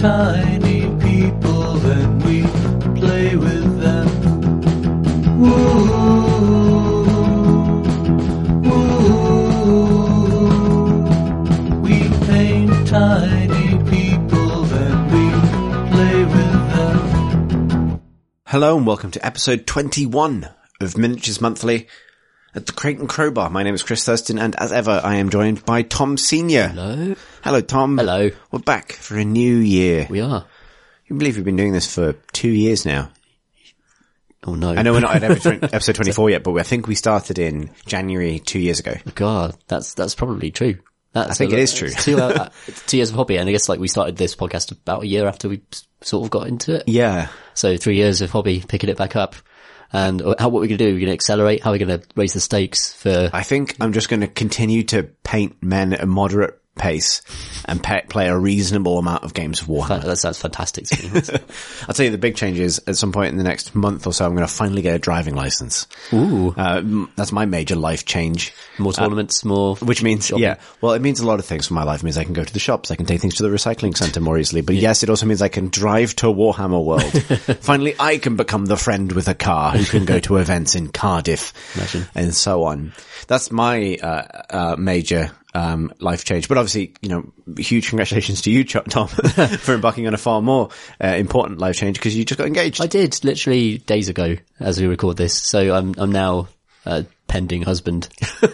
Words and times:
tiny 0.00 0.80
people 0.98 1.76
and 1.86 2.24
we 2.24 2.40
play 2.98 3.36
with 3.36 3.80
them. 3.82 4.06
We 11.82 12.00
play 15.90 16.24
with 16.24 16.72
them. 16.72 18.00
Hello 18.46 18.78
and 18.78 18.86
welcome 18.86 19.10
to 19.10 19.26
episode 19.26 19.66
21 19.66 20.48
of 20.80 20.96
Miniatures 20.96 21.42
Monthly 21.42 21.88
at 22.54 22.66
the 22.66 22.88
and 22.88 23.08
Crowbar. 23.08 23.50
My 23.50 23.62
name 23.62 23.74
is 23.74 23.82
Chris 23.82 24.04
Thurston 24.04 24.38
and 24.38 24.56
as 24.56 24.72
ever 24.72 25.00
I 25.02 25.16
am 25.16 25.30
joined 25.30 25.64
by 25.64 25.82
Tom 25.82 26.16
Senior. 26.16 26.68
Hello. 26.68 27.14
Hello 27.44 27.60
Tom. 27.60 27.96
Hello. 27.96 28.30
We're 28.50 28.58
back 28.58 28.92
for 28.92 29.16
a 29.16 29.24
new 29.24 29.56
year. 29.56 30.06
We 30.10 30.20
are. 30.20 30.44
You 31.06 31.16
believe 31.16 31.36
we've 31.36 31.44
been 31.44 31.56
doing 31.56 31.72
this 31.72 31.92
for 31.92 32.14
two 32.32 32.50
years 32.50 32.84
now. 32.84 33.10
Oh 34.44 34.54
no. 34.54 34.70
I 34.70 34.82
know 34.82 34.92
we're 34.92 35.00
not 35.00 35.22
at 35.22 35.46
episode 35.74 35.94
24 35.94 36.30
yet, 36.30 36.42
but 36.42 36.54
I 36.54 36.62
think 36.62 36.86
we 36.86 36.94
started 36.94 37.38
in 37.38 37.70
January 37.86 38.38
two 38.38 38.58
years 38.58 38.80
ago. 38.80 38.94
God, 39.14 39.56
that's, 39.68 39.94
that's 39.94 40.14
probably 40.14 40.50
true. 40.50 40.78
That's 41.12 41.30
I 41.30 41.34
think 41.34 41.52
a- 41.52 41.56
it 41.56 41.60
is 41.60 41.74
true. 41.74 41.90
Two, 41.90 42.18
uh, 42.20 42.48
two 42.86 42.96
years 42.96 43.10
of 43.10 43.16
hobby. 43.16 43.36
And 43.36 43.48
I 43.48 43.52
guess 43.52 43.68
like 43.68 43.80
we 43.80 43.88
started 43.88 44.16
this 44.16 44.34
podcast 44.34 44.72
about 44.72 45.02
a 45.02 45.06
year 45.06 45.26
after 45.26 45.48
we 45.48 45.60
sort 46.00 46.24
of 46.24 46.30
got 46.30 46.46
into 46.48 46.76
it. 46.76 46.84
Yeah. 46.88 47.28
So 47.54 47.76
three 47.76 47.96
years 47.96 48.22
of 48.22 48.30
hobby, 48.30 48.64
picking 48.66 48.90
it 48.90 48.96
back 48.96 49.14
up. 49.14 49.36
And 49.92 50.22
uh, 50.22 50.34
how, 50.38 50.48
what 50.48 50.60
we're 50.60 50.60
we 50.62 50.68
going 50.68 50.78
to 50.78 50.84
do? 50.84 50.92
We're 50.92 51.00
going 51.00 51.06
to 51.06 51.12
accelerate? 51.12 51.62
How 51.62 51.70
are 51.70 51.72
we 51.72 51.78
going 51.78 52.00
to 52.00 52.06
raise 52.14 52.32
the 52.32 52.40
stakes 52.40 52.92
for, 52.92 53.30
I 53.32 53.42
think 53.42 53.76
I'm 53.80 53.92
just 53.92 54.08
going 54.08 54.20
to 54.20 54.28
continue 54.28 54.82
to 54.84 55.04
paint 55.24 55.62
men 55.62 55.92
at 55.92 56.00
a 56.00 56.06
moderate 56.06 56.59
pace 56.76 57.20
and 57.66 57.82
pe- 57.82 58.06
play 58.06 58.28
a 58.28 58.38
reasonable 58.38 58.98
amount 58.98 59.22
of 59.24 59.34
games 59.34 59.60
of 59.60 59.66
Warhammer. 59.68 60.02
that 60.02 60.16
sounds 60.16 60.38
fantastic. 60.40 60.86
I'll 61.88 61.94
tell 61.94 62.04
you 62.06 62.10
the 62.10 62.18
big 62.18 62.36
change 62.36 62.58
is 62.58 62.80
at 62.86 62.96
some 62.96 63.12
point 63.12 63.32
in 63.32 63.36
the 63.36 63.44
next 63.44 63.74
month 63.74 64.06
or 64.06 64.12
so, 64.12 64.24
I'm 64.24 64.34
going 64.34 64.46
to 64.46 64.52
finally 64.52 64.80
get 64.82 64.94
a 64.94 64.98
driving 64.98 65.34
license. 65.34 65.86
Ooh. 66.12 66.54
Uh, 66.56 67.06
that's 67.16 67.32
my 67.32 67.44
major 67.44 67.76
life 67.76 68.04
change. 68.06 68.54
More 68.78 68.92
tournaments, 68.92 69.44
more. 69.44 69.76
Which 69.76 70.02
means, 70.02 70.30
yeah, 70.30 70.56
well, 70.80 70.92
it 70.94 71.02
means 71.02 71.20
a 71.20 71.26
lot 71.26 71.38
of 71.38 71.44
things 71.44 71.66
for 71.66 71.74
my 71.74 71.82
life. 71.84 72.00
It 72.00 72.04
means 72.04 72.16
I 72.16 72.24
can 72.24 72.32
go 72.32 72.44
to 72.44 72.52
the 72.52 72.58
shops, 72.58 72.90
I 72.90 72.96
can 72.96 73.06
take 73.06 73.20
things 73.20 73.34
to 73.36 73.42
the 73.42 73.50
recycling 73.50 73.96
center 73.96 74.20
more 74.20 74.38
easily. 74.38 74.62
But 74.62 74.76
yes, 74.76 75.02
it 75.02 75.10
also 75.10 75.26
means 75.26 75.42
I 75.42 75.48
can 75.48 75.68
drive 75.68 76.16
to 76.16 76.26
Warhammer 76.26 76.82
World. 76.82 77.02
Finally, 77.60 77.96
I 77.98 78.18
can 78.18 78.36
become 78.36 78.64
the 78.66 78.76
friend 78.76 79.12
with 79.12 79.28
a 79.28 79.34
car 79.34 79.72
who 79.72 79.84
can 79.84 80.04
go 80.06 80.18
to 80.20 80.36
events 80.36 80.74
in 80.74 80.88
Cardiff 80.88 81.52
Imagine. 81.76 82.06
and 82.14 82.34
so 82.34 82.64
on. 82.64 82.92
That's 83.30 83.52
my, 83.52 83.96
uh, 84.02 84.42
uh, 84.50 84.76
major, 84.76 85.30
um, 85.54 85.92
life 86.00 86.24
change. 86.24 86.48
But 86.48 86.58
obviously, 86.58 86.94
you 87.00 87.08
know, 87.08 87.32
huge 87.56 87.88
congratulations 87.88 88.42
to 88.42 88.50
you, 88.50 88.64
Tom, 88.64 89.06
for 89.60 89.72
embarking 89.72 90.08
on 90.08 90.14
a 90.14 90.18
far 90.18 90.42
more, 90.42 90.70
uh, 91.00 91.14
important 91.14 91.60
life 91.60 91.76
change 91.76 91.96
because 91.96 92.16
you 92.16 92.24
just 92.24 92.38
got 92.38 92.48
engaged. 92.48 92.80
I 92.80 92.88
did 92.88 93.24
literally 93.24 93.78
days 93.78 94.08
ago 94.08 94.34
as 94.58 94.80
we 94.80 94.88
record 94.88 95.16
this. 95.16 95.40
So 95.40 95.72
I'm, 95.72 95.94
I'm 95.96 96.10
now 96.10 96.48
a 96.84 97.04
pending 97.28 97.62
husband. 97.62 98.08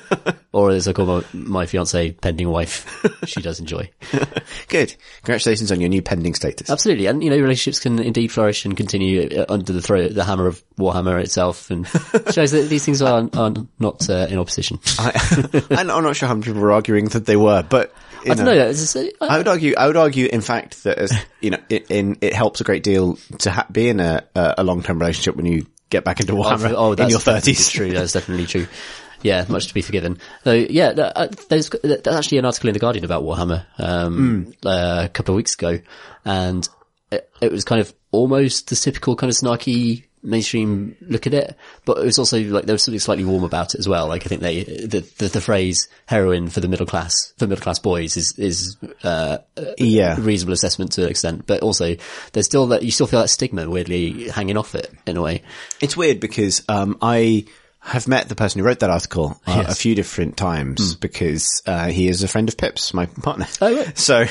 or 0.52 0.70
as 0.70 0.88
I 0.88 0.92
call 0.92 1.06
my, 1.06 1.24
my 1.32 1.66
fiance, 1.66 2.12
pending 2.12 2.48
wife. 2.48 3.04
She 3.26 3.42
does 3.42 3.60
enjoy. 3.60 3.90
Good. 4.68 4.94
Congratulations 5.22 5.70
on 5.70 5.80
your 5.80 5.88
new 5.88 6.02
pending 6.02 6.34
status. 6.34 6.70
Absolutely, 6.70 7.06
and 7.06 7.22
you 7.22 7.30
know, 7.30 7.36
relationships 7.36 7.80
can 7.80 7.98
indeed 7.98 8.32
flourish 8.32 8.64
and 8.64 8.76
continue 8.76 9.28
uh, 9.36 9.46
under 9.48 9.72
the 9.72 9.82
throw, 9.82 10.08
the 10.08 10.24
hammer 10.24 10.46
of 10.46 10.62
Warhammer 10.78 11.20
itself, 11.22 11.70
and 11.70 11.86
shows 12.30 12.52
that 12.52 12.68
these 12.68 12.84
things 12.84 13.02
are 13.02 13.28
are 13.34 13.52
not 13.78 14.08
uh, 14.08 14.26
in 14.30 14.38
opposition. 14.38 14.78
I, 14.98 15.64
I'm 15.70 15.86
not 15.86 16.16
sure 16.16 16.28
how 16.28 16.34
many 16.34 16.46
people 16.46 16.62
were 16.62 16.72
arguing 16.72 17.06
that 17.06 17.26
they 17.26 17.36
were, 17.36 17.62
but 17.62 17.94
I 18.24 18.34
don't 18.34 18.46
know. 18.46 18.52
it's 18.52 18.80
just, 18.80 18.96
uh, 18.96 19.24
I 19.24 19.38
would 19.38 19.48
argue. 19.48 19.74
I 19.76 19.86
would 19.86 19.96
argue, 19.96 20.26
in 20.26 20.40
fact, 20.40 20.84
that 20.84 20.98
as, 20.98 21.12
you 21.40 21.50
know, 21.50 21.58
it, 21.68 21.90
in 21.90 22.16
it 22.20 22.32
helps 22.32 22.60
a 22.60 22.64
great 22.64 22.82
deal 22.82 23.16
to 23.40 23.50
ha- 23.50 23.66
be 23.70 23.88
in 23.88 24.00
a 24.00 24.24
a, 24.34 24.54
a 24.58 24.64
long 24.64 24.82
term 24.82 24.98
relationship 24.98 25.36
when 25.36 25.46
you 25.46 25.66
get 25.90 26.04
back 26.04 26.20
into 26.20 26.32
Warhammer 26.32 26.74
oh, 26.76 26.92
in 26.92 27.08
your 27.08 27.20
thirties. 27.20 27.70
True, 27.70 27.90
that's 27.92 28.12
definitely 28.12 28.46
true. 28.46 28.66
Yeah, 29.22 29.46
much 29.48 29.68
to 29.68 29.74
be 29.74 29.80
forgiven. 29.80 30.18
So 30.44 30.52
yeah, 30.52 30.88
uh, 30.88 31.28
there's 31.48 31.70
there's 31.70 32.06
actually 32.06 32.38
an 32.38 32.44
article 32.44 32.68
in 32.68 32.74
the 32.74 32.78
Guardian 32.78 33.04
about 33.04 33.24
Warhammer 33.24 33.64
um, 33.78 34.52
uh, 34.64 35.02
a 35.06 35.08
couple 35.08 35.34
of 35.34 35.36
weeks 35.36 35.54
ago, 35.54 35.80
and 36.24 36.68
it, 37.10 37.28
it 37.40 37.50
was 37.50 37.64
kind 37.64 37.80
of 37.80 37.94
almost 38.12 38.68
the 38.68 38.76
typical 38.76 39.16
kind 39.16 39.30
of 39.30 39.36
snarky 39.36 40.04
mainstream 40.26 40.96
look 41.00 41.26
at 41.26 41.32
it, 41.34 41.56
but 41.84 41.98
it 41.98 42.04
was 42.04 42.18
also 42.18 42.42
like 42.42 42.64
there 42.66 42.74
was 42.74 42.82
something 42.82 42.98
slightly 42.98 43.24
warm 43.24 43.44
about 43.44 43.74
it 43.74 43.78
as 43.78 43.88
well. 43.88 44.08
Like 44.08 44.26
I 44.26 44.28
think 44.28 44.42
they 44.42 44.64
the 44.64 45.00
the, 45.18 45.28
the 45.28 45.40
phrase 45.40 45.88
heroin 46.06 46.48
for 46.48 46.60
the 46.60 46.68
middle 46.68 46.86
class 46.86 47.32
for 47.38 47.46
middle 47.46 47.62
class 47.62 47.78
boys 47.78 48.16
is 48.16 48.38
is 48.38 48.76
uh, 49.04 49.38
Yeah. 49.78 50.16
a 50.18 50.20
reasonable 50.20 50.52
assessment 50.52 50.92
to 50.92 51.04
an 51.04 51.08
extent, 51.10 51.46
but 51.46 51.62
also 51.62 51.96
there's 52.32 52.46
still 52.46 52.66
that 52.68 52.82
you 52.82 52.90
still 52.90 53.06
feel 53.06 53.20
that 53.20 53.28
stigma 53.28 53.70
weirdly 53.70 54.28
hanging 54.28 54.56
off 54.56 54.74
it 54.74 54.92
in 55.06 55.16
a 55.16 55.22
way. 55.22 55.42
It's 55.80 55.96
weird 55.96 56.20
because 56.20 56.62
um, 56.68 56.98
I 57.00 57.46
have 57.80 58.08
met 58.08 58.28
the 58.28 58.34
person 58.34 58.58
who 58.60 58.66
wrote 58.66 58.80
that 58.80 58.90
article 58.90 59.40
uh, 59.46 59.62
Yes. 59.64 59.72
a 59.72 59.74
few 59.76 59.94
different 59.94 60.36
times 60.36 60.96
because 60.96 61.62
uh, 61.66 61.86
he 61.86 62.08
is 62.08 62.24
a 62.24 62.28
friend 62.28 62.48
of 62.48 62.56
Pip's, 62.56 62.92
my 62.92 63.06
partner. 63.22 63.46
Oh, 63.60 63.76
right. 63.76 63.96
So, 63.96 64.24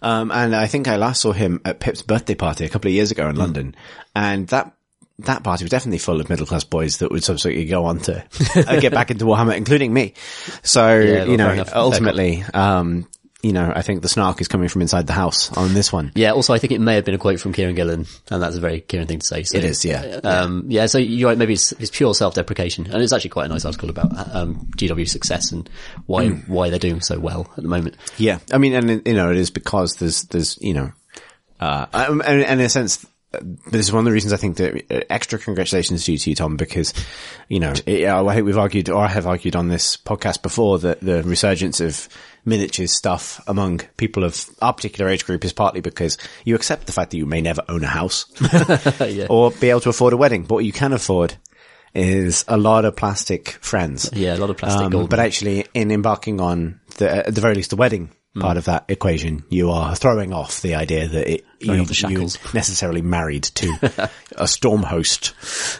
um, 0.00 0.30
and 0.32 0.56
I 0.56 0.66
think 0.68 0.88
I 0.88 0.96
last 0.96 1.20
saw 1.20 1.32
him 1.32 1.60
at 1.66 1.80
Pip's 1.80 2.00
birthday 2.00 2.34
party 2.34 2.64
a 2.64 2.70
couple 2.70 2.88
of 2.88 2.94
years 2.94 3.10
ago 3.10 3.28
in 3.28 3.36
London, 3.36 3.74
and 4.14 4.48
that. 4.48 4.72
That 5.20 5.44
party 5.44 5.64
was 5.64 5.70
definitely 5.70 5.98
full 5.98 6.20
of 6.20 6.28
middle 6.28 6.46
class 6.46 6.64
boys 6.64 6.98
that 6.98 7.10
would 7.10 7.22
subsequently 7.22 7.66
go 7.66 7.84
on 7.84 8.00
to 8.00 8.24
uh, 8.56 8.80
get 8.80 8.92
back 8.92 9.10
into 9.12 9.24
Warhammer, 9.26 9.56
including 9.56 9.92
me. 9.92 10.14
So, 10.64 10.82
well, 10.86 11.28
you 11.28 11.36
know, 11.36 11.44
fair 11.46 11.54
enough. 11.54 11.68
Fair 11.68 11.78
ultimately, 11.78 12.44
um, 12.52 13.06
you 13.40 13.52
know, 13.52 13.70
I 13.72 13.82
think 13.82 14.00
the 14.02 14.08
snark 14.08 14.40
is 14.40 14.48
coming 14.48 14.68
from 14.68 14.80
inside 14.82 15.06
the 15.06 15.12
house 15.12 15.52
on 15.52 15.74
this 15.74 15.92
one. 15.92 16.10
Yeah, 16.14 16.32
also 16.32 16.54
I 16.54 16.58
think 16.58 16.72
it 16.72 16.80
may 16.80 16.94
have 16.94 17.04
been 17.04 17.14
a 17.14 17.18
quote 17.18 17.38
from 17.38 17.52
Kieran 17.52 17.74
Gillen, 17.74 18.06
and 18.30 18.42
that's 18.42 18.56
a 18.56 18.60
very 18.60 18.80
Kieran 18.80 19.06
thing 19.06 19.18
to 19.18 19.26
say. 19.26 19.42
So, 19.44 19.58
It 19.58 19.64
is, 19.64 19.84
yeah. 19.84 20.20
Um, 20.24 20.64
yeah, 20.68 20.86
so 20.86 20.96
you're 20.98 21.28
right, 21.28 21.36
maybe 21.38 21.52
it's, 21.52 21.70
it's 21.72 21.90
pure 21.90 22.14
self-deprecation. 22.14 22.86
And 22.90 23.02
it's 23.02 23.12
actually 23.12 23.30
quite 23.30 23.44
a 23.46 23.48
nice 23.50 23.66
article 23.66 23.90
about, 23.90 24.10
um, 24.34 24.66
GW's 24.76 25.12
success 25.12 25.52
and 25.52 25.68
why, 26.06 26.28
Hmm. 26.28 26.52
why 26.52 26.70
they're 26.70 26.78
doing 26.78 27.02
so 27.02 27.18
well 27.20 27.48
at 27.56 27.62
the 27.62 27.68
moment. 27.68 27.96
Yeah, 28.16 28.38
I 28.50 28.58
mean, 28.58 28.72
and 28.72 29.06
you 29.06 29.14
know, 29.14 29.30
it 29.30 29.36
is 29.36 29.50
because 29.50 29.96
there's 29.96 30.22
there's 30.24 30.58
you 30.60 30.72
know, 30.72 30.92
uh, 31.60 31.84
and, 31.92 32.22
and 32.22 32.40
in 32.40 32.60
a 32.60 32.68
sense, 32.70 33.04
uh, 33.04 33.08
this 33.40 33.86
is 33.86 33.92
one 33.92 34.00
of 34.00 34.04
the 34.04 34.12
reasons 34.12 34.32
I 34.32 34.36
think 34.36 34.56
that 34.56 34.84
uh, 34.90 35.00
extra 35.10 35.38
congratulations 35.38 36.04
due 36.04 36.18
to 36.18 36.30
you, 36.30 36.36
Tom, 36.36 36.56
because 36.56 36.92
you 37.48 37.60
know, 37.60 37.74
it, 37.86 38.06
I 38.06 38.34
think 38.34 38.46
we've 38.46 38.58
argued, 38.58 38.88
or 38.88 39.04
I 39.04 39.08
have 39.08 39.26
argued 39.26 39.56
on 39.56 39.68
this 39.68 39.96
podcast 39.96 40.42
before, 40.42 40.78
that 40.80 41.00
the 41.00 41.22
resurgence 41.22 41.80
of 41.80 42.08
miniatures 42.44 42.92
stuff 42.92 43.40
among 43.46 43.78
people 43.96 44.24
of 44.24 44.44
our 44.60 44.72
particular 44.72 45.10
age 45.10 45.24
group 45.24 45.44
is 45.44 45.52
partly 45.52 45.80
because 45.80 46.18
you 46.44 46.54
accept 46.54 46.86
the 46.86 46.92
fact 46.92 47.10
that 47.10 47.16
you 47.16 47.26
may 47.26 47.40
never 47.40 47.62
own 47.68 47.82
a 47.84 47.88
house 47.88 48.26
yeah. 49.00 49.26
or 49.30 49.50
be 49.50 49.70
able 49.70 49.80
to 49.80 49.88
afford 49.88 50.12
a 50.12 50.16
wedding, 50.16 50.42
but 50.42 50.56
what 50.56 50.64
you 50.64 50.72
can 50.72 50.92
afford 50.92 51.34
is 51.94 52.44
a 52.48 52.56
lot 52.56 52.84
of 52.84 52.96
plastic 52.96 53.50
friends. 53.50 54.10
Yeah, 54.12 54.34
a 54.34 54.38
lot 54.38 54.50
of 54.50 54.56
plastic 54.56 54.92
Um. 54.92 55.06
But 55.06 55.20
actually, 55.20 55.66
in 55.74 55.90
embarking 55.90 56.40
on 56.40 56.80
the, 56.96 57.26
at 57.28 57.34
the 57.34 57.40
very 57.40 57.54
least, 57.54 57.70
the 57.70 57.76
wedding 57.76 58.10
Hmm. 58.34 58.40
part 58.40 58.56
of 58.56 58.64
that 58.64 58.86
equation, 58.88 59.44
you 59.48 59.70
are 59.70 59.94
throwing 59.94 60.32
off 60.32 60.60
the 60.60 60.74
idea 60.74 61.06
that 61.06 61.34
it, 61.34 61.44
you, 61.60 61.86
you're 62.08 62.28
necessarily 62.52 63.00
married 63.00 63.44
to 63.44 64.10
a 64.36 64.48
storm 64.48 64.82
host. 64.82 65.34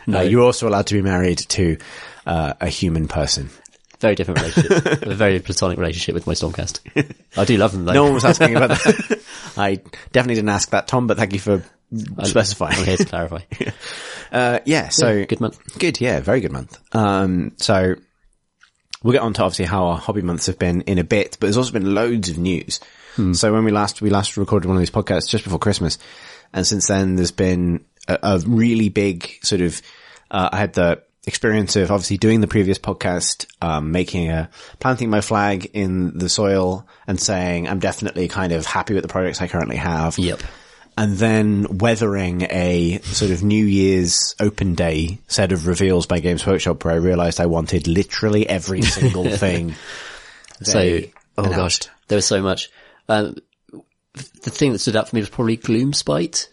No, 0.06 0.20
you're 0.20 0.44
also 0.44 0.68
allowed 0.68 0.86
to 0.86 0.94
be 0.94 1.02
married 1.02 1.38
to 1.38 1.78
uh, 2.26 2.54
a 2.60 2.68
human 2.68 3.08
person. 3.08 3.50
very 3.98 4.14
different 4.14 4.40
relationship. 4.40 5.02
a 5.02 5.14
very 5.16 5.40
platonic 5.40 5.78
relationship 5.78 6.14
with 6.14 6.28
my 6.28 6.34
Stormcast. 6.34 6.78
I 7.36 7.44
do 7.44 7.56
love 7.56 7.72
them 7.72 7.86
though. 7.86 7.92
No 7.92 8.04
one 8.04 8.14
was 8.14 8.24
asking 8.24 8.54
about 8.54 8.68
that. 8.68 9.20
I 9.56 9.80
definitely 10.12 10.36
didn't 10.36 10.50
ask 10.50 10.70
that, 10.70 10.86
Tom, 10.86 11.08
but 11.08 11.16
thank 11.16 11.32
you 11.32 11.40
for 11.40 11.64
specifying. 12.22 12.78
I'm 12.78 12.84
here 12.84 12.96
to 12.98 13.04
clarify. 13.04 13.40
Uh, 14.30 14.60
yeah, 14.64 14.90
so 14.90 15.24
good 15.24 15.40
month. 15.40 15.78
Good, 15.78 16.00
yeah, 16.00 16.20
very 16.20 16.40
good 16.40 16.52
month. 16.52 16.78
Um, 16.94 17.52
so 17.56 17.96
we'll 19.04 19.12
get 19.12 19.22
on 19.22 19.32
to 19.34 19.42
obviously 19.44 19.66
how 19.66 19.84
our 19.84 19.98
hobby 19.98 20.22
months 20.22 20.46
have 20.46 20.58
been 20.58 20.80
in 20.82 20.98
a 20.98 21.04
bit, 21.04 21.36
but 21.38 21.46
there's 21.46 21.56
also 21.56 21.70
been 21.72 21.94
loads 21.94 22.28
of 22.28 22.38
news. 22.38 22.80
So 23.34 23.52
when 23.52 23.64
we 23.64 23.70
last 23.70 24.02
we 24.02 24.10
last 24.10 24.36
recorded 24.36 24.66
one 24.66 24.76
of 24.76 24.80
these 24.80 24.90
podcasts 24.90 25.28
just 25.28 25.44
before 25.44 25.60
Christmas, 25.60 25.98
and 26.52 26.66
since 26.66 26.88
then 26.88 27.14
there's 27.14 27.30
been 27.30 27.84
a, 28.08 28.18
a 28.24 28.38
really 28.40 28.88
big 28.88 29.38
sort 29.42 29.60
of. 29.60 29.80
Uh, 30.32 30.48
I 30.50 30.56
had 30.56 30.72
the 30.72 31.00
experience 31.26 31.76
of 31.76 31.90
obviously 31.92 32.16
doing 32.16 32.40
the 32.40 32.48
previous 32.48 32.78
podcast, 32.78 33.46
um, 33.62 33.92
making 33.92 34.30
a 34.30 34.50
planting 34.80 35.10
my 35.10 35.20
flag 35.20 35.70
in 35.74 36.18
the 36.18 36.28
soil 36.28 36.88
and 37.06 37.20
saying 37.20 37.68
I'm 37.68 37.78
definitely 37.78 38.26
kind 38.26 38.52
of 38.52 38.66
happy 38.66 38.94
with 38.94 39.02
the 39.02 39.08
projects 39.08 39.40
I 39.40 39.46
currently 39.46 39.76
have 39.76 40.18
Yep. 40.18 40.42
And 40.96 41.16
then 41.16 41.78
weathering 41.78 42.42
a 42.42 43.00
sort 43.02 43.30
of 43.30 43.42
New 43.42 43.64
Year's 43.64 44.34
open 44.40 44.74
day 44.74 45.18
set 45.26 45.50
of 45.52 45.66
reveals 45.66 46.06
by 46.06 46.20
Games 46.20 46.46
Workshop 46.46 46.84
where 46.84 46.94
I 46.94 46.98
realized 46.98 47.40
I 47.40 47.46
wanted 47.46 47.86
literally 47.88 48.48
every 48.48 48.82
single 48.98 49.28
thing. 49.30 49.74
So, 50.62 51.00
oh 51.38 51.44
announced. 51.44 51.88
gosh, 51.88 51.94
there 52.08 52.16
was 52.16 52.26
so 52.26 52.40
much. 52.42 52.70
Um, 53.08 53.36
the 54.14 54.50
thing 54.50 54.72
that 54.72 54.78
stood 54.78 54.94
out 54.96 55.08
for 55.08 55.16
me 55.16 55.22
was 55.22 55.28
probably 55.30 55.56
Gloomspite 55.56 56.46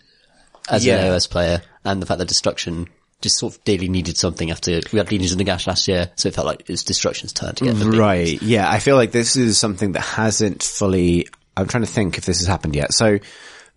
as 0.70 0.84
Yeah. 0.86 0.98
an 0.98 1.12
AOS 1.12 1.30
player 1.30 1.62
and 1.86 2.02
the 2.02 2.06
fact 2.06 2.18
that 2.20 2.28
destruction 2.28 2.88
just 3.22 3.38
sort 3.38 3.56
of 3.56 3.64
daily 3.64 3.88
needed 3.88 4.18
something 4.18 4.50
after 4.50 4.82
we 4.92 4.98
had 4.98 5.12
Legions 5.12 5.32
of 5.34 5.38
Nagash 5.38 5.68
last 5.68 5.88
year, 5.88 6.10
so 6.16 6.28
it 6.30 6.34
felt 6.34 6.48
like 6.48 6.68
it's 6.68 6.84
destruction's 6.84 7.32
turn 7.34 7.54
to 7.54 7.66
get 7.66 7.74
the 7.76 7.92
Right. 7.92 8.42
Yeah. 8.42 8.68
I 8.68 8.80
feel 8.80 8.96
like 8.96 9.12
this 9.12 9.36
is 9.36 9.60
something 9.60 9.92
that 9.92 10.00
hasn't 10.02 10.64
fully, 10.64 11.28
I'm 11.56 11.68
trying 11.68 11.84
to 11.84 11.90
think 11.92 12.18
if 12.18 12.26
this 12.26 12.40
has 12.40 12.48
happened 12.48 12.76
yet. 12.76 12.94
So 12.96 13.20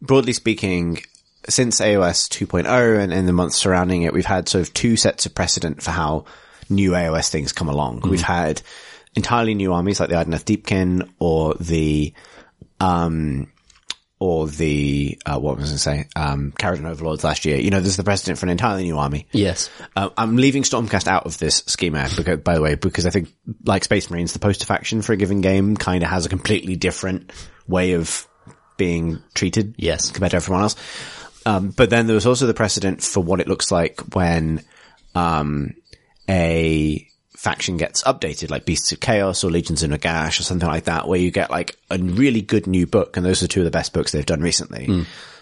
broadly 0.04 0.32
speaking, 0.32 1.02
since 1.48 1.80
AOS 1.80 2.28
2.0 2.28 2.98
and 2.98 3.12
in 3.12 3.26
the 3.26 3.32
months 3.32 3.56
surrounding 3.56 4.02
it, 4.02 4.12
we've 4.12 4.24
had 4.24 4.48
sort 4.48 4.66
of 4.66 4.74
two 4.74 4.96
sets 4.96 5.26
of 5.26 5.34
precedent 5.34 5.82
for 5.82 5.90
how 5.90 6.24
new 6.68 6.92
AOS 6.92 7.30
things 7.30 7.52
come 7.52 7.68
along. 7.68 8.00
We've 8.04 8.22
had 8.22 8.62
entirely 9.14 9.54
new 9.54 9.72
armies 9.72 10.00
like 10.00 10.08
the 10.08 10.16
Idoneth 10.16 10.44
Deepkin 10.44 11.08
or 11.18 11.54
the, 11.54 12.14
um, 12.80 13.50
or 14.18 14.46
the, 14.48 15.18
uh, 15.26 15.38
what 15.38 15.58
was 15.58 15.64
I 15.64 15.92
going 15.92 16.04
to 16.04 16.06
say, 16.06 16.08
um, 16.16 16.52
Kharadron 16.58 16.88
Overlords 16.88 17.24
last 17.24 17.44
year. 17.44 17.58
You 17.58 17.70
know, 17.70 17.80
there's 17.80 17.96
the 17.96 18.04
precedent 18.04 18.38
for 18.38 18.46
an 18.46 18.50
entirely 18.50 18.84
new 18.84 18.98
army. 18.98 19.26
Yes. 19.32 19.68
Uh, 19.94 20.08
I'm 20.16 20.36
leaving 20.36 20.62
Stormcast 20.62 21.06
out 21.06 21.26
of 21.26 21.36
this 21.38 21.62
schema, 21.66 22.08
because, 22.16 22.40
by 22.40 22.54
the 22.54 22.62
way, 22.62 22.74
because 22.74 23.06
I 23.06 23.10
think, 23.10 23.28
like 23.64 23.84
Space 23.84 24.10
Marines, 24.10 24.32
the 24.32 24.38
poster 24.38 24.64
faction 24.64 25.02
for 25.02 25.12
a 25.12 25.16
given 25.16 25.42
game 25.42 25.76
kind 25.76 26.02
of 26.02 26.08
has 26.08 26.24
a 26.24 26.30
completely 26.30 26.76
different 26.76 27.32
way 27.68 27.92
of 27.92 28.26
being 28.76 29.22
treated. 29.34 29.74
Yes. 29.78 30.10
Compared 30.10 30.30
to 30.30 30.36
everyone 30.36 30.62
else. 30.62 30.76
Um, 31.46 31.70
but 31.70 31.90
then 31.90 32.06
there 32.06 32.14
was 32.14 32.26
also 32.26 32.46
the 32.46 32.54
precedent 32.54 33.02
for 33.02 33.22
what 33.22 33.40
it 33.40 33.48
looks 33.48 33.70
like 33.70 34.00
when, 34.14 34.62
um, 35.14 35.74
a 36.28 37.06
faction 37.36 37.76
gets 37.76 38.02
updated, 38.04 38.50
like 38.50 38.64
Beasts 38.64 38.92
of 38.92 39.00
Chaos 39.00 39.44
or 39.44 39.50
Legions 39.50 39.82
of 39.82 39.90
Nagash 39.90 40.40
or 40.40 40.44
something 40.44 40.66
like 40.68 40.84
that, 40.84 41.06
where 41.06 41.20
you 41.20 41.30
get 41.30 41.50
like 41.50 41.76
a 41.90 41.98
really 41.98 42.40
good 42.40 42.66
new 42.66 42.86
book, 42.86 43.18
and 43.18 43.26
those 43.26 43.42
are 43.42 43.46
two 43.46 43.60
of 43.60 43.64
the 43.64 43.70
best 43.70 43.92
books 43.92 44.12
they've 44.12 44.24
done 44.24 44.40
recently. 44.40 44.86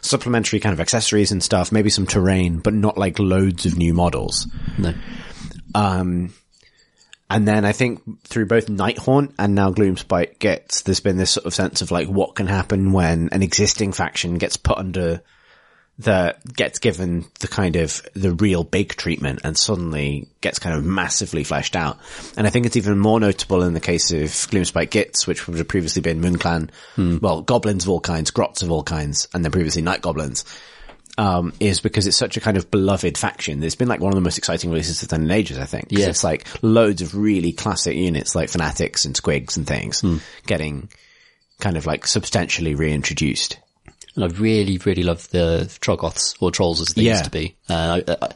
Supplementary 0.00 0.58
kind 0.58 0.73
of 0.73 0.81
accessories 0.81 1.31
and 1.31 1.40
stuff, 1.40 1.70
maybe 1.70 1.90
some 1.90 2.06
terrain, 2.08 2.58
but 2.58 2.75
not 2.75 2.99
like 2.99 3.20
loads 3.20 3.67
of 3.67 3.78
new 3.78 3.94
models. 3.94 4.49
No. 4.78 4.94
And 7.32 7.49
then 7.49 7.64
I 7.64 7.73
think 7.73 8.25
through 8.25 8.44
both 8.44 8.67
Nighthaunt 8.67 9.32
and 9.38 9.55
now 9.55 9.73
Gloomspite 9.73 10.37
Gitz, 10.37 10.82
there's 10.82 11.00
been 11.00 11.17
this 11.17 11.31
sort 11.31 11.46
of 11.46 11.55
sense 11.55 11.81
of 11.81 11.90
like 11.90 12.06
what 12.06 12.34
can 12.34 12.46
happen 12.46 12.93
when 12.93 13.31
an 13.32 13.43
existing 13.43 13.93
faction 13.93 14.37
gets 14.37 14.58
put 14.58 14.76
under 14.76 15.23
the, 15.99 16.37
gets 16.55 16.79
given 16.79 17.25
the 17.40 17.49
kind 17.49 17.76
of, 17.76 18.02
the 18.12 18.32
real 18.32 18.64
big 18.64 18.90
treatment 18.90 19.40
and 19.44 19.56
suddenly 19.56 20.29
gets 20.43 20.58
kind 20.58 20.76
of 20.76 20.84
massively 20.84 21.43
fleshed 21.43 21.75
out. 21.75 21.99
And 22.37 22.46
I 22.46 22.50
think 22.50 22.67
it's 22.67 22.76
even 22.76 22.99
more 22.99 23.19
notable 23.19 23.62
in 23.62 23.73
the 23.73 23.81
case 23.81 24.12
of 24.12 24.28
Gloomspite 24.28 24.90
Gitz, 24.90 25.26
which 25.26 25.46
would 25.46 25.56
have 25.56 25.69
previously 25.69 26.02
been 26.02 26.20
Moon 26.20 26.37
Clan, 26.37 26.70
hmm. 26.96 27.17
well, 27.23 27.40
goblins 27.40 27.85
of 27.85 27.90
all 27.90 28.00
kinds, 28.00 28.31
grots 28.31 28.62
of 28.62 28.70
all 28.70 28.82
kinds, 28.82 29.26
and 29.32 29.43
then 29.43 29.52
previously 29.52 29.81
night 29.81 30.02
goblins 30.02 30.44
um, 31.19 31.53
is 31.61 31.81
because 31.81 32.06
it's 32.06 32.17
such 32.17 32.37
a 32.37 32.41
kind 32.41 32.56
of 32.56 32.70
beloved 32.70 33.19
faction. 33.19 33.62
It's 33.62 33.75
been 33.75 33.88
like 33.88 34.00
one 34.00 34.12
of 34.12 34.14
the 34.17 34.20
most 34.23 34.38
exciting 34.38 34.70
releases 34.70 35.03
it's 35.03 35.11
done 35.11 35.23
in 35.23 35.31
ages, 35.31 35.59
I 35.59 35.67
think. 35.67 35.88
Yeah. 35.91 36.06
It's 36.09 36.25
like 36.25 36.47
loads 36.62 37.03
of 37.03 37.14
really 37.14 37.53
classic 37.53 37.97
units 37.97 38.35
like 38.35 38.49
Fanatics 38.49 39.05
and 39.05 39.14
Squigs 39.14 39.56
and 39.56 39.67
things 39.67 40.03
getting 40.47 40.88
kind 41.61 41.76
of 41.76 41.87
like 41.87 42.06
substantially 42.06 42.75
reintroduced. 42.75 43.59
And 44.14 44.25
I 44.25 44.29
really, 44.29 44.79
really 44.85 45.03
love 45.03 45.29
the 45.31 45.67
Troggoths 45.81 46.37
or 46.41 46.50
Trolls 46.50 46.81
as 46.81 46.88
they 46.94 47.03
Yeah. 47.03 47.12
used 47.12 47.25
to 47.25 47.31
be. 47.31 47.56
Uh, 47.69 48.00
I, 48.06 48.12
I, 48.12 48.29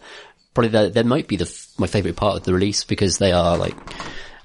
probably 0.54 0.70
that, 0.70 0.94
that 0.94 1.06
might 1.06 1.28
be 1.28 1.36
the, 1.36 1.66
my 1.78 1.86
favorite 1.86 2.16
part 2.16 2.36
of 2.36 2.44
the 2.44 2.54
release 2.54 2.84
because 2.84 3.18
they 3.18 3.32
are 3.32 3.58
like, 3.58 3.74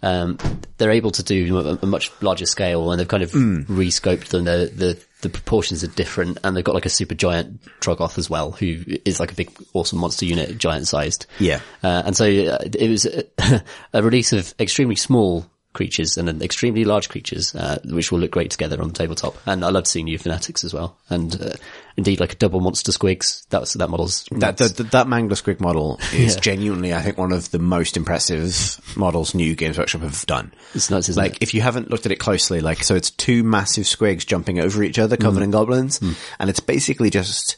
um, 0.04 0.38
they're 0.78 0.92
able 0.92 1.12
to 1.12 1.24
do 1.24 1.58
a, 1.60 1.80
a 1.82 1.86
much 1.86 2.12
larger 2.22 2.46
scale 2.46 2.92
and 2.92 3.00
they've 3.00 3.08
kind 3.08 3.24
of 3.24 3.32
rescoped 3.32 4.28
them. 4.30 4.44
The, 4.46 4.72
the, 4.76 5.06
the 5.22 5.30
proportions 5.30 5.84
are 5.84 5.88
different 5.88 6.38
and 6.44 6.56
they've 6.56 6.64
got 6.64 6.76
like 6.76 6.86
a 6.86 6.90
super 6.90 7.16
giant 7.16 7.62
Troggoth 7.80 8.18
as 8.18 8.30
well, 8.30 8.52
who 8.52 8.84
is 9.06 9.20
like 9.20 9.32
a 9.32 9.36
big, 9.36 9.52
awesome 9.74 10.00
monster 10.00 10.26
unit, 10.26 10.58
giant 10.58 10.88
sized. 10.88 11.26
Yeah. 11.40 11.60
Uh, 11.84 12.04
and 12.06 12.16
so 12.16 12.26
uh, 12.26 12.58
it 12.64 12.90
was 12.90 13.06
a, 13.06 13.64
a 13.94 14.04
release 14.04 14.34
of 14.34 14.54
extremely 14.60 14.96
small 14.96 15.46
creatures 15.74 16.18
and 16.18 16.28
then 16.28 16.42
extremely 16.42 16.84
large 16.84 17.08
creatures, 17.10 17.56
uh, 17.56 17.80
which 17.86 18.12
will 18.12 18.20
look 18.20 18.32
great 18.32 18.52
together 18.52 18.82
on 18.82 18.90
the 18.90 18.94
tabletop. 18.94 19.36
And 19.46 19.64
I 19.64 19.70
love 19.70 19.88
seeing 19.88 20.06
new 20.06 20.18
fanatics 20.18 20.64
as 20.64 20.74
well. 20.74 20.98
And 21.10 21.42
uh, 21.42 21.54
indeed, 21.98 22.20
like 22.20 22.34
a 22.34 22.36
double 22.36 22.60
monster 22.60 22.92
squigs. 22.92 23.46
That's 23.50 23.74
that 23.74 23.90
model's 23.90 24.26
That, 24.32 24.58
that, 24.58 24.76
that, 24.78 24.92
that 24.92 25.08
Mangler 25.08 25.32
Squig 25.42 25.60
model 25.60 26.00
is 26.14 26.36
Yeah. 26.36 26.42
genuinely, 26.42 26.94
I 26.94 27.02
think, 27.02 27.18
one 27.18 27.32
of 27.32 27.52
the 27.52 27.60
most 27.60 27.96
impressive 27.98 28.80
models 28.98 29.34
New 29.34 29.56
Games 29.56 29.78
Workshop 29.78 30.02
have 30.02 30.26
done. 30.26 30.52
it's 30.76 30.90
nuts, 30.90 31.10
isn't 31.10 31.22
like 31.24 31.34
it? 31.38 31.44
if 31.44 31.54
you 31.54 31.62
haven't 31.62 31.90
looked 31.90 32.06
at 32.06 32.12
it 32.12 32.20
closely, 32.20 32.60
like 32.62 32.84
so 32.84 32.96
it's 32.96 33.12
two 33.12 33.44
massive 33.44 33.86
squigs 33.86 34.26
jumping 34.26 34.60
over 34.60 34.84
each 34.84 35.00
other, 35.00 35.16
Mm. 35.18 35.22
covered 35.22 35.44
in 35.44 35.52
goblins, 35.52 36.00
and 36.40 36.50
it's 36.50 36.60
basically 36.60 37.10
just 37.10 37.58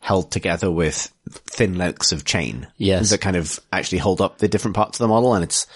held 0.00 0.32
together 0.32 0.68
with 0.68 1.12
thin 1.30 1.78
lengths 1.78 2.10
of 2.10 2.24
chain. 2.24 2.66
Yes. 2.76 3.10
That 3.10 3.20
kind 3.20 3.36
of 3.36 3.60
actually 3.72 3.98
hold 3.98 4.20
up 4.20 4.38
the 4.38 4.48
different 4.48 4.74
parts 4.74 4.98
of 4.98 5.04
the 5.04 5.08
model 5.08 5.34
and 5.34 5.44
it's 5.44 5.66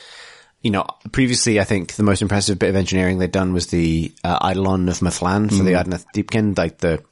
you 0.67 0.73
know, 0.73 0.85
previously 1.13 1.61
I 1.61 1.65
think 1.65 1.93
the 1.95 2.03
most 2.03 2.23
impressive 2.23 2.59
bit 2.59 2.71
of 2.71 2.75
engineering 2.75 3.19
they'd 3.19 3.31
done 3.31 3.53
was 3.53 3.69
the 3.69 4.13
uh, 4.25 4.51
Eidolon 4.51 4.89
of 4.89 5.01
Mathlann 5.01 5.49
for 5.49 5.63
the 5.63 5.75
Mm. 5.75 5.85
Idoneth 5.85 6.07
Deepkin, 6.13 6.59
like 6.59 6.79
the 6.79 7.05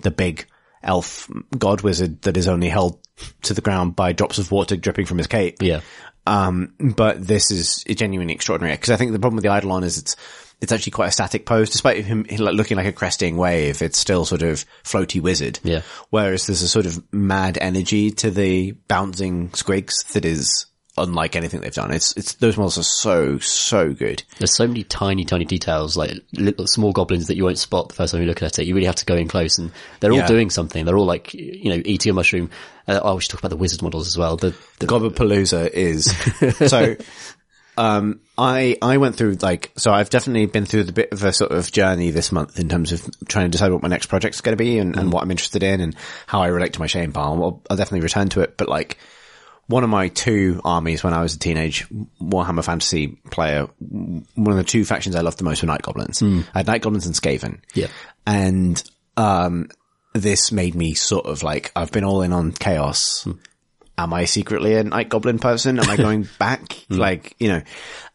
the 0.00 0.10
big 0.10 0.46
elf 0.82 1.30
god 1.56 1.82
wizard 1.82 2.22
that 2.22 2.36
is 2.36 2.48
only 2.48 2.68
held 2.68 2.98
to 3.42 3.54
the 3.54 3.60
ground 3.60 3.94
by 3.94 4.12
drops 4.12 4.38
of 4.38 4.50
water 4.50 4.74
dripping 4.74 5.06
from 5.06 5.18
his 5.18 5.28
cape. 5.28 5.58
Yeah. 5.60 5.82
Um, 6.26 6.74
but 6.80 7.24
this 7.24 7.52
is 7.52 7.84
genuinely 7.84 8.34
extraordinary 8.34 8.74
because 8.74 8.90
I 8.90 8.96
think 8.96 9.12
the 9.12 9.20
problem 9.20 9.36
with 9.36 9.44
the 9.44 9.56
Eidolon 9.56 9.84
is 9.84 9.98
it's 9.98 10.16
it's 10.60 10.72
actually 10.72 10.90
quite 10.90 11.10
a 11.10 11.12
static 11.12 11.46
pose, 11.46 11.70
despite 11.70 12.04
him 12.04 12.24
him 12.24 12.40
looking 12.40 12.76
like 12.76 12.86
a 12.86 12.92
cresting 12.92 13.36
wave. 13.36 13.80
It's 13.80 13.96
still 13.96 14.24
sort 14.24 14.42
of 14.42 14.64
floaty 14.82 15.20
wizard. 15.20 15.60
Yeah. 15.62 15.82
Whereas 16.10 16.48
there's 16.48 16.62
a 16.62 16.68
sort 16.68 16.86
of 16.86 17.00
mad 17.12 17.58
energy 17.60 18.10
to 18.10 18.32
the 18.32 18.72
bouncing 18.88 19.50
squigs 19.50 20.04
that 20.14 20.24
is 20.24 20.66
unlike 20.98 21.36
anything 21.36 21.60
they've 21.60 21.72
done. 21.72 21.92
It's 21.92 22.16
it's 22.16 22.34
those 22.34 22.56
models 22.56 22.78
are 22.78 22.82
so 22.82 23.38
so 23.38 23.92
good. 23.92 24.22
There's 24.38 24.54
so 24.54 24.66
many 24.66 24.84
tiny, 24.84 25.24
tiny 25.24 25.44
details, 25.44 25.96
like 25.96 26.12
little 26.32 26.66
small 26.66 26.92
goblins 26.92 27.28
that 27.28 27.36
you 27.36 27.44
won't 27.44 27.58
spot 27.58 27.88
the 27.88 27.94
first 27.94 28.12
time 28.12 28.22
you 28.22 28.28
look 28.28 28.42
at 28.42 28.58
it. 28.58 28.66
You 28.66 28.74
really 28.74 28.86
have 28.86 28.96
to 28.96 29.06
go 29.06 29.14
in 29.14 29.28
close 29.28 29.58
and 29.58 29.70
they're 30.00 30.12
all 30.12 30.26
doing 30.26 30.50
something. 30.50 30.84
They're 30.84 30.96
all 30.96 31.06
like, 31.06 31.34
you 31.34 31.70
know, 31.70 31.82
eating 31.84 32.10
a 32.10 32.14
mushroom. 32.14 32.50
Uh, 32.86 33.00
oh, 33.02 33.16
we 33.16 33.20
should 33.20 33.30
talk 33.30 33.40
about 33.40 33.50
the 33.50 33.56
wizard 33.56 33.82
models 33.82 34.06
as 34.06 34.16
well. 34.16 34.36
The, 34.36 34.54
the 34.78 34.86
palooza 34.86 35.70
is 35.70 36.06
so. 36.70 36.96
Um, 37.76 38.20
I 38.36 38.76
I 38.82 38.96
went 38.96 39.14
through 39.14 39.36
like 39.40 39.70
so 39.76 39.92
I've 39.92 40.10
definitely 40.10 40.46
been 40.46 40.66
through 40.66 40.82
the 40.82 40.92
bit 40.92 41.12
of 41.12 41.22
a 41.22 41.32
sort 41.32 41.52
of 41.52 41.70
journey 41.70 42.10
this 42.10 42.32
month 42.32 42.58
in 42.58 42.68
terms 42.68 42.90
of 42.90 43.08
trying 43.28 43.44
to 43.44 43.50
decide 43.50 43.70
what 43.70 43.82
my 43.82 43.88
next 43.88 44.06
project's 44.06 44.40
going 44.40 44.56
to 44.56 44.62
be 44.62 44.78
and, 44.78 44.96
and 44.96 45.12
what 45.12 45.22
I'm 45.22 45.30
interested 45.30 45.62
in 45.62 45.80
and 45.80 45.94
how 46.26 46.40
I 46.40 46.48
relate 46.48 46.72
to 46.72 46.80
my 46.80 46.88
shame 46.88 47.12
pile. 47.12 47.40
I'll, 47.40 47.62
I'll 47.70 47.76
definitely 47.76 48.00
return 48.00 48.30
to 48.30 48.40
it, 48.40 48.56
but 48.56 48.68
like 48.68 48.98
one 49.68 49.84
of 49.84 49.90
my 49.90 50.08
two 50.08 50.60
armies 50.64 51.04
when 51.04 51.12
I 51.12 51.22
was 51.22 51.34
a 51.34 51.38
teenage 51.38 51.86
Warhammer 52.20 52.64
Fantasy 52.64 53.08
player, 53.30 53.68
one 53.78 54.26
of 54.50 54.56
the 54.56 54.64
two 54.64 54.84
factions 54.84 55.14
I 55.14 55.20
loved 55.20 55.38
the 55.38 55.44
most 55.44 55.62
were 55.62 55.66
Night 55.66 55.82
Goblins. 55.82 56.20
Hmm. 56.20 56.40
I 56.54 56.60
had 56.60 56.66
Night 56.66 56.82
Goblins 56.82 57.06
and 57.06 57.14
Skaven. 57.14 57.60
Yeah. 57.74 57.88
And, 58.26 58.82
um, 59.16 59.68
this 60.14 60.50
made 60.50 60.74
me 60.74 60.94
sort 60.94 61.26
of 61.26 61.42
like, 61.42 61.70
I've 61.76 61.92
been 61.92 62.04
all 62.04 62.22
in 62.22 62.32
on 62.32 62.52
chaos. 62.52 63.24
Hmm. 63.24 63.32
Am 63.98 64.14
I 64.14 64.24
secretly 64.24 64.74
a 64.74 64.84
Night 64.84 65.10
Goblin 65.10 65.38
person? 65.38 65.78
Am 65.78 65.90
I 65.90 65.96
going 65.98 66.26
back? 66.38 66.72
Hmm. 66.88 66.94
Like, 66.94 67.34
you 67.38 67.48
know, 67.48 67.62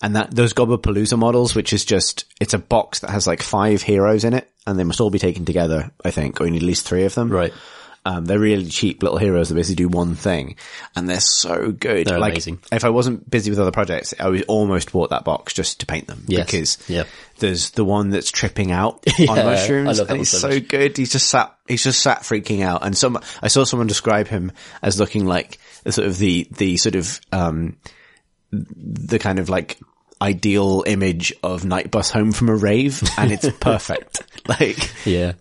and 0.01 0.15
that, 0.15 0.33
those 0.33 0.53
Gobbapalooza 0.53 1.19
models, 1.19 1.53
which 1.53 1.71
is 1.71 1.85
just, 1.85 2.25
it's 2.41 2.55
a 2.55 2.59
box 2.59 2.99
that 3.01 3.11
has 3.11 3.27
like 3.27 3.43
five 3.43 3.83
heroes 3.83 4.23
in 4.23 4.33
it 4.33 4.49
and 4.65 4.79
they 4.79 4.83
must 4.83 5.01
all 5.01 5.11
be 5.11 5.19
taken 5.19 5.45
together, 5.45 5.91
I 6.03 6.09
think, 6.09 6.41
or 6.41 6.45
you 6.45 6.51
need 6.51 6.63
at 6.63 6.67
least 6.67 6.87
three 6.87 7.03
of 7.03 7.13
them. 7.13 7.29
Right. 7.29 7.53
Um, 8.05 8.25
they're 8.25 8.37
really 8.39 8.65
cheap 8.65 9.01
little 9.01 9.17
heroes 9.17 9.47
that 9.47 9.55
basically 9.55 9.75
do 9.83 9.87
one 9.87 10.15
thing, 10.15 10.57
and 10.93 11.07
they're 11.07 11.21
so 11.21 11.71
good. 11.71 12.05
They're 12.07 12.19
like, 12.19 12.33
amazing. 12.33 12.59
if 12.71 12.83
I 12.83 12.89
wasn't 12.89 13.29
busy 13.29 13.49
with 13.49 13.59
other 13.59 13.71
projects, 13.71 14.13
I 14.19 14.27
would 14.27 14.43
almost 14.49 14.91
bought 14.91 15.11
that 15.11 15.23
box 15.23 15.53
just 15.53 15.79
to 15.79 15.85
paint 15.85 16.07
them 16.07 16.25
Yes. 16.27 16.45
because 16.45 16.89
Yeah. 16.89 17.03
there's 17.39 17.69
the 17.69 17.85
one 17.85 18.09
that's 18.09 18.29
tripping 18.29 18.71
out 18.73 19.05
on 19.29 19.37
mushrooms, 19.37 19.87
I 19.87 20.01
love 20.01 20.07
that 20.07 20.09
and 20.09 20.17
he's 20.17 20.29
so 20.29 20.49
so, 20.51 20.59
good. 20.59 20.97
He's 20.97 21.13
just 21.13 21.29
sat, 21.29 21.55
he's 21.65 21.81
just 21.83 22.01
sat 22.01 22.23
freaking 22.23 22.61
out. 22.61 22.85
And 22.85 22.97
some, 22.97 23.17
I 23.41 23.47
saw 23.47 23.63
someone 23.63 23.87
describe 23.87 24.27
him 24.27 24.51
as 24.81 24.99
looking 24.99 25.25
like 25.25 25.57
the 25.85 25.93
sort 25.93 26.07
of 26.07 26.17
the 26.17 26.45
the 26.57 26.75
sort 26.77 26.95
of 26.95 27.21
um 27.31 27.77
the 28.51 29.17
kind 29.19 29.39
of 29.39 29.47
like 29.49 29.79
ideal 30.21 30.83
image 30.87 31.33
of 31.43 31.65
night 31.65 31.91
bus 31.91 32.09
home 32.09 32.31
from 32.31 32.49
a 32.49 32.55
rave, 32.55 33.01
and 33.17 33.31
it's 33.31 33.49
perfect. 33.59 34.23
like. 34.47 34.91
Yeah. 35.05 35.33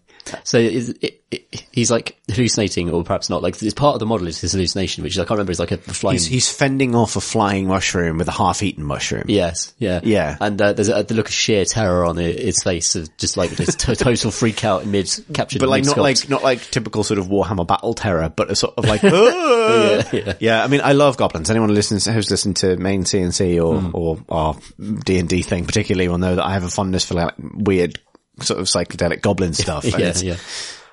So 0.45 0.59
it, 0.59 1.21
it, 1.31 1.67
he's 1.73 1.91
like 1.91 2.17
hallucinating, 2.31 2.91
or 2.91 3.03
perhaps 3.05 3.29
not. 3.29 3.43
Like 3.43 3.61
it's 3.63 3.75
part 3.75 3.95
of 3.95 4.01
the 4.01 4.07
model 4.07 4.29
is 4.29 4.41
his 4.41 4.53
hallucination, 4.53 5.03
which 5.03 5.17
I 5.19 5.23
can't 5.23 5.31
remember. 5.33 5.51
Is 5.53 5.59
like 5.59 5.73
a 5.73 5.79
flying. 5.79 6.15
He's, 6.15 6.27
he's 6.27 6.51
fending 6.53 6.95
off 6.95 7.17
a 7.17 7.21
flying 7.21 7.67
mushroom 7.67 8.19
with 8.19 8.29
a 8.29 8.33
half-eaten 8.33 8.85
mushroom. 8.85 9.25
yes, 9.29 9.75
yeah, 9.79 10.01
Yeah. 10.05 10.37
And 10.41 10.61
uh, 10.63 10.73
there's 10.75 10.89
a, 10.89 11.03
the 11.03 11.15
look 11.15 11.27
of 11.29 11.35
sheer 11.35 11.65
terror 11.65 12.05
on 12.05 12.17
his 12.17 12.63
face 12.63 12.95
of 12.95 13.15
just 13.17 13.37
like 13.37 13.51
just 13.57 13.81
to- 13.81 13.97
total 13.97 14.31
freak 14.31 14.65
out 14.65 14.87
mid 14.87 15.11
captured. 15.35 15.59
but 15.59 15.69
like 15.69 15.85
not 15.85 15.99
like 15.99 16.29
not 16.29 16.43
like 16.43 16.61
typical 16.71 17.03
sort 17.03 17.19
of 17.19 17.27
Warhammer 17.27 17.67
battle 17.67 17.95
terror, 17.95 18.29
but 18.29 18.51
a 18.51 18.57
sort 18.57 18.75
of 18.79 18.85
like 18.85 19.03
"Ah!" 19.05 20.09
yeah. 20.13 20.35
yeah. 20.41 20.65
I 20.65 20.69
mean, 20.69 20.81
I 20.83 20.93
love 20.93 21.17
goblins. 21.17 21.51
Anyone 21.51 21.69
who 21.69 21.75
listens 21.75 22.05
who's 22.07 22.31
listened 22.31 22.57
to 22.59 22.77
main 22.77 23.05
CNC 23.05 23.63
or 23.63 23.81
Hmm. 23.81 23.91
or 23.95 24.19
our 24.29 24.57
D 24.79 25.19
and 25.19 25.29
D 25.29 25.43
thing 25.43 25.65
particularly 25.67 26.09
will 26.09 26.19
know 26.19 26.37
that 26.37 26.45
I 26.45 26.53
have 26.55 26.65
a 26.65 26.69
fondness 26.69 27.05
for 27.05 27.15
like 27.15 27.35
weird 27.39 27.99
sort 28.41 28.61
of 28.61 28.67
psychedelic 28.67 29.21
goblin 29.21 29.53
stuff. 29.53 29.85
yeah, 29.85 29.99
it's, 29.99 30.23
yeah, 30.23 30.37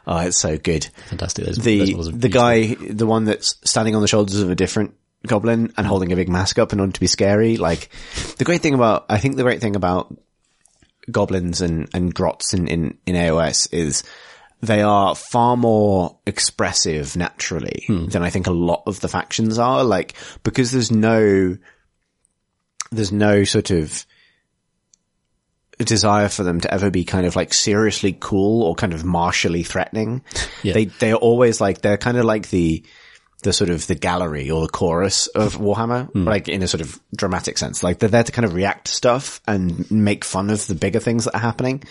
Oh, 0.07 0.17
it's 0.17 0.39
so 0.39 0.57
good. 0.57 0.85
fantastic. 1.07 1.45
Those, 1.45 1.57
The 1.57 1.93
the 2.11 2.29
guy, 2.29 2.73
the 2.73 3.05
one 3.05 3.25
that's 3.25 3.55
standing 3.63 3.95
on 3.95 4.01
the 4.01 4.07
shoulders 4.07 4.39
of 4.39 4.49
a 4.49 4.55
different 4.55 4.95
goblin 5.27 5.73
and 5.77 5.85
holding 5.85 6.11
a 6.11 6.15
big 6.15 6.29
mask 6.29 6.57
up 6.57 6.73
in 6.73 6.79
order 6.79 6.93
to 6.93 6.99
be 6.99 7.07
scary. 7.07 7.57
Like 7.57 7.89
the 8.37 8.45
great 8.45 8.61
thing 8.61 8.73
about, 8.73 9.05
I 9.09 9.17
think 9.17 9.35
the 9.35 9.43
great 9.43 9.61
thing 9.61 9.75
about 9.75 10.15
goblins 11.11 11.61
and, 11.61 11.89
and 11.93 12.13
grots 12.13 12.53
in, 12.53 12.67
in, 12.67 12.97
in 13.05 13.15
AOS 13.15 13.71
is, 13.71 14.03
they 14.61 14.81
are 14.81 15.15
far 15.15 15.55
more 15.55 16.17
expressive 16.25 17.15
naturally 17.15 17.83
hmm. 17.87 18.07
than 18.07 18.23
I 18.23 18.29
think 18.29 18.47
a 18.47 18.51
lot 18.51 18.83
of 18.87 18.99
the 18.99 19.07
factions 19.07 19.57
are. 19.57 19.83
Like, 19.83 20.15
because 20.43 20.71
there's 20.71 20.91
no, 20.91 21.55
there's 22.91 23.11
no 23.11 23.43
sort 23.43 23.71
of 23.71 24.05
desire 25.85 26.29
for 26.29 26.43
them 26.43 26.59
to 26.61 26.73
ever 26.73 26.91
be 26.91 27.05
kind 27.05 27.25
of 27.25 27.35
like 27.35 27.53
seriously 27.53 28.15
cool 28.19 28.63
or 28.63 28.75
kind 28.75 28.93
of 28.93 29.05
martially 29.05 29.63
threatening. 29.63 30.21
Yeah. 30.61 30.73
They, 30.73 30.85
they're 30.85 31.15
always 31.15 31.61
like, 31.61 31.81
they're 31.81 31.97
kind 31.97 32.17
of 32.17 32.25
like 32.25 32.49
the, 32.49 32.83
the 33.41 33.53
sort 33.53 33.69
of 33.69 33.87
the 33.87 33.95
gallery 33.95 34.51
or 34.51 34.63
the 34.63 34.67
chorus 34.67 35.27
of 35.27 35.55
Warhammer, 35.55 36.11
hmm. 36.11 36.25
like 36.25 36.49
in 36.49 36.61
a 36.61 36.67
sort 36.67 36.81
of 36.81 36.99
dramatic 37.15 37.57
sense. 37.57 37.81
Like 37.81 37.99
they're 37.99 38.09
there 38.09 38.25
to 38.25 38.31
kind 38.33 38.43
of 38.43 38.53
react 38.53 38.87
to 38.87 38.91
stuff 38.91 39.39
and 39.47 39.89
make 39.89 40.25
fun 40.25 40.49
of 40.49 40.67
the 40.67 40.75
bigger 40.75 40.99
things 40.99 41.23
that 41.23 41.35
are 41.35 41.39
happening. 41.39 41.81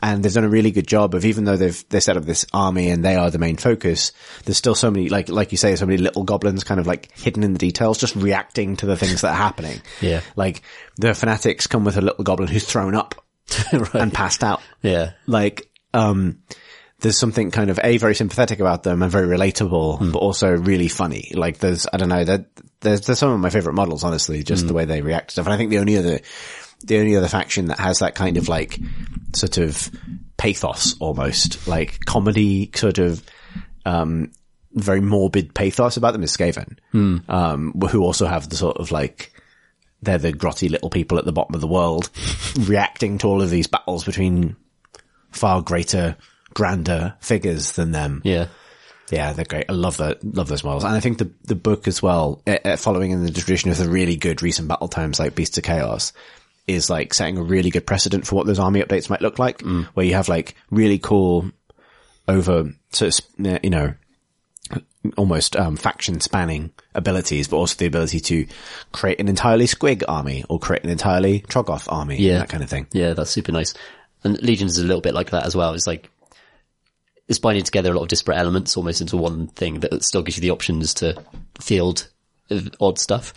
And 0.00 0.22
they've 0.22 0.32
done 0.32 0.44
a 0.44 0.48
really 0.48 0.70
good 0.70 0.86
job 0.86 1.16
of, 1.16 1.24
even 1.24 1.42
though 1.42 1.56
they've, 1.56 1.88
they 1.88 1.98
set 1.98 2.16
up 2.16 2.22
this 2.22 2.46
army 2.52 2.90
and 2.90 3.04
they 3.04 3.16
are 3.16 3.28
the 3.32 3.40
main 3.40 3.56
focus, 3.56 4.12
there's 4.44 4.56
still 4.56 4.76
so 4.76 4.92
many, 4.92 5.08
like, 5.08 5.28
like 5.28 5.50
you 5.50 5.58
say, 5.58 5.74
so 5.74 5.86
many 5.86 5.98
little 5.98 6.22
goblins 6.22 6.62
kind 6.62 6.78
of 6.78 6.86
like 6.86 7.10
hidden 7.18 7.42
in 7.42 7.52
the 7.52 7.58
details, 7.58 7.98
just 7.98 8.14
reacting 8.14 8.76
to 8.76 8.86
the 8.86 8.96
things 8.96 9.22
that 9.22 9.32
are 9.32 9.34
happening. 9.34 9.82
Yeah. 10.00 10.20
Like 10.36 10.62
the 10.94 11.12
fanatics 11.12 11.66
come 11.66 11.84
with 11.84 11.96
a 11.96 12.02
little 12.02 12.22
goblin 12.22 12.48
who's 12.48 12.66
thrown 12.66 12.94
up 12.94 13.20
right. 13.72 13.94
and 13.94 14.12
passed 14.12 14.42
out. 14.44 14.60
Yeah. 14.82 15.12
like 15.26 15.70
um 15.92 16.42
there's 17.00 17.18
something 17.18 17.50
kind 17.50 17.70
of 17.70 17.78
a 17.84 17.98
very 17.98 18.14
sympathetic 18.14 18.60
about 18.60 18.82
them 18.82 19.02
and 19.02 19.12
very 19.12 19.26
relatable 19.26 20.12
but 20.12 20.18
also 20.18 20.50
really 20.50 20.88
funny. 20.88 21.32
Like 21.34 21.58
there's 21.58 21.86
i 21.92 21.96
don't 21.96 22.08
know 22.08 22.24
there's, 22.80 23.06
there's 23.06 23.18
some 23.18 23.30
of 23.32 23.40
my 23.40 23.50
favorite 23.50 23.74
models 23.74 24.04
honestly 24.04 24.42
just 24.42 24.66
the 24.66 24.74
way 24.74 24.84
they 24.84 25.02
react 25.02 25.28
to 25.28 25.32
stuff. 25.32 25.46
And 25.46 25.52
i 25.54 25.56
think 25.56 25.70
the 25.70 25.78
only 25.78 25.96
other 25.96 26.20
the 26.82 26.98
only 26.98 27.16
other 27.16 27.28
faction 27.28 27.66
that 27.66 27.78
has 27.78 28.00
that 28.00 28.14
kind 28.14 28.36
of 28.36 28.48
like 28.48 28.78
sort 29.34 29.58
of 29.58 29.90
pathos 30.36 30.96
almost 31.00 31.66
like 31.68 32.00
comedy 32.04 32.70
sort 32.74 32.98
of 32.98 33.22
um 33.86 34.30
very 34.74 35.00
morbid 35.00 35.54
pathos 35.54 35.96
about 35.96 36.12
them 36.12 36.22
is 36.24 36.36
Skaven, 36.36 36.78
um, 37.28 37.72
who 37.90 38.02
also 38.02 38.26
have 38.26 38.48
the 38.48 38.56
sort 38.56 38.78
of 38.78 38.90
like 38.90 39.32
they're 40.04 40.18
the 40.18 40.32
grotty 40.32 40.70
little 40.70 40.90
people 40.90 41.18
at 41.18 41.24
the 41.24 41.32
bottom 41.32 41.54
of 41.54 41.60
the 41.60 41.66
world 41.66 42.10
reacting 42.60 43.18
to 43.18 43.26
all 43.26 43.42
of 43.42 43.50
these 43.50 43.66
battles 43.66 44.04
between 44.04 44.56
far 45.30 45.62
greater, 45.62 46.16
grander 46.52 47.14
figures 47.20 47.72
than 47.72 47.92
them. 47.92 48.22
Yeah. 48.24 48.48
Yeah, 49.10 49.32
they're 49.34 49.44
great. 49.44 49.66
I 49.68 49.74
love 49.74 49.98
that. 49.98 50.24
Love 50.24 50.48
those 50.48 50.64
models. 50.64 50.84
And 50.84 50.94
I 50.94 51.00
think 51.00 51.18
the, 51.18 51.30
the 51.44 51.54
book 51.54 51.86
as 51.86 52.02
well, 52.02 52.42
uh, 52.46 52.76
following 52.76 53.10
in 53.10 53.24
the 53.24 53.30
tradition 53.30 53.70
of 53.70 53.76
the 53.76 53.88
really 53.88 54.16
good 54.16 54.42
recent 54.42 54.66
battle 54.66 54.88
tomes 54.88 55.18
like 55.18 55.34
Beasts 55.34 55.58
of 55.58 55.64
Chaos, 55.64 56.12
is 56.66 56.88
like 56.88 57.12
setting 57.12 57.36
a 57.36 57.42
really 57.42 57.68
good 57.68 57.86
precedent 57.86 58.26
for 58.26 58.36
what 58.36 58.46
those 58.46 58.58
army 58.58 58.80
updates 58.82 59.10
might 59.10 59.20
look 59.20 59.38
like, 59.38 59.60
where 59.92 60.06
you 60.06 60.14
have 60.14 60.30
like 60.30 60.54
really 60.70 60.98
cool 60.98 61.50
over, 62.26 62.72
sort 62.92 63.20
of, 63.20 63.60
you 63.62 63.68
know, 63.70 63.92
almost 65.16 65.56
um, 65.56 65.76
faction 65.76 66.20
spanning 66.20 66.70
abilities, 66.94 67.48
but 67.48 67.56
also 67.56 67.76
the 67.76 67.86
ability 67.86 68.20
to 68.20 68.46
create 68.92 69.20
an 69.20 69.28
entirely 69.28 69.66
Squig 69.66 70.02
army 70.08 70.44
or 70.48 70.58
create 70.58 70.84
an 70.84 70.90
entirely 70.90 71.40
Troggoth 71.40 71.90
army, 71.92 72.16
Yeah. 72.18 72.38
that 72.38 72.48
kind 72.48 72.62
of 72.62 72.70
thing. 72.70 72.86
Yeah, 72.92 73.12
that's 73.14 73.30
super 73.30 73.52
nice. 73.52 73.74
And 74.22 74.40
Legion 74.42 74.68
is 74.68 74.78
a 74.78 74.84
little 74.84 75.02
bit 75.02 75.14
like 75.14 75.30
that 75.30 75.44
as 75.44 75.54
well. 75.54 75.74
It's 75.74 75.86
like, 75.86 76.10
it's 77.28 77.38
binding 77.38 77.64
together 77.64 77.90
a 77.92 77.94
lot 77.94 78.02
of 78.02 78.08
disparate 78.08 78.38
elements 78.38 78.76
almost 78.76 79.00
into 79.00 79.16
one 79.16 79.48
thing 79.48 79.80
that 79.80 80.02
still 80.02 80.22
gives 80.22 80.36
you 80.36 80.42
the 80.42 80.50
options 80.50 80.94
to 80.94 81.22
field 81.60 82.08
uh, 82.50 82.60
odd 82.80 82.98
stuff. 82.98 83.34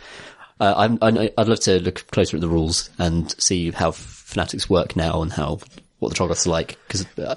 Uh, 0.59 0.74
I'm, 0.75 0.97
I'd 1.01 1.47
love 1.47 1.59
to 1.62 1.79
look 1.79 2.05
closer 2.12 2.36
at 2.38 2.41
the 2.41 2.50
rules 2.50 2.89
and 2.97 3.33
see 3.41 3.71
how 3.71 3.91
fanatics 3.91 4.69
work 4.69 4.95
now 4.95 5.21
and 5.21 5.31
how, 5.31 5.59
what 6.00 6.10
the 6.10 6.16
Troggoths 6.16 6.46
are 6.48 6.51
like. 6.51 6.77
Cause, 6.89 7.06
uh, 7.18 7.36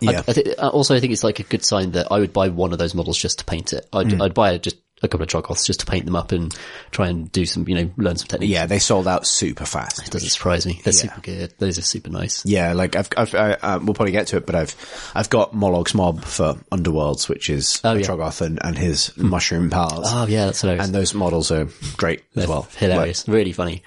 Yeah. 0.00 0.10
I, 0.26 0.30
I 0.30 0.32
thi- 0.34 0.54
uh, 0.56 0.68
also 0.68 0.94
I 0.94 1.00
think 1.00 1.12
it's 1.12 1.24
like 1.24 1.38
a 1.38 1.44
good 1.44 1.64
sign 1.64 1.92
that 1.92 2.08
I 2.10 2.18
would 2.18 2.32
buy 2.32 2.48
one 2.48 2.72
of 2.72 2.78
those 2.78 2.94
models 2.94 3.16
just 3.18 3.38
to 3.40 3.44
paint 3.44 3.72
it. 3.72 3.86
I'd, 3.92 4.06
Mm. 4.08 4.22
I'd 4.22 4.34
buy 4.34 4.58
just 4.58 4.76
a 5.04 5.08
couple 5.08 5.22
of 5.24 5.28
Troggoths 5.30 5.66
just 5.66 5.80
to 5.80 5.86
paint 5.86 6.04
them 6.06 6.14
up 6.14 6.30
and 6.30 6.56
try 6.92 7.08
and 7.08 7.30
do 7.32 7.44
some, 7.44 7.68
you 7.68 7.74
know, 7.74 7.90
learn 7.96 8.14
some 8.16 8.28
techniques. 8.28 8.52
Yeah, 8.52 8.66
they 8.66 8.78
sold 8.78 9.08
out 9.08 9.26
super 9.26 9.64
fast. 9.64 9.98
It 10.06 10.10
Doesn't 10.12 10.28
surprise 10.28 10.64
me. 10.64 10.80
They're 10.84 10.92
super 10.92 11.20
good. 11.20 11.52
Those 11.58 11.76
are 11.78 11.82
super 11.82 12.08
nice. 12.08 12.46
Yeah, 12.46 12.72
like 12.74 12.94
I've, 12.94 13.08
I've 13.16 13.34
I, 13.34 13.52
uh, 13.54 13.78
we'll 13.82 13.94
probably 13.94 14.12
get 14.12 14.28
to 14.28 14.36
it, 14.36 14.46
but 14.46 14.54
I've, 14.54 15.10
I've 15.12 15.28
got 15.28 15.54
Molog's 15.54 15.92
mob 15.94 16.22
for 16.24 16.54
Underworlds, 16.70 17.28
which 17.28 17.50
is 17.50 17.80
Oh, 17.82 17.94
yeah. 17.94 18.06
Troggoth 18.06 18.42
and, 18.42 18.60
and 18.62 18.78
his 18.78 19.16
mushroom 19.16 19.70
pals. 19.70 20.06
Oh 20.08 20.26
yeah, 20.28 20.44
that's 20.46 20.60
hilarious. 20.60 20.86
and 20.86 20.94
those 20.94 21.14
models 21.14 21.50
are 21.50 21.66
great 21.96 22.22
as 22.36 22.46
well. 22.46 22.68
hilarious, 22.76 23.26
really 23.26 23.52
funny. 23.52 23.82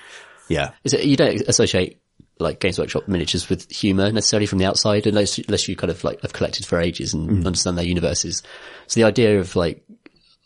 Yeah. 0.50 0.72
Is 0.84 0.92
it, 0.94 1.06
you 1.06 1.16
don't 1.16 1.42
associate 1.48 2.02
like 2.40 2.60
Games 2.60 2.78
Workshop 2.78 3.08
miniatures 3.08 3.48
with 3.50 3.70
humor 3.72 4.12
necessarily 4.12 4.46
from 4.46 4.58
the 4.60 4.66
outside, 4.66 5.08
unless 5.08 5.38
unless 5.38 5.68
you 5.68 5.76
kind 5.76 5.92
of 5.92 6.04
like 6.04 6.22
have 6.22 6.34
collected 6.34 6.66
for 6.66 6.80
ages 6.80 7.14
and 7.14 7.30
Mm. 7.30 7.46
understand 7.46 7.78
their 7.78 7.86
universes. 7.86 8.44
So 8.88 9.00
the 9.00 9.06
idea 9.06 9.40
of 9.40 9.56
like 9.56 9.84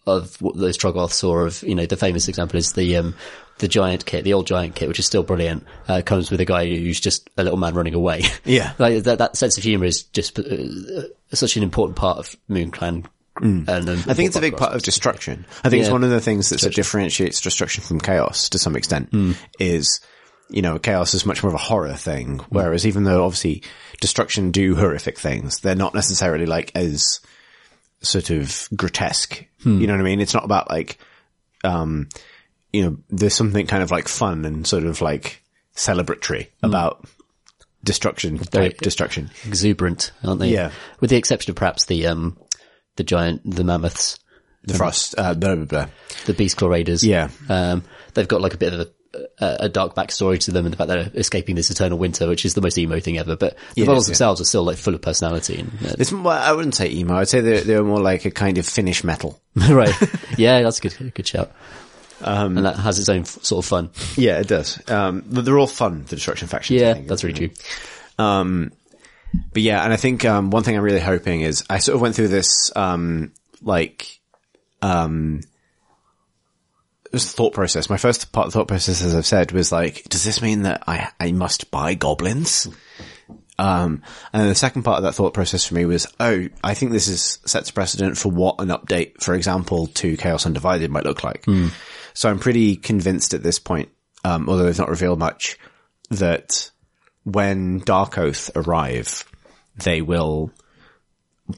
of 0.08 0.41
what 0.41 0.55
those 0.58 0.77
Troggoths 0.77 1.27
or 1.27 1.46
of 1.46 1.62
you 1.63 1.75
know 1.75 1.86
the 1.86 1.98
famous 1.98 2.27
example 2.27 2.58
is 2.58 2.74
the 2.74 2.96
um 2.98 3.15
the 3.60 3.67
giant 3.67 4.05
kit, 4.05 4.24
the 4.24 4.34
old 4.34 4.48
giant 4.48 4.74
kit, 4.75 4.88
which 4.88 5.00
is 5.00 5.05
still 5.05 5.22
brilliant, 5.24 5.65
uh, 5.89 6.01
comes 6.05 6.31
with 6.31 6.39
a 6.39 6.46
guy 6.46 6.65
who's 6.65 7.00
just 7.00 7.29
a 7.38 7.43
little 7.43 7.60
man 7.60 7.74
running 7.74 7.93
away. 7.93 8.24
Yeah. 8.46 8.72
like 8.79 9.03
that, 9.03 9.17
that 9.17 9.36
sense 9.36 9.58
of 9.58 9.63
humor 9.65 9.84
is 9.86 10.03
just 10.03 10.39
uh, 10.39 10.46
such 11.34 11.58
an 11.58 11.63
important 11.63 11.98
part 11.98 12.17
of 12.19 12.36
Moon 12.48 12.72
Clan. 12.72 13.05
And 13.41 13.67
um, 13.69 13.86
Mm. 13.86 14.08
I 14.10 14.13
think 14.13 14.27
it's 14.27 14.36
a 14.36 14.41
big 14.41 14.58
part 14.58 14.74
of 14.74 14.81
destruction. 14.81 15.46
I 15.63 15.69
think 15.69 15.81
it's 15.84 15.91
one 15.91 16.03
of 16.03 16.10
the 16.10 16.19
things 16.22 16.50
that 16.50 16.60
sort 16.60 16.72
of 16.72 16.75
differentiates 16.75 17.39
destruction 17.39 17.81
from 17.84 18.00
chaos 18.01 18.50
to 18.50 18.60
some 18.60 18.75
extent 18.75 19.10
Hmm. 19.12 19.31
is, 19.60 20.01
you 20.49 20.61
know, 20.61 20.79
chaos 20.79 21.13
is 21.13 21.25
much 21.25 21.43
more 21.43 21.49
of 21.49 21.55
a 21.55 21.57
horror 21.59 21.93
thing, 21.93 22.39
whereas 22.49 22.85
even 22.87 23.03
though 23.03 23.23
obviously 23.25 23.63
destruction 24.01 24.51
do 24.51 24.75
horrific 24.75 25.17
things, 25.19 25.59
they're 25.59 25.75
not 25.75 25.93
necessarily 25.93 26.45
like 26.45 26.71
as 26.75 27.19
sort 28.01 28.29
of 28.29 28.67
grotesque. 28.75 29.45
Hmm. 29.63 29.79
You 29.81 29.87
know 29.87 29.93
what 29.93 29.99
I 30.01 30.03
mean? 30.05 30.21
It's 30.21 30.33
not 30.33 30.45
about 30.45 30.69
like, 30.69 30.97
um, 31.63 32.07
you 32.73 32.83
know, 32.83 32.97
there's 33.09 33.33
something 33.33 33.67
kind 33.67 33.83
of 33.83 33.91
like 33.91 34.07
fun 34.07 34.45
and 34.45 34.65
sort 34.65 34.85
of 34.85 35.01
like 35.01 35.43
celebratory 35.75 36.47
Hmm. 36.61 36.69
about 36.69 37.05
destruction 37.83 38.37
type 38.37 38.77
destruction. 38.79 39.29
exuberant, 39.47 40.11
aren't 40.23 40.39
they? 40.41 40.49
Yeah. 40.49 40.71
With 40.99 41.09
the 41.09 41.15
exception 41.17 41.51
of 41.51 41.55
perhaps 41.55 41.85
the 41.85 42.07
um 42.07 42.37
the 42.97 43.03
giant 43.03 43.41
the 43.49 43.63
mammoths, 43.63 44.19
The 44.63 44.73
frost, 44.73 45.15
uh, 45.17 45.33
blah, 45.33 45.55
blah, 45.55 45.65
blah. 45.65 45.85
the 46.25 46.33
beast 46.33 46.57
claw 46.57 46.67
raiders. 46.69 47.03
Yeah. 47.03 47.29
Um 47.47 47.83
they've 48.13 48.27
got 48.27 48.41
like 48.41 48.53
a 48.53 48.57
bit 48.57 48.73
of 48.73 48.79
a 48.81 48.87
a 49.39 49.57
a 49.61 49.69
dark 49.69 49.95
backstory 49.95 50.39
to 50.39 50.51
them 50.51 50.65
and 50.65 50.73
the 50.73 50.77
fact 50.77 50.87
they're 50.89 51.09
escaping 51.15 51.55
this 51.55 51.69
eternal 51.69 51.97
winter, 51.97 52.27
which 52.27 52.45
is 52.45 52.53
the 52.53 52.61
most 52.61 52.77
emo 52.77 52.99
thing 52.99 53.17
ever. 53.17 53.35
But 53.35 53.55
the 53.75 53.81
Yeah, 53.81 53.87
models 53.87 54.07
yeah. 54.07 54.11
themselves 54.11 54.41
are 54.41 54.45
still 54.45 54.63
like 54.63 54.77
full 54.77 54.93
of 54.95 55.01
personality. 55.01 55.59
And, 55.59 55.71
uh, 55.85 55.95
It's 55.97 56.13
I 56.13 56.51
wouldn't 56.53 56.75
say 56.75 56.89
emo. 56.91 57.15
I'd 57.15 57.27
say 57.29 57.41
they're, 57.41 57.61
they're 57.61 57.83
more 57.83 57.99
like 58.01 58.25
a 58.25 58.31
kind 58.31 58.57
of 58.57 58.65
Finnish 58.67 59.03
metal. 59.03 59.39
right. 59.69 59.93
Yeah, 60.37 60.61
that's 60.61 60.79
a 60.79 60.81
good, 60.81 61.13
good 61.15 61.27
shout. 61.27 61.51
Um, 62.21 62.57
and 62.57 62.65
that 62.65 62.75
has 62.75 62.99
its 62.99 63.07
own 63.09 63.21
f- 63.21 63.43
sort 63.43 63.63
of 63.65 63.69
fun. 63.69 63.89
Yeah, 64.17 64.39
it 64.39 64.47
does. 64.47 64.79
Um, 64.89 65.23
but 65.25 65.45
they're 65.45 65.57
all 65.57 65.67
fun, 65.67 66.03
the 66.07 66.15
destruction 66.17 66.47
factions. 66.49 66.81
I 66.81 66.85
Yeah, 66.85 66.93
think. 66.95 67.07
that's 67.07 67.23
really 67.23 67.47
true. 67.47 67.49
Um, 68.17 68.71
but 69.53 69.61
yeah, 69.61 69.83
and 69.83 69.93
I 69.93 69.95
think, 69.95 70.25
um, 70.25 70.49
one 70.51 70.63
thing 70.63 70.75
I'm 70.75 70.83
really 70.83 70.99
hoping 70.99 71.41
is 71.41 71.63
I 71.69 71.79
sort 71.79 71.95
of 71.95 72.01
went 72.01 72.15
through 72.15 72.27
this, 72.27 72.71
um, 72.75 73.31
like, 73.61 74.19
um, 74.81 75.41
thought 77.11 77.53
process. 77.53 77.89
My 77.89 77.97
first 77.97 78.31
part 78.31 78.47
of 78.47 78.53
the 78.53 78.59
thought 78.59 78.67
process, 78.67 79.01
as 79.01 79.15
I've 79.15 79.25
said, 79.25 79.51
was 79.51 79.71
like, 79.71 80.03
does 80.09 80.23
this 80.23 80.41
mean 80.41 80.63
that 80.63 80.83
I, 80.87 81.09
I 81.19 81.31
must 81.31 81.71
buy 81.71 81.95
goblins? 81.95 82.67
Um, 83.57 84.03
and 84.31 84.41
then 84.41 84.49
the 84.49 84.55
second 84.55 84.83
part 84.83 84.97
of 84.97 85.03
that 85.03 85.15
thought 85.15 85.33
process 85.33 85.65
for 85.65 85.75
me 85.75 85.85
was, 85.85 86.07
oh, 86.19 86.47
I 86.63 86.73
think 86.75 86.91
this 86.91 87.07
is 87.09 87.39
sets 87.45 87.69
a 87.71 87.73
precedent 87.73 88.17
for 88.17 88.29
what 88.29 88.61
an 88.61 88.69
update, 88.69 89.21
for 89.21 89.33
example, 89.33 89.87
to 89.87 90.15
Chaos 90.15 90.45
Undivided 90.45 90.89
might 90.89 91.03
look 91.03 91.23
like. 91.23 91.43
So 92.13 92.29
I'm 92.29 92.39
pretty 92.39 92.77
convinced 92.77 93.33
at 93.33 93.43
this 93.43 93.59
point, 93.59 93.89
um, 94.23 94.47
although 94.47 94.63
they've 94.63 94.77
not 94.77 94.89
revealed 94.89 95.19
much, 95.19 95.57
that 96.09 96.71
when 97.23 97.79
Dark 97.79 98.17
Oath 98.17 98.49
arrive, 98.55 99.25
they 99.75 100.01
will 100.01 100.51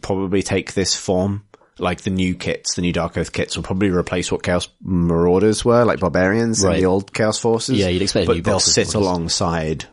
probably 0.01 0.41
take 0.41 0.73
this 0.73 0.95
form. 0.95 1.43
Like 1.81 2.01
the 2.01 2.09
new 2.11 2.35
kits, 2.35 2.75
the 2.75 2.81
new 2.81 2.93
Dark 2.93 3.17
Oath 3.17 3.33
kits 3.33 3.55
will 3.55 3.63
probably 3.63 3.89
replace 3.89 4.31
what 4.31 4.43
Chaos 4.43 4.67
Marauders 4.81 5.65
were, 5.65 5.83
like 5.83 5.99
barbarians 5.99 6.63
Right. 6.63 6.79
the 6.79 6.85
old 6.85 7.13
Chaos 7.13 7.39
forces. 7.39 7.77
Yeah, 7.77 7.87
you'd 7.87 8.01
expect 8.03 8.27
but 8.27 8.43
they'll 8.43 8.59
sit 8.59 8.93
alongside 8.93 9.85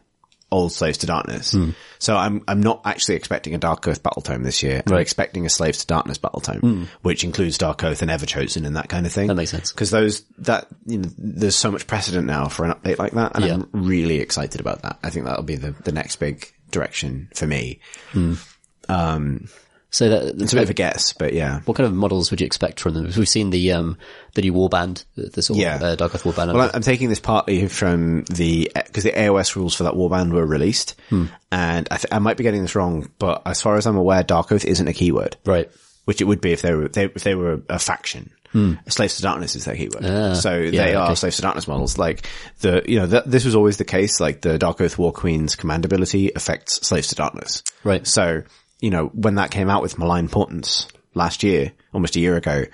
old 0.50 0.72
Slaves 0.72 0.96
to 0.98 1.06
Darkness. 1.06 1.52
Hmm. 1.52 1.70
So 1.98 2.16
I'm 2.16 2.42
I'm 2.48 2.60
not 2.62 2.80
actually 2.86 3.16
expecting 3.16 3.54
a 3.54 3.58
Dark 3.58 3.86
Oath 3.88 4.02
battle 4.02 4.22
tome 4.22 4.42
this 4.44 4.62
year. 4.62 4.82
I'm 4.86 4.92
Hmm. 4.94 4.98
expecting 5.00 5.44
a 5.44 5.50
Slaves 5.50 5.78
to 5.80 5.86
Darkness 5.86 6.16
battle 6.18 6.40
tome, 6.40 6.88
which 7.02 7.22
includes 7.24 7.58
Dark 7.58 7.84
Oath 7.84 8.00
and 8.02 8.10
Everchosen 8.10 8.66
and 8.66 8.76
that 8.76 8.88
kind 8.88 9.04
of 9.04 9.12
thing. 9.12 9.26
That 9.28 9.34
makes 9.34 9.50
sense. 9.50 9.72
Because 9.72 9.90
those 9.90 10.22
that 10.38 10.66
you 10.86 10.98
know, 10.98 11.08
there's 11.18 11.56
so 11.56 11.70
much 11.70 11.86
precedent 11.86 12.26
now 12.26 12.48
for 12.48 12.64
an 12.64 12.72
update 12.72 12.98
like 12.98 13.12
that, 13.12 13.32
and 13.34 13.44
Yeah. 13.44 13.54
I'm 13.54 13.68
really 13.72 14.20
excited 14.20 14.60
about 14.60 14.82
that. 14.82 14.98
I 15.02 15.10
think 15.10 15.26
that'll 15.26 15.42
be 15.42 15.56
the 15.56 15.74
the 15.84 15.92
next 15.92 16.16
big 16.16 16.50
direction 16.70 17.28
for 17.34 17.46
me. 17.46 17.80
Um, 18.88 19.48
So 19.90 20.08
that 20.10 20.40
It's 20.42 20.52
a 20.52 20.56
bit 20.56 20.64
of 20.64 20.70
a 20.70 20.74
guess, 20.74 21.14
but 21.14 21.32
yeah. 21.32 21.60
what 21.60 21.74
kind 21.76 21.86
of 21.86 21.94
models 21.94 22.30
would 22.30 22.42
you 22.42 22.46
expect 22.46 22.78
from 22.78 22.92
them? 22.92 23.04
We've 23.16 23.26
seen 23.28 23.48
the 23.48 23.72
um 23.72 23.96
the 24.34 24.42
new 24.42 24.52
warband, 24.52 25.04
the, 25.16 25.40
sort 25.40 25.58
Yeah. 25.58 25.76
of 25.76 25.82
uh, 25.82 25.96
Dark 25.96 26.14
Oath 26.14 26.24
warband. 26.24 26.52
Well, 26.52 26.70
I'm 26.74 26.82
taking 26.82 27.08
this 27.08 27.20
partly 27.20 27.66
from 27.68 28.24
the 28.24 28.70
because 28.74 29.04
the 29.04 29.12
AOS 29.12 29.56
rules 29.56 29.74
for 29.74 29.84
that 29.84 29.94
warband 29.94 30.32
were 30.32 30.44
released, 30.44 30.94
and 31.10 31.88
I, 31.90 31.96
th- 31.96 32.12
I 32.12 32.18
might 32.18 32.36
be 32.36 32.42
getting 32.44 32.60
this 32.62 32.74
wrong, 32.74 33.10
but 33.18 33.42
as 33.46 33.62
far 33.62 33.76
as 33.76 33.86
I'm 33.86 33.96
aware, 33.96 34.22
Dark 34.22 34.52
Oath 34.52 34.66
isn't 34.66 34.86
a 34.88 34.92
keyword, 34.92 35.36
right. 35.46 35.70
which 36.04 36.20
it 36.20 36.24
would 36.24 36.40
be 36.42 36.52
if 36.52 36.60
they 36.60 36.74
were 36.74 36.88
they, 36.88 37.04
if 37.04 37.24
they 37.24 37.34
were 37.34 37.62
a 37.70 37.78
faction. 37.78 38.30
Slaves 38.88 39.16
to 39.16 39.22
Darkness 39.22 39.54
is 39.56 39.66
their 39.66 39.76
keyword, 39.76 40.04
Ah, 40.04 40.32
so 40.34 40.56
yeah, 40.56 40.84
they 40.86 40.94
are 40.94 41.06
okay. 41.06 41.14
Slaves 41.16 41.36
to 41.36 41.42
Darkness 41.42 41.68
models. 41.68 41.96
Like 41.98 42.26
the 42.60 42.82
you 42.86 42.98
know 42.98 43.06
th- 43.06 43.24
this 43.26 43.44
was 43.44 43.54
always 43.54 43.76
the 43.78 43.84
case. 43.84 44.20
Like 44.20 44.40
the 44.40 44.58
Dark 44.58 44.80
Oath 44.80 44.98
War 44.98 45.12
Queen's 45.12 45.54
command 45.54 45.84
ability 45.84 46.32
affects 46.34 46.86
Slaves 46.86 47.08
to 47.08 47.14
Darkness, 47.14 47.62
Right. 47.84 48.06
So 48.06 48.42
you 48.80 48.90
know 48.90 49.06
when 49.06 49.36
that 49.36 49.50
came 49.50 49.68
out 49.70 49.82
with 49.82 49.98
Malign 49.98 50.28
Portents 50.28 50.88
last 51.14 51.42
year, 51.42 51.72
almost 51.92 52.16
a 52.16 52.20
year 52.20 52.36
ago, 52.36 52.64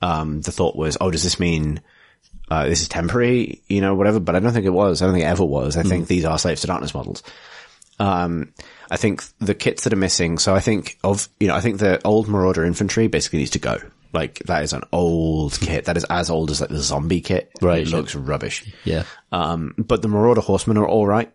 um, 0.00 0.40
the 0.40 0.52
thought 0.52 0.76
was, 0.76 0.96
oh, 1.00 1.10
does 1.10 1.22
this 1.22 1.40
mean 1.40 1.80
uh, 2.50 2.68
this 2.68 2.82
is 2.82 2.88
temporary, 2.88 3.62
you 3.66 3.80
know, 3.80 3.94
whatever, 3.94 4.20
but 4.20 4.36
I 4.36 4.40
don't 4.40 4.52
think 4.52 4.66
it 4.66 4.70
was. 4.70 5.00
I 5.00 5.06
don't 5.06 5.14
think 5.14 5.24
it 5.24 5.28
ever 5.28 5.44
was. 5.44 5.76
I 5.76 5.82
think 5.84 6.06
these 6.06 6.26
are 6.26 6.38
Slaves 6.38 6.60
to 6.60 6.66
Darkness 6.66 6.94
models. 6.94 7.22
Um, 7.98 8.52
I 8.90 8.98
think 8.98 9.22
the 9.38 9.54
kits 9.54 9.84
that 9.84 9.92
are 9.92 9.96
missing, 9.96 10.38
so 10.38 10.54
I 10.54 10.60
think 10.60 10.98
of, 11.02 11.28
you 11.40 11.48
know, 11.48 11.54
I 11.54 11.60
think 11.60 11.78
the 11.78 12.04
old 12.04 12.28
Marauder 12.28 12.64
infantry 12.64 13.06
basically 13.06 13.38
needs 13.38 13.52
to 13.52 13.58
go. 13.58 13.78
Like, 14.12 14.40
that 14.40 14.64
is 14.64 14.74
an 14.74 14.82
old 14.92 15.58
kit. 15.60 15.86
That 15.86 15.96
is 15.96 16.04
as 16.10 16.28
old 16.28 16.50
as 16.50 16.60
like 16.60 16.68
the 16.68 16.82
zombie 16.82 17.22
kit. 17.22 17.50
Right, 17.62 17.86
It 17.86 17.88
looks 17.88 18.14
rubbish. 18.14 18.70
Yeah. 18.84 19.04
Um, 19.30 19.74
but 19.78 20.02
the 20.02 20.08
Marauder 20.08 20.42
horsemen 20.42 20.76
are 20.76 20.86
alright. 20.86 21.32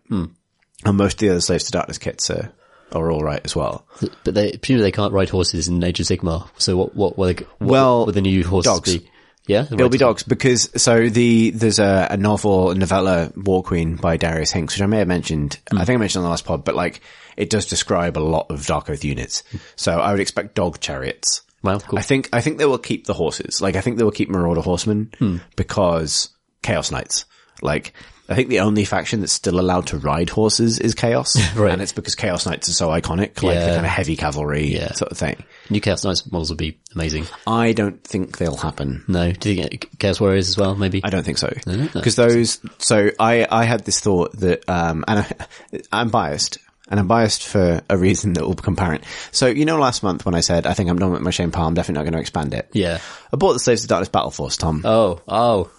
And 0.84 0.96
most 0.96 1.14
of 1.14 1.18
the 1.18 1.30
other 1.30 1.40
Slaves 1.40 1.64
to 1.64 1.72
Darkness 1.72 1.98
kits 1.98 2.30
are, 2.30 2.52
are 2.92 3.12
alright 3.12 3.40
as 3.44 3.54
well. 3.54 3.86
But 4.24 4.34
they 4.34 4.52
presumably 4.52 4.84
they 4.84 4.92
can't 4.92 5.12
ride 5.12 5.30
horses 5.30 5.68
in 5.68 5.82
Age 5.82 6.00
of 6.00 6.06
Sigmar. 6.06 6.48
So 6.58 6.76
what 6.76 6.94
what 6.94 7.18
will 7.18 7.26
they, 7.26 7.44
what 7.58 7.70
Well, 7.70 8.06
will 8.06 8.12
the 8.12 8.20
new 8.20 8.44
horses 8.44 8.72
dogs. 8.72 8.96
be? 8.96 9.10
Yeah, 9.46 9.64
It'll 9.70 9.88
be 9.88 9.96
dogs 9.96 10.24
because 10.24 10.70
so 10.80 11.08
the 11.08 11.50
there's 11.50 11.78
a, 11.78 12.08
a 12.10 12.16
novel 12.18 12.70
a 12.70 12.74
novella 12.74 13.32
War 13.34 13.62
Queen 13.62 13.96
by 13.96 14.18
Darius 14.18 14.52
Hinks 14.52 14.74
which 14.74 14.82
I 14.82 14.86
may 14.86 14.98
have 14.98 15.08
mentioned 15.08 15.58
I 15.72 15.76
hmm. 15.76 15.84
think 15.84 15.96
I 15.96 16.00
mentioned 16.00 16.20
on 16.20 16.24
the 16.24 16.30
last 16.30 16.44
pod 16.44 16.64
but 16.64 16.74
like 16.74 17.00
it 17.34 17.48
does 17.48 17.64
describe 17.64 18.18
a 18.18 18.20
lot 18.20 18.50
of 18.50 18.66
Dark 18.66 18.90
Oath 18.90 19.04
units 19.04 19.44
hmm. 19.50 19.56
so 19.74 19.98
I 19.98 20.10
would 20.10 20.20
expect 20.20 20.54
dog 20.54 20.80
chariots 20.80 21.40
Wow, 21.62 21.78
cool. 21.78 21.98
I 21.98 22.02
think 22.02 22.28
I 22.30 22.42
think 22.42 22.58
they 22.58 22.66
will 22.66 22.76
keep 22.76 23.06
the 23.06 23.14
horses 23.14 23.62
like 23.62 23.74
I 23.74 23.80
think 23.80 23.96
they 23.96 24.04
will 24.04 24.10
keep 24.10 24.28
Marauder 24.28 24.60
horsemen 24.60 25.12
hmm. 25.18 25.38
because 25.56 26.28
Chaos 26.62 26.90
Knights 26.90 27.24
like 27.62 27.94
I 28.30 28.34
think 28.34 28.48
the 28.50 28.60
only 28.60 28.84
faction 28.84 29.20
that's 29.20 29.32
still 29.32 29.58
allowed 29.58 29.86
to 29.88 29.96
ride 29.98 30.28
horses 30.28 30.78
is 30.78 30.94
Chaos 30.94 31.36
Right. 31.56 31.72
and 31.72 31.80
it's 31.80 31.92
because 31.92 32.14
Chaos 32.14 32.44
Knights 32.46 32.68
are 32.68 32.72
so 32.72 32.88
iconic 32.88 33.42
like 33.42 33.58
the 33.58 33.64
kind 33.66 33.78
of 33.78 33.84
heavy 33.86 34.16
cavalry 34.16 34.66
Yeah. 34.66 34.92
sort 34.92 35.10
of 35.12 35.16
thing 35.18 35.42
New 35.70 35.80
Chaos 35.80 36.04
Knights 36.04 36.30
models 36.30 36.50
would 36.50 36.58
be 36.58 36.78
amazing. 36.94 37.26
I 37.46 37.72
don't 37.72 38.02
think 38.04 38.36
they'll 38.38 38.56
happen 38.56 39.04
No, 39.08 39.32
do 39.32 39.50
you 39.50 39.62
think 39.62 39.98
Chaos 39.98 40.20
Warriors 40.20 40.48
as 40.48 40.56
well? 40.58 40.74
Maybe. 40.74 41.00
I 41.04 41.10
don't 41.10 41.24
think 41.24 41.38
so. 41.38 41.52
Because 41.94 42.16
those, 42.16 42.60
so 42.78 43.10
I, 43.18 43.46
I 43.50 43.64
had 43.64 43.84
this 43.84 44.00
thought 44.00 44.32
that, 44.40 44.68
um, 44.68 45.04
and 45.08 45.20
I, 45.20 45.80
I'm 45.92 46.10
biased. 46.10 46.58
And 46.90 46.98
I'm 46.98 47.06
biased 47.06 47.46
for 47.46 47.82
a 47.90 47.98
reason 47.98 48.32
that 48.32 48.46
will 48.46 48.54
become 48.54 48.72
apparent. 48.72 49.04
So, 49.30 49.46
you 49.46 49.66
know, 49.66 49.78
last 49.78 50.02
month 50.02 50.24
when 50.24 50.34
I 50.34 50.40
said, 50.40 50.66
I 50.66 50.72
think 50.72 50.88
I'm 50.88 50.98
done 50.98 51.10
with 51.12 51.20
my 51.20 51.30
shame 51.30 51.50
pile, 51.52 51.70
definitely 51.70 51.98
not 51.98 52.04
going 52.04 52.14
to 52.14 52.20
expand 52.20 52.54
it. 52.54 52.70
Yeah. 52.72 52.98
I 53.30 53.36
bought 53.36 53.52
the 53.52 53.58
Slaves 53.58 53.82
to 53.82 53.88
Darkness 53.88 54.08
Battle 54.08 54.30
Force, 54.30 54.56
Tom. 54.56 54.80
Oh, 54.86 55.20
oh, 55.28 55.70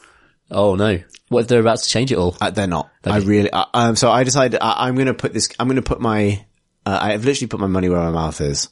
oh 0.52 0.76
no! 0.76 1.00
What 1.30 1.42
if 1.42 1.48
they're 1.48 1.60
about 1.60 1.80
to 1.80 1.90
change 1.90 2.12
it 2.12 2.18
all? 2.18 2.36
Uh, 2.42 2.50
they're 2.50 2.68
not. 2.68 2.92
I 3.06 3.18
really, 3.20 3.52
uh, 3.52 3.66
um, 3.74 3.96
so 3.96 4.12
I 4.12 4.24
decided 4.24 4.60
I, 4.62 4.88
I'm 4.88 4.96
going 4.96 5.08
to 5.08 5.14
put 5.14 5.32
this, 5.32 5.50
I'm 5.60 5.68
going 5.68 5.76
to 5.76 5.82
put 5.84 6.02
my, 6.02 6.44
uh, 6.86 7.00
I've 7.02 7.24
literally 7.24 7.48
put 7.48 7.60
my 7.60 7.68
money 7.68 7.88
where 7.88 8.00
my 8.00 8.12
mouth 8.12 8.42
is. 8.42 8.70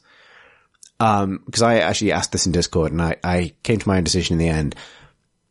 Um, 1.00 1.44
cause 1.50 1.62
I 1.62 1.78
actually 1.78 2.10
asked 2.10 2.32
this 2.32 2.46
in 2.46 2.52
Discord 2.52 2.90
and 2.90 3.00
I, 3.00 3.16
I 3.22 3.54
came 3.62 3.78
to 3.78 3.88
my 3.88 3.98
own 3.98 4.04
decision 4.04 4.34
in 4.34 4.38
the 4.38 4.48
end. 4.48 4.74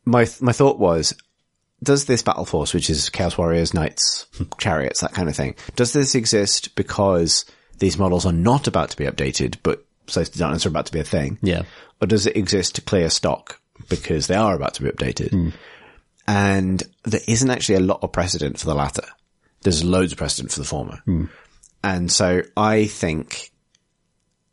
My, 0.03 0.25
th- 0.25 0.41
my 0.41 0.51
thought 0.51 0.77
was, 0.77 1.15
does 1.81 2.05
this 2.05 2.23
battle 2.23 2.43
force, 2.43 2.73
which 2.73 2.89
is 2.89 3.09
Chaos 3.09 3.37
Warriors, 3.37 3.73
Knights, 3.73 4.25
Chariots, 4.57 4.99
that 4.99 5.13
kind 5.13 5.29
of 5.29 5.35
thing, 5.35 5.55
does 5.77 5.93
this 5.93 6.13
exist 6.13 6.75
because 6.75 7.45
these 7.79 7.97
models 7.97 8.25
are 8.25 8.33
not 8.33 8.67
about 8.67 8.89
to 8.89 8.97
be 8.97 9.05
updated, 9.05 9.55
but 9.63 9.85
Slaves 10.07 10.31
the 10.31 10.39
Darkness 10.39 10.65
are 10.65 10.69
about 10.69 10.87
to 10.87 10.91
be 10.91 10.99
a 10.99 11.05
thing? 11.05 11.37
Yeah. 11.41 11.63
Or 12.01 12.07
does 12.07 12.25
it 12.25 12.35
exist 12.35 12.75
to 12.75 12.81
clear 12.81 13.09
stock 13.09 13.61
because 13.87 14.27
they 14.27 14.35
are 14.35 14.55
about 14.55 14.73
to 14.73 14.83
be 14.83 14.89
updated? 14.89 15.53
And 16.27 16.83
there 17.03 17.21
isn't 17.27 17.49
actually 17.49 17.75
a 17.75 17.81
lot 17.81 17.99
of 18.03 18.11
precedent 18.11 18.59
for 18.59 18.65
the 18.65 18.75
latter. 18.75 19.05
There's 19.61 19.83
loads 19.83 20.11
of 20.11 20.17
precedent 20.17 20.51
for 20.51 20.59
the 20.59 20.65
former. 20.65 21.01
Hmm. 21.05 21.25
And 21.83 22.11
so 22.11 22.41
I 22.55 22.85
think 22.85 23.51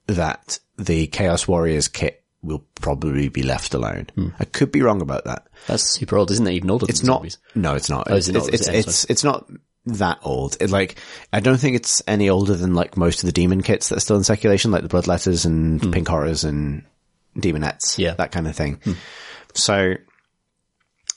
that 0.07 0.59
the 0.79 1.07
Chaos 1.09 1.49
Warriors 1.49 1.89
kit 1.89 2.23
will 2.43 2.65
probably 2.77 3.29
be 3.29 3.43
left 3.43 3.75
alone. 3.75 4.09
Hmm. 4.15 4.29
I 4.39 4.45
could 4.45 4.71
be 4.71 4.83
wrong 4.83 5.01
about 5.01 5.25
that. 5.25 5.47
That's 5.67 5.83
super 5.83 6.17
old, 6.17 6.31
isn't 6.31 6.47
it? 6.47 6.53
Even 6.53 6.71
older. 6.71 6.87
It's 6.89 7.01
than 7.01 7.09
not, 7.09 7.17
zombies. 7.17 7.39
no, 7.55 7.75
it's 7.75 7.91
not. 7.91 8.09
Oh, 8.11 8.17
is 8.17 8.29
it's, 8.29 8.49
it 8.49 8.55
it's, 8.55 8.69
it's, 8.69 8.87
it's, 8.87 9.05
it's 9.05 9.25
not 9.25 9.51
that 9.87 10.19
old. 10.23 10.57
It 10.61 10.71
like, 10.71 10.97
I 11.33 11.41
don't 11.41 11.59
think 11.59 11.77
it's 11.77 12.03
any 12.07 12.29
older 12.29 12.55
than 12.55 12.75
like 12.75 12.97
most 12.97 13.23
of 13.23 13.27
the 13.27 13.33
demon 13.33 13.63
kits 13.63 13.89
that 13.89 13.97
are 13.97 14.01
still 14.01 14.17
in 14.17 14.25
circulation, 14.25 14.71
like 14.71 14.83
the 14.83 14.89
Bloodletters 14.89 15.47
and 15.47 15.83
hmm. 15.83 15.91
Pink 15.91 16.07
Horrors 16.07 16.45
and 16.45 16.85
Daemonettes. 17.37 17.99
Yeah. 17.99 18.15
That 18.15 18.31
kind 18.31 18.47
of 18.47 18.55
thing. 18.55 18.81
So 19.55 19.95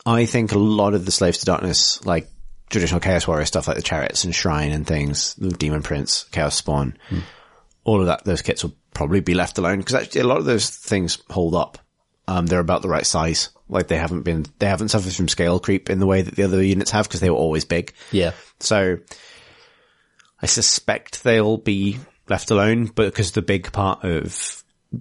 I 0.08 0.26
think 0.26 0.54
a 0.54 0.58
lot 0.58 0.94
of 0.94 1.06
the 1.06 1.12
Slaves 1.12 1.40
to 1.40 1.46
Darkness, 1.46 2.04
like 2.06 2.30
traditional 2.70 3.02
Chaos 3.02 3.28
Warrior 3.28 3.46
stuff 3.46 3.68
like 3.68 3.76
the 3.76 3.84
Chariots 3.84 4.24
and 4.24 4.34
Shrine 4.34 4.72
and 4.72 4.88
things, 4.88 5.36
the 5.36 5.50
Demon 5.50 5.84
Prince, 5.84 6.24
Chaos 6.32 6.56
Spawn, 6.56 6.98
all 7.84 8.00
of 8.00 8.08
that, 8.08 8.24
those 8.24 8.42
kits 8.42 8.64
will 8.64 8.74
probably 8.94 9.20
be 9.20 9.34
left 9.34 9.58
alone 9.58 9.80
because 9.80 9.96
actually 9.96 10.22
a 10.22 10.28
lot 10.28 10.38
of 10.38 10.46
those 10.46 10.70
things 10.70 11.18
hold 11.30 11.56
up. 11.56 11.78
Um, 12.28 12.46
they're 12.46 12.60
about 12.60 12.82
the 12.82 12.90
right 12.90 13.06
size. 13.06 13.50
Like 13.70 13.88
they 13.88 13.98
haven't 13.98 14.24
been, 14.24 14.46
they 14.60 14.68
haven't 14.68 14.90
suffered 14.90 15.14
from 15.14 15.28
scale 15.28 15.60
creep 15.60 15.90
in 15.90 16.00
the 16.00 16.06
way 16.06 16.22
that 16.22 16.36
the 16.36 16.44
other 16.44 16.64
units 16.64 16.92
have 16.92 17.08
because 17.08 17.20
they 17.20 17.30
were 17.30 17.36
always 17.36 17.66
big. 17.66 17.94
Yeah. 18.12 18.32
So 18.60 19.00
I 20.42 20.46
suspect 20.46 21.24
they'll 21.24 21.58
be 21.58 22.00
left 22.30 22.52
alone, 22.52 22.86
but 22.86 23.06
because 23.06 23.32
the 23.32 23.42
big 23.42 23.72
part 23.72 24.04
of 24.04 24.57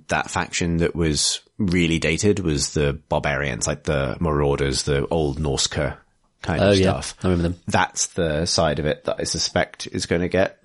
that 0.09 0.31
faction 0.31 0.79
that 0.79 0.95
was 0.95 1.41
really 1.59 1.99
dated 1.99 2.41
was 2.41 2.73
the 2.75 2.93
barbarians, 3.09 3.67
like 3.67 3.85
the 3.85 4.17
marauders, 4.21 4.83
the 4.83 5.07
old 5.09 5.39
Norsca 5.39 5.97
kind 6.43 6.63
Oh 6.63 6.71
of 6.73 6.79
yeah. 6.79 7.01
stuff. 7.01 7.15
I 7.23 7.29
remember 7.29 7.51
them. 7.51 7.61
That's 7.67 8.09
the 8.09 8.47
side 8.47 8.79
of 8.79 8.87
it 8.87 9.05
that 9.05 9.17
I 9.19 9.25
suspect 9.25 9.87
is 9.91 10.07
going 10.07 10.21
to 10.23 10.29
get 10.29 10.59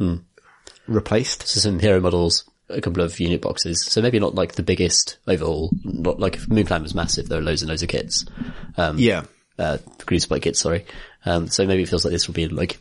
replaced. 0.87 1.47
So 1.47 1.59
some 1.59 1.79
hero 1.79 1.99
models, 1.99 2.49
a 2.69 2.81
couple 2.81 3.03
of 3.03 3.19
unit 3.19 3.41
boxes. 3.41 3.85
So 3.85 4.01
maybe 4.01 4.19
not 4.19 4.35
like 4.35 4.53
the 4.53 4.63
biggest 4.63 5.17
overall, 5.27 5.71
Not 5.83 6.19
like 6.19 6.35
if 6.35 6.49
Moon 6.49 6.65
Clan 6.65 6.83
was 6.83 6.95
massive. 6.95 7.29
There 7.29 7.39
were 7.39 7.43
loads 7.45 7.61
and 7.61 7.69
loads 7.69 7.83
of 7.83 7.89
kits. 7.89 8.25
Yeah. 8.77 9.23
Uh, 9.59 9.77
Gloomspite 9.99 10.41
kits, 10.41 10.59
sorry. 10.59 10.85
Um, 11.25 11.47
so 11.47 11.65
maybe 11.67 11.83
it 11.83 11.89
feels 11.89 12.03
like 12.03 12.11
this 12.11 12.27
will 12.27 12.33
be 12.33 12.47
like, 12.47 12.79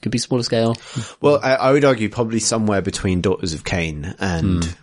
could 0.00 0.10
be 0.12 0.18
smaller 0.18 0.42
scale. 0.42 0.74
Well, 1.20 1.38
I, 1.42 1.54
I 1.54 1.72
would 1.72 1.84
argue 1.84 2.08
probably 2.08 2.40
somewhere 2.40 2.80
between 2.82 3.20
Daughters 3.20 3.54
of 3.54 3.62
Khaine 3.64 4.16
and 4.18 4.76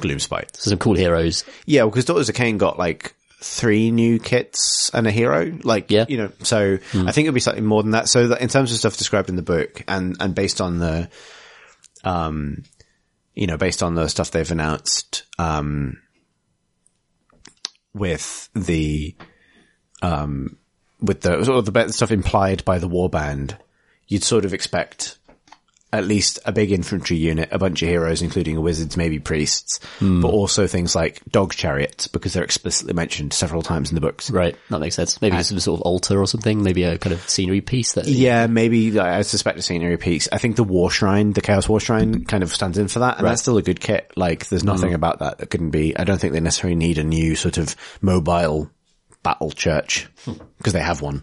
Gloomspite. 0.00 0.56
So 0.56 0.70
some 0.70 0.78
cool 0.78 0.94
heroes. 0.94 1.44
Yeah, 1.66 1.84
because 1.84 2.04
Daughters 2.04 2.28
of 2.28 2.34
Khaine 2.34 2.58
got 2.58 2.78
like 2.78 3.14
three 3.40 3.90
new 3.90 4.18
kits 4.18 4.90
and 4.94 5.06
a 5.06 5.10
hero. 5.10 5.52
Like, 5.62 5.90
Yeah. 5.90 6.06
you 6.08 6.16
know, 6.16 6.32
so 6.42 6.78
I 6.94 7.12
think 7.12 7.26
it'll 7.26 7.34
be 7.34 7.40
slightly 7.40 7.60
more 7.62 7.82
than 7.82 7.92
that. 7.92 8.08
So 8.08 8.28
that 8.28 8.40
in 8.40 8.48
terms 8.48 8.72
of 8.72 8.78
stuff 8.78 8.96
described 8.96 9.28
in 9.28 9.36
the 9.36 9.42
book 9.42 9.82
and, 9.86 10.16
and 10.18 10.34
based 10.34 10.60
on 10.60 10.78
the, 10.78 11.08
um, 12.04 12.64
you 13.34 13.46
know, 13.46 13.56
based 13.56 13.82
on 13.82 13.94
the 13.94 14.08
stuff 14.08 14.30
they've 14.30 14.50
announced, 14.50 15.24
um, 15.38 15.98
with 17.92 18.48
the, 18.54 19.14
um, 20.02 20.56
with 21.00 21.20
the 21.20 21.44
sort 21.44 21.58
of 21.58 21.72
the 21.72 21.92
stuff 21.92 22.10
implied 22.10 22.64
by 22.64 22.78
the 22.78 22.88
warband, 22.88 23.56
you'd 24.08 24.24
sort 24.24 24.44
of 24.44 24.52
expect 24.54 25.18
at 25.94 26.04
least 26.04 26.40
a 26.44 26.52
big 26.52 26.72
infantry 26.72 27.16
unit, 27.16 27.48
a 27.52 27.58
bunch 27.58 27.80
of 27.82 27.88
heroes, 27.88 28.20
including 28.20 28.60
wizards, 28.60 28.96
maybe 28.96 29.20
priests, 29.20 29.78
hmm. 30.00 30.20
but 30.20 30.28
also 30.28 30.66
things 30.66 30.94
like 30.94 31.22
dog 31.30 31.54
chariots, 31.54 32.08
because 32.08 32.32
they're 32.32 32.44
explicitly 32.44 32.92
mentioned 32.92 33.32
several 33.32 33.62
times 33.62 33.90
in 33.90 33.94
the 33.94 34.00
books. 34.00 34.30
Right. 34.30 34.56
That 34.70 34.80
makes 34.80 34.96
sense. 34.96 35.22
Maybe 35.22 35.40
some 35.42 35.60
sort 35.60 35.80
of 35.80 35.82
altar 35.82 36.20
or 36.20 36.26
something. 36.26 36.62
Maybe 36.62 36.82
a 36.82 36.98
kind 36.98 37.12
of 37.12 37.28
scenery 37.28 37.60
piece 37.60 37.92
that. 37.92 38.06
Yeah, 38.06 38.48
maybe 38.48 38.98
I 38.98 39.22
suspect 39.22 39.58
a 39.58 39.62
scenery 39.62 39.96
piece. 39.96 40.28
I 40.32 40.38
think 40.38 40.56
the 40.56 40.64
War 40.64 40.90
Shrine, 40.90 41.32
the 41.32 41.40
Chaos 41.40 41.68
War 41.68 41.78
Shrine, 41.78 42.24
kind 42.24 42.42
of 42.42 42.52
stands 42.52 42.76
in 42.76 42.88
for 42.88 42.98
that, 42.98 43.18
and 43.18 43.26
that's 43.26 43.42
still 43.42 43.56
a 43.56 43.62
good 43.62 43.80
kit. 43.80 44.12
Like, 44.16 44.48
there's 44.48 44.64
nothing 44.64 44.90
hmm. 44.90 44.96
about 44.96 45.20
that 45.20 45.38
that 45.38 45.50
couldn't 45.50 45.70
be. 45.70 45.96
I 45.96 46.04
don't 46.04 46.20
think 46.20 46.32
they 46.32 46.40
necessarily 46.40 46.76
need 46.76 46.98
a 46.98 47.04
new 47.04 47.36
sort 47.36 47.56
of 47.58 47.76
mobile 48.02 48.68
battle 49.22 49.52
church 49.52 50.08
hmm. 50.24 50.34
because 50.58 50.72
they 50.72 50.80
have 50.80 51.00
one. 51.00 51.22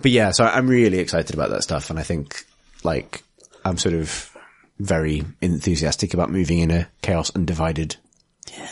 But 0.00 0.12
yeah, 0.12 0.30
so 0.30 0.44
I'm 0.44 0.68
really 0.68 0.98
excited 0.98 1.34
about 1.34 1.50
that 1.50 1.64
stuff, 1.64 1.90
and 1.90 1.98
I 1.98 2.04
think 2.04 2.44
like 2.84 3.24
I'm 3.68 3.78
sort 3.78 3.94
of 3.94 4.36
very 4.78 5.24
enthusiastic 5.40 6.14
about 6.14 6.30
moving 6.30 6.58
in 6.60 6.70
a 6.70 6.88
chaos 7.02 7.30
undivided 7.34 7.96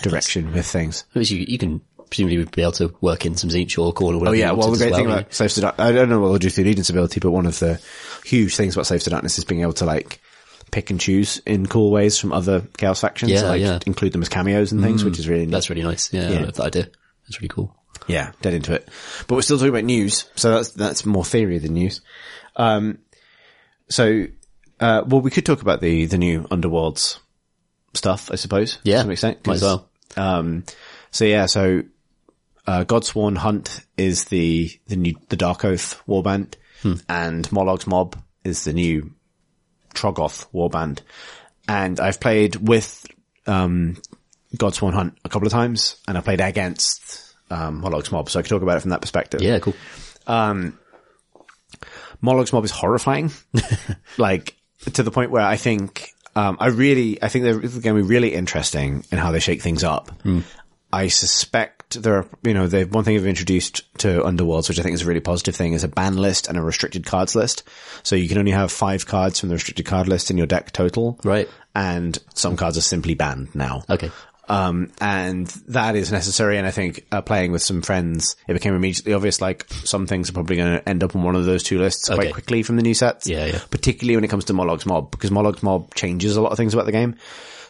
direction 0.02 0.52
with 0.52 0.66
things. 0.66 1.04
Which 1.12 1.30
you, 1.30 1.44
you 1.46 1.58
can 1.58 1.80
presumably 2.10 2.44
be 2.44 2.62
able 2.62 2.72
to 2.72 2.94
work 3.00 3.26
in 3.26 3.36
some 3.36 3.50
Tzeentch 3.50 3.78
or 3.78 3.92
Khorne 3.92 4.12
or 4.12 4.14
Oh 4.14 4.18
whatever. 4.18 4.36
yeah, 4.36 4.52
well 4.52 4.70
the 4.70 4.78
great 4.78 4.92
as 4.92 4.96
thing 4.96 5.06
well, 5.06 5.18
about 5.18 5.30
to 5.32 5.60
Darkness, 5.60 5.84
I 5.86 5.92
don't 5.92 6.08
know 6.08 6.20
what 6.20 6.28
they'll 6.28 6.38
do 6.38 6.50
through 6.50 6.64
Legion's 6.64 6.90
ability, 6.90 7.20
but 7.20 7.32
one 7.32 7.46
of 7.46 7.58
the 7.58 7.80
huge 8.24 8.56
things 8.56 8.76
about 8.76 8.86
Slaves 8.86 9.04
to 9.04 9.10
Darkness 9.10 9.38
is 9.38 9.44
being 9.44 9.62
able 9.62 9.72
to 9.74 9.84
like 9.84 10.20
pick 10.70 10.90
and 10.90 11.00
choose 11.00 11.38
in 11.46 11.66
cool 11.66 11.90
ways 11.90 12.18
from 12.18 12.32
other 12.32 12.60
Chaos 12.78 13.00
factions. 13.00 13.32
Yeah, 13.32 13.42
like 13.42 13.60
yeah. 13.60 13.78
include 13.86 14.12
them 14.12 14.22
as 14.22 14.28
cameos 14.28 14.72
and 14.72 14.80
things, 14.82 15.04
which 15.04 15.18
is 15.18 15.28
really 15.28 15.46
neat. 15.46 15.52
That's 15.52 15.68
really 15.70 15.82
nice. 15.82 16.12
Yeah, 16.12 16.30
Yeah. 16.30 16.38
I 16.38 16.42
love 16.42 16.54
that 16.54 16.64
idea. 16.66 16.88
That's 17.24 17.40
really 17.40 17.48
cool. 17.48 17.74
Yeah, 18.06 18.32
dead 18.42 18.54
into 18.54 18.72
it. 18.74 18.88
But 19.26 19.34
we're 19.34 19.42
still 19.42 19.56
talking 19.58 19.70
about 19.70 19.84
news, 19.84 20.30
so 20.36 20.50
that's 20.54 20.70
that's 20.70 21.04
more 21.04 21.24
theory 21.24 21.58
than 21.58 21.72
news. 21.74 22.02
Um, 22.54 22.98
so, 23.88 24.26
uh, 24.80 25.04
well, 25.06 25.20
we 25.20 25.30
could 25.30 25.46
talk 25.46 25.62
about 25.62 25.80
the 25.80 26.06
the 26.06 26.18
new 26.18 26.42
Underworlds 26.44 27.18
stuff, 27.94 28.30
I 28.30 28.36
suppose. 28.36 28.78
Yeah, 28.82 28.96
to 28.96 29.02
some 29.02 29.10
extent. 29.10 29.46
might 29.46 29.54
as 29.54 29.62
well. 29.62 29.88
Um, 30.16 30.64
so 31.10 31.24
yeah, 31.24 31.46
so 31.46 31.82
uh, 32.66 32.84
Godsworn 32.84 33.36
Hunt 33.36 33.80
is 33.96 34.26
the 34.26 34.70
the 34.86 34.96
new 34.96 35.14
the 35.28 35.36
Dark 35.36 35.64
Oath 35.64 36.02
warband, 36.06 36.54
and 37.08 37.50
Molog's 37.52 37.86
Mob 37.86 38.16
is 38.44 38.64
the 38.64 38.72
new 38.72 39.12
Troggoth 39.94 40.46
warband. 40.52 41.00
And 41.68 41.98
I've 41.98 42.20
played 42.20 42.56
with 42.56 43.06
um, 43.46 43.96
Godsworn 44.56 44.92
Hunt 44.94 45.18
a 45.24 45.28
couple 45.28 45.46
of 45.46 45.52
times, 45.52 45.96
and 46.06 46.16
I 46.16 46.20
played 46.20 46.40
against 46.40 47.34
um, 47.50 47.80
Molog's 47.80 48.12
Mob, 48.12 48.30
so 48.30 48.38
I 48.38 48.42
can 48.42 48.50
talk 48.50 48.62
about 48.62 48.76
it 48.76 48.80
from 48.80 48.90
that 48.90 49.00
perspective. 49.00 49.42
Yeah, 49.42 49.58
cool. 49.58 49.74
Molog's 52.20 52.52
Mob 52.52 52.64
is 52.64 52.70
horrifying. 52.70 53.30
like, 54.18 54.55
to 54.92 55.02
the 55.02 55.10
point 55.10 55.30
where 55.30 55.42
I 55.42 55.56
think, 55.56 56.12
um, 56.34 56.56
I 56.60 56.68
really, 56.68 57.22
I 57.22 57.28
think 57.28 57.44
they're 57.44 57.58
going 57.58 57.70
to 57.70 57.94
be 57.94 58.02
really 58.02 58.34
interesting 58.34 59.04
in 59.10 59.18
how 59.18 59.32
they 59.32 59.40
shake 59.40 59.62
things 59.62 59.84
up. 59.84 60.10
I 60.92 61.08
suspect 61.08 62.00
there 62.00 62.14
are, 62.14 62.26
you 62.42 62.54
know, 62.54 62.68
they've, 62.68 62.90
one 62.90 63.04
thing 63.04 63.16
they've 63.16 63.26
introduced 63.26 63.82
to 63.98 64.20
Underworlds, 64.20 64.68
which 64.68 64.78
I 64.78 64.82
think 64.82 64.94
is 64.94 65.02
a 65.02 65.06
really 65.06 65.20
positive 65.20 65.56
thing, 65.56 65.72
is 65.72 65.84
a 65.84 65.88
ban 65.88 66.16
list 66.16 66.48
and 66.48 66.56
a 66.56 66.62
restricted 66.62 67.04
cards 67.04 67.34
list. 67.34 67.64
So 68.02 68.16
you 68.16 68.28
can 68.28 68.38
only 68.38 68.52
have 68.52 68.70
five 68.70 69.06
cards 69.06 69.40
from 69.40 69.48
the 69.48 69.56
restricted 69.56 69.84
card 69.84 70.08
list 70.08 70.30
in 70.30 70.38
your 70.38 70.46
deck 70.46 70.72
total. 70.72 71.18
Right. 71.24 71.48
And 71.74 72.18
some 72.34 72.56
cards 72.56 72.78
are 72.78 72.82
simply 72.82 73.14
banned 73.14 73.54
now. 73.54 73.82
Okay. 73.90 74.10
Um, 74.48 74.92
and 75.00 75.46
that 75.68 75.96
is 75.96 76.12
necessary. 76.12 76.56
And 76.58 76.66
I 76.66 76.70
think, 76.70 77.04
uh, 77.10 77.20
playing 77.22 77.50
with 77.52 77.62
some 77.62 77.82
friends, 77.82 78.36
it 78.46 78.52
became 78.54 78.74
immediately 78.74 79.12
obvious, 79.12 79.40
like, 79.40 79.66
some 79.84 80.06
things 80.06 80.30
are 80.30 80.32
probably 80.32 80.56
going 80.56 80.78
to 80.78 80.88
end 80.88 81.02
up 81.02 81.16
on 81.16 81.22
one 81.24 81.34
of 81.34 81.44
those 81.46 81.62
two 81.64 81.78
lists 81.78 82.08
Okay. 82.08 82.16
quite 82.16 82.32
quickly 82.32 82.62
from 82.62 82.76
the 82.76 82.82
new 82.82 82.94
sets. 82.94 83.26
Yeah, 83.26 83.46
yeah. 83.46 83.60
Particularly 83.70 84.16
when 84.16 84.24
it 84.24 84.28
comes 84.28 84.44
to 84.46 84.52
Molog's 84.52 84.86
Mob, 84.86 85.10
because 85.10 85.30
Molog's 85.30 85.62
Mob 85.62 85.94
changes 85.94 86.36
a 86.36 86.40
lot 86.40 86.52
of 86.52 86.56
things 86.58 86.74
about 86.74 86.86
the 86.86 86.92
game. 86.92 87.16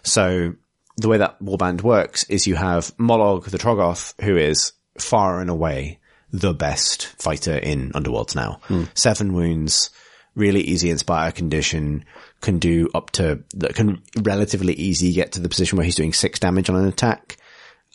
So, 0.03 0.55
the 0.99 1.09
way 1.09 1.19
that 1.19 1.39
warband 1.43 1.83
works 1.83 2.25
is 2.25 2.47
you 2.47 2.57
have 2.57 2.95
Molog 2.97 3.45
the 3.45 3.59
Troggoth, 3.59 4.15
who 4.23 4.37
is 4.37 4.73
far 4.99 5.41
and 5.41 5.51
away 5.51 5.99
the 6.33 6.53
best 6.55 7.07
fighter 7.19 7.57
in 7.57 7.91
Underworlds 7.93 8.35
now. 8.35 8.61
Seven 8.95 9.33
wounds, 9.35 9.91
really 10.35 10.61
easy 10.61 10.91
inspire 10.91 11.33
condition, 11.33 12.05
can 12.41 12.59
do 12.59 12.89
up 12.95 13.11
to, 13.13 13.43
that 13.55 13.75
can 13.75 14.03
relatively 14.21 14.75
easy 14.75 15.13
get 15.13 15.33
to 15.33 15.41
the 15.41 15.49
position 15.49 15.77
where 15.77 15.85
he's 15.85 15.97
doing 15.97 16.13
six 16.13 16.39
damage 16.39 16.71
on 16.71 16.77
an 16.77 16.87
attack. 16.87 17.37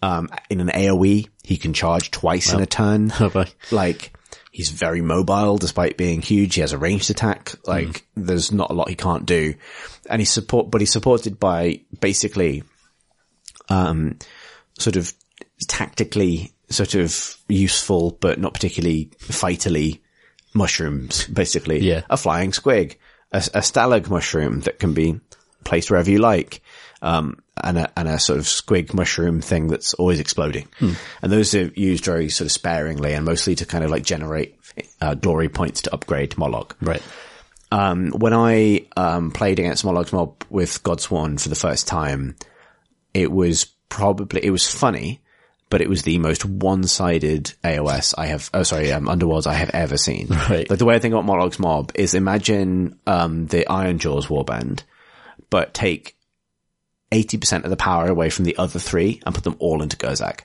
Um, 0.04 0.30
in 0.49 0.60
an 0.62 0.69
AoE, 0.69 1.30
he 1.43 1.58
can 1.58 1.73
charge 1.73 2.12
twice 2.12 2.51
in 2.54 2.62
a 2.62 2.65
turn. 2.65 3.13
Oh. 3.19 3.45
Like, 3.71 4.17
he's 4.51 4.69
very 4.69 5.01
mobile 5.01 5.58
despite 5.58 5.95
being 5.95 6.21
huge. 6.21 6.56
He 6.56 6.62
has 6.62 6.73
a 6.73 6.77
ranged 6.77 7.12
attack. 7.12 7.54
Like, 7.67 8.06
there's 8.15 8.51
not 8.51 8.71
a 8.71 8.73
lot 8.73 8.89
he 8.89 8.95
can't 8.95 9.25
do. 9.25 9.54
And 10.10 10.19
he's 10.19 10.32
support, 10.32 10.71
but 10.71 10.82
he's 10.82 10.91
supported 10.91 11.39
by 11.39 11.82
basically, 11.99 12.63
um, 13.69 14.17
sort 14.80 14.95
of 14.95 15.13
tactically 15.67 16.51
sort 16.69 16.95
of 16.95 17.38
useful, 17.47 18.17
but 18.19 18.39
not 18.39 18.54
particularly 18.54 19.12
fightily 19.19 20.01
mushrooms, 20.54 21.27
basically. 21.27 21.80
Yeah. 21.80 22.01
A 22.10 22.17
flying 22.17 22.51
squig, 22.51 22.95
a, 23.32 23.38
a 23.38 23.62
stalag 23.62 24.10
mushroom 24.10 24.62
that 24.62 24.80
can 24.80 24.94
be 24.94 25.20
placed 25.63 25.89
wherever 25.89 26.10
you 26.10 26.20
like. 26.20 26.62
Um, 27.04 27.39
and 27.63 27.80
a, 27.80 27.91
and 27.98 28.08
a 28.08 28.20
sort 28.20 28.38
of 28.38 28.46
squig 28.46 28.94
mushroom 28.94 29.41
thing 29.41 29.67
that's 29.67 29.96
always 29.96 30.20
exploding. 30.20 30.67
And 31.22 31.32
those 31.32 31.56
are 31.56 31.72
used 31.76 32.06
very 32.06 32.30
sort 32.30 32.46
of 32.46 32.52
sparingly 32.52 33.13
and 33.13 33.26
mostly 33.26 33.56
to 33.56 33.65
kind 33.65 33.84
of 33.84 33.89
like 33.89 34.04
generate, 34.04 34.56
uh, 35.00 35.15
glory 35.15 35.50
points 35.50 35.82
to 35.82 35.94
upgrade 35.94 36.32
Molog. 36.32 36.74
Right. 36.80 37.02
Um, 37.72 38.12
when 38.12 38.34
I, 38.34 38.86
um, 38.96 39.32
played 39.32 39.58
against 39.60 39.84
Molog's 39.84 40.13
Mob 40.13 40.44
with 40.50 40.84
Godsworn 40.84 41.39
for 41.39 41.50
the 41.50 41.56
first 41.56 41.88
time, 41.88 42.36
it 43.13 43.32
was 43.32 43.65
probably, 43.89 44.46
it 44.46 44.52
was 44.52 44.67
funny, 44.67 45.22
but 45.71 45.81
it 45.81 45.89
was 45.89 46.03
the 46.03 46.19
most 46.19 46.45
one-sided 46.45 47.53
AOS 47.63 48.13
I 48.17 48.27
have, 48.27 48.49
oh 48.53 48.62
sorry, 48.63 48.91
um, 48.91 49.07
Underworlds 49.07 49.47
I 49.47 49.53
have 49.55 49.71
ever 49.71 49.97
seen. 49.97 50.27
Right. 50.51 50.69
Like 50.69 50.79
the 50.79 50.86
way 50.86 50.95
I 50.95 50.99
think 50.99 51.13
about 51.13 51.25
Molog's 51.25 51.60
Mob 51.60 51.93
is 51.95 52.13
imagine, 52.13 52.99
um, 53.07 53.47
the 53.47 53.67
Iron 53.67 53.99
Jaws 53.99 54.27
warband, 54.27 54.84
but 55.49 55.73
take 55.73 56.17
80% 57.12 57.63
of 57.63 57.69
the 57.69 57.77
power 57.77 58.07
away 58.07 58.29
from 58.29 58.43
the 58.45 58.57
other 58.57 58.79
three 58.79 59.21
and 59.25 59.34
put 59.34 59.45
them 59.45 59.55
all 59.60 59.81
into 59.81 59.95
Gurzag. 59.95 60.39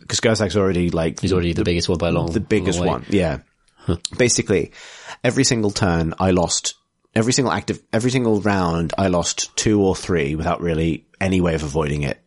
Because 0.00 0.20
Gurzag's 0.20 0.56
already 0.56 0.90
like, 0.90 1.20
He's 1.20 1.32
already 1.32 1.52
the, 1.52 1.64
biggest 1.64 1.88
one 1.88 1.98
by 1.98 2.10
long. 2.10 2.32
the 2.32 2.40
biggest 2.40 2.78
long 2.80 2.88
one. 2.88 3.06
Yeah. 3.08 3.38
Basically, 4.16 4.72
every 5.22 5.44
single 5.44 5.70
turn 5.70 6.14
I 6.18 6.32
lost, 6.32 6.74
every 7.14 7.32
single 7.32 7.52
active, 7.52 7.80
every 7.92 8.10
single 8.10 8.40
round 8.40 8.94
I 8.98 9.08
lost 9.08 9.54
two 9.56 9.80
or 9.80 9.94
three 9.94 10.34
without 10.34 10.60
really 10.60 11.06
any 11.20 11.40
way 11.40 11.54
of 11.54 11.62
avoiding 11.62 12.02
it 12.02 12.20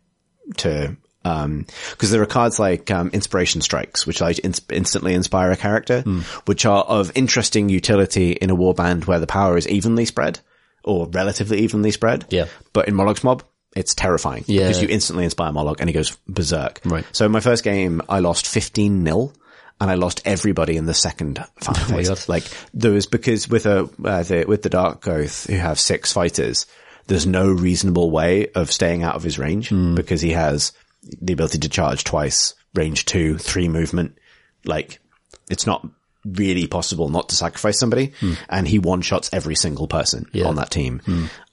to, 0.58 0.96
um, 1.26 1.66
cause 1.98 2.10
there 2.10 2.22
are 2.22 2.26
cards 2.26 2.58
like, 2.58 2.90
um, 2.90 3.10
inspiration 3.12 3.60
strikes, 3.60 4.06
which 4.06 4.20
like 4.20 4.38
ins- 4.44 4.60
instantly 4.70 5.14
inspire 5.14 5.50
a 5.50 5.56
character, 5.56 6.02
which 6.46 6.64
are 6.66 6.84
of 6.84 7.10
interesting 7.14 7.68
utility 7.68 8.32
in 8.32 8.50
a 8.50 8.56
warband 8.56 9.06
where 9.06 9.18
the 9.20 9.26
power 9.26 9.56
is 9.56 9.66
evenly 9.68 10.04
spread 10.04 10.40
or 10.84 11.06
relatively 11.08 11.58
evenly 11.60 11.90
spread. 11.90 12.24
Yeah. 12.30 12.46
But 12.72 12.88
in 12.88 12.94
Molog's 12.94 13.24
Mob, 13.24 13.42
it's 13.74 13.94
terrifying. 13.94 14.44
Yeah. 14.46 14.62
Because 14.68 14.82
you 14.82 14.88
instantly 14.88 15.24
inspire 15.24 15.52
Molog 15.52 15.80
and 15.80 15.88
he 15.88 15.92
goes 15.92 16.16
berserk. 16.28 16.80
Right. 16.84 17.04
So 17.12 17.26
in 17.26 17.32
my 17.32 17.40
first 17.40 17.64
game, 17.64 18.00
I 18.08 18.20
lost 18.20 18.46
15 18.46 19.02
nil 19.04 19.34
and 19.80 19.90
I 19.90 19.94
lost 19.96 20.22
everybody 20.24 20.76
in 20.78 20.86
the 20.86 20.94
second 20.94 21.44
final 21.60 21.82
Oh 21.84 21.90
my 21.90 21.96
phase. 21.98 22.08
God. 22.08 22.24
Like 22.28 22.44
there 22.72 22.92
was 22.92 23.06
because 23.06 23.48
with 23.48 23.66
a, 23.66 23.88
uh, 24.04 24.22
the, 24.22 24.44
with 24.48 24.62
the 24.62 24.70
Dark 24.70 25.06
Oath 25.08 25.46
who 25.48 25.56
have 25.56 25.78
six 25.78 26.12
fighters, 26.12 26.66
there's 27.08 27.26
no 27.26 27.48
reasonable 27.50 28.10
way 28.10 28.48
of 28.54 28.72
staying 28.72 29.02
out 29.02 29.14
of 29.16 29.22
his 29.22 29.38
range 29.38 29.68
Hmm. 29.68 29.94
because 29.94 30.20
he 30.22 30.30
has 30.32 30.72
the 31.20 31.32
ability 31.32 31.58
to 31.58 31.68
charge 31.68 32.04
twice, 32.04 32.54
range 32.74 33.04
two, 33.04 33.38
three 33.38 33.68
movement. 33.68 34.18
Like 34.64 35.00
it's 35.48 35.66
not 35.66 35.86
really 36.24 36.66
possible 36.66 37.08
not 37.08 37.28
to 37.28 37.36
sacrifice 37.36 37.78
somebody 37.78 38.12
and 38.48 38.66
he 38.66 38.80
one 38.80 39.00
shots 39.00 39.30
every 39.32 39.54
single 39.54 39.86
person. 39.86 40.28
Yeah. 40.32 40.46
On 40.46 40.56
that 40.56 40.70
team. 40.70 41.00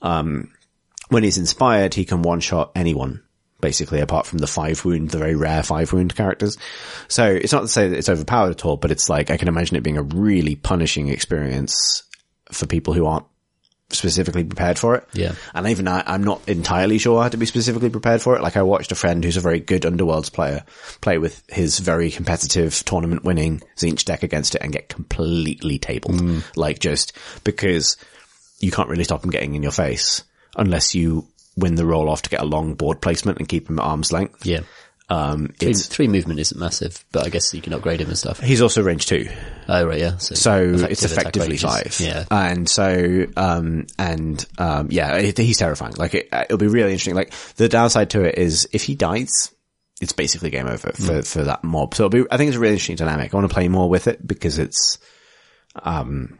Um, 0.01 0.51
when 1.09 1.23
he's 1.23 1.37
inspired, 1.37 1.93
he 1.93 2.05
can 2.05 2.23
one 2.23 2.39
shot 2.39 2.71
anyone, 2.75 3.21
basically, 3.61 3.99
apart 3.99 4.25
from 4.25 4.39
the 4.39 4.47
five 4.47 4.83
wound, 4.83 5.11
the 5.11 5.19
very 5.19 5.35
rare 5.35 5.61
five 5.61 5.93
wound 5.93 6.15
characters. 6.15 6.57
So 7.07 7.25
it's 7.25 7.53
not 7.53 7.61
to 7.61 7.67
say 7.67 7.87
that 7.87 7.97
it's 7.97 8.09
overpowered 8.09 8.51
at 8.51 8.65
all, 8.65 8.77
but 8.77 8.89
it's 8.89 9.09
like, 9.09 9.29
I 9.29 9.37
can 9.37 9.47
imagine 9.47 9.77
it 9.77 9.83
being 9.83 9.97
a 9.97 10.03
really 10.03 10.55
punishing 10.55 11.09
experience 11.09 12.03
for 12.51 12.65
people 12.65 12.93
who 12.93 13.05
aren't 13.05 13.25
specifically 13.95 14.43
prepared 14.43 14.77
for 14.79 14.95
it. 14.95 15.07
Yeah. 15.13 15.35
And 15.53 15.67
even 15.67 15.87
I, 15.87 16.03
I'm 16.05 16.23
not 16.23 16.47
entirely 16.47 16.97
sure 16.97 17.21
how 17.21 17.29
to 17.29 17.37
be 17.37 17.45
specifically 17.45 17.89
prepared 17.89 18.21
for 18.21 18.35
it. 18.35 18.41
Like 18.41 18.57
I 18.57 18.63
watched 18.63 18.91
a 18.91 18.95
friend 18.95 19.23
who's 19.23 19.37
a 19.37 19.41
very 19.41 19.59
good 19.59 19.83
Underworlds 19.83 20.31
player 20.31 20.63
play 21.01 21.17
with 21.17 21.43
his 21.49 21.79
very 21.79 22.11
competitive 22.11 22.83
tournament 22.85 23.23
winning 23.23 23.61
Tzeentch 23.77 24.05
deck 24.05 24.23
against 24.23 24.55
it 24.55 24.61
and 24.61 24.71
get 24.71 24.89
completely 24.89 25.79
tabled. 25.79 26.21
Mm. 26.21 26.43
Like 26.55 26.79
just 26.79 27.13
because 27.43 27.97
you 28.59 28.71
can't 28.71 28.89
really 28.89 29.03
stop 29.03 29.23
him 29.23 29.31
getting 29.31 29.55
in 29.55 29.63
your 29.63 29.71
face 29.71 30.23
unless 30.55 30.95
you 30.95 31.27
win 31.55 31.75
the 31.75 31.85
roll 31.85 32.09
off 32.09 32.23
to 32.23 32.29
get 32.29 32.41
a 32.41 32.45
long 32.45 32.73
board 32.73 33.01
placement 33.01 33.39
and 33.39 33.47
keep 33.47 33.69
him 33.69 33.79
at 33.79 33.85
arm's 33.85 34.11
length. 34.11 34.45
Yeah. 34.45 34.61
Um, 35.09 35.49
Three, 35.59 35.71
it's, 35.71 35.87
three 35.87 36.07
movement 36.07 36.39
isn't 36.39 36.59
massive, 36.59 37.03
but 37.11 37.25
I 37.25 37.29
guess 37.29 37.53
you 37.53 37.61
can 37.61 37.73
upgrade 37.73 37.99
him 38.01 38.07
and 38.07 38.17
stuff. 38.17 38.39
he's 38.39 38.61
also 38.61 38.81
range 38.81 39.05
two. 39.05 39.29
Oh, 39.67 39.85
right, 39.85 39.99
yeah. 39.99 40.17
So, 40.17 40.33
So 40.35 40.59
effective 40.63 40.91
it's 40.91 41.03
effectively 41.03 41.57
five. 41.57 41.97
Yeah. 41.99 42.25
And 42.31 42.67
so, 42.69 43.25
um, 43.35 43.85
and, 43.99 44.43
um, 44.57 44.87
yeah, 44.91 45.17
it, 45.17 45.37
he's 45.37 45.57
terrifying. 45.57 45.93
Like 45.97 46.13
it, 46.15 46.29
it'll 46.31 46.57
be 46.57 46.67
really 46.67 46.91
interesting. 46.91 47.15
Like 47.15 47.31
the 47.57 47.67
downside 47.69 48.11
to 48.11 48.23
it 48.23 48.37
is 48.37 48.67
if 48.71 48.83
he 48.83 48.95
dies, 48.95 49.53
it's 50.01 50.13
basically 50.13 50.49
game 50.49 50.67
over 50.67 50.91
for, 50.93 51.01
Mm. 51.21 51.27
for 51.27 51.43
that 51.43 51.63
mob. 51.63 51.93
So 51.95 52.05
it'll 52.05 52.23
be, 52.23 52.27
I 52.31 52.37
think 52.37 52.47
it's 52.47 52.57
a 52.57 52.59
really 52.61 52.73
interesting 52.73 52.95
dynamic. 52.95 53.33
I 53.33 53.37
want 53.37 53.47
to 53.49 53.53
play 53.53 53.67
more 53.67 53.89
with 53.89 54.07
it 54.07 54.25
because 54.25 54.57
it's, 54.57 54.97
um, 55.83 56.39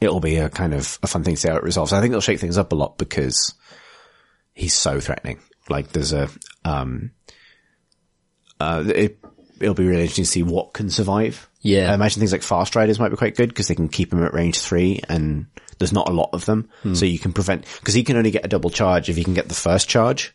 it'll 0.00 0.20
be 0.20 0.36
a 0.36 0.48
kind 0.48 0.74
of 0.74 0.98
a 1.02 1.06
fun 1.06 1.22
thing 1.22 1.34
to 1.34 1.40
see 1.40 1.48
how 1.48 1.56
it 1.56 1.62
resolves. 1.62 1.92
I 1.92 2.00
think 2.00 2.12
it'll 2.12 2.20
shake 2.20 2.40
things 2.40 2.58
up 2.58 2.72
a 2.72 2.76
lot 2.76 2.98
because 2.98 3.54
he's 4.54 4.74
so 4.74 5.00
threatening. 5.00 5.38
Like 5.68 5.88
there's 5.90 6.12
a, 6.12 6.28
um, 6.64 7.12
uh, 8.60 8.84
it, 8.86 9.18
it'll 9.60 9.74
be 9.74 9.86
really 9.86 10.02
interesting 10.02 10.24
to 10.24 10.30
see 10.30 10.42
what 10.42 10.72
can 10.72 10.90
survive. 10.90 11.48
Yeah. 11.60 11.90
I 11.90 11.94
imagine 11.94 12.20
things 12.20 12.32
like 12.32 12.42
fast 12.42 12.76
riders 12.76 12.98
might 12.98 13.10
be 13.10 13.16
quite 13.16 13.36
good 13.36 13.48
because 13.48 13.68
they 13.68 13.74
can 13.74 13.88
keep 13.88 14.12
him 14.12 14.22
at 14.22 14.34
range 14.34 14.60
three 14.60 15.00
and 15.08 15.46
there's 15.78 15.92
not 15.92 16.08
a 16.08 16.12
lot 16.12 16.30
of 16.32 16.44
them. 16.44 16.68
Hmm. 16.82 16.94
So 16.94 17.04
you 17.04 17.18
can 17.18 17.32
prevent, 17.32 17.64
because 17.80 17.94
he 17.94 18.04
can 18.04 18.16
only 18.16 18.30
get 18.30 18.44
a 18.44 18.48
double 18.48 18.70
charge 18.70 19.08
if 19.08 19.16
he 19.16 19.24
can 19.24 19.34
get 19.34 19.48
the 19.48 19.54
first 19.54 19.88
charge. 19.88 20.34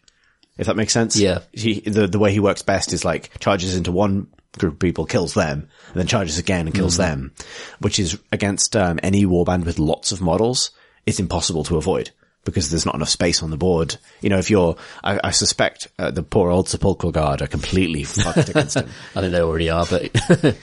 If 0.57 0.67
that 0.67 0.75
makes 0.75 0.93
sense. 0.93 1.15
Yeah. 1.15 1.39
He, 1.51 1.79
the, 1.79 2.07
the 2.07 2.19
way 2.19 2.31
he 2.31 2.39
works 2.39 2.61
best 2.61 2.93
is 2.93 3.03
like 3.03 3.39
charges 3.39 3.75
into 3.75 3.91
one 3.91 4.27
group 4.59 4.73
of 4.73 4.79
people, 4.79 5.05
kills 5.05 5.33
them, 5.33 5.67
and 5.87 5.95
then 5.95 6.05
charges 6.05 6.37
again 6.37 6.67
and 6.67 6.75
kills 6.75 6.97
them, 6.97 7.33
which 7.79 7.97
is 7.97 8.19
against, 8.31 8.75
um, 8.75 8.99
any 9.01 9.25
warband 9.25 9.65
with 9.65 9.79
lots 9.79 10.11
of 10.11 10.21
models. 10.21 10.69
It's 11.07 11.19
impossible 11.19 11.63
to 11.65 11.77
avoid 11.77 12.11
because 12.45 12.69
there's 12.69 12.85
not 12.85 12.95
enough 12.95 13.09
space 13.09 13.41
on 13.41 13.49
the 13.51 13.57
board. 13.57 13.95
You 14.21 14.29
know, 14.29 14.37
if 14.37 14.49
you're, 14.49 14.75
I, 15.03 15.19
I 15.23 15.31
suspect 15.31 15.87
uh, 15.97 16.11
the 16.11 16.23
poor 16.23 16.49
old 16.51 16.67
Sepulchral 16.67 17.11
Guard 17.11 17.41
are 17.41 17.47
completely 17.47 18.03
fucked 18.03 18.49
against 18.49 18.75
him. 18.77 18.89
I 19.15 19.21
think 19.21 19.31
they 19.31 19.41
already 19.41 19.69
are, 19.69 19.85
but 19.89 20.11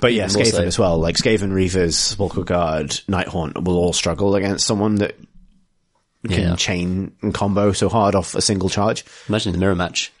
But 0.00 0.12
yeah, 0.12 0.26
Skaven 0.26 0.50
so. 0.50 0.62
as 0.62 0.78
well. 0.78 0.98
Like 0.98 1.16
Skaven, 1.16 1.50
Reavers, 1.52 1.94
Sepulchral 1.94 2.44
Guard, 2.44 2.90
Nighthaunt 3.08 3.62
will 3.64 3.76
all 3.76 3.92
struggle 3.92 4.34
against 4.34 4.66
someone 4.66 4.96
that 4.96 5.16
can 6.28 6.40
Yeah. 6.50 6.56
chain 6.56 7.12
and 7.22 7.32
combo 7.32 7.72
so 7.72 7.88
hard 7.88 8.14
off 8.14 8.34
a 8.34 8.42
single 8.42 8.68
charge. 8.68 9.04
imagine 9.28 9.52
the 9.52 9.58
mirror 9.58 9.74
match. 9.76 10.12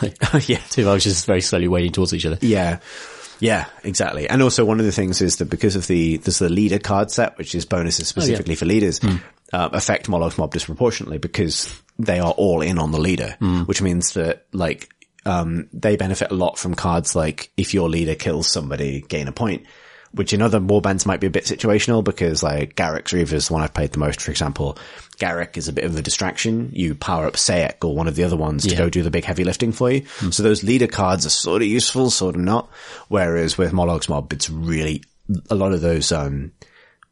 yeah. 0.46 0.58
Two 0.70 0.88
archers 0.88 1.24
very 1.24 1.40
slowly 1.40 1.66
wading 1.68 1.92
towards 1.92 2.14
each 2.14 2.26
other. 2.26 2.38
Yeah. 2.40 2.78
Yeah, 3.40 3.66
exactly. 3.84 4.28
And 4.28 4.42
also 4.42 4.64
one 4.64 4.80
of 4.80 4.86
the 4.86 4.92
things 4.92 5.20
is 5.20 5.36
that 5.36 5.46
because 5.46 5.76
of 5.76 5.86
the, 5.86 6.16
there's 6.18 6.38
the 6.38 6.48
leader 6.48 6.78
card 6.78 7.10
set, 7.10 7.36
which 7.36 7.54
is 7.54 7.66
bonuses 7.66 8.08
specifically 8.08 8.54
for 8.54 8.64
leaders, 8.64 8.98
uh, 9.52 9.68
affect 9.72 10.08
Molog 10.08 10.38
Mob 10.38 10.52
disproportionately 10.52 11.18
because 11.18 11.80
they 11.98 12.18
are 12.18 12.32
all 12.32 12.60
in 12.62 12.78
on 12.78 12.92
the 12.92 12.98
leader, 12.98 13.36
which 13.66 13.80
means 13.80 14.14
that 14.14 14.46
like, 14.52 14.90
um, 15.24 15.68
they 15.72 15.96
benefit 15.96 16.30
a 16.30 16.34
lot 16.34 16.58
from 16.58 16.74
cards 16.74 17.16
like 17.16 17.50
if 17.56 17.74
your 17.74 17.88
leader 17.88 18.14
kills 18.14 18.48
somebody, 18.48 19.00
gain 19.02 19.28
a 19.28 19.32
point, 19.32 19.66
which 20.12 20.32
in 20.32 20.40
other 20.40 20.60
warbands 20.60 21.04
might 21.04 21.20
be 21.20 21.26
a 21.26 21.30
bit 21.30 21.44
situational 21.44 22.02
because 22.02 22.42
like 22.42 22.74
Garrek's 22.74 23.12
Reaver 23.12 23.36
is 23.36 23.48
the 23.48 23.52
one 23.52 23.62
I've 23.62 23.74
played 23.74 23.92
the 23.92 23.98
most, 23.98 24.20
for 24.20 24.30
example. 24.30 24.78
Garrek 25.18 25.56
is 25.56 25.68
a 25.68 25.72
bit 25.72 25.84
of 25.84 25.96
a 25.96 26.02
distraction. 26.02 26.70
You 26.74 26.94
power 26.94 27.26
up 27.26 27.34
Saek 27.34 27.84
or 27.84 27.94
one 27.94 28.06
of 28.06 28.16
the 28.16 28.24
other 28.24 28.36
ones 28.36 28.64
to 28.64 28.76
go 28.76 28.90
do 28.90 29.02
the 29.02 29.10
big 29.10 29.24
heavy 29.24 29.44
lifting 29.44 29.72
for 29.72 29.90
you. 29.90 30.04
So 30.30 30.42
those 30.42 30.62
leader 30.62 30.86
cards 30.86 31.24
are 31.24 31.30
sort 31.30 31.62
of 31.62 31.68
useful, 31.68 32.10
sort 32.10 32.34
of 32.34 32.42
not. 32.42 32.70
Whereas 33.08 33.56
with 33.56 33.72
Molog's 33.72 34.08
Mob, 34.08 34.32
it's 34.32 34.50
really, 34.50 35.02
a 35.50 35.54
lot 35.54 35.72
of 35.72 35.80
those, 35.80 36.12
um, 36.12 36.52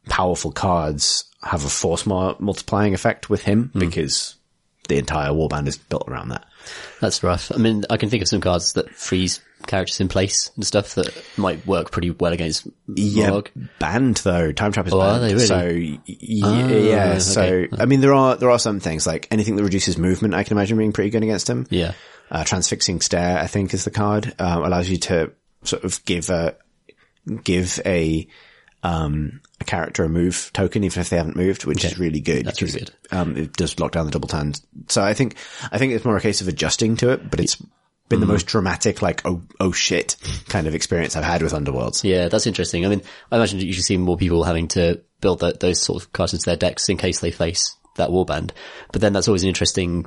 powerful 0.07 0.51
cards 0.51 1.25
have 1.45 1.63
a 1.65 1.69
force 1.69 2.05
mu- 2.05 2.35
multiplying 2.39 2.93
effect 2.93 3.29
with 3.29 3.43
him 3.43 3.71
because 3.73 4.35
the 4.89 4.97
entire 4.97 5.29
warband 5.29 5.67
is 5.67 5.77
built 5.77 6.03
around 6.07 6.29
that. 6.29 6.45
That's 6.99 7.23
rough. 7.23 7.51
I 7.53 7.57
mean, 7.57 7.85
I 7.89 7.97
can 7.97 8.09
think 8.09 8.21
of 8.23 8.27
some 8.27 8.41
cards 8.41 8.73
that 8.73 8.89
freeze 8.89 9.39
characters 9.67 9.99
in 9.99 10.07
place 10.09 10.51
and 10.55 10.65
stuff 10.65 10.95
that 10.95 11.11
might 11.37 11.65
work 11.65 11.91
pretty 11.91 12.11
well 12.11 12.33
against 12.33 12.67
Yeah, 12.87 13.29
Molog. 13.29 13.47
banned 13.79 14.17
though. 14.17 14.51
Time 14.51 14.71
trap 14.71 14.87
is 14.87 14.93
Oh, 14.93 14.99
banned. 14.99 15.23
really? 15.23 15.45
So 15.45 15.55
y- 15.57 15.99
Ah, 16.43 16.67
yeah. 16.67 17.17
So. 17.19 17.65
I 17.77 17.85
mean, 17.85 18.01
there 18.01 18.13
are 18.13 18.35
there 18.35 18.49
are 18.51 18.59
some 18.59 18.79
things 18.79 19.07
like 19.07 19.27
anything 19.31 19.55
that 19.55 19.63
reduces 19.63 19.97
movement. 19.97 20.33
I 20.33 20.43
can 20.43 20.57
imagine 20.57 20.77
being 20.77 20.91
pretty 20.93 21.09
good 21.11 21.23
against 21.23 21.49
him. 21.49 21.65
Yeah. 21.69 21.93
Uh, 22.29 22.43
transfixing 22.43 23.01
stare, 23.01 23.37
I 23.39 23.47
think, 23.47 23.73
is 23.73 23.85
the 23.85 23.91
card. 23.91 24.33
Um, 24.39 24.63
allows 24.63 24.89
you 24.89 24.97
to 24.97 25.31
sort 25.63 25.83
of 25.83 26.03
give 26.05 26.29
a 26.29 26.55
give 27.43 27.79
a 27.85 28.27
um 28.85 29.41
a 29.59 29.63
character 29.63 30.03
a 30.03 30.09
move 30.09 30.51
token 30.53 30.83
even 30.83 31.01
if 31.01 31.09
they 31.09 31.17
haven't 31.17 31.35
moved, 31.35 31.65
which 31.65 31.83
is 31.85 31.97
really 31.97 32.19
good. 32.19 32.45
That's 32.45 32.61
really 32.61 32.79
good. 32.79 32.91
Um, 33.11 33.35
it 33.37 33.53
does 33.53 33.79
lock 33.79 33.91
down 33.93 34.05
the 34.05 34.11
double 34.11 34.27
tand. 34.27 34.61
So 34.89 35.01
I 35.01 35.13
think 35.13 35.35
I 35.71 35.77
think 35.77 35.93
it's 35.93 36.05
more 36.05 36.17
a 36.17 36.21
case 36.21 36.41
of 36.41 36.47
adjusting 36.47 36.97
to 36.97 37.11
it, 37.11 37.29
but 37.29 37.39
it's 37.39 37.55
been 38.07 38.19
Mm. 38.19 38.27
the 38.27 38.33
most 38.33 38.45
dramatic, 38.45 39.01
like 39.01 39.25
oh 39.25 39.41
oh 39.59 39.71
shit 39.71 40.15
kind 40.47 40.67
of 40.67 40.75
experience 40.75 41.15
I've 41.15 41.23
had 41.23 41.41
with 41.41 41.53
Underworlds. 41.53 42.03
Yeah, 42.03 42.27
that's 42.27 42.45
interesting. 42.45 42.85
I 42.85 42.89
mean, 42.89 43.01
I 43.31 43.37
imagine 43.37 43.59
you 43.59 43.73
should 43.73 43.83
see 43.83 43.97
more 43.97 44.17
people 44.17 44.43
having 44.43 44.67
to 44.69 45.01
build 45.21 45.39
that, 45.39 45.59
those 45.59 45.81
sort 45.81 46.03
of 46.03 46.13
cards 46.13 46.33
into 46.33 46.45
their 46.45 46.55
decks 46.57 46.87
in 46.89 46.97
case 46.97 47.19
they 47.19 47.31
face 47.31 47.75
that 47.95 48.09
warband. 48.09 48.51
But 48.91 49.01
then 49.01 49.13
that's 49.13 49.27
always 49.27 49.41
an 49.41 49.47
interesting 49.49 50.05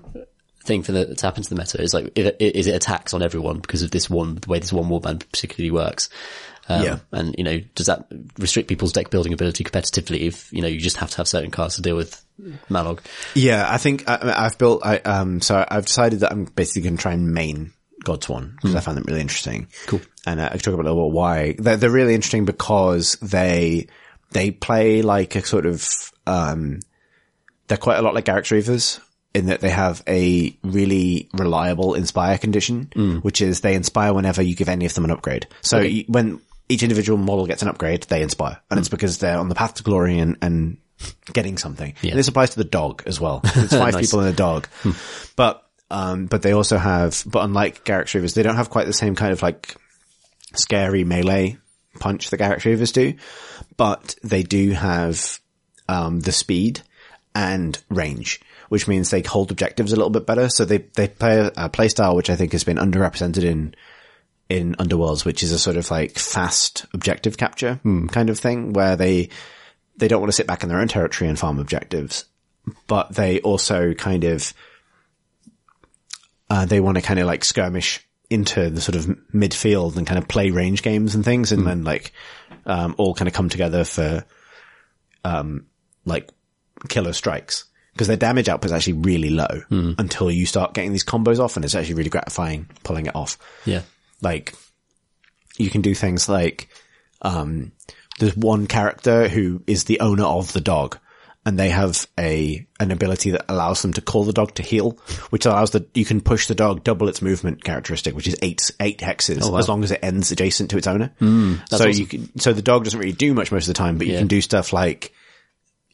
thing 0.64 0.82
for 0.82 0.92
the, 0.92 1.14
to 1.14 1.26
happen 1.26 1.42
to 1.42 1.48
the 1.48 1.56
meta 1.56 1.80
is 1.82 1.94
like, 1.94 2.12
is 2.14 2.26
it, 2.26 2.36
is 2.40 2.66
it 2.66 2.74
attacks 2.76 3.14
on 3.14 3.22
everyone 3.22 3.58
because 3.58 3.82
of 3.82 3.90
this 3.90 4.10
one, 4.10 4.34
the 4.36 4.48
way 4.48 4.58
this 4.58 4.72
one 4.72 4.90
warband 4.90 5.20
particularly 5.32 5.70
works? 5.70 6.08
Um, 6.68 6.82
Yeah. 6.82 6.98
And, 7.12 7.34
you 7.38 7.44
know, 7.44 7.60
does 7.74 7.86
that 7.86 8.06
restrict 8.38 8.68
people's 8.68 8.92
deck 8.92 9.10
building 9.10 9.32
ability 9.32 9.64
competitively 9.64 10.20
if, 10.20 10.52
you 10.52 10.62
know, 10.62 10.68
you 10.68 10.78
just 10.80 10.96
have 10.98 11.10
to 11.10 11.16
have 11.18 11.28
certain 11.28 11.50
cards 11.50 11.76
to 11.76 11.82
deal 11.82 11.96
with 11.96 12.24
Molog? 12.70 13.00
Yeah, 13.34 13.66
I 13.68 13.78
think 13.78 14.08
I, 14.08 14.34
I've 14.36 14.58
built. 14.58 14.84
I 14.84 14.98
um, 14.98 15.40
so 15.40 15.64
I've 15.68 15.86
decided 15.86 16.20
that 16.20 16.32
I'm 16.32 16.44
basically 16.44 16.82
going 16.82 16.96
to 16.96 17.02
try 17.02 17.12
and 17.12 17.32
main 17.32 17.72
Godsworn 18.04 18.54
because 18.56 18.74
I 18.74 18.80
found 18.80 18.96
them 18.96 19.04
really 19.08 19.20
interesting. 19.20 19.68
Cool. 19.86 20.00
And 20.26 20.38
uh, 20.40 20.44
I 20.44 20.50
can 20.50 20.60
talk 20.60 20.74
about 20.74 20.86
a 20.86 20.90
little 20.92 21.10
bit 21.10 21.14
why 21.16 21.56
they're, 21.58 21.76
they're 21.76 21.90
really 21.90 22.14
interesting 22.14 22.44
because 22.44 23.14
they 23.22 23.88
they 24.30 24.50
play 24.50 25.02
like 25.02 25.34
a 25.34 25.44
sort 25.44 25.66
of 25.66 25.86
um, 26.26 26.80
they're 27.66 27.78
quite 27.78 27.98
a 27.98 28.02
lot 28.02 28.14
like 28.14 28.26
Garrek's 28.26 28.50
Reavers 28.50 29.00
in 29.34 29.46
that 29.46 29.60
they 29.60 29.70
have 29.70 30.02
a 30.06 30.56
really 30.62 31.28
reliable 31.34 31.94
inspire 31.94 32.38
condition, 32.38 33.20
which 33.22 33.40
is 33.40 33.60
they 33.60 33.74
inspire 33.74 34.14
whenever 34.14 34.42
you 34.42 34.54
give 34.54 34.68
any 34.68 34.86
of 34.86 34.94
them 34.94 35.04
an 35.04 35.10
upgrade. 35.10 35.46
So 35.60 35.80
you, 35.80 36.04
when 36.08 36.40
each 36.68 36.82
individual 36.82 37.18
model 37.18 37.46
gets 37.46 37.62
an 37.62 37.68
upgrade, 37.68 38.02
they 38.04 38.22
inspire, 38.22 38.60
and 38.70 38.78
it's 38.78 38.88
because 38.88 39.18
they're 39.18 39.38
on 39.38 39.48
the 39.48 39.54
path 39.54 39.74
to 39.74 39.82
glory 39.82 40.18
and, 40.18 40.36
and 40.42 40.76
getting 41.32 41.56
something. 41.58 41.94
And 42.02 42.18
this 42.18 42.28
applies 42.28 42.50
to 42.50 42.56
the 42.58 42.64
dog 42.64 43.02
as 43.06 43.20
well. 43.20 43.40
It's 43.44 43.72
five 43.74 43.94
Nice. 43.94 44.06
people 44.06 44.20
and 44.20 44.28
a 44.28 44.36
dog, 44.36 44.68
but 45.36 45.64
um, 45.90 46.26
but 46.26 46.42
they 46.42 46.52
also 46.52 46.76
have, 46.76 47.22
but 47.26 47.44
unlike 47.44 47.84
Garrek's 47.84 48.12
Reavers, 48.12 48.34
they 48.34 48.42
don't 48.42 48.56
have 48.56 48.68
quite 48.70 48.86
the 48.86 48.92
same 48.92 49.14
kind 49.14 49.32
of 49.32 49.40
like 49.42 49.74
scary 50.54 51.04
melee 51.04 51.56
punch 51.98 52.30
that 52.30 52.36
Garrek's 52.36 52.64
Reavers 52.64 52.92
do, 52.92 53.14
but 53.76 54.14
they 54.22 54.42
do 54.42 54.70
have 54.72 55.40
um, 55.88 56.20
the 56.20 56.32
speed 56.32 56.82
and 57.34 57.82
range, 57.88 58.40
which 58.68 58.86
means 58.86 59.10
they 59.10 59.22
hold 59.22 59.50
objectives 59.50 59.92
a 59.92 59.96
little 59.96 60.10
bit 60.10 60.26
better. 60.26 60.48
So 60.48 60.64
they 60.64 60.78
they 60.78 61.08
play 61.08 61.38
a, 61.40 61.52
a 61.56 61.68
play 61.68 61.88
style 61.88 62.14
which 62.16 62.28
I 62.30 62.36
think 62.36 62.52
has 62.52 62.64
been 62.64 62.76
underrepresented 62.76 63.44
in 63.44 63.74
in 64.48 64.74
Underworlds, 64.76 65.24
which 65.24 65.42
is 65.42 65.52
a 65.52 65.58
sort 65.58 65.76
of 65.76 65.90
like 65.90 66.18
fast 66.18 66.86
objective 66.94 67.36
capture 67.36 67.80
kind 68.08 68.30
of 68.30 68.38
thing, 68.38 68.72
where 68.72 68.96
they 68.96 69.28
they 69.96 70.08
don't 70.08 70.20
want 70.20 70.28
to 70.30 70.36
sit 70.36 70.46
back 70.46 70.62
in 70.62 70.68
their 70.68 70.80
own 70.80 70.88
territory 70.88 71.28
and 71.28 71.38
farm 71.38 71.58
objectives, 71.58 72.24
but 72.86 73.14
they 73.14 73.40
also 73.40 73.94
kind 73.94 74.24
of 74.24 74.54
uh, 76.50 76.64
they 76.64 76.80
want 76.80 76.96
to 76.96 77.02
kind 77.02 77.20
of 77.20 77.26
like 77.26 77.44
skirmish 77.44 78.06
into 78.30 78.70
the 78.70 78.80
sort 78.80 78.96
of 78.96 79.06
midfield 79.34 79.96
and 79.96 80.06
kind 80.06 80.18
of 80.18 80.28
play 80.28 80.50
range 80.50 80.82
games 80.82 81.14
and 81.14 81.24
things, 81.24 81.52
and 81.52 81.66
then 81.66 81.84
like 81.84 82.12
um, 82.66 82.94
all 82.98 83.14
kind 83.14 83.28
of 83.28 83.34
come 83.34 83.48
together 83.48 83.84
for 83.84 84.24
um, 85.24 85.66
like 86.04 86.30
killer 86.88 87.12
strikes 87.12 87.64
because 87.92 88.06
their 88.06 88.16
damage 88.16 88.48
output 88.48 88.66
is 88.66 88.72
actually 88.72 88.92
really 88.92 89.30
low 89.30 89.62
until 89.98 90.30
you 90.30 90.46
start 90.46 90.72
getting 90.72 90.92
these 90.92 91.04
combos 91.04 91.38
off, 91.38 91.56
and 91.56 91.64
it's 91.64 91.74
actually 91.74 91.94
really 91.94 92.10
gratifying 92.10 92.68
pulling 92.84 93.06
it 93.06 93.16
off. 93.16 93.36
Yeah. 93.66 93.82
Like 94.20 94.54
you 95.56 95.70
can 95.70 95.80
do 95.82 95.94
things 95.94 96.28
like 96.28 96.68
um, 97.22 97.72
there's 98.18 98.36
one 98.36 98.66
character 98.66 99.28
who 99.28 99.62
is 99.66 99.84
the 99.84 100.00
owner 100.00 100.24
of 100.24 100.52
the 100.52 100.60
dog. 100.60 100.98
And 101.46 101.58
they 101.58 101.70
have 101.70 102.06
a 102.18 102.66
an 102.78 102.90
ability 102.90 103.30
that 103.30 103.46
allows 103.48 103.80
them 103.80 103.94
to 103.94 104.02
call 104.02 104.24
the 104.24 104.34
dog 104.34 104.54
to 104.56 104.62
heal, 104.62 104.98
which 105.30 105.46
allows 105.46 105.70
that 105.70 105.88
you 105.96 106.04
can 106.04 106.20
push 106.20 106.46
the 106.46 106.54
dog 106.54 106.84
double 106.84 107.08
its 107.08 107.22
movement 107.22 107.64
characteristic, 107.64 108.14
which 108.14 108.28
is 108.28 108.36
eight 108.42 108.70
eight 108.80 108.98
hexes, 108.98 109.38
as 109.58 109.66
long 109.68 109.82
as 109.82 109.90
it 109.90 110.00
ends 110.02 110.30
adjacent 110.30 110.68
to 110.70 110.76
its 110.76 110.86
owner. 110.86 111.10
so 111.78 111.84
you 111.98 112.04
can, 112.06 112.38
so 112.38 112.52
the 112.52 112.60
dog 112.60 112.84
doesn't 112.84 113.00
really 113.00 113.12
do 113.12 113.32
much 113.32 113.50
most 113.50 113.62
of 113.66 113.68
the 113.68 113.78
time, 113.78 113.96
but 113.96 114.06
you 114.06 114.12
can 114.18 114.26
do 114.26 114.42
stuff 114.42 114.74
like 114.74 115.14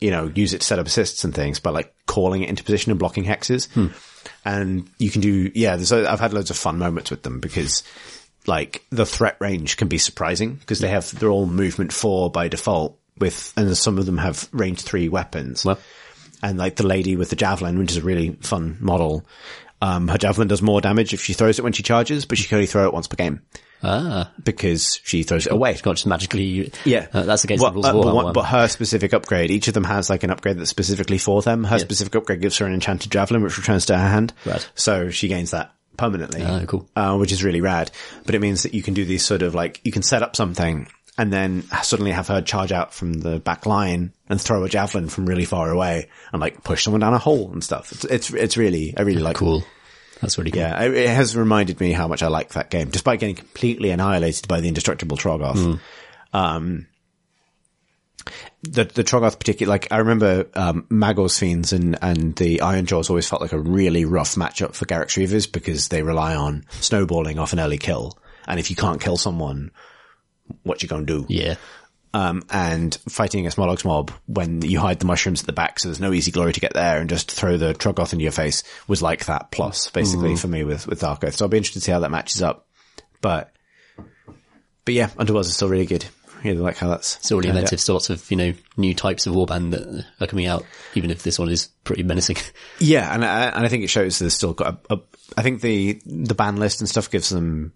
you 0.01 0.11
know, 0.11 0.31
use 0.35 0.55
it 0.55 0.61
to 0.63 0.67
set 0.67 0.81
up 0.81 0.87
assists 0.87 1.23
and 1.23 1.33
things 1.33 1.61
by 1.61 1.71
like 1.71 1.95
calling 2.07 2.43
it 2.43 2.49
into 2.49 2.65
position 2.65 2.91
and 2.91 2.99
blocking 2.99 3.25
hexes. 3.25 3.69
And 4.45 4.89
you 4.99 5.11
can 5.11 5.21
do, 5.21 5.51
yeah, 5.55 5.77
there's, 5.77 5.93
I've 5.93 6.21
had 6.21 6.33
loads 6.35 6.51
of 6.51 6.57
fun 6.57 6.79
moments 6.79 7.11
with 7.11 7.23
them 7.23 7.41
because 7.41 7.83
like 8.47 8.85
the 8.91 9.07
threat 9.07 9.37
range 9.41 9.77
can 9.77 9.89
be 9.89 9.99
surprising 9.99 10.55
because 10.57 10.81
they 10.81 10.89
have, 10.89 11.19
they're 11.19 11.31
all 11.31 11.47
movement 11.47 11.93
four 11.93 12.31
by 12.31 12.49
default 12.49 12.99
with, 13.19 13.53
and 13.57 13.75
some 13.77 13.99
of 13.99 14.07
them 14.07 14.19
have 14.19 14.49
range 14.53 14.83
three 14.83 15.09
weapons. 15.09 15.65
Well, 15.65 15.79
and 16.43 16.59
like 16.59 16.77
the 16.77 16.87
lady 16.87 17.17
with 17.17 17.31
the 17.31 17.37
javelin, 17.37 17.79
which 17.79 17.93
is 17.93 17.97
a 17.99 18.03
really 18.03 18.37
fun 18.43 18.77
model. 18.81 19.25
Um, 19.81 20.09
her 20.09 20.19
javelin 20.19 20.49
does 20.49 20.61
more 20.63 20.81
damage 20.81 21.15
if 21.15 21.23
she 21.23 21.33
throws 21.33 21.59
it 21.59 21.63
when 21.63 21.73
she 21.73 21.83
charges, 21.83 22.27
but 22.27 22.37
she 22.37 22.47
can 22.47 22.57
only 22.57 22.67
throw 22.67 22.87
it 22.87 22.93
once 22.93 23.09
per 23.09 23.17
game 23.17 23.41
ah, 23.85 24.31
because 24.43 25.01
she 25.05 25.23
throws 25.23 25.47
it 25.47 25.53
away. 25.53 25.73
it's 25.73 25.85
not 25.85 25.97
just 25.97 26.07
magically. 26.07 26.73
Yeah, 26.85 27.07
Uh, 27.13 27.23
that's 27.25 27.45
against 27.45 27.63
Well, 27.63 27.71
the 27.73 27.75
rules 27.77 27.87
uh, 27.87 27.99
of 27.99 28.05
but, 28.05 28.15
one- 28.15 28.33
but 28.33 28.45
her 28.45 28.69
specific 28.69 29.13
upgrade, 29.13 29.51
each 29.51 29.69
of 29.69 29.75
them 29.75 29.85
has 29.85 30.11
like 30.11 30.23
an 30.23 30.31
upgrade 30.31 30.59
that's 30.59 30.71
specifically 30.71 31.19
for 31.19 31.43
them. 31.43 31.65
Her 31.65 31.79
specific 31.79 32.15
upgrade 32.15 32.41
gives 32.41 32.59
her 32.59 32.67
an 32.67 32.75
enchanted 32.75 33.11
javelin, 33.13 33.43
which 33.43 33.59
returns 33.59 33.87
to 33.87 33.97
her 33.99 34.09
hand. 34.09 34.33
Rad. 34.47 34.65
So 34.75 35.11
she 35.11 35.29
gains 35.29 35.51
that 35.53 35.73
permanently. 35.97 36.43
Oh, 36.43 36.65
cool. 36.67 36.89
Uh, 36.97 37.17
which 37.17 37.31
is 37.33 37.45
really 37.45 37.61
rad. 37.61 37.91
But 38.27 38.35
it 38.35 38.41
means 38.41 38.63
that 38.65 38.75
you 38.75 38.83
can 38.83 38.95
do 38.95 39.05
these 39.05 39.25
sort 39.25 39.43
of 39.43 39.55
like 39.55 39.81
you 39.85 39.93
can 39.93 40.03
set 40.03 40.23
up 40.23 40.35
something 40.37 40.89
and 41.17 41.33
then 41.33 41.63
suddenly 41.85 42.11
have 42.11 42.27
her 42.27 42.43
charge 42.43 42.73
out 42.73 42.93
from 42.93 43.13
the 43.13 43.39
back 43.39 43.67
line 43.67 44.13
and 44.29 44.41
throw 44.41 44.65
a 44.65 44.69
javelin 44.69 45.09
from 45.09 45.27
really 45.27 45.45
far 45.45 45.71
away 45.71 46.09
and 46.33 46.41
like 46.41 46.65
push 46.65 46.83
someone 46.83 47.01
down 47.01 47.15
a 47.15 47.19
hole 47.19 47.53
and 47.53 47.63
stuff. 47.63 47.93
It's 47.93 48.05
it's 48.05 48.31
it's 48.33 48.57
really 48.57 48.95
I 48.97 49.03
really 49.03 49.23
like. 49.23 49.37
cool. 49.37 49.63
That's 50.25 50.39
really 50.39 50.51
cool. 50.51 50.61
Yeah, 50.63 50.83
it 50.83 51.09
has 51.09 51.37
reminded 51.37 51.81
me 51.81 51.93
how 51.93 52.09
much 52.09 52.23
I 52.23 52.29
like 52.29 52.51
that 52.55 52.71
game, 52.71 52.89
despite 52.91 53.21
getting 53.21 53.37
completely 53.37 53.91
annihilated 53.91 54.49
by 54.49 54.61
the 54.61 54.69
indestructible 54.69 55.17
Troggoth. 55.17 55.81
Um, 56.33 56.87
the 58.63 58.85
the 58.85 59.05
Troggoth 59.05 59.39
particular, 59.39 59.71
like 59.71 59.89
I 59.91 59.99
remember 59.99 60.47
um, 60.55 60.87
Magore's 60.91 61.39
Fiends 61.39 61.73
and 61.73 61.99
and 62.03 62.35
the 62.37 62.63
Iron 62.63 62.87
Jaws 62.87 63.11
always 63.11 63.29
felt 63.29 63.43
like 63.43 63.53
a 63.53 63.59
really 63.59 64.05
rough 64.05 64.35
matchup 64.35 64.75
for 64.75 64.87
Garrek's 64.87 65.17
Reavers 65.17 65.51
because 65.51 65.89
they 65.89 66.03
rely 66.03 66.35
on 66.35 66.65
snowballing 66.81 67.39
off 67.39 67.53
an 67.53 67.61
early 67.61 67.79
kill, 67.79 68.19
and 68.47 68.59
if 68.59 68.71
you 68.71 68.77
can't 68.77 69.01
kill 69.01 69.17
someone, 69.17 69.71
what 70.63 70.83
you 70.83 70.89
gonna 70.89 71.05
do? 71.05 71.27
Yeah. 71.29 71.57
Um, 72.15 72.45
and 72.49 72.95
fighting 73.09 73.45
a 73.45 73.51
Smolox 73.51 73.85
mob 73.85 74.13
when 74.27 74.63
you 74.63 74.79
hide 74.79 75.01
the 75.01 75.05
mushrooms 75.05 75.41
at 75.41 75.47
the 75.47 75.53
back, 75.53 75.81
so 75.81 75.89
there's 75.89 75.99
no 75.99 76.13
easy 76.13 76.31
glory 76.31 76.53
to 76.53 76.61
get 76.61 76.73
there, 76.73 77.01
and 77.01 77.11
just 77.11 77.33
throw 77.33 77.57
the 77.57 77.75
Troggoth 77.75 78.13
into 78.13 78.23
your 78.23 78.31
face 78.31 78.63
was 78.87 79.03
like 79.03 79.25
that 79.25 79.51
plus, 79.51 79.91
basically, 79.91 80.37
for 80.37 80.47
me 80.47 80.63
with, 80.63 80.87
with 80.87 81.01
Dark 81.01 81.25
Oath. 81.25 81.35
So 81.35 81.45
I'll 81.45 81.49
be 81.49 81.57
interested 81.57 81.81
to 81.81 81.85
see 81.85 81.91
how 81.91 81.99
that 81.99 82.13
matches 82.13 82.41
up. 82.41 82.69
But, 83.21 83.53
but 84.85 84.95
yeah, 84.95 85.09
Underworlds 85.09 85.47
is 85.47 85.57
still 85.57 85.69
really 85.69 85.87
good. 85.87 86.05
Really 86.45 86.59
like 86.59 86.77
how 86.77 86.89
that's 86.89 87.17
turned 87.29 87.47
out. 87.47 87.49
inventive, 87.49 87.81
so 87.81 87.95
lots 87.95 88.11
of, 88.11 88.31
you 88.31 88.37
know, 88.37 88.55
new 88.77 88.95
types 88.95 89.27
of 89.27 89.35
warband 89.35 89.73
that 89.73 90.07
are 90.21 90.29
coming 90.29 90.47
out, 90.47 90.65
even 90.95 91.11
if 91.11 91.25
this 91.25 91.41
one 91.41 91.49
is 91.49 91.67
pretty 91.83 92.05
menacing. 92.05 92.37
Yeah, 92.79 93.13
and 93.13 93.25
I, 93.25 93.47
and 93.47 93.67
I 93.67 93.69
think 93.69 93.83
it 93.83 93.89
shows 93.89 94.21
there's 94.21 94.35
still 94.35 94.53
got 94.53 94.81
a, 94.89 94.95
a. 94.95 95.01
I 95.37 95.43
think 95.43 95.63
the 95.63 96.01
the 96.07 96.35
ban 96.35 96.59
list 96.59 96.81
and 96.81 96.89
stuff 96.89 97.11
gives 97.11 97.31
them 97.31 97.73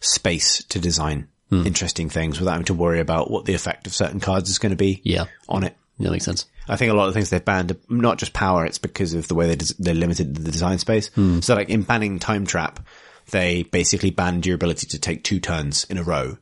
space 0.00 0.64
to 0.64 0.80
design 0.80 1.28
Hmm. 1.50 1.64
interesting 1.64 2.08
things 2.08 2.40
without 2.40 2.52
having 2.52 2.66
to 2.66 2.74
worry 2.74 2.98
about 2.98 3.30
what 3.30 3.44
the 3.44 3.54
effect 3.54 3.86
of 3.86 3.94
certain 3.94 4.18
cards 4.18 4.50
is 4.50 4.58
going 4.58 4.70
to 4.70 4.76
be. 4.76 5.00
Yeah. 5.04 5.26
on 5.48 5.62
it. 5.62 5.76
that 6.00 6.10
makes 6.10 6.24
sense. 6.24 6.46
I 6.68 6.74
think 6.76 6.90
a 6.90 6.94
lot 6.94 7.06
of 7.06 7.14
the 7.14 7.18
things 7.20 7.30
they've 7.30 7.44
banned 7.44 7.70
are 7.70 7.76
not 7.88 8.18
just 8.18 8.32
power; 8.32 8.66
it's 8.66 8.78
because 8.78 9.14
of 9.14 9.28
the 9.28 9.36
way 9.36 9.46
they 9.46 9.56
des- 9.56 9.74
they're 9.78 9.94
limited 9.94 10.34
the 10.34 10.50
design 10.50 10.78
space. 10.78 11.08
Hmm. 11.08 11.40
So, 11.40 11.54
like 11.54 11.68
in 11.68 11.82
banning 11.82 12.18
Time 12.18 12.46
Trap, 12.46 12.80
they 13.30 13.62
basically 13.62 14.10
banned 14.10 14.44
your 14.46 14.56
ability 14.56 14.88
to 14.88 14.98
take 14.98 15.22
two 15.22 15.38
turns 15.38 15.84
in 15.84 15.98
a 15.98 16.02
row 16.02 16.38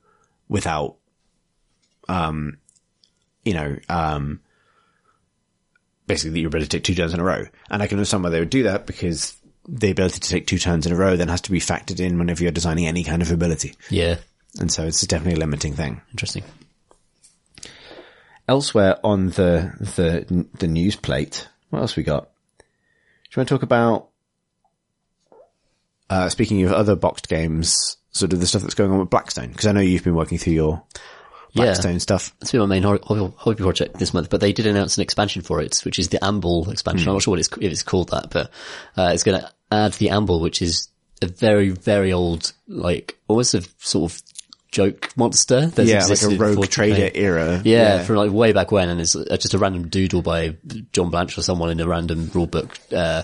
without, 0.49 0.97
um, 2.09 2.59
you 3.45 3.53
know, 3.53 3.77
um, 3.91 4.41
basically 6.07 6.41
your 6.41 6.49
ability 6.49 6.69
to 6.69 6.77
take 6.79 6.85
two 6.85 6.95
turns 6.95 7.15
in 7.15 7.21
a 7.21 7.25
row. 7.25 7.45
And 7.71 7.83
I 7.83 7.87
can 7.87 7.99
understand 7.99 8.25
why 8.25 8.31
they 8.31 8.41
would 8.41 8.51
do 8.51 8.65
that 8.65 8.87
because 8.87 9.37
the 9.69 9.91
ability 9.91 10.21
to 10.21 10.29
take 10.29 10.47
two 10.47 10.59
turns 10.59 10.87
in 10.87 10.93
a 10.93 10.97
row 10.97 11.17
then 11.17 11.29
has 11.29 11.41
to 11.43 11.51
be 11.51 11.61
factored 11.61 12.01
in 12.01 12.19
whenever 12.19 12.43
you're 12.43 12.53
designing 12.53 12.87
any 12.87 13.05
kind 13.05 13.23
of 13.23 13.31
ability. 13.31 13.75
Yeah. 13.91 14.17
And 14.61 14.71
so 14.71 14.85
it's 14.85 15.01
definitely 15.07 15.35
a 15.35 15.41
limiting 15.41 15.75
thing. 15.75 16.01
Interesting. 16.11 16.45
Elsewhere 18.47 18.99
on 19.03 19.31
the, 19.31 19.73
the, 19.81 20.47
the 20.59 20.67
news 20.67 20.97
plate, 20.97 21.49
what 21.71 21.81
else 21.81 21.97
we 21.97 22.03
got? 22.03 22.31
Do 22.59 22.65
you 23.31 23.41
want 23.41 23.49
to 23.49 23.55
talk 23.55 23.63
about, 23.63 24.09
uh, 26.09 26.29
speaking 26.29 26.63
of 26.63 26.73
other 26.73 26.95
boxed 26.95 27.29
games, 27.29 27.97
sort 28.13 28.33
of 28.33 28.41
the 28.41 28.47
stuff 28.47 28.63
that's 28.63 28.75
going 28.75 28.93
on 28.93 29.01
with 29.01 29.11
Blackstone? 29.11 29.49
Because 29.49 29.67
I 29.67 29.73
know 29.73 29.81
you've 29.81 30.05
been 30.05 30.15
working 30.15 30.39
through 30.39 30.53
your 30.53 30.83
Yeah. 31.53 31.65
Blackstone 31.65 31.99
stuff. 32.01 32.35
It's 32.43 32.53
been 32.53 32.61
my 32.61 32.67
main 32.67 32.83
hobby, 32.83 33.63
project 33.63 33.99
this 33.99 34.13
month, 34.15 34.29
but 34.29 34.41
they 34.41 34.53
did 34.53 34.67
announce 34.67 34.99
an 34.99 35.03
expansion 35.03 35.43
for 35.43 35.61
it, 35.61 35.81
which 35.85 35.99
is 35.99 36.11
the 36.11 36.25
Ambull 36.25 36.71
expansion. 36.71 37.09
I'm 37.09 37.15
not 37.15 37.23
sure 37.23 37.33
what 37.33 37.41
it's, 37.41 37.49
if 37.49 37.73
it's 37.73 37.83
called 37.83 38.11
that, 38.11 38.31
but, 38.31 38.51
uh, 38.97 39.11
it's 39.13 39.23
going 39.25 39.41
to 39.41 39.51
add 39.73 39.95
the 39.95 40.11
Ambull, 40.11 40.41
which 40.41 40.63
is 40.63 40.89
a 41.23 41.27
very, 41.27 41.71
very 41.71 42.13
old, 42.13 42.53
like, 42.69 43.19
almost 43.27 43.55
a 43.55 43.67
sort 43.79 44.13
of 44.13 44.23
joke 44.75 45.17
monster. 45.17 45.67
that's 45.67 45.89
Yeah, 45.89 46.05
like 46.05 46.23
a 46.23 46.37
rogue 46.37 46.69
trader 46.69 47.11
era. 47.15 47.63
Yeah, 47.65 48.03
from 48.03 48.17
like 48.17 48.33
way 48.33 48.53
back 48.53 48.73
when, 48.73 48.89
and 48.91 49.01
it's 49.01 49.17
uh, 49.17 49.25
just 49.39 49.55
a 49.55 49.59
random 49.59 49.89
doodle 49.89 50.21
by 50.21 50.57
John 50.93 51.11
Blanche 51.11 51.39
or 51.39 51.43
someone 51.43 51.71
in 51.71 51.81
a 51.81 51.87
random 51.87 52.31
rule 52.35 52.49
book, 52.49 52.77
uh, 52.95 53.23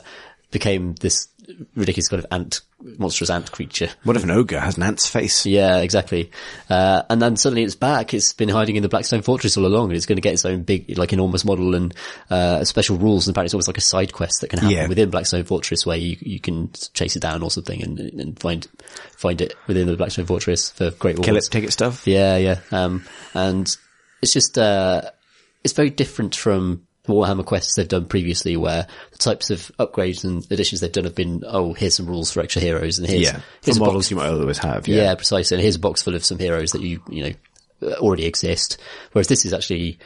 became 0.51 0.95
this 0.95 1.29
ridiculous 1.75 2.09
kind 2.09 2.23
of 2.25 2.27
ant, 2.33 2.61
monstrous 2.99 3.31
ant 3.31 3.51
creature. 3.53 3.89
What 4.05 4.17
if 4.17 4.25
an 4.25 4.31
ogre 4.31 4.59
has 4.61 4.77
an 4.77 4.83
ant's 4.83 5.07
face? 5.09 5.47
Yeah, 5.47 5.79
exactly. 5.79 6.31
Uh, 6.69 7.03
and 7.11 7.21
then 7.21 7.37
suddenly 7.37 7.63
it's 7.63 7.75
back. 7.75 8.15
It's 8.15 8.33
been 8.33 8.49
hiding 8.49 8.77
in 8.77 8.83
the 8.83 8.89
Blackstone 8.89 9.23
Fortress 9.23 9.57
all 9.57 9.67
along, 9.67 9.89
and 9.91 9.97
it's 9.97 10.07
going 10.07 10.17
to 10.17 10.23
get 10.23 10.35
its 10.35 10.45
own 10.45 10.63
big, 10.63 10.97
like 10.99 11.13
enormous 11.13 11.45
model 11.45 11.75
and 11.75 11.95
uh, 12.31 12.65
special 12.65 12.97
rules. 12.99 13.29
In 13.29 13.35
fact, 13.35 13.45
it's 13.47 13.55
almost 13.55 13.69
like 13.69 13.79
a 13.79 13.83
side 13.83 14.13
quest 14.13 14.41
that 14.41 14.51
can 14.51 14.59
happen 14.61 14.77
Yeah. 14.77 14.87
within 14.89 15.11
Blackstone 15.11 15.45
Fortress, 15.45 15.85
where 15.87 15.97
you 15.97 16.17
you 16.21 16.41
can 16.41 16.71
chase 16.95 17.17
it 17.17 17.21
down 17.23 17.43
or 17.43 17.51
something 17.51 17.83
and, 17.83 17.99
and 17.99 18.39
find 18.39 18.67
find 19.17 19.41
it 19.41 19.55
within 19.67 19.87
the 19.87 19.97
Blackstone 19.97 20.27
Fortress 20.27 20.71
for 20.71 20.91
great 20.93 21.17
rewards. 21.17 21.27
Kill 21.27 21.37
it, 21.37 21.49
take 21.51 21.65
it 21.65 21.73
stuff? 21.73 22.07
Yeah, 22.07 22.37
yeah. 22.37 22.61
Um, 22.73 23.05
and 23.35 23.69
it's 24.23 24.33
just, 24.33 24.59
uh, 24.59 25.03
it's 25.65 25.73
very 25.75 25.91
different 25.91 26.35
from 26.37 26.87
Warhammer 27.11 27.45
quests 27.45 27.75
they've 27.75 27.87
done 27.89 28.07
previously 28.07 28.57
where 28.57 28.87
the 29.13 29.19
types 29.19 29.51
of 29.51 29.71
upgrades 29.79 30.25
and 30.25 30.47
additions 30.51 30.81
they've 30.81 30.93
done 30.93 31.05
have 31.05 31.15
been, 31.15 31.43
oh, 31.47 31.73
here's 31.75 31.95
some 31.97 32.07
rules 32.07 32.31
for 32.33 32.41
extra 32.41 32.63
heroes 32.63 32.99
and 32.99 33.07
here's, 33.09 33.23
Yeah. 33.23 33.41
here's 33.63 33.79
models 33.79 34.05
box. 34.07 34.11
you 34.11 34.17
might 34.17 34.29
always 34.29 34.59
have. 34.59 34.89
Yeah. 34.89 35.03
Yeah. 35.05 35.15
precisely. 35.15 35.57
And 35.57 35.63
here's 35.63 35.77
a 35.77 35.81
box 35.81 36.03
full 36.03 36.15
of 36.15 36.25
some 36.25 36.39
heroes 36.39 36.73
that 36.73 36.83
you, 36.83 37.03
you 37.09 37.23
know, 37.83 37.93
already 37.99 38.27
exist. 38.27 38.79
Whereas 39.13 39.29
this 39.29 39.45
is 39.45 39.53
actually 39.53 39.99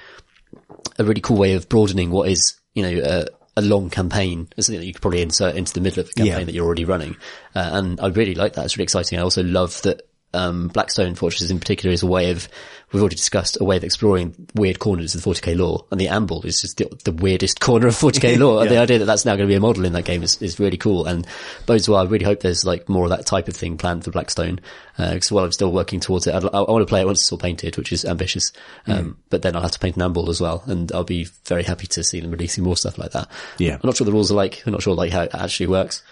a 0.99 1.05
really 1.05 1.21
cool 1.21 1.37
way 1.37 1.55
of 1.55 1.69
broadening 1.69 2.11
what 2.11 2.29
is, 2.29 2.55
you 2.75 2.83
know, 2.83 3.03
a, 3.05 3.27
a 3.57 3.63
long 3.63 3.91
campaign, 3.91 4.49
something 4.59 4.81
that 4.81 4.87
you 4.87 4.93
could 4.93 5.03
probably 5.03 5.23
insert 5.23 5.55
into 5.57 5.73
the 5.73 5.81
middle 5.81 6.01
of 6.01 6.07
the 6.09 6.15
campaign 6.15 6.39
Yeah. 6.41 6.45
that 6.45 6.55
you're 6.55 6.67
already 6.67 6.85
running. 6.85 7.17
Uh, 7.55 7.71
and 7.73 8.01
I 8.01 8.09
really 8.09 8.35
like 8.35 8.55
that. 8.55 8.65
It's 8.65 8.77
really 8.77 8.85
exciting. 8.85 9.19
I 9.19 9.23
also 9.23 9.43
love 9.43 9.81
that, 9.83 10.03
um, 10.35 10.69
Blackstone 10.69 11.15
Fortresses 11.15 11.51
in 11.51 11.59
particular 11.59 11.93
is 11.93 12.03
a 12.03 12.07
way 12.07 12.31
of, 12.31 12.49
we've 12.93 13.03
already 13.03 13.17
discussed 13.17 13.59
a 13.61 13.65
way 13.65 13.77
of 13.77 13.85
exploring 13.85 14.35
weird 14.55 14.79
corners 14.79 15.15
of 15.15 15.23
the 15.23 15.31
40k 15.31 15.57
lore. 15.57 15.85
And 15.91 16.01
the 16.01 16.09
Ambull 16.09 16.45
is 16.45 16.61
just 16.61 16.77
the, 16.79 16.89
the 17.05 17.13
weirdest 17.13 17.61
corner 17.61 17.87
of 17.87 17.95
40k 17.95 18.39
lore. 18.39 18.63
And 18.63 18.71
the 18.71 18.79
idea 18.79 18.99
that 18.99 19.05
that's 19.05 19.25
now 19.25 19.37
going 19.37 19.49
to 19.49 19.53
be 19.53 19.57
a 19.57 19.61
model 19.61 19.85
in 19.85 19.93
that 19.93 20.05
game 20.05 20.23
is, 20.23 20.41
is 20.43 20.59
really 20.59 20.77
cool. 20.77 21.07
And 21.07 21.27
bodes 21.67 21.89
well. 21.89 22.01
I 22.01 22.05
really 22.05 22.25
hope 22.25 22.41
there's 22.41 22.65
like 22.65 22.89
more 22.89 23.05
of 23.05 23.11
that 23.11 23.27
type 23.27 23.49
of 23.49 23.57
thing 23.57 23.79
planned 23.79 24.05
for 24.05 24.11
Blackstone. 24.11 24.61
Uh, 24.99 25.13
cause 25.13 25.33
while 25.33 25.45
I'm 25.45 25.53
still 25.53 25.73
working 25.73 26.01
towards 26.01 26.27
it, 26.27 26.35
I'd, 26.35 26.45
I, 26.45 26.63
want 26.63 26.83
to 26.83 26.91
play 26.91 27.01
it 27.01 27.07
once 27.07 27.21
it's 27.21 27.33
all 27.33 27.39
painted, 27.39 27.77
which 27.77 27.93
is 27.93 28.05
ambitious. 28.05 28.53
Um, 28.87 29.19
but 29.31 29.43
then 29.43 29.57
I'll 29.57 29.63
have 29.63 29.73
to 29.73 29.79
paint 29.79 29.97
an 29.97 30.03
Ambull 30.03 30.31
as 30.31 30.41
well. 30.41 30.63
And 30.67 30.91
I'll 30.93 31.05
be 31.05 31.27
very 31.47 31.63
happy 31.63 31.87
to 31.87 32.05
see 32.05 32.21
them 32.21 32.31
releasing 32.31 32.65
more 32.65 32.77
stuff 32.77 32.99
like 32.99 33.13
that. 33.13 33.29
Yeah. 33.59 33.75
I'm 33.75 33.81
not 33.85 33.97
sure 33.97 34.05
the 34.05 34.13
rules 34.13 34.31
are 34.31 34.37
like. 34.37 34.63
I'm 34.67 34.73
not 34.73 34.83
sure 34.83 34.95
like 34.95 35.13
how 35.13 35.23
it 35.23 35.35
actually 35.35 35.67
works. 35.69 36.03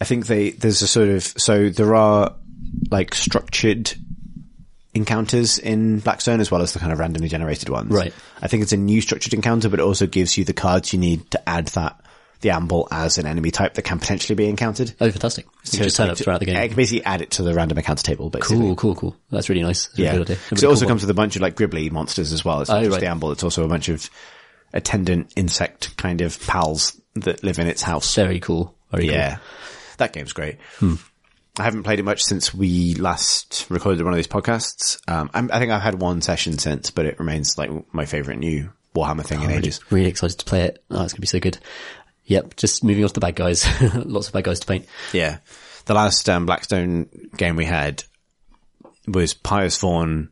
I 0.00 0.04
think 0.04 0.26
they, 0.26 0.50
there's 0.50 0.82
a 0.82 0.86
sort 0.86 1.08
of, 1.08 1.22
so 1.22 1.68
there 1.68 1.94
are 1.94 2.34
like 2.90 3.14
structured 3.14 3.92
encounters 4.94 5.58
in 5.58 5.98
Blackstone 5.98 6.40
as 6.40 6.50
well 6.50 6.62
as 6.62 6.72
the 6.72 6.78
kind 6.78 6.92
of 6.92 6.98
randomly 6.98 7.28
generated 7.28 7.68
ones. 7.68 7.90
Right. 7.90 8.14
I 8.40 8.46
think 8.48 8.62
it's 8.62 8.72
a 8.72 8.76
new 8.76 9.00
structured 9.00 9.34
encounter, 9.34 9.68
but 9.68 9.80
it 9.80 9.82
also 9.82 10.06
gives 10.06 10.38
you 10.38 10.44
the 10.44 10.52
cards 10.52 10.92
you 10.92 10.98
need 11.00 11.28
to 11.32 11.48
add 11.48 11.66
that, 11.68 12.00
the 12.42 12.50
Ambull 12.50 12.86
as 12.92 13.18
an 13.18 13.26
enemy 13.26 13.50
type 13.50 13.74
that 13.74 13.82
can 13.82 13.98
potentially 13.98 14.36
be 14.36 14.48
encountered. 14.48 14.92
Oh, 15.00 15.10
fantastic. 15.10 15.46
So 15.64 15.78
just 15.78 15.96
turn 15.96 16.10
up 16.10 16.18
throughout 16.18 16.40
the 16.40 16.46
game. 16.46 16.56
I 16.56 16.68
can 16.68 16.76
basically 16.76 17.04
add 17.04 17.22
it 17.22 17.32
to 17.32 17.42
the 17.42 17.54
random 17.54 17.78
encounter 17.78 18.02
table, 18.04 18.30
basically. 18.30 18.58
Cool, 18.58 18.76
cool, 18.76 18.94
cool. 18.94 19.16
That's 19.30 19.48
really 19.48 19.62
nice. 19.62 19.86
That's 19.86 19.98
Yeah. 19.98 20.12
good 20.12 20.22
idea. 20.22 20.36
A 20.36 20.38
Because 20.38 20.62
really 20.62 20.66
it 20.66 20.70
also 20.70 20.80
cool 20.84 20.88
comes 20.90 21.02
with 21.02 21.10
a 21.10 21.14
bunch 21.14 21.36
of 21.36 21.42
like 21.42 21.56
gribbly 21.56 21.90
monsters 21.90 22.32
as 22.32 22.44
well. 22.44 22.60
It's 22.60 22.70
oh, 22.70 22.74
not 22.74 22.80
Oh, 22.80 22.84
just 22.84 22.92
right. 22.92 23.00
the 23.00 23.06
Ambull, 23.08 23.32
it's 23.32 23.42
also 23.42 23.64
a 23.64 23.68
bunch 23.68 23.88
of 23.88 24.08
attendant 24.72 25.32
insect 25.36 25.96
kind 25.96 26.20
of 26.20 26.38
pals 26.46 27.00
that 27.14 27.42
live 27.42 27.58
in 27.58 27.66
its 27.66 27.82
house. 27.82 28.14
Very 28.14 28.40
cool. 28.40 28.74
Very 28.92 29.06
cool. 29.06 29.14
Yeah. 29.14 29.38
That 29.96 30.12
game's 30.12 30.32
great. 30.32 30.58
Hmm. 30.78 30.94
I 31.58 31.62
haven't 31.62 31.84
played 31.84 32.00
it 32.00 32.04
much 32.04 32.22
since 32.24 32.52
we 32.52 32.94
last 32.96 33.66
recorded 33.70 34.02
one 34.02 34.12
of 34.12 34.16
these 34.16 34.26
podcasts. 34.26 34.98
Um, 35.08 35.30
I'm, 35.32 35.50
I 35.52 35.58
think 35.60 35.70
I've 35.70 35.82
had 35.82 36.00
one 36.00 36.20
session 36.20 36.58
since, 36.58 36.90
but 36.90 37.06
it 37.06 37.18
remains 37.20 37.56
like 37.56 37.70
my 37.94 38.06
favorite 38.06 38.38
new 38.38 38.70
Warhammer 38.94 39.24
thing 39.24 39.40
in 39.40 39.46
Really, 39.48 39.58
ages. 39.58 39.80
really 39.90 40.08
excited 40.08 40.38
to 40.40 40.44
play 40.44 40.62
it. 40.62 40.82
Oh, 40.90 41.02
it's 41.04 41.12
going 41.12 41.16
to 41.16 41.20
be 41.20 41.26
so 41.28 41.38
good. 41.40 41.58
Yep. 42.24 42.56
Just 42.56 42.82
moving 42.82 43.04
on 43.04 43.08
to 43.08 43.14
the 43.14 43.20
bad 43.20 43.36
guys. 43.36 43.64
Lots 43.94 44.28
of 44.28 44.32
bad 44.32 44.44
guys 44.44 44.60
to 44.60 44.66
paint. 44.66 44.86
Yeah. 45.12 45.38
The 45.86 45.94
last 45.94 46.28
um, 46.28 46.46
Blackstone 46.46 47.08
game 47.36 47.54
we 47.56 47.66
had 47.66 48.02
was 49.06 49.34
Pious 49.34 49.78
Vorne 49.78 50.30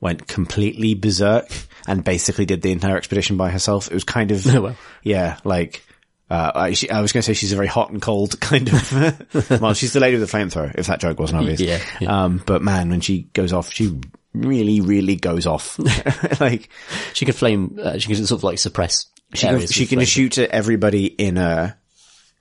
went 0.00 0.26
completely 0.26 0.94
berserk 0.94 1.46
and 1.86 2.02
basically 2.02 2.44
did 2.44 2.60
the 2.60 2.72
entire 2.72 2.96
expedition 2.96 3.36
by 3.36 3.50
herself. 3.50 3.88
It 3.88 3.94
was 3.94 4.04
kind 4.04 4.32
of, 4.32 4.46
Oh, 4.54 4.60
wow. 4.62 4.76
yeah, 5.02 5.38
like, 5.44 5.84
uh, 6.32 6.52
I, 6.54 6.72
she, 6.72 6.88
I 6.88 7.02
was 7.02 7.12
going 7.12 7.20
to 7.20 7.26
say 7.26 7.34
she's 7.34 7.52
a 7.52 7.56
very 7.56 7.66
hot 7.68 7.90
and 7.90 8.00
cold 8.00 8.40
kind 8.40 8.68
of, 8.68 9.50
well, 9.60 9.74
she's 9.74 9.92
the 9.92 10.00
lady 10.00 10.18
with 10.18 10.30
the 10.30 10.36
flamethrower, 10.38 10.74
if 10.76 10.86
that 10.86 10.98
joke 10.98 11.18
wasn't 11.20 11.40
obvious. 11.40 11.60
Yeah, 11.60 11.78
yeah. 12.00 12.24
Um, 12.24 12.42
but 12.46 12.62
man, 12.62 12.88
when 12.88 13.02
she 13.02 13.24
goes 13.34 13.52
off, 13.52 13.70
she 13.70 14.00
really, 14.32 14.80
really 14.80 15.16
goes 15.16 15.46
off. 15.46 15.78
like, 16.40 16.70
She 17.12 17.26
can 17.26 17.34
flame, 17.34 17.78
uh, 17.82 17.98
she 17.98 18.14
can 18.14 18.24
sort 18.24 18.38
of 18.40 18.44
like 18.44 18.58
suppress 18.58 19.06
she 19.34 19.46
can, 19.46 19.66
she 19.66 19.86
can 19.86 20.04
shoot 20.04 20.38
at 20.38 20.50
everybody 20.50 21.06
in 21.06 21.36
a 21.38 21.76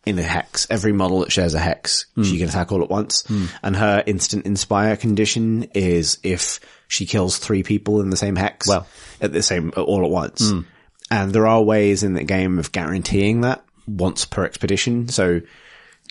in 0.06 0.18
a 0.18 0.24
hex. 0.24 0.68
Every 0.70 0.94
model 0.94 1.20
that 1.20 1.32
shares 1.32 1.54
a 1.54 1.60
hex, 1.60 2.06
Hmm. 2.16 2.24
she 2.24 2.38
can 2.38 2.48
attack 2.50 2.72
all 2.72 2.82
at 2.84 2.90
once. 2.90 3.24
And 3.62 3.76
her 3.76 4.04
instant 4.06 4.46
inspire 4.46 4.96
condition 4.98 5.64
is 5.76 6.18
if 6.24 6.60
she 6.88 7.06
kills 7.06 7.38
three 7.38 7.64
people 7.64 8.02
in 8.02 8.10
the 8.10 8.18
same 8.18 8.36
hex. 8.36 8.70
Hmm. 8.72 8.80
at 9.22 9.32
the 9.34 9.44
same 9.44 9.72
all 9.78 10.04
at 10.04 10.10
once. 10.12 10.52
And 11.12 11.34
there 11.34 11.46
are 11.46 11.62
ways 11.62 12.04
in 12.04 12.14
the 12.14 12.24
game 12.24 12.58
of 12.58 12.72
guaranteeing 12.72 13.42
that 13.42 13.64
once 13.98 14.26
per 14.26 14.44
expedition. 14.46 15.08
So 15.08 15.42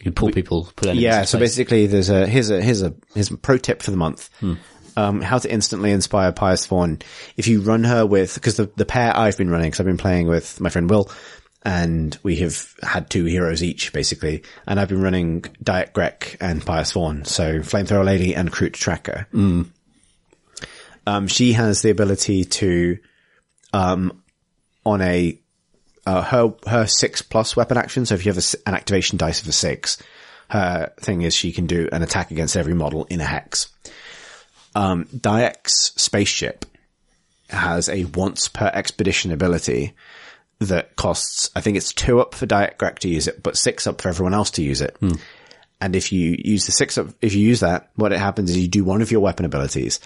You 0.00 0.04
can 0.04 0.14
pull 0.14 0.30
people, 0.30 0.68
put 0.76 0.86
enemies 0.86 1.02
yeah, 1.02 1.24
so 1.24 1.38
basically 1.38 1.86
there's 1.86 2.08
a, 2.08 2.26
here's 2.26 2.48
a, 2.48 2.62
here's 2.62 2.82
a, 2.82 2.94
here's 3.14 3.30
a 3.30 3.36
pro 3.36 3.58
tip 3.58 3.82
for 3.82 3.90
the 3.90 3.98
month. 3.98 4.30
Hmm. 4.40 4.54
Um, 4.96 5.20
how 5.20 5.38
to 5.38 5.50
instantly 5.50 5.92
inspire 5.92 6.32
Pious 6.32 6.66
Vorne. 6.66 7.02
If 7.36 7.48
you 7.48 7.60
run 7.60 7.84
her 7.84 8.06
with, 8.06 8.40
cause 8.40 8.56
the, 8.56 8.70
the 8.76 8.86
pair 8.86 9.14
I've 9.16 9.36
been 9.36 9.50
running, 9.50 9.70
cause 9.70 9.78
I've 9.78 9.86
been 9.86 9.98
playing 9.98 10.26
with 10.26 10.60
my 10.60 10.70
friend 10.70 10.88
Will, 10.88 11.10
and 11.62 12.16
we 12.22 12.36
have 12.36 12.74
had 12.82 13.10
two 13.10 13.26
heroes 13.26 13.62
each, 13.62 13.92
basically, 13.92 14.42
and 14.66 14.80
I've 14.80 14.88
been 14.88 15.02
running 15.02 15.42
Dahyak 15.62 15.92
Grekh 15.92 16.36
and 16.40 16.64
Pious 16.64 16.92
Vorne, 16.92 17.26
so 17.26 17.60
Flamethrower 17.60 18.04
Lady 18.04 18.34
and 18.34 18.50
Kroot 18.50 18.72
Tracker. 18.72 19.26
Um, 21.06 21.28
she 21.28 21.52
has 21.52 21.82
the 21.82 21.90
ability 21.90 22.44
to, 22.44 22.98
um, 23.74 24.22
on 24.84 25.02
a, 25.02 25.38
uh, 26.06 26.22
her, 26.22 26.54
her 26.66 26.86
six 26.86 27.22
plus 27.22 27.56
weapon 27.56 27.76
action. 27.76 28.06
So 28.06 28.14
if 28.14 28.24
you 28.24 28.32
have 28.32 28.42
a 28.42 28.68
an 28.68 28.74
activation 28.74 29.18
dice 29.18 29.42
of 29.42 29.48
a 29.48 29.52
six, 29.52 29.98
her 30.48 30.92
thing 31.00 31.22
is 31.22 31.34
she 31.34 31.52
can 31.52 31.66
do 31.66 31.88
an 31.92 32.02
attack 32.02 32.30
against 32.30 32.56
every 32.56 32.74
model 32.74 33.06
in 33.10 33.20
a 33.20 33.24
hex. 33.24 33.68
Um, 34.74 35.04
Dahyak's 35.06 35.92
spaceship 36.00 36.64
has 37.48 37.88
a 37.88 38.04
once 38.04 38.48
per 38.48 38.70
expedition 38.72 39.32
ability 39.32 39.94
that 40.60 40.94
costs, 40.96 41.50
I 41.56 41.60
think 41.60 41.76
it's 41.76 41.92
two 41.92 42.20
up 42.20 42.34
for 42.34 42.46
Dahyak 42.46 42.76
Grekh 42.76 42.98
to 43.00 43.08
use 43.08 43.26
it, 43.26 43.42
but 43.42 43.56
six 43.56 43.86
up 43.86 44.00
for 44.00 44.08
everyone 44.08 44.34
else 44.34 44.50
to 44.52 44.62
use 44.62 44.80
it. 44.80 44.96
And 45.80 45.96
if 45.96 46.12
you 46.12 46.36
use 46.38 46.66
the 46.66 46.72
six 46.72 46.98
up, 46.98 47.08
if 47.22 47.34
you 47.34 47.40
use 47.40 47.60
that, 47.60 47.90
what 47.96 48.12
it 48.12 48.18
happens 48.18 48.50
is 48.50 48.58
you 48.58 48.68
do 48.68 48.84
one 48.84 49.00
of 49.02 49.10
your 49.10 49.20
weapon 49.22 49.46
abilities, 49.46 49.98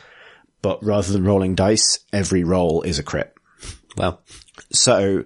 but 0.62 0.82
rather 0.84 1.12
than 1.12 1.24
rolling 1.24 1.56
dice, 1.56 1.98
every 2.12 2.44
roll 2.44 2.82
is 2.82 2.98
a 2.98 3.02
crit. 3.02 3.34
Well, 3.96 4.22
So, 4.72 5.24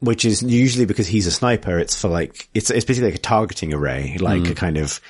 which 0.00 0.24
is 0.24 0.42
usually 0.42 0.86
because 0.86 1.06
he's 1.06 1.26
a 1.26 1.30
sniper, 1.30 1.78
it's 1.78 2.00
for 2.00 2.08
like, 2.08 2.48
it's, 2.52 2.70
it's 2.70 2.84
basically 2.84 3.10
like 3.10 3.18
a 3.18 3.22
targeting 3.22 3.72
array, 3.72 4.16
like 4.18 4.42
mm. 4.42 4.50
a 4.50 4.54
kind 4.54 4.76
of, 4.76 5.00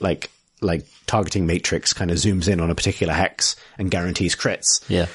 like, 0.00 0.30
like 0.60 0.86
targeting 1.06 1.46
matrix 1.46 1.92
kind 1.92 2.10
of 2.10 2.18
zooms 2.18 2.46
in 2.46 2.60
on 2.60 2.70
a 2.70 2.74
particular 2.74 3.14
hex 3.14 3.56
and 3.78 3.90
guarantees 3.90 4.36
crits. 4.36 4.84
Yeah. 4.88 5.06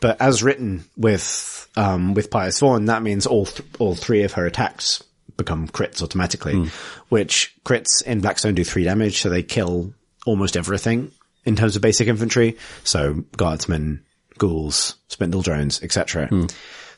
But 0.00 0.20
as 0.20 0.42
written 0.42 0.84
with, 0.96 1.68
um, 1.76 2.14
with 2.14 2.30
Pious 2.30 2.60
Vorne, 2.60 2.86
that 2.86 3.02
means 3.02 3.26
all, 3.26 3.46
th- 3.46 3.68
all 3.78 3.94
three 3.94 4.24
of 4.24 4.32
her 4.32 4.46
attacks 4.46 5.02
become 5.36 5.68
crits 5.68 6.02
automatically, 6.02 6.54
mm. 6.54 6.68
which 7.08 7.54
crits 7.64 8.02
in 8.04 8.20
Blackstone 8.20 8.54
do 8.54 8.64
three 8.64 8.84
damage, 8.84 9.20
so 9.20 9.28
they 9.28 9.42
kill 9.42 9.94
almost 10.26 10.56
everything 10.56 11.12
in 11.44 11.56
terms 11.56 11.76
of 11.76 11.82
basic 11.82 12.08
infantry. 12.08 12.56
So 12.84 13.24
guardsmen, 13.36 14.04
ghouls, 14.36 14.96
spindle 15.08 15.42
drones, 15.42 15.82
etc. 15.82 16.26
Hmm. 16.26 16.46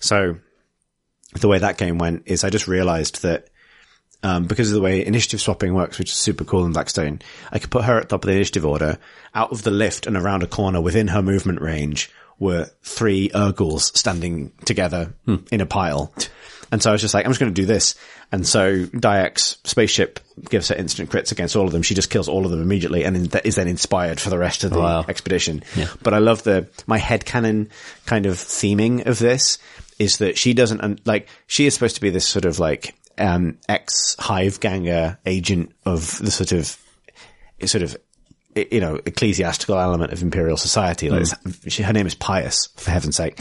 So 0.01 0.37
the 1.35 1.49
way 1.49 1.59
that 1.59 1.79
game 1.79 1.99
went 1.99 2.23
is 2.27 2.45
I 2.45 2.51
just 2.51 2.67
realized 2.69 3.23
that 3.23 3.49
um, 4.23 4.45
because 4.45 4.71
of 4.71 4.75
the 4.75 4.81
way 4.83 5.05
initiative 5.05 5.41
swapping 5.41 5.73
works, 5.75 5.99
which 5.99 6.11
is 6.11 6.17
super 6.17 6.45
cool 6.45 6.67
in 6.67 6.73
Blackstone, 6.73 7.21
I 7.51 7.59
could 7.59 7.71
put 7.71 7.85
her 7.85 7.97
at 7.99 8.03
the 8.03 8.09
top 8.09 8.25
of 8.25 8.29
the 8.29 8.35
initiative 8.35 8.67
order. 8.67 8.99
Out 9.35 9.53
of 9.53 9.63
the 9.63 9.71
lift 9.71 10.07
and 10.07 10.17
around 10.17 10.43
a 10.43 10.47
corner 10.47 10.81
within 10.81 11.09
her 11.09 11.23
movement 11.23 11.61
range 11.61 12.11
were 12.39 12.69
three 12.83 13.31
Ur-ghuls 13.35 13.97
standing 13.97 14.53
together 14.65 15.15
in 15.51 15.61
a 15.61 15.67
pile. 15.67 16.13
And 16.73 16.83
so 16.83 16.91
I 16.91 16.93
was 16.93 17.01
just 17.01 17.15
like, 17.15 17.25
I'm 17.27 17.31
just 17.33 17.41
going 17.41 17.53
to 17.53 17.61
do 17.63 17.67
this. 17.67 17.97
And 18.33 18.47
so 18.47 18.85
Dahyak's 18.87 19.59
spaceship 19.65 20.21
gives 20.49 20.69
her 20.69 20.75
instant 20.77 21.11
crits 21.11 21.33
against 21.33 21.57
all 21.57 21.67
of 21.67 21.73
them. 21.73 21.83
She 21.83 21.95
just 21.95 22.11
kills 22.11 22.29
all 22.29 22.45
of 22.45 22.51
them 22.53 22.63
immediately 22.63 23.03
and 23.05 23.35
is 23.45 23.57
then 23.57 23.67
inspired 23.67 24.21
for 24.21 24.31
the 24.31 24.39
rest 24.39 24.63
of 24.65 24.71
the 24.71 24.79
Wow. 24.79 25.05
expedition. 25.09 25.65
But 26.03 26.15
I 26.15 26.19
love 26.19 26.45
the, 26.45 26.69
my 26.87 26.99
headcanon 26.99 27.71
kind 28.07 28.27
of 28.27 28.37
theming 28.37 29.05
of 29.07 29.19
this 29.19 29.59
is 30.01 30.19
that 30.19 30.37
she 30.37 30.53
doesn't, 30.55 30.81
un- 30.81 30.99
like, 31.05 31.29
she 31.47 31.67
is 31.67 31.75
supposed 31.75 31.95
to 31.95 32.01
be 32.01 32.11
this 32.11 32.27
sort 32.27 32.45
of 32.47 32.59
like, 32.59 32.95
um, 33.19 33.59
ex 33.69 34.17
hive 34.19 34.59
ganger 34.59 35.19
agent 35.27 35.73
of 35.85 36.19
the 36.19 36.31
sort 36.31 36.51
of, 36.53 36.77
sort 37.67 37.83
of, 37.83 37.97
you 38.57 38.81
know, 38.81 38.99
ecclesiastical 39.07 39.79
element 39.79 40.13
of 40.13 40.23
imperial 40.23 40.57
society. 40.57 41.09
Like, 41.11 41.23
it's- 41.23 41.73
she, 41.73 41.83
her 41.85 41.93
name 41.93 42.07
is 42.07 42.15
Pious, 42.15 42.69
for 42.77 42.91
heaven's 42.91 43.17
sake. 43.17 43.39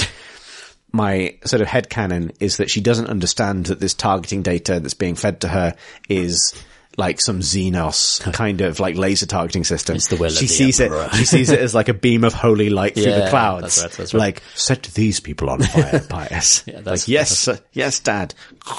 My 0.92 1.38
sort 1.46 1.62
of 1.62 1.68
head 1.68 1.90
headcanon 1.90 2.36
is 2.40 2.58
that 2.58 2.70
she 2.70 2.82
doesn't 2.82 3.08
understand 3.08 3.68
that 3.68 3.80
this 3.80 3.94
targeting 3.94 4.42
data 4.42 4.80
that's 4.80 4.96
being 4.96 5.16
fed 5.16 5.42
to 5.42 5.48
her 5.48 5.76
is 6.10 6.54
like 6.98 7.22
some 7.22 7.40
Xenos 7.40 8.22
kind 8.34 8.62
of 8.62 8.80
like 8.80 8.96
laser 8.98 9.26
targeting 9.26 9.64
system. 9.64 9.96
It's 9.96 10.08
the 10.08 10.18
will 10.18 10.30
she 10.30 10.48
the 10.48 10.52
sees 10.54 10.80
Emperor. 10.82 11.06
it, 11.12 11.16
she 11.16 11.26
sees 11.26 11.50
it 11.50 11.60
as 11.60 11.74
like 11.74 11.88
a 11.90 11.94
beam 12.06 12.24
of 12.24 12.34
holy 12.34 12.70
light 12.70 12.96
through 12.96 13.04
the 13.06 13.28
clouds. 13.30 13.82
that's 13.82 13.84
right, 13.84 13.92
that's 13.98 14.14
right. 14.14 14.20
Like, 14.20 14.44
set 14.56 14.84
these 14.84 15.20
people 15.20 15.50
on 15.50 15.62
fire, 15.62 16.02
Pious. 16.10 16.64
Yeah, 16.68 16.82
that's- 16.82 17.04
like, 17.04 17.08
yes, 17.08 17.48
uh, 17.48 17.58
yes, 17.74 18.00
dad. 18.00 18.34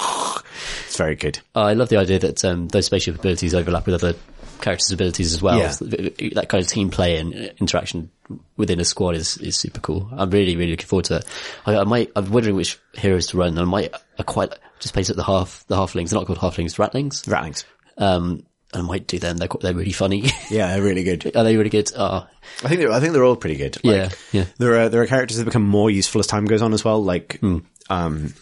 It's 0.85 0.97
very 0.97 1.15
good. 1.15 1.39
I 1.55 1.73
love 1.73 1.89
the 1.89 1.97
idea 1.97 2.19
that 2.19 2.43
um, 2.45 2.67
those 2.67 2.85
spaceship 2.87 3.15
abilities 3.17 3.55
overlap 3.55 3.85
with 3.85 3.95
other 3.95 4.13
characters' 4.59 4.91
abilities 4.91 5.33
as 5.33 5.41
well. 5.41 5.57
Yeah. 5.57 5.71
Th- 5.71 6.15
th- 6.17 6.33
That 6.33 6.49
kind 6.49 6.61
of 6.63 6.69
team 6.69 6.89
play 6.89 7.17
and 7.17 7.33
uh, 7.33 7.53
interaction 7.59 8.11
within 8.57 8.79
a 8.79 8.85
squad 8.85 9.15
is, 9.15 9.37
is 9.37 9.55
super 9.57 9.79
cool. 9.79 10.09
I'm 10.11 10.29
really, 10.29 10.55
really 10.55 10.71
looking 10.71 10.85
forward 10.87 11.05
to 11.05 11.17
it. 11.17 11.25
I, 11.65 11.77
I 11.77 11.83
might, 11.85 12.11
I'm 12.15 12.29
wondering 12.29 12.55
which 12.57 12.77
heroes 12.93 13.27
to 13.27 13.37
run. 13.37 13.57
I 13.57 13.63
might, 13.63 13.93
I 14.19 14.23
quite 14.23 14.53
just 14.79 14.93
place 14.93 15.09
at 15.09 15.15
the 15.15 15.23
half, 15.23 15.65
the 15.67 15.75
halflings. 15.77 16.09
They're 16.09 16.19
not 16.19 16.27
called 16.27 16.39
halflings, 16.39 16.75
ratlings. 16.77 17.23
Ratlings. 17.25 17.63
Um, 17.97 18.45
and 18.73 18.83
I 18.83 18.85
might 18.85 19.05
do 19.07 19.19
them. 19.19 19.37
They're 19.37 19.49
they're 19.59 19.73
really 19.73 19.91
funny. 19.91 20.29
Yeah, 20.49 20.67
they're 20.73 20.81
really 20.83 21.03
good. 21.03 21.35
Are 21.35 21.43
they 21.43 21.57
really 21.57 21.69
good? 21.69 21.91
Oh, 21.95 22.25
I 22.63 22.67
think 22.67 22.79
they're, 22.79 22.91
I 22.91 22.99
think 22.99 23.13
they're 23.13 23.23
all 23.25 23.35
pretty 23.35 23.57
good. 23.57 23.75
Like, 23.83 23.95
Yeah, 23.95 24.09
yeah. 24.31 24.45
There 24.57 24.79
are, 24.79 24.89
there 24.89 25.01
are 25.01 25.07
characters 25.07 25.37
that 25.37 25.45
become 25.45 25.63
more 25.67 25.89
useful 25.89 26.19
as 26.19 26.27
time 26.27 26.45
goes 26.45 26.61
on 26.61 26.73
as 26.73 26.83
well. 26.85 27.03
Like, 27.03 27.37
Hmm. 27.41 27.57
um, 27.89 28.33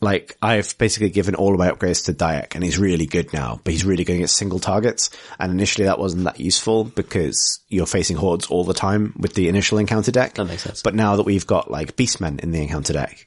like 0.00 0.36
I've 0.42 0.76
basically 0.76 1.08
given 1.10 1.34
all 1.34 1.52
of 1.54 1.58
my 1.58 1.70
upgrades 1.70 2.04
to 2.06 2.12
Dahyak 2.12 2.54
and 2.54 2.62
he's 2.62 2.78
really 2.78 3.06
good 3.06 3.32
now, 3.32 3.60
but 3.64 3.72
he's 3.72 3.84
really 3.86 4.04
good 4.04 4.16
against 4.16 4.36
single 4.36 4.58
targets. 4.58 5.08
And 5.38 5.50
initially 5.50 5.86
that 5.86 5.98
wasn't 5.98 6.24
that 6.24 6.38
useful 6.40 6.84
because 6.84 7.60
you're 7.68 7.86
facing 7.86 8.16
hordes 8.16 8.46
all 8.48 8.64
the 8.64 8.74
time 8.74 9.14
with 9.18 9.34
the 9.34 9.48
initial 9.48 9.78
encounter 9.78 10.10
deck. 10.10 10.34
That 10.34 10.44
makes 10.44 10.62
sense. 10.64 10.82
But 10.82 10.94
now 10.94 11.16
that 11.16 11.22
we've 11.22 11.46
got 11.46 11.70
like 11.70 11.96
beastmen 11.96 12.40
in 12.40 12.50
the 12.52 12.60
encounter 12.60 12.92
deck, 12.92 13.26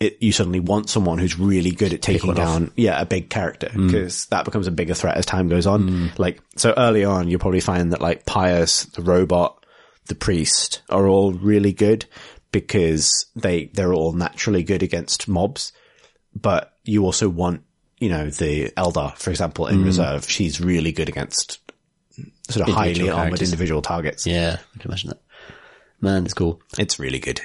it, 0.00 0.16
you 0.20 0.32
suddenly 0.32 0.60
want 0.60 0.88
someone 0.88 1.18
who's 1.18 1.38
really 1.38 1.70
good 1.70 1.92
at 1.92 2.00
taking 2.00 2.28
one 2.28 2.38
off. 2.38 2.46
down, 2.46 2.72
yeah, 2.74 3.00
a 3.00 3.04
big 3.04 3.28
character 3.28 3.68
mm. 3.68 3.86
because 3.86 4.24
that 4.26 4.46
becomes 4.46 4.66
a 4.66 4.70
bigger 4.70 4.94
threat 4.94 5.18
as 5.18 5.26
time 5.26 5.48
goes 5.48 5.66
on. 5.66 5.88
Mm. 5.88 6.18
Like, 6.18 6.40
so 6.56 6.72
early 6.76 7.04
on, 7.04 7.28
you'll 7.28 7.38
probably 7.38 7.60
find 7.60 7.92
that 7.92 8.00
like 8.00 8.24
Pious, 8.24 8.86
the 8.86 9.02
robot, 9.02 9.64
the 10.06 10.14
priest 10.14 10.80
are 10.88 11.06
all 11.06 11.32
really 11.32 11.74
good 11.74 12.06
because 12.50 13.26
they, 13.36 13.66
they're 13.66 13.92
all 13.92 14.12
naturally 14.12 14.62
good 14.62 14.82
against 14.82 15.28
mobs. 15.28 15.72
But 16.34 16.74
you 16.84 17.04
also 17.04 17.28
want, 17.28 17.62
you 17.98 18.08
know, 18.08 18.30
the 18.30 18.70
Eldar, 18.70 19.16
for 19.18 19.30
example, 19.30 19.66
in 19.66 19.80
mm. 19.80 19.84
reserve. 19.84 20.28
She's 20.28 20.62
really 20.62 20.92
good 20.92 21.10
against 21.10 21.58
sort 22.48 22.68
of 22.68 22.74
highly 22.74 22.90
Individual 22.92 23.18
armored 23.18 23.42
individual 23.42 23.82
targets. 23.82 24.26
yeah. 24.26 24.56
I 24.74 24.78
can 24.78 24.90
imagine 24.90 25.10
that. 25.10 25.20
Man, 26.00 26.24
it's 26.24 26.34
cool. 26.34 26.62
It's 26.78 26.98
really 26.98 27.18
good. 27.18 27.42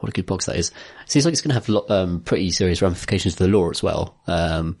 What 0.00 0.10
a 0.10 0.12
good 0.12 0.26
box 0.26 0.46
that 0.46 0.56
is. 0.56 0.68
It 0.70 1.10
Seems 1.10 1.24
like 1.24 1.32
it's 1.32 1.40
going 1.40 1.50
to 1.50 1.54
have 1.54 1.68
lo- 1.68 1.86
um, 1.88 2.20
pretty 2.20 2.50
serious 2.50 2.80
ramifications 2.82 3.34
for 3.34 3.42
the 3.44 3.48
lore 3.50 3.70
as 3.70 3.82
well. 3.82 4.16
Um, 4.26 4.76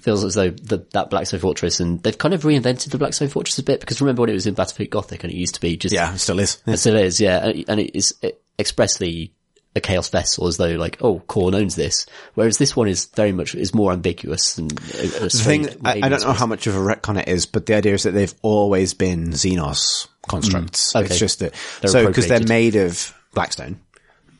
feels 0.00 0.24
as 0.24 0.34
though 0.34 0.50
the, 0.50 0.86
that 0.92 1.10
Blackstone 1.10 1.40
Fortress, 1.40 1.78
and 1.80 2.02
they've 2.02 2.16
kind 2.16 2.32
of 2.34 2.42
reinvented 2.42 2.90
the 2.90 2.98
Blackstone 2.98 3.28
Fortress 3.28 3.58
a 3.58 3.62
bit 3.62 3.80
because 3.80 4.00
remember 4.00 4.20
when 4.22 4.30
it 4.30 4.34
was 4.34 4.46
in 4.46 4.54
Battlefleet 4.54 4.90
Gothic 4.90 5.24
and 5.24 5.32
it 5.32 5.36
used 5.36 5.54
to 5.56 5.60
be 5.60 5.76
just 5.76 5.94
Yeah, 5.94 6.14
it 6.14 6.18
still 6.18 6.38
is. 6.38 6.62
It 6.66 6.78
still 6.78 6.96
is, 6.96 7.20
yeah. 7.20 7.46
And- 7.46 7.64
And 7.68 7.80
it 7.80 7.94
is 7.96 8.14
expressly 8.58 9.32
a 9.74 9.80
chaos 9.80 10.10
vessel 10.10 10.46
as 10.46 10.58
though 10.58 10.72
like, 10.72 10.98
oh, 11.00 11.20
Khorne 11.28 11.54
owns 11.54 11.76
this. 11.76 12.04
Whereas 12.34 12.58
this 12.58 12.76
one 12.76 12.88
is 12.88 13.06
very 13.16 13.32
much, 13.32 13.54
is 13.54 13.74
more 13.74 13.92
ambiguous 13.92 14.58
and 14.58 14.70
a, 14.72 14.74
a 14.74 15.20
The 15.24 15.30
thing, 15.30 15.68
I, 15.84 16.00
I 16.02 16.08
don't 16.10 16.22
know 16.22 16.32
how 16.32 16.46
much 16.46 16.66
of 16.66 16.76
a 16.76 16.78
retcon 16.78 17.18
it 17.20 17.28
is, 17.28 17.46
but 17.46 17.64
the 17.66 17.74
idea 17.74 17.94
is 17.94 18.02
that 18.02 18.10
they've 18.10 18.34
always 18.42 18.92
been 18.94 19.30
Xenos 19.30 20.08
constructs. 20.28 20.94
Okay. 20.94 21.06
It's 21.06 21.18
just 21.18 21.38
that, 21.38 21.54
They're 21.80 21.90
so 21.90 22.06
because 22.06 22.28
they're 22.28 22.46
made 22.46 22.76
of 22.76 23.14
Blackstone. 23.34 23.80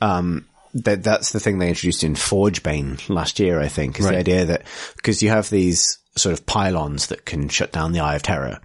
Um, 0.03 0.47
that, 0.75 1.05
that's 1.05 1.33
the 1.33 1.41
thing 1.41 1.59
they 1.59 1.69
introduced 1.69 2.03
in 2.03 2.15
Forgebane 2.15 3.09
last 3.09 3.39
year, 3.39 3.61
I 3.61 3.69
think, 3.69 4.01
is 4.01 4.09
the 4.09 4.17
idea 4.17 4.47
that, 4.47 4.63
because 4.97 5.23
you 5.23 5.29
have 5.29 5.49
these 5.51 5.99
sort 6.17 6.33
of 6.33 6.47
pylons 6.47 7.09
that 7.09 7.25
can 7.25 7.49
shut 7.49 7.73
down 7.73 7.93
the 7.93 8.01
Eye 8.01 8.17
of 8.17 8.23
Terror. 8.23 8.59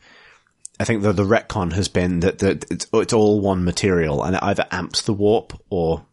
I 0.80 0.84
think 0.84 1.04
that 1.04 1.14
the 1.14 1.24
retcon 1.26 1.74
has 1.74 1.90
been 1.90 2.22
that, 2.22 2.40
that 2.40 2.72
it's, 2.72 2.88
it's 2.94 3.14
all 3.14 3.42
one 3.42 3.66
material 3.66 4.24
and 4.24 4.36
it 4.36 4.44
either 4.44 4.66
amps 4.72 5.02
the 5.02 5.14
warp 5.14 5.54
or, 5.70 6.06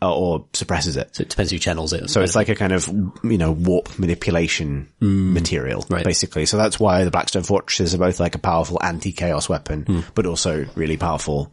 uh, 0.00 0.14
or 0.14 0.46
suppresses 0.52 0.96
it. 0.96 1.14
So 1.14 1.22
it 1.22 1.28
depends 1.28 1.52
who 1.52 1.58
channels 1.58 1.92
it. 1.92 2.08
So 2.08 2.22
it's 2.22 2.34
like 2.34 2.48
a 2.48 2.54
kind 2.54 2.72
of, 2.72 2.88
you 3.22 3.36
know, 3.36 3.52
warp 3.52 3.98
manipulation 3.98 4.88
mm. 5.02 5.32
material, 5.32 5.84
Right. 5.90 6.04
basically. 6.04 6.46
So 6.46 6.56
that's 6.56 6.80
why 6.80 7.04
the 7.04 7.10
Blackstone 7.10 7.42
Fortresses 7.42 7.94
are 7.94 7.98
both 7.98 8.20
like 8.20 8.34
a 8.34 8.38
powerful 8.38 8.78
anti-chaos 8.82 9.48
weapon, 9.48 9.84
mm. 9.84 10.04
but 10.14 10.24
also 10.24 10.66
really 10.76 10.96
powerful 10.96 11.52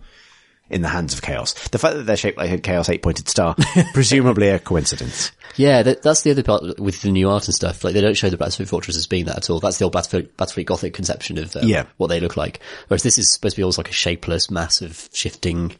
in 0.69 0.81
the 0.81 0.87
hands 0.89 1.13
of 1.13 1.21
chaos. 1.21 1.53
The 1.69 1.77
fact 1.79 1.95
that 1.95 2.03
they're 2.03 2.17
shaped 2.17 2.37
like 2.37 2.51
a 2.51 2.57
chaos 2.57 2.89
eight-pointed 2.89 3.29
star, 3.29 3.55
presumably 3.93 4.49
a 4.49 4.59
coincidence. 4.59 5.31
Yeah, 5.55 5.81
that, 5.83 6.01
that's 6.03 6.21
the 6.23 6.31
other 6.31 6.43
part 6.43 6.79
with 6.79 7.01
the 7.01 7.11
new 7.11 7.29
art 7.29 7.45
and 7.47 7.55
stuff. 7.55 7.83
Like 7.83 7.93
they 7.93 8.01
don't 8.01 8.17
show 8.17 8.29
the 8.29 8.37
Battlefield 8.37 8.69
Fortress 8.69 8.97
as 8.97 9.07
being 9.07 9.25
that 9.25 9.37
at 9.37 9.49
all. 9.49 9.59
That's 9.59 9.77
the 9.77 9.85
old 9.85 9.93
Battlefleet, 9.93 10.29
Battlefleet 10.37 10.65
Gothic 10.65 10.93
conception 10.93 11.37
of 11.37 11.55
um, 11.55 11.67
Yeah. 11.67 11.85
what 11.97 12.07
they 12.07 12.19
look 12.19 12.37
like. 12.37 12.59
Whereas 12.89 13.03
this 13.03 13.17
is 13.17 13.31
supposed 13.33 13.55
to 13.55 13.59
be 13.59 13.63
almost 13.63 13.77
like 13.79 13.89
a 13.89 13.93
shapeless, 13.93 14.51
mass 14.51 14.81
of 14.81 15.09
shifting 15.13 15.75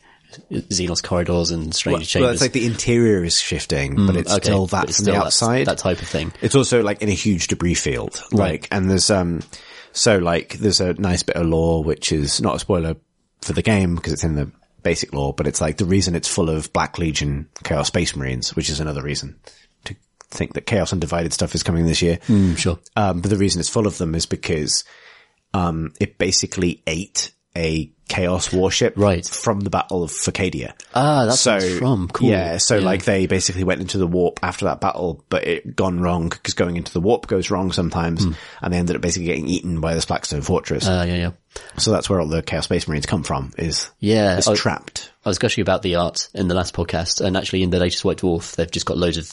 Xenos 0.51 1.01
corridors 1.03 1.51
and 1.51 1.73
strange 1.73 1.97
Well, 1.99 2.05
chambers. 2.05 2.33
it's 2.33 2.41
like 2.41 2.51
the 2.53 2.65
interior 2.65 3.23
is 3.23 3.39
shifting, 3.39 4.05
but 4.07 4.15
it's 4.15 4.31
Okay, 4.31 4.43
still 4.43 4.67
that 4.67 4.85
it's 4.89 4.97
from 4.97 5.03
still 5.05 5.15
the 5.15 5.21
outside. 5.25 5.67
that 5.67 5.77
type 5.77 6.01
of 6.01 6.07
thing. 6.07 6.31
It's 6.41 6.55
also 6.55 6.81
like 6.83 7.01
in 7.01 7.09
a 7.09 7.13
huge 7.13 7.47
debris 7.47 7.75
field. 7.75 8.21
Like, 8.31 8.67
and 8.71 8.89
there's, 8.89 9.09
um, 9.09 9.41
so 9.93 10.17
like 10.17 10.53
there's 10.53 10.79
a 10.81 10.93
nice 10.93 11.23
bit 11.23 11.35
of 11.37 11.45
lore, 11.47 11.83
which 11.83 12.11
is 12.11 12.41
not 12.41 12.55
a 12.55 12.59
spoiler 12.59 12.95
for 13.41 13.53
the 13.53 13.61
game 13.61 13.95
because 13.95 14.13
it's 14.13 14.23
in 14.23 14.35
the 14.35 14.51
basic 14.87 15.13
lore, 15.13 15.33
but 15.33 15.47
it's 15.47 15.59
like 15.59 15.75
the 15.75 15.85
reason 15.85 16.15
it's 16.15 16.33
full 16.33 16.49
of 16.49 16.71
Black 16.71 16.97
Legion 16.97 17.49
Chaos 17.65 17.87
Space 17.87 18.15
Marines, 18.15 18.55
which 18.55 18.69
is 18.69 18.79
another 18.79 19.03
reason 19.03 19.37
to 19.83 19.93
think 20.29 20.53
that 20.53 20.65
Chaos 20.65 20.93
Undivided 20.93 21.33
stuff 21.33 21.53
is 21.55 21.61
coming 21.61 21.85
this 21.85 22.01
year. 22.01 22.19
sure. 22.55 22.79
Um, 22.95 23.19
but 23.19 23.29
the 23.29 23.35
reason 23.35 23.59
it's 23.59 23.67
full 23.67 23.85
of 23.85 23.97
them 23.97 24.15
is 24.15 24.25
because, 24.25 24.85
um, 25.53 25.91
it 25.99 26.17
basically 26.17 26.83
ate 26.87 27.31
a 27.53 27.91
chaos 28.07 28.51
warship 28.53 28.93
Right. 28.97 29.25
from 29.25 29.59
the 29.61 29.69
Battle 29.69 30.03
of 30.03 30.11
Facadia. 30.11 30.73
Ah, 30.95 31.25
that's 31.25 31.39
so, 31.39 31.59
from. 31.59 32.07
Cool. 32.07 32.29
Yeah, 32.29 32.57
so 32.57 32.77
Yeah. 32.77 32.85
like 32.85 33.03
they 33.05 33.25
basically 33.27 33.63
went 33.63 33.81
into 33.81 33.97
the 33.97 34.07
warp 34.07 34.39
after 34.41 34.65
that 34.65 34.79
battle, 34.81 35.23
but 35.29 35.45
it 35.45 35.75
gone 35.75 35.99
wrong 35.99 36.29
because 36.29 36.53
going 36.53 36.77
into 36.77 36.93
the 36.93 37.01
warp 37.01 37.27
goes 37.27 37.51
wrong 37.51 37.71
sometimes, 37.71 38.23
and 38.61 38.73
they 38.73 38.77
ended 38.77 38.95
up 38.95 39.01
basically 39.01 39.25
getting 39.27 39.47
eaten 39.47 39.81
by 39.81 39.93
this 39.93 40.05
Blackstone 40.05 40.41
fortress. 40.41 40.87
Uh, 40.87 41.05
yeah, 41.07 41.15
yeah. 41.15 41.31
so 41.77 41.91
that's 41.91 42.09
where 42.09 42.19
all 42.21 42.27
the 42.27 42.43
Chaos 42.43 42.65
Space 42.65 42.87
Marines 42.87 43.05
come 43.07 43.23
from. 43.23 43.51
Is 43.57 43.89
Yeah. 43.99 44.37
is 44.37 44.47
I- 44.47 44.55
trapped. 44.55 45.11
I 45.25 45.29
was 45.29 45.39
gushing 45.39 45.61
about 45.61 45.81
the 45.81 45.95
art 45.95 46.29
in 46.33 46.47
the 46.47 46.55
last 46.55 46.73
podcast, 46.73 47.19
and 47.19 47.35
actually 47.35 47.61
in 47.63 47.69
the 47.69 47.79
latest 47.79 48.05
White 48.05 48.19
Dwarf, 48.19 48.55
they've 48.55 48.71
just 48.71 48.85
got 48.85 48.97
loads 48.97 49.17
of, 49.17 49.29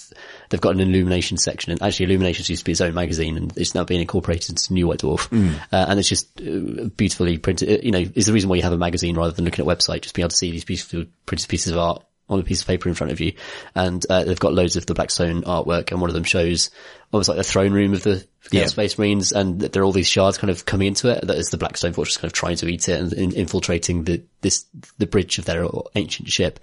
they've 0.49 0.61
got 0.61 0.74
an 0.74 0.80
Illumination 0.80 1.36
section, 1.36 1.72
and 1.72 1.82
actually 1.82 2.07
Illuminations 2.07 2.49
used 2.51 2.61
to 2.61 2.64
be 2.64 2.72
its 2.72 2.80
own 2.80 2.95
magazine, 2.95 3.36
and 3.36 3.57
it's 3.57 3.74
now 3.74 3.84
being 3.84 4.01
incorporated 4.01 4.51
into 4.51 4.72
New 4.72 4.86
White 4.88 5.01
Dwarf, 5.01 5.30
uh, 5.72 5.86
and 5.88 5.99
it's 5.99 6.09
just 6.09 6.28
uh, 6.40 6.88
beautifully 6.97 7.38
printed. 7.38 7.68
uh, 7.68 7.82
You 7.82 7.92
know, 7.92 8.05
is 8.14 8.26
the 8.26 8.32
reason 8.32 8.49
why 8.51 8.57
you 8.57 8.62
have 8.62 8.72
a 8.72 8.78
magazine 8.78 9.16
rather 9.16 9.32
than 9.32 9.45
looking 9.45 9.66
at 9.66 9.72
a 9.72 9.76
website, 9.76 10.03
just 10.03 10.14
being 10.14 10.24
able 10.24 10.30
to 10.30 10.36
see 10.36 10.51
these 10.51 10.64
beautiful 10.64 11.05
printed 11.26 11.49
pieces 11.49 11.72
of 11.72 11.78
art 11.78 12.05
on 12.29 12.41
a 12.41 12.43
piece 12.43 12.62
of 12.62 12.66
paper 12.66 12.89
in 12.89 12.95
front 12.95 13.12
of 13.12 13.20
you, 13.20 13.33
and 13.75 14.05
uh, 14.09 14.25
they've 14.25 14.39
got 14.41 14.55
loads 14.55 14.77
of 14.77 14.87
the 14.87 14.95
Blackstone 14.95 15.43
artwork, 15.43 15.91
and 15.91 16.01
one 16.01 16.11
of 16.11 16.14
them 16.14 16.25
shows 16.25 16.70
almost 17.12 17.29
like 17.29 17.37
the 17.39 17.45
throne 17.45 17.72
room 17.72 17.93
of 17.93 18.03
the 18.03 18.27
Yeah. 18.51 18.66
Space 18.66 18.99
Marines, 18.99 19.31
and 19.33 19.61
there 19.61 19.83
are 19.83 19.85
all 19.85 19.93
these 19.93 20.09
shards 20.09 20.37
kind 20.39 20.51
of 20.51 20.64
coming 20.64 20.89
into 20.89 21.09
it. 21.11 21.27
That 21.27 21.37
is 21.37 21.51
the 21.51 21.59
Blackstone 21.59 21.93
Fortress 21.93 22.16
kind 22.16 22.27
of 22.27 22.33
trying 22.33 22.57
to 22.57 22.66
eat 22.68 22.89
it 22.89 23.01
and 23.01 23.12
in, 23.12 23.33
infiltrating 23.33 24.05
the 24.05 24.22
this 24.41 24.64
the 24.99 25.07
bridge 25.07 25.39
of 25.39 25.45
their 25.45 25.66
ancient 25.95 26.29
ship. 26.29 26.61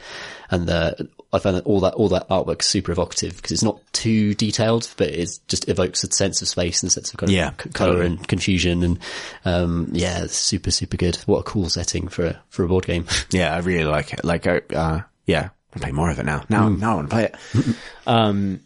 And 0.49 0.69
uh, 0.69 0.93
I 1.31 1.39
found 1.39 1.55
that 1.57 1.65
all 1.65 1.79
that 1.81 1.93
all 1.93 2.09
that 2.09 2.27
artwork 2.29 2.61
super 2.63 2.91
evocative 2.91 3.35
because 3.37 3.51
it's 3.51 3.63
not 3.63 3.79
too 3.93 4.33
detailed, 4.35 4.91
but 4.97 5.07
it 5.09 5.39
just 5.47 5.69
evokes 5.69 6.03
a 6.03 6.11
sense 6.11 6.41
of 6.41 6.47
space 6.49 6.83
and 6.83 6.89
a 6.89 6.91
sense 6.91 7.11
of 7.13 7.17
kind 7.17 7.29
of 7.29 7.35
Yeah, 7.35 7.51
c- 7.51 7.69
color 7.69 7.91
totally. 7.93 8.07
and 8.07 8.27
confusion. 8.27 8.83
And 8.83 8.99
um, 9.45 9.89
yeah, 9.93 10.25
super 10.27 10.71
super 10.71 10.97
good. 10.97 11.15
What 11.27 11.39
a 11.39 11.43
cool 11.43 11.69
setting 11.69 12.07
for 12.09 12.25
a, 12.25 12.41
for 12.49 12.63
a 12.63 12.67
board 12.67 12.85
game. 12.85 13.05
Yeah, 13.31 13.55
I 13.55 13.59
really 13.59 13.85
like 13.85 14.11
it. 14.13 14.25
Like, 14.25 14.45
uh, 14.47 14.59
uh 14.75 15.01
yeah, 15.25 15.49
I'll 15.73 15.81
play 15.81 15.91
more 15.91 16.09
of 16.09 16.19
it 16.19 16.25
now. 16.25 16.43
Now, 16.49 16.69
now 16.69 16.91
I 16.91 16.95
want 16.95 17.09
to 17.09 17.15
play 17.15 17.23
it. 17.25 17.75
um, 18.07 18.61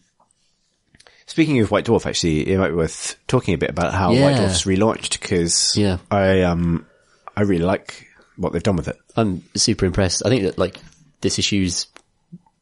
speaking 1.25 1.59
of 1.59 1.71
White 1.71 1.85
Dwarf, 1.85 2.05
actually, 2.05 2.47
it 2.51 2.57
might 2.57 2.69
be 2.69 2.75
worth 2.75 3.15
talking 3.27 3.53
a 3.53 3.57
bit 3.57 3.69
about 3.69 3.93
how 3.93 4.09
White 4.09 4.35
Dwarf's 4.37 4.63
relaunched 4.63 5.19
because 5.19 5.75
Yeah. 5.77 5.97
I, 6.09 6.41
um, 6.43 6.85
I 7.35 7.41
really 7.41 7.65
like 7.65 8.07
what 8.37 8.53
they've 8.53 8.63
done 8.63 8.75
with 8.75 8.87
it. 8.87 8.97
I'm 9.15 9.43
super 9.55 9.85
impressed. 9.85 10.23
I 10.25 10.29
think 10.29 10.43
that 10.43 10.57
like 10.57 10.77
this 11.21 11.39
issue's 11.39 11.87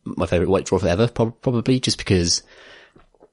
my 0.05 0.25
favorite 0.25 0.49
White 0.49 0.65
Dwarf 0.65 0.83
ever, 0.83 1.07
prob- 1.07 1.41
probably 1.41 1.79
just 1.79 1.97
because 1.97 2.43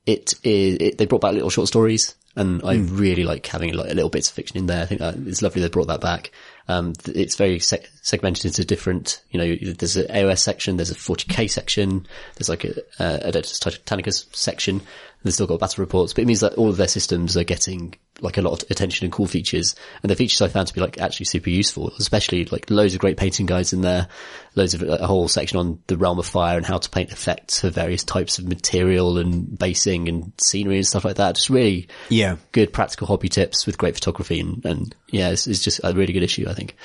it 0.07 0.35
is, 0.45 0.77
it, 0.81 0.99
they 0.99 1.07
brought 1.07 1.21
back 1.21 1.35
little 1.35 1.51
short 1.51 1.69
stories 1.69 2.15
and 2.37 2.63
I 2.65 2.77
really 2.77 3.25
like 3.25 3.45
having 3.47 3.75
like 3.75 3.93
little 3.93 4.09
bits 4.09 4.29
of 4.29 4.35
fiction 4.35 4.57
in 4.59 4.67
there. 4.67 4.83
I 4.83 4.87
think 4.87 5.01
that 5.01 5.17
it's 5.27 5.43
lovely 5.43 5.63
they 5.63 5.69
brought 5.69 5.89
that 5.89 6.01
back. 6.01 6.31
Um, 6.69 6.93
it's 7.07 7.35
very 7.37 7.59
seg- 7.59 7.87
segmented 8.03 8.47
into 8.47 8.65
different, 8.65 9.23
you 9.31 9.39
know, 9.39 9.73
there's 9.75 9.97
an 9.97 10.07
AOS 10.09 10.39
section, 10.39 10.77
there's 10.77 10.91
a 10.91 10.95
40k 10.95 11.51
section, 11.51 12.07
there's 12.37 12.49
like 12.49 12.65
a, 12.65 12.79
uh, 12.99 13.31
Adeptus 13.31 13.59
Titanicus 13.61 14.35
section. 14.35 14.81
They've 15.23 15.35
still 15.35 15.47
got 15.47 15.61
battle 15.61 15.83
reports, 15.83 16.15
but 16.15 16.23
it 16.23 16.27
means 16.27 16.41
that 16.41 16.55
all 16.55 16.71
of 16.71 16.79
their 16.79 16.89
systems 16.89 17.37
are 17.37 17.45
getting 17.45 17.95
like 18.23 18.39
a 18.39 18.43
lot 18.43 18.63
of 18.63 18.71
attention 18.71 19.05
and 19.05 19.13
cool 19.13 19.27
features. 19.27 19.75
And 20.03 20.09
the 20.09 20.17
features 20.17 20.41
I 20.41 20.49
found 20.49 20.69
to 20.69 20.75
be 20.75 20.81
like 20.81 20.99
actually 20.99 21.27
super 21.27 21.51
useful, 21.51 21.93
especially 21.99 22.47
like 22.47 22.71
loads 22.71 22.95
of 22.95 23.01
great 23.01 23.19
painting 23.19 23.45
guides 23.45 23.75
in 23.75 23.83
there, 23.83 24.09
loads 24.55 24.73
of 24.73 24.83
a 24.83 25.07
whole 25.07 25.29
section 25.29 25.59
on 25.59 25.83
the 25.89 25.99
realm 25.99 26.19
of 26.19 26.25
fire 26.25 26.57
and 26.57 26.65
how 26.65 26.79
to 26.79 26.89
paint 26.89 27.13
effects 27.13 27.61
for 27.61 27.69
various 27.69 28.03
types 28.03 28.39
of 28.39 28.49
material 28.49 29.19
and 29.19 29.59
basing 29.59 30.09
and 30.09 30.33
scenery 30.43 30.77
and 30.77 30.87
stuff 30.87 31.05
like 31.05 31.17
that. 31.17 31.35
Just 31.35 31.51
really 31.51 31.89
Yeah. 32.09 32.37
good 32.53 32.73
practical 32.73 33.07
hobby 33.07 33.29
tips 33.29 33.67
with 33.67 33.77
great 33.77 33.97
photography 33.97 34.41
and, 34.41 34.65
and 34.65 34.95
yeah, 35.11 35.29
it's, 35.33 35.47
it's 35.47 35.63
just 35.63 35.81
a 35.85 35.93
really 35.93 36.15
good 36.15 36.23
issue, 36.23 36.47
I 36.49 36.55
think. 36.55 36.77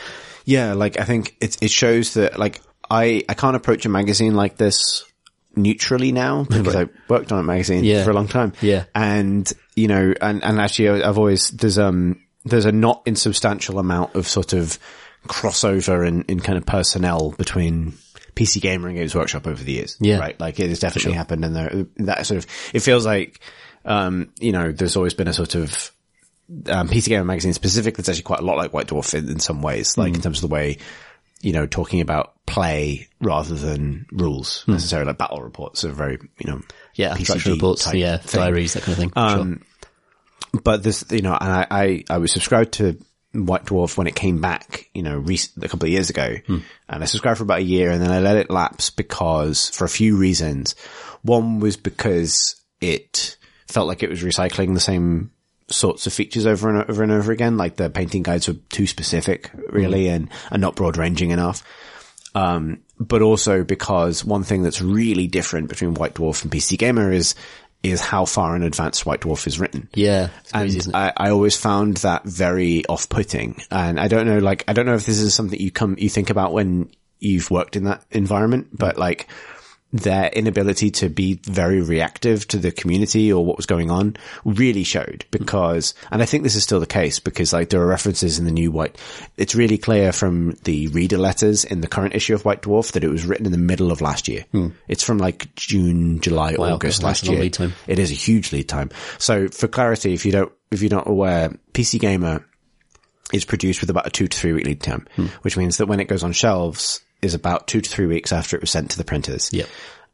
Yeah, 0.46 0.74
like 0.74 1.00
I 1.00 1.04
think 1.04 1.36
it 1.42 1.58
it 1.62 1.72
shows 1.72 2.14
that 2.14 2.40
like 2.40 2.62
I 2.90 3.24
I 3.28 3.34
can't 3.34 3.56
approach 3.56 3.86
a 3.86 3.90
magazine 3.90 4.36
like 4.36 4.58
this 4.58 5.04
neutrally 5.56 6.12
now 6.12 6.44
because 6.50 6.76
I 6.76 6.88
worked 7.10 7.32
on 7.32 7.40
a 7.40 7.44
magazine 7.44 7.84
Yeah. 7.84 8.04
for 8.04 8.12
a 8.12 8.14
long 8.14 8.28
time. 8.28 8.54
Yeah. 8.62 8.86
and 8.94 9.52
you 9.76 9.88
know, 9.88 10.14
and 10.22 10.44
and 10.44 10.60
actually 10.60 11.02
I've 11.04 11.18
always 11.18 11.50
there's 11.50 11.78
um 11.80 12.22
there's 12.46 12.66
a 12.66 12.72
not 12.72 13.02
insubstantial 13.06 13.80
amount 13.80 14.16
of 14.16 14.28
sort 14.28 14.54
of 14.54 14.78
crossover 15.28 16.08
in 16.08 16.24
in 16.24 16.40
kind 16.40 16.58
of 16.58 16.66
personnel 16.66 17.32
between. 17.32 17.94
PC 18.36 18.60
Gamer 18.60 18.90
and 18.90 18.98
Games 18.98 19.16
Workshop 19.16 19.48
over 19.48 19.64
the 19.64 19.72
years. 19.72 19.96
Yeah. 20.02 20.18
Right. 20.18 20.38
Like 20.38 20.60
it 20.60 20.68
has 20.68 20.80
definitely 20.82 21.14
happened 21.14 21.46
and 21.46 21.56
there, 21.56 21.86
that 22.00 22.26
sort 22.26 22.40
of, 22.40 22.48
it 22.74 22.82
feels 22.82 23.06
like, 23.06 23.40
um, 23.86 24.30
you 24.42 24.52
know, 24.52 24.74
there's 24.74 24.98
always 24.98 25.14
been 25.14 25.30
a 25.30 25.34
sort 25.34 25.56
of, 25.56 25.90
um, 26.68 26.88
PC 26.90 27.08
Gamer 27.10 27.26
magazine 27.26 27.54
specific 27.54 27.98
that's 27.98 28.10
actually 28.10 28.24
quite 28.24 28.40
a 28.40 28.44
lot 28.46 28.58
like 28.58 28.74
White 28.74 28.88
Dwarf 28.88 29.14
in, 29.14 29.30
in 29.30 29.40
some 29.40 29.62
ways, 29.62 29.98
like 29.98 30.14
in 30.14 30.22
terms 30.22 30.44
of 30.44 30.50
the 30.50 30.54
way, 30.54 30.78
you 31.42 31.54
know, 31.54 31.66
talking 31.66 32.02
about 32.02 32.34
play 32.46 33.08
rather 33.20 33.56
than 33.56 34.06
rules 34.12 34.64
necessarily, 34.68 35.08
like 35.08 35.18
battle 35.18 35.42
reports 35.42 35.84
are 35.84 35.92
very, 35.92 36.18
you 36.40 36.52
know, 36.52 36.62
Yeah, 36.96 37.16
PCG 37.16 37.52
reports, 37.54 37.86
type 37.86 37.96
yeah, 37.96 38.18
thing. 38.18 38.42
diaries, 38.42 38.74
that 38.74 38.84
kind 38.84 38.94
of 38.94 39.00
thing. 39.00 39.12
Um, 39.16 39.62
But 40.64 40.84
this, 40.84 41.04
you 41.12 41.22
know, 41.22 41.38
and 41.40 41.52
I, 41.52 41.68
I, 41.70 42.04
I 42.10 42.18
was 42.20 42.32
subscribed 42.32 42.74
to 42.74 42.98
White 43.34 43.66
Dwarf 43.66 43.98
when 43.98 44.08
it 44.08 44.16
came 44.16 44.40
back, 44.40 44.90
you 44.94 45.04
know, 45.04 45.22
a 45.62 45.68
couple 45.68 45.88
of 45.88 45.92
years 45.92 46.10
ago. 46.10 46.36
And 46.48 46.64
I 47.04 47.06
subscribed 47.06 47.40
for 47.40 47.44
about 47.44 47.60
a 47.60 47.64
year 47.64 47.90
and 47.92 48.02
then 48.02 48.12
I 48.12 48.20
let 48.20 48.38
it 48.38 48.50
lapse 48.50 48.90
because 48.90 49.70
for 49.70 49.84
a 49.84 49.90
few 49.90 50.16
reasons. 50.16 50.76
One 51.24 51.60
was 51.60 51.76
because 51.76 52.56
it 52.80 53.36
felt 53.68 53.88
like 53.88 54.04
it 54.04 54.10
was 54.10 54.24
recycling 54.24 54.74
the 54.74 54.80
same 54.80 55.32
sorts 55.68 56.06
of 56.06 56.14
features 56.14 56.46
over 56.46 56.70
and 56.70 56.90
over 56.90 57.04
and 57.04 57.12
over 57.12 57.32
again. 57.32 57.58
Like 57.58 57.76
the 57.76 57.90
painting 57.90 58.24
guides 58.24 58.48
were 58.48 58.56
too 58.70 58.88
specific 58.88 59.50
really 59.70 60.08
and, 60.08 60.30
and 60.52 60.62
not 60.62 60.76
broad 60.76 60.98
ranging 60.98 61.32
enough. 61.32 61.64
Um, 62.36 62.82
but 63.00 63.22
also 63.22 63.64
because 63.64 64.24
one 64.24 64.44
thing 64.44 64.64
that's 64.64 64.82
really 64.82 65.28
different 65.28 65.70
between 65.70 65.94
White 65.94 66.16
Dwarf 66.16 66.44
and 66.44 66.52
PC 66.52 66.78
Gamer 66.78 67.12
is, 67.12 67.34
is 67.82 68.02
how 68.02 68.26
far 68.26 68.56
in 68.56 68.64
advance 68.64 69.06
White 69.06 69.22
Dwarf 69.22 69.48
is 69.48 69.60
written. 69.60 69.88
yeah, 69.94 70.30
And 70.54 70.72
crazy, 70.72 70.90
it? 70.90 70.96
I, 70.96 71.14
I 71.16 71.30
always 71.30 71.56
found 71.56 71.98
that 71.98 72.24
very 72.26 72.86
off-putting. 72.88 73.62
And 73.72 74.00
I 74.00 74.08
don't 74.08 74.26
know, 74.26 74.40
like, 74.40 74.64
I 74.68 74.74
don't 74.74 74.86
know 74.86 74.96
if 74.96 75.06
this 75.06 75.20
is 75.20 75.34
something 75.34 75.60
you 75.60 75.72
come, 75.72 75.96
you 75.98 76.10
think 76.10 76.30
about 76.30 76.52
when 76.52 76.90
you've 77.20 77.50
worked 77.52 77.76
in 77.76 77.86
that 77.86 78.04
environment, 78.12 78.68
but 78.74 78.98
like, 78.98 79.28
their 79.94 80.28
inability 80.30 80.92
to 80.92 81.08
be 81.08 81.40
very 81.44 81.80
reactive 81.82 82.46
to 82.50 82.58
the 82.58 82.72
community 82.72 83.32
or 83.32 83.46
what 83.46 83.56
was 83.56 83.66
going 83.66 83.90
on 83.90 84.18
really 84.44 84.84
showed 84.84 85.26
because, 85.32 85.94
and 86.12 86.22
I 86.22 86.26
think 86.26 86.44
this 86.44 86.56
is 86.56 86.64
still 86.64 86.82
the 86.82 86.86
case 86.86 87.20
because 87.20 87.54
like 87.54 87.70
there 87.70 87.82
are 87.82 87.88
references 87.88 88.38
in 88.38 88.44
the 88.44 88.52
new 88.52 88.72
White, 88.72 88.98
it's 89.38 89.56
really 89.56 89.78
clear 89.78 90.12
from 90.12 90.52
the 90.66 90.88
reader 90.90 91.18
letters 91.18 91.64
in 91.64 91.80
the 91.80 91.88
current 91.88 92.14
issue 92.14 92.34
of 92.34 92.44
White 92.44 92.62
Dwarf 92.64 92.92
that 92.92 93.06
it 93.06 93.10
was 93.10 93.26
written 93.26 93.46
in 93.46 93.54
the 93.54 93.58
middle 93.58 93.90
of 93.92 94.02
last 94.02 94.28
year. 94.28 94.44
It's 94.90 95.04
from 95.04 95.18
like 95.18 95.56
June, 95.56 96.20
July, 96.20 96.56
Wow, 96.58 96.74
August 96.74 97.02
last 97.04 97.26
year. 97.28 97.40
It 97.88 98.00
is 98.00 98.12
a 98.12 98.16
huge 98.16 98.52
lead 98.52 98.68
time. 98.68 98.90
So 99.18 99.48
for 99.48 99.68
clarity, 99.70 100.14
if 100.14 100.26
you 100.26 100.34
don't, 100.34 100.52
if 100.72 100.82
you're 100.82 100.92
not 100.92 101.08
aware, 101.08 101.58
PC 101.74 102.00
Gamer 102.02 102.46
is 103.32 103.46
produced 103.46 103.80
with 103.82 103.90
about 103.90 104.08
a 104.08 104.10
two 104.10 104.28
to 104.28 104.38
three 104.38 104.52
week 104.54 104.66
lead 104.66 104.82
time, 104.82 105.08
Hmm. 105.16 105.28
which 105.42 105.56
means 105.56 105.78
that 105.78 105.86
when 105.88 106.00
it 106.02 106.08
goes 106.10 106.24
on 106.24 106.32
shelves 106.34 107.00
is 107.26 107.34
about 107.34 107.68
two 107.68 107.82
to 107.82 107.90
three 107.90 108.06
weeks 108.06 108.32
after 108.32 108.56
it 108.56 108.62
was 108.62 108.72
sent 108.72 108.92
to 108.92 108.98
the 108.98 109.04
printers. 109.04 109.52
Yep. 109.52 109.68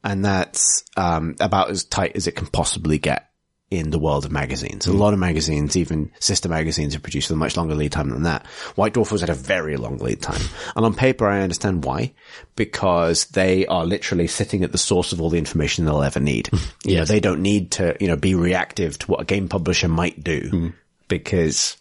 And 0.04 0.26
that's, 0.26 0.84
um, 0.98 1.36
about 1.40 1.70
as 1.70 1.84
tight 1.84 2.16
as 2.16 2.26
it 2.26 2.36
can 2.36 2.48
possibly 2.48 2.98
get 2.98 3.28
in 3.70 3.90
the 3.90 4.00
world 4.00 4.26
of 4.26 4.32
magazines. 4.34 4.86
A 4.86 4.92
lot 4.92 5.14
of 5.14 5.20
magazines, 5.20 5.78
even 5.78 6.12
sister 6.20 6.50
magazines 6.50 6.94
are 6.94 7.00
produced 7.00 7.30
with 7.30 7.38
a 7.38 7.40
much 7.40 7.56
longer 7.56 7.74
lead 7.74 7.94
time 7.94 8.10
than 8.10 8.24
that. 8.24 8.46
White 8.76 8.96
Dwarf 8.96 9.14
was 9.14 9.24
at 9.24 9.30
a 9.30 9.34
very 9.34 9.78
long 9.78 9.98
lead 10.00 10.22
time. 10.22 10.42
And 10.76 10.84
on 10.86 10.94
paper, 10.94 11.26
I 11.26 11.40
understand 11.42 11.86
why, 11.86 12.12
because 12.58 13.28
they 13.28 13.66
are 13.68 13.86
literally 13.86 14.28
sitting 14.28 14.66
at 14.66 14.74
the 14.74 14.78
source 14.78 15.14
of 15.14 15.22
all 15.22 15.30
the 15.30 15.38
information 15.38 15.86
they'll 15.86 16.04
ever 16.04 16.20
need. 16.20 16.50
You 16.84 16.98
know, 16.98 17.06
they 17.06 17.22
don't 17.22 17.42
need 17.42 17.72
to, 17.74 17.96
you 18.02 18.08
know, 18.08 18.18
be 18.18 18.36
reactive 18.36 19.00
to 19.00 19.08
what 19.08 19.22
a 19.22 19.26
game 19.26 19.48
publisher 19.48 19.88
might 19.88 20.22
do 20.22 20.50
Hmm. 20.50 20.68
because 21.08 21.78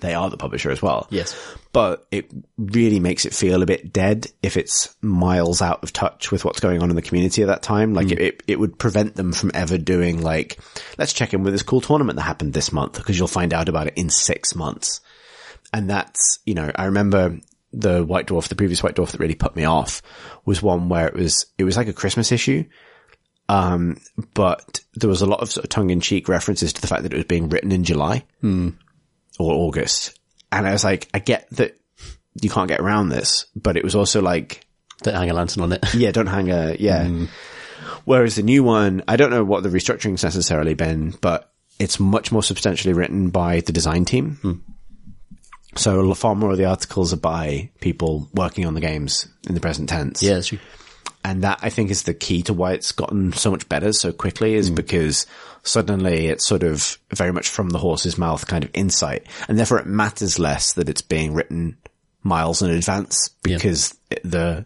they 0.00 0.12
are 0.12 0.28
the 0.28 0.36
publisher 0.36 0.70
as 0.70 0.82
well. 0.82 1.06
Yes. 1.08 1.34
But 1.72 2.04
it 2.10 2.30
really 2.58 2.98
makes 2.98 3.26
it 3.26 3.34
feel 3.34 3.62
a 3.62 3.66
bit 3.66 3.92
dead 3.92 4.26
if 4.42 4.56
it's 4.56 4.96
miles 5.02 5.62
out 5.62 5.84
of 5.84 5.92
touch 5.92 6.32
with 6.32 6.44
what's 6.44 6.58
going 6.58 6.82
on 6.82 6.90
in 6.90 6.96
the 6.96 7.02
community 7.02 7.42
at 7.42 7.46
that 7.46 7.62
time. 7.62 7.94
Like 7.94 8.10
it, 8.10 8.18
it, 8.18 8.42
it 8.48 8.58
would 8.58 8.76
prevent 8.76 9.14
them 9.14 9.32
from 9.32 9.52
ever 9.54 9.78
doing 9.78 10.20
like, 10.20 10.58
let's 10.98 11.12
check 11.12 11.32
in 11.32 11.44
with 11.44 11.52
this 11.52 11.62
cool 11.62 11.80
tournament 11.80 12.16
that 12.16 12.22
happened 12.22 12.54
this 12.54 12.72
month 12.72 12.96
because 12.96 13.16
you'll 13.16 13.28
find 13.28 13.54
out 13.54 13.68
about 13.68 13.86
it 13.86 13.94
in 13.94 14.10
six 14.10 14.56
months. 14.56 15.00
And 15.72 15.88
that's, 15.88 16.40
you 16.44 16.54
know, 16.54 16.72
I 16.74 16.86
remember 16.86 17.38
the 17.72 18.04
White 18.04 18.26
Dwarf, 18.26 18.48
the 18.48 18.56
previous 18.56 18.82
White 18.82 18.96
Dwarf 18.96 19.12
that 19.12 19.20
really 19.20 19.36
put 19.36 19.54
me 19.54 19.64
off 19.64 20.02
was 20.44 20.60
one 20.60 20.88
where 20.88 21.06
it 21.06 21.14
was, 21.14 21.46
it 21.56 21.62
was 21.62 21.76
like 21.76 21.86
a 21.86 21.92
Christmas 21.92 22.32
issue. 22.32 22.64
Um, 23.48 23.98
but 24.34 24.80
there 24.94 25.08
was 25.10 25.22
a 25.22 25.26
lot 25.26 25.40
of 25.40 25.50
sort 25.50 25.64
of 25.64 25.70
tongue 25.70 25.90
in 25.90 26.00
cheek 26.00 26.28
references 26.28 26.72
to 26.72 26.80
the 26.80 26.86
fact 26.88 27.04
that 27.04 27.12
it 27.12 27.16
was 27.16 27.26
being 27.26 27.48
written 27.48 27.70
in 27.70 27.84
July 27.84 28.24
or 29.38 29.52
August. 29.52 30.18
And 30.52 30.66
I 30.66 30.72
was 30.72 30.84
like, 30.84 31.08
I 31.14 31.18
get 31.18 31.48
that 31.50 31.76
you 32.40 32.50
can't 32.50 32.68
get 32.68 32.80
around 32.80 33.08
this, 33.08 33.46
but 33.56 33.76
it 33.76 33.84
was 33.84 33.94
also 33.94 34.20
like, 34.22 34.66
Don't 35.02 35.14
hang 35.14 35.30
a 35.30 35.34
lantern 35.34 35.62
on 35.62 35.72
it. 35.72 35.84
yeah, 35.94 36.10
don't 36.10 36.26
hang 36.26 36.50
a, 36.50 36.76
yeah. 36.78 37.04
Mm. 37.04 37.28
Whereas 38.04 38.36
the 38.36 38.42
new 38.42 38.62
one, 38.64 39.02
I 39.08 39.16
don't 39.16 39.30
know 39.30 39.44
what 39.44 39.62
the 39.62 39.68
restructuring's 39.68 40.24
necessarily 40.24 40.74
been, 40.74 41.14
but 41.20 41.52
it's 41.78 42.00
much 42.00 42.32
more 42.32 42.42
substantially 42.42 42.94
written 42.94 43.30
by 43.30 43.60
the 43.60 43.72
design 43.72 44.04
team. 44.04 44.36
Hmm. 44.42 44.52
So 45.76 46.12
far 46.14 46.34
more 46.34 46.50
of 46.50 46.58
the 46.58 46.64
articles 46.64 47.12
are 47.12 47.18
by 47.18 47.70
people 47.80 48.28
working 48.34 48.66
on 48.66 48.74
the 48.74 48.80
games 48.80 49.28
in 49.48 49.54
the 49.54 49.60
present 49.60 49.88
tense. 49.88 50.22
yeah, 50.22 50.34
that's 50.34 50.48
true. 50.48 50.58
And 51.22 51.42
that 51.42 51.58
I 51.62 51.68
think 51.70 51.90
is 51.90 52.04
the 52.04 52.14
key 52.14 52.42
to 52.44 52.54
why 52.54 52.72
it's 52.72 52.92
gotten 52.92 53.32
so 53.32 53.50
much 53.50 53.68
better 53.68 53.92
so 53.92 54.12
quickly 54.12 54.54
is 54.54 54.70
mm. 54.70 54.74
because 54.74 55.26
suddenly 55.62 56.28
it's 56.28 56.46
sort 56.46 56.62
of 56.62 56.98
very 57.12 57.32
much 57.32 57.48
from 57.48 57.70
the 57.70 57.78
horse's 57.78 58.16
mouth 58.16 58.46
kind 58.46 58.64
of 58.64 58.70
insight. 58.72 59.26
And 59.48 59.58
therefore 59.58 59.78
it 59.78 59.86
matters 59.86 60.38
less 60.38 60.72
that 60.74 60.88
it's 60.88 61.02
being 61.02 61.34
written 61.34 61.76
miles 62.22 62.62
in 62.62 62.70
advance 62.70 63.28
because 63.42 63.96
it- 64.10 64.22
the, 64.24 64.64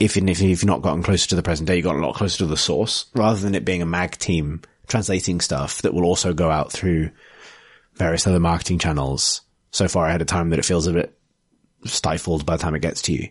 if, 0.00 0.16
if 0.16 0.40
you've 0.40 0.64
not 0.64 0.82
gotten 0.82 1.04
closer 1.04 1.28
to 1.28 1.36
the 1.36 1.42
present 1.42 1.68
day, 1.68 1.76
you've 1.76 1.84
got 1.84 1.94
a 1.96 2.04
lot 2.04 2.16
closer 2.16 2.38
to 2.38 2.46
the 2.46 2.56
source 2.56 3.06
rather 3.14 3.38
than 3.38 3.54
it 3.54 3.64
being 3.64 3.82
a 3.82 3.86
mag 3.86 4.18
team 4.18 4.60
translating 4.88 5.40
stuff 5.40 5.82
that 5.82 5.94
will 5.94 6.04
also 6.04 6.32
go 6.34 6.50
out 6.50 6.72
through 6.72 7.10
various 7.94 8.26
other 8.26 8.40
marketing 8.40 8.78
channels 8.78 9.42
so 9.70 9.88
far 9.88 10.06
ahead 10.06 10.20
of 10.20 10.26
time 10.26 10.50
that 10.50 10.58
it 10.58 10.64
feels 10.64 10.86
a 10.86 10.92
bit 10.92 11.16
stifled 11.84 12.44
by 12.44 12.56
the 12.56 12.62
time 12.62 12.74
it 12.74 12.82
gets 12.82 13.02
to 13.02 13.12
you. 13.12 13.28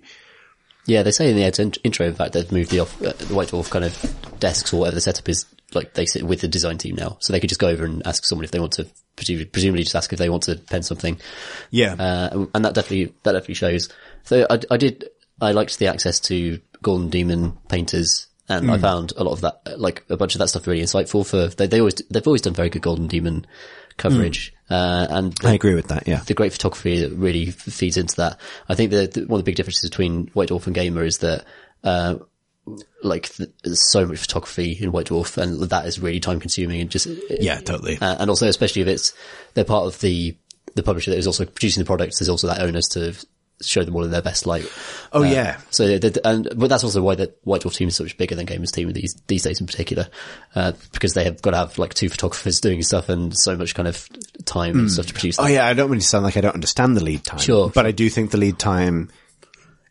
Yeah, 0.85 1.03
they 1.03 1.11
say 1.11 1.29
in 1.29 1.37
the 1.37 1.79
intro, 1.83 2.05
in 2.05 2.13
fact, 2.13 2.33
they've 2.33 2.51
moved 2.51 2.71
the 2.71 2.81
off, 2.81 3.01
uh, 3.01 3.13
the 3.13 3.33
White 3.33 3.49
Dwarf 3.49 3.69
kind 3.69 3.85
of 3.85 4.39
desks 4.39 4.73
or 4.73 4.81
whatever 4.81 4.95
the 4.95 5.01
setup 5.01 5.29
is, 5.29 5.45
like 5.73 5.93
they 5.93 6.05
sit 6.05 6.23
with 6.23 6.41
the 6.41 6.47
design 6.47 6.77
team 6.77 6.95
now. 6.95 7.17
So 7.21 7.31
they 7.31 7.39
could 7.39 7.49
just 7.49 7.61
go 7.61 7.69
over 7.69 7.85
and 7.85 8.05
ask 8.05 8.25
someone 8.25 8.43
if 8.43 8.51
they 8.51 8.59
want 8.59 8.73
to, 8.73 8.87
presumably, 9.15 9.83
just 9.83 9.95
ask 9.95 10.11
if 10.11 10.19
they 10.19 10.29
want 10.29 10.43
to 10.43 10.55
pen 10.55 10.83
something. 10.83 11.19
Yeah. 11.71 11.93
Uh, 11.93 12.47
and 12.53 12.65
that 12.65 12.73
definitely, 12.73 13.13
that 13.23 13.31
definitely 13.31 13.55
shows. 13.55 13.89
So 14.23 14.45
I, 14.49 14.59
I 14.69 14.77
did, 14.77 15.09
I 15.39 15.53
liked 15.53 15.79
the 15.79 15.87
access 15.87 16.19
to 16.21 16.59
Golden 16.81 17.09
Demon 17.09 17.53
painters 17.69 18.27
and 18.49 18.69
I 18.69 18.77
found 18.77 19.13
a 19.15 19.23
lot 19.23 19.31
of 19.31 19.41
that, 19.41 19.79
like 19.79 20.03
a 20.09 20.17
bunch 20.17 20.35
of 20.35 20.39
that 20.39 20.49
stuff 20.49 20.67
really 20.67 20.81
insightful 20.81 21.25
for, 21.25 21.47
they, 21.47 21.65
they 21.65 21.79
always, 21.79 21.95
they've 22.11 22.27
always 22.27 22.41
done 22.41 22.53
very 22.53 22.69
good 22.69 22.81
Golden 22.81 23.07
Demon 23.07 23.47
coverage. 23.95 24.53
Uh, 24.73 25.07
and 25.09 25.35
I 25.43 25.53
agree 25.53 25.75
with 25.75 25.87
that. 25.89 26.07
Yeah. 26.07 26.21
the 26.25 26.33
great 26.33 26.51
photography 26.51 26.99
that 27.01 27.11
really 27.15 27.51
feeds 27.51 27.95
into 27.97 28.15
that. 28.17 28.39
I 28.67 28.75
think 28.75 28.91
that 28.91 29.15
one 29.27 29.39
of 29.39 29.45
the 29.45 29.49
big 29.49 29.55
differences 29.55 29.89
between 29.89 30.27
White 30.33 30.49
Dwarf 30.49 30.65
and 30.65 30.73
Gamer 30.75 31.03
is 31.03 31.19
that, 31.19 31.45
uh, 31.83 32.15
like 33.03 33.29
th- 33.33 33.49
there's 33.63 33.91
so 33.91 34.05
much 34.05 34.19
photography 34.19 34.71
in 34.79 34.91
White 34.91 35.07
Dwarf 35.07 35.37
and 35.37 35.61
that 35.69 35.85
is 35.85 35.99
really 35.99 36.19
time 36.19 36.39
consuming 36.39 36.81
and 36.81 36.89
just, 36.89 37.07
Yeah, 37.29 37.59
totally. 37.59 37.97
uh, 38.01 38.15
and 38.19 38.29
also 38.29 38.47
especially 38.47 38.81
if 38.81 38.87
it's, 38.87 39.13
they're 39.53 39.65
part 39.65 39.85
of 39.85 39.99
the, 39.99 40.35
the 40.75 40.83
publisher 40.83 41.11
that 41.11 41.17
is 41.17 41.27
also 41.27 41.45
producing 41.45 41.81
the 41.83 41.85
product, 41.87 42.15
there's 42.19 42.29
also 42.29 42.47
that 42.47 42.61
onus 42.61 42.87
to 42.89 43.13
show 43.61 43.83
them 43.83 43.95
all 43.95 44.03
in 44.03 44.11
their 44.11 44.21
best 44.21 44.45
light. 44.45 44.65
oh 45.13 45.23
yeah. 45.23 45.57
So, 45.69 45.85
and, 46.25 46.49
but 46.55 46.67
that's 46.67 46.83
also 46.83 47.01
why 47.01 47.15
the 47.15 47.33
White 47.43 47.61
Dwarf 47.61 47.75
team 47.75 47.87
is 47.87 47.95
so 47.95 48.03
much 48.03 48.17
bigger 48.17 48.35
than 48.35 48.45
Gamers 48.45 48.71
team 48.71 48.91
these, 48.91 49.15
these 49.27 49.43
days 49.43 49.61
in 49.61 49.67
particular, 49.67 50.09
uh, 50.55 50.73
because 50.91 51.13
they 51.13 51.23
have 51.23 51.41
got 51.41 51.51
to 51.51 51.57
have 51.57 51.77
like 51.77 51.93
two 51.93 52.09
photographers 52.09 52.59
doing 52.59 52.81
stuff 52.81 53.09
and 53.09 53.37
so 53.37 53.55
much 53.55 53.75
kind 53.75 53.87
of 53.87 54.07
time 54.45 54.77
and 54.77 54.91
stuff 54.91 55.07
to 55.07 55.13
produce. 55.13 55.39
Oh 55.39 55.43
that. 55.43 55.51
yeah, 55.51 55.65
I 55.67 55.73
don't 55.73 55.89
really 55.89 56.01
sound 56.01 56.23
like 56.25 56.37
I 56.37 56.41
don't 56.41 56.55
understand 56.55 56.97
the 56.97 57.03
lead 57.03 57.23
time. 57.23 57.39
Sure, 57.39 57.69
But 57.69 57.85
I 57.85 57.91
do 57.91 58.09
think 58.09 58.31
the 58.31 58.37
lead 58.37 58.59
time 58.59 59.09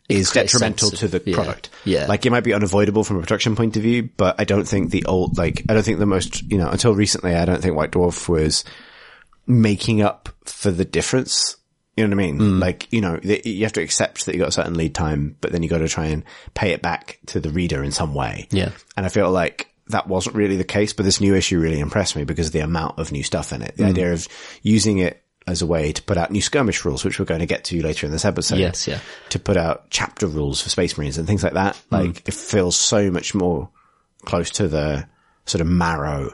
is 0.09 0.31
detrimental 0.31 0.91
to 0.91 1.07
the 1.07 1.21
yeah, 1.25 1.35
product. 1.35 1.69
yeah. 1.85 2.05
Like 2.07 2.25
it 2.25 2.29
might 2.29 2.43
be 2.43 2.53
unavoidable 2.53 3.03
from 3.03 3.17
a 3.17 3.21
production 3.21 3.55
point 3.55 3.77
of 3.77 3.83
view, 3.83 4.09
but 4.17 4.35
I 4.39 4.43
don't 4.43 4.67
think 4.67 4.91
the 4.91 5.05
old, 5.05 5.37
like, 5.37 5.63
I 5.69 5.73
don't 5.73 5.83
think 5.83 5.99
the 5.99 6.05
most, 6.05 6.43
you 6.43 6.57
know, 6.57 6.69
until 6.69 6.93
recently, 6.93 7.33
I 7.33 7.45
don't 7.45 7.61
think 7.61 7.75
White 7.75 7.91
Dwarf 7.91 8.27
was 8.27 8.65
making 9.47 10.01
up 10.01 10.29
for 10.45 10.71
the 10.71 10.85
difference. 10.85 11.55
You 11.95 12.07
know 12.07 12.15
what 12.15 12.23
I 12.23 12.27
mean? 12.27 12.37
Hmm. 12.37 12.59
Like, 12.59 12.91
you 12.91 13.01
know, 13.01 13.17
the, 13.17 13.41
you 13.47 13.63
have 13.65 13.73
to 13.73 13.81
accept 13.81 14.25
that 14.25 14.33
you 14.33 14.39
got 14.39 14.47
a 14.49 14.53
certain 14.53 14.73
lead 14.75 14.95
time, 14.95 15.37
but 15.41 15.51
then 15.51 15.61
you 15.61 15.69
got 15.69 15.77
to 15.79 15.87
try 15.87 16.07
and 16.07 16.23
pay 16.55 16.71
it 16.71 16.81
back 16.81 17.19
to 17.27 17.39
the 17.39 17.49
reader 17.51 17.83
in 17.83 17.91
some 17.91 18.13
way. 18.15 18.47
Yeah. 18.51 18.71
And 18.97 19.05
I 19.05 19.09
feel 19.09 19.29
like 19.31 19.69
that 19.87 20.07
wasn't 20.07 20.35
really 20.35 20.55
the 20.55 20.63
case, 20.63 20.93
but 20.93 21.03
this 21.03 21.21
new 21.21 21.35
issue 21.35 21.59
really 21.59 21.79
impressed 21.79 22.15
me 22.15 22.23
because 22.23 22.47
of 22.47 22.53
the 22.53 22.61
amount 22.61 22.97
of 22.97 23.11
new 23.11 23.21
stuff 23.21 23.53
in 23.53 23.61
it. 23.61 23.75
The 23.77 23.85
idea 23.85 24.11
of 24.13 24.27
using 24.63 24.97
it 24.99 25.21
as 25.45 25.61
a 25.61 25.67
way 25.67 25.91
to 25.91 26.01
put 26.01 26.17
out 26.17 26.31
new 26.31 26.41
skirmish 26.41 26.83
rules, 26.85 27.03
which 27.03 27.19
we're 27.19 27.25
going 27.25 27.41
to 27.41 27.45
get 27.45 27.65
to 27.65 27.81
later 27.83 28.05
in 28.07 28.11
this 28.11 28.23
episode. 28.25 28.59
Yes, 28.59 28.87
yeah. 28.87 28.99
To 29.29 29.39
put 29.39 29.57
out 29.57 29.89
chapter 29.89 30.25
rules 30.25 30.61
for 30.61 30.69
Space 30.69 30.97
Marines 30.97 31.17
and 31.17 31.27
things 31.27 31.43
like 31.43 31.53
that. 31.53 31.79
Like 31.91 32.27
it 32.27 32.33
feels 32.33 32.75
so 32.75 33.11
much 33.11 33.35
more 33.35 33.69
close 34.25 34.49
to 34.51 34.67
the 34.67 35.05
sort 35.45 35.59
of 35.61 35.67
marrow 35.67 36.31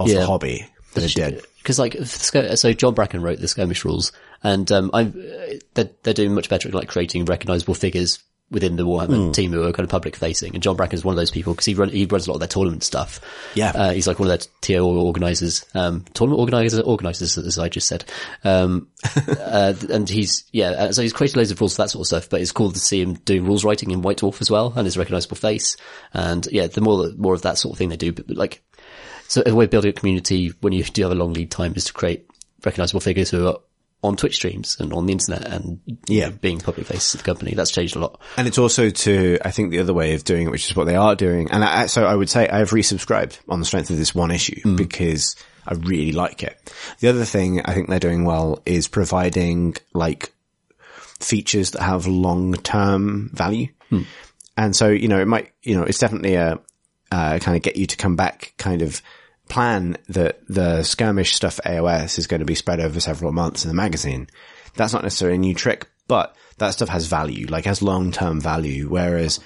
of 0.00 0.08
Yeah. 0.08 0.20
the 0.20 0.26
hobby 0.26 0.66
than 0.94 1.04
it 1.04 1.14
did. 1.14 1.44
Because 1.58 1.78
like, 1.78 1.94
if 1.94 2.00
the 2.00 2.18
skir- 2.18 2.58
so 2.58 2.72
John 2.72 2.94
Bracken 2.94 3.20
wrote 3.20 3.38
the 3.40 3.46
skirmish 3.46 3.84
rules, 3.84 4.10
and 4.42 4.70
um, 4.72 4.90
uh, 4.92 5.04
they're, 5.74 5.90
they're 6.02 6.14
doing 6.14 6.34
much 6.34 6.48
better 6.48 6.68
at 6.68 6.74
like 6.74 6.88
creating 6.88 7.24
recognizable 7.24 7.74
figures 7.74 8.18
within 8.50 8.74
the 8.74 8.84
Warhammer 8.84 9.26
Hmm. 9.26 9.30
team 9.30 9.52
who 9.52 9.62
are 9.62 9.72
kind 9.72 9.84
of 9.84 9.90
public 9.90 10.16
facing. 10.16 10.54
And 10.54 10.62
John 10.62 10.74
Bracken 10.74 10.96
is 10.96 11.04
one 11.04 11.12
of 11.12 11.16
those 11.16 11.30
people 11.30 11.52
because 11.52 11.66
he 11.66 11.74
run 11.74 11.88
he 11.88 12.04
runs 12.06 12.26
a 12.26 12.30
lot 12.30 12.34
of 12.34 12.40
their 12.40 12.48
tournament 12.48 12.82
stuff. 12.82 13.20
Yeah. 13.54 13.70
uh, 13.70 13.92
he's 13.92 14.08
like 14.08 14.18
one 14.18 14.28
of 14.28 14.36
their 14.40 14.48
TO 14.60 14.84
organizers, 14.84 15.64
um, 15.74 16.04
tournament 16.14 16.40
organizer 16.40 16.80
organizers 16.82 17.38
as 17.38 17.60
I 17.60 17.68
just 17.68 17.86
said. 17.86 18.04
Um, 18.42 18.88
uh, 19.28 19.74
and 19.88 20.08
he's 20.08 20.44
yeah, 20.50 20.70
uh, 20.70 20.92
so 20.92 21.02
he's 21.02 21.12
created 21.12 21.36
loads 21.36 21.52
of 21.52 21.60
rules 21.60 21.76
for 21.76 21.82
that 21.82 21.90
sort 21.90 22.02
of 22.02 22.06
stuff. 22.08 22.28
But 22.28 22.40
it's 22.40 22.50
cool 22.50 22.72
to 22.72 22.78
see 22.80 23.00
him 23.00 23.14
doing 23.14 23.44
rules 23.44 23.64
writing 23.64 23.92
in 23.92 24.02
White 24.02 24.18
Dwarf 24.18 24.40
as 24.40 24.50
well, 24.50 24.72
and 24.74 24.84
his 24.84 24.98
recognizable 24.98 25.36
face. 25.36 25.76
And 26.12 26.44
yeah, 26.50 26.66
the 26.66 26.80
more 26.80 27.08
more 27.16 27.34
of 27.34 27.42
that 27.42 27.56
sort 27.56 27.74
of 27.74 27.78
thing 27.78 27.90
they 27.90 27.96
do, 27.96 28.12
but, 28.12 28.26
but 28.26 28.36
like. 28.36 28.62
So 29.28 29.44
a 29.46 29.54
way 29.54 29.66
of 29.66 29.70
building 29.70 29.90
a 29.90 29.92
community 29.92 30.52
when 30.60 30.72
you 30.72 30.82
do 30.82 31.02
have 31.02 31.12
a 31.12 31.14
long 31.14 31.34
lead 31.34 31.52
time 31.52 31.74
is 31.76 31.84
to 31.84 31.92
create 31.92 32.26
recognizable 32.64 32.98
figures 32.98 33.30
who 33.30 33.46
are 33.46 33.58
on 34.02 34.16
Twitch 34.16 34.36
streams 34.36 34.78
and 34.80 34.92
on 34.94 35.04
the 35.06 35.12
internet 35.12 35.44
and 35.46 35.78
Yeah. 36.08 36.30
being 36.30 36.58
public 36.58 36.86
face 36.86 37.12
of 37.14 37.20
the 37.20 37.24
company. 37.24 37.52
That's 37.54 37.70
changed 37.70 37.96
a 37.96 37.98
lot. 37.98 38.20
And 38.38 38.48
it's 38.48 38.56
also 38.58 38.88
to, 38.90 39.38
I 39.44 39.50
think 39.50 39.70
the 39.70 39.80
other 39.80 39.92
way 39.92 40.14
of 40.14 40.24
doing 40.24 40.46
it, 40.46 40.50
which 40.50 40.70
is 40.70 40.74
what 40.76 40.86
they 40.86 40.96
are 40.96 41.14
doing. 41.14 41.50
And 41.50 41.62
I, 41.62 41.84
so 41.86 42.06
I 42.06 42.14
would 42.14 42.30
say 42.30 42.48
I've 42.48 42.70
resubscribed 42.70 43.38
on 43.48 43.60
the 43.60 43.66
strength 43.66 43.90
of 43.90 43.98
this 43.98 44.14
one 44.14 44.30
issue 44.30 44.74
because 44.76 45.36
I 45.66 45.74
really 45.74 46.12
like 46.12 46.42
it. 46.42 46.58
The 47.00 47.08
other 47.08 47.26
thing 47.26 47.60
I 47.60 47.74
think 47.74 47.88
they're 47.90 47.98
doing 47.98 48.24
well 48.24 48.62
is 48.64 48.88
providing 48.88 49.76
like 49.92 50.32
features 51.20 51.72
that 51.72 51.82
have 51.82 52.06
long-term 52.06 53.30
value. 53.34 53.68
And 54.56 54.74
so, 54.74 54.88
you 54.88 55.08
know, 55.08 55.20
it 55.20 55.26
might, 55.26 55.50
you 55.62 55.76
know, 55.76 55.82
it's 55.84 55.98
definitely 55.98 56.34
a, 56.36 56.58
uh, 57.12 57.38
kind 57.38 57.56
of 57.56 57.62
get 57.62 57.76
you 57.76 57.86
to 57.86 57.96
come 57.96 58.16
back 58.16 58.54
kind 58.56 58.82
of 58.82 59.02
plan 59.50 59.98
that 60.08 60.40
the 60.48 60.82
skirmish 60.82 61.34
stuff 61.34 61.60
AOS 61.66 62.18
is 62.18 62.26
going 62.26 62.40
to 62.40 62.46
be 62.46 62.54
spread 62.54 62.80
over 62.80 63.00
several 63.00 63.32
months 63.32 63.64
in 63.64 63.68
the 63.68 63.74
magazine. 63.74 64.28
That's 64.74 64.92
not 64.92 65.02
necessarily 65.02 65.36
a 65.36 65.40
new 65.40 65.54
trick, 65.54 65.88
but 66.08 66.34
that 66.58 66.70
stuff 66.70 66.88
has 66.88 67.06
value, 67.06 67.46
like 67.48 67.66
has 67.66 67.82
long-term 67.82 68.40
value. 68.40 68.88
Whereas 68.88 69.40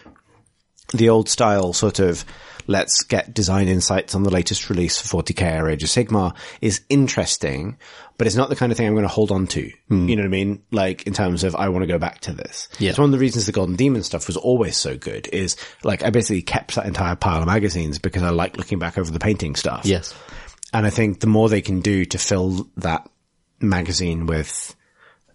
the 0.92 1.08
old 1.08 1.28
style 1.28 1.72
sort 1.72 1.98
of 1.98 2.24
let's 2.66 3.02
get 3.02 3.34
design 3.34 3.68
insights 3.68 4.14
on 4.14 4.22
the 4.22 4.30
latest 4.30 4.70
release 4.70 5.00
for 5.00 5.22
40k 5.22 5.60
or 5.60 5.68
Age 5.68 5.82
of 5.82 5.88
Sigmar 5.88 6.34
is 6.60 6.82
interesting, 6.88 7.76
but 8.16 8.26
it's 8.26 8.36
not 8.36 8.48
the 8.48 8.56
kind 8.56 8.72
of 8.72 8.78
thing 8.78 8.86
I'm 8.86 8.94
going 8.94 9.02
to 9.02 9.08
hold 9.08 9.30
on 9.30 9.46
to. 9.48 9.70
Hmm. 9.88 10.08
You 10.08 10.16
know 10.16 10.22
what 10.22 10.28
I 10.28 10.30
mean? 10.30 10.62
Like 10.70 11.06
in 11.06 11.12
terms 11.12 11.44
of 11.44 11.54
I 11.56 11.68
want 11.68 11.82
to 11.82 11.86
go 11.86 11.98
back 11.98 12.20
to 12.22 12.32
this. 12.32 12.68
Yeah. 12.78 12.90
It's 12.90 12.98
one 12.98 13.06
of 13.06 13.12
the 13.12 13.18
reasons 13.18 13.46
the 13.46 13.52
Golden 13.52 13.76
Demon 13.76 14.02
stuff 14.02 14.26
was 14.26 14.36
always 14.36 14.76
so 14.76 14.96
good 14.96 15.28
is 15.32 15.56
like 15.82 16.02
I 16.02 16.10
basically 16.10 16.42
kept 16.42 16.74
that 16.76 16.86
entire 16.86 17.16
pile 17.16 17.40
of 17.40 17.46
magazines 17.46 17.98
because 17.98 18.22
I 18.22 18.30
like 18.30 18.56
looking 18.56 18.78
back 18.78 18.98
over 18.98 19.10
the 19.10 19.18
painting 19.18 19.56
stuff. 19.56 19.84
Yes. 19.84 20.14
And 20.72 20.86
I 20.86 20.90
think 20.90 21.20
the 21.20 21.26
more 21.26 21.48
they 21.48 21.62
can 21.62 21.80
do 21.80 22.04
to 22.06 22.18
fill 22.18 22.68
that 22.78 23.08
magazine 23.60 24.26
with 24.26 24.74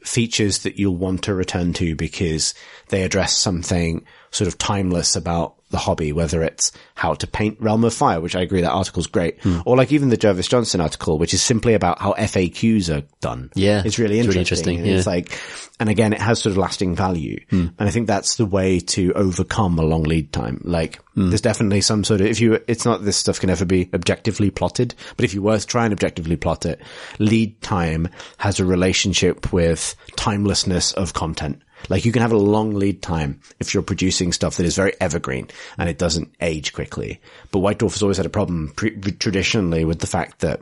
features 0.01 0.59
that 0.59 0.77
you'll 0.77 0.95
want 0.95 1.23
to 1.23 1.34
return 1.34 1.73
to 1.73 1.95
because 1.95 2.53
they 2.88 3.03
address 3.03 3.38
something 3.38 4.05
sort 4.32 4.47
of 4.47 4.57
timeless 4.57 5.15
about 5.15 5.55
the 5.70 5.78
hobby, 5.78 6.11
whether 6.11 6.41
it's 6.43 6.72
how 6.95 7.13
to 7.13 7.28
paint 7.28 7.57
Realm 7.61 7.84
of 7.84 7.93
Fire, 7.93 8.20
which 8.20 8.36
I 8.36 8.41
agree 8.41 8.61
that 8.61 8.72
article's 8.72 9.07
great, 9.07 9.39
Hmm. 9.43 9.59
or 9.65 9.78
like 9.78 9.91
even 9.91 10.09
the 10.09 10.17
Jervis 10.17 10.47
Johnson 10.47 10.82
article, 10.82 11.20
which 11.20 11.34
is 11.34 11.41
simply 11.41 11.74
about 11.76 12.01
how 12.01 12.13
FAQs 12.17 12.89
are 12.95 13.03
done. 13.22 13.51
Yeah, 13.55 13.84
It's 13.86 13.99
really 13.99 14.20
it's 14.20 14.28
really 14.28 14.39
interesting. 14.39 14.76
interesting, 14.80 14.86
yeah. 14.86 14.97
It's 14.97 15.05
like, 15.07 15.39
and 15.80 15.88
again, 15.89 16.11
it 16.13 16.22
has 16.22 16.41
sort 16.41 16.51
of 16.51 16.57
lasting 16.57 16.95
value. 16.95 17.39
Hmm. 17.49 17.67
And 17.78 17.88
I 17.88 17.91
think 17.91 18.07
that's 18.07 18.36
the 18.36 18.45
way 18.45 18.80
to 18.80 19.13
overcome 19.13 19.78
a 19.78 19.84
long 19.84 20.03
lead 20.03 20.34
time. 20.34 20.61
Like, 20.63 20.99
Hmm. 21.13 21.30
there's 21.30 21.41
definitely 21.41 21.82
some 21.82 22.03
sort 22.03 22.22
of, 22.22 22.28
if 22.28 22.39
you, 22.41 22.59
it's 22.67 22.86
not 22.86 23.03
this 23.05 23.17
stuff 23.17 23.39
can 23.39 23.49
ever 23.49 23.65
be 23.65 23.89
objectively 23.93 24.49
plotted, 24.49 24.95
but 25.17 25.24
if 25.26 25.34
you 25.34 25.41
were 25.41 25.59
to 25.59 25.65
try 25.67 25.86
and 25.86 25.93
objectively 25.93 26.36
plot 26.36 26.65
it, 26.65 26.82
lead 27.20 27.61
time 27.61 28.07
has 28.38 28.59
a 28.59 28.65
relationship 28.65 29.53
with 29.53 29.95
timelessness 30.15 30.93
of 30.93 31.13
content. 31.13 31.61
Like 31.88 32.03
you 32.05 32.11
can 32.11 32.21
have 32.21 32.32
a 32.34 32.38
long 32.38 32.73
lead 32.73 33.01
time 33.01 33.39
if 33.59 33.73
you're 33.73 33.84
producing 33.84 34.34
stuff 34.34 34.57
that 34.57 34.65
is 34.65 34.75
very 34.75 34.93
evergreen 34.99 35.47
and 35.77 35.88
it 35.89 35.97
doesn't 35.97 36.34
age 36.41 36.73
quickly. 36.73 37.21
But 37.51 37.59
White 37.59 37.80
Dwarf 37.80 37.93
has 37.93 38.03
always 38.03 38.17
had 38.17 38.25
a 38.25 38.30
problem 38.30 38.73
pre- 38.75 38.91
traditionally 38.99 39.86
with 39.86 39.99
the 39.99 40.07
fact 40.07 40.39
that 40.39 40.59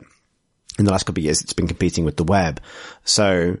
in 0.78 0.84
the 0.84 0.92
last 0.92 1.04
couple 1.06 1.20
of 1.20 1.24
years, 1.24 1.40
it's 1.42 1.52
been 1.54 1.66
competing 1.66 2.04
with 2.04 2.16
the 2.16 2.24
web. 2.24 2.60
So, 3.04 3.56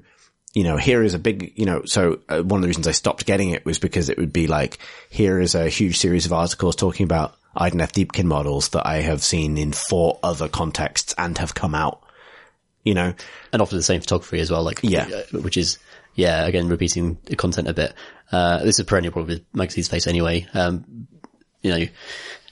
you 0.54 0.62
know, 0.62 0.76
here 0.76 1.02
is 1.02 1.14
a 1.14 1.18
big, 1.18 1.52
you 1.56 1.66
know, 1.66 1.82
so 1.84 2.20
uh, 2.28 2.42
one 2.42 2.58
of 2.58 2.62
the 2.62 2.68
reasons 2.68 2.86
I 2.86 2.92
stopped 2.92 3.26
getting 3.26 3.50
it 3.50 3.64
was 3.64 3.80
because 3.80 4.08
it 4.08 4.18
would 4.18 4.32
be 4.32 4.46
like, 4.46 4.78
here 5.10 5.40
is 5.40 5.54
a 5.56 5.68
huge 5.68 5.98
series 5.98 6.26
of 6.26 6.32
articles 6.32 6.76
talking 6.76 7.04
about 7.04 7.34
Idoneth 7.56 7.92
Deepkin 7.92 8.26
models 8.26 8.68
that 8.68 8.86
I 8.86 8.98
have 8.98 9.22
seen 9.24 9.58
in 9.58 9.72
four 9.72 10.20
other 10.22 10.48
contexts 10.48 11.12
and 11.18 11.36
have 11.38 11.54
come 11.56 11.74
out, 11.74 12.02
you 12.84 12.94
know, 12.94 13.14
And 13.52 13.60
often 13.60 13.78
the 13.78 13.82
same 13.82 14.00
photography 14.00 14.38
as 14.38 14.50
well, 14.50 14.62
like, 14.62 14.80
Yeah. 14.82 15.08
uh, 15.34 15.40
which 15.40 15.56
is, 15.56 15.78
yeah, 16.18 16.44
again, 16.46 16.68
repeating 16.68 17.16
the 17.26 17.36
content 17.36 17.68
a 17.68 17.72
bit. 17.72 17.94
Uh, 18.32 18.58
this 18.58 18.74
is 18.74 18.80
a 18.80 18.84
perennial 18.84 19.12
problem 19.12 19.36
with 19.38 19.44
magazines 19.54 19.86
face 19.88 20.06
anyway. 20.08 20.46
Um, 20.52 21.06
you 21.62 21.70
know, 21.70 21.78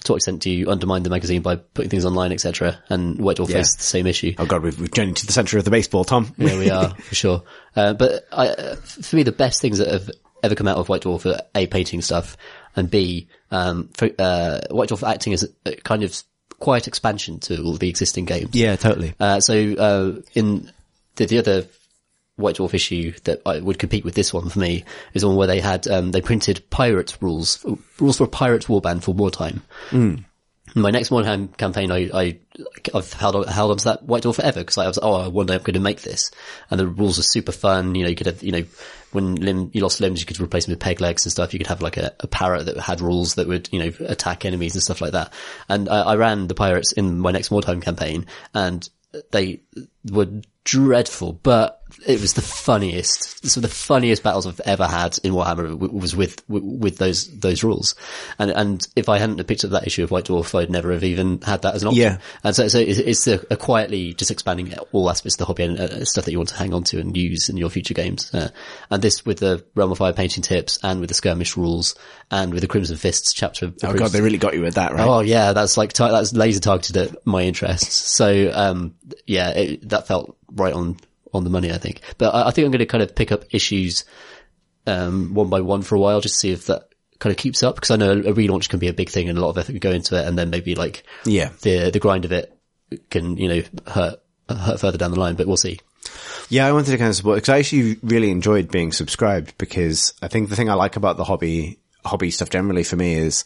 to 0.04 0.12
what 0.12 0.16
extent 0.16 0.40
do 0.40 0.50
you 0.50 0.70
undermine 0.70 1.02
the 1.02 1.10
magazine 1.10 1.42
by 1.42 1.56
putting 1.56 1.90
things 1.90 2.04
online, 2.04 2.30
etc.? 2.32 2.78
And 2.88 3.18
White 3.18 3.38
Dwarf 3.38 3.48
Yeah. 3.48 3.56
faces 3.56 3.76
the 3.76 3.82
same 3.82 4.06
issue. 4.06 4.34
oh 4.38 4.46
god, 4.46 4.62
we've, 4.62 4.78
we've 4.80 4.92
journeyed 4.92 5.16
to 5.16 5.26
the 5.26 5.32
center 5.32 5.58
of 5.58 5.64
the 5.64 5.70
baseball, 5.72 6.04
Tom. 6.04 6.32
There 6.38 6.58
we 6.58 6.70
are, 6.70 6.90
for 6.94 7.14
sure. 7.16 7.42
Uh, 7.74 7.92
but 7.94 8.24
I, 8.32 8.48
uh, 8.48 8.76
for 8.76 9.16
me, 9.16 9.24
the 9.24 9.32
best 9.32 9.60
things 9.60 9.78
that 9.78 9.88
have 9.88 10.10
ever 10.44 10.54
come 10.54 10.68
out 10.68 10.76
of 10.78 10.88
White 10.88 11.02
Dwarf 11.02 11.26
are 11.26 11.40
A, 11.56 11.66
painting 11.66 12.02
stuff, 12.02 12.36
and 12.76 12.88
B, 12.88 13.26
um, 13.50 13.88
for, 13.94 14.08
uh, 14.18 14.60
White 14.70 14.90
Dwarf 14.90 15.02
acting 15.08 15.32
as 15.32 15.42
a, 15.42 15.48
a 15.72 15.76
kind 15.76 16.04
of 16.04 16.22
quiet 16.60 16.86
expansion 16.86 17.40
to 17.40 17.62
all 17.64 17.74
the 17.74 17.88
existing 17.88 18.26
games. 18.26 18.54
yeah, 18.54 18.76
totally. 18.76 19.12
Uh, 19.18 19.40
so, 19.40 19.54
uh, 19.74 20.20
in 20.34 20.70
the, 21.16 21.26
the 21.26 21.38
other 21.38 21.66
White 22.36 22.56
Dwarf 22.56 22.74
issue 22.74 23.12
that 23.24 23.40
I 23.46 23.60
would 23.60 23.78
compete 23.78 24.04
with 24.04 24.14
this 24.14 24.32
one 24.32 24.48
for 24.50 24.58
me 24.58 24.84
is 25.14 25.24
one 25.24 25.36
where 25.36 25.46
they 25.46 25.60
had, 25.60 25.88
um, 25.88 26.12
they 26.12 26.20
printed 26.20 26.68
pirate 26.70 27.16
rules, 27.20 27.64
rules 27.98 28.18
for 28.18 28.24
a 28.24 28.28
pirate 28.28 28.66
warband 28.66 29.02
for 29.02 29.14
Mordheim. 29.14 29.62
My 30.74 30.90
next 30.90 31.08
Warhammer 31.08 31.56
campaign, 31.56 31.90
I, 31.90 32.10
I, 32.12 32.38
I've 32.92 33.10
held 33.14 33.36
on, 33.36 33.46
held 33.46 33.70
on 33.70 33.76
to 33.78 33.84
that 33.84 34.02
White 34.02 34.24
Dwarf 34.24 34.34
forever 34.34 34.60
because 34.60 34.76
I 34.76 34.86
was, 34.86 34.98
oh, 35.00 35.30
one 35.30 35.46
day 35.46 35.54
I'm 35.54 35.62
going 35.62 35.74
to 35.74 35.80
make 35.80 36.02
this. 36.02 36.30
And 36.70 36.78
the 36.78 36.86
rules 36.86 37.18
are 37.18 37.22
super 37.22 37.52
fun. 37.52 37.94
You 37.94 38.02
know, 38.02 38.10
you 38.10 38.16
could 38.16 38.26
have, 38.26 38.42
you 38.42 38.52
know, 38.52 38.64
when 39.12 39.36
limb, 39.36 39.70
you 39.72 39.80
lost 39.80 40.00
limbs, 40.00 40.20
you 40.20 40.26
could 40.26 40.38
replace 40.38 40.66
them 40.66 40.72
with 40.72 40.80
peg 40.80 41.00
legs 41.00 41.24
and 41.24 41.32
stuff. 41.32 41.54
You 41.54 41.58
could 41.58 41.68
have 41.68 41.80
like 41.80 41.96
a, 41.96 42.14
a 42.20 42.26
parrot 42.26 42.66
that 42.66 42.76
had 42.78 43.00
rules 43.00 43.36
that 43.36 43.48
would, 43.48 43.70
you 43.72 43.78
know, 43.78 43.92
attack 44.06 44.44
enemies 44.44 44.74
and 44.74 44.82
stuff 44.82 45.00
like 45.00 45.12
that. 45.12 45.32
And 45.70 45.88
I, 45.88 46.00
I 46.02 46.16
ran 46.16 46.48
the 46.48 46.54
pirates 46.54 46.92
in 46.92 47.20
my 47.20 47.30
next 47.30 47.48
Mordheim 47.48 47.80
campaign 47.80 48.26
and 48.52 48.86
they 49.30 49.60
were 50.10 50.28
dreadful, 50.64 51.32
but 51.32 51.82
it 52.04 52.20
was 52.20 52.34
the 52.34 52.42
funniest. 52.42 53.46
Some 53.46 53.62
of 53.62 53.70
the 53.70 53.74
funniest 53.74 54.22
battles 54.22 54.46
I've 54.46 54.60
ever 54.60 54.86
had 54.86 55.18
in 55.22 55.32
Warhammer 55.32 55.78
was 55.78 56.16
with 56.16 56.42
with 56.48 56.98
those 56.98 57.28
those 57.38 57.62
rules. 57.62 57.94
And 58.38 58.50
and 58.50 58.86
if 58.96 59.08
I 59.08 59.18
hadn't 59.18 59.42
picked 59.46 59.64
up 59.64 59.70
that 59.70 59.86
issue 59.86 60.02
of 60.02 60.10
White 60.10 60.24
Dwarf, 60.24 60.58
I'd 60.58 60.70
never 60.70 60.92
have 60.92 61.04
even 61.04 61.40
had 61.42 61.62
that 61.62 61.74
as 61.74 61.82
an 61.82 61.88
option. 61.88 62.02
Yeah. 62.02 62.18
And 62.42 62.56
so 62.56 62.66
so 62.68 62.78
it's, 62.78 62.98
it's 62.98 63.26
a, 63.28 63.40
a 63.50 63.56
quietly 63.56 64.14
just 64.14 64.30
expanding 64.30 64.74
all 64.92 65.08
aspects 65.08 65.36
of 65.36 65.38
the 65.38 65.44
hobby 65.44 65.62
and 65.62 65.78
uh, 65.78 66.04
stuff 66.04 66.24
that 66.24 66.32
you 66.32 66.38
want 66.38 66.48
to 66.50 66.56
hang 66.56 66.74
on 66.74 66.82
to 66.84 66.98
and 66.98 67.16
use 67.16 67.48
in 67.48 67.56
your 67.56 67.70
future 67.70 67.94
games. 67.94 68.34
Uh, 68.34 68.50
and 68.90 69.00
this 69.00 69.24
with 69.24 69.38
the 69.38 69.64
Realm 69.76 69.92
of 69.92 69.98
Fire 69.98 70.12
painting 70.12 70.42
tips 70.42 70.78
and 70.82 71.00
with 71.00 71.08
the 71.08 71.14
skirmish 71.14 71.56
rules 71.56 71.94
and 72.32 72.52
with 72.52 72.62
the 72.62 72.68
Crimson 72.68 72.96
Fists 72.96 73.32
chapter. 73.32 73.72
Oh 73.84 73.94
god, 73.94 74.10
they 74.10 74.20
really 74.20 74.38
got 74.38 74.54
you 74.54 74.62
with 74.62 74.74
that, 74.74 74.92
right? 74.92 75.06
Oh 75.06 75.20
yeah, 75.20 75.52
that's 75.52 75.76
like 75.76 75.92
that's 75.92 76.32
laser 76.32 76.60
targeted 76.60 76.96
at 76.96 77.26
my 77.26 77.42
interests. 77.42 77.94
So 77.94 78.50
um, 78.52 78.96
yeah, 79.26 79.50
it, 79.50 79.88
that 79.88 80.08
felt 80.08 80.36
right 80.50 80.72
on 80.72 80.96
on 81.36 81.44
the 81.44 81.50
money, 81.50 81.70
I 81.72 81.78
think. 81.78 82.00
But 82.18 82.34
I, 82.34 82.48
I 82.48 82.50
think 82.50 82.64
I'm 82.64 82.72
going 82.72 82.80
to 82.80 82.86
kind 82.86 83.02
of 83.02 83.14
pick 83.14 83.30
up 83.32 83.44
issues 83.50 84.04
um, 84.86 85.34
one 85.34 85.48
by 85.48 85.60
one 85.60 85.82
for 85.82 85.94
a 85.94 85.98
while, 86.00 86.20
just 86.20 86.34
to 86.36 86.38
see 86.40 86.52
if 86.52 86.66
that 86.66 86.88
kind 87.18 87.30
of 87.32 87.36
keeps 87.38 87.62
up. 87.62 87.74
Because 87.76 87.90
I 87.90 87.96
know 87.96 88.12
a 88.12 88.32
relaunch 88.32 88.68
can 88.68 88.78
be 88.78 88.88
a 88.88 88.92
big 88.92 89.08
thing 89.10 89.28
and 89.28 89.38
a 89.38 89.40
lot 89.40 89.50
of 89.50 89.58
effort 89.58 89.72
can 89.72 89.78
go 89.80 89.90
into 89.90 90.18
it, 90.20 90.26
and 90.26 90.38
then 90.38 90.50
maybe 90.50 90.74
like 90.74 91.04
Yeah. 91.24 91.50
the 91.62 91.90
the 91.90 91.98
grind 92.00 92.24
of 92.24 92.32
it 92.32 92.52
can 93.10 93.36
you 93.36 93.48
know 93.48 93.62
hurt 93.86 94.20
hurt 94.48 94.80
further 94.80 94.98
down 94.98 95.10
the 95.12 95.20
line. 95.20 95.34
But 95.34 95.46
we'll 95.46 95.56
see. 95.56 95.80
Yeah, 96.48 96.66
I 96.66 96.72
wanted 96.72 96.92
to 96.92 96.98
kind 96.98 97.08
of 97.10 97.16
support 97.16 97.36
because 97.38 97.48
I 97.48 97.58
actually 97.58 97.96
really 98.02 98.30
enjoyed 98.30 98.70
being 98.70 98.92
subscribed 98.92 99.58
because 99.58 100.14
I 100.22 100.28
think 100.28 100.48
the 100.48 100.56
thing 100.56 100.70
I 100.70 100.74
like 100.74 100.96
about 100.96 101.16
the 101.16 101.24
hobby 101.24 101.78
hobby 102.04 102.30
stuff 102.30 102.50
generally 102.50 102.84
for 102.84 102.94
me 102.94 103.14
is 103.14 103.44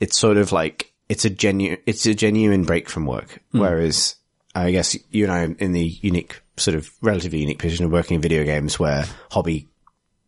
it's 0.00 0.18
sort 0.18 0.36
of 0.36 0.52
like 0.52 0.92
it's 1.08 1.24
a 1.24 1.30
genuine 1.30 1.78
it's 1.86 2.04
a 2.04 2.14
genuine 2.14 2.64
break 2.64 2.90
from 2.90 3.06
work. 3.06 3.38
Whereas 3.52 4.16
I 4.54 4.70
guess 4.72 4.94
you 5.10 5.24
and 5.24 5.32
I 5.32 5.44
in 5.64 5.72
the 5.72 5.84
unique 6.02 6.42
sort 6.56 6.76
of 6.76 6.90
relatively 7.02 7.40
unique 7.40 7.58
position 7.58 7.84
of 7.84 7.92
working 7.92 8.16
in 8.16 8.20
video 8.20 8.44
games 8.44 8.78
where 8.78 9.04
hobby 9.30 9.68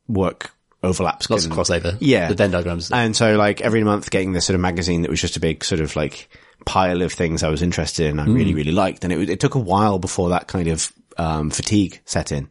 work 0.07 0.53
overlaps. 0.83 1.29
Lots 1.31 1.45
of 1.45 1.51
can- 1.53 1.59
crossover. 1.59 1.97
Yeah. 2.01 2.29
the 2.29 2.35
Venn 2.35 2.51
diagrams. 2.51 2.91
And 2.91 3.17
so 3.17 3.37
like 3.37 3.61
every 3.61 3.83
month 3.85 4.11
getting 4.11 4.33
this 4.33 4.47
sort 4.47 4.55
of 4.55 4.61
magazine 4.61 5.03
that 5.03 5.11
was 5.11 5.21
just 5.21 5.37
a 5.37 5.41
big 5.41 5.65
sort 5.65 5.81
of 5.81 5.97
like 5.97 6.29
pile 6.65 7.03
of 7.03 7.13
things 7.13 7.43
I 7.43 7.49
was 7.49 7.63
interested 7.63 8.07
in, 8.07 8.21
I 8.21 8.27
really, 8.27 8.55
really 8.55 8.73
liked. 8.73 9.05
And 9.05 9.13
it, 9.13 9.31
it 9.31 9.41
took 9.41 9.55
a 9.55 9.61
while 9.61 9.99
before 9.99 10.31
that 10.31 10.49
kind 10.49 10.69
of, 10.69 10.93
um, 11.17 11.51
fatigue 11.51 12.01
set 12.05 12.31
in. 12.33 12.49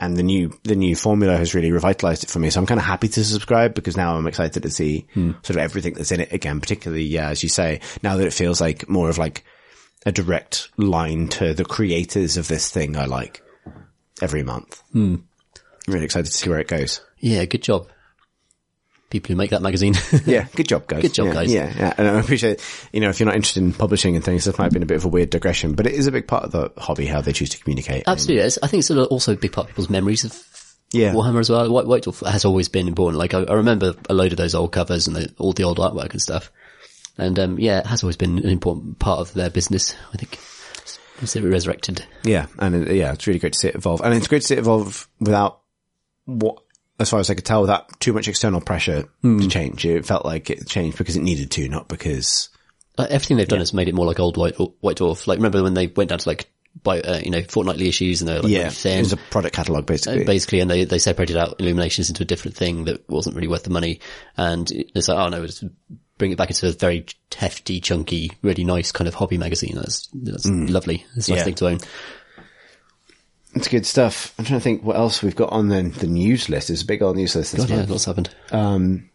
And 0.00 0.16
the 0.16 0.22
new, 0.22 0.56
the 0.62 0.76
new 0.76 0.94
formula 0.94 1.36
has 1.36 1.54
really 1.54 1.72
revitalized 1.72 2.22
it 2.22 2.30
for 2.30 2.38
me. 2.38 2.50
So 2.50 2.60
I'm 2.60 2.66
kind 2.66 2.78
of 2.78 2.86
happy 2.86 3.08
to 3.08 3.24
subscribe 3.24 3.74
because 3.74 3.96
now 3.96 4.16
I'm 4.16 4.26
excited 4.28 4.62
to 4.62 4.70
see 4.70 5.06
sort 5.16 5.50
of 5.50 5.56
everything 5.56 5.94
that's 5.94 6.12
in 6.12 6.20
it 6.20 6.32
again, 6.32 6.60
particularly, 6.60 7.02
yeah, 7.04 7.30
as 7.30 7.42
you 7.42 7.48
say, 7.48 7.80
now 8.02 8.16
that 8.16 8.26
it 8.26 8.32
feels 8.32 8.60
like 8.60 8.88
more 8.88 9.10
of 9.10 9.18
like 9.18 9.44
a 10.06 10.12
direct 10.12 10.68
line 10.76 11.28
to 11.28 11.54
the 11.54 11.64
creators 11.64 12.36
of 12.36 12.48
this 12.48 12.70
thing 12.70 12.96
I 12.96 13.04
like 13.06 13.42
every 14.22 14.42
month. 14.42 14.82
I'm 14.94 15.26
really 15.86 16.04
excited 16.04 16.26
to 16.26 16.32
see 16.32 16.48
where 16.50 16.58
it 16.60 16.68
goes. 16.68 17.00
yeah, 17.18 17.44
good 17.44 17.62
job. 17.62 17.88
People 19.10 19.28
who 19.32 19.36
make 19.36 19.50
that 19.50 19.62
magazine. 19.62 19.94
Yeah, 20.26 20.46
good 20.54 20.68
job, 20.68 20.86
guys. 20.86 21.00
Good 21.00 21.14
job, 21.14 21.28
yeah, 21.28 21.32
guys. 21.32 21.52
Yeah, 21.52 21.72
yeah. 21.74 21.94
And 21.96 22.06
I 22.08 22.20
appreciate, 22.20 22.62
you 22.92 23.00
know, 23.00 23.08
if 23.08 23.18
you're 23.18 23.26
not 23.26 23.36
interested 23.36 23.62
in 23.62 23.72
publishing 23.72 24.16
and 24.16 24.24
things, 24.24 24.44
this 24.44 24.58
might 24.58 24.64
have 24.64 24.72
been 24.74 24.82
a 24.82 24.86
bit 24.86 24.98
of 24.98 25.06
a 25.06 25.08
weird 25.08 25.30
digression, 25.30 25.72
but 25.74 25.86
it 25.86 25.94
is 25.94 26.06
a 26.06 26.12
big 26.12 26.28
part 26.28 26.44
of 26.44 26.52
the 26.52 26.70
hobby, 26.76 27.06
how 27.06 27.22
they 27.22 27.32
choose 27.32 27.48
to 27.50 27.58
communicate. 27.58 28.04
Absolutely. 28.06 28.44
It's, 28.44 28.58
I 28.62 28.66
think 28.66 28.80
it's 28.80 28.90
also 28.90 29.32
a 29.32 29.36
big 29.36 29.52
part 29.52 29.64
of 29.66 29.70
people's 29.70 29.88
memories 29.88 30.24
of 30.24 30.76
Yeah. 30.92 31.14
Warhammer 31.14 31.40
as 31.40 31.48
well. 31.48 31.70
White, 31.72 31.86
White 31.86 32.02
Dwarf 32.04 32.26
has 32.30 32.44
always 32.44 32.68
been 32.68 32.86
important. 32.86 33.18
Like 33.18 33.32
I, 33.32 33.44
I 33.44 33.54
remember 33.54 33.94
a 34.10 34.14
load 34.14 34.32
of 34.32 34.36
those 34.36 34.54
old 34.54 34.72
covers 34.72 35.06
and 35.06 35.16
the, 35.16 35.32
all 35.38 35.54
the 35.54 35.64
old 35.64 35.78
artwork 35.78 36.10
and 36.10 36.20
stuff. 36.20 36.52
And 37.18 37.38
um, 37.38 37.58
yeah, 37.58 37.80
it 37.80 37.86
has 37.86 38.02
always 38.02 38.16
been 38.16 38.38
an 38.38 38.48
important 38.48 38.98
part 38.98 39.20
of 39.20 39.34
their 39.34 39.50
business. 39.50 39.94
I 40.14 40.16
think 40.16 40.38
it's 41.20 41.34
resurrected. 41.36 42.04
Yeah. 42.22 42.46
And 42.58 42.74
it, 42.86 42.94
yeah, 42.94 43.12
it's 43.12 43.26
really 43.26 43.40
great 43.40 43.54
to 43.54 43.58
see 43.58 43.68
it 43.68 43.74
evolve. 43.74 44.00
And 44.02 44.14
it's 44.14 44.28
great 44.28 44.42
to 44.42 44.46
see 44.48 44.54
it 44.54 44.60
evolve 44.60 45.08
without 45.18 45.60
what, 46.26 46.62
as 47.00 47.10
far 47.10 47.20
as 47.20 47.28
I 47.30 47.34
could 47.34 47.44
tell, 47.44 47.60
without 47.60 47.98
too 48.00 48.12
much 48.12 48.28
external 48.28 48.60
pressure 48.60 49.08
Hmm. 49.22 49.40
to 49.40 49.48
change. 49.48 49.84
It 49.84 50.06
felt 50.06 50.24
like 50.24 50.48
it 50.50 50.66
changed 50.68 50.96
because 50.98 51.16
it 51.16 51.22
needed 51.22 51.50
to, 51.52 51.68
not 51.68 51.88
because, 51.88 52.48
Uh, 52.96 53.06
everything 53.10 53.36
they've 53.36 53.48
done 53.48 53.60
has 53.60 53.72
made 53.74 53.88
it 53.88 53.94
more 53.94 54.06
like 54.06 54.18
old 54.20 54.36
White 54.36 54.56
White 54.80 54.96
Dwarf. 54.96 55.26
Like 55.26 55.38
remember 55.38 55.62
when 55.62 55.74
they 55.74 55.86
went 55.86 56.10
down 56.10 56.18
to 56.18 56.28
like 56.28 56.50
by 56.82 57.00
uh, 57.00 57.18
you 57.18 57.30
know 57.30 57.42
fortnightly 57.42 57.88
issues 57.88 58.20
and 58.20 58.28
they 58.28 58.34
were 58.34 58.42
like 58.42 58.50
yeah, 58.52 58.70
really 58.84 58.98
it 58.98 59.02
was 59.02 59.12
a 59.12 59.16
product 59.16 59.54
catalog 59.54 59.86
basically. 59.86 60.24
basically, 60.24 60.60
and 60.60 60.70
they, 60.70 60.84
they 60.84 60.98
separated 60.98 61.36
out 61.36 61.60
Illuminations 61.60 62.08
into 62.10 62.22
a 62.22 62.26
different 62.26 62.56
thing 62.56 62.84
that 62.84 63.08
wasn't 63.08 63.34
really 63.36 63.48
worth 63.48 63.62
the 63.64 63.70
money. 63.70 64.00
And 64.36 64.68
it's 64.70 65.08
like, 65.08 65.18
oh 65.18 65.28
no, 65.28 65.46
just 65.46 65.64
bring 66.18 66.32
it 66.32 66.38
back 66.38 66.50
into 66.50 66.68
a 66.68 66.72
very 66.72 67.06
hefty, 67.34 67.80
chunky, 67.80 68.32
really 68.42 68.64
nice 68.64 68.92
kind 68.92 69.08
of 69.08 69.14
hobby 69.14 69.38
magazine. 69.38 69.76
That's, 69.76 70.08
that's 70.12 70.48
hmm. 70.48 70.66
lovely. 70.66 71.06
It's 71.16 71.28
a 71.28 71.32
nice 71.32 71.38
Yeah. 71.38 71.44
thing 71.44 71.54
to 71.54 71.68
own. 71.68 71.78
It's 73.54 73.68
good 73.68 73.86
stuff. 73.86 74.34
I'm 74.38 74.44
trying 74.44 74.60
to 74.60 74.64
think 74.64 74.82
what 74.82 74.96
else 74.96 75.22
we've 75.22 75.34
got 75.34 75.50
on 75.52 75.68
the, 75.68 75.82
the 75.82 76.06
news 76.06 76.48
list. 76.48 76.68
There's 76.68 76.82
a 76.82 76.86
big 76.86 77.02
old 77.02 77.16
news 77.16 77.34
list 77.34 77.52
this 77.52 77.64
God, 77.64 77.70
yeah, 77.70 77.86
lots 77.88 78.04
happened. 78.04 78.30
Um, 78.52 79.08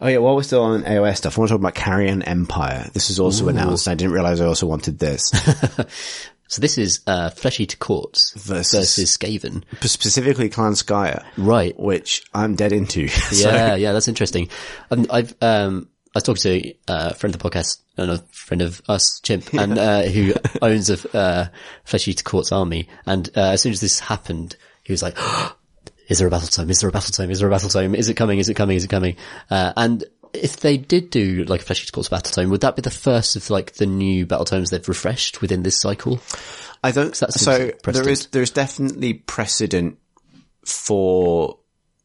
oh 0.00 0.08
yeah, 0.08 0.18
while 0.18 0.36
we're 0.36 0.42
still 0.42 0.62
on 0.62 0.82
AOS 0.82 1.16
stuff, 1.16 1.38
I 1.38 1.40
want 1.40 1.48
to 1.48 1.54
talk 1.54 1.60
about 1.60 1.74
Carrion 1.74 2.22
Empire. 2.22 2.90
This 2.92 3.08
is 3.10 3.18
also 3.18 3.48
announced. 3.48 3.88
I 3.88 3.94
didn't 3.94 4.12
realize 4.12 4.40
I 4.40 4.46
also 4.46 4.66
wanted 4.66 4.98
this. 4.98 5.32
So 6.50 6.60
this 6.60 6.78
is, 6.78 7.00
uh, 7.06 7.30
Flesh 7.30 7.60
Eater 7.60 7.76
Courts 7.76 8.32
Versus- 8.36 8.96
versus 8.96 9.16
Skaven. 9.16 9.62
Specifically 9.82 10.48
Clan 10.48 10.72
Skryre. 10.72 11.24
Right. 11.36 11.78
Which 11.78 12.24
I'm 12.34 12.56
dead 12.56 12.72
into. 12.72 13.06
So- 13.08 13.48
Yeah, 13.50 13.76
yeah, 13.76 13.92
that's 13.92 14.08
interesting. 14.08 14.48
And 14.90 15.06
I've, 15.10 15.32
um, 15.40 15.88
I 16.12 16.16
was 16.16 16.22
talking 16.24 16.42
to 16.42 16.74
uh, 16.92 17.10
a 17.12 17.14
friend 17.14 17.32
of 17.32 17.40
the 17.40 17.48
podcast, 17.48 17.78
and 17.96 18.10
a 18.10 18.18
friend 18.32 18.62
of 18.62 18.82
us, 18.88 19.20
Chimp, 19.20 19.52
and 19.54 19.78
uh, 19.78 20.02
who 20.02 20.34
owns 20.60 20.90
a 20.90 21.16
uh, 21.16 21.46
Flesh 21.84 22.08
Eater 22.08 22.24
Courts 22.24 22.50
army. 22.50 22.88
And 23.06 23.28
uh, 23.36 23.50
as 23.50 23.62
soon 23.62 23.70
as 23.70 23.80
this 23.80 24.00
happened, 24.00 24.56
he 24.82 24.92
was 24.92 25.04
like, 25.04 25.16
"Is 26.08 26.18
there 26.18 26.26
a 26.26 26.30
battle 26.32 26.48
tome? 26.48 26.68
Is 26.68 26.80
there 26.80 26.88
a 26.90 26.92
battle 26.92 27.12
tome? 27.12 27.30
Is 27.30 27.38
there 27.38 27.46
a 27.46 27.50
battle 27.52 27.68
tome? 27.68 27.94
Is 27.94 28.08
it 28.08 28.14
coming? 28.14 28.40
Is 28.40 28.48
it 28.48 28.54
coming? 28.54 28.76
Is 28.76 28.82
it 28.82 28.90
coming?" 28.90 29.14
Uh, 29.50 29.72
and 29.76 30.02
if 30.32 30.60
they 30.60 30.76
did 30.76 31.10
do 31.10 31.44
like 31.44 31.62
a 31.62 31.64
Flesh 31.64 31.82
Eater 31.82 31.92
Courts 31.92 32.08
battle 32.08 32.32
tome, 32.32 32.50
would 32.50 32.62
that 32.62 32.76
be 32.76 32.82
the 32.82 32.90
first 32.90 33.36
of 33.36 33.50
like 33.50 33.72
the 33.74 33.86
new 33.86 34.26
battle 34.26 34.44
tomes 34.44 34.70
they've 34.70 34.88
refreshed 34.88 35.40
within 35.40 35.62
this 35.62 35.80
cycle? 35.80 36.20
I 36.82 36.92
don't, 36.92 37.14
so 37.14 37.70
there 37.84 38.08
is 38.08 38.26
there 38.28 38.42
is 38.42 38.50
definitely 38.50 39.14
precedent 39.14 39.98
for 40.64 41.58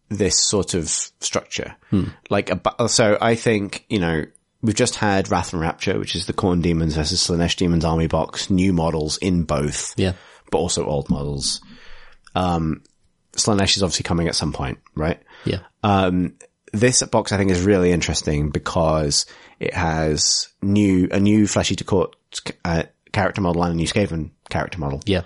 this 0.10 0.40
sort 0.40 0.74
of 0.74 0.90
structure. 0.90 1.76
Hmm. 1.90 2.06
Like, 2.30 2.50
a, 2.50 2.90
so 2.90 3.18
I 3.20 3.36
think, 3.36 3.86
you 3.90 4.00
know, 4.00 4.26
we've 4.62 4.76
just 4.76 4.96
had 4.96 5.30
Wrath 5.32 5.54
and 5.54 5.62
Rapture, 5.62 5.98
which 6.00 6.16
is 6.16 6.26
the 6.26 6.34
Khorne 6.34 6.62
Demons 6.62 6.96
versus 6.96 7.26
Slaanesh 7.26 7.56
Demons 7.56 7.86
army 7.86 8.08
box, 8.08 8.50
new 8.50 8.74
models 8.74 9.18
in 9.18 9.44
both. 9.44 9.94
Yeah. 9.98 10.14
But 10.52 10.60
also 10.60 10.86
old 10.86 11.10
models. 11.10 11.62
Um, 12.36 12.84
Slaanesh 13.34 13.78
is 13.78 13.84
obviously 13.84 14.04
coming 14.04 14.28
at 14.28 14.36
some 14.36 14.54
point, 14.54 14.80
right? 14.96 15.22
Yeah, 15.44 15.60
Um, 15.84 16.36
this 16.80 17.02
box 17.04 17.32
I 17.32 17.38
think 17.38 17.52
is 17.52 17.62
really 17.64 17.92
interesting 17.92 18.50
because 18.50 19.26
it 19.60 19.74
has 19.74 20.50
new, 20.62 21.08
a 21.12 21.20
new 21.20 21.48
Flesh 21.48 21.72
Eater 21.72 21.84
Court, 21.84 22.16
uh, 22.64 22.84
character 23.12 23.42
model 23.42 23.64
and 23.64 23.74
a 23.74 23.76
new 23.76 23.88
Skaven 23.88 24.32
character 24.50 24.80
model. 24.80 25.02
yeah, 25.06 25.22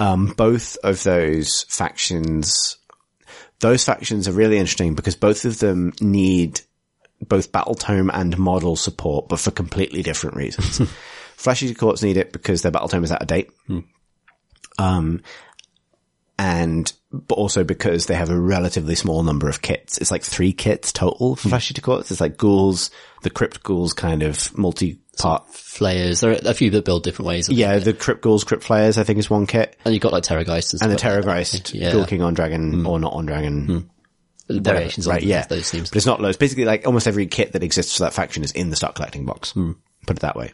Um, 0.00 0.34
both 0.36 0.76
of 0.84 1.02
those 1.02 1.62
factions, 1.68 2.76
those 3.60 3.84
factions 3.84 4.28
are 4.28 4.32
really 4.32 4.58
interesting 4.58 4.94
because 4.94 5.16
both 5.16 5.44
of 5.44 5.58
them 5.58 5.92
need 6.00 6.60
both 7.20 7.52
battle 7.52 7.74
tome 7.74 8.10
and 8.12 8.36
model 8.36 8.76
support, 8.76 9.28
but 9.28 9.40
for 9.40 9.50
completely 9.50 10.02
different 10.02 10.36
reasons. 10.36 10.80
Flesh 11.36 11.62
Eater 11.62 11.74
Courts 11.74 12.02
need 12.02 12.16
it 12.16 12.32
because 12.32 12.62
their 12.62 12.72
battle 12.72 12.88
tome 12.88 13.04
is 13.04 13.10
out 13.12 13.22
of 13.22 13.28
date. 13.28 13.50
Um, 14.78 15.22
and, 16.38 16.92
but 17.12 17.36
also 17.36 17.62
because 17.62 18.06
they 18.06 18.14
have 18.14 18.30
a 18.30 18.38
relatively 18.38 18.94
small 18.94 19.22
number 19.22 19.48
of 19.48 19.62
kits. 19.62 19.98
It's 19.98 20.10
like 20.10 20.22
three 20.22 20.52
kits 20.52 20.92
total 20.92 21.36
for 21.36 21.48
Flesh 21.48 21.70
Eater 21.70 21.80
Courts. 21.80 22.10
It's 22.10 22.20
like 22.20 22.36
ghouls, 22.36 22.90
the 23.22 23.30
crypt 23.30 23.62
ghouls 23.62 23.92
kind 23.92 24.22
of 24.22 24.56
multi-part. 24.58 25.48
flayers. 25.50 26.20
There 26.20 26.32
are 26.32 26.38
a 26.44 26.54
few 26.54 26.70
that 26.70 26.84
build 26.84 27.04
different 27.04 27.28
ways. 27.28 27.48
Yeah, 27.48 27.78
the 27.78 27.92
crypt 27.92 28.20
ghouls, 28.22 28.42
crypt 28.42 28.64
flayers, 28.64 28.98
I 28.98 29.04
think 29.04 29.18
is 29.18 29.30
one 29.30 29.46
kit. 29.46 29.76
and 29.84 29.94
you've 29.94 30.02
got 30.02 30.12
like 30.12 30.24
Terrorgeist 30.24 30.72
and, 30.72 30.82
And 30.82 30.90
the 30.90 30.96
like. 30.96 31.24
Terrorgeist, 31.24 31.72
Yeah. 31.72 31.92
Ghoul 31.92 32.06
King 32.06 32.22
on 32.22 32.34
Dragon 32.34 32.72
hmm. 32.72 32.86
or 32.86 32.98
not 32.98 33.12
on 33.12 33.26
Dragon. 33.26 33.88
Hmm. 34.48 34.58
variations 34.60 35.06
right, 35.06 35.22
yeah. 35.22 35.46
those 35.46 35.70
themes. 35.70 35.90
But 35.90 35.98
it's 35.98 36.06
not 36.06 36.20
loads. 36.20 36.36
Basically, 36.36 36.64
like 36.64 36.86
almost 36.86 37.06
every 37.06 37.26
kit 37.26 37.52
that 37.52 37.62
exists 37.62 37.96
for 37.96 38.04
that 38.04 38.12
faction 38.12 38.42
is 38.42 38.52
in 38.52 38.70
the 38.70 38.76
stock 38.76 38.96
collecting 38.96 39.24
box. 39.24 39.52
Hmm. 39.52 39.72
Put 40.06 40.16
it 40.18 40.20
that 40.20 40.36
way. 40.36 40.52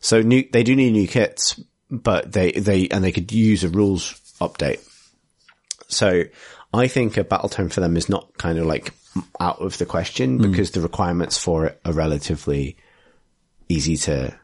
So 0.00 0.20
new, 0.20 0.44
they 0.52 0.64
do 0.64 0.74
need 0.74 0.90
new 0.90 1.06
kits, 1.06 1.58
but 1.90 2.32
they, 2.32 2.50
they, 2.52 2.88
and 2.88 3.04
they 3.04 3.12
could 3.12 3.30
use 3.30 3.62
a 3.62 3.68
rules 3.68 4.20
update. 4.40 4.86
So 5.92 6.24
I 6.74 6.88
think 6.88 7.16
a 7.16 7.24
battle 7.24 7.48
tome 7.48 7.68
for 7.68 7.80
them 7.80 7.96
is 7.96 8.08
not 8.08 8.36
kind 8.38 8.58
of 8.58 8.66
like 8.66 8.92
out 9.38 9.60
of 9.60 9.76
the 9.78 9.86
question 9.86 10.38
because 10.38 10.70
the 10.70 10.80
requirements 10.80 11.36
for 11.38 11.66
it 11.66 11.80
are 11.84 11.92
relatively 11.92 12.76
easy 13.68 13.96
to 13.98 14.34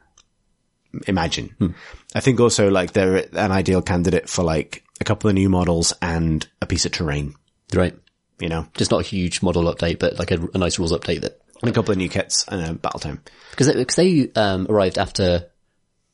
imagine. 1.06 1.74
I 2.14 2.20
think 2.20 2.40
also 2.40 2.70
like 2.70 2.92
they're 2.92 3.16
an 3.36 3.52
ideal 3.52 3.82
candidate 3.82 4.28
for 4.28 4.42
like 4.42 4.84
a 5.00 5.04
couple 5.04 5.28
of 5.28 5.34
new 5.34 5.48
models 5.48 5.92
and 6.02 6.46
a 6.60 6.66
piece 6.66 6.86
of 6.86 6.92
terrain, 6.92 7.34
Right. 7.74 7.94
you 8.40 8.48
know, 8.48 8.66
Just 8.74 8.90
not 8.90 9.00
a 9.00 9.04
huge 9.04 9.42
model 9.42 9.64
update, 9.72 9.98
but 9.98 10.18
like 10.18 10.30
a, 10.30 10.38
a 10.54 10.58
nice 10.58 10.78
rules 10.78 10.92
update 10.92 11.20
that 11.22 11.40
and 11.60 11.70
a 11.70 11.72
couple 11.74 11.92
of 11.92 11.98
new 11.98 12.08
kits 12.08 12.44
and 12.48 12.64
a 12.64 12.72
battle 12.74 13.00
tome. 13.00 13.20
because 13.50 13.66
they, 13.66 13.84
cause 13.84 13.96
they 13.96 14.30
um, 14.36 14.66
arrived 14.68 14.98
after 14.98 15.46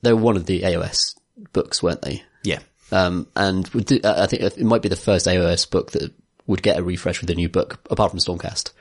they 0.03 0.12
were 0.12 0.20
one 0.20 0.37
of 0.37 0.47
the 0.47 0.62
AOS 0.62 1.16
books, 1.53 1.82
weren't 1.82 2.03
they? 2.03 2.22
Yeah. 2.43 2.61
Um, 2.93 3.26
and 3.35 3.70
do, 3.87 4.01
I 4.05 4.26
think 4.26 4.43
it 4.43 4.59
might 4.61 4.82
be 4.82 4.89
the 4.89 4.97
first 4.97 5.26
AOS 5.26 5.68
book 5.70 5.93
that 5.93 6.12
would 6.47 6.62
get 6.62 6.78
a 6.78 6.82
refresh 6.82 7.20
with 7.20 7.30
a 7.30 7.35
new 7.35 7.49
book, 7.49 7.80
apart 7.91 8.11
from 8.11 8.20
Stormcast. 8.20 8.72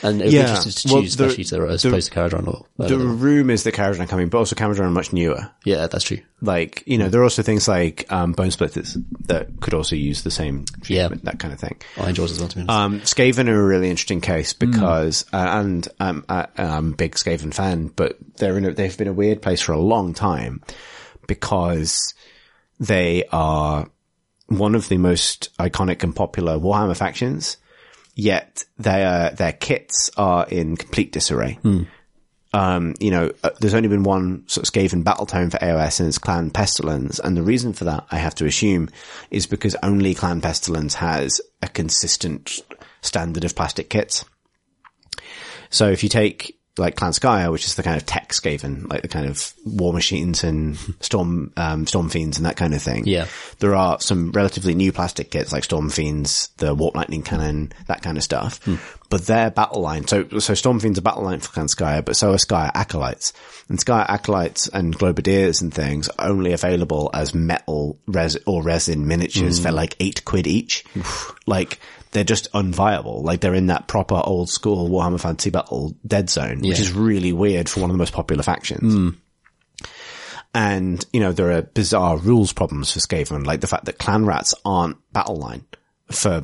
And 0.00 0.20
it 0.20 0.26
would 0.26 0.32
Yeah. 0.32 0.42
be 0.44 0.48
interesting 0.50 0.90
to 0.90 0.94
Well, 0.94 1.02
choose, 1.02 1.16
the- 1.16 1.24
especially 1.26 1.44
to, 1.44 1.66
as 1.68 1.82
the- 1.82 1.88
opposed 1.88 2.12
to 2.12 2.18
Kharadron 2.18 2.46
or 2.46 2.66
uh, 2.78 2.86
The 2.86 2.98
room 2.98 3.50
is 3.50 3.64
the 3.64 3.72
Kharadron 3.72 4.00
are 4.00 4.06
coming, 4.06 4.28
but 4.28 4.38
also 4.38 4.54
Kharadron 4.54 4.82
are 4.82 4.90
much 4.90 5.12
newer. 5.12 5.50
yeah, 5.64 5.88
that's 5.88 6.04
true. 6.04 6.18
Like, 6.40 6.84
you 6.86 6.98
know, 6.98 7.08
there 7.08 7.20
are 7.20 7.24
also 7.24 7.42
things 7.42 7.66
like, 7.66 8.06
um, 8.12 8.32
Bonesplitterz 8.32 8.96
that 9.26 9.48
could 9.60 9.74
also 9.74 9.96
use 9.96 10.22
the 10.22 10.30
same 10.30 10.66
Yeah. 10.86 11.08
that 11.24 11.40
kind 11.40 11.52
of 11.52 11.58
thing. 11.58 11.80
I 11.96 12.10
enjoy 12.10 12.24
as 12.24 12.38
well. 12.38 12.48
To. 12.48 12.64
Um, 12.72 13.00
Skaven 13.00 13.48
are 13.48 13.60
a 13.60 13.66
really 13.66 13.90
interesting 13.90 14.20
case 14.20 14.52
because, 14.52 15.24
uh, 15.32 15.36
and 15.36 15.88
um, 15.98 16.24
uh, 16.28 16.46
I'm 16.56 16.92
a 16.92 16.96
big 16.96 17.16
Skaven 17.16 17.52
fan, 17.52 17.90
but 17.96 18.16
they're 18.36 18.56
in 18.56 18.66
a, 18.66 18.72
they've 18.74 18.96
been 18.96 19.08
a 19.08 19.12
weird 19.12 19.42
place 19.42 19.60
for 19.60 19.72
a 19.72 19.80
long 19.80 20.14
time 20.14 20.62
because 21.26 22.14
they 22.78 23.24
are 23.32 23.88
one 24.46 24.74
of 24.74 24.88
the 24.88 24.98
most 24.98 25.56
iconic 25.58 26.02
and 26.02 26.14
popular 26.14 26.58
Warhammer 26.58 26.96
factions, 26.96 27.56
yet 28.14 28.64
their, 28.78 29.30
their 29.30 29.52
kits 29.52 30.10
are 30.16 30.46
in 30.48 30.76
complete 30.76 31.12
disarray. 31.12 31.58
Um, 32.54 32.94
you 32.98 33.10
know, 33.10 33.30
uh, 33.44 33.50
there's 33.60 33.74
only 33.74 33.88
been 33.88 34.04
one 34.04 34.48
sort 34.48 34.66
of 34.66 34.72
Skaven 34.72 35.04
battle 35.04 35.26
tome 35.26 35.50
for 35.50 35.58
AOS 35.58 36.00
and 36.00 36.08
it's 36.08 36.18
Clan 36.18 36.50
Pestilence. 36.50 37.18
And 37.18 37.36
the 37.36 37.42
reason 37.42 37.74
for 37.74 37.84
that, 37.84 38.06
I 38.10 38.16
have 38.16 38.34
to 38.36 38.46
assume, 38.46 38.88
is 39.30 39.46
because 39.46 39.76
only 39.82 40.14
Clan 40.14 40.40
Pestilence 40.40 40.94
has 40.94 41.42
a 41.62 41.68
consistent 41.68 42.60
standard 43.02 43.44
of 43.44 43.54
plastic 43.54 43.90
kits. 43.90 44.24
So 45.68 45.90
if 45.90 46.02
you 46.02 46.08
take 46.08 46.57
like 46.78 46.96
Clan 46.96 47.12
Skryre, 47.12 47.50
which 47.50 47.64
is 47.64 47.74
the 47.74 47.82
kind 47.82 47.96
of 47.96 48.06
tech 48.06 48.30
Skaven, 48.30 48.88
like 48.90 49.02
the 49.02 49.08
kind 49.08 49.26
of 49.26 49.52
war 49.64 49.92
machines 49.92 50.44
and 50.44 50.76
storm, 51.00 51.52
um, 51.56 51.86
storm 51.86 52.08
fiends 52.08 52.36
and 52.36 52.46
that 52.46 52.56
kind 52.56 52.74
of 52.74 52.82
thing. 52.82 53.06
Yeah. 53.06 53.26
There 53.58 53.74
are 53.74 54.00
some 54.00 54.32
relatively 54.32 54.74
new 54.74 54.92
plastic 54.92 55.30
kits 55.30 55.52
like 55.52 55.64
Storm 55.64 55.90
Fiends, 55.90 56.48
the 56.58 56.74
Warp 56.74 56.94
Lightning 56.94 57.22
Cannon, 57.22 57.72
that 57.86 58.02
kind 58.02 58.16
of 58.16 58.22
stuff. 58.24 58.60
But 59.10 59.26
their 59.26 59.50
battle 59.50 59.80
line, 59.80 60.06
so, 60.06 60.28
so 60.38 60.52
Storm 60.54 60.80
Fiends 60.80 60.98
are 60.98 61.02
battle 61.02 61.22
line 61.22 61.40
for 61.40 61.48
Clan 61.48 61.66
Skryre, 61.66 62.04
but 62.04 62.14
so 62.16 62.32
are 62.32 62.36
Skryre 62.36 62.70
Acolytes. 62.74 63.32
And 63.70 63.78
Skryre 63.78 64.08
Acolytes 64.08 64.68
and 64.68 64.96
Globadiers 64.96 65.62
and 65.62 65.72
things 65.72 66.08
are 66.08 66.28
only 66.28 66.52
available 66.52 67.10
as 67.14 67.34
metal 67.34 67.98
res- 68.06 68.36
or 68.46 68.62
resin 68.62 69.06
miniatures 69.06 69.60
for 69.60 69.72
like 69.72 69.96
eight 70.00 70.24
quid 70.24 70.46
each. 70.46 70.84
like, 71.46 71.78
they're 72.10 72.24
just 72.24 72.50
unviable. 72.52 73.22
Like 73.22 73.40
they're 73.40 73.54
in 73.54 73.66
that 73.66 73.88
proper 73.88 74.20
old 74.22 74.48
school 74.48 74.88
Warhammer 74.88 75.20
Fantasy 75.20 75.50
Battle 75.50 75.94
dead 76.06 76.30
zone, 76.30 76.60
which 76.60 76.80
is 76.80 76.92
really 76.92 77.32
weird 77.32 77.68
for 77.68 77.80
one 77.80 77.90
of 77.90 77.94
the 77.94 77.98
most 77.98 78.12
popular 78.12 78.42
factions. 78.42 78.94
Hmm. 78.94 79.08
And, 80.54 81.04
you 81.12 81.20
know, 81.20 81.32
there 81.32 81.52
are 81.52 81.62
bizarre 81.62 82.16
rules 82.16 82.52
problems 82.52 82.92
for 82.92 83.00
Skaven, 83.00 83.46
like 83.46 83.60
the 83.60 83.66
fact 83.66 83.84
that 83.84 83.98
clan 83.98 84.24
rats 84.24 84.54
aren't 84.64 84.96
battle 85.12 85.36
line 85.36 85.64
for 86.10 86.42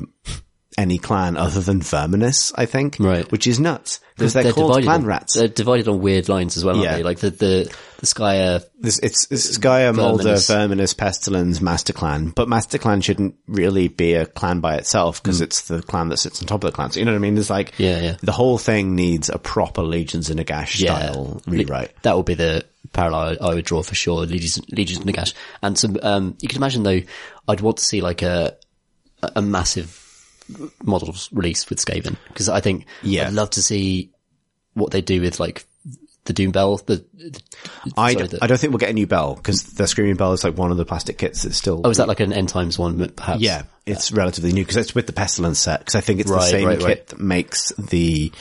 any 0.77 0.97
clan 0.97 1.37
other 1.37 1.61
than 1.61 1.79
Verminus, 1.79 2.51
I 2.55 2.65
think. 2.65 2.97
Right. 2.99 3.29
Which 3.31 3.47
is 3.47 3.59
nuts. 3.59 4.01
Because 4.15 4.33
they're, 4.33 4.53
called 4.53 4.81
clan 4.83 5.01
on, 5.01 5.05
rats. 5.05 5.33
They're 5.33 5.49
divided 5.49 5.87
on 5.89 5.99
weird 5.99 6.29
lines 6.29 6.55
as 6.55 6.63
well, 6.63 6.75
aren't 6.75 6.85
Yeah. 6.85 6.97
they? 6.97 7.03
Like 7.03 7.19
the, 7.19 7.31
the, 7.31 7.75
the 7.99 8.05
Sky, 8.05 8.39
uh, 8.39 8.59
This, 8.79 8.99
it's, 8.99 9.29
it's 9.29 9.57
Skryre, 9.57 9.93
Moulder, 9.93 10.33
Verminus. 10.33 10.95
Pestilence, 10.95 11.59
Master 11.59 11.91
Clan. 11.91 12.29
But 12.29 12.47
Master 12.47 12.77
Clan 12.77 13.01
shouldn't 13.01 13.35
really 13.47 13.89
be 13.89 14.13
a 14.13 14.25
clan 14.25 14.61
by 14.61 14.75
itself 14.75 15.21
because 15.21 15.41
it's 15.41 15.63
the 15.67 15.81
clan 15.81 16.09
that 16.09 16.17
sits 16.17 16.41
on 16.41 16.47
top 16.47 16.63
of 16.63 16.71
the 16.71 16.75
clan. 16.75 16.91
So 16.91 16.99
you 16.99 17.05
know 17.05 17.11
what 17.11 17.17
I 17.17 17.21
mean? 17.21 17.37
It's 17.37 17.49
like. 17.49 17.73
Yeah, 17.77 17.99
yeah. 17.99 18.17
the 18.21 18.31
whole 18.31 18.57
thing 18.57 18.95
needs 18.95 19.29
a 19.29 19.37
proper 19.37 19.81
Legions 19.81 20.29
of 20.29 20.37
Nagash 20.37 20.79
yeah, 20.79 20.97
style 20.97 21.41
rewrite. 21.45 21.91
That 22.03 22.15
would 22.15 22.25
be 22.25 22.35
the 22.35 22.65
parallel 22.93 23.37
I 23.41 23.53
would 23.55 23.65
draw 23.65 23.83
for 23.83 23.95
sure. 23.95 24.25
Legions, 24.25 24.61
Legions 24.71 24.99
of 24.99 25.05
Nagash. 25.05 25.33
And 25.61 25.77
some, 25.77 25.97
um, 26.01 26.37
you 26.39 26.47
can 26.47 26.57
imagine 26.57 26.83
though, 26.83 27.01
I'd 27.49 27.61
want 27.61 27.77
to 27.77 27.83
see 27.83 28.01
like 28.01 28.21
a 28.21 28.55
a 29.35 29.41
massive 29.41 30.04
models 30.83 31.29
release 31.31 31.69
with 31.69 31.79
Skaven. 31.79 32.15
Cause 32.33 32.49
I 32.49 32.59
think 32.61 32.85
Yeah. 33.03 33.27
I'd 33.27 33.33
love 33.33 33.49
to 33.51 33.61
see 33.63 34.11
what 34.73 34.91
they 34.91 35.01
do 35.01 35.21
with 35.21 35.39
like 35.39 35.65
the 36.25 36.33
Doom 36.33 36.51
Bell, 36.51 36.77
the, 36.77 37.05
the 37.13 37.41
I, 37.95 38.13
sorry, 38.13 38.27
the- 38.27 38.39
I 38.43 38.47
don't 38.47 38.57
think 38.59 38.71
we'll 38.71 38.79
get 38.79 38.89
a 38.89 38.93
new 38.93 39.05
bell 39.07 39.35
because 39.35 39.61
the 39.75 39.87
Screaming 39.87 40.15
Bell 40.15 40.33
is 40.33 40.43
like 40.43 40.57
one 40.57 40.71
of 40.71 40.77
the 40.77 40.85
plastic 40.85 41.17
kits 41.19 41.43
that's 41.43 41.55
still. 41.57 41.81
oh, 41.83 41.89
is 41.91 41.97
that 41.97 42.07
like 42.07 42.19
an 42.19 42.33
end 42.33 42.49
times 42.49 42.79
one 42.79 43.09
perhaps? 43.09 43.41
Yeah, 43.41 43.63
it's 43.85 44.11
relatively 44.11 44.51
new 44.51 44.63
because 44.63 44.77
it's 44.77 44.95
with 44.95 45.05
the 45.05 45.13
Pestilence 45.13 45.59
set. 45.59 45.79
Because 45.81 45.93
I 45.95 46.01
think 46.01 46.19
it's 46.19 46.29
the 46.31 46.39
same 46.41 46.67
right, 46.67 46.79
kit 46.79 46.87
right. 46.87 47.07
that 47.07 47.19
makes 47.19 47.71
the. 47.73 48.31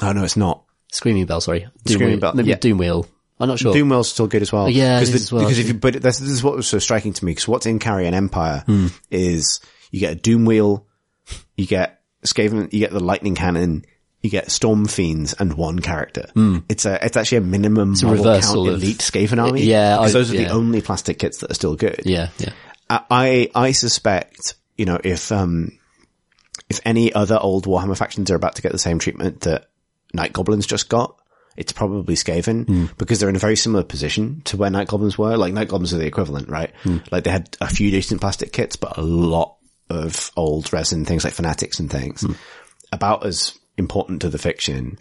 Oh 0.00 0.12
no, 0.12 0.24
it's 0.24 0.36
not. 0.36 0.62
Screaming 0.92 1.26
Bell, 1.26 1.40
sorry. 1.42 1.60
Doom 1.60 1.70
Screaming 1.94 2.08
Wheel. 2.14 2.20
Bell, 2.20 2.32
Maybe 2.34 2.48
yeah. 2.50 2.56
Doom 2.56 2.78
Wheel. 2.78 3.06
I'm 3.40 3.48
not 3.48 3.58
sure. 3.58 3.72
Doom 3.74 3.90
Wheel's 3.90 4.08
still 4.10 4.26
good 4.26 4.42
as 4.42 4.50
well. 4.52 4.68
Yeah, 4.70 4.98
because 4.98 5.10
it 5.10 5.14
is 5.16 5.22
as 5.24 5.32
well, 5.32 5.42
because 5.42 5.58
if 5.58 5.68
you 5.68 5.74
but 5.74 5.94
this, 6.02 6.18
this 6.18 6.30
is 6.30 6.42
what 6.42 6.56
was 6.56 6.66
so 6.66 6.78
striking 6.78 7.12
to 7.12 7.24
me 7.24 7.32
because 7.32 7.46
what's 7.46 7.66
in 7.66 7.78
Carrion 7.78 8.14
Empire 8.14 8.62
Hmm. 8.66 8.86
is 9.10 9.60
you 9.90 10.00
get 10.00 10.12
a 10.12 10.16
Doom 10.16 10.44
Wheel, 10.44 10.86
you 11.56 11.66
get 11.66 12.00
Skaven, 12.24 12.72
you 12.72 12.80
get 12.80 12.90
the 12.92 13.00
Lightning 13.00 13.34
Cannon. 13.34 13.84
You 14.20 14.30
get 14.30 14.50
Storm 14.50 14.86
Fiends 14.86 15.32
and 15.34 15.54
one 15.54 15.78
character. 15.78 16.26
It's 16.68 16.84
a, 16.86 17.04
it's 17.06 17.16
actually 17.16 17.38
a 17.38 17.42
minimum 17.42 17.94
Hmm. 17.94 18.06
a 18.06 18.16
model 18.16 18.40
count 18.40 18.58
of- 18.68 18.74
elite 18.74 18.98
Skaven 18.98 19.40
army. 19.40 19.62
Yeah, 19.62 19.96
because 19.96 20.10
I- 20.14 20.18
those 20.18 20.34
are 20.34 20.36
the 20.36 20.48
only 20.48 20.80
plastic 20.80 21.20
kits 21.20 21.38
that 21.38 21.52
are 21.52 21.54
still 21.54 21.76
good. 21.76 22.02
yeah, 22.04 22.30
yeah. 22.38 22.50
I, 22.90 23.48
I 23.54 23.70
suspect, 23.70 24.54
you 24.76 24.86
know, 24.86 24.98
if, 25.04 25.30
um, 25.30 25.70
if 26.68 26.80
any 26.84 27.12
other 27.12 27.38
old 27.40 27.66
Warhammer 27.66 27.96
factions 27.96 28.28
are 28.32 28.34
about 28.34 28.56
to 28.56 28.62
get 28.62 28.72
the 28.72 28.78
same 28.78 28.98
treatment 28.98 29.42
that 29.42 29.66
Night 30.12 30.32
Goblins 30.32 30.66
just 30.66 30.88
got, 30.88 31.14
it's 31.56 31.72
probably 31.72 32.14
Skaven 32.16 32.90
because 32.98 33.20
they're 33.20 33.28
in 33.28 33.36
a 33.36 33.40
very 33.40 33.56
similar 33.56 33.84
position 33.84 34.42
to 34.46 34.56
where 34.56 34.70
Night 34.70 34.88
Goblins 34.88 35.16
were. 35.16 35.36
Like 35.36 35.52
Night 35.54 35.68
Goblins 35.68 35.92
are 35.94 35.98
the 35.98 36.06
equivalent, 36.06 36.48
right? 36.48 36.72
Like 37.12 37.22
they 37.22 37.30
had 37.30 37.56
a 37.60 37.68
few 37.68 37.90
decent 37.92 38.20
plastic 38.20 38.52
kits, 38.52 38.74
but 38.76 38.96
a 38.98 39.02
lot 39.02 39.57
of 39.90 40.30
old 40.36 40.72
resin 40.72 41.04
things 41.04 41.24
like 41.24 41.32
Fanatics 41.34 41.80
and 41.80 41.90
things 41.90 42.24
about 42.92 43.24
as 43.24 43.58
important 43.76 44.22
to 44.22 44.28
the 44.28 44.38
fiction. 44.38 44.98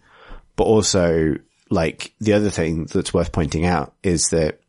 But 0.56 0.66
also 0.66 1.36
like 1.70 2.14
the 2.20 2.34
other 2.34 2.50
thing 2.50 2.86
that's 2.86 3.14
worth 3.14 3.32
pointing 3.32 3.66
out 3.66 3.94
is 4.04 4.30
that 4.30 4.60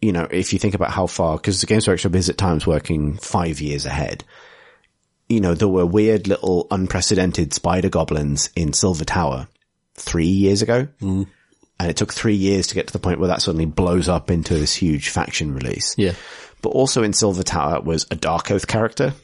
you 0.00 0.12
know, 0.12 0.28
if 0.30 0.52
you 0.52 0.58
think 0.58 0.74
about 0.74 0.90
how 0.90 1.06
far, 1.06 1.36
because 1.36 1.60
the 1.60 1.66
Games 1.66 1.88
Workshop 1.88 2.14
is 2.14 2.28
at 2.28 2.36
times 2.36 2.66
working 2.66 3.16
five 3.16 3.60
years 3.60 3.86
ahead, 3.86 4.24
you 5.28 5.40
know, 5.40 5.54
there 5.54 5.68
were 5.68 5.86
weird 5.86 6.28
little 6.28 6.66
unprecedented 6.70 7.52
spider 7.52 7.88
goblins 7.88 8.50
in 8.54 8.72
Silver 8.72 9.04
Tower 9.04 9.48
three 9.94 10.26
years 10.26 10.62
ago. 10.62 10.86
Mm. 11.00 11.26
And 11.78 11.90
it 11.90 11.96
took 11.96 12.12
three 12.12 12.34
years 12.34 12.68
to 12.68 12.74
get 12.74 12.86
to 12.86 12.92
the 12.92 12.98
point 12.98 13.18
where 13.18 13.28
that 13.28 13.42
suddenly 13.42 13.66
blows 13.66 14.08
up 14.08 14.30
into 14.30 14.54
this 14.54 14.74
huge 14.74 15.08
faction 15.08 15.54
release. 15.54 15.94
Yeah. 15.98 16.14
But 16.66 16.72
also 16.72 17.04
in 17.04 17.12
Silver 17.12 17.44
Tower 17.44 17.80
was 17.80 18.06
a 18.10 18.16
Dark 18.16 18.50
Oath 18.50 18.66
character, 18.66 19.14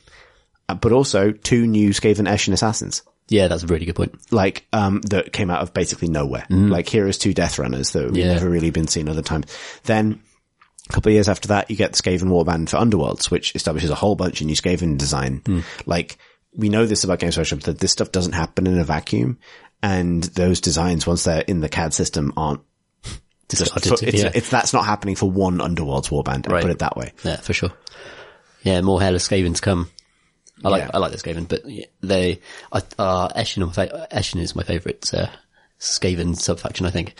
uh, 0.68 0.74
but 0.76 0.93
also 0.93 1.32
two 1.32 1.66
new 1.66 1.90
Skaven 1.90 2.28
Eshin 2.28 2.53
assassins 2.53 3.03
Yeah, 3.28 3.49
that's 3.49 3.64
a 3.64 3.66
really 3.66 3.84
good 3.84 3.97
point. 3.97 4.14
like 4.30 4.64
um 4.72 5.01
that 5.11 5.32
came 5.32 5.51
out 5.51 5.61
of 5.61 5.74
basically 5.74 6.07
nowhere. 6.07 6.47
Like 6.49 6.88
here 6.88 7.09
is 7.09 7.18
two 7.18 7.34
Death 7.34 7.59
Runners 7.59 7.90
that 7.93 8.05
have 8.05 8.16
Yeah. 8.16 8.32
never 8.34 8.49
really 8.49 8.70
been 8.70 8.86
seen 8.86 9.09
other 9.09 9.22
times. 9.22 9.47
Then 9.82 10.20
a 10.88 10.93
couple 10.93 11.11
of 11.11 11.14
years 11.14 11.28
after 11.28 11.49
that, 11.49 11.68
you 11.68 11.76
get 11.76 11.93
the 11.95 12.01
Skaven 12.01 12.28
Warband 12.28 12.68
for 12.68 12.76
Underworlds, 12.76 13.28
which 13.28 13.57
establishes 13.57 13.90
a 13.90 13.97
whole 13.97 14.14
bunch 14.14 14.40
of 14.40 14.47
new 14.47 14.55
Skaven 14.55 14.97
design. 14.99 15.64
Like 15.84 16.18
we 16.55 16.68
know 16.68 16.86
this 16.86 17.03
about 17.03 17.18
Games 17.18 17.36
Workshop 17.36 17.61
that 17.62 17.80
this 17.80 17.90
stuff 17.90 18.12
doesn't 18.12 18.34
happen 18.34 18.68
in 18.68 18.78
a 18.78 18.84
vacuum, 18.84 19.38
and 19.82 20.22
those 20.22 20.61
designs 20.61 21.09
once 21.09 21.24
they're 21.24 21.40
in 21.40 21.59
the 21.61 21.68
CAD 21.68 21.93
system 21.93 22.32
aren't. 22.36 22.61
Discarded, 23.59 23.98
So 23.98 24.07
it's, 24.07 24.22
yeah. 24.22 24.30
it's 24.34 24.50
that's 24.50 24.72
not 24.72 24.84
happening 24.84 25.14
for 25.16 25.30
one 25.30 25.59
Underworlds 25.59 26.09
Warband. 26.11 26.48
Right. 26.48 26.62
put 26.62 26.70
it 26.70 26.78
that 26.80 26.96
way. 26.96 27.12
Yeah, 27.24 27.36
for 27.36 27.53
sure. 27.53 27.70
Yeah, 28.62 28.80
more 28.82 29.00
hairless 29.00 29.28
Skaven 29.28 29.55
to 29.57 29.61
come. 29.61 29.90
I 30.64 30.68
like 30.68 30.82
Yeah. 30.82 30.90
I 30.94 30.98
like 30.98 31.12
the 31.12 31.18
Skaven, 31.18 31.48
but 31.48 31.62
they 32.03 32.40
I, 32.72 32.82
uh, 32.98 33.28
Eshin, 33.30 33.66
are 33.68 33.72
fa- 33.72 34.07
Eshin 34.12 34.40
is 34.40 34.55
my 34.55 34.62
favourite 34.62 35.12
uh, 35.12 35.26
Skaven 35.80 36.36
subfaction. 36.38 36.86
I 36.86 36.90
think 36.90 37.14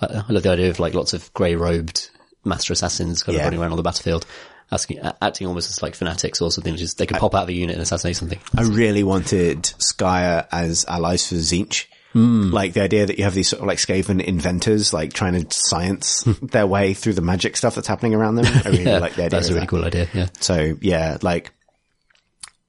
I, 0.00 0.24
I 0.28 0.32
love 0.32 0.42
the 0.42 0.50
idea 0.50 0.70
of 0.70 0.78
like 0.80 0.94
lots 0.94 1.12
of 1.12 1.32
grey 1.34 1.54
robed 1.56 2.08
master 2.44 2.72
assassins 2.72 3.22
kind 3.22 3.36
of 3.36 3.40
Yeah. 3.40 3.44
running 3.44 3.60
around 3.60 3.72
on 3.72 3.76
the 3.76 3.82
battlefield, 3.82 4.24
asking, 4.72 5.00
acting 5.20 5.46
almost 5.46 5.68
as 5.68 5.82
like 5.82 5.94
fanatics 5.94 6.40
or 6.40 6.50
something. 6.50 6.76
Just 6.76 6.96
they 6.96 7.04
could 7.06 7.18
pop 7.18 7.34
out 7.34 7.42
of 7.42 7.48
a 7.50 7.52
unit 7.52 7.74
and 7.74 7.82
assassinate 7.82 8.16
something. 8.16 8.40
I 8.56 8.62
really 8.62 9.02
wanted 9.02 9.62
Skryre 9.64 10.46
as 10.50 10.86
allies 10.88 11.26
for 11.28 11.34
Tzeentch. 11.34 11.86
Like 12.16 12.72
the 12.72 12.82
idea 12.82 13.04
that 13.06 13.18
you 13.18 13.24
have 13.24 13.34
these 13.34 13.48
sort 13.48 13.60
of 13.60 13.66
like 13.68 13.78
Skaven 13.78 14.22
inventors, 14.24 14.92
like 14.94 15.12
trying 15.12 15.34
to 15.44 15.46
science 15.54 16.24
their 16.40 16.66
way 16.66 16.94
through 16.94 17.12
the 17.12 17.20
magic 17.22 17.56
stuff 17.56 17.74
that's 17.74 17.88
happening 17.88 18.14
around 18.14 18.36
them. 18.36 18.46
I 18.46 18.68
really 18.70 18.84
Yeah, 18.86 18.98
like 18.98 19.14
the 19.16 19.24
idea. 19.24 19.30
that's 19.38 19.48
a 19.48 19.52
really 19.52 19.60
that. 19.60 19.68
cool 19.68 19.84
idea. 19.84 20.08
Yeah. 20.14 20.26
So 20.40 20.76
yeah, 20.80 21.18
like 21.20 21.52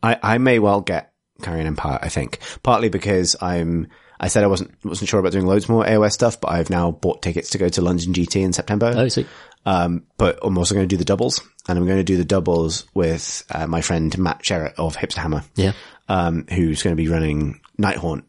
I 0.03 0.17
I 0.21 0.37
may 0.37 0.59
well 0.59 0.81
get 0.81 1.13
Carrion 1.41 1.67
Empire. 1.67 1.99
I 2.01 2.09
think 2.09 2.39
partly 2.63 2.89
because 2.89 3.35
I'm. 3.41 3.87
I 4.19 4.29
said 4.29 4.43
I 4.43 4.47
wasn't 4.47 4.73
wasn't 4.83 5.09
sure 5.09 5.19
about 5.19 5.31
doing 5.31 5.45
loads 5.45 5.69
more 5.69 5.85
AOS 5.85 6.13
stuff, 6.13 6.41
but 6.41 6.51
I've 6.51 6.71
now 6.71 6.89
bought 6.91 7.21
tickets 7.21 7.51
to 7.51 7.59
go 7.59 7.69
to 7.69 7.81
London 7.81 8.13
GT 8.13 8.41
in 8.41 8.51
September. 8.51 8.91
Oh, 8.95 9.07
sweet. 9.09 9.27
Um, 9.65 10.05
but 10.17 10.39
I'm 10.41 10.57
also 10.57 10.73
going 10.73 10.87
to 10.89 10.93
do 10.93 10.97
the 10.97 11.05
doubles, 11.05 11.39
and 11.67 11.77
I'm 11.77 11.85
going 11.85 11.99
to 11.99 12.03
do 12.03 12.17
the 12.17 12.25
doubles 12.25 12.85
with 12.95 13.43
uh, 13.51 13.67
my 13.67 13.81
friend 13.81 14.17
Matt 14.17 14.41
Sherritt 14.41 14.73
of 14.79 14.97
Hipster 14.97 15.17
Hammer, 15.19 15.43
Yeah. 15.55 15.73
um, 16.09 16.45
who's 16.49 16.81
going 16.81 16.95
to 16.95 17.01
be 17.01 17.09
running 17.09 17.59
Nighthaunt. 17.79 18.23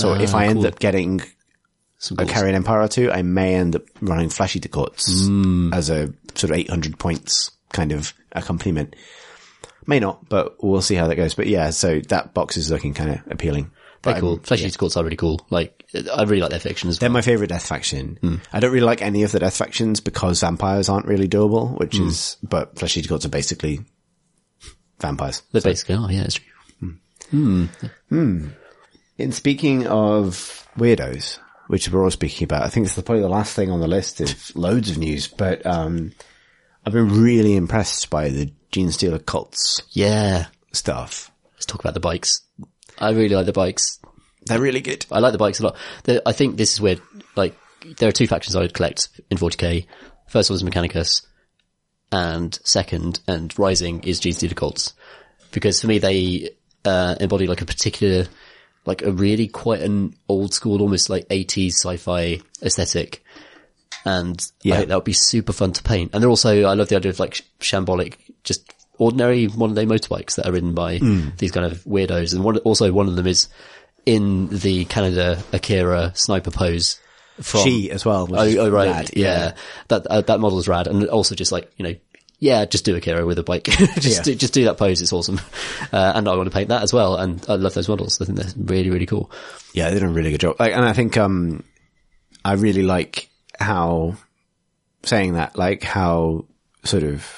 So 0.00 0.14
if 0.14 0.34
ah, 0.34 0.38
I 0.38 0.46
end 0.46 0.64
up 0.64 0.78
getting 0.78 1.22
Some 1.98 2.18
a. 2.18 2.26
Carrion 2.26 2.54
Empire 2.54 2.82
or 2.82 2.88
two, 2.88 3.10
I 3.10 3.22
may 3.22 3.54
end 3.54 3.76
up 3.76 3.82
running 4.00 4.28
Flashy 4.28 4.60
Courts 4.60 5.26
hmm. 5.26 5.72
as 5.72 5.90
a 5.90 6.12
sort 6.34 6.50
of 6.50 6.52
800 6.52 6.98
points 6.98 7.50
kind 7.72 7.92
of 7.92 8.12
accompaniment. 8.32 8.96
May 9.86 10.00
not, 10.00 10.28
but 10.28 10.62
we'll 10.62 10.82
see 10.82 10.94
how 10.94 11.08
that 11.08 11.16
goes. 11.16 11.34
But 11.34 11.46
yeah, 11.46 11.70
so 11.70 12.00
that 12.08 12.34
box 12.34 12.56
is 12.56 12.70
looking 12.70 12.94
kind 12.94 13.10
of 13.10 13.20
appealing. 13.30 13.70
But 14.02 14.12
Very 14.12 14.20
cool. 14.20 14.38
Flesh 14.38 14.62
Eater 14.62 14.78
Courts 14.78 14.96
are 14.96 15.04
really 15.04 15.16
cool. 15.16 15.46
Like, 15.50 15.84
I 15.94 16.22
really 16.22 16.40
like 16.40 16.50
their 16.50 16.58
fiction 16.58 16.88
as 16.88 16.98
They're 16.98 17.10
well. 17.10 17.14
my 17.14 17.22
favorite 17.22 17.48
death 17.48 17.66
faction. 17.66 18.18
Hmm. 18.22 18.36
I 18.52 18.60
don't 18.60 18.72
really 18.72 18.86
like 18.86 19.02
any 19.02 19.24
of 19.24 19.32
the 19.32 19.40
death 19.40 19.56
factions 19.56 20.00
because 20.00 20.40
vampires 20.40 20.88
aren't 20.88 21.06
really 21.06 21.28
doable, 21.28 21.78
which 21.78 21.96
hmm. 21.96 22.08
is, 22.08 22.36
but 22.42 22.78
Flesh 22.78 22.96
Eater 22.96 23.08
Courts 23.08 23.26
are 23.26 23.30
basically 23.30 23.80
vampires. 25.00 25.42
They're 25.52 25.60
basically, 25.60 25.96
oh 25.96 26.08
yeah, 26.08 26.22
it's 26.22 26.34
true. 26.34 26.46
In 29.20 29.32
speaking 29.32 29.86
of 29.86 30.66
weirdos, 30.78 31.38
which 31.68 31.88
we're 31.90 32.02
all 32.02 32.10
speaking 32.10 32.44
about, 32.44 32.62
I 32.64 32.68
think 32.68 32.86
it's 32.86 32.94
probably 32.94 33.20
the 33.20 33.28
last 33.28 33.54
thing 33.54 33.70
on 33.70 33.80
the 33.80 33.86
list 33.88 34.20
of 34.20 34.52
loads 34.56 34.90
of 34.90 34.98
news, 34.98 35.28
but, 35.28 35.64
um, 35.66 36.12
I've 36.86 36.92
been 36.94 37.22
really 37.22 37.56
impressed 37.56 38.08
by 38.08 38.30
the 38.30 38.50
Gene 38.72 38.90
Stealer 38.90 39.18
cults 39.18 39.82
Yeah. 39.90 40.46
stuff. 40.72 41.30
Let's 41.54 41.66
talk 41.66 41.80
about 41.80 41.92
the 41.94 42.00
bikes. 42.00 42.40
I 42.98 43.10
really 43.10 43.34
like 43.34 43.44
the 43.46 43.52
bikes. 43.52 43.98
They're 44.46 44.58
really 44.60 44.80
good. 44.80 45.04
I 45.12 45.18
like 45.18 45.32
the 45.32 45.38
bikes 45.38 45.60
a 45.60 45.64
lot. 45.64 45.76
The, 46.04 46.22
I 46.26 46.32
think 46.32 46.56
this 46.56 46.72
is 46.72 46.80
where, 46.80 46.96
like, 47.36 47.54
there 47.98 48.08
are 48.08 48.12
two 48.12 48.26
factions 48.26 48.56
I 48.56 48.60
would 48.60 48.72
collect 48.74 49.08
in 49.30 49.36
40k. 49.36 49.86
First 50.28 50.48
one 50.48 50.56
is 50.56 50.62
Mechanicus, 50.62 51.26
and 52.10 52.58
second, 52.64 53.20
and 53.28 53.56
Rising 53.58 54.02
is 54.04 54.20
Gene 54.20 54.32
Stealer 54.32 54.54
Cults. 54.54 54.94
Because 55.52 55.80
for 55.80 55.86
me, 55.88 55.98
they, 55.98 56.50
uh, 56.84 57.16
embody 57.20 57.46
like 57.46 57.60
a 57.60 57.66
particular, 57.66 58.26
like 58.86 59.02
a 59.02 59.12
really 59.12 59.46
quite 59.48 59.80
an 59.82 60.14
old 60.28 60.54
school, 60.54 60.80
almost 60.80 61.10
like 61.10 61.28
80s 61.28 61.72
sci-fi 61.74 62.40
aesthetic. 62.62 63.22
And 64.04 64.40
Yeah. 64.62 64.74
I 64.74 64.76
think 64.78 64.88
that 64.88 64.94
would 64.96 65.04
be 65.04 65.12
super 65.12 65.52
fun 65.52 65.72
to 65.74 65.82
paint. 65.82 66.10
And 66.14 66.22
they're 66.22 66.30
also, 66.30 66.64
I 66.64 66.74
love 66.74 66.88
the 66.88 66.96
idea 66.96 67.10
of 67.10 67.20
like 67.20 67.42
shambolic, 67.60 68.14
just 68.44 68.72
ordinary 68.98 69.48
modern 69.48 69.74
day 69.76 69.86
motorbikes 69.86 70.36
that 70.36 70.46
are 70.46 70.52
ridden 70.52 70.74
by 70.74 70.98
these 71.38 71.50
kind 71.52 71.66
of 71.66 71.84
weirdos. 71.84 72.34
And 72.34 72.42
one, 72.42 72.58
also 72.58 72.90
one 72.92 73.08
of 73.08 73.16
them 73.16 73.26
is 73.26 73.48
in 74.06 74.48
the 74.48 74.86
Kaneda 74.86 75.42
Akira 75.52 76.12
sniper 76.14 76.50
pose 76.50 76.98
from, 77.42 77.62
She 77.62 77.90
as 77.90 78.04
well. 78.04 78.28
Oh, 78.30 78.56
oh 78.58 78.70
right. 78.70 78.86
rad. 78.88 79.10
Yeah. 79.14 79.54
That, 79.88 80.06
uh, 80.06 80.22
that 80.22 80.40
model 80.40 80.58
is 80.58 80.68
rad. 80.68 80.86
And 80.86 81.06
also 81.08 81.34
just 81.34 81.52
like, 81.52 81.70
you 81.76 81.84
know, 81.84 81.94
yeah, 82.40 82.64
just 82.64 82.84
do 82.86 82.94
a 82.94 82.98
Akira 82.98 83.24
with 83.24 83.38
a 83.38 83.42
bike. 83.42 83.64
just, 83.64 84.06
Yeah. 84.06 84.22
do, 84.22 84.34
just 84.34 84.54
do 84.54 84.64
that 84.64 84.78
pose. 84.78 85.00
It's 85.02 85.12
awesome. 85.12 85.40
Uh, 85.92 86.12
and 86.14 86.26
I 86.26 86.34
want 86.34 86.46
to 86.50 86.54
paint 86.54 86.70
that 86.70 86.82
as 86.82 86.92
well. 86.92 87.16
And 87.16 87.44
I 87.48 87.54
love 87.54 87.74
those 87.74 87.88
models. 87.88 88.20
I 88.20 88.24
think 88.24 88.38
they're 88.38 88.52
really, 88.56 88.90
really 88.90 89.06
cool. 89.06 89.30
Yeah, 89.74 89.88
they 89.90 89.94
did 89.94 90.02
a 90.02 90.08
really 90.08 90.30
good 90.30 90.40
job. 90.40 90.56
Like, 90.58 90.72
and 90.72 90.84
I 90.84 90.92
think, 90.94 91.16
um, 91.18 91.64
I 92.44 92.54
really 92.54 92.82
like 92.82 93.28
how 93.58 94.16
saying 95.02 95.34
that, 95.34 95.56
like 95.56 95.82
how 95.82 96.46
sort 96.84 97.02
of 97.02 97.30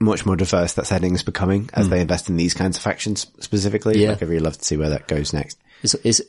much 0.00 0.26
more 0.26 0.34
diverse 0.36 0.72
that 0.74 0.86
setting 0.86 1.14
is 1.14 1.22
becoming 1.22 1.70
as 1.74 1.88
they 1.88 2.00
invest 2.00 2.28
in 2.28 2.36
these 2.36 2.54
kinds 2.54 2.76
of 2.76 2.82
factions 2.82 3.26
specifically. 3.38 4.02
Yeah. 4.02 4.10
Like, 4.10 4.22
I 4.22 4.26
really 4.26 4.40
love 4.44 4.58
to 4.58 4.64
see 4.64 4.76
where 4.76 4.90
that 4.90 5.06
goes 5.06 5.32
next. 5.32 5.58
It's, 5.82 5.94
it's, 6.02 6.20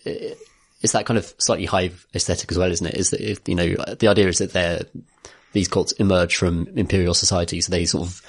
it's 0.82 0.93
that 0.93 1.05
kind 1.05 1.17
of 1.17 1.34
slightly 1.39 1.65
hive 1.65 2.05
aesthetic 2.13 2.51
as 2.51 2.57
well, 2.57 2.72
isn't 2.72 2.86
it? 2.86 2.95
Is 2.95 3.09
that, 3.11 3.47
you 3.47 3.55
know, 3.55 3.67
the 3.97 4.07
idea 4.09 4.28
is 4.28 4.38
that 4.39 4.53
they're, 4.53 4.82
these 5.54 5.68
cults 5.68 5.91
emerge 5.93 6.36
from 6.36 6.68
imperial 6.76 7.14
society, 7.14 7.62
so 7.62 7.72
they 7.72 7.86
sort 7.86 8.08
of 8.08 8.22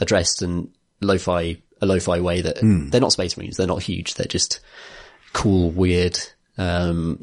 addressed 0.00 0.42
in 0.42 0.70
lo-fi, 1.00 1.60
a 1.80 1.86
lo-fi 1.86 2.20
way 2.20 2.40
that 2.40 2.56
they're 2.60 3.00
not 3.00 3.12
space 3.12 3.36
marines, 3.36 3.56
they're 3.56 3.66
not 3.66 3.82
huge, 3.82 4.14
they're 4.14 4.26
just 4.26 4.60
cool, 5.32 5.70
weird, 5.70 6.18
um, 6.56 7.20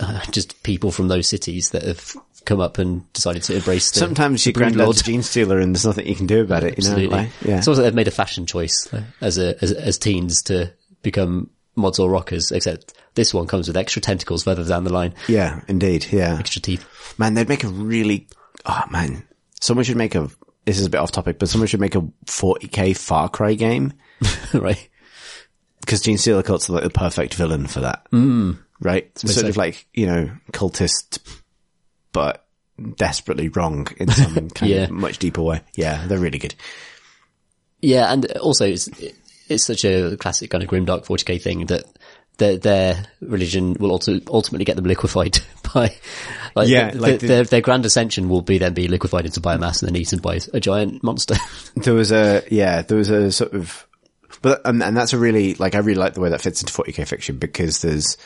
uh, 0.00 0.20
just 0.30 0.62
people 0.62 0.90
from 0.90 1.08
those 1.08 1.26
cities 1.26 1.70
that 1.70 1.82
have 1.82 2.14
come 2.44 2.60
up 2.60 2.78
and 2.78 3.12
decided 3.12 3.42
to 3.42 3.56
embrace 3.56 3.90
the, 3.90 3.98
Sometimes 3.98 4.46
your 4.46 4.52
granddad's 4.52 5.00
a 5.00 5.04
gene 5.04 5.22
stealer 5.22 5.58
and 5.58 5.74
there's 5.74 5.86
nothing 5.86 6.06
you 6.06 6.14
can 6.14 6.26
do 6.26 6.42
about 6.42 6.62
it, 6.64 6.78
you 6.78 6.84
know? 6.84 6.90
Absolutely. 6.90 7.16
Like, 7.16 7.30
yeah. 7.44 7.58
It's 7.58 7.68
also 7.68 7.82
they've 7.82 7.94
made 7.94 8.08
a 8.08 8.12
fashion 8.12 8.46
choice 8.46 8.92
uh, 8.92 9.02
as 9.20 9.38
a 9.38 9.62
as, 9.62 9.72
as 9.72 9.98
teens 9.98 10.42
to 10.44 10.72
become 11.02 11.50
mods 11.74 11.98
or 11.98 12.08
rockers, 12.08 12.52
except 12.52 12.94
this 13.14 13.34
one 13.34 13.46
comes 13.46 13.68
with 13.68 13.76
extra 13.76 14.00
tentacles 14.00 14.44
further 14.44 14.64
down 14.64 14.84
the 14.84 14.92
line, 14.92 15.14
yeah, 15.28 15.60
indeed. 15.68 16.06
Yeah. 16.10 16.36
extra 16.38 16.62
teeth. 16.62 16.84
Man, 17.18 17.34
they'd 17.34 17.48
make 17.48 17.64
a 17.64 17.68
really, 17.68 18.28
oh 18.66 18.82
man, 18.90 19.26
someone 19.60 19.84
should 19.84 19.96
make 19.96 20.14
a, 20.14 20.28
this 20.64 20.78
is 20.78 20.86
a 20.86 20.90
bit 20.90 20.98
off 20.98 21.12
topic, 21.12 21.38
but 21.38 21.48
someone 21.48 21.68
should 21.68 21.80
make 21.80 21.94
a 21.94 22.02
40k 22.26 22.96
Far 22.96 23.28
Cry 23.28 23.54
game. 23.54 23.92
right? 24.54 24.88
because 25.86 26.00
Gene 26.00 26.18
cult's 26.42 26.68
like 26.68 26.82
the 26.82 26.90
perfect 26.90 27.34
villain 27.34 27.66
for 27.68 27.80
that. 27.80 28.10
Mm. 28.10 28.58
Right? 28.80 29.16
Sort 29.16 29.32
so. 29.32 29.46
of 29.46 29.56
like, 29.56 29.86
you 29.94 30.06
know, 30.06 30.30
cultist, 30.52 31.20
but 32.12 32.44
desperately 32.96 33.48
wrong 33.48 33.86
in 33.96 34.08
some 34.08 34.50
kind 34.54 34.72
Yeah. 34.72 34.82
of 34.84 34.90
much 34.90 35.18
deeper 35.18 35.42
way. 35.42 35.62
Yeah, 35.76 36.04
they're 36.06 36.18
really 36.18 36.38
good. 36.38 36.54
Yeah, 37.80 38.12
and 38.12 38.30
also 38.38 38.66
it's 38.66 38.88
it's 39.48 39.64
such 39.64 39.84
a 39.84 40.16
classic 40.16 40.50
kind 40.50 40.64
of 40.64 40.68
grimdark 40.68 41.06
40k 41.06 41.40
thing 41.40 41.66
that 41.66 41.84
their 42.38 42.56
their 42.58 43.04
religion 43.20 43.74
will 43.74 43.98
ulti- 43.98 44.26
ultimately 44.30 44.64
get 44.64 44.76
them 44.76 44.84
liquefied 44.84 45.38
by 45.74 45.94
like, 46.54 46.68
Yeah, 46.68 46.90
th- 46.90 47.00
like 47.00 47.10
th- 47.10 47.20
the- 47.20 47.26
their 47.26 47.44
their 47.44 47.60
grand 47.60 47.86
ascension 47.86 48.28
will 48.28 48.42
be 48.42 48.58
then 48.58 48.74
be 48.74 48.88
liquefied 48.88 49.26
into 49.26 49.40
biomass 49.40 49.82
and 49.82 49.88
then 49.88 49.96
eaten 49.96 50.18
by 50.20 50.40
a 50.52 50.60
giant 50.60 51.02
monster. 51.02 51.36
There 51.76 51.94
was 51.94 52.10
a, 52.10 52.42
yeah, 52.50 52.82
there 52.82 52.96
was 52.96 53.10
a 53.10 53.30
sort 53.30 53.52
of, 53.52 53.86
but, 54.40 54.62
and, 54.64 54.82
and 54.82 54.96
that's 54.96 55.12
a 55.12 55.18
really, 55.18 55.54
like, 55.54 55.74
I 55.74 55.78
really 55.78 55.98
like 56.00 56.14
the 56.14 56.22
way 56.22 56.30
that 56.30 56.40
fits 56.40 56.62
into 56.62 56.72
40k 56.72 57.06
fiction 57.06 57.36
because 57.36 57.82
there's, 57.82 58.16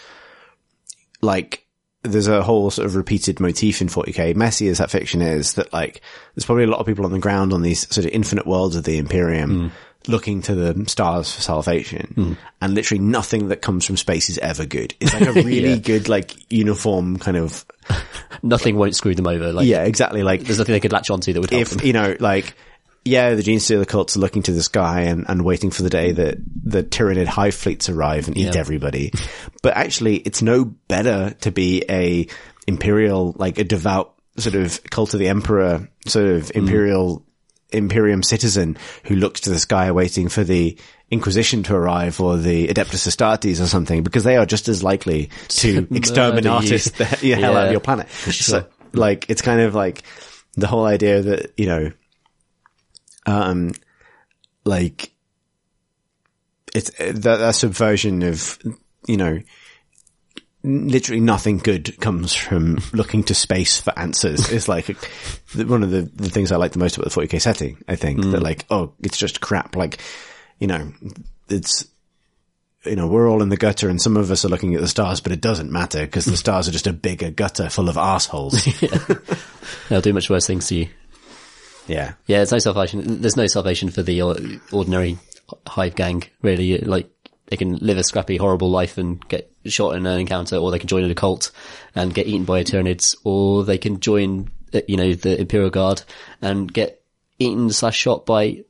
like, 1.20 1.66
there's 2.02 2.28
a 2.28 2.42
whole 2.42 2.70
sort 2.70 2.86
of 2.86 2.94
repeated 2.94 3.40
motif 3.40 3.80
in 3.80 3.88
40k, 3.88 4.36
messy 4.36 4.68
as 4.68 4.78
that 4.78 4.90
fiction 4.90 5.20
is, 5.20 5.54
that 5.54 5.72
like, 5.72 6.00
there's 6.34 6.46
probably 6.46 6.64
a 6.64 6.68
lot 6.68 6.78
of 6.78 6.86
people 6.86 7.04
on 7.04 7.12
the 7.12 7.18
ground 7.18 7.52
on 7.52 7.62
these 7.62 7.92
sort 7.92 8.06
of 8.06 8.12
infinite 8.12 8.46
worlds 8.46 8.76
of 8.76 8.84
the 8.84 8.98
Imperium 8.98 9.50
hmm. 9.50 9.68
Looking 10.11 10.42
to 10.42 10.54
the 10.54 10.88
stars 10.88 11.32
for 11.34 11.40
salvation. 11.40 12.12
Hmm. 12.14 12.32
And 12.61 12.74
literally 12.74 13.02
nothing 13.02 13.48
that 13.48 13.62
comes 13.62 13.86
from 13.86 13.96
space 13.96 14.28
is 14.28 14.38
ever 14.38 14.66
good. 14.66 14.94
It's 15.00 15.14
like 15.14 15.26
a 15.26 15.32
really 15.42 15.70
Yeah. 15.74 15.76
good, 15.76 16.08
like, 16.08 16.50
uniform 16.52 17.18
kind 17.18 17.36
of, 17.36 17.64
Nothing 18.42 18.76
won't 18.76 18.94
screw 18.94 19.14
them 19.14 19.26
over. 19.26 19.52
Like 19.52 19.66
yeah, 19.66 19.84
exactly. 19.84 20.22
Like, 20.22 20.42
there's 20.42 20.58
nothing 20.58 20.72
they 20.72 20.80
could 20.80 20.92
latch 20.92 21.11
onto 21.11 21.32
that 21.32 21.40
would 21.40 21.50
help 21.50 21.62
if 21.62 21.70
them. 21.70 21.86
you 21.86 21.92
know, 21.92 22.16
like, 22.20 22.54
yeah, 23.04 23.34
the 23.34 23.42
Gene 23.42 23.61
Stealer 23.61 23.84
cults 23.86 24.16
are 24.16 24.20
looking 24.20 24.42
to 24.42 24.52
the 24.52 24.62
sky 24.62 25.02
and, 25.02 25.24
and 25.28 25.44
waiting 25.44 25.70
for 25.70 25.82
the 25.82 25.90
day 25.90 26.12
that 26.12 26.36
the 26.64 26.82
Tyranid 26.82 27.26
hive 27.26 27.54
fleets 27.54 27.88
arrive 27.88 28.28
and 28.28 28.36
eat 28.36 28.54
Yeah. 28.54 28.61
everybody. 28.61 29.12
But 29.62 29.76
actually, 29.76 30.16
it's 30.16 30.40
no 30.42 30.64
better 30.64 31.34
to 31.40 31.50
be 31.50 31.84
a 31.88 32.26
imperial, 32.66 33.34
like 33.36 33.58
a 33.58 33.64
devout 33.64 34.14
sort 34.38 34.54
of 34.54 34.82
cult 34.84 35.12
of 35.14 35.20
the 35.20 35.28
emperor, 35.28 35.88
sort 36.06 36.26
of 36.26 36.48
hmm. 36.50 36.58
imperial, 36.58 37.26
imperium 37.73 38.23
citizen 38.23 38.77
who 39.05 39.14
looks 39.16 39.41
to 39.41 39.51
the 39.51 39.59
sky 39.59 39.91
waiting 39.93 40.29
for 40.29 40.45
the 40.45 40.77
Inquisition 41.11 41.64
to 41.64 41.75
arrive 41.75 42.21
or 42.21 42.37
the 42.37 42.68
Adeptus 42.68 43.09
Astartes 43.09 43.61
or 43.61 43.66
something 43.66 44.05
because 44.05 44.23
they 44.23 44.37
are 44.37 44.47
just 44.47 44.68
as 44.68 44.85
likely 44.85 45.29
to 45.49 45.89
exterminate 45.93 46.83
the 46.99 47.05
he- 47.21 47.31
hell 47.31 47.57
out 47.57 47.66
of 47.66 47.73
your 47.73 47.81
planet. 47.81 48.09
sure. 48.09 48.33
So, 48.33 48.66
like, 48.93 49.29
it's 49.29 49.43
kind 49.43 49.61
of 49.61 49.75
like 49.75 50.05
the 50.55 50.68
whole 50.68 50.85
idea 50.85 51.21
that, 51.23 51.53
you 51.57 51.66
know, 51.66 51.93
um, 53.27 53.73
like, 54.64 55.11
it's 56.75 56.91
that, 56.99 57.23
that 57.41 57.55
subversion 57.57 58.23
of, 58.23 58.59
you 59.09 59.16
know, 59.16 59.41
literally 60.62 61.20
nothing 61.20 61.58
good 61.58 61.98
comes 62.00 62.34
from 62.34 62.78
looking 62.92 63.24
to 63.24 63.34
space 63.34 63.80
for 63.80 63.98
answers. 63.98 64.50
It's 64.50 64.68
like 64.68 64.86
one 65.54 65.82
of 65.82 65.90
the, 65.90 66.02
the 66.02 66.28
things 66.28 66.52
I 66.52 66.56
like 66.56 66.72
the 66.72 66.78
most 66.78 66.96
about 66.96 67.11
the 67.11 67.20
40k 67.20 67.40
setting. 67.40 67.82
I 67.88 67.96
think 67.96 68.20
that 68.20 68.40
mm. 68.40 68.42
like, 68.42 68.66
oh, 68.70 68.92
it's 69.00 69.16
just 69.16 69.40
crap. 69.40 69.74
Like, 69.74 69.98
you 70.58 70.66
know, 70.66 70.92
it's, 71.48 71.86
you 72.84 72.96
know, 72.96 73.08
we're 73.08 73.28
all 73.28 73.42
in 73.42 73.48
the 73.48 73.56
gutter 73.56 73.88
and 73.88 74.00
some 74.00 74.16
of 74.16 74.30
us 74.30 74.44
are 74.44 74.48
looking 74.48 74.74
at 74.74 74.80
the 74.80 74.88
stars, 74.88 75.20
but 75.20 75.32
it 75.32 75.40
doesn't 75.40 75.72
matter 75.72 76.00
because 76.00 76.26
the 76.26 76.36
stars 76.36 76.68
are 76.68 76.72
just 76.72 76.86
a 76.86 76.92
bigger 76.92 77.30
gutter 77.30 77.70
full 77.70 77.88
of 77.88 77.96
assholes. 77.96 78.64
They'll 79.88 80.00
do 80.00 80.12
much 80.12 80.28
worse 80.28 80.46
things 80.46 80.68
to 80.68 80.74
you. 80.74 80.88
yeah. 81.86 82.14
Yeah, 82.26 82.42
it's 82.42 82.52
no 82.52 82.58
salvation. 82.58 83.20
There's 83.20 83.36
no 83.36 83.46
salvation 83.46 83.90
for 83.90 84.02
the 84.02 84.20
ordinary 84.72 85.18
hive 85.66 85.94
gang, 85.94 86.24
really. 86.42 86.78
Like, 86.78 87.11
they 87.51 87.57
can 87.57 87.76
live 87.76 87.98
a 87.98 88.05
scrappy, 88.05 88.36
horrible 88.36 88.70
life 88.70 88.96
and 88.96 89.26
get 89.28 89.53
shot 89.66 89.96
in 89.96 90.07
an 90.07 90.20
encounter, 90.20 90.57
or 90.57 90.70
they 90.70 90.78
can 90.78 90.88
join 90.88 91.09
a 91.11 91.14
cult 91.14 91.51
and 91.94 92.14
get 92.14 92.26
eaten 92.26 92.44
by 92.44 92.61
a 92.61 92.64
Tyranids, 92.64 93.16
or 93.24 93.64
they 93.64 93.76
can 93.76 94.01
join, 94.01 94.51
uh, 94.72 94.80
you 94.86 94.96
know, 94.96 95.12
the 95.12 95.38
Imperial 95.38 95.70
Guard 95.70 96.03
and 96.40 96.72
get 96.72 97.03
eaten 97.38 97.70
slash 97.70 97.96
shot 97.96 98.24
by 98.24 98.62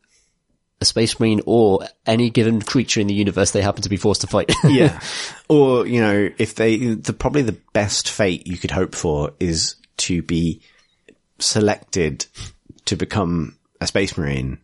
a 0.80 0.84
space 0.86 1.20
marine 1.20 1.42
or 1.44 1.86
any 2.06 2.30
given 2.30 2.62
creature 2.62 3.00
in 3.00 3.06
the 3.06 3.14
universe 3.14 3.50
they 3.50 3.60
happen 3.60 3.82
to 3.82 3.90
be 3.90 3.98
forced 3.98 4.22
to 4.22 4.26
fight. 4.26 4.50
yeah. 4.64 4.98
Or, 5.48 5.86
you 5.86 6.00
know, 6.00 6.30
if 6.38 6.54
they, 6.54 6.78
the, 6.78 7.12
probably 7.12 7.42
the 7.42 7.58
best 7.74 8.08
fate 8.08 8.46
you 8.46 8.56
could 8.56 8.70
hope 8.70 8.94
for 8.94 9.32
is 9.38 9.74
to 9.98 10.22
be 10.22 10.62
selected 11.38 12.24
to 12.86 12.96
become 12.96 13.58
a 13.80 13.86
space 13.86 14.16
marine, 14.16 14.58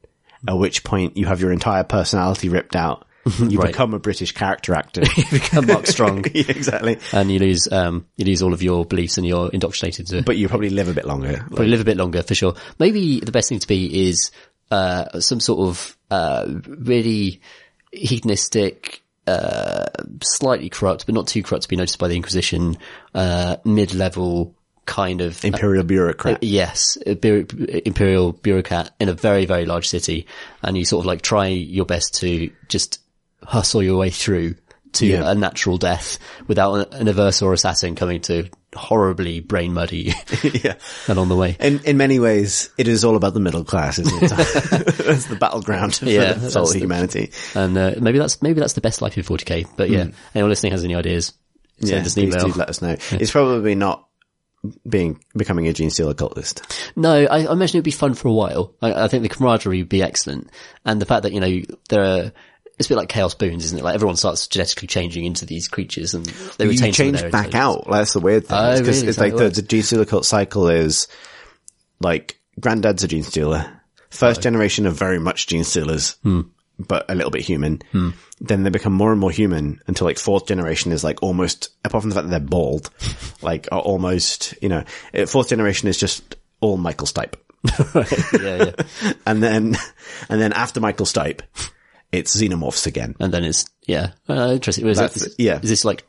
at 0.48 0.56
which 0.56 0.84
point 0.84 1.18
you 1.18 1.26
have 1.26 1.40
your 1.42 1.52
entire 1.52 1.84
personality 1.84 2.48
ripped 2.48 2.76
out. 2.76 3.05
You 3.40 3.58
Right. 3.58 3.68
become 3.72 3.92
a 3.94 3.98
British 3.98 4.32
character 4.32 4.74
actor. 4.74 5.02
You 5.16 5.24
become 5.30 5.66
Mark 5.66 5.86
Strong. 5.86 6.24
yeah, 6.34 6.44
exactly. 6.48 6.98
and 7.12 7.30
you 7.30 7.38
lose, 7.38 7.66
um, 7.70 8.06
you 8.16 8.24
lose 8.24 8.40
all 8.42 8.54
of 8.54 8.62
your 8.62 8.84
beliefs 8.84 9.18
and 9.18 9.26
you're 9.26 9.50
indoctrinated 9.50 10.06
to 10.08 10.22
But 10.22 10.36
you 10.36 10.48
probably 10.48 10.70
live 10.70 10.88
a 10.88 10.94
bit 10.94 11.04
longer. 11.06 11.38
probably 11.48 11.68
live 11.68 11.80
a 11.80 11.84
bit 11.84 11.96
longer 11.96 12.22
for 12.22 12.34
sure. 12.34 12.54
Maybe 12.78 13.20
the 13.20 13.32
best 13.32 13.48
thing 13.48 13.58
to 13.58 13.66
be 13.66 14.08
is 14.08 14.30
uh, 14.70 15.20
some 15.20 15.40
sort 15.40 15.68
of 15.68 15.96
uh, 16.10 16.46
really 16.66 17.40
hedonistic, 17.92 19.02
uh, 19.26 19.86
slightly 20.22 20.68
corrupt, 20.68 21.06
but 21.06 21.14
not 21.14 21.26
too 21.26 21.42
corrupt 21.42 21.62
to 21.64 21.68
be 21.68 21.76
noticed 21.76 21.98
by 21.98 22.08
the 22.08 22.16
Inquisition, 22.16 22.78
uh, 23.14 23.56
mid-level 23.64 24.54
kind 24.84 25.20
of 25.20 25.44
Imperial 25.44 25.82
bureaucrat. 25.84 26.42
Yes, 26.44 26.96
bu- 27.04 27.46
imperial 27.84 28.32
bureaucrat 28.32 28.92
in 29.00 29.08
a 29.08 29.12
very, 29.12 29.44
very 29.46 29.66
large 29.66 29.88
city, 29.88 30.26
and 30.62 30.76
you 30.78 30.84
sort 30.84 31.02
of 31.02 31.06
like 31.06 31.22
try 31.22 31.48
your 31.48 31.84
best 31.86 32.14
to 32.20 32.50
just 32.68 33.00
hustle 33.46 33.82
your 33.82 33.96
way 33.98 34.10
through 34.10 34.56
to 34.92 35.06
Yeah. 35.06 35.30
a 35.30 35.34
natural 35.34 35.76
death 35.78 36.18
without 36.46 36.92
an 36.94 37.06
Eversor 37.06 37.52
assassin 37.52 37.94
coming 37.96 38.20
to 38.22 38.48
horribly 38.74 39.40
brain 39.40 39.72
muddy 39.74 39.98
you 40.42 40.50
yeah. 40.64 40.74
and 41.08 41.18
on 41.18 41.28
the 41.28 41.36
way. 41.36 41.56
In 41.60 41.80
in 41.84 41.96
many 41.96 42.18
ways, 42.18 42.70
it 42.78 42.88
is 42.88 43.04
all 43.04 43.16
about 43.16 43.34
the 43.34 43.40
middle 43.40 43.64
class, 43.64 43.98
isn't 43.98 44.22
it? 44.22 44.28
That's 44.30 45.26
the 45.26 45.36
battleground 45.38 45.96
for 45.96 46.06
Yeah, 46.06 46.32
the 46.34 46.50
soul 46.50 46.68
of 46.70 46.74
humanity. 46.76 47.30
And 47.54 47.76
uh, 47.76 47.94
maybe 48.00 48.18
that's 48.18 48.40
maybe 48.42 48.60
that's 48.60 48.72
the 48.74 48.80
best 48.80 49.02
life 49.02 49.16
in 49.18 49.24
40k. 49.24 49.66
But 49.76 49.90
yeah, 49.90 50.08
anyone 50.34 50.50
listening 50.50 50.72
has 50.72 50.84
any 50.84 50.94
ideas? 50.94 51.32
Send 51.80 52.06
us 52.06 52.16
an 52.16 52.24
email. 52.24 52.48
let 52.48 52.70
us 52.70 52.80
know. 52.80 52.96
It's 53.12 53.30
probably 53.32 53.74
not 53.74 54.08
being 54.88 55.20
becoming 55.36 55.68
a 55.68 55.72
Gene 55.72 55.90
Stealer 55.90 56.14
cultist. 56.14 56.62
No, 56.96 57.12
I, 57.26 57.44
I 57.44 57.52
imagine 57.52 57.76
it'd 57.76 57.84
be 57.84 57.90
fun 57.90 58.14
for 58.14 58.28
a 58.28 58.32
while. 58.32 58.74
I, 58.80 59.04
I 59.04 59.08
think 59.08 59.22
the 59.22 59.28
camaraderie 59.28 59.78
would 59.82 59.88
be 59.90 60.02
excellent, 60.02 60.50
and 60.84 61.00
the 61.00 61.06
fact 61.06 61.24
that 61.24 61.32
you 61.32 61.40
know 61.40 61.60
there 61.90 62.02
are. 62.04 62.32
It's 62.78 62.88
a 62.88 62.90
bit 62.90 62.96
like 62.96 63.08
chaos 63.08 63.34
boons, 63.34 63.64
isn't 63.64 63.78
it? 63.78 63.84
Like 63.84 63.94
everyone 63.94 64.16
starts 64.16 64.46
genetically 64.48 64.86
changing 64.88 65.24
into 65.24 65.46
these 65.46 65.66
creatures, 65.68 66.12
and 66.14 66.26
they 66.58 66.64
you 66.66 66.70
retain 66.72 66.92
change 66.92 67.30
back 67.30 67.54
out. 67.54 67.86
That's 67.90 68.12
the 68.12 68.20
weird 68.20 68.46
thing. 68.46 68.58
Oh, 68.58 68.72
It's 68.72 68.80
really? 68.86 69.08
it's 69.08 69.18
like 69.18 69.32
it 69.32 69.38
the, 69.38 69.48
the 69.48 69.62
Gene 69.62 69.82
Stealer 69.82 70.04
cult 70.04 70.26
cycle 70.26 70.68
is 70.68 71.08
like 72.00 72.38
granddad's 72.60 73.02
a 73.04 73.08
Gene 73.08 73.22
Stealer. 73.22 73.80
First 74.10 74.42
generation 74.42 74.86
are 74.86 74.90
very 74.90 75.18
much 75.18 75.46
Gene 75.46 75.64
Stealers, 75.64 76.16
Hmm. 76.22 76.42
but 76.78 77.04
a 77.10 77.14
little 77.14 77.30
bit 77.30 77.42
human. 77.42 77.80
Then 78.40 78.62
they 78.62 78.70
become 78.70 78.92
more 78.92 79.10
and 79.10 79.20
more 79.20 79.30
human 79.30 79.80
until 79.86 80.06
like 80.06 80.18
fourth 80.18 80.46
generation 80.46 80.92
is 80.92 81.02
like 81.02 81.22
almost, 81.22 81.70
apart 81.84 82.02
from 82.02 82.10
the 82.10 82.14
fact 82.14 82.26
that 82.28 82.30
they're 82.30 82.48
bald, 82.48 82.90
like 83.42 83.68
are 83.72 83.80
almost, 83.80 84.54
you 84.62 84.68
know, 84.68 84.84
eh, 85.14 85.24
fourth 85.24 85.48
generation 85.48 85.88
is 85.88 85.96
just 85.98 86.36
all 86.60 86.76
Michael 86.76 87.06
Stipe. 87.06 87.34
yeah, 88.42 88.64
yeah. 89.04 89.12
And 89.26 89.42
then, 89.42 89.76
and 90.28 90.40
then 90.40 90.52
after 90.52 90.80
Michael 90.80 91.06
Stipe, 91.06 91.40
it's 92.12 92.36
xenomorphs 92.36 92.86
again. 92.86 93.14
And 93.20 93.32
then 93.32 93.44
it's 93.44 93.64
yeah, 93.86 94.12
uh, 94.28 94.50
interesting. 94.52 94.86
Is, 94.86 94.98
That's 94.98 95.14
this, 95.14 95.34
yeah. 95.38 95.60
is 95.62 95.68
this 95.68 95.84
like 95.84 96.04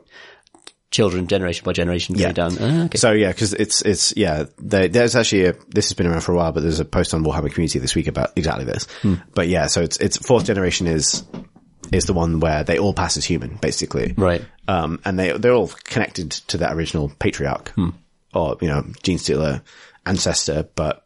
children 0.90 1.28
generation 1.28 1.66
by 1.66 1.74
generation 1.74 2.16
going 2.16 2.28
Yeah. 2.28 2.32
down? 2.34 2.58
Ah, 2.60 2.86
okay. 2.86 2.98
So 2.98 3.12
yeah, 3.12 3.30
because 3.32 3.54
it's 3.54 3.82
it's 3.82 4.16
yeah. 4.16 4.46
They, 4.60 4.88
there's 4.88 5.16
actually 5.16 5.46
a 5.46 5.54
this 5.70 5.90
has 5.90 5.94
been 5.94 6.08
around 6.08 6.22
for 6.22 6.32
a 6.32 6.36
while, 6.36 6.52
but 6.52 6.62
there's 6.64 6.80
a 6.80 6.86
post 6.86 7.14
on 7.14 7.24
Warhammer 7.24 7.52
Community 7.52 7.80
this 7.80 7.96
week 7.96 8.08
about 8.08 8.32
exactly 8.36 8.66
this. 8.66 8.88
Hmm. 9.02 9.16
But 9.34 9.48
yeah, 9.48 9.68
so 9.68 9.82
it's 9.82 9.98
it's 9.98 10.18
fourth 10.18 10.46
generation 10.46 10.88
is 10.88 11.24
is 11.92 12.06
the 12.06 12.14
one 12.14 12.40
where 12.40 12.64
they 12.64 12.78
all 12.80 12.94
pass 12.94 13.18
as 13.18 13.26
human, 13.26 13.56
basically. 13.56 14.14
Right. 14.18 14.44
Um, 14.68 15.00
and 15.06 15.18
they 15.20 15.32
they're 15.38 15.54
all 15.54 15.68
connected 15.84 16.32
to 16.32 16.58
that 16.60 16.74
original 16.74 17.12
patriarch 17.20 17.70
Hmm. 17.76 17.90
or 18.34 18.58
you 18.62 18.68
know 18.68 18.86
gene 19.04 19.18
stealer 19.18 19.62
ancestor, 20.06 20.68
but. 20.76 21.04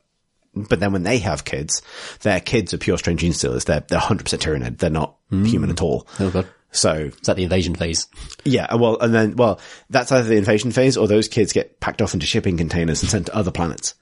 But 0.53 0.79
then 0.79 0.91
when 0.91 1.03
they 1.03 1.19
have 1.19 1.45
kids, 1.45 1.81
their 2.21 2.39
kids 2.39 2.73
are 2.73 2.77
pure 2.77 2.97
strain 2.97 3.17
gene 3.17 3.33
stealers. 3.33 3.65
They're, 3.65 3.85
they're 3.87 3.99
100% 3.99 4.23
Tyranid. 4.23 4.79
They're 4.79 4.89
not 4.89 5.15
hmm. 5.29 5.45
human 5.45 5.69
at 5.69 5.81
all. 5.81 6.07
oh 6.19 6.29
god, 6.29 6.47
So 6.71 6.93
is 6.93 7.27
that 7.27 7.37
the 7.37 7.43
invasion 7.43 7.75
phase? 7.75 8.07
yeah, 8.43 8.65
uh, 8.65 8.77
well, 8.77 8.99
and 8.99 9.13
then, 9.13 9.35
well, 9.35 9.59
that's 9.89 10.11
either 10.11 10.27
the 10.27 10.37
invasion 10.37 10.71
phase 10.71 10.97
or 10.97 11.07
those 11.07 11.27
kids 11.29 11.53
get 11.53 11.79
packed 11.79 12.01
off 12.01 12.13
into 12.13 12.25
shipping 12.25 12.57
containers 12.57 13.01
and 13.01 13.09
sent 13.09 13.25
to 13.27 13.35
other 13.35 13.51
planets. 13.51 13.95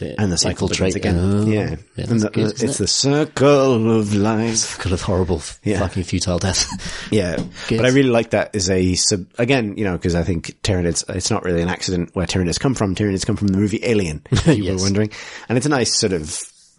And 0.00 0.30
the 0.32 0.38
cycle 0.38 0.68
begins 0.68 0.94
again. 0.94 1.16
Oh, 1.18 1.46
yeah. 1.46 1.76
yeah 1.96 2.06
and 2.08 2.20
the, 2.20 2.30
good, 2.30 2.46
it's 2.50 2.62
it? 2.62 2.78
the 2.78 2.86
circle 2.86 3.98
of 3.98 4.14
life. 4.14 4.78
kind 4.78 4.92
of 4.92 5.02
horrible, 5.02 5.42
Yeah. 5.64 5.80
fucking 5.80 6.04
futile 6.04 6.38
death. 6.38 6.66
Yeah. 7.12 7.36
Good. 7.68 7.78
But 7.78 7.86
I 7.86 7.88
really 7.90 8.10
like 8.10 8.30
that 8.30 8.54
as 8.54 8.70
a 8.70 8.94
sub, 8.94 9.26
again, 9.38 9.76
you 9.76 9.84
know, 9.84 9.92
because 9.96 10.14
I 10.14 10.22
think 10.22 10.60
Tyranids, 10.62 11.04
it's 11.14 11.30
not 11.30 11.44
really 11.44 11.60
an 11.62 11.68
accident 11.68 12.10
where 12.14 12.26
Tyranids 12.26 12.60
come 12.60 12.74
from. 12.74 12.94
Tyranids 12.94 13.26
come 13.26 13.36
from 13.36 13.48
the 13.48 13.58
movie 13.58 13.80
Alien, 13.82 14.22
if 14.30 14.46
you 14.46 14.64
Yes. 14.64 14.76
were 14.80 14.84
wondering. 14.86 15.10
And 15.48 15.56
it's 15.58 15.66
a 15.66 15.70
nice 15.70 15.98
sort 15.98 16.12
of 16.12 16.30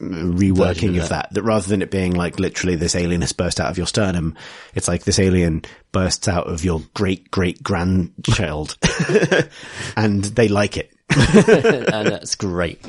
uh, 0.01 0.05
reworking 0.05 0.55
Version 0.55 0.95
of 0.97 1.03
of 1.03 1.09
that, 1.09 1.27
that 1.33 1.43
rather 1.43 1.67
than 1.67 1.81
it 1.81 1.91
being 1.91 2.13
like 2.13 2.39
literally 2.39 2.75
this 2.75 2.95
alien 2.95 3.21
has 3.21 3.33
burst 3.33 3.59
out 3.59 3.69
of 3.69 3.77
your 3.77 3.87
sternum, 3.87 4.35
it's 4.73 4.87
like 4.87 5.03
this 5.03 5.19
alien 5.19 5.63
bursts 5.91 6.27
out 6.27 6.47
of 6.47 6.63
your 6.63 6.81
great 6.93 7.29
great 7.29 7.61
grandchild 7.61 8.77
and 9.97 10.23
they 10.23 10.47
like 10.47 10.77
it. 10.77 10.91
and 11.93 12.07
that's 12.07 12.35
great. 12.35 12.79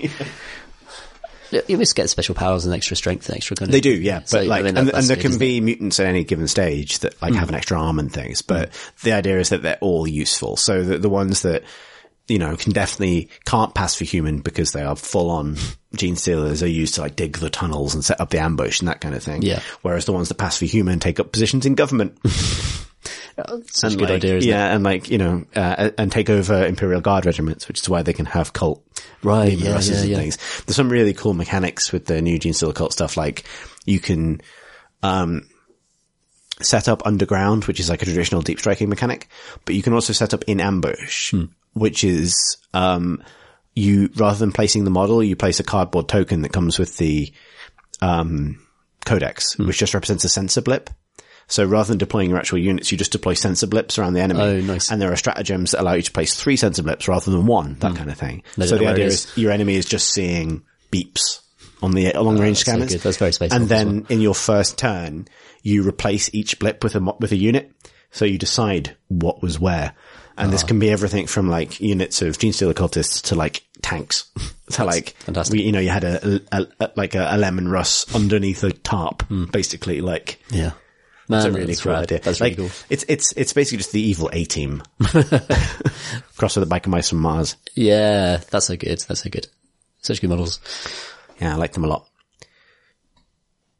You 1.69 1.77
must 1.77 1.95
get 1.95 2.09
special 2.09 2.35
powers 2.35 2.65
and 2.65 2.75
extra 2.75 2.97
strength 2.97 3.29
and 3.29 3.37
extra 3.37 3.57
kind 3.57 3.69
of. 3.69 3.73
They 3.73 3.81
do, 3.81 3.93
yeah. 3.93 4.21
But 4.21 4.29
So, 4.29 4.41
I 4.41 4.45
like, 4.45 4.65
mean, 4.65 4.75
that- 4.75 4.81
and, 4.81 4.95
and 4.95 5.07
there 5.07 5.17
can 5.17 5.39
be 5.39 5.61
mutants 5.61 6.01
at 6.01 6.07
any 6.07 6.25
given 6.25 6.49
stage 6.49 7.01
that 7.01 7.21
like 7.21 7.33
hmm. 7.33 7.39
have 7.39 7.51
an 7.51 7.55
extra 7.55 7.79
arm 7.79 7.99
and 7.99 8.13
things. 8.13 8.41
Hmm. 8.41 8.47
But 8.49 8.93
the 9.03 9.13
idea 9.13 9.39
is 9.39 9.51
that 9.51 9.63
they're 9.63 9.79
all 9.81 10.07
useful. 10.07 10.57
So 10.57 10.83
the, 10.83 10.99
the 10.99 11.11
ones 11.11 11.43
that, 11.43 11.63
you 12.27 12.39
know, 12.39 12.57
can 12.57 12.73
definitely 12.73 13.29
can't 13.45 13.75
pass 13.75 13.95
for 13.95 14.05
human 14.05 14.41
because 14.41 14.73
they 14.73 14.83
are 14.83 14.97
full 14.97 15.31
on 15.31 15.57
gene 15.95 16.17
stealers 16.17 16.63
are 16.63 16.69
used 16.69 16.95
to 16.95 17.03
like 17.03 17.17
dig 17.17 17.37
the 17.37 17.51
tunnels 17.51 17.95
and 17.95 18.03
set 18.05 18.21
up 18.21 18.31
the 18.31 18.39
ambush 18.39 18.81
and 18.81 18.89
that 18.89 19.03
kind 19.03 19.15
of 19.15 19.23
thing. 19.23 19.43
Yeah. 19.43 19.61
Whereas 19.83 20.07
the 20.07 20.13
ones 20.13 20.29
that 20.29 20.37
pass 20.37 20.57
for 20.57 20.65
human 20.65 21.01
take 21.01 21.21
up 21.21 21.33
positions 21.33 21.67
in 21.67 21.75
government. 21.75 22.19
Such 23.67 23.95
a 23.95 23.97
good 23.97 24.11
like, 24.11 24.17
idea, 24.17 24.37
isn't 24.37 24.49
yeah, 24.49 24.75
and 24.75 24.85
like, 24.85 25.11
you 25.11 25.19
know, 25.19 25.45
uh, 25.57 25.91
and 25.97 26.13
take 26.13 26.29
over 26.31 26.67
Imperial 26.67 27.01
Guard 27.01 27.27
regiments, 27.27 27.67
which 27.69 27.81
is 27.81 27.89
why 27.89 28.03
they 28.03 28.13
can 28.13 28.27
have 28.27 28.53
cult? 28.53 28.85
Right, 29.23 29.53
yeah, 29.53 29.79
yeah, 29.81 29.97
and 29.99 30.09
yeah. 30.09 30.17
things. 30.17 30.39
There's 30.67 30.77
some 30.77 30.91
really 30.91 31.15
cool 31.15 31.35
mechanics 31.35 31.93
with 31.93 32.07
the 32.07 32.21
new 32.21 32.39
Gene 32.39 32.53
Stealer 32.53 32.73
cult 32.73 32.93
stuff. 32.93 33.17
Like 33.17 33.45
you 33.87 34.01
can, 34.01 34.41
um, 35.03 35.49
set 36.61 36.89
up 36.89 37.07
underground, 37.07 37.65
which 37.65 37.81
is 37.81 37.89
like 37.89 38.03
a 38.03 38.05
traditional 38.05 38.43
deep 38.43 38.59
striking 38.59 38.89
mechanic, 38.89 39.29
but 39.65 39.75
you 39.75 39.83
can 39.83 39.95
also 39.95 40.13
set 40.13 40.35
up 40.35 40.45
in 40.47 40.61
ambush, 40.61 41.31
Hmm. 41.31 41.45
which 41.73 42.05
is, 42.05 42.59
um, 42.75 43.23
you, 43.75 44.11
rather 44.17 44.39
than 44.39 44.53
placing 44.53 44.85
the 44.85 44.91
model, 44.91 45.23
you 45.23 45.35
place 45.35 45.59
a 45.59 45.65
cardboard 45.65 46.09
token 46.09 46.43
that 46.43 46.53
comes 46.53 46.79
with 46.79 46.97
the, 46.99 47.33
um, 48.01 48.61
codex, 49.05 49.55
Hmm. 49.55 49.67
which 49.67 49.79
just 49.79 49.95
represents 49.95 50.25
a 50.25 50.29
sensor 50.29 50.61
blip. 50.61 50.91
So 51.49 51.65
rather 51.65 51.89
than 51.89 51.99
deploying 51.99 52.31
your 52.31 52.39
actual 52.39 52.59
units, 52.59 52.91
you 52.93 52.99
just 52.99 53.13
deploy 53.13 53.35
sensor 53.35 53.67
blips 53.67 53.99
around 53.99 54.15
the 54.15 54.21
enemy. 54.21 54.41
Oh, 54.41 54.61
nice. 54.61 54.91
And 54.91 55.03
there 55.03 55.13
are 55.13 55.17
stratagems 55.17 55.73
that 55.73 55.81
allow 55.83 55.93
you 55.95 56.03
to 56.03 56.13
place 56.13 56.35
three 56.35 56.57
sensor 56.57 56.83
blips 56.83 57.09
rather 57.09 57.31
than 57.31 57.47
one, 57.47 57.75
that 57.81 57.95
kind 57.97 58.11
of 58.11 58.17
thing. 58.17 58.43
They 58.57 58.67
so 58.67 58.79
the 58.79 58.87
idea 58.87 59.07
is. 59.07 59.27
is 59.27 59.37
your 59.39 59.51
enemy 59.53 59.75
is 59.77 59.85
just 59.85 60.09
seeing 60.11 60.63
beeps 60.91 61.41
on 61.83 61.93
the 61.93 62.13
long 62.15 62.39
range 62.39 62.59
that's 62.59 62.67
so 62.67 62.73
scanners. 62.73 62.93
good. 62.93 63.01
That's 63.01 63.17
very 63.19 63.33
space 63.33 63.53
And 63.53 63.69
then 63.69 64.07
in 64.09 64.21
your 64.21 64.35
first 64.35 64.79
turn, 64.79 65.27
you 65.63 65.87
replace 65.87 66.33
each 66.33 66.59
blip 66.59 66.83
with 66.85 66.95
a 66.95 67.01
with 67.21 67.33
a 67.33 67.37
unit. 67.37 67.73
So 68.13 68.25
you 68.25 68.39
decide 68.39 68.97
what 69.09 69.43
was 69.43 69.59
where. 69.59 69.95
And 70.39 70.49
Ah. 70.49 70.51
this 70.53 70.63
can 70.63 70.79
be 70.79 70.91
everything 70.91 71.27
from 71.27 71.51
like 71.51 71.81
units 71.81 72.23
of 72.23 72.39
Gene 72.39 72.53
Stealer 72.55 72.73
cultists 72.75 73.21
to 73.29 73.35
like 73.35 73.63
tanks. 73.83 74.25
so 74.71 74.85
like, 74.87 75.11
fantastic. 75.21 75.53
we, 75.59 75.63
you 75.65 75.73
know, 75.73 75.81
you 75.81 75.91
had 75.91 76.05
a, 76.05 76.41
a, 76.53 76.67
a 76.81 76.91
like 76.97 77.15
a, 77.15 77.29
a 77.31 77.37
Leman 77.37 77.69
Russ 77.69 78.15
underneath 78.15 78.63
a 78.65 78.73
tarp, 78.73 79.23
Hmm. 79.29 79.45
basically 79.47 80.01
like, 80.01 80.39
Yeah. 80.51 80.73
It's 81.35 81.47
a 81.47 81.53
really 81.53 81.67
that's 81.67 81.83
cool 81.83 81.93
rad. 81.93 82.03
idea. 82.03 82.21
That's 82.21 82.41
like, 82.41 82.57
really 82.57 82.69
cool. 82.69 82.77
It's, 82.91 83.05
it's, 83.09 83.33
it's 83.33 83.53
basically 83.53 83.79
just 83.79 83.93
the 83.93 84.01
evil 84.01 84.31
A 84.33 84.45
team. 84.45 84.83
Cross 86.37 86.57
with 86.57 86.63
the 86.63 86.67
bike 86.67 86.85
biker 86.85 86.89
mice 86.89 87.09
from 87.11 87.19
Mars. 87.19 87.57
Yeah, 87.75 88.39
that's 88.51 88.67
so 88.67 88.77
good. 88.77 88.99
That's 89.01 89.23
so 89.23 89.31
good. 89.31 89.47
Such 90.01 90.21
good 90.21 90.31
models. 90.31 90.61
Yeah, 91.41 91.55
I 91.55 91.57
like 91.57 91.73
them 91.73 91.85
a 91.85 91.89
lot. 91.89 92.09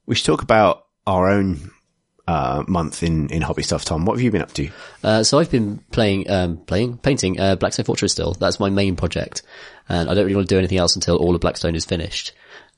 We 0.07 0.15
should 0.15 0.27
talk 0.27 0.43
about 0.43 0.87
our 1.07 1.29
own 1.31 1.71
uh, 2.27 2.65
month 2.69 3.03
in, 3.03 3.29
in 3.31 3.43
hobby 3.43 3.63
stuff, 3.63 3.85
Tom. 3.85 4.05
What 4.05 4.15
have 4.15 4.23
you 4.23 4.31
been 4.31 4.43
up 4.43 4.53
to? 4.55 4.71
Uh, 5.03 5.23
so 5.23 5.39
I've 5.39 5.51
been 5.51 5.79
playing, 5.91 6.31
um, 6.31 6.59
playing, 6.59 6.99
painting, 6.99 7.41
uh, 7.41 7.57
Blackstone 7.57 7.85
Fortress 7.85 8.13
still. 8.13 8.35
That's 8.35 8.61
my 8.61 8.71
main 8.71 8.97
project. 8.97 9.43
And 9.89 10.09
I 10.09 10.15
don't 10.15 10.25
really 10.25 10.37
want 10.37 10.49
to 10.49 10.55
do 10.55 10.59
anything 10.59 10.79
else 10.79 10.95
until 10.95 11.17
all 11.17 11.35
of 11.35 11.41
Blackstone 11.41 11.75
is 11.75 11.85
finished. 11.85 12.33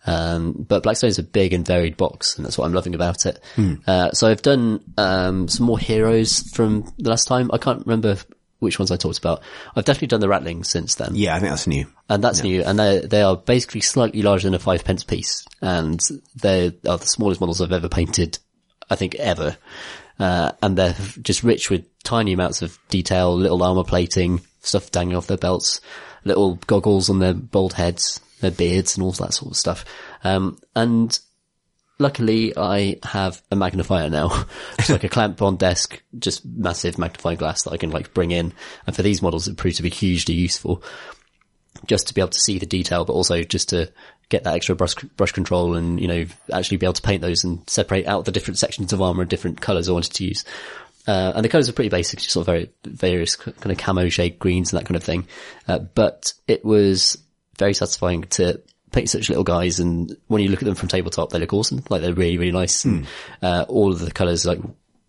Um, 0.07 0.53
but 0.53 0.83
Blackstone 0.83 1.09
is 1.09 1.19
a 1.19 1.23
big 1.23 1.53
and 1.53 1.67
varied 1.67 1.97
box, 1.97 2.37
and 2.37 2.45
that's 2.45 2.59
what 2.59 2.67
I'm 2.67 2.75
loving 2.75 2.95
about 2.95 3.27
it. 3.27 3.41
Uh, 3.87 4.11
so 4.13 4.29
I've 4.29 4.43
done 4.43 4.81
um, 4.99 5.49
some 5.49 5.67
more 5.67 5.79
heroes 5.79 6.41
from 6.53 6.93
the 6.99 7.11
last 7.11 7.27
time. 7.27 7.51
I 7.53 7.59
can't 7.59 7.87
remember 7.87 8.19
which 8.59 8.79
ones 8.79 8.91
I 8.91 8.97
talked 8.97 9.19
about. 9.19 9.43
I've 9.77 9.85
definitely 9.85 10.09
done 10.09 10.21
the 10.21 10.27
Ratlings 10.27 10.67
since 10.67 10.97
then. 10.97 11.15
Yeah, 11.15 11.35
I 11.35 11.41
think 11.41 11.51
that's 11.51 11.67
new. 11.67 11.87
And 12.09 12.23
that's 12.23 12.43
new, 12.43 12.63
and 12.63 12.79
they 12.79 13.01
they 13.01 13.23
are 13.23 13.37
basically 13.37 13.81
slightly 13.81 14.23
larger 14.23 14.47
than 14.47 14.55
a 14.55 14.59
five 14.59 14.85
pence 14.85 15.05
piece, 15.05 15.47
and 15.63 16.01
they 16.37 16.67
are 16.87 16.99
the 16.99 17.07
smallest 17.07 17.41
models 17.41 17.61
I've 17.61 17.73
ever 17.73 17.89
painted, 17.89 18.39
I 18.91 18.97
think 18.97 19.15
ever. 19.15 19.57
Uh, 20.19 20.53
and 20.63 20.77
they're 20.77 20.97
just 21.23 21.43
rich 21.43 21.71
with 21.71 21.87
tiny 22.05 22.35
amounts 22.35 22.63
of 22.63 22.79
detail, 22.89 23.37
little 23.37 23.63
armor 23.63 23.85
plating, 23.85 24.41
stuff 24.61 24.91
dangling 24.91 25.17
off 25.17 25.27
their 25.27 25.37
belts, 25.37 25.81
little 26.25 26.57
goggles 26.67 27.11
on 27.11 27.19
their 27.19 27.35
bald 27.35 27.73
heads, 27.73 28.21
their 28.45 28.51
beards, 28.51 28.97
and 28.97 29.05
all 29.05 29.13
that 29.13 29.35
sort 29.35 29.53
of 29.53 29.57
stuff. 29.57 29.85
Um, 30.23 30.59
and 30.77 31.19
luckily 31.99 32.57
I 32.57 32.99
have 33.03 33.43
a 33.51 33.57
magnifier 33.57 34.11
now. 34.11 34.47
It's 34.79 34.91
like 34.91 35.05
a 35.05 35.09
clamp 35.09 35.41
on 35.43 35.57
desk, 35.57 36.03
just 36.19 36.45
massive 36.45 36.99
magnifying 36.99 37.39
glass 37.39 37.63
that 37.63 37.73
I 37.73 37.77
can 37.77 37.91
like 37.91 38.13
bring 38.13 38.31
in. 38.31 38.53
And 38.87 38.95
for 38.95 39.03
these 39.03 39.23
models, 39.23 39.49
it 39.49 39.57
proved 39.57 39.77
to 39.77 39.83
be 39.83 39.91
hugely 39.91 40.35
useful 40.35 40.83
just 41.87 42.09
to 42.09 42.15
be 42.15 42.21
able 42.21 42.31
to 42.31 42.41
see 42.41 42.59
the 42.59 42.67
detail, 42.67 43.05
but 43.05 43.13
also 43.13 43.43
just 43.43 43.71
to 43.71 43.91
get 44.29 44.45
that 44.45 44.55
extra 44.55 44.75
brush, 44.75 44.95
brush 44.95 45.33
control 45.33 45.75
and, 45.75 46.01
you 46.01 46.09
know, 46.09 46.25
actually 46.53 46.77
be 46.77 46.87
able 46.87 46.95
to 46.95 47.03
paint 47.03 47.23
those 47.23 47.45
and 47.45 47.69
separate 47.69 48.07
out 48.07 48.25
the 48.25 48.33
different 48.33 48.59
sections 48.59 48.93
of 48.93 49.03
armor 49.03 49.23
and 49.23 49.31
different 49.31 49.61
colors 49.61 49.89
I 49.89 49.93
wanted 49.93 50.13
to 50.15 50.25
use. 50.25 50.45
Uh, 51.07 51.33
and 51.37 51.45
the 51.45 51.49
colors 51.49 51.69
are 51.69 51.75
pretty 51.75 51.91
basic, 51.91 52.21
just 52.21 52.31
sort 52.31 52.49
of 52.49 52.53
very, 52.53 52.71
various 52.85 53.37
kind 53.37 53.71
of 53.71 53.77
camo 53.77 54.09
shade 54.09 54.39
greens 54.39 54.73
and 54.73 54.81
that 54.81 54.87
kind 54.87 54.97
of 54.97 55.05
thing. 55.05 55.27
Uh, 55.69 55.79
but 55.79 56.33
it 56.49 56.65
was 56.65 57.19
very 57.59 57.75
satisfying 57.75 58.23
to 58.23 58.61
paint 58.93 59.11
such 59.11 59.29
little 59.29 59.45
guys 59.45 59.81
and 59.81 60.17
when 60.29 60.43
you 60.43 60.49
look 60.49 60.63
at 60.63 60.67
them 60.67 60.75
from 60.75 60.89
tabletop, 60.89 61.31
they 61.31 61.39
look 61.39 61.53
awesome. 61.53 61.83
Like 61.91 62.01
they're 62.03 62.15
really, 62.15 62.39
really 62.39 62.53
nice. 62.53 62.85
And, 62.85 63.07
uh, 63.43 63.65
all 63.69 63.93
of 63.93 63.99
the 63.99 64.13
colors 64.13 64.47
like 64.47 64.61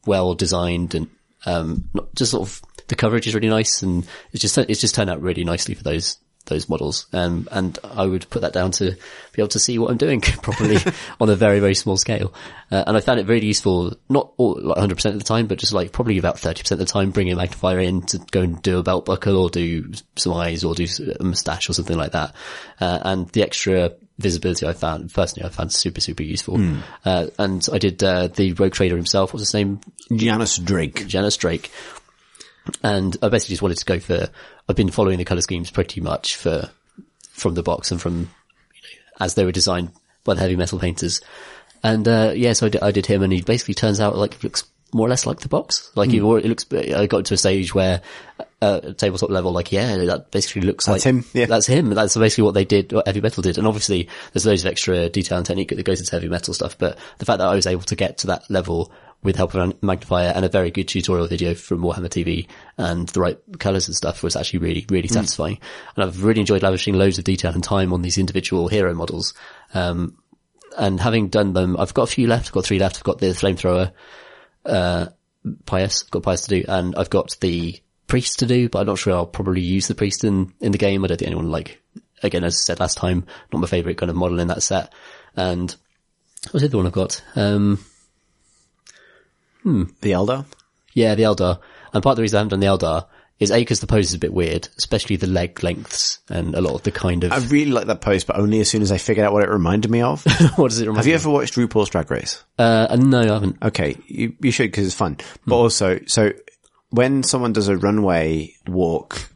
well 0.06 0.34
designed 0.34 0.96
and, 0.96 1.08
um, 1.46 1.90
not 1.94 2.14
just 2.16 2.32
sort 2.32 2.48
of 2.48 2.62
the 2.88 2.96
coverage 2.96 3.28
is 3.28 3.36
really 3.36 3.50
nice 3.50 3.84
and 3.84 4.06
it's 4.32 4.42
just, 4.42 4.58
it's 4.58 4.82
just 4.82 4.96
turned 4.96 5.10
out 5.10 5.22
really 5.22 5.44
nicely 5.44 5.76
for 5.76 5.84
those, 5.84 6.18
those 6.46 6.70
models. 6.70 7.08
Um, 7.14 7.48
and 7.52 7.78
I 7.84 8.06
would 8.06 8.30
put 8.30 8.42
that 8.42 8.54
down 8.54 8.72
to 8.72 8.92
be 8.92 9.42
able 9.42 9.50
to 9.50 9.60
see 9.60 9.78
what 9.80 9.92
I'm 9.92 9.98
doing 9.98 10.22
properly 10.42 10.78
on 11.20 11.30
a 11.30 11.36
very, 11.36 11.60
very 11.60 11.76
small 11.76 11.98
scale. 11.98 12.34
Uh, 12.72 12.84
and 12.88 12.98
I 12.98 13.00
found 13.00 13.20
it 13.20 13.28
really 13.28 13.48
useful, 13.48 13.94
not 14.10 14.32
all, 14.38 14.60
like 14.62 14.78
100% 14.78 15.06
of 15.12 15.20
the 15.20 15.24
time, 15.24 15.48
but 15.48 15.58
just 15.58 15.74
like 15.74 15.92
probably 15.92 16.18
about 16.18 16.38
30% 16.38 16.72
of 16.72 16.80
the 16.80 16.86
time, 16.86 17.12
bringing 17.12 17.34
a 17.34 17.38
magnifier 17.38 17.80
in 17.80 18.04
to 18.04 18.20
go 18.32 18.42
and 18.42 18.62
do 18.62 18.80
a 18.80 18.84
belt 18.84 19.06
buckle 19.06 19.38
or 19.38 19.50
do 19.50 19.92
some 20.16 20.34
eyes 20.34 20.64
or 20.64 20.76
do 20.76 20.88
a 21.20 21.24
moustache 21.24 21.70
or 21.70 21.74
something 21.74 21.98
like 21.98 22.12
that. 22.12 22.34
Uh, 22.80 23.00
and 23.04 23.30
the 23.30 23.44
extra 23.44 23.92
visibility 24.18 24.66
I 24.66 24.74
found, 24.74 25.14
personally, 25.14 25.48
I 25.48 25.52
found 25.52 25.74
super, 25.74 26.00
super 26.00 26.24
useful. 26.24 26.58
Uh, 27.04 27.28
and 27.38 27.68
I 27.72 27.78
did, 27.78 28.04
uh, 28.04 28.28
the 28.28 28.54
Rogue 28.54 28.74
Trader 28.74 28.96
himself, 28.96 29.34
what's 29.34 29.42
his 29.42 29.54
name? 29.54 29.82
Janus 30.14 30.58
Drake. 30.58 31.06
Janus 31.08 31.38
Drake. 31.38 31.72
And 32.84 33.16
I 33.22 33.30
basically 33.30 33.54
just 33.54 33.62
wanted 33.62 33.78
to 33.78 33.86
go 33.86 34.00
for, 34.00 34.30
I've 34.68 34.76
been 34.76 34.90
following 34.90 35.18
the 35.18 35.26
color 35.26 35.42
schemes 35.42 35.70
pretty 35.70 36.02
much 36.02 36.36
for, 36.36 36.70
from 37.32 37.54
the 37.54 37.64
box 37.64 37.92
and 37.92 38.02
from, 38.02 38.14
you 38.14 38.82
know, 38.82 39.00
as 39.20 39.36
they 39.36 39.46
were 39.46 39.52
designed 39.52 39.92
by 40.24 40.34
the 40.34 40.42
heavy 40.42 40.56
metal 40.56 40.80
painters. 40.80 41.22
And, 41.84 42.08
uh, 42.08 42.34
yeah, 42.36 42.54
so 42.54 42.66
I 42.66 42.70
did, 42.70 42.82
I 42.82 42.92
did 42.92 43.06
him 43.06 43.22
and 43.22 43.32
he 43.32 43.42
basically 43.42 43.76
turns 43.76 44.00
out 44.00 44.18
like, 44.18 44.44
looks 44.44 44.66
more 44.94 45.06
or 45.06 45.10
less 45.10 45.28
like 45.28 45.42
the 45.42 45.48
box. 45.48 45.92
Like 45.96 46.10
he, 46.10 46.18
it 46.18 46.22
looks, 46.22 46.66
I 46.74 47.06
got 47.06 47.26
to 47.26 47.34
a 47.36 47.38
stage 47.38 47.76
where, 47.76 48.02
uh, 48.62 48.80
tabletop 48.94 49.30
level, 49.30 49.52
like, 49.52 49.72
yeah, 49.72 49.98
that 49.98 50.32
basically 50.32 50.64
looks 50.64 50.86
That's 50.86 51.06
like 51.06 51.16
him, 51.16 51.26
yeah. 51.34 51.46
That's 51.46 51.68
him. 51.68 51.90
That's 51.90 52.18
basically 52.18 52.46
what 52.46 52.56
they 52.56 52.66
did, 52.66 52.94
what 52.94 53.06
heavy 53.06 53.22
metal 53.22 53.44
did. 53.44 53.60
And 53.60 53.68
obviously 53.68 54.10
there's 54.34 54.46
loads 54.48 54.64
of 54.64 54.72
extra 54.72 55.10
detail 55.10 55.38
and 55.38 55.46
technique 55.46 55.70
that 55.70 55.84
goes 55.84 56.00
into 56.00 56.12
heavy 56.12 56.30
metal 56.30 56.56
stuff, 56.56 56.78
but 56.80 56.98
the 57.20 57.26
fact 57.26 57.40
that 57.40 57.48
I 57.48 57.54
was 57.54 57.68
able 57.68 57.84
to 57.84 57.96
get 57.96 58.18
to 58.20 58.28
that 58.28 58.50
level 58.50 58.92
with 59.26 59.36
help 59.36 59.54
of 59.56 59.70
a 59.70 59.86
magnifier 59.86 60.32
and 60.34 60.46
a 60.46 60.50
very 60.50 60.72
good 60.72 60.88
tutorial 60.88 61.28
video 61.28 61.56
from 61.56 61.82
Warhammer 61.82 62.08
TV 62.08 62.48
and 62.78 63.10
the 63.10 63.20
right 63.20 63.40
colors 63.60 63.88
and 63.88 63.96
stuff 63.96 64.24
was 64.24 64.36
actually 64.36 64.60
really, 64.60 64.86
really 64.90 65.08
satisfying. 65.08 65.60
And 65.96 66.06
I've 66.06 66.24
really 66.24 66.40
enjoyed 66.40 66.64
lavishing 66.64 66.94
loads 66.94 67.18
of 67.18 67.26
detail 67.26 67.52
and 67.52 67.64
time 67.64 67.92
on 67.92 68.04
these 68.04 68.18
individual 68.18 68.68
hero 68.68 68.94
models. 68.94 69.34
Um, 69.74 70.18
and 70.78 71.00
having 71.00 71.30
done 71.30 71.54
them, 71.54 71.76
I've 71.78 71.94
got 71.94 72.04
a 72.04 72.12
few 72.14 72.28
left. 72.28 72.48
I've 72.48 72.54
got 72.54 72.66
three 72.66 72.80
left. 72.80 72.98
I've 72.98 73.04
got 73.04 73.18
the 73.18 73.28
flamethrower, 73.28 73.92
uh, 74.66 75.08
Pious, 75.66 76.04
got 76.04 76.24
Pious 76.24 76.42
to 76.42 76.62
do, 76.62 76.66
and 76.68 76.96
I've 76.96 77.10
got 77.10 77.36
the 77.40 77.82
priest 78.08 78.40
to 78.40 78.46
do, 78.46 78.70
but 78.70 78.80
I'm 78.80 78.88
not 78.88 79.00
sure 79.00 79.14
I'll 79.14 79.26
probably 79.26 79.62
use 79.62 79.88
the 79.88 79.96
priest 79.96 80.24
in, 80.24 80.54
in 80.62 80.72
the 80.72 80.78
game. 80.78 81.04
I 81.04 81.08
don't 81.08 81.18
think 81.18 81.28
anyone 81.28 81.50
like, 81.50 81.82
again, 82.22 82.44
as 82.44 82.56
I 82.56 82.58
said 82.58 82.80
last 82.80 82.98
time, 82.98 83.26
not 83.52 83.60
my 83.62 83.68
favorite 83.68 83.98
kind 83.98 84.10
of 84.10 84.16
model 84.16 84.40
in 84.40 84.50
that 84.50 84.64
set. 84.64 84.94
And 85.36 85.76
what 86.44 86.54
was 86.54 86.62
the 86.62 86.68
other 86.68 86.78
one 86.78 86.88
I've 86.88 86.94
got? 86.94 87.24
Um, 87.36 87.84
The 89.66 90.12
Eldar. 90.12 90.46
yeah, 90.94 91.16
the 91.16 91.24
Eldar. 91.24 91.60
And 91.94 92.04
part 92.04 92.14
of 92.14 92.18
the 92.18 92.22
reason 92.22 92.38
I 92.38 92.40
haven't 92.42 92.50
done 92.52 92.60
the 92.60 92.68
Eldar 92.68 93.08
is 93.40 93.52
A, 93.52 93.60
because 93.60 93.80
the 93.82 93.88
pose 93.88 94.08
is 94.10 94.14
a 94.14 94.20
bit 94.20 94.34
weird, 94.34 94.70
especially 94.78 95.16
the 95.18 95.28
leg 95.28 95.62
lengths 95.64 96.20
and 96.30 96.56
a 96.56 96.62
lot 96.62 96.76
of 96.76 96.84
the 96.84 96.92
kind 96.92 97.24
of, 97.24 97.32
I 97.34 97.38
really 97.48 97.72
like 97.72 97.88
that 97.88 98.00
pose, 98.00 98.24
but 98.24 98.38
only 98.38 98.60
as 98.62 98.70
soon 98.70 98.82
as 98.82 98.92
I 98.94 98.98
figured 98.98 99.26
out 99.26 99.34
what 99.34 99.44
it 99.44 99.50
reminded 99.50 99.92
me 99.92 100.02
of. 100.02 100.24
what 100.56 100.70
does 100.70 100.80
it 100.80 100.84
remind 100.88 100.98
Have 101.00 101.08
you 101.08 101.12
you 101.12 101.16
ever 101.16 101.30
watched 101.30 101.56
RuPaul's 101.56 101.90
Drag 101.90 102.10
Race? 102.12 102.44
Uh, 102.60 102.88
uh, 102.92 102.96
no, 102.96 103.22
I 103.22 103.26
haven't. 103.34 103.58
Okay, 103.64 103.98
you, 104.08 104.36
you 104.40 104.52
should 104.52 104.72
because 104.72 104.86
it's 104.86 104.96
fun. 104.96 105.18
But 105.48 105.56
also, 105.56 106.00
so 106.06 106.32
when 106.92 107.24
someone 107.24 107.52
does 107.54 107.68
a 107.68 107.76
runway 107.76 108.54
walk, 108.68 109.30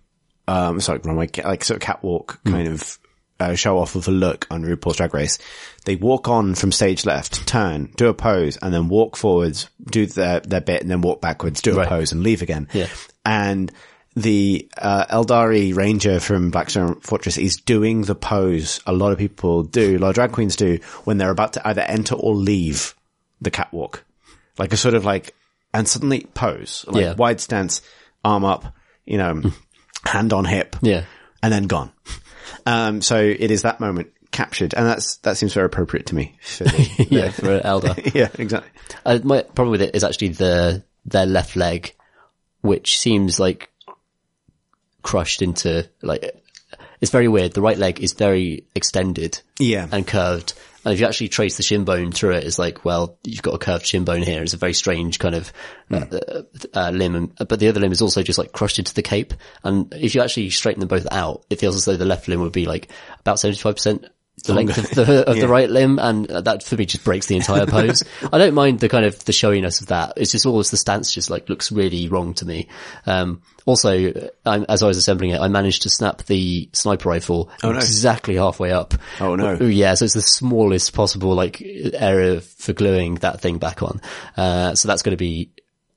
um, 0.47 0.79
sorry, 0.79 0.99
runway, 1.03 1.27
ca- 1.27 1.47
like 1.47 1.63
sort 1.65 1.77
of 1.77 1.81
catwalk 1.81 2.39
kind 2.45 2.67
of 2.67 2.98
uh, 3.39 3.55
show 3.55 3.77
off 3.79 3.95
of 3.95 4.07
a 4.07 4.11
look 4.11 4.47
on 4.51 4.63
RuPaul's 4.63 4.97
Drag 4.97 5.13
Race, 5.13 5.37
they 5.85 5.95
walk 5.95 6.27
on 6.27 6.55
from 6.55 6.71
stage 6.71 7.05
left, 7.05 7.47
turn, 7.47 7.91
do 7.95 8.07
a 8.07 8.13
pose, 8.13 8.57
and 8.57 8.73
then 8.73 8.89
walk 8.89 9.15
forwards, 9.15 9.69
do 9.89 10.05
their 10.05 10.39
their 10.41 10.61
bit, 10.61 10.81
and 10.81 10.91
then 10.91 11.01
walk 11.01 11.21
backwards, 11.21 11.61
do 11.61 11.73
a 11.73 11.77
Right. 11.77 11.87
pose, 11.89 12.11
and 12.11 12.21
leave 12.23 12.41
again. 12.41 12.67
Yeah. 12.73 12.87
And 13.25 13.71
the 14.15 14.67
uh, 14.77 15.05
Aeldari 15.05 15.73
Ranger 15.75 16.19
from 16.19 16.51
Blackstone 16.51 16.99
Fortress 17.01 17.37
is 17.37 17.57
doing 17.57 18.01
the 18.01 18.15
pose 18.15 18.81
a 18.85 18.91
lot 18.91 19.11
of 19.13 19.17
people 19.17 19.63
do, 19.63 19.97
a 19.97 19.99
lot 19.99 20.09
of 20.09 20.15
drag 20.15 20.31
queens 20.33 20.55
do, 20.55 20.79
when 21.05 21.17
they're 21.17 21.29
about 21.29 21.53
to 21.53 21.67
either 21.67 21.81
enter 21.81 22.15
or 22.15 22.33
leave 22.35 22.95
the 23.39 23.51
catwalk. 23.51 24.03
Like 24.57 24.73
a 24.73 24.77
sort 24.77 24.95
of 24.95 25.05
like, 25.05 25.33
and 25.73 25.87
suddenly 25.87 26.27
pose, 26.33 26.83
like 26.87 27.03
Yeah. 27.03 27.13
wide 27.13 27.39
stance, 27.39 27.81
arm 28.25 28.43
up, 28.43 28.75
you 29.05 29.17
know, 29.17 29.41
hand 30.03 30.33
on 30.33 30.43
hip, 30.43 30.75
Yeah. 30.81 31.03
and 31.41 31.53
then 31.53 31.67
gone. 31.67 31.91
Um, 32.69 33.01
so 33.01 33.17
it 33.17 33.51
is 33.51 33.63
that 33.63 33.79
moment 33.79 34.11
captured, 34.31 34.73
and 34.75 34.85
that's 34.85 35.17
that 35.17 35.37
seems 35.37 35.53
very 35.53 35.65
appropriate 35.65 36.05
to 36.07 36.15
me. 36.15 36.35
For 36.41 36.65
the, 36.65 37.07
Yeah, 37.09 37.31
for 37.31 37.51
an 37.55 37.61
Eldar. 37.63 38.13
yeah, 38.13 38.29
exactly. 38.37 38.69
Uh, 39.05 39.19
my 39.23 39.41
problem 39.41 39.71
with 39.71 39.81
it 39.81 39.95
is 39.95 40.03
actually 40.03 40.29
the 40.29 40.83
their 41.05 41.25
left 41.25 41.55
leg, 41.55 41.95
which 42.61 42.99
seems 42.99 43.39
like 43.39 43.69
crushed 45.01 45.41
into 45.41 45.89
like 46.01 46.41
it's 47.01 47.11
very 47.11 47.27
weird. 47.27 47.53
The 47.53 47.61
right 47.61 47.77
leg 47.77 47.99
is 48.01 48.13
very 48.13 48.65
extended, 48.75 49.41
Yeah. 49.57 49.87
and 49.91 50.05
curved. 50.05 50.53
And 50.85 50.93
if 50.93 50.99
you 50.99 51.05
actually 51.05 51.29
trace 51.29 51.57
the 51.57 51.63
shin 51.63 51.83
bone 51.83 52.11
through 52.11 52.35
it, 52.35 52.45
it's 52.45 52.57
like, 52.57 52.85
well, 52.85 53.17
you've 53.23 53.41
got 53.41 53.53
a 53.53 53.57
curved 53.57 53.85
shin 53.85 54.05
bone 54.05 54.21
here. 54.21 54.41
It's 54.41 54.53
a 54.53 54.57
very 54.57 54.73
strange 54.73 55.19
kind 55.19 55.35
of 55.35 55.51
uh, 55.91 56.05
uh, 56.11 56.41
uh, 56.73 56.89
limb, 56.91 57.15
and, 57.15 57.35
but 57.47 57.59
the 57.59 57.67
other 57.67 57.81
limb 57.81 57.91
is 57.91 58.01
also 58.01 58.23
just 58.23 58.39
like 58.39 58.53
crushed 58.53 58.79
into 58.79 58.93
the 58.93 59.01
cape. 59.01 59.33
And 59.63 59.93
if 59.93 60.15
you 60.15 60.21
actually 60.21 60.49
straighten 60.51 60.79
them 60.79 60.87
both 60.87 61.07
out, 61.11 61.45
it 61.49 61.59
feels 61.59 61.75
as 61.75 61.85
though 61.85 61.97
the 61.97 62.05
left 62.05 62.27
limb 62.27 62.39
would 62.41 62.53
be 62.53 62.65
like 62.65 62.89
about 63.19 63.39
seventy 63.39 63.59
five 63.59 63.75
percent 63.75 64.05
the 64.43 64.53
length 64.53 64.77
of 64.77 64.89
the 64.91 65.23
of 65.29 65.35
Yeah. 65.37 65.41
the 65.41 65.47
right 65.47 65.69
limb, 65.69 65.99
and 65.99 66.25
that 66.27 66.63
for 66.63 66.75
me 66.75 66.85
just 66.85 67.03
breaks 67.03 67.27
the 67.27 67.35
entire 67.35 67.65
pose. 67.67 68.03
I 68.31 68.37
don't 68.37 68.53
mind 68.53 68.79
the 68.79 68.89
kind 68.89 69.05
of 69.05 69.23
the 69.25 69.31
showiness 69.33 69.81
of 69.81 69.87
that. 69.87 70.13
It's 70.17 70.31
just 70.31 70.45
always 70.45 70.71
the 70.71 70.77
stance 70.77 71.11
just 71.13 71.29
like 71.29 71.49
looks 71.49 71.71
really 71.71 72.07
wrong 72.07 72.33
to 72.35 72.45
me. 72.45 72.67
Um, 73.05 73.41
also, 73.65 73.91
I, 74.45 74.65
as 74.67 74.81
I 74.81 74.87
was 74.87 74.97
assembling 74.97 75.31
it, 75.31 75.39
I 75.41 75.47
managed 75.47 75.83
to 75.83 75.89
snap 75.89 76.23
the 76.23 76.69
sniper 76.73 77.09
rifle 77.09 77.51
Oh, 77.63 77.71
no. 77.71 77.77
exactly 77.77 78.35
halfway 78.35 78.71
up. 78.71 78.95
Oh, 79.19 79.35
no. 79.35 79.57
Oh, 79.59 79.65
Yeah, 79.65 79.93
so 79.93 80.05
it's 80.05 80.15
the 80.15 80.21
smallest 80.21 80.93
possible 80.93 81.35
like 81.35 81.61
area 81.61 82.41
for 82.41 82.73
gluing 82.73 83.15
that 83.15 83.41
thing 83.41 83.59
back 83.59 83.83
on. 83.83 84.01
Uh, 84.35 84.73
so 84.75 84.87
that's 84.87 85.03
going 85.03 85.11
to 85.15 85.17
be 85.17 85.51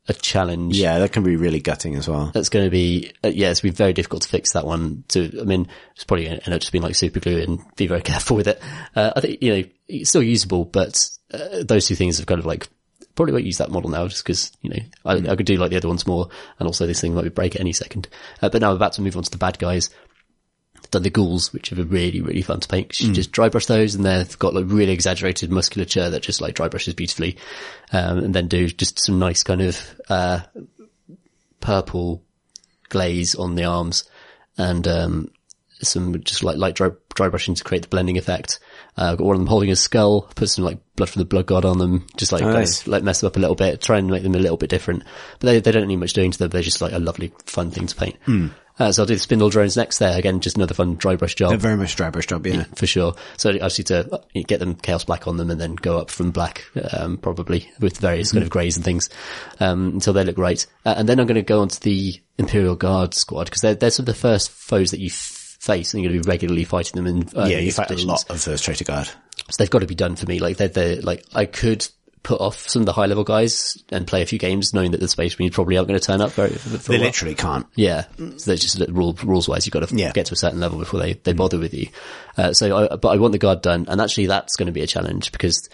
a 0.09 0.13
challenge. 0.13 0.77
Yeah, 0.77 0.99
that 0.99 1.13
can 1.13 1.23
be 1.23 1.37
really 1.37 1.61
gutting 1.61 1.95
as 1.97 2.09
well. 2.09 2.31
That's 2.35 2.49
going 2.49 2.65
to 2.65 2.71
be, 2.71 3.13
uh, 3.25 3.29
yeah, 3.29 3.51
it's 3.51 3.61
going 3.61 3.73
to 3.73 3.77
be 3.77 3.85
very 3.85 3.93
difficult 3.93 4.23
to 4.23 4.29
fix 4.29 4.53
that 4.53 4.67
one 4.67 5.05
to, 5.09 5.41
I 5.41 5.45
mean, 5.45 5.69
it's 5.95 6.05
probably 6.05 6.25
going 6.27 6.39
to 6.39 6.45
end 6.45 6.55
up 6.55 6.61
just 6.61 6.73
being 6.73 6.83
like 6.83 6.95
super 6.95 7.21
glue 7.21 7.39
and 7.41 7.61
be 7.77 7.87
very 7.87 8.03
careful 8.03 8.37
with 8.37 8.49
it. 8.49 8.61
Uh, 8.97 9.13
I 9.15 9.21
think, 9.21 9.43
you 9.43 9.57
know, 9.57 9.65
it's 9.89 10.11
still 10.11 10.23
usable, 10.23 10.65
but, 10.65 11.09
uh, 11.33 11.63
those 11.63 11.87
two 11.87 11.95
things 11.95 12.19
have 12.19 12.27
kind 12.27 12.41
of 12.41 12.47
like, 12.47 12.69
probably 13.15 13.33
won't 13.33 13.45
use 13.45 13.59
that 13.59 13.71
model 13.71 13.91
now 13.91 14.09
just 14.09 14.25
because, 14.25 14.53
you 14.63 14.71
know, 14.71 14.83
I, 15.05 15.33
I 15.33 15.37
could 15.37 15.47
do 15.47 15.57
like 15.57 15.71
the 15.71 15.77
other 15.77 15.89
ones 15.89 16.07
more 16.07 16.29
and 16.59 16.67
also 16.67 16.87
this 16.87 17.01
thing 17.01 17.15
might 17.15 17.23
be 17.23 17.29
break 17.29 17.55
at 17.55 17.61
any 17.61 17.73
second. 17.73 18.09
Uh, 18.41 18.49
but 18.49 18.61
now 18.61 18.71
I'm 18.71 18.77
about 18.77 18.95
to 18.95 19.03
move 19.03 19.17
on 19.17 19.23
to 19.23 19.31
the 19.31 19.39
bad 19.39 19.59
guys 19.59 19.91
done 20.93 21.03
the 21.03 21.11
ghouls, 21.11 21.53
which 21.53 21.73
are 21.73 21.83
really, 21.83 22.21
really 22.21 22.43
fun 22.43 22.61
to 22.61 22.69
paint. 22.69 22.91
'cause 22.91 23.01
You 23.01 23.13
just 23.13 23.33
dry 23.33 23.49
brush 23.49 23.67
those 23.67 23.97
and 23.97 24.05
they've 24.05 24.39
got 24.39 24.55
like 24.55 24.67
really 24.69 24.93
exaggerated 24.93 25.51
musculature 25.51 26.09
that 26.11 26.23
just 26.23 26.41
like 26.41 26.55
dry 26.55 26.69
brushes 26.69 26.95
beautifully. 26.95 27.37
Um, 27.93 28.19
and 28.19 28.35
then 28.35 28.47
do 28.47 28.69
just 28.69 29.05
some 29.05 29.19
nice 29.19 29.43
kind 29.43 29.61
of, 29.63 29.81
uh, 30.09 30.41
purple 31.61 32.23
glaze 32.89 33.35
on 33.35 33.55
the 33.55 33.65
arms 33.65 34.05
and, 34.59 34.87
um, 34.87 35.31
some 35.81 36.23
just 36.23 36.45
like 36.45 36.57
light 36.59 36.77
dry, 36.77 36.91
dry 37.15 37.29
brushing 37.29 37.55
to 37.57 37.65
create 37.65 37.83
the 37.83 37.89
blending 37.89 38.17
effect. 38.17 38.61
Uh, 38.97 39.11
I've 39.13 39.19
got 39.19 39.27
one 39.27 39.35
of 39.35 39.41
them 39.41 39.49
holding 39.49 39.71
a 39.73 39.77
skull, 39.77 40.23
put 40.37 40.49
some 40.49 40.65
like 40.65 40.79
blood 40.95 41.09
from 41.09 41.21
the 41.21 41.27
blood 41.27 41.47
god 41.47 41.65
on 41.65 41.79
them, 41.79 42.07
just 42.17 42.31
like, 42.31 42.43
Nice. 42.43 42.87
like 42.87 43.03
mess 43.03 43.21
them 43.21 43.27
up 43.27 43.37
a 43.37 43.41
little 43.41 43.57
bit, 43.57 43.81
try 43.81 43.99
and 43.99 44.09
make 44.09 44.23
them 44.23 44.35
a 44.37 44.39
little 44.39 44.57
bit 44.57 44.71
different. 44.71 45.03
But 45.41 45.47
they, 45.47 45.61
they 45.61 45.73
don't 45.73 45.89
need 45.89 45.97
much 45.97 46.13
doing 46.13 46.31
to 46.31 46.39
them. 46.39 46.51
They're 46.51 46.63
just 46.63 46.81
like 46.81 46.93
a 46.93 47.01
lovely, 47.01 47.33
fun 47.47 47.71
thing 47.73 47.89
to 47.89 47.97
paint. 47.97 48.17
Uh, 48.79 48.91
so 48.91 49.03
I'll 49.03 49.07
do 49.07 49.15
the 49.15 49.21
spindle 49.21 49.51
drones 49.51 49.77
next 49.77 49.99
there. 49.99 50.19
Again, 50.19 50.41
just 50.41 50.57
another 50.57 50.75
fun 50.75 50.95
dry 50.97 51.17
brush 51.17 51.35
job 51.35 51.51
They're 51.51 51.59
very 51.59 51.77
much 51.77 51.95
dry 51.97 52.11
brush 52.11 52.27
job, 52.27 52.47
yeah. 52.47 52.65
for 52.75 52.87
sure. 52.87 53.15
So 53.37 53.51
I 53.51 53.59
just 53.59 53.79
need 53.79 53.87
to 53.89 54.15
uh, 54.15 54.19
get 54.47 54.61
them 54.61 54.75
chaos 54.75 55.05
black 55.05 55.27
on 55.27 55.37
them 55.37 55.51
and 55.51 55.61
then 55.61 55.75
go 55.75 55.99
up 55.99 56.11
from 56.11 56.31
black, 56.31 56.65
um, 56.93 57.19
probably 57.19 57.71
with 57.81 57.99
various 57.99 58.33
kind 58.33 58.43
of 58.43 58.51
greys 58.51 58.77
and 58.77 58.85
things, 58.85 59.11
um, 59.61 59.89
until 59.95 60.13
they 60.13 60.25
look 60.25 60.39
right. 60.39 60.65
Uh, 60.85 60.95
and 60.97 61.09
then 61.09 61.21
I'm 61.21 61.27
going 61.27 61.35
to 61.37 61.43
go 61.43 61.61
on 61.61 61.69
to 61.69 61.81
the 61.81 62.21
Imperial 62.39 62.75
Guard 62.75 63.15
squad 63.15 63.45
because 63.45 63.61
they're, 63.61 63.75
they're 63.75 63.91
sort 63.91 64.09
of 64.09 64.15
the 64.15 64.21
first 64.21 64.51
foes 64.51 64.91
that 64.93 65.01
you 65.01 65.09
f- 65.09 65.57
face 65.61 65.93
and 65.95 66.03
you're 66.03 66.11
going 66.11 66.23
to 66.23 66.27
be 66.27 66.31
regularly 66.31 66.65
fighting 66.65 67.03
them 67.03 67.07
in, 67.07 67.29
uh, 67.37 67.45
Yeah, 67.47 67.59
you 67.59 67.73
fight 67.73 67.91
a 67.91 68.07
lot 68.07 68.29
of 68.31 68.45
those 68.45 68.63
traitor 68.63 68.85
guard. 68.85 69.07
So 69.07 69.57
they've 69.59 69.71
got 69.71 69.81
to 69.81 69.87
be 69.87 69.95
done 69.95 70.17
for 70.17 70.27
me. 70.27 70.39
Like 70.39 70.57
they're, 70.57 70.69
they're 70.69 71.03
like, 71.03 71.25
I 71.35 71.45
could 71.47 71.87
put 72.23 72.41
off 72.41 72.69
some 72.69 72.83
of 72.83 72.87
the 72.87 72.93
high 72.93 73.07
level 73.07 73.25
guys 73.25 73.77
and 73.91 74.07
play 74.07 74.23
a 74.23 74.27
few 74.27 74.39
games 74.39 74.73
knowing 74.73 74.93
that 74.93 75.01
the 75.01 75.09
space 75.09 75.37
marines 75.39 75.55
probably 75.55 75.77
aren't 75.77 75.89
going 75.89 75.99
to 75.99 76.07
turn 76.07 76.21
up 76.21 76.31
very, 76.33 76.51
They 76.51 76.99
literally 76.99 77.35
can't. 77.35 77.67
Yeah. 77.75 78.05
So 78.17 78.51
they're 78.51 78.57
just 78.57 78.79
rule, 78.89 79.17
rules 79.25 79.49
wise, 79.49 79.67
you've 79.67 79.73
got 79.73 79.89
to 79.89 79.95
Yeah. 79.95 80.13
Get 80.13 80.27
to 80.27 80.35
a 80.35 80.37
certain 80.37 80.61
level 80.61 80.79
before 80.79 81.01
they, 81.01 81.15
they 81.15 81.33
bother 81.33 81.59
with 81.59 81.75
you. 81.75 81.89
Uh, 82.37 82.53
so 82.53 82.77
I, 82.77 82.97
but 82.97 83.09
I 83.09 83.17
want 83.17 83.33
the 83.33 83.39
guard 83.39 83.63
done. 83.63 83.87
And 83.89 84.01
actually 84.01 84.27
that's 84.27 84.57
going 84.57 84.67
to 84.67 84.73
be 84.73 84.83
a 84.83 84.87
challenge 84.87 85.33
because 85.33 85.69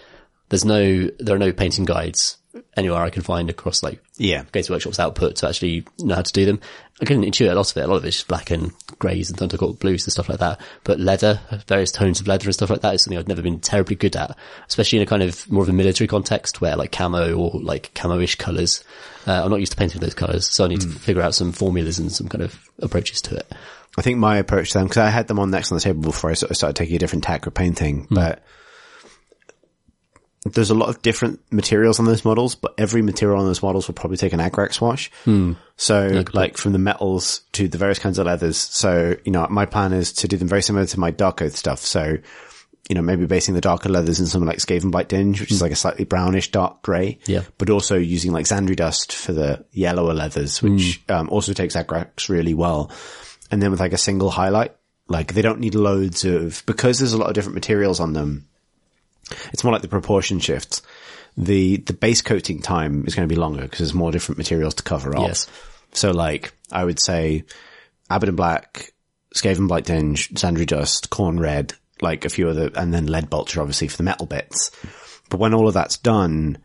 there's 0.49 0.65
no, 0.65 1.09
there 1.19 1.37
are 1.37 1.39
no 1.39 1.53
painting 1.53 1.85
guides 1.85 2.39
anywhere 2.77 3.03
I 3.03 3.11
can 3.11 3.23
find 3.23 3.51
across 3.51 3.83
like 3.83 4.03
Yeah. 4.17 4.45
Games 4.53 4.71
Workshop's 4.71 4.99
output 4.99 5.37
to 5.37 5.49
actually 5.49 5.85
know 5.99 6.15
how 6.17 6.23
to 6.23 6.33
do 6.33 6.47
them. 6.47 6.61
I 7.01 7.05
can 7.05 7.23
intuit 7.23 7.51
a 7.51 7.55
lot 7.55 7.71
of 7.71 7.77
it. 7.77 7.85
A 7.85 7.87
lot 7.87 7.97
of 7.97 8.05
it's 8.05 8.17
just 8.17 8.29
black 8.29 8.51
and 8.51 8.73
greys 8.99 9.31
and 9.31 9.39
Thunderhawk 9.39 9.79
blues 9.79 10.05
and 10.05 10.13
stuff 10.13 10.29
like 10.29 10.39
that. 10.41 10.61
But 10.83 10.99
leather, 10.99 11.41
various 11.69 11.93
tones 11.93 12.21
of 12.21 12.27
leather 12.27 12.47
and 12.47 12.55
stuff 12.55 12.71
like 12.71 12.81
that 12.81 12.95
is 12.95 13.05
something 13.05 13.19
I've 13.19 13.29
never 13.29 13.43
been 13.43 13.61
terribly 13.61 13.95
good 13.97 14.17
at, 14.17 14.37
especially 14.67 14.99
in 14.99 15.03
a 15.03 15.07
kind 15.07 15.23
of 15.23 15.51
more 15.51 15.63
of 15.63 15.69
a 15.69 15.73
military 15.73 16.09
context 16.09 16.61
where 16.61 16.75
like 16.75 16.91
camo 16.91 17.35
or 17.35 17.61
like 17.61 17.93
camo-ish 17.95 18.37
colours. 18.37 18.83
Uh, 19.27 19.43
I'm 19.45 19.51
not 19.51 19.61
used 19.61 19.73
to 19.73 19.79
painting 19.79 20.01
those 20.01 20.15
colours, 20.15 20.47
so 20.47 20.65
I 20.65 20.69
need 20.69 20.81
to 20.81 20.89
figure 20.89 21.23
out 21.23 21.35
some 21.35 21.53
formulas 21.53 21.99
and 21.99 22.11
some 22.11 22.29
kind 22.29 22.43
of 22.43 22.59
approaches 22.81 23.21
to 23.23 23.37
it. 23.37 23.53
I 23.97 24.03
think 24.03 24.19
my 24.19 24.39
approach 24.39 24.73
to 24.73 24.79
them, 24.79 24.87
because 24.87 24.99
I 24.99 25.11
had 25.11 25.29
them 25.29 25.39
on 25.39 25.51
next 25.51 25.71
on 25.71 25.77
the 25.77 25.83
table 25.83 26.01
before 26.01 26.31
I 26.31 26.35
sort 26.35 26.51
of 26.51 26.57
started 26.57 26.77
taking 26.77 26.97
a 26.97 26.99
different 26.99 27.25
tack 27.25 27.45
with 27.45 27.55
painting, 27.55 28.07
but 28.11 28.43
there's 30.53 30.71
a 30.71 30.75
lot 30.75 30.89
of 30.89 31.03
different 31.03 31.41
materials 31.51 31.99
on 31.99 32.07
those 32.07 32.25
models, 32.25 32.55
but 32.55 32.75
every 32.79 33.03
material 33.03 33.41
on 33.41 33.47
those 33.47 33.63
models 33.63 33.87
will 33.87 33.95
probably 33.95 34.17
take 34.17 34.33
an 34.33 34.41
Agrax 34.41 34.81
wash. 34.81 35.11
Hmm. 35.25 35.53
So 35.77 36.25
like 36.33 36.57
from 36.57 36.73
the 36.73 36.79
metals 36.79 37.43
to 37.53 37.69
the 37.69 37.79
various 37.79 37.99
kinds 37.99 38.19
of 38.19 38.27
leathers. 38.27 38.57
So, 38.57 39.17
you 39.25 39.33
know, 39.33 39.47
my 39.49 39.67
plan 39.67 39.93
is 39.93 40.13
to 40.15 40.29
do 40.29 40.37
them 40.37 40.49
very 40.49 40.63
similar 40.63 40.87
to 40.87 41.01
my 41.01 41.11
Dark 41.11 41.43
Oath 41.43 41.57
stuff. 41.57 41.81
So, 41.81 42.19
you 42.89 42.95
know, 42.95 43.03
maybe 43.03 43.27
basing 43.27 43.55
the 43.55 43.61
darker 43.61 43.89
leathers 43.89 44.19
in 44.19 44.27
something 44.27 44.49
like 44.49 44.59
Skavenblight 44.59 45.09
Dinge, 45.09 45.41
which 45.41 45.53
is 45.53 45.59
hmm. 45.59 45.65
like 45.65 45.73
a 45.73 45.77
slightly 45.77 46.05
brownish 46.05 46.51
dark 46.51 46.83
grey. 46.83 47.19
Yeah. 47.27 47.43
But 47.59 47.71
also 47.71 47.97
using 47.97 48.33
like 48.33 48.47
Zandri 48.47 48.77
Dust 48.77 49.13
for 49.13 49.33
the 49.33 49.65
yellower 49.73 50.15
leathers, 50.15 50.63
which 50.63 51.03
hmm. 51.07 51.13
um, 51.13 51.29
also 51.29 51.53
takes 51.53 51.77
Agrax 51.77 52.29
really 52.29 52.55
well. 52.55 52.91
And 53.51 53.63
then 53.63 53.71
with 53.71 53.81
like 53.81 53.93
a 53.93 53.99
single 53.99 54.31
highlight, 54.31 54.75
like 55.07 55.35
they 55.35 55.43
don't 55.43 55.61
need 55.61 55.75
loads 55.75 56.25
of, 56.25 56.63
because 56.67 56.99
there's 56.99 57.13
a 57.13 57.19
lot 57.19 57.29
of 57.29 57.35
different 57.35 57.55
materials 57.55 58.01
on 58.01 58.13
them. 58.13 58.48
It's 59.53 59.65
more 59.65 59.73
like 59.73 59.83
the 59.83 59.89
proportion 59.89 60.39
shifts. 60.41 60.83
The, 61.37 61.77
the 61.77 61.93
base 61.93 62.23
coating 62.23 62.61
time 62.61 63.05
is 63.07 63.15
going 63.15 63.29
to 63.29 63.33
be 63.33 63.41
longer 63.41 63.63
because 63.63 63.79
there's 63.79 63.95
more 63.95 64.11
different 64.11 64.39
materials 64.39 64.75
to 64.75 64.83
cover 64.83 65.17
up. 65.17 65.29
Yes. 65.29 65.47
So 65.93 66.11
like, 66.11 66.53
I 66.73 66.85
would 66.85 66.99
say 66.99 67.45
Abaddon 68.11 68.37
Black, 68.37 68.93
Skavenblight 69.35 69.85
Dinge, 69.85 70.33
Zandri 70.33 70.67
Dust, 70.67 71.11
Khorne 71.11 71.39
Red, 71.39 71.75
like 72.01 72.25
a 72.25 72.29
few 72.29 72.49
other, 72.49 72.71
and 72.75 72.93
then 72.93 73.07
Leadbelcher 73.07 73.61
obviously 73.61 73.89
for 73.89 73.97
the 73.97 74.03
metal 74.03 74.27
bits. 74.27 74.71
But 75.31 75.39
when 75.41 75.55
all 75.55 75.69
of 75.69 75.75
that's 75.75 75.99
done, 75.99 76.59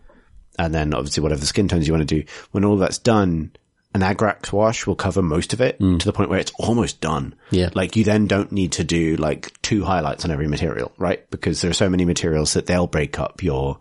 and 0.57 0.73
then 0.73 0.93
obviously 0.93 1.21
whatever 1.21 1.41
the 1.41 1.47
skin 1.47 1.67
tones 1.67 1.87
you 1.87 1.93
want 1.93 2.07
to 2.07 2.21
do, 2.21 2.25
when 2.51 2.63
all 2.65 2.73
of 2.73 2.79
that's 2.79 2.97
done, 2.97 3.51
an 3.93 4.01
Agrax 4.01 4.51
wash 4.51 4.87
will 4.87 4.95
cover 4.95 5.21
most 5.21 5.53
of 5.53 5.61
it 5.61 5.77
to 5.79 5.97
the 5.99 6.13
point 6.13 6.29
where 6.29 6.39
it's 6.39 6.51
almost 6.57 6.99
done. 7.01 7.35
Yeah. 7.51 7.69
Like 7.75 7.95
you 7.95 8.03
then 8.03 8.27
don't 8.27 8.51
need 8.51 8.73
to 8.73 8.83
do 8.83 9.15
like 9.17 9.53
two 9.61 9.83
highlights 9.83 10.25
on 10.25 10.31
every 10.31 10.47
material, 10.47 10.91
right? 10.97 11.29
Because 11.29 11.61
there 11.61 11.69
are 11.69 11.75
so 11.75 11.89
many 11.89 12.03
materials 12.05 12.53
that 12.53 12.65
they'll 12.65 12.87
break 12.87 13.19
up 13.19 13.43
your 13.43 13.77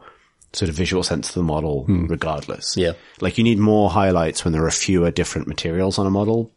sort 0.53 0.69
of 0.69 0.75
visual 0.75 1.03
sense 1.03 1.29
of 1.31 1.35
the 1.35 1.43
model 1.43 1.85
regardless. 1.89 2.77
Yeah. 2.77 2.93
Like 3.21 3.39
you 3.39 3.45
need 3.45 3.59
more 3.59 3.89
highlights 3.89 4.45
when 4.45 4.53
there 4.53 4.67
are 4.67 4.71
fewer 4.71 5.11
different 5.11 5.49
materials 5.49 5.99
on 5.99 6.07
a 6.07 6.11
model. 6.11 6.51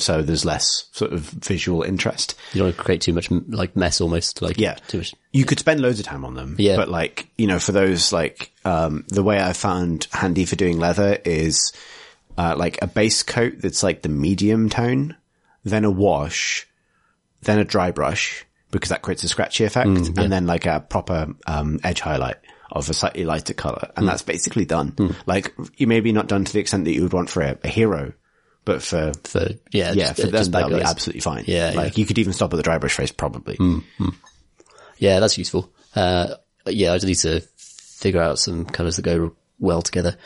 So 0.00 0.22
there's 0.22 0.44
less 0.44 0.84
sort 0.92 1.12
of 1.12 1.20
visual 1.20 1.82
interest. 1.82 2.36
You 2.52 2.62
don't 2.62 2.76
create 2.76 3.00
too 3.00 3.12
much 3.14 3.30
like 3.30 3.74
mess 3.74 4.00
almost, 4.00 4.42
like 4.42 4.58
Yeah. 4.58 4.74
too 4.86 4.98
much. 4.98 5.14
You 5.32 5.44
could 5.44 5.58
spend 5.58 5.80
loads 5.80 5.98
of 5.98 6.06
time 6.06 6.24
on 6.24 6.34
them. 6.34 6.54
Yeah. 6.58 6.76
But 6.76 6.88
like, 6.88 7.26
you 7.36 7.46
know, 7.48 7.58
for 7.58 7.72
those 7.72 8.12
like, 8.12 8.52
um, 8.64 9.04
the 9.08 9.22
way 9.24 9.40
I 9.42 9.54
found 9.54 10.06
handy 10.12 10.44
for 10.44 10.54
doing 10.54 10.78
leather 10.78 11.18
is, 11.24 11.72
uh, 12.38 12.54
like 12.56 12.78
a 12.80 12.86
base 12.86 13.22
coat 13.22 13.54
that's 13.58 13.82
like 13.82 14.00
the 14.02 14.08
medium 14.08 14.68
tone, 14.70 15.16
then 15.64 15.84
a 15.84 15.90
wash, 15.90 16.66
then 17.42 17.58
a 17.58 17.64
dry 17.64 17.90
brush, 17.90 18.46
because 18.70 18.90
that 18.90 19.02
creates 19.02 19.24
a 19.24 19.28
scratchy 19.28 19.64
effect, 19.64 19.88
and 20.16 20.32
then 20.32 20.46
like 20.46 20.64
a 20.64 20.80
proper, 20.80 21.34
um, 21.46 21.80
edge 21.82 22.00
highlight 22.00 22.36
of 22.70 22.88
a 22.88 22.94
slightly 22.94 23.24
lighter 23.24 23.54
color. 23.54 23.90
And 23.96 24.06
that's 24.06 24.22
basically 24.22 24.66
done. 24.66 24.94
Like, 25.26 25.54
you 25.76 25.86
maybe 25.86 26.12
not 26.12 26.28
done 26.28 26.44
to 26.44 26.52
the 26.52 26.60
extent 26.60 26.84
that 26.84 26.92
you 26.92 27.02
would 27.02 27.12
want 27.12 27.30
for 27.30 27.42
a, 27.42 27.58
a 27.64 27.68
hero, 27.68 28.12
but 28.64 28.82
for, 28.82 29.12
For, 29.24 29.48
yeah, 29.72 29.92
yeah, 29.92 30.12
just, 30.12 30.20
for 30.20 30.26
them 30.26 30.44
that'll 30.50 30.68
be 30.78 30.82
absolutely 30.82 31.22
fine. 31.22 31.44
Yeah, 31.46 31.72
Like 31.74 31.96
yeah. 31.96 32.00
you 32.00 32.06
could 32.06 32.18
even 32.18 32.34
stop 32.34 32.52
at 32.52 32.56
the 32.56 32.62
dry 32.62 32.76
brush 32.78 32.94
face 32.94 33.10
probably. 33.10 33.56
Yeah, 34.98 35.20
that's 35.20 35.38
useful. 35.38 35.72
Uh, 35.96 36.34
yeah, 36.66 36.92
I 36.92 36.96
just 36.96 37.06
need 37.06 37.40
to 37.40 37.40
figure 37.56 38.20
out 38.20 38.38
some 38.38 38.66
colours 38.66 38.96
that 38.96 39.02
go 39.02 39.34
well 39.58 39.80
together. 39.80 40.16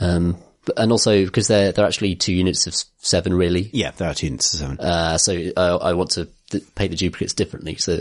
Um, 0.00 0.36
and 0.76 0.92
also 0.92 1.24
because 1.24 1.48
they're, 1.48 1.72
they're 1.72 1.86
actually 1.86 2.14
two 2.16 2.32
units 2.32 2.66
of 2.66 2.74
seven 2.98 3.34
really. 3.34 3.70
Yeah, 3.72 3.90
there 3.92 4.08
are 4.10 4.14
two 4.14 4.26
units 4.26 4.52
of 4.54 4.60
seven. 4.60 4.80
Uh, 4.80 5.18
so 5.18 5.34
uh, 5.56 5.78
I 5.80 5.92
want 5.94 6.10
to 6.12 6.28
th- 6.50 6.64
paint 6.74 6.90
the 6.90 6.96
duplicates 6.96 7.32
differently 7.34 7.76
so 7.76 7.96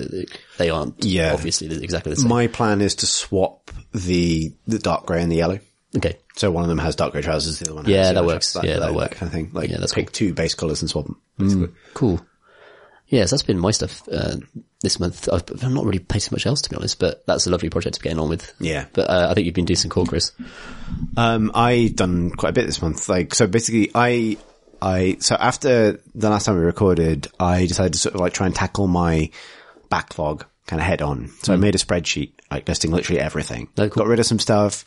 they 0.58 0.70
aren't 0.70 1.04
Yeah. 1.04 1.34
obviously 1.34 1.68
exactly 1.84 2.12
the 2.12 2.16
same. 2.18 2.30
My 2.30 2.48
plan 2.48 2.82
is 2.82 2.96
to 2.96 3.06
swap 3.08 3.72
the 3.94 4.54
the 4.68 4.80
dark 4.80 5.06
grey 5.06 5.22
and 5.22 5.32
the 5.32 5.38
yellow. 5.38 5.60
okay. 5.96 6.18
So 6.36 6.52
one 6.52 6.64
of 6.64 6.70
them 6.70 6.78
has 6.78 6.96
dark 6.96 7.12
grey 7.12 7.22
trousers, 7.22 7.60
the 7.60 7.66
other 7.66 7.76
one 7.76 7.86
Yeah, 7.90 8.06
has 8.06 8.14
that 8.14 8.26
works. 8.26 8.56
Yeah, 8.56 8.62
that, 8.74 8.80
that'll 8.80 8.96
work. 8.96 9.12
kind 9.12 9.28
of 9.28 9.34
thing. 9.34 9.50
Like 9.54 9.70
Yeah, 9.70 9.78
that's 9.80 9.94
pick 9.94 10.12
two 10.12 10.34
base 10.34 10.54
colours 10.56 10.82
and 10.82 10.90
swap 10.90 11.06
them. 11.06 11.20
basically. 11.38 11.70
Cool. 11.94 12.22
Yes, 13.10 13.32
that's 13.32 13.44
been 13.44 13.60
my 13.60 13.72
stuff, 13.72 14.08
uh, 14.12 14.38
this 14.82 15.00
month. 15.00 15.28
I've, 15.32 15.44
I've 15.52 15.74
not 15.74 15.84
really 15.84 16.00
painted 16.00 16.32
much 16.32 16.46
else 16.46 16.62
to 16.62 16.70
be 16.70 16.76
honest, 16.76 17.00
but 17.00 17.26
that's 17.26 17.48
a 17.48 17.50
lovely 17.50 17.70
project 17.70 17.96
to 17.96 18.00
be 18.00 18.06
getting 18.06 18.20
on 18.20 18.30
with. 18.30 18.54
Yeah. 18.60 18.86
But, 18.94 19.10
uh, 19.10 19.28
I 19.30 19.34
think 19.34 19.46
you've 19.46 19.56
been 19.56 19.66
doing 19.66 19.78
some 19.78 19.90
cool, 19.90 20.06
Chris. 20.06 20.32
Um, 21.18 21.52
I 21.54 21.92
done 21.94 22.30
quite 22.32 22.50
a 22.50 22.54
bit 22.54 22.66
this 22.68 22.82
month. 22.82 23.10
Like, 23.10 23.34
so 23.34 23.48
basically, 23.48 23.92
I, 23.94 24.38
I, 24.82 25.18
so 25.20 25.36
after 25.36 26.00
the 26.16 26.30
last 26.30 26.46
time 26.46 26.58
we 26.58 26.64
recorded, 26.64 27.28
I 27.40 27.66
decided 27.66 27.94
to 27.94 28.00
sort 28.00 28.16
of 28.16 28.22
like 28.22 28.34
try 28.34 28.46
and 28.46 28.56
tackle 28.56 28.88
my 28.88 29.32
backlog 29.90 30.46
kind 30.68 30.80
of 30.80 30.86
head 30.86 31.02
on. 31.02 31.30
So 31.42 31.52
I 31.52 31.58
made 31.58 31.74
a 31.74 31.80
spreadsheet, 31.80 32.34
like 32.52 32.68
listing 32.68 32.92
literally 32.92 33.20
everything. 33.20 33.70
Oh, 33.78 33.90
cool. 33.90 34.04
Got 34.04 34.08
rid 34.08 34.20
of 34.20 34.28
some 34.28 34.40
stuff. 34.40 34.86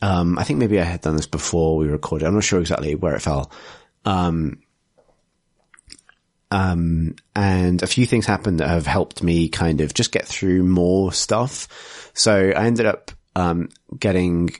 Um, 0.00 0.38
I 0.38 0.44
think 0.44 0.58
maybe 0.58 0.80
I 0.80 0.84
had 0.84 1.02
done 1.02 1.16
this 1.16 1.26
before 1.26 1.76
we 1.76 1.86
recorded. 1.86 2.26
I'm 2.26 2.34
not 2.34 2.44
sure 2.44 2.60
exactly 2.60 2.94
where 2.94 3.14
it 3.14 3.22
fell. 3.22 3.50
Um, 4.04 4.58
um, 6.50 7.16
and 7.34 7.82
a 7.82 7.86
few 7.86 8.06
things 8.06 8.26
happened 8.26 8.60
that 8.60 8.68
have 8.68 8.86
helped 8.86 9.22
me 9.22 9.48
kind 9.48 9.80
of 9.80 9.92
just 9.94 10.12
get 10.12 10.26
through 10.26 10.62
more 10.64 11.12
stuff. 11.12 12.10
So 12.14 12.34
I 12.34 12.64
ended 12.66 12.86
up, 12.86 13.10
um, 13.34 13.68
getting 13.98 14.50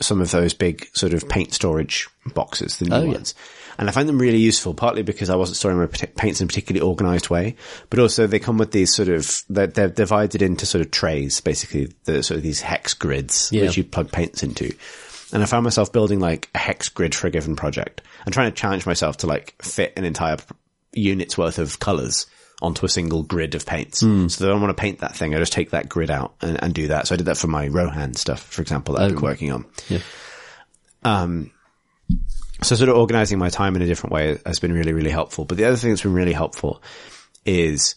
some 0.00 0.20
of 0.20 0.30
those 0.30 0.52
big 0.52 0.86
sort 0.94 1.14
of 1.14 1.28
paint 1.28 1.54
storage 1.54 2.06
boxes, 2.34 2.78
the 2.78 2.86
new 2.86 2.94
Oh, 2.94 3.02
yeah. 3.04 3.12
ones. 3.12 3.34
And 3.78 3.88
I 3.88 3.92
find 3.92 4.08
them 4.08 4.18
really 4.18 4.38
useful, 4.38 4.72
partly 4.74 5.02
because 5.02 5.28
I 5.30 5.36
wasn't 5.36 5.56
storing 5.58 5.78
my 5.78 5.86
paints 5.86 6.40
in 6.40 6.46
a 6.46 6.48
particularly 6.48 6.86
organized 6.86 7.28
way, 7.30 7.56
but 7.90 7.98
also 7.98 8.26
they 8.26 8.38
come 8.38 8.56
with 8.58 8.72
these 8.72 8.94
sort 8.94 9.08
of, 9.08 9.42
they're, 9.50 9.66
they're 9.66 9.88
divided 9.88 10.40
into 10.42 10.64
sort 10.66 10.84
of 10.84 10.90
trays, 10.90 11.40
basically, 11.40 11.92
the 12.04 12.22
sort 12.22 12.36
of 12.38 12.42
these 12.42 12.60
hex 12.60 12.94
grids, 12.94 13.50
Yeah. 13.52 13.62
which 13.62 13.76
you 13.76 13.84
plug 13.84 14.10
paints 14.10 14.42
into. 14.42 14.74
And 15.32 15.42
I 15.42 15.46
found 15.46 15.64
myself 15.64 15.92
building 15.92 16.20
like 16.20 16.48
a 16.54 16.58
hex 16.58 16.88
grid 16.88 17.14
for 17.14 17.26
a 17.26 17.30
given 17.30 17.54
project 17.56 18.00
and 18.24 18.32
trying 18.32 18.50
to 18.50 18.56
challenge 18.56 18.86
myself 18.86 19.18
to 19.18 19.26
like 19.26 19.54
fit 19.62 19.92
an 19.96 20.04
entire 20.04 20.36
unit's 20.96 21.36
worth 21.38 21.58
of 21.58 21.78
colors 21.78 22.26
onto 22.62 22.86
a 22.86 22.88
single 22.88 23.22
grid 23.22 23.54
of 23.54 23.66
paints. 23.66 24.00
So 24.28 24.44
that 24.44 24.50
I 24.50 24.52
don't 24.52 24.62
want 24.62 24.76
to 24.76 24.80
paint 24.80 25.00
that 25.00 25.14
thing. 25.14 25.34
I 25.34 25.38
just 25.38 25.52
take 25.52 25.70
that 25.70 25.88
grid 25.88 26.10
out 26.10 26.34
and, 26.40 26.62
and 26.62 26.74
do 26.74 26.88
that. 26.88 27.06
So 27.06 27.14
I 27.14 27.18
did 27.18 27.26
that 27.26 27.36
for 27.36 27.48
my 27.48 27.66
Rohan 27.68 28.14
stuff, 28.14 28.40
for 28.40 28.62
example, 28.62 28.94
that 28.94 29.02
I've 29.02 29.10
been 29.12 29.20
working 29.22 29.52
on. 29.52 29.66
Yeah. 29.88 29.98
Um, 31.04 31.50
So 32.62 32.74
sort 32.74 32.88
of 32.88 32.96
organizing 32.96 33.38
my 33.38 33.50
time 33.50 33.76
in 33.76 33.82
a 33.82 33.86
different 33.86 34.14
way 34.14 34.38
has 34.46 34.58
been 34.58 34.72
really, 34.72 34.94
really 34.94 35.10
helpful. 35.10 35.44
But 35.44 35.58
the 35.58 35.66
other 35.66 35.76
thing 35.76 35.90
that's 35.90 36.02
been 36.02 36.14
really 36.14 36.32
helpful 36.32 36.82
is 37.44 37.94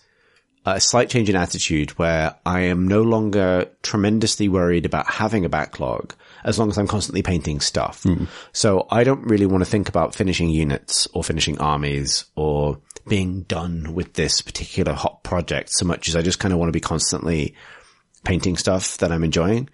a 0.65 0.81
slight 0.81 1.09
change 1.09 1.29
in 1.29 1.37
attitude 1.37 1.91
where 1.91 2.35
I 2.45 2.61
am 2.63 2.85
no 2.85 3.01
longer 3.01 3.71
tremendously 3.81 4.49
worried 4.49 4.85
about 4.85 5.07
having 5.07 5.45
a 5.45 5.49
backlog 5.49 6.13
as 6.43 6.59
long 6.59 6.69
as 6.69 6.77
I'm 6.77 6.87
constantly 6.87 7.23
painting 7.23 7.61
stuff. 7.61 8.05
So 8.51 8.85
I 8.91 9.05
don't 9.05 9.23
really 9.23 9.45
want 9.45 9.63
to 9.63 9.69
think 9.69 9.87
about 9.87 10.13
finishing 10.13 10.49
units 10.49 11.07
or 11.13 11.23
finishing 11.23 11.57
armies 11.59 12.25
or 12.35 12.79
being 13.09 13.41
done 13.43 13.93
with 13.93 14.13
this 14.13 14.41
particular 14.41 14.93
hot 14.93 15.23
project 15.23 15.69
so 15.71 15.85
much 15.85 16.07
as 16.07 16.15
I 16.15 16.21
just 16.21 16.39
kind 16.39 16.53
of 16.53 16.59
want 16.59 16.69
to 16.69 16.73
be 16.73 16.79
constantly 16.79 17.55
painting 18.23 18.57
stuff 18.57 18.97
that 18.99 19.11
I'm 19.11 19.23
enjoying. 19.23 19.69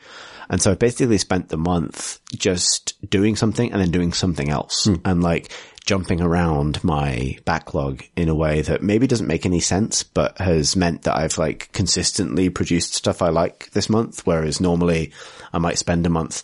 And 0.49 0.61
so 0.61 0.71
I 0.71 0.75
basically 0.75 1.17
spent 1.17 1.49
the 1.49 1.57
month 1.57 2.19
just 2.35 2.93
doing 3.09 3.35
something 3.35 3.71
and 3.71 3.81
then 3.81 3.91
doing 3.91 4.13
something 4.13 4.49
else 4.49 4.85
hmm. 4.85 4.95
and 5.03 5.23
like 5.23 5.51
jumping 5.85 6.21
around 6.21 6.83
my 6.83 7.37
backlog 7.45 8.03
in 8.15 8.29
a 8.29 8.35
way 8.35 8.61
that 8.61 8.81
maybe 8.81 9.07
doesn't 9.07 9.27
make 9.27 9.45
any 9.45 9.59
sense, 9.59 10.03
but 10.03 10.37
has 10.37 10.75
meant 10.75 11.03
that 11.03 11.15
I've 11.15 11.37
like 11.37 11.71
consistently 11.73 12.49
produced 12.49 12.93
stuff 12.93 13.21
I 13.21 13.29
like 13.29 13.71
this 13.71 13.89
month. 13.89 14.25
Whereas 14.25 14.61
normally 14.61 15.13
I 15.53 15.57
might 15.57 15.77
spend 15.77 16.05
a 16.05 16.09
month 16.09 16.43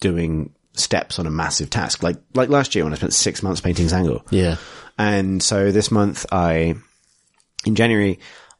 doing 0.00 0.52
steps 0.74 1.18
on 1.18 1.26
a 1.26 1.30
massive 1.30 1.70
task. 1.70 2.02
Like, 2.02 2.16
like 2.34 2.48
last 2.48 2.74
year 2.74 2.84
when 2.84 2.92
I 2.92 2.96
spent 2.96 3.14
six 3.14 3.42
months 3.42 3.60
painting 3.60 3.86
Tzaangor. 3.86 4.22
Yeah. 4.30 4.56
And 4.98 5.42
so 5.42 5.72
this 5.72 5.90
month 5.90 6.24
I, 6.32 6.74
in 7.66 7.74
January, 7.74 8.18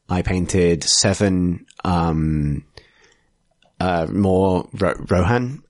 I 0.08 0.22
painted 0.22 0.84
seven, 0.84 1.66
um, 1.84 2.64
uh, 3.80 4.06
more 4.10 4.68
Ro- 4.74 5.04
Rohan, 5.08 5.62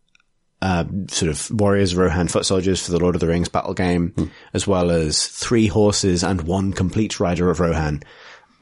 uh, 0.62 0.84
sort 1.09 1.30
of 1.30 1.51
warriors, 1.51 1.94
Rohan 1.94 2.28
foot 2.28 2.47
soldiers 2.47 2.84
for 2.84 2.93
the 2.93 2.98
Lord 2.98 3.14
of 3.14 3.20
the 3.20 3.26
Rings 3.28 3.48
battle 3.48 3.74
game, 3.74 4.14
as 4.55 4.66
well 4.66 4.90
as 4.90 5.26
three 5.26 5.66
horses 5.66 6.24
and 6.24 6.43
one 6.43 6.72
complete 6.72 7.20
rider 7.20 7.51
of 7.51 7.60
Rohan, 7.60 8.02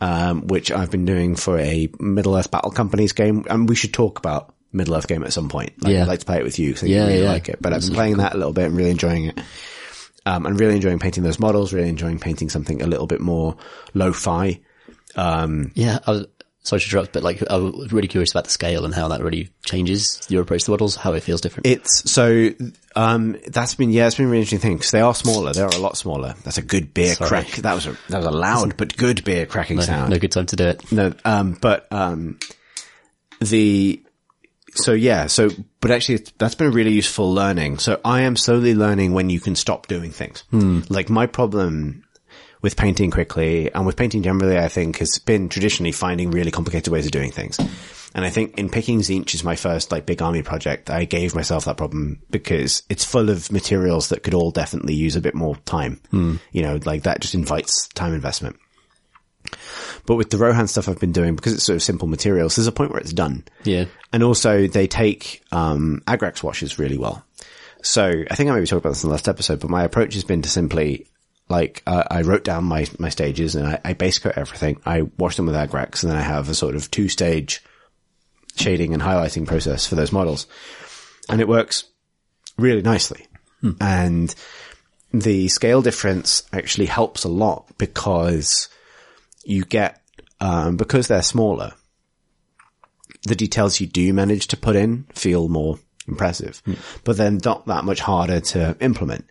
um, 0.00 0.46
which 0.46 0.70
I've 0.70 0.90
been 0.90 1.04
doing 1.06 1.36
for 1.36 1.58
a 1.58 1.88
Middle 2.00 2.36
Earth 2.36 2.50
Battle 2.50 2.70
Companies 2.70 3.12
game. 3.12 3.44
And 3.48 3.68
we 3.68 3.74
should 3.76 3.94
talk 3.94 4.18
about 4.18 4.54
Middle 4.72 4.94
Earth 4.96 5.06
game 5.08 5.22
at 5.24 5.32
some 5.32 5.48
point. 5.48 5.72
Like, 5.82 5.92
Yeah. 5.92 6.02
I'd 6.02 6.08
like 6.08 6.20
to 6.20 6.26
play 6.26 6.38
it 6.38 6.44
with 6.44 6.58
you 6.58 6.68
because 6.74 6.82
I 6.84 6.86
Yeah, 6.92 7.06
really 7.06 7.22
yeah. 7.22 7.28
like 7.30 7.48
it. 7.48 7.58
But 7.62 7.72
I've 7.72 7.82
been 7.82 7.94
playing 7.94 8.16
that 8.18 8.34
a 8.34 8.36
little 8.38 8.52
bit 8.52 8.66
and 8.66 8.76
really 8.76 8.90
enjoying 8.90 9.26
it. 9.26 9.38
Um, 10.26 10.46
and 10.46 10.58
really 10.58 10.76
enjoying 10.76 10.98
painting 10.98 11.22
those 11.22 11.38
models, 11.38 11.72
really 11.72 11.88
enjoying 11.90 12.18
painting 12.18 12.48
something 12.48 12.80
a 12.80 12.86
little 12.86 13.06
bit 13.06 13.20
more 13.20 13.56
lo-fi. 13.92 14.58
Yeah, 15.16 15.98
I 16.06 16.10
was, 16.10 16.26
sorry 16.62 16.80
to 16.80 16.86
interrupt, 16.86 17.12
but 17.12 17.22
like, 17.22 17.42
I 17.48 17.56
was 17.56 17.92
really 17.92 18.08
curious 18.08 18.30
about 18.30 18.44
the 18.44 18.50
scale 18.50 18.86
and 18.86 18.94
how 18.94 19.08
that 19.08 19.20
really 19.20 19.50
changes 19.66 20.20
your 20.28 20.42
approach 20.42 20.64
to 20.64 20.70
models, 20.70 20.96
how 20.96 21.12
it 21.12 21.22
feels 21.22 21.40
different. 21.42 21.66
It's 21.66 22.10
so 22.10 22.50
um 22.96 23.36
that's 23.48 23.74
been 23.74 23.90
yeah, 23.90 24.06
it's 24.06 24.16
been 24.16 24.26
a 24.26 24.28
really 24.30 24.40
interesting 24.40 24.60
thing 24.60 24.76
because 24.78 24.92
they 24.92 25.00
are 25.00 25.14
smaller. 25.14 25.52
They 25.52 25.60
are 25.60 25.68
a 25.68 25.78
lot 25.78 25.96
smaller. 25.96 26.34
That's 26.42 26.58
a 26.58 26.62
good 26.62 26.94
beer 26.94 27.14
Sorry. 27.14 27.28
crack. 27.28 27.48
That 27.56 27.74
was 27.74 27.86
a 27.86 27.96
that 28.08 28.18
was 28.18 28.26
a 28.26 28.30
loud 28.30 28.76
but 28.76 28.96
good 28.96 29.24
beer 29.24 29.46
cracking 29.46 29.80
sound. 29.82 30.10
no 30.10 30.18
good 30.18 30.32
time 30.32 30.46
to 30.46 30.56
do 30.56 30.68
it. 30.68 30.90
No, 30.92 31.12
um, 31.24 31.58
but 31.60 31.86
um, 31.92 32.38
the 33.40 34.00
so 34.74 34.92
yeah, 34.92 35.26
so 35.26 35.50
but 35.80 35.90
actually 35.90 36.24
that's 36.38 36.54
been 36.54 36.68
a 36.68 36.70
really 36.70 36.92
useful 36.92 37.32
learning. 37.32 37.78
So 37.78 38.00
I 38.04 38.22
am 38.22 38.36
slowly 38.36 38.74
learning 38.74 39.12
when 39.12 39.30
you 39.30 39.40
can 39.40 39.54
stop 39.54 39.86
doing 39.86 40.10
things. 40.10 40.44
Hmm. 40.50 40.80
Like 40.88 41.08
my 41.08 41.26
problem 41.26 42.04
with 42.62 42.76
painting 42.76 43.10
quickly 43.10 43.72
and 43.72 43.86
with 43.86 43.96
painting 43.96 44.22
generally, 44.22 44.58
I 44.58 44.68
think 44.68 44.98
has 44.98 45.18
been 45.18 45.48
traditionally 45.48 45.92
finding 45.92 46.30
really 46.30 46.50
complicated 46.50 46.92
ways 46.92 47.04
of 47.04 47.12
doing 47.12 47.30
things. 47.30 47.58
And 48.14 48.24
I 48.24 48.30
think 48.30 48.58
in 48.58 48.70
picking 48.70 49.00
Tzeentch 49.00 49.34
is 49.34 49.44
my 49.44 49.56
first 49.56 49.90
like 49.90 50.06
big 50.06 50.22
army 50.22 50.42
project. 50.42 50.88
I 50.88 51.04
gave 51.04 51.34
myself 51.34 51.64
that 51.64 51.76
problem 51.76 52.22
because 52.30 52.82
it's 52.88 53.04
full 53.04 53.28
of 53.28 53.50
materials 53.50 54.08
that 54.08 54.22
could 54.22 54.34
all 54.34 54.50
definitely 54.50 54.94
use 54.94 55.16
a 55.16 55.20
bit 55.20 55.34
more 55.34 55.56
time. 55.56 56.00
Hmm. 56.10 56.36
You 56.52 56.62
know, 56.62 56.78
like 56.84 57.02
that 57.02 57.20
just 57.20 57.34
invites 57.34 57.88
time 57.88 58.14
investment. 58.14 58.56
But 60.06 60.16
with 60.16 60.30
the 60.30 60.38
Rohan 60.38 60.68
stuff 60.68 60.88
I've 60.88 61.00
been 61.00 61.12
doing, 61.12 61.34
because 61.36 61.54
it's 61.54 61.64
sort 61.64 61.76
of 61.76 61.82
simple 61.82 62.08
materials, 62.08 62.56
there's 62.56 62.66
a 62.66 62.72
point 62.72 62.90
where 62.90 63.00
it's 63.00 63.12
done. 63.12 63.44
Yeah. 63.64 63.86
And 64.12 64.22
also 64.22 64.66
they 64.66 64.86
take, 64.86 65.42
um, 65.52 66.02
Agrax 66.06 66.42
washes 66.42 66.78
really 66.78 66.98
well. 66.98 67.24
So 67.82 68.24
I 68.30 68.34
think 68.34 68.50
I 68.50 68.54
maybe 68.54 68.66
talked 68.66 68.84
about 68.84 68.90
this 68.90 69.04
in 69.04 69.08
the 69.08 69.14
last 69.14 69.28
episode, 69.28 69.60
but 69.60 69.70
my 69.70 69.84
approach 69.84 70.14
has 70.14 70.24
been 70.24 70.42
to 70.42 70.48
simply, 70.48 71.06
like, 71.48 71.82
uh, 71.86 72.04
I 72.10 72.22
wrote 72.22 72.44
down 72.44 72.64
my, 72.64 72.86
my 72.98 73.08
stages 73.08 73.54
and 73.54 73.66
I, 73.66 73.80
I 73.84 73.92
base 73.92 74.18
coat 74.18 74.34
everything. 74.36 74.80
I 74.86 75.02
wash 75.18 75.36
them 75.36 75.46
with 75.46 75.54
Agrax 75.54 76.02
and 76.02 76.10
then 76.10 76.18
I 76.18 76.22
have 76.22 76.48
a 76.48 76.54
sort 76.54 76.74
of 76.74 76.90
two 76.90 77.08
stage 77.08 77.62
shading 78.56 78.94
and 78.94 79.02
highlighting 79.02 79.46
process 79.46 79.86
for 79.86 79.96
those 79.96 80.12
models. 80.12 80.46
And 81.28 81.40
it 81.40 81.48
works 81.48 81.84
really 82.56 82.82
nicely. 82.82 83.26
And 83.80 84.34
the 85.12 85.48
scale 85.48 85.80
difference 85.80 86.42
actually 86.52 86.86
helps 86.86 87.24
a 87.24 87.28
lot 87.28 87.66
because 87.78 88.68
you 89.44 89.64
get, 89.64 90.00
um, 90.40 90.76
because 90.76 91.08
they're 91.08 91.22
smaller, 91.22 91.72
the 93.26 93.34
details 93.34 93.80
you 93.80 93.86
do 93.86 94.12
manage 94.12 94.48
to 94.48 94.56
put 94.56 94.76
in 94.76 95.04
feel 95.14 95.48
more 95.48 95.78
impressive, 96.06 96.62
but 97.04 97.16
then 97.16 97.40
not 97.44 97.66
that 97.66 97.84
much 97.84 98.00
harder 98.00 98.40
to 98.40 98.76
implement. 98.80 99.24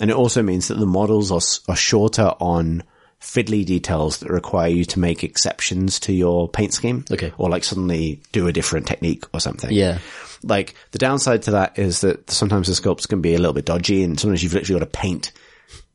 And 0.00 0.10
it 0.10 0.16
also 0.16 0.42
means 0.42 0.68
that 0.68 0.78
the 0.78 0.86
models 0.86 1.32
are, 1.32 1.72
are 1.72 1.76
shorter 1.76 2.34
on 2.40 2.84
fiddly 3.20 3.64
details 3.64 4.18
that 4.18 4.30
require 4.30 4.68
you 4.68 4.84
to 4.84 4.98
make 4.98 5.22
exceptions 5.22 6.00
to 6.00 6.12
your 6.12 6.48
paint 6.48 6.74
scheme. 6.74 7.04
Okay. 7.10 7.32
Or 7.38 7.48
like 7.48 7.62
suddenly 7.62 8.20
do 8.32 8.48
a 8.48 8.52
different 8.52 8.86
technique 8.86 9.24
or 9.32 9.40
something. 9.40 9.70
Yeah. 9.70 9.98
Like 10.42 10.74
the 10.90 10.98
downside 10.98 11.42
to 11.42 11.52
that 11.52 11.78
is 11.78 12.00
that 12.00 12.30
sometimes 12.30 12.66
the 12.66 12.74
sculpts 12.74 13.08
can 13.08 13.20
be 13.20 13.34
a 13.34 13.38
little 13.38 13.52
bit 13.52 13.64
dodgy 13.64 14.02
and 14.02 14.18
sometimes 14.18 14.42
you've 14.42 14.54
literally 14.54 14.80
got 14.80 14.92
to 14.92 14.98
paint 14.98 15.32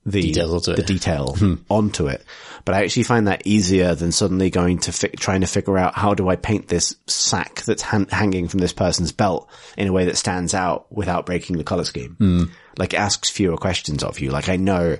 the, 0.07 0.21
Details 0.21 0.65
the 0.65 0.83
detail 0.83 1.35
hmm. 1.37 1.55
onto 1.69 2.07
it. 2.07 2.23
But 2.63 2.75
I 2.75 2.83
actually 2.83 3.03
find 3.03 3.27
that 3.27 3.45
easier 3.45 3.93
than 3.93 4.13
suddenly 4.13 4.49
going 4.49 4.79
to 4.79 4.93
fi- 4.93 5.09
trying 5.09 5.41
to 5.41 5.47
figure 5.47 5.77
out 5.77 5.95
how 5.95 6.13
do 6.13 6.29
I 6.29 6.37
paint 6.37 6.69
this 6.69 6.95
sack 7.07 7.63
that's 7.63 7.81
han- 7.81 8.07
hanging 8.09 8.47
from 8.47 8.61
this 8.61 8.71
person's 8.71 9.11
belt 9.11 9.49
in 9.77 9.87
a 9.87 9.91
way 9.91 10.05
that 10.05 10.15
stands 10.15 10.53
out 10.53 10.89
without 10.91 11.25
breaking 11.25 11.57
the 11.57 11.65
color 11.65 11.83
scheme. 11.83 12.15
Hmm. 12.15 12.43
Like 12.77 12.93
asks 12.93 13.29
fewer 13.29 13.57
questions 13.57 14.01
of 14.01 14.19
you. 14.21 14.31
Like 14.31 14.47
I 14.47 14.55
know, 14.55 14.97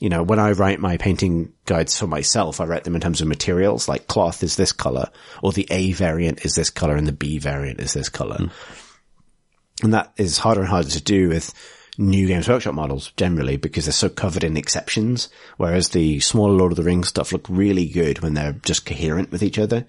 you 0.00 0.08
know, 0.08 0.24
when 0.24 0.40
I 0.40 0.50
write 0.52 0.80
my 0.80 0.96
painting 0.96 1.52
guides 1.64 1.96
for 1.96 2.08
myself, 2.08 2.60
I 2.60 2.64
write 2.64 2.82
them 2.82 2.96
in 2.96 3.00
terms 3.00 3.20
of 3.20 3.28
materials, 3.28 3.88
like 3.88 4.08
cloth 4.08 4.42
is 4.42 4.56
this 4.56 4.72
color, 4.72 5.10
or 5.44 5.52
the 5.52 5.68
A 5.70 5.92
variant 5.92 6.44
is 6.44 6.56
this 6.56 6.70
color 6.70 6.96
and 6.96 7.06
the 7.06 7.12
B 7.12 7.38
variant 7.38 7.80
is 7.80 7.92
this 7.92 8.08
color. 8.08 8.36
Hmm. 8.36 8.46
And 9.84 9.94
that 9.94 10.12
is 10.16 10.38
harder 10.38 10.60
and 10.60 10.68
harder 10.68 10.90
to 10.90 11.00
do 11.00 11.28
with 11.28 11.54
new 11.98 12.26
Games 12.26 12.48
Workshop 12.48 12.74
models 12.74 13.12
generally 13.16 13.56
because 13.56 13.86
they're 13.86 13.92
so 13.92 14.08
covered 14.08 14.44
in 14.44 14.56
exceptions. 14.56 15.28
Whereas 15.56 15.90
the 15.90 16.20
smaller 16.20 16.52
Lord 16.52 16.72
of 16.72 16.76
the 16.76 16.84
Rings 16.84 17.08
stuff 17.08 17.32
look 17.32 17.46
really 17.48 17.86
good 17.86 18.20
when 18.20 18.34
they're 18.34 18.52
just 18.52 18.86
coherent 18.86 19.30
with 19.30 19.42
each 19.42 19.58
other. 19.58 19.86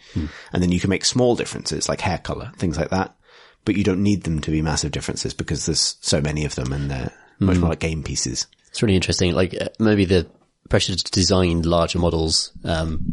And 0.54 0.64
then 0.64 0.72
you 0.72 0.80
can 0.80 0.90
make 0.90 1.06
small 1.06 1.36
differences 1.36 1.88
like 1.88 2.02
hair 2.02 2.18
color, 2.18 2.52
things 2.58 2.78
like 2.78 2.90
that. 2.90 3.16
But 3.64 3.76
you 3.76 3.84
don't 3.84 4.04
need 4.04 4.24
them 4.24 4.42
to 4.42 4.52
be 4.52 4.62
massive 4.62 4.92
differences 4.92 5.34
because 5.34 5.66
there's 5.66 5.98
so 6.02 6.20
many 6.20 6.46
of 6.46 6.56
them 6.56 6.74
and 6.74 6.90
they're 6.90 7.14
much 7.40 7.58
more 7.60 7.70
like 7.70 7.80
game 7.80 8.04
pieces. 8.04 8.48
It's 8.70 8.82
really 8.82 8.96
interesting. 8.96 9.34
Like 9.34 9.56
uh, 9.60 9.70
maybe 9.80 10.06
the 10.06 10.28
pressure 10.70 10.96
to 10.96 11.12
design 11.12 11.62
larger 11.62 12.00
models 12.00 12.52
um, 12.64 13.06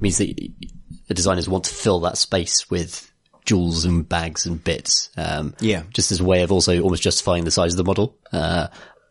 means 0.00 0.18
that 0.18 0.34
the 1.08 1.14
designers 1.14 1.48
want 1.48 1.64
to 1.64 1.74
fill 1.74 2.00
that 2.00 2.16
space 2.16 2.70
with 2.70 3.12
jewels 3.44 3.84
and 3.84 4.08
bags 4.08 4.46
and 4.46 4.62
bits. 4.62 5.10
Um, 5.16 5.54
Yeah. 5.60 5.82
just 5.92 6.12
as 6.12 6.20
a 6.20 6.24
way 6.24 6.42
of 6.42 6.52
also 6.52 6.80
almost 6.80 7.02
justifying 7.02 7.44
the 7.44 7.50
size 7.50 7.72
of 7.72 7.76
the 7.76 7.84
model. 7.84 8.16
Uh, 8.32 8.68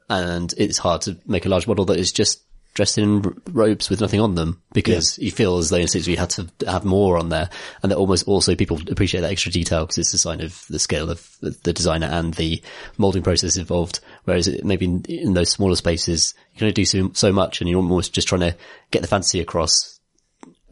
and 0.10 0.54
it's 0.58 0.78
hard 0.78 1.02
to 1.04 1.18
make 1.26 1.46
a 1.46 1.50
large 1.50 1.68
model 1.68 1.86
that 1.86 2.00
is 2.00 2.12
just 2.12 2.42
dressed 2.74 2.98
in 2.98 3.22
robes 3.52 3.90
with 3.90 4.02
nothing 4.02 4.20
on 4.20 4.34
them 4.34 4.60
because 4.74 5.20
you 5.20 5.32
feel 5.32 5.60
as 5.60 5.70
though 5.70 5.76
in 5.76 5.84
instinctively 5.84 6.14
you 6.14 6.18
had 6.20 6.32
to 6.32 6.48
have 6.66 6.84
more 6.84 7.18
on 7.20 7.30
there. 7.30 7.50
And 7.84 7.92
that 7.92 7.98
almost 7.98 8.28
also 8.28 8.56
people 8.56 8.80
appreciate 8.90 9.22
that 9.22 9.32
extra 9.32 9.52
detail 9.52 9.82
because 9.82 10.00
it's 10.00 10.14
a 10.14 10.18
sign 10.18 10.42
of 10.42 10.66
the 10.70 10.80
scale 10.80 11.12
of 11.12 11.38
the, 11.42 11.74
designer 11.74 12.08
and 12.08 12.34
the 12.34 12.62
molding 12.98 13.22
process 13.22 13.58
involved. 13.58 14.00
Whereas 14.24 14.48
it, 14.48 14.66
maybe 14.66 14.86
in, 14.86 15.04
in 15.08 15.34
those 15.36 15.52
smaller 15.52 15.76
spaces, 15.76 16.34
you 16.54 16.60
can 16.60 16.66
only 16.66 16.74
do 16.74 16.86
so, 16.86 17.12
so 17.14 17.32
much 17.32 17.62
and 17.62 17.70
you're 17.70 17.78
almost 17.78 18.14
just 18.14 18.28
trying 18.28 18.42
to 18.42 18.56
get 18.90 19.04
the 19.04 19.08
fantasy 19.08 19.40
across 19.40 19.93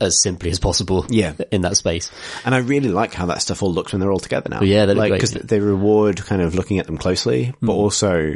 as 0.02 0.22
simply 0.22 0.49
as 0.49 0.60
possible 0.60 1.06
Yeah. 1.10 1.34
in 1.52 1.61
that 1.61 1.78
space. 1.78 2.11
And 2.44 2.53
I 2.53 2.57
really 2.57 2.90
like 2.90 3.14
how 3.14 3.28
that 3.28 3.41
stuff 3.41 3.61
all 3.64 3.72
looks 3.73 3.94
when 3.94 3.99
they're 4.02 4.11
all 4.11 4.19
together 4.19 4.49
now. 4.49 4.61
yeah, 4.61 4.86
they 4.86 4.94
look 4.94 4.99
like, 5.02 5.10
great, 5.11 5.22
cause 5.22 5.32
they 5.34 5.60
reward 5.60 6.18
kind 6.26 6.41
of 6.41 6.56
looking 6.56 6.80
at 6.80 6.88
them 6.88 6.98
closely, 6.98 7.53
but 7.61 7.73
also, 7.73 8.36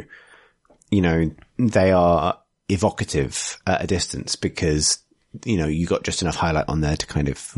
you 0.90 1.00
know, 1.02 1.30
they 1.58 1.90
are 1.92 2.38
evocative 2.68 3.58
at 3.66 3.82
a 3.82 3.86
distance 3.86 4.36
because, 4.36 4.98
you 5.44 5.56
know, 5.58 5.66
you 5.66 5.86
got 5.86 6.04
just 6.04 6.22
enough 6.22 6.36
highlight 6.36 6.66
on 6.68 6.80
there 6.80 6.96
to 6.96 7.06
kind 7.06 7.28
of, 7.28 7.52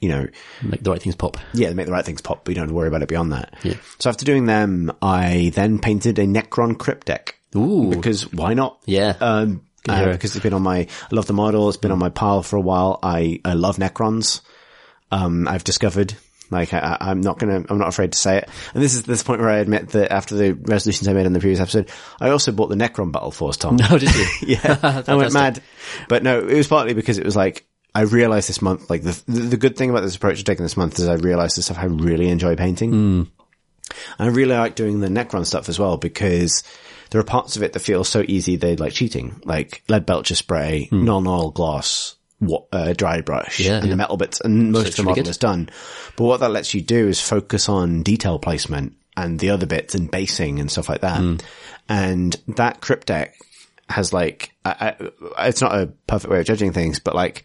you 0.00 0.08
know, 0.08 0.26
Make 0.62 0.82
the 0.82 0.90
right 0.90 1.02
things 1.02 1.16
pop. 1.16 1.36
yeah, 1.52 1.72
make 1.72 1.86
the 1.86 1.92
right 1.92 2.04
things 2.04 2.20
pop, 2.20 2.44
but 2.44 2.50
you 2.50 2.54
don't 2.54 2.62
have 2.64 2.70
to 2.70 2.74
worry 2.74 2.88
about 2.88 3.02
it 3.02 3.08
beyond 3.08 3.32
that. 3.32 3.54
Yeah. 3.62 3.74
So 3.98 4.08
after 4.10 4.24
doing 4.24 4.46
them, 4.46 4.92
I 5.02 5.50
then 5.54 5.78
painted 5.78 6.18
a 6.18 6.24
Necron 6.26 6.74
Cryptek. 6.76 7.32
Ooh. 7.56 7.90
Because 7.90 8.32
why 8.32 8.54
not? 8.54 8.80
Yeah. 8.86 9.16
Um, 9.20 9.62
uh, 9.88 10.12
because 10.12 10.34
it's 10.36 10.42
been 10.42 10.52
on 10.52 10.62
my, 10.62 10.78
I 10.78 10.88
love 11.10 11.26
the 11.26 11.32
model. 11.32 11.68
It's 11.68 11.78
been 11.78 11.92
on 11.92 11.98
my 11.98 12.10
pile 12.10 12.42
for 12.42 12.56
a 12.56 12.60
while. 12.60 12.98
I, 13.02 13.40
I 13.44 13.54
love 13.54 13.76
Necrons. 13.76 14.40
Um, 15.10 15.48
I've 15.48 15.64
discovered, 15.64 16.14
like, 16.50 16.74
I, 16.74 16.96
I'm 17.00 17.20
not 17.20 17.38
gonna, 17.38 17.64
I'm 17.68 17.78
not 17.78 17.88
afraid 17.88 18.12
to 18.12 18.18
say 18.18 18.38
it. 18.38 18.48
And 18.74 18.82
this 18.82 18.94
is 18.94 19.04
this 19.04 19.22
point 19.22 19.40
where 19.40 19.50
I 19.50 19.58
admit 19.58 19.90
that 19.90 20.12
after 20.12 20.34
the 20.34 20.52
resolutions 20.52 21.08
I 21.08 21.12
made 21.12 21.26
in 21.26 21.32
the 21.32 21.40
previous 21.40 21.60
episode, 21.60 21.90
I 22.20 22.30
also 22.30 22.52
bought 22.52 22.68
the 22.68 22.76
Necron 22.76 23.12
Battle 23.12 23.30
Force, 23.30 23.56
Tom. 23.56 23.76
No, 23.76 23.86
did 23.98 24.14
you? 24.14 24.26
yeah, 24.42 25.02
I 25.08 25.14
went 25.14 25.32
mad. 25.32 25.62
But 26.08 26.22
no, 26.22 26.40
it 26.40 26.54
was 26.54 26.68
partly 26.68 26.94
because 26.94 27.18
it 27.18 27.24
was 27.24 27.36
like, 27.36 27.66
I 27.92 28.02
realized 28.02 28.48
this 28.48 28.62
month, 28.62 28.88
like 28.88 29.02
the, 29.02 29.20
the, 29.26 29.40
the 29.40 29.56
good 29.56 29.76
thing 29.76 29.90
about 29.90 30.02
this 30.02 30.14
approach 30.14 30.38
I've 30.38 30.44
taken 30.44 30.64
this 30.64 30.76
month 30.76 31.00
is 31.00 31.08
I 31.08 31.14
realized 31.14 31.56
the 31.56 31.62
stuff 31.62 31.78
I 31.78 31.86
really 31.86 32.28
enjoy 32.28 32.54
painting. 32.54 33.28
I 34.18 34.28
really 34.28 34.54
like 34.54 34.76
doing 34.76 35.00
the 35.00 35.08
Necron 35.08 35.44
stuff 35.44 35.68
as 35.68 35.78
well 35.78 35.96
because 35.96 36.62
there 37.10 37.20
are 37.20 37.24
parts 37.24 37.56
of 37.56 37.62
it 37.62 37.72
that 37.72 37.80
feel 37.80 38.04
so 38.04 38.24
easy 38.26 38.56
they're 38.56 38.76
like 38.76 38.92
cheating, 38.92 39.40
like 39.44 39.82
lead 39.88 40.06
belcher 40.06 40.34
spray, 40.34 40.88
Nuln 40.90 41.28
Oil 41.28 41.50
gloss, 41.50 42.16
wa- 42.40 42.64
uh, 42.72 42.92
dry 42.92 43.20
brush. 43.20 43.60
Yeah, 43.60 43.76
and 43.76 43.86
yeah. 43.86 43.90
the 43.90 43.96
metal 43.96 44.16
bits, 44.16 44.40
and 44.40 44.72
most 44.72 44.88
it's 44.88 44.98
of 44.98 45.04
the 45.04 45.10
model 45.10 45.24
good. 45.24 45.30
is 45.30 45.38
done. 45.38 45.68
But 46.16 46.24
what 46.24 46.40
that 46.40 46.50
lets 46.50 46.74
you 46.74 46.80
do 46.80 47.08
is 47.08 47.20
focus 47.20 47.68
on 47.68 48.02
detail 48.02 48.38
placement 48.38 48.94
and 49.16 49.38
the 49.38 49.50
other 49.50 49.66
bits 49.66 49.94
and 49.94 50.10
basing 50.10 50.60
and 50.60 50.70
stuff 50.70 50.88
like 50.88 51.00
that. 51.02 51.18
Hmm. 51.18 51.36
And 51.88 52.36
that 52.48 52.80
Cryptek 52.80 53.32
has 53.88 54.12
like, 54.12 54.52
I, 54.64 54.94
I, 55.36 55.48
it's 55.48 55.60
not 55.60 55.74
a 55.74 55.86
perfect 56.06 56.30
way 56.30 56.38
of 56.38 56.46
judging 56.46 56.72
things, 56.72 57.00
but 57.00 57.14
like, 57.14 57.44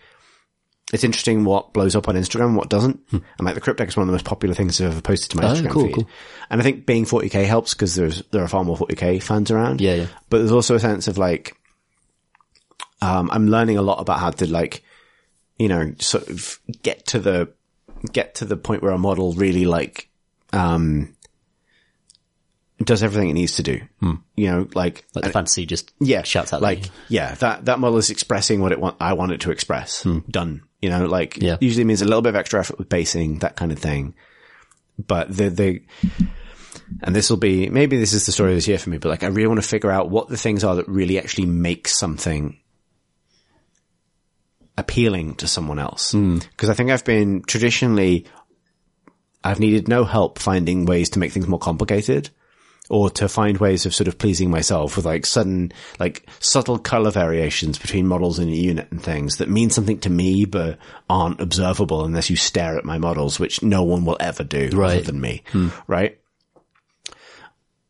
it's 0.93 1.03
interesting 1.03 1.45
what 1.45 1.73
blows 1.73 1.95
up 1.95 2.07
on 2.07 2.15
Instagram 2.15 2.45
and 2.47 2.55
what 2.57 2.69
doesn't. 2.69 2.99
And 3.11 3.23
like 3.41 3.55
the 3.55 3.61
Cryptek 3.61 3.87
is 3.87 3.97
one 3.97 4.03
of 4.03 4.07
the 4.07 4.13
most 4.13 4.25
popular 4.25 4.53
things 4.53 4.79
I've 4.79 4.91
ever 4.91 5.01
posted 5.01 5.31
to 5.31 5.37
my 5.37 5.43
Hmm. 5.43 5.49
Oh, 5.49 5.55
Instagram 5.55 5.71
cool, 5.71 5.85
feed. 5.87 5.95
cool. 5.95 6.07
And 6.49 6.61
I 6.61 6.63
think 6.63 6.85
being 6.85 7.05
40k 7.05 7.45
helps 7.45 7.73
because 7.73 7.95
there's, 7.95 8.21
there 8.31 8.43
are 8.43 8.47
far 8.47 8.63
more 8.63 8.77
40k 8.77 9.21
fans 9.23 9.49
around. 9.51 9.81
Yeah, 9.81 9.95
yeah. 9.95 10.07
But 10.29 10.39
there's 10.39 10.51
also 10.51 10.75
a 10.75 10.79
sense 10.79 11.07
of 11.07 11.17
like, 11.17 11.57
um, 13.01 13.29
I'm 13.31 13.47
learning 13.47 13.77
a 13.77 13.81
lot 13.81 13.99
about 13.99 14.19
how 14.19 14.29
to 14.29 14.49
like, 14.51 14.83
you 15.57 15.67
know, 15.67 15.93
sort 15.99 16.29
of 16.29 16.59
get 16.83 17.05
to 17.07 17.19
the, 17.19 17.49
get 18.11 18.35
to 18.35 18.45
the 18.45 18.57
point 18.57 18.83
where 18.83 18.91
a 18.91 18.97
model 18.97 19.33
really 19.33 19.65
like, 19.65 20.09
um, 20.53 21.15
does 22.83 23.01
everything 23.01 23.29
it 23.29 23.33
needs 23.33 23.55
to 23.55 23.63
do. 23.63 23.81
You 24.35 24.51
know, 24.51 24.67
like, 24.75 25.05
Like 25.15 25.23
the 25.23 25.29
fantasy 25.31 25.65
just 25.65 25.91
yeah, 25.99 26.23
shouts 26.23 26.51
out 26.53 26.61
like 26.61 26.79
like 26.81 26.89
yeah, 27.07 27.33
that 27.35 27.65
that 27.65 27.79
model 27.79 27.97
is 27.97 28.09
expressing 28.09 28.59
what 28.59 28.73
it 28.73 28.79
want. 28.79 28.97
I 28.99 29.13
want 29.13 29.31
it 29.31 29.39
to 29.41 29.51
express. 29.51 30.05
Done. 30.29 30.61
You 30.81 30.89
know, 30.89 31.05
like 31.05 31.37
Yeah. 31.37 31.57
usually 31.61 31.83
means 31.85 32.01
a 32.01 32.05
little 32.05 32.21
bit 32.21 32.29
of 32.29 32.35
extra 32.35 32.59
effort 32.59 32.77
with 32.77 32.89
basing, 32.89 33.39
that 33.39 33.55
kind 33.55 33.71
of 33.71 33.79
thing. 33.79 34.13
But 34.97 35.35
the 35.35 35.49
the 35.49 35.81
and 37.01 37.15
this 37.15 37.29
will 37.29 37.37
be 37.37 37.69
maybe 37.69 37.97
this 37.97 38.13
is 38.13 38.25
the 38.25 38.31
story 38.31 38.51
of 38.51 38.57
this 38.57 38.67
year 38.67 38.77
for 38.77 38.89
me. 38.89 38.97
But 38.97 39.09
like, 39.09 39.23
I 39.23 39.27
really 39.27 39.47
want 39.47 39.61
to 39.61 39.67
figure 39.67 39.91
out 39.91 40.09
what 40.09 40.27
the 40.27 40.37
things 40.37 40.63
are 40.63 40.75
that 40.75 40.87
really 40.87 41.17
actually 41.17 41.47
make 41.47 41.87
something 41.87 42.59
appealing 44.77 45.35
to 45.35 45.47
someone 45.47 45.79
else. 45.79 46.11
Hmm. 46.11 46.37
Because 46.37 46.69
I 46.69 46.73
think 46.73 46.91
I've 46.91 47.05
been 47.05 47.43
traditionally, 47.43 48.25
I've 49.43 49.59
needed 49.59 49.87
no 49.87 50.03
help 50.03 50.37
finding 50.39 50.85
ways 50.85 51.09
to 51.11 51.19
make 51.19 51.31
things 51.31 51.47
more 51.47 51.59
complicated 51.59 52.29
or 52.89 53.09
to 53.09 53.27
find 53.27 53.57
ways 53.57 53.85
of 53.85 53.95
sort 53.95 54.07
of 54.07 54.17
pleasing 54.17 54.49
myself 54.51 54.95
with 54.95 55.05
like 55.05 55.25
sudden, 55.25 55.71
like 55.99 56.25
subtle 56.39 56.77
color 56.77 57.09
variations 57.11 57.79
between 57.79 58.05
models 58.07 58.37
in 58.37 58.47
a 58.49 58.51
unit 58.51 58.87
and 58.91 59.01
things 59.03 59.37
that 59.37 59.49
mean 59.49 59.69
something 59.69 59.97
to 59.99 60.09
me, 60.09 60.45
but 60.45 60.77
aren't 61.09 61.41
observable 61.41 62.05
unless 62.05 62.29
you 62.29 62.35
stare 62.35 62.77
at 62.77 62.85
my 62.85 62.97
models, 62.97 63.39
which 63.39 63.63
no 63.63 63.81
one 63.83 64.05
will 64.05 64.17
ever 64.19 64.43
do 64.43 64.67
other 64.67 64.77
Right. 64.77 65.03
than 65.05 65.19
me. 65.19 65.43
Hmm. 65.51 65.69
Right. 65.87 66.19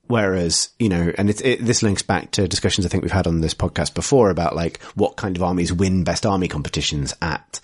Whereas, 0.08 0.70
you 0.78 0.88
know, 0.88 1.12
and 1.18 1.32
it, 1.32 1.44
it, 1.44 1.66
this 1.66 1.82
links 1.82 2.04
back 2.04 2.30
to 2.32 2.48
discussions 2.48 2.86
I 2.86 2.90
think 2.90 3.02
we've 3.02 3.12
had 3.12 3.26
on 3.26 3.42
this 3.42 3.56
podcast 3.56 3.96
before 3.96 4.30
about 4.30 4.56
like 4.56 4.80
what 4.94 5.16
kind 5.16 5.36
of 5.36 5.42
armies 5.42 5.74
win 5.74 6.04
best 6.04 6.28
army 6.28 6.48
competitions 6.48 7.16
at 7.24 7.60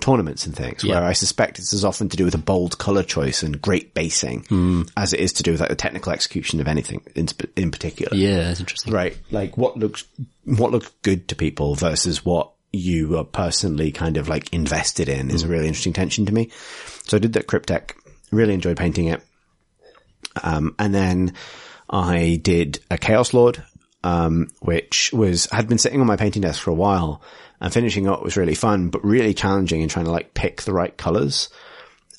tournaments 0.00 0.46
and 0.46 0.54
things, 0.54 0.84
Yeah. 0.84 0.96
where 0.96 1.04
I 1.04 1.12
suspect 1.14 1.58
it's 1.58 1.72
as 1.72 1.84
often 1.84 2.08
to 2.10 2.16
do 2.16 2.24
with 2.26 2.34
a 2.34 2.38
bold 2.38 2.76
color 2.78 3.02
choice 3.02 3.42
and 3.42 3.60
great 3.60 3.94
basing 3.94 4.44
Hmm. 4.48 4.82
as 4.96 5.12
it 5.12 5.20
is 5.20 5.32
to 5.34 5.42
do 5.42 5.52
with 5.52 5.60
like 5.60 5.70
the 5.70 5.74
technical 5.76 6.12
execution 6.12 6.60
of 6.60 6.68
anything 6.68 7.02
in, 7.14 7.28
in 7.56 7.70
particular. 7.70 8.14
yeah, 8.16 8.42
that's 8.44 8.60
interesting. 8.60 8.92
Right. 8.92 9.16
Like 9.30 9.56
what 9.56 9.76
looks, 9.78 10.04
what 10.44 10.70
looks 10.70 10.90
good 11.02 11.28
to 11.28 11.34
people 11.34 11.74
versus 11.74 12.24
what 12.24 12.52
you 12.72 13.16
are 13.16 13.24
personally 13.24 13.90
kind 13.90 14.18
of 14.18 14.28
like 14.28 14.52
invested 14.52 15.08
in 15.08 15.30
is 15.30 15.42
a 15.44 15.48
really 15.48 15.66
interesting 15.66 15.94
tension 15.94 16.26
to 16.26 16.34
me. 16.34 16.50
So 17.06 17.16
I 17.16 17.20
did 17.20 17.32
that 17.32 17.46
Cryptek, 17.46 17.92
really 18.30 18.52
enjoyed 18.52 18.76
painting 18.76 19.06
it. 19.06 19.22
Um, 20.42 20.74
and 20.78 20.94
then 20.94 21.32
I 21.88 22.38
did 22.42 22.80
a 22.90 22.98
Chaos 22.98 23.32
Lord, 23.32 23.62
um, 24.04 24.48
which 24.60 25.10
was, 25.12 25.46
had 25.46 25.68
been 25.68 25.78
sitting 25.78 26.00
on 26.00 26.06
my 26.06 26.16
painting 26.16 26.42
desk 26.42 26.60
for 26.60 26.70
a 26.70 26.74
while 26.74 27.22
and 27.66 27.74
finishing 27.74 28.08
up 28.08 28.22
was 28.22 28.36
really 28.36 28.54
fun, 28.54 28.90
but 28.90 29.04
really 29.04 29.34
challenging 29.34 29.80
in 29.80 29.88
trying 29.88 30.04
to 30.04 30.12
like 30.12 30.34
pick 30.34 30.62
the 30.62 30.72
right 30.72 30.96
colors, 30.96 31.48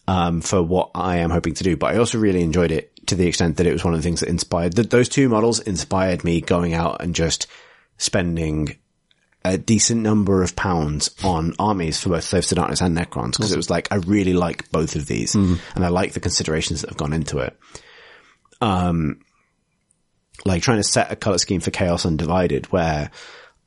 um, 0.06 0.42
for 0.42 0.62
what 0.62 0.92
I 0.94 1.18
am 1.20 1.30
hoping 1.30 1.54
to 1.54 1.64
do. 1.64 1.78
But 1.78 1.96
I 1.96 2.00
also 2.00 2.18
really 2.18 2.42
enjoyed 2.42 2.72
it 2.72 2.92
to 3.08 3.16
the 3.16 3.28
extent 3.28 3.56
that 3.56 3.66
it 3.66 3.72
was 3.72 3.86
one 3.86 3.94
of 3.94 4.00
the 4.00 4.04
things 4.04 4.20
that 4.20 4.28
inspired, 4.28 4.74
that 4.74 4.90
those 4.90 5.08
two 5.08 5.30
models 5.30 5.62
inspired 5.62 6.26
me 6.26 6.42
going 6.42 6.74
out 6.74 7.02
and 7.02 7.16
just 7.16 7.48
spending 7.98 8.76
a 9.46 9.58
decent 9.58 10.02
number 10.02 10.44
of 10.44 10.58
pounds 10.58 11.16
on 11.24 11.54
armies 11.58 11.98
for 11.98 12.10
both 12.10 12.26
Slaves 12.26 12.48
to 12.48 12.56
Darkness 12.56 12.82
and 12.82 12.98
Necrons 12.98 13.38
because 13.38 13.54
it 13.54 13.58
was 13.58 13.70
like, 13.70 13.88
I 13.90 13.96
really 13.96 14.34
like 14.34 14.70
both 14.70 14.98
of 14.98 15.06
these 15.06 15.34
and 15.76 15.86
I 15.86 15.88
like 15.88 16.12
the 16.12 16.20
considerations 16.20 16.82
that 16.82 16.90
have 16.90 16.98
gone 16.98 17.14
into 17.14 17.38
it. 17.38 17.58
Um, 18.60 19.22
like 20.44 20.62
trying 20.62 20.80
to 20.80 20.84
set 20.84 21.10
a 21.10 21.16
color 21.16 21.38
scheme 21.38 21.62
for 21.62 21.72
Chaos 21.72 22.06
Undivided 22.06 22.66
where 22.74 23.12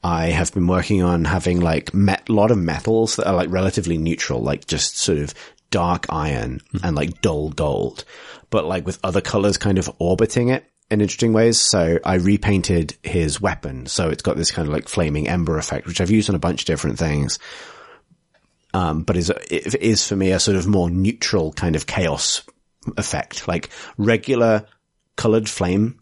I 0.03 0.27
have 0.27 0.53
been 0.55 0.67
working 0.67 1.03
on 1.03 1.25
having 1.25 1.61
like 1.61 1.93
met, 1.93 2.29
a 2.29 2.33
lot 2.33 2.51
of 2.51 2.59
metals 2.59 3.17
that 3.17 3.27
are 3.27 3.35
like 3.35 3.51
relatively 3.51 3.99
neutral, 3.99 4.41
like 4.41 4.67
just 4.67 4.97
sort 4.97 5.19
of 5.19 5.35
dark 5.71 6.07
iron 6.09 6.61
and 6.83 6.97
like 6.97 7.21
dull 7.21 7.51
gold, 7.51 8.05
but 8.49 8.65
like 8.65 8.87
with 8.87 8.99
other 9.05 9.21
colors 9.21 9.59
kind 9.59 9.79
of 9.79 9.91
orbiting 9.99 10.49
it 10.49 10.65
in 10.91 11.01
interesting 11.01 11.33
ways. 11.33 11.61
So 11.61 11.99
I 12.05 12.15
repainted 12.15 12.97
his 13.03 13.41
weapon. 13.41 13.87
So 13.87 14.09
it's 14.09 14.23
got 14.23 14.37
this 14.37 14.51
kind 14.51 14.67
of 14.67 14.75
like 14.75 14.89
flaming 14.89 15.29
ember 15.29 15.59
effect, 15.59 15.87
which 15.87 16.01
I've 16.01 16.11
used 16.11 16.31
on 16.31 16.37
a 16.37 16.41
bunch 16.41 16.63
of 16.63 16.67
different 16.67 16.99
things. 16.99 17.39
Um, 18.73 19.03
but 19.03 19.17
is, 19.17 19.31
it 19.31 19.75
is 19.83 20.07
for 20.07 20.17
me 20.17 20.31
a 20.31 20.41
sort 20.41 20.57
of 20.57 20.67
more 20.67 20.89
neutral 20.91 21.53
kind 21.53 21.77
of 21.77 21.87
chaos 21.87 22.43
effect, 22.97 23.47
like 23.47 23.69
regular 23.99 24.67
colored 25.17 25.49
flame 25.49 26.00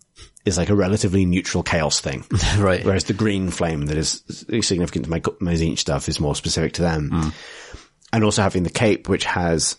is 0.48 0.58
like 0.58 0.70
a 0.70 0.74
relatively 0.74 1.24
neutral 1.24 1.62
chaos 1.62 2.00
thing. 2.00 2.24
Right. 2.58 2.84
Whereas 2.84 3.04
the 3.04 3.12
green 3.12 3.50
flame 3.50 3.86
that 3.86 3.96
is 3.96 4.24
significant 4.62 5.04
to 5.04 5.10
my, 5.10 5.22
my 5.38 5.54
Tzeentch 5.54 5.78
stuff 5.78 6.08
is 6.08 6.18
more 6.18 6.34
specific 6.34 6.72
to 6.74 6.82
them. 6.82 7.32
And 8.12 8.24
also 8.24 8.42
having 8.42 8.64
the 8.64 8.70
cape, 8.70 9.08
which 9.08 9.24
has, 9.24 9.76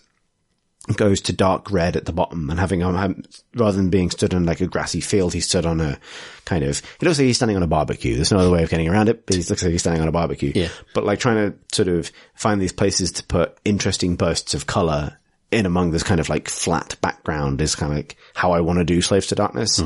goes 0.96 1.20
to 1.22 1.32
dark 1.32 1.70
red 1.70 1.96
at 1.96 2.06
the 2.06 2.12
bottom 2.12 2.48
and 2.48 2.58
having, 2.58 2.82
um, 2.82 2.96
um, 2.96 3.22
rather 3.54 3.76
than 3.76 3.90
being 3.90 4.10
stood 4.10 4.32
on 4.32 4.46
like 4.46 4.60
a 4.60 4.66
grassy 4.66 5.00
field, 5.00 5.34
he 5.34 5.40
stood 5.40 5.66
on 5.66 5.80
a 5.80 5.98
kind 6.44 6.64
of, 6.64 6.78
it 7.00 7.02
looks 7.04 7.18
like 7.18 7.26
he's 7.26 7.36
standing 7.36 7.56
on 7.56 7.62
a 7.62 7.66
barbecue. 7.66 8.14
There's 8.14 8.32
no 8.32 8.38
other 8.38 8.50
way 8.50 8.62
of 8.62 8.70
getting 8.70 8.88
around 8.88 9.08
it, 9.08 9.26
but 9.26 9.34
he 9.34 9.42
looks 9.42 9.62
like 9.62 9.72
he's 9.72 9.82
standing 9.82 10.00
on 10.00 10.08
a 10.08 10.12
barbecue. 10.12 10.52
Yeah. 10.54 10.68
But 10.94 11.04
like 11.04 11.18
trying 11.18 11.52
to 11.52 11.58
sort 11.74 11.88
of 11.88 12.10
find 12.34 12.60
these 12.62 12.72
places 12.72 13.12
to 13.12 13.24
put 13.24 13.58
interesting 13.64 14.16
bursts 14.16 14.54
of 14.54 14.66
color 14.66 15.18
in 15.50 15.66
among 15.66 15.90
this 15.90 16.02
kind 16.04 16.20
of 16.20 16.28
like 16.28 16.48
flat 16.48 16.96
background 17.00 17.60
is 17.60 17.74
kind 17.74 17.92
of 17.92 17.98
like 17.98 18.16
how 18.34 18.52
I 18.52 18.60
want 18.60 18.78
to 18.78 18.84
do 18.84 19.02
Slaves 19.02 19.26
to 19.28 19.34
Darkness, 19.34 19.82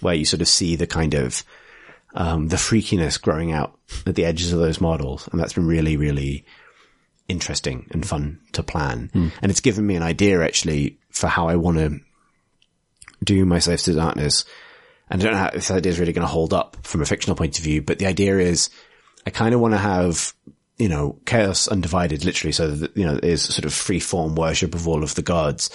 where 0.00 0.14
you 0.14 0.24
sort 0.24 0.42
of 0.42 0.48
see 0.48 0.76
the 0.76 0.86
kind 0.86 1.14
of, 1.14 1.42
um, 2.14 2.48
the 2.48 2.56
freakiness 2.56 3.20
growing 3.20 3.52
out 3.52 3.78
at 4.06 4.14
the 4.14 4.24
edges 4.24 4.52
of 4.52 4.58
those 4.58 4.80
models. 4.80 5.28
And 5.30 5.40
that's 5.40 5.52
been 5.52 5.66
really, 5.66 5.96
really 5.96 6.44
interesting 7.28 7.88
and 7.90 8.06
fun 8.06 8.40
to 8.52 8.62
plan. 8.62 9.10
And 9.42 9.50
it's 9.50 9.60
given 9.60 9.86
me 9.86 9.96
an 9.96 10.02
idea 10.02 10.42
actually 10.42 10.98
for 11.10 11.26
how 11.26 11.48
I 11.48 11.56
want 11.56 11.78
to 11.78 12.00
do 13.24 13.44
my 13.44 13.58
Slaves 13.58 13.84
to 13.84 13.94
Darkness. 13.94 14.44
And 15.10 15.20
I 15.20 15.24
don't 15.24 15.32
know 15.32 15.40
how, 15.40 15.46
if 15.48 15.54
this 15.54 15.70
idea 15.70 15.92
is 15.92 15.98
really 15.98 16.12
going 16.12 16.26
to 16.26 16.32
hold 16.32 16.52
up 16.52 16.76
from 16.82 17.00
a 17.02 17.06
fictional 17.06 17.36
point 17.36 17.58
of 17.58 17.64
view, 17.64 17.82
but 17.82 17.98
the 17.98 18.06
idea 18.06 18.38
is 18.38 18.70
I 19.26 19.30
kind 19.30 19.54
of 19.54 19.60
want 19.60 19.74
to 19.74 19.78
have, 19.78 20.34
you 20.78 20.88
know, 20.88 21.18
chaos 21.24 21.68
undivided 21.68 22.24
literally 22.24 22.52
so 22.52 22.70
that, 22.70 22.96
you 22.96 23.04
know, 23.04 23.18
is 23.22 23.42
sort 23.42 23.64
of 23.64 23.74
free 23.74 24.00
form 24.00 24.34
worship 24.34 24.74
of 24.74 24.86
all 24.86 25.02
of 25.02 25.14
the 25.14 25.22
gods, 25.22 25.70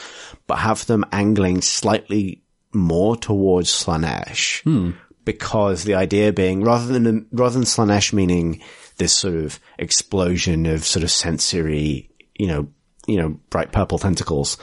but 0.48 0.58
have 0.58 0.86
them 0.86 1.06
angling 1.12 1.62
slightly 1.62 2.44
more 2.74 3.16
towards 3.16 3.70
Slaanesh. 3.70 4.64
Hmm. 4.64 4.92
Because 5.24 5.84
the 5.84 5.94
idea 5.96 6.34
being 6.34 6.64
rather 6.64 6.98
than, 6.98 7.28
rather 7.32 7.54
than 7.54 7.64
Slaanesh 7.64 8.12
meaning 8.12 8.62
this 8.98 9.14
sort 9.14 9.36
of 9.36 9.60
explosion 9.78 10.66
of 10.66 10.84
sort 10.84 11.04
of 11.04 11.12
sensory, 11.12 12.10
you 12.36 12.48
know, 12.48 12.68
you 13.08 13.18
know, 13.18 13.40
bright 13.50 13.72
purple 13.72 14.00
tentacles, 14.00 14.58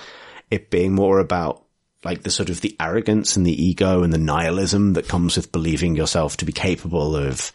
it 0.51 0.71
being 0.71 0.95
more 0.95 1.21
about 1.21 1.65
like 2.05 2.23
the 2.23 2.31
sort 2.31 2.51
of 2.51 2.61
the 2.61 2.77
arrogance 2.81 3.37
and 3.37 3.47
the 3.47 3.65
ego 3.65 4.03
and 4.03 4.13
the 4.13 4.19
nihilism 4.19 4.95
that 4.95 5.09
comes 5.09 5.37
with 5.37 5.53
believing 5.53 5.97
yourself 5.97 6.37
to 6.37 6.45
be 6.45 6.53
capable 6.53 7.17
of 7.17 7.53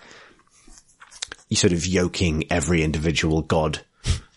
you 1.50 1.56
sort 1.56 1.74
of 1.74 1.86
yoking 1.86 2.46
every 2.52 2.84
individual 2.84 3.42
god 3.42 3.86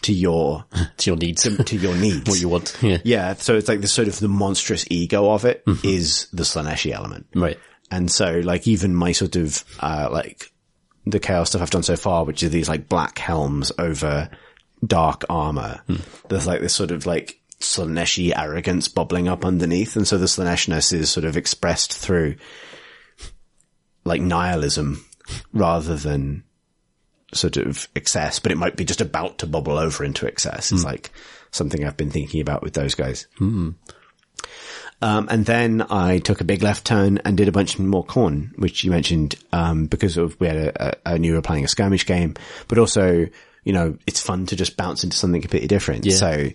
to 0.07 0.12
your 0.12 0.65
to 0.99 1.11
your 1.11 1.16
needs. 1.16 1.43
to 1.43 1.77
your 1.77 1.97
needs. 1.97 2.28
what 2.28 2.41
you 2.41 2.49
want. 2.49 2.77
Yeah. 2.81 2.99
Yeah, 3.05 3.35
so 3.35 3.57
it's 3.57 3.69
like 3.69 3.81
the 3.81 3.89
sort 3.89 4.09
of 4.09 4.19
the 4.19 4.28
monstrous 4.28 4.87
ego 4.89 5.31
of 5.31 5.45
it 5.45 5.65
is 5.83 6.28
the 6.33 6.45
Slaaneshi 6.45 6.93
element. 6.93 7.27
Right. 7.35 7.59
And 7.91 8.11
so 8.11 8.41
like 8.45 8.66
even 8.69 8.95
my 8.95 9.12
sort 9.12 9.37
of, 9.37 9.65
uh, 9.81 10.09
like 10.11 10.53
the 11.05 11.20
chaos 11.20 11.51
stuff 11.51 11.62
I've 11.62 11.70
done 11.70 11.83
so 11.83 11.97
far, 11.97 12.24
which 12.24 12.43
are 12.43 12.49
these 12.49 12.69
like 12.69 12.89
black 12.89 13.19
helms 13.19 13.73
over 13.78 14.31
dark 14.85 15.24
armor, 15.28 15.83
there's 16.28 16.47
like 16.47 16.61
this 16.61 16.74
sort 16.74 16.93
of 16.93 17.05
like 17.05 17.41
Slaaneshi 17.61 18.33
arrogance 18.37 18.87
bubbling 18.87 19.27
up 19.28 19.45
underneath. 19.45 19.97
And 19.97 20.07
so 20.07 20.19
the 20.19 20.27
Slaaneshness 20.27 20.93
is 20.93 21.11
sort 21.11 21.24
of 21.24 21.37
expressed 21.37 21.93
through 21.93 22.37
like 24.05 24.20
nihilism 24.20 25.05
rather 25.53 25.97
than 25.97 26.45
sort 27.37 27.57
of 27.57 27.89
excess, 27.95 28.39
but 28.39 28.53
it 28.53 28.59
might 28.59 28.77
be 28.77 28.85
just 28.85 29.01
about 29.01 29.39
to 29.39 29.47
bubble 29.47 29.79
over 29.79 30.05
into 30.05 30.27
excess. 30.27 30.73
It's 30.73 30.85
like 30.85 31.11
something 31.51 31.85
I've 31.85 31.97
been 31.97 32.11
thinking 32.11 32.41
about 32.41 32.63
with 32.63 32.75
those 32.75 32.95
guys. 32.95 33.27
Um, 35.03 35.29
and 35.31 35.45
then 35.45 35.85
I 35.91 36.19
took 36.19 36.41
a 36.41 36.45
big 36.45 36.63
left 36.63 36.87
turn 36.87 37.19
and 37.19 37.37
did 37.37 37.49
a 37.49 37.53
bunch 37.53 37.79
more 37.79 38.05
Khorne, 38.05 38.59
which 38.59 38.83
you 38.83 38.91
mentioned, 38.91 39.35
um, 39.53 39.87
because 39.87 40.17
of, 40.17 40.41
we 40.41 40.47
had 40.47 40.57
a, 40.57 40.89
a, 40.89 41.09
I 41.15 41.19
knew 41.19 41.33
we 41.33 41.37
were 41.37 41.43
playing 41.43 41.65
a 41.65 41.69
skirmish 41.69 42.07
game, 42.07 42.35
but 42.67 42.79
also, 42.79 43.27
you 43.63 43.73
know, 43.73 43.99
it's 44.07 44.23
fun 44.23 44.47
to 44.47 44.57
just 44.57 44.77
bounce 44.77 45.05
into 45.05 45.17
something 45.17 45.43
completely 45.43 45.69
different. 45.69 46.07
Yeah. 46.07 46.17
So, 46.17 46.49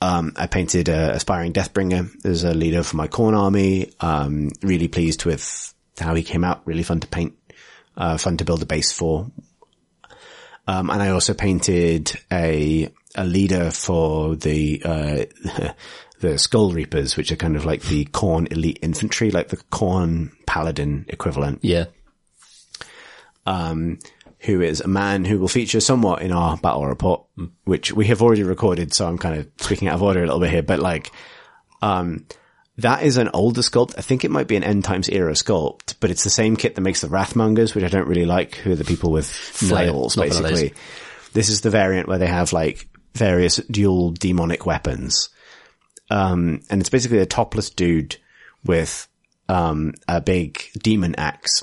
um, 0.00 0.32
I 0.36 0.48
painted 0.48 0.88
a 0.88 1.12
aspiring 1.14 1.52
Deathbringer 1.52 2.26
as 2.26 2.42
a 2.42 2.52
leader 2.52 2.82
for 2.82 2.96
my 2.96 3.06
Khorne 3.06 3.38
army. 3.38 3.92
Um, 4.00 4.50
really 4.60 4.88
pleased 4.88 5.24
with 5.24 5.72
how 5.98 6.16
he 6.16 6.24
came 6.24 6.42
out. 6.42 6.66
Really 6.66 6.82
fun 6.82 6.98
to 6.98 7.06
paint, 7.06 7.34
uh, 7.96 8.16
fun 8.16 8.38
to 8.38 8.44
build 8.44 8.62
a 8.62 8.66
base 8.66 8.90
for. 8.90 9.30
Um, 10.66 10.90
and 10.90 11.02
I 11.02 11.08
also 11.08 11.34
painted 11.34 12.12
a, 12.30 12.88
a 13.16 13.24
leader 13.24 13.70
for 13.70 14.36
the, 14.36 14.82
uh, 14.84 15.72
the 16.20 16.38
Skull 16.38 16.70
Reapers, 16.72 17.16
which 17.16 17.32
are 17.32 17.36
kind 17.36 17.56
of 17.56 17.64
like 17.64 17.82
the 17.82 18.04
Khorne 18.06 18.50
elite 18.52 18.78
infantry, 18.80 19.30
like 19.30 19.48
the 19.48 19.56
Khorne 19.56 20.30
paladin 20.46 21.04
equivalent 21.08 21.60
Yeah. 21.62 21.86
who 23.44 24.60
is 24.60 24.80
a 24.80 24.88
man 24.88 25.24
who 25.24 25.38
will 25.38 25.48
feature 25.48 25.80
somewhat 25.80 26.22
in 26.22 26.32
our 26.32 26.56
battle 26.56 26.86
report, 26.86 27.24
which 27.64 27.92
we 27.92 28.06
have 28.06 28.22
already 28.22 28.42
recorded. 28.42 28.92
So 28.92 29.06
I'm 29.06 29.18
kind 29.18 29.38
of 29.40 29.48
speaking 29.58 29.88
out 29.88 29.94
of 29.94 30.02
order 30.02 30.20
a 30.22 30.26
little 30.26 30.40
bit 30.40 30.50
here, 30.50 30.62
but 30.62 30.78
like, 30.80 31.10
um, 31.80 32.26
that 32.82 33.02
is 33.02 33.16
an 33.16 33.30
older 33.34 33.62
sculpt. 33.62 33.94
I 33.98 34.02
think 34.02 34.24
it 34.24 34.30
might 34.30 34.46
be 34.46 34.56
an 34.56 34.62
end 34.62 34.84
times 34.84 35.08
era 35.08 35.32
sculpt, 35.32 35.94
but 36.00 36.10
it's 36.10 36.24
the 36.24 36.30
same 36.30 36.56
kit 36.56 36.74
that 36.74 36.80
makes 36.80 37.00
the 37.00 37.08
Wrathmongers, 37.08 37.74
which 37.74 37.84
I 37.84 37.88
don't 37.88 38.06
really 38.06 38.26
like, 38.26 38.56
who 38.56 38.72
are 38.72 38.76
the 38.76 38.84
people 38.84 39.10
with 39.10 39.26
flails, 39.28 40.16
not 40.16 40.28
one 40.28 40.36
of 40.36 40.42
those. 40.42 40.52
basically. 40.52 40.82
This 41.32 41.48
is 41.48 41.62
the 41.62 41.70
variant 41.70 42.08
where 42.08 42.18
they 42.18 42.26
have 42.26 42.52
like 42.52 42.88
various 43.14 43.56
dual 43.56 44.10
demonic 44.10 44.66
weapons. 44.66 45.30
Um, 46.10 46.60
and 46.70 46.80
it's 46.80 46.90
basically 46.90 47.18
a 47.18 47.26
topless 47.26 47.70
dude 47.70 48.16
with, 48.64 49.08
um, 49.48 49.94
a 50.06 50.20
big 50.20 50.62
demon 50.82 51.14
axe 51.16 51.62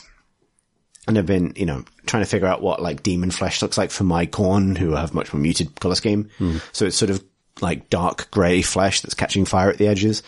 and 1.08 1.18
I've 1.18 1.26
been, 1.26 1.54
you 1.56 1.66
know, 1.66 1.84
trying 2.06 2.24
to 2.24 2.30
figure 2.30 2.48
out 2.48 2.62
what 2.62 2.82
like 2.84 3.02
demon 3.02 3.32
flesh 3.32 3.64
looks 3.64 3.80
like 3.80 3.90
for 3.90 4.04
my 4.04 4.28
Khorne, 4.28 4.78
who 4.78 4.92
have 4.92 5.14
much 5.16 5.34
more 5.34 5.42
muted 5.42 5.80
color 5.80 5.96
scheme. 5.96 6.30
So 6.72 6.86
it's 6.86 6.98
sort 6.98 7.10
of 7.10 7.24
like 7.62 7.90
dark 7.90 8.30
grey 8.30 8.62
flesh 8.62 9.02
that's 9.02 9.16
catching 9.16 9.46
fire 9.46 9.72
at 9.72 9.80
the 9.80 9.88
edges. 9.88 10.22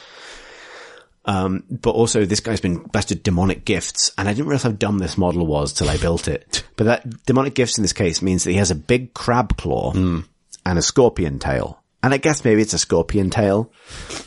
Um, 1.23 1.63
but 1.69 1.91
also 1.91 2.25
this 2.25 2.39
guy's 2.39 2.61
been 2.61 2.77
blessed 2.79 3.09
with 3.09 3.23
demonic 3.23 3.63
gifts, 3.63 4.11
and 4.17 4.27
I 4.27 4.33
didn't 4.33 4.47
realize 4.47 4.63
how 4.63 4.71
dumb 4.71 4.97
this 4.97 5.17
model 5.19 5.45
was 5.45 5.71
till 5.73 5.89
I 5.89 5.97
built 5.97 6.27
it. 6.27 6.63
But 6.77 6.85
that 6.85 7.25
demonic 7.27 7.53
gifts 7.53 7.77
in 7.77 7.83
this 7.83 7.93
case 7.93 8.23
means 8.23 8.43
that 8.43 8.51
he 8.51 8.57
has 8.57 8.71
a 8.71 8.75
big 8.75 9.13
crab 9.13 9.55
claw 9.55 9.93
and 9.93 10.25
a 10.65 10.81
scorpion 10.81 11.37
tail. 11.37 11.79
And 12.01 12.11
I 12.11 12.17
guess 12.17 12.43
maybe 12.43 12.63
it's 12.63 12.73
a 12.73 12.79
scorpion 12.79 13.29
tail, 13.29 13.71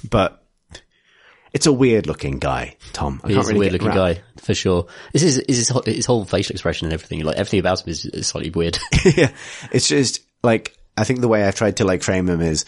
but 0.08 0.40
it's 1.52 1.66
a 1.66 1.72
weird 1.72 2.06
looking 2.06 2.38
guy, 2.38 2.76
Tom. 2.92 3.20
I 3.24 3.28
He's 3.28 3.36
can't 3.38 3.56
a 3.56 3.58
weird 3.58 3.72
looking 3.72 3.88
around- 3.88 3.96
guy, 4.16 4.22
for 4.36 4.54
sure. 4.54 4.86
This 5.12 5.24
is, 5.24 5.38
is 5.38 5.56
his, 5.56 5.68
whole- 5.68 5.82
his 5.82 6.06
whole 6.06 6.24
facial 6.24 6.52
expression 6.54 6.86
and 6.86 6.92
everything. 6.92 7.24
Like, 7.24 7.36
everything 7.38 7.58
about 7.58 7.80
him 7.84 7.90
is, 7.90 8.04
is 8.04 8.28
slightly 8.28 8.50
weird. 8.50 8.78
yeah. 9.04 9.32
It's 9.72 9.88
just 9.88 10.20
like, 10.44 10.76
I 10.96 11.02
think 11.02 11.20
the 11.20 11.28
way 11.28 11.42
I've 11.42 11.56
tried 11.56 11.78
to 11.78 11.84
like 11.84 12.04
frame 12.04 12.28
him 12.28 12.40
is, 12.40 12.64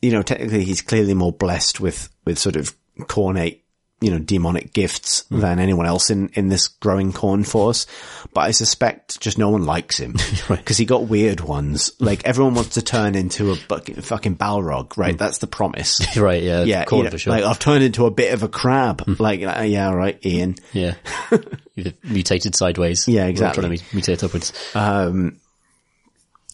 you 0.00 0.12
know, 0.12 0.22
technically 0.22 0.62
he's 0.64 0.82
clearly 0.82 1.14
more 1.14 1.32
blessed 1.32 1.80
with, 1.80 2.08
with 2.24 2.38
sort 2.38 2.54
of 2.54 2.76
Khornate, 3.02 3.60
you 4.00 4.10
know, 4.10 4.18
demonic 4.18 4.72
gifts 4.72 5.24
than 5.30 5.58
anyone 5.58 5.84
else 5.84 6.08
in, 6.08 6.30
in 6.30 6.48
this 6.48 6.68
growing 6.68 7.12
Khorne 7.12 7.46
force. 7.46 7.86
But 8.32 8.42
I 8.42 8.50
suspect 8.52 9.20
just 9.20 9.36
no 9.36 9.50
one 9.50 9.64
likes 9.64 9.98
him 9.98 10.14
because 10.48 10.78
he 10.78 10.86
got 10.86 11.02
weird 11.02 11.40
ones. 11.40 11.92
Like 12.00 12.24
everyone 12.24 12.54
wants 12.54 12.74
to 12.74 12.82
turn 12.82 13.14
into 13.14 13.52
a 13.52 13.56
bucket, 13.68 14.02
fucking 14.02 14.36
Balrog, 14.36 14.96
right? 14.96 15.18
That's 15.18 15.38
the 15.38 15.46
promise. 15.46 16.16
right, 16.16 16.42
yeah. 16.42 16.62
yeah. 16.62 16.86
Khorne 16.86 16.98
you 16.98 17.04
know, 17.04 17.10
for 17.10 17.18
sure. 17.18 17.32
Like 17.34 17.44
I've 17.44 17.58
turned 17.58 17.84
into 17.84 18.06
a 18.06 18.10
bit 18.10 18.32
of 18.32 18.42
a 18.42 18.48
crab. 18.48 19.20
Like, 19.20 19.42
uh, 19.42 19.62
yeah, 19.62 19.88
all 19.88 19.96
right, 19.96 20.18
Ian. 20.24 20.54
yeah. 20.72 20.94
Mutated 22.02 22.54
sideways. 22.54 23.06
Yeah, 23.06 23.26
exactly. 23.26 23.62
Trying 23.62 23.76
to 23.76 23.84
mutate 23.84 24.24
upwards. 24.24 24.52
Um, 24.74 25.40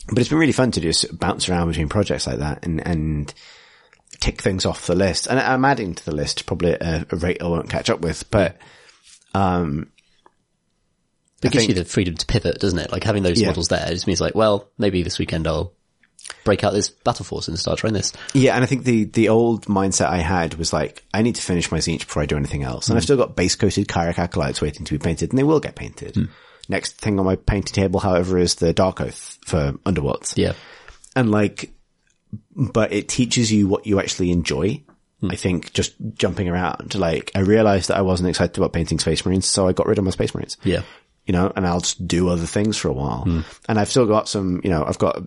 but 0.09 0.19
it's 0.19 0.29
been 0.29 0.39
really 0.39 0.53
fun 0.53 0.71
to 0.73 0.81
just 0.81 1.19
bounce 1.19 1.49
around 1.49 1.69
between 1.69 1.89
projects 1.89 2.27
like 2.27 2.39
that 2.39 2.65
and, 2.65 2.85
and 2.87 3.33
tick 4.21 4.41
things 4.43 4.65
off 4.67 4.87
the 4.87 4.95
list. 4.95 5.27
And 5.27 5.39
I'm 5.39 5.65
adding 5.65 5.95
to 5.95 6.05
the 6.05 6.15
list 6.15 6.47
probably 6.47 6.73
at 6.73 6.83
a, 6.83 7.07
a 7.11 7.17
rate 7.17 7.43
I 7.43 7.47
won't 7.49 7.69
catch 7.71 7.91
up 7.91 8.01
with, 8.01 8.31
but, 8.31 8.57
um, 9.35 9.91
it 11.43 11.53
gives 11.53 11.67
think- 11.67 11.69
you 11.77 11.83
the 11.83 11.85
freedom 11.85 12.15
to 12.17 12.27
pivot, 12.27 12.59
doesn't 12.61 12.79
it? 12.79 12.91
Like 12.93 13.05
having 13.05 13.23
those 13.23 13.41
Yeah. 13.41 13.49
models 13.49 13.69
there, 13.69 13.85
it 13.87 13.95
just 13.95 14.07
means 14.07 14.21
like, 14.21 14.35
well, 14.35 14.69
maybe 14.79 15.03
this 15.03 15.19
weekend 15.19 15.47
I'll 15.47 15.73
break 16.45 16.65
out 16.65 16.73
this 16.73 16.89
battle 16.89 17.25
force 17.25 17.47
and 17.47 17.59
start 17.59 17.79
trying 17.79 17.93
this. 17.93 18.13
yeah, 18.35 18.55
and 18.55 18.65
I 18.65 18.67
think 18.67 18.85
the, 18.85 19.05
the 19.05 19.29
old 19.29 19.67
mindset 19.67 20.09
I 20.09 20.19
had 20.19 20.55
was 20.55 20.73
like, 20.73 21.05
I 21.15 21.23
need 21.23 21.37
to 21.37 21.43
finish 21.43 21.71
my 21.71 21.79
Tzeentch 21.79 22.01
before 22.07 22.23
I 22.23 22.27
do 22.27 22.37
anything 22.37 22.63
else. 22.65 22.89
And 22.89 22.97
I've 22.97 23.05
still 23.05 23.17
got 23.17 23.37
base 23.37 23.55
coated 23.55 23.87
Kairic 23.87 24.19
Acolytes 24.19 24.61
waiting 24.63 24.85
to 24.87 24.95
be 24.95 24.99
painted 24.99 25.31
and 25.31 25.39
they 25.39 25.45
will 25.45 25.61
get 25.61 25.77
painted. 25.77 26.29
Next 26.69 26.97
thing 26.97 27.19
on 27.21 27.27
my 27.27 27.37
painting 27.37 27.75
table, 27.75 28.01
however, 28.01 28.39
is 28.39 28.57
the 28.57 28.73
Dark 28.73 29.01
Oath 29.01 29.39
for 29.45 29.73
Underworlds. 29.85 30.37
Yeah. 30.37 30.55
and 31.15 31.31
like, 31.31 31.71
but 32.55 32.93
it 32.93 33.09
teaches 33.09 33.53
you 33.53 33.69
what 33.69 33.87
you 33.87 34.01
actually 34.01 34.31
enjoy. 34.31 34.83
Hmm. 35.21 35.31
I 35.31 35.37
think 35.37 35.73
just 35.73 35.95
jumping 36.15 36.49
around, 36.49 36.95
like, 36.95 37.31
I 37.35 37.41
realized 37.41 37.89
that 37.89 37.97
I 37.97 38.03
wasn't 38.03 38.29
excited 38.29 38.57
about 38.59 38.73
painting 38.73 38.99
Space 38.99 39.25
Marines, 39.25 39.47
so 39.47 39.67
I 39.67 39.73
got 39.73 39.87
rid 39.87 39.99
of 39.99 40.05
my 40.05 40.11
Space 40.11 40.35
Marines. 40.35 40.57
Yeah. 40.63 40.83
You 41.25 41.33
know, 41.33 41.53
and 41.57 41.67
I'll 41.67 41.81
just 41.81 42.07
do 42.07 42.29
other 42.29 42.47
things 42.47 42.77
for 42.77 42.89
a 42.89 42.93
while. 42.93 43.23
Hmm. 43.23 43.41
And 43.69 43.79
I've 43.79 43.89
still 43.89 44.07
got 44.07 44.29
some, 44.29 44.61
you 44.63 44.71
know, 44.71 44.85
I've 44.85 44.99
got 44.99 45.23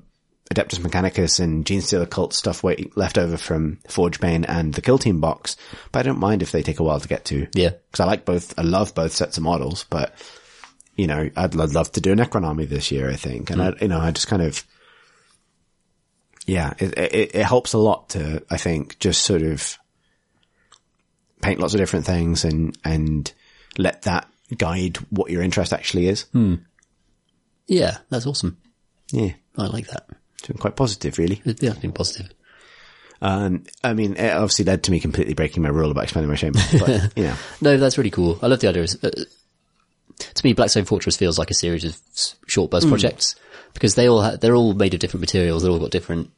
Adeptus 0.54 0.80
Mechanicus 0.80 1.40
and 1.40 1.66
Gene 1.66 1.82
Stealer 1.82 2.06
Cult 2.06 2.34
stuff 2.34 2.64
wait, 2.64 2.96
left 2.98 3.18
over 3.18 3.38
from 3.38 3.78
Forgebane 3.88 4.46
and 4.48 4.74
the 4.74 4.82
Kill 4.82 4.98
Team 4.98 5.22
box, 5.22 5.58
but 5.92 6.00
I 6.00 6.04
don't 6.04 6.20
mind 6.20 6.42
if 6.42 6.52
they 6.52 6.64
take 6.64 6.80
a 6.80 6.84
while 6.84 7.00
to 7.00 7.08
get 7.08 7.26
to. 7.26 7.48
Yeah. 7.54 7.72
Cause 7.92 8.00
I 8.00 8.06
like 8.06 8.26
both, 8.26 8.58
I 8.58 8.64
love 8.64 8.96
both 8.96 9.12
sets 9.12 9.38
of 9.38 9.44
models, 9.44 9.86
but, 9.90 10.16
you 10.96 11.08
know, 11.08 11.30
I'd, 11.36 11.60
I'd 11.60 11.74
love 11.74 11.92
to 11.94 12.02
do 12.02 12.14
a 12.14 12.16
Necron 12.16 12.46
army 12.46 12.66
this 12.66 12.92
year, 12.92 13.10
I 13.10 13.16
think. 13.16 13.50
And 13.50 13.62
hmm. 13.62 13.68
I, 13.68 13.74
you 13.82 13.88
know, 13.90 14.00
I 14.00 14.12
just 14.12 14.28
kind 14.28 14.42
of, 14.42 14.64
yeah, 16.50 16.74
it, 16.80 16.98
it, 16.98 17.36
it 17.36 17.46
helps 17.46 17.74
a 17.74 17.78
lot 17.78 18.10
to, 18.10 18.44
I 18.50 18.58
think, 18.58 19.00
just 19.00 19.22
sort 19.24 19.42
of 19.42 19.78
paint 21.42 21.60
lots 21.60 21.74
of 21.74 21.80
different 21.80 22.06
things 22.06 22.44
and, 22.44 22.78
and 22.84 23.32
let 23.78 24.02
that 24.04 24.28
guide 24.58 24.98
what 25.10 25.30
your 25.32 25.42
interest 25.42 25.72
actually 25.74 26.08
is. 26.08 26.26
Yeah. 27.68 27.98
That's 28.10 28.26
awesome. 28.26 28.58
Yeah. 29.12 29.34
I 29.58 29.68
like 29.68 29.88
that. 29.88 30.08
It's 30.40 30.48
been 30.48 30.58
quite 30.58 30.76
positive, 30.76 31.18
really. 31.18 31.42
Yeah, 31.46 31.74
been 31.74 31.92
positive. 31.92 32.32
Um, 33.22 33.66
I 33.84 33.94
mean, 33.94 34.16
it 34.16 34.32
obviously 34.34 34.66
led 34.66 34.84
to 34.84 34.92
me 34.92 35.00
completely 35.00 35.34
breaking 35.34 35.62
my 35.62 35.70
rule 35.70 35.92
about 35.92 36.06
expanding 36.06 36.30
my 36.30 36.36
chamber, 36.38 36.60
but, 36.80 37.18
you 37.18 37.24
know, 37.28 37.36
No, 37.62 37.78
that's 37.78 37.98
really 37.98 38.12
cool. 38.12 38.40
I 38.42 38.48
love 38.48 38.62
the 38.62 38.70
idea. 38.70 38.84
Of, 38.84 38.96
uh, 39.04 39.10
to 40.18 40.46
me, 40.46 40.54
Blackstone 40.54 40.86
Fortress 40.86 41.18
feels 41.18 41.38
like 41.38 41.52
a 41.52 41.54
series 41.54 41.84
of 41.84 41.98
short 42.48 42.72
burst 42.72 42.88
projects 42.88 43.36
because 43.74 43.96
they 43.96 44.08
all 44.08 44.22
ha- 44.22 44.38
they're 44.38 44.56
all 44.56 44.74
made 44.74 44.94
of 44.94 45.00
different 45.02 45.22
materials. 45.22 45.64
They're 45.64 45.72
all 45.72 45.80
got 45.80 45.92
different 45.92 46.32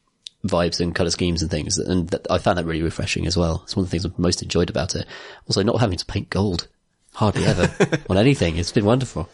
vibes 0.46 0.80
and 0.80 0.96
color 0.96 1.10
schemes 1.10 1.42
and 1.42 1.52
things. 1.52 1.78
And 1.78 2.10
that, 2.10 2.28
I 2.30 2.38
found 2.38 2.58
that 2.58 2.66
really 2.66 2.82
refreshing 2.82 3.28
as 3.28 3.38
well. 3.38 3.62
It's 3.64 3.76
one 3.76 3.84
of 3.84 3.90
the 3.90 3.92
things 3.92 4.06
I've 4.06 4.20
most 4.20 4.42
enjoyed 4.42 4.70
about 4.70 4.96
it. 4.96 5.06
Also, 5.48 5.64
not 5.64 5.80
having 5.80 5.98
to 5.98 6.06
paint 6.06 6.30
gold 6.30 6.68
hardly 7.14 7.46
ever 7.46 7.72
on 8.10 8.18
anything. 8.18 8.58
It's 8.58 8.72
been 8.72 8.86
wonderful. 8.86 9.30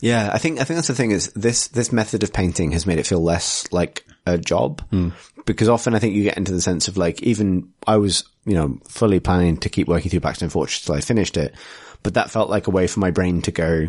Yeah, 0.00 0.30
I 0.32 0.38
think 0.38 0.60
I 0.60 0.64
think 0.64 0.76
that's 0.76 0.88
the 0.88 0.94
thing 0.94 1.10
is 1.10 1.30
this 1.32 1.68
this 1.68 1.92
method 1.92 2.22
of 2.22 2.32
painting 2.32 2.72
has 2.72 2.86
made 2.86 2.98
it 2.98 3.06
feel 3.06 3.22
less 3.22 3.70
like 3.70 4.06
a 4.24 4.38
job 4.38 4.80
hmm. 4.88 5.10
because 5.44 5.68
often 5.68 5.94
I 5.94 5.98
think 5.98 6.14
you 6.14 6.22
get 6.22 6.38
into 6.38 6.52
the 6.52 6.60
sense 6.60 6.88
of 6.88 6.96
like 6.96 7.22
even 7.22 7.72
I 7.86 7.98
was 7.98 8.24
you 8.46 8.54
know 8.54 8.78
fully 8.88 9.20
planning 9.20 9.58
to 9.58 9.68
keep 9.68 9.88
working 9.88 10.10
through 10.10 10.20
Blackstone 10.20 10.48
Fortress 10.48 10.86
till 10.86 10.94
I 10.94 11.00
finished 11.00 11.36
it, 11.36 11.54
but 12.02 12.14
that 12.14 12.30
felt 12.30 12.48
like 12.48 12.66
a 12.66 12.70
way 12.70 12.86
for 12.86 13.00
my 13.00 13.10
brain 13.10 13.42
to 13.42 13.50
go. 13.50 13.88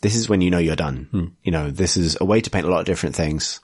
This 0.00 0.14
is 0.14 0.28
when 0.28 0.42
you 0.42 0.50
know 0.50 0.58
you're 0.58 0.76
done. 0.76 1.08
Hmm. 1.10 1.26
You 1.42 1.50
know, 1.50 1.70
this 1.70 1.96
is 1.96 2.16
a 2.20 2.24
way 2.24 2.40
to 2.40 2.50
paint 2.50 2.66
a 2.66 2.70
lot 2.70 2.80
of 2.80 2.86
different 2.86 3.16
things 3.16 3.60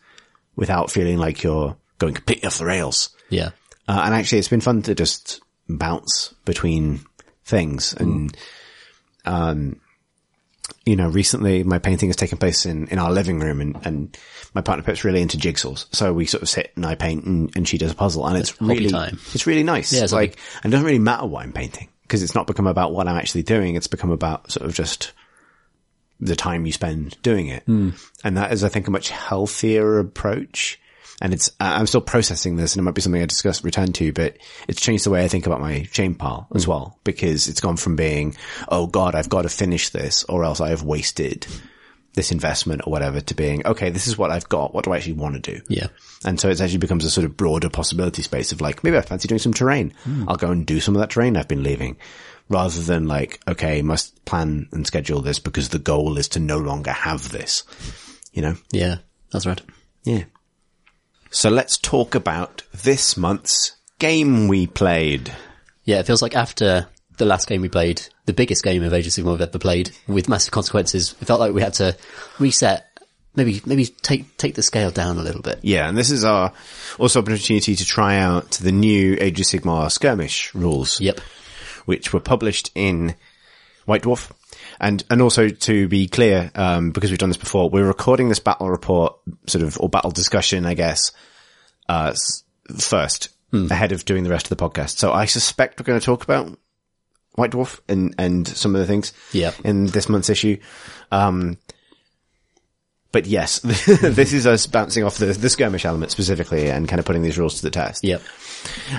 without 0.56 0.90
feeling 0.90 1.18
like 1.18 1.42
you're 1.44 1.76
going 2.02 2.14
completely 2.14 2.46
off 2.46 2.58
the 2.58 2.66
rails. 2.66 3.10
Yeah. 3.30 3.50
Uh, 3.88 4.02
and 4.04 4.14
actually, 4.14 4.38
it's 4.38 4.48
been 4.48 4.60
fun 4.60 4.82
to 4.82 4.94
just 4.94 5.40
bounce 5.68 6.34
between 6.44 7.00
things. 7.44 7.94
And, 7.94 8.36
um, 9.24 9.80
you 10.84 10.96
know, 10.96 11.08
recently 11.08 11.62
my 11.62 11.78
painting 11.78 12.08
has 12.08 12.16
taken 12.16 12.38
place 12.38 12.66
in, 12.66 12.88
in 12.88 12.98
our 12.98 13.10
living 13.10 13.40
room 13.40 13.60
and, 13.60 13.78
and 13.84 14.18
my 14.54 14.60
partner 14.60 14.84
Pip's 14.84 15.04
really 15.04 15.22
into 15.22 15.36
jigsaws. 15.36 15.86
So 15.94 16.12
we 16.12 16.26
sort 16.26 16.42
of 16.42 16.48
sit 16.48 16.72
and 16.76 16.84
I 16.84 16.94
paint 16.94 17.24
and, 17.24 17.54
and 17.56 17.66
she 17.66 17.78
does 17.78 17.92
a 17.92 17.94
puzzle 17.94 18.26
and 18.26 18.36
it's 18.36 18.50
hobby 18.50 18.74
really, 18.74 18.90
time. 18.90 19.18
it's 19.32 19.46
really 19.46 19.62
nice. 19.62 19.92
Yeah, 19.92 20.00
it's 20.00 20.04
it's 20.04 20.12
like, 20.12 20.38
and 20.62 20.72
it 20.72 20.74
doesn't 20.74 20.86
really 20.86 20.98
matter 20.98 21.26
what 21.26 21.44
I'm 21.44 21.52
painting 21.52 21.88
because 22.02 22.22
it's 22.22 22.34
not 22.34 22.46
become 22.46 22.66
about 22.66 22.92
what 22.92 23.08
I'm 23.08 23.16
actually 23.16 23.44
doing. 23.44 23.74
It's 23.74 23.86
become 23.86 24.10
about 24.10 24.50
sort 24.50 24.66
of 24.66 24.74
just 24.74 25.12
the 26.20 26.36
time 26.36 26.66
you 26.66 26.72
spend 26.72 27.20
doing 27.22 27.48
it. 27.48 27.66
And 28.24 28.36
that 28.36 28.52
is, 28.52 28.62
I 28.64 28.68
think, 28.68 28.86
a 28.86 28.92
much 28.92 29.10
healthier 29.10 29.98
approach. 29.98 30.78
And 31.22 31.32
it's, 31.32 31.50
I- 31.60 31.78
I'm 31.78 31.86
still 31.86 32.00
processing 32.00 32.56
this 32.56 32.74
and 32.74 32.80
it 32.80 32.82
might 32.82 32.94
be 32.94 33.00
something 33.00 33.22
I 33.22 33.26
discuss, 33.26 33.64
return 33.64 33.92
to, 33.94 34.12
but 34.12 34.36
it's 34.68 34.80
changed 34.80 35.06
the 35.06 35.10
way 35.10 35.24
I 35.24 35.28
think 35.28 35.46
about 35.46 35.60
my 35.60 35.84
shame 35.92 36.16
pile 36.16 36.48
as 36.54 36.64
mm. 36.64 36.68
well, 36.68 36.98
because 37.04 37.48
it's 37.48 37.60
gone 37.60 37.76
from 37.76 37.96
being, 37.96 38.36
oh 38.68 38.88
God, 38.88 39.14
I've 39.14 39.30
got 39.30 39.42
to 39.42 39.48
finish 39.48 39.90
this 39.90 40.24
or 40.24 40.44
else 40.44 40.60
I 40.60 40.70
have 40.70 40.82
wasted 40.82 41.46
this 42.14 42.32
investment 42.32 42.82
or 42.84 42.90
whatever 42.90 43.20
to 43.20 43.34
being, 43.34 43.66
okay, 43.66 43.88
this 43.88 44.06
is 44.06 44.18
what 44.18 44.30
I've 44.30 44.48
got. 44.48 44.74
What 44.74 44.84
do 44.84 44.92
I 44.92 44.96
actually 44.96 45.14
want 45.14 45.42
to 45.42 45.54
do? 45.54 45.62
Yeah. 45.68 45.86
And 46.24 46.38
so 46.38 46.50
it 46.50 46.60
actually 46.60 46.78
becomes 46.78 47.04
a 47.04 47.10
sort 47.10 47.24
of 47.24 47.36
broader 47.36 47.70
possibility 47.70 48.22
space 48.22 48.52
of 48.52 48.60
like, 48.60 48.84
maybe 48.84 48.98
I 48.98 49.00
fancy 49.00 49.28
doing 49.28 49.38
some 49.38 49.54
terrain. 49.54 49.94
Hmm. 50.02 50.28
I'll 50.28 50.36
go 50.36 50.50
and 50.50 50.66
do 50.66 50.80
some 50.80 50.94
of 50.94 51.00
that 51.00 51.10
terrain 51.10 51.36
I've 51.36 51.48
been 51.48 51.62
leaving 51.62 51.96
rather 52.48 52.80
than 52.80 53.06
like, 53.06 53.40
okay, 53.48 53.80
must 53.80 54.24
plan 54.24 54.68
and 54.72 54.86
schedule 54.86 55.22
this 55.22 55.38
because 55.38 55.68
the 55.68 55.78
goal 55.78 56.18
is 56.18 56.28
to 56.30 56.40
no 56.40 56.58
longer 56.58 56.90
have 56.90 57.30
this, 57.30 57.62
you 58.32 58.42
know? 58.42 58.56
Yeah. 58.72 58.96
That's 59.30 59.46
right. 59.46 59.60
Yeah. 60.04 60.24
So 61.32 61.48
let's 61.48 61.78
talk 61.78 62.14
about 62.14 62.62
this 62.74 63.16
month's 63.16 63.76
game 63.98 64.48
we 64.48 64.66
played. 64.66 65.34
Yeah, 65.84 65.98
it 65.98 66.06
feels 66.06 66.20
like 66.20 66.36
after 66.36 66.86
the 67.16 67.24
last 67.24 67.48
game 67.48 67.62
we 67.62 67.68
played, 67.70 68.02
the 68.26 68.34
biggest 68.34 68.62
game 68.62 68.82
of 68.82 68.92
Age 68.92 69.06
of 69.06 69.12
Sigmar 69.14 69.32
we've 69.32 69.40
ever 69.40 69.58
played, 69.58 69.90
with 70.06 70.28
massive 70.28 70.52
consequences, 70.52 71.14
it 71.20 71.24
felt 71.24 71.40
like 71.40 71.54
we 71.54 71.62
had 71.62 71.74
to 71.74 71.96
reset, 72.38 72.86
maybe 73.34 73.62
maybe 73.64 73.86
take 73.86 74.36
take 74.36 74.54
the 74.54 74.62
scale 74.62 74.90
down 74.90 75.18
a 75.18 75.22
little 75.22 75.40
bit. 75.42 75.58
Yeah, 75.62 75.88
and 75.88 75.96
this 75.96 76.10
is 76.10 76.22
our 76.22 76.52
also 76.98 77.20
opportunity 77.20 77.76
to 77.76 77.84
try 77.84 78.18
out 78.18 78.52
the 78.52 78.72
new 78.72 79.16
Age 79.18 79.40
of 79.40 79.46
Sigmar 79.46 79.90
skirmish 79.90 80.54
rules. 80.54 81.00
Yep. 81.00 81.20
which 81.86 82.12
were 82.12 82.20
published 82.20 82.70
in 82.74 83.14
White 83.86 84.02
Dwarf. 84.02 84.30
And, 84.82 85.02
and 85.08 85.22
also 85.22 85.48
to 85.48 85.86
be 85.88 86.08
clear, 86.08 86.50
um, 86.56 86.90
because 86.90 87.10
we've 87.10 87.18
done 87.18 87.30
this 87.30 87.36
before, 87.36 87.70
we're 87.70 87.86
recording 87.86 88.28
this 88.28 88.40
battle 88.40 88.68
report 88.68 89.14
sort 89.46 89.62
of, 89.62 89.78
or 89.80 89.88
battle 89.88 90.10
discussion, 90.10 90.66
I 90.66 90.74
guess, 90.74 91.12
uh, 91.88 92.12
first, 92.78 93.28
ahead 93.52 93.92
of 93.92 94.04
doing 94.04 94.24
the 94.24 94.30
rest 94.30 94.50
of 94.50 94.56
the 94.58 94.62
podcast. 94.68 94.98
So 94.98 95.12
I 95.12 95.26
suspect 95.26 95.78
we're 95.78 95.84
going 95.84 96.00
to 96.00 96.04
talk 96.04 96.24
about 96.24 96.58
White 97.34 97.52
Dwarf 97.52 97.80
and, 97.88 98.14
and 98.18 98.48
some 98.48 98.74
of 98.74 98.80
the 98.80 98.86
things 98.86 99.12
Yep. 99.32 99.54
in 99.64 99.86
this 99.86 100.08
month's 100.08 100.30
issue. 100.30 100.58
Um, 101.12 101.58
but 103.12 103.26
yes, 103.26 103.58
this 103.60 104.32
is 104.32 104.46
us 104.46 104.66
bouncing 104.66 105.04
off 105.04 105.18
the, 105.18 105.26
the 105.26 105.50
skirmish 105.50 105.84
element 105.84 106.10
specifically 106.10 106.70
and 106.70 106.88
kind 106.88 106.98
of 106.98 107.04
putting 107.04 107.22
these 107.22 107.38
rules 107.38 107.56
to 107.56 107.62
the 107.62 107.70
test. 107.70 108.02
Yep. 108.04 108.22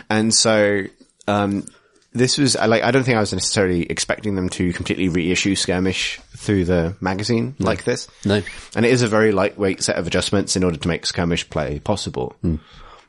And 0.10 0.34
so, 0.34 0.84
um, 1.28 1.66
this 2.14 2.38
was, 2.38 2.56
I 2.56 2.68
like, 2.68 2.84
I 2.84 2.92
don't 2.92 3.04
think 3.04 3.18
I 3.18 3.22
was 3.22 3.34
necessarily 3.34 3.84
expecting 3.84 4.36
them 4.36 4.50
to 4.50 4.72
completely 4.74 5.10
reissue 5.10 5.56
Skirmish 5.56 6.20
through 6.38 6.66
the 6.66 6.96
magazine 7.02 7.56
like 7.60 7.84
this. 7.84 8.08
No. 8.24 8.42
And 8.76 8.86
it 8.86 8.92
is 8.92 9.02
a 9.02 9.08
very 9.08 9.32
lightweight 9.32 9.82
set 9.82 9.98
of 9.98 10.06
adjustments 10.06 10.56
in 10.56 10.64
order 10.64 10.78
to 10.78 10.88
make 10.88 11.06
Skirmish 11.06 11.50
play 11.50 11.80
possible. 11.80 12.36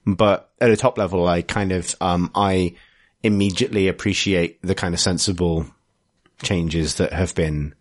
But 0.06 0.50
at 0.60 0.70
a 0.70 0.76
top 0.76 0.96
level, 0.98 1.26
I 1.28 1.42
kind 1.42 1.72
of, 1.72 1.94
um, 2.00 2.30
I 2.34 2.76
immediately 3.22 3.88
appreciate 3.88 4.60
the 4.62 4.74
kind 4.74 4.94
of 4.94 5.00
sensible 5.00 5.66
changes 6.42 6.94
that 6.96 7.12
have 7.12 7.34
been 7.34 7.74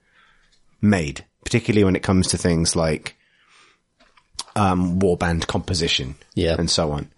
made, 0.81 1.25
particularly 1.43 1.83
when 1.83 1.95
it 1.95 2.03
comes 2.03 2.27
to 2.29 2.37
things 2.37 2.75
like, 2.75 3.15
um, 4.55 4.99
warband 4.99 5.47
composition. 5.47 6.15
Yeah. 6.35 6.55
And 6.57 6.69
so 6.69 6.91
on. 6.91 7.09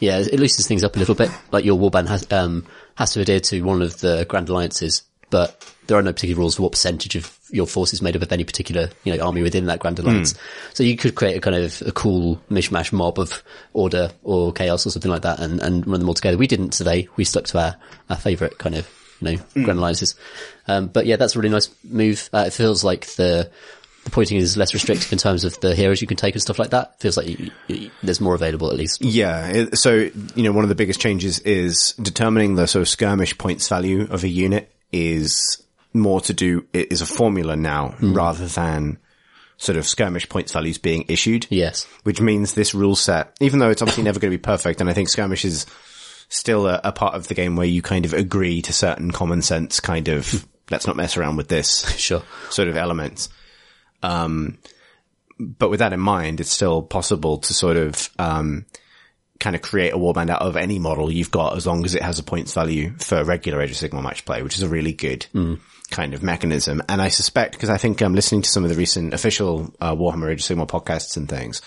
Yeah, 0.00 0.18
it 0.18 0.38
loosens 0.38 0.66
things 0.66 0.84
up 0.84 0.96
a 0.96 0.98
little 0.98 1.14
bit. 1.14 1.30
Like 1.50 1.64
your 1.64 1.78
warband 1.78 2.08
has 2.08 2.30
um 2.32 2.66
has 2.94 3.12
to 3.12 3.20
adhere 3.20 3.40
to 3.40 3.62
one 3.62 3.82
of 3.82 4.00
the 4.00 4.26
Grand 4.28 4.48
Alliances, 4.48 5.02
but 5.30 5.74
there 5.86 5.98
are 5.98 6.02
no 6.02 6.12
particular 6.12 6.40
rules 6.40 6.56
for 6.56 6.62
what 6.62 6.72
percentage 6.72 7.16
of 7.16 7.36
your 7.50 7.66
force 7.66 7.94
is 7.94 8.02
made 8.02 8.14
up 8.14 8.22
of 8.22 8.30
any 8.30 8.44
particular 8.44 8.90
you 9.04 9.16
know 9.16 9.24
army 9.24 9.42
within 9.42 9.66
that 9.66 9.80
Grand 9.80 9.98
Alliance. 9.98 10.34
So 10.74 10.82
you 10.82 10.96
could 10.96 11.14
create 11.14 11.36
a 11.36 11.40
kind 11.40 11.56
of 11.56 11.82
a 11.86 11.92
cool 11.92 12.40
mishmash 12.50 12.92
mob 12.92 13.18
of 13.18 13.42
order 13.72 14.10
or 14.22 14.52
chaos 14.52 14.86
or 14.86 14.90
something 14.90 15.10
like 15.10 15.22
that, 15.22 15.40
and 15.40 15.60
and 15.60 15.86
run 15.86 16.00
them 16.00 16.08
all 16.08 16.14
together. 16.14 16.36
We 16.36 16.46
didn't 16.46 16.70
today. 16.70 17.08
We 17.16 17.24
stuck 17.24 17.44
to 17.44 17.58
our 17.58 17.76
our 18.10 18.16
favourite 18.16 18.58
kind 18.58 18.76
of 18.76 18.88
you 19.20 19.32
know 19.32 19.42
Grand 19.54 19.78
Alliances. 19.78 20.14
Um, 20.66 20.88
but 20.88 21.06
yeah, 21.06 21.16
that's 21.16 21.34
a 21.34 21.38
really 21.38 21.50
nice 21.50 21.70
move. 21.82 22.28
Uh, 22.32 22.44
it 22.46 22.52
feels 22.52 22.84
like 22.84 23.06
the 23.14 23.50
the 24.08 24.14
pointing 24.14 24.38
is 24.38 24.56
less 24.56 24.74
restrictive 24.74 25.12
in 25.12 25.18
terms 25.18 25.44
of 25.44 25.58
the 25.60 25.74
heroes 25.74 26.00
you 26.00 26.06
can 26.06 26.16
take 26.16 26.34
and 26.34 26.42
stuff 26.42 26.58
like 26.58 26.70
that. 26.70 26.98
Feels 27.00 27.16
like 27.16 27.28
you, 27.28 27.50
you, 27.66 27.90
there's 28.02 28.20
more 28.20 28.34
available 28.34 28.70
at 28.70 28.76
least. 28.76 29.02
Yeah. 29.02 29.66
So, 29.74 30.10
you 30.34 30.42
know, 30.42 30.52
one 30.52 30.64
of 30.64 30.68
the 30.68 30.74
biggest 30.74 31.00
changes 31.00 31.38
is 31.40 31.92
determining 32.00 32.54
the 32.54 32.66
sort 32.66 32.82
of 32.82 32.88
skirmish 32.88 33.36
points 33.36 33.68
value 33.68 34.06
of 34.10 34.24
a 34.24 34.28
unit 34.28 34.72
is 34.92 35.62
more 35.92 36.20
to 36.22 36.32
do, 36.32 36.66
it 36.72 36.92
is 36.92 37.00
a 37.02 37.06
formula 37.06 37.56
now 37.56 37.88
hmm. 37.88 38.14
rather 38.14 38.46
than 38.46 38.98
sort 39.56 39.76
of 39.76 39.86
skirmish 39.86 40.28
points 40.28 40.52
values 40.52 40.78
being 40.78 41.04
issued. 41.08 41.46
Yes. 41.50 41.86
Which 42.04 42.20
means 42.20 42.54
this 42.54 42.74
rule 42.74 42.96
set, 42.96 43.36
even 43.40 43.58
though 43.58 43.70
it's 43.70 43.82
obviously 43.82 44.04
never 44.04 44.20
going 44.20 44.30
to 44.30 44.38
be 44.38 44.42
perfect, 44.42 44.80
and 44.80 44.88
I 44.88 44.92
think 44.92 45.08
skirmish 45.08 45.44
is 45.44 45.66
still 46.28 46.66
a, 46.66 46.80
a 46.84 46.92
part 46.92 47.14
of 47.14 47.28
the 47.28 47.34
game 47.34 47.56
where 47.56 47.66
you 47.66 47.82
kind 47.82 48.04
of 48.04 48.12
agree 48.12 48.62
to 48.62 48.72
certain 48.72 49.10
common 49.10 49.42
sense 49.42 49.80
kind 49.80 50.08
of, 50.08 50.30
hmm. 50.30 50.36
let's 50.70 50.86
not 50.86 50.96
mess 50.96 51.16
around 51.16 51.36
with 51.36 51.48
this 51.48 51.88
Sure. 51.98 52.22
sort 52.50 52.68
of 52.68 52.76
elements. 52.76 53.28
Um, 54.02 54.58
but 55.38 55.70
with 55.70 55.80
that 55.80 55.92
in 55.92 56.00
mind, 56.00 56.40
it's 56.40 56.50
still 56.50 56.82
possible 56.82 57.38
to 57.38 57.54
sort 57.54 57.76
of, 57.76 58.10
um, 58.18 58.66
kind 59.38 59.54
of 59.54 59.62
create 59.62 59.92
a 59.92 59.96
warband 59.96 60.30
out 60.30 60.42
of 60.42 60.56
any 60.56 60.80
model 60.80 61.12
you've 61.12 61.30
got 61.30 61.56
as 61.56 61.64
long 61.64 61.84
as 61.84 61.94
it 61.94 62.02
has 62.02 62.18
a 62.18 62.24
points 62.24 62.52
value 62.54 62.92
for 62.98 63.22
regular 63.22 63.62
Age 63.62 63.70
of 63.70 63.76
Sigmar 63.76 64.02
match 64.02 64.24
play, 64.24 64.42
which 64.42 64.56
is 64.56 64.62
a 64.62 64.68
really 64.68 64.92
good 64.92 65.26
kind 65.90 66.12
of 66.12 66.24
mechanism. 66.24 66.82
And 66.88 67.00
I 67.00 67.08
suspect, 67.08 67.52
because 67.52 67.70
I 67.70 67.76
think 67.76 68.00
I'm 68.00 68.16
listening 68.16 68.42
to 68.42 68.50
some 68.50 68.64
of 68.64 68.70
the 68.70 68.76
recent 68.76 69.14
official 69.14 69.72
uh, 69.80 69.94
Warhammer 69.94 70.32
Age 70.32 70.50
of 70.50 70.58
Sigmar 70.58 70.68
podcasts 70.68 71.16
and 71.16 71.28
things, 71.28 71.62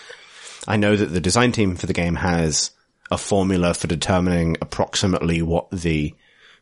I 0.68 0.76
know 0.76 0.94
that 0.94 1.06
the 1.06 1.20
design 1.20 1.52
team 1.52 1.76
for 1.76 1.86
the 1.86 1.94
game 1.94 2.16
has 2.16 2.72
a 3.10 3.16
formula 3.16 3.72
for 3.72 3.86
determining 3.86 4.58
approximately 4.60 5.40
what 5.40 5.70
the 5.70 6.14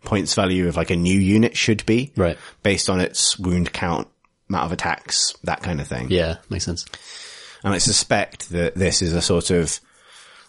points 0.04 0.34
value 0.34 0.68
of 0.68 0.76
like 0.76 0.90
a 0.90 0.96
new 0.96 1.18
unit 1.18 1.56
should 1.56 1.84
be. 1.86 2.12
Right. 2.16 2.38
Based 2.62 2.88
on 2.88 3.00
its 3.00 3.38
wound 3.38 3.72
count, 3.72 4.08
amount 4.50 4.66
of 4.66 4.72
attacks, 4.72 5.34
that 5.44 5.62
kind 5.62 5.80
of 5.80 5.86
thing. 5.86 6.08
Yeah, 6.10 6.36
makes 6.50 6.64
sense. 6.64 6.84
And 7.64 7.72
I 7.72 7.78
suspect 7.78 8.50
that 8.50 8.74
this 8.74 9.00
is 9.00 9.14
a 9.14 9.22
sort 9.22 9.50
of 9.50 9.80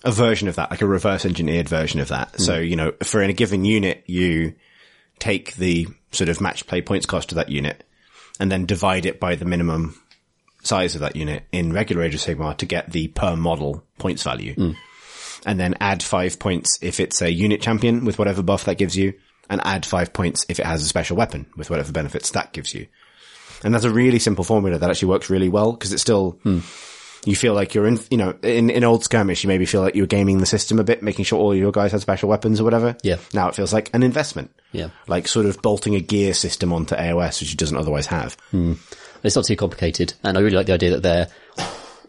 a 0.03 0.11
version 0.11 0.47
of 0.47 0.55
that, 0.55 0.71
like 0.71 0.81
a 0.81 0.87
reverse 0.87 1.25
engineered 1.25 1.69
version 1.69 1.99
of 1.99 2.09
that. 2.09 2.39
So, 2.39 2.59
mm. 2.59 2.69
you 2.69 2.75
know, 2.75 2.93
for 3.03 3.21
in 3.21 3.29
a 3.29 3.33
given 3.33 3.63
unit, 3.63 4.03
you 4.07 4.55
take 5.19 5.55
the 5.55 5.87
sort 6.11 6.29
of 6.29 6.41
match 6.41 6.67
play 6.67 6.81
points 6.81 7.05
cost 7.05 7.31
of 7.31 7.35
that 7.35 7.49
unit 7.49 7.83
and 8.39 8.51
then 8.51 8.65
divide 8.65 9.05
it 9.05 9.19
by 9.19 9.35
the 9.35 9.45
minimum 9.45 10.01
size 10.63 10.95
of 10.95 11.01
that 11.01 11.15
unit 11.15 11.43
in 11.51 11.73
regular 11.73 12.03
Age 12.03 12.15
of 12.15 12.21
Sigmar 12.21 12.57
to 12.57 12.65
get 12.65 12.91
the 12.91 13.07
per 13.09 13.35
model 13.35 13.83
points 13.97 14.23
value. 14.23 14.55
Mm. 14.55 14.75
And 15.45 15.59
then 15.59 15.75
add 15.79 16.03
five 16.03 16.37
points 16.39 16.77
if 16.81 16.99
it's 16.99 17.21
a 17.21 17.31
unit 17.31 17.61
champion 17.61 18.05
with 18.05 18.19
whatever 18.19 18.43
buff 18.43 18.65
that 18.65 18.77
gives 18.77 18.95
you 18.95 19.13
and 19.49 19.59
add 19.63 19.85
five 19.85 20.13
points 20.13 20.45
if 20.49 20.59
it 20.59 20.65
has 20.65 20.83
a 20.83 20.87
special 20.87 21.17
weapon 21.17 21.47
with 21.57 21.69
whatever 21.69 21.91
benefits 21.91 22.31
that 22.31 22.53
gives 22.53 22.73
you. 22.73 22.87
And 23.63 23.73
that's 23.73 23.85
a 23.85 23.91
really 23.91 24.19
simple 24.19 24.43
formula 24.43 24.77
that 24.77 24.89
actually 24.89 25.09
works 25.09 25.29
really 25.29 25.49
well 25.49 25.73
because 25.73 25.93
it's 25.93 26.01
still, 26.01 26.39
you 27.25 27.35
feel 27.35 27.53
like 27.53 27.73
you're 27.75 27.87
in, 27.87 27.99
you 28.09 28.17
know, 28.17 28.33
in, 28.41 28.69
in 28.69 28.83
old 28.83 29.03
skirmish, 29.03 29.43
you 29.43 29.47
maybe 29.47 29.65
feel 29.65 29.81
like 29.81 29.95
you're 29.95 30.07
gaming 30.07 30.39
the 30.39 30.45
system 30.45 30.79
a 30.79 30.83
bit, 30.83 31.03
making 31.03 31.25
sure 31.25 31.39
all 31.39 31.53
your 31.53 31.71
guys 31.71 31.91
have 31.91 32.01
special 32.01 32.29
weapons 32.29 32.59
or 32.59 32.63
whatever. 32.63 32.95
Yeah. 33.03 33.17
Now 33.33 33.49
it 33.49 33.55
feels 33.55 33.71
like 33.73 33.89
an 33.93 34.03
investment. 34.03 34.51
Yeah. 34.71 34.89
Like 35.07 35.27
sort 35.27 35.45
of 35.45 35.61
bolting 35.61 35.95
a 35.95 35.99
gear 35.99 36.33
system 36.33 36.73
onto 36.73 36.95
AOS, 36.95 37.39
which 37.41 37.53
it 37.53 37.57
doesn't 37.57 37.77
otherwise 37.77 38.07
have. 38.07 38.37
It's 39.23 39.35
not 39.35 39.45
too 39.45 39.55
complicated, 39.55 40.13
and 40.23 40.35
I 40.35 40.41
really 40.41 40.55
like 40.55 40.65
the 40.65 40.73
idea 40.73 40.89
that 40.97 41.03
they're, 41.03 41.27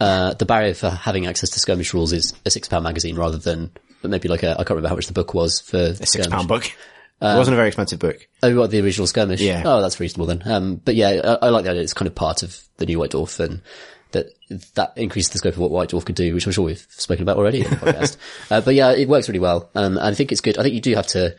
uh, 0.01 0.33
the 0.35 0.47
barrier 0.47 0.73
for 0.73 0.89
having 0.89 1.27
access 1.27 1.51
to 1.51 1.61
skirmish 1.61 1.93
rules 1.93 2.13
is 2.15 2.33
a 2.47 2.51
six 2.51 2.69
pound 2.69 2.85
magazine 2.85 3.17
rather 3.17 3.37
than 3.37 3.71
maybe 4.03 4.29
like 4.29 4.43
a, 4.43 4.53
I 4.53 4.65
can't 4.65 4.71
remember 4.71 4.89
how 4.89 4.95
much 4.95 5.09
the 5.09 5.13
book 5.13 5.35
was 5.35 5.61
for 5.61 5.77
A 5.77 5.95
six 6.07 6.27
pound 6.27 6.49
book. 6.49 6.73
It 7.23 7.39
wasn't 7.39 7.55
a 7.55 7.57
very 7.57 7.69
expensive 7.69 7.99
book. 7.99 8.27
Oh, 8.43 8.55
what, 8.59 8.71
the 8.71 8.81
original 8.81 9.07
skirmish? 9.07 9.41
Yeah. 9.41 9.63
Oh, 9.65 9.81
that's 9.81 10.01
reasonable 10.01 10.27
then. 10.27 10.43
Um, 10.45 10.77
but 10.77 10.95
yeah, 10.95 11.39
I, 11.41 11.47
I 11.47 11.49
like 11.51 11.65
the 11.65 11.71
idea 11.71 11.83
it's 11.83 11.95
kind 11.95 12.09
of 12.09 12.15
part 12.15 12.43
of 12.43 12.61
the 12.79 12.87
new 12.87 12.99
White 12.99 13.13
Dwarf 13.13 13.39
and 13.39 13.63
that, 14.13 14.27
that 14.75 14.93
increases 14.97 15.33
the 15.33 15.39
scope 15.39 15.55
of 15.55 15.61
what 15.61 15.71
White 15.71 15.91
Dwarf 15.91 16.05
could 16.05 16.15
do, 16.15 16.35
which 16.35 16.47
I'm 16.47 16.53
sure 16.53 16.65
we've 16.65 16.87
spoken 16.91 17.23
about 17.23 17.37
already 17.37 17.65
in 17.65 17.71
the 17.71 17.77
podcast. 17.77 18.17
uh, 18.51 18.61
but 18.61 18.75
yeah, 18.75 18.93
it 18.93 19.09
works 19.09 19.29
really 19.29 19.41
well. 19.41 19.71
Um, 19.75 19.99
I 19.99 20.15
think 20.15 20.33
it's 20.33 20.41
good. 20.41 20.59
I 20.59 20.63
think 20.63 20.75
you 20.75 20.81
do 20.81 20.95
have 20.95 21.07
to, 21.09 21.35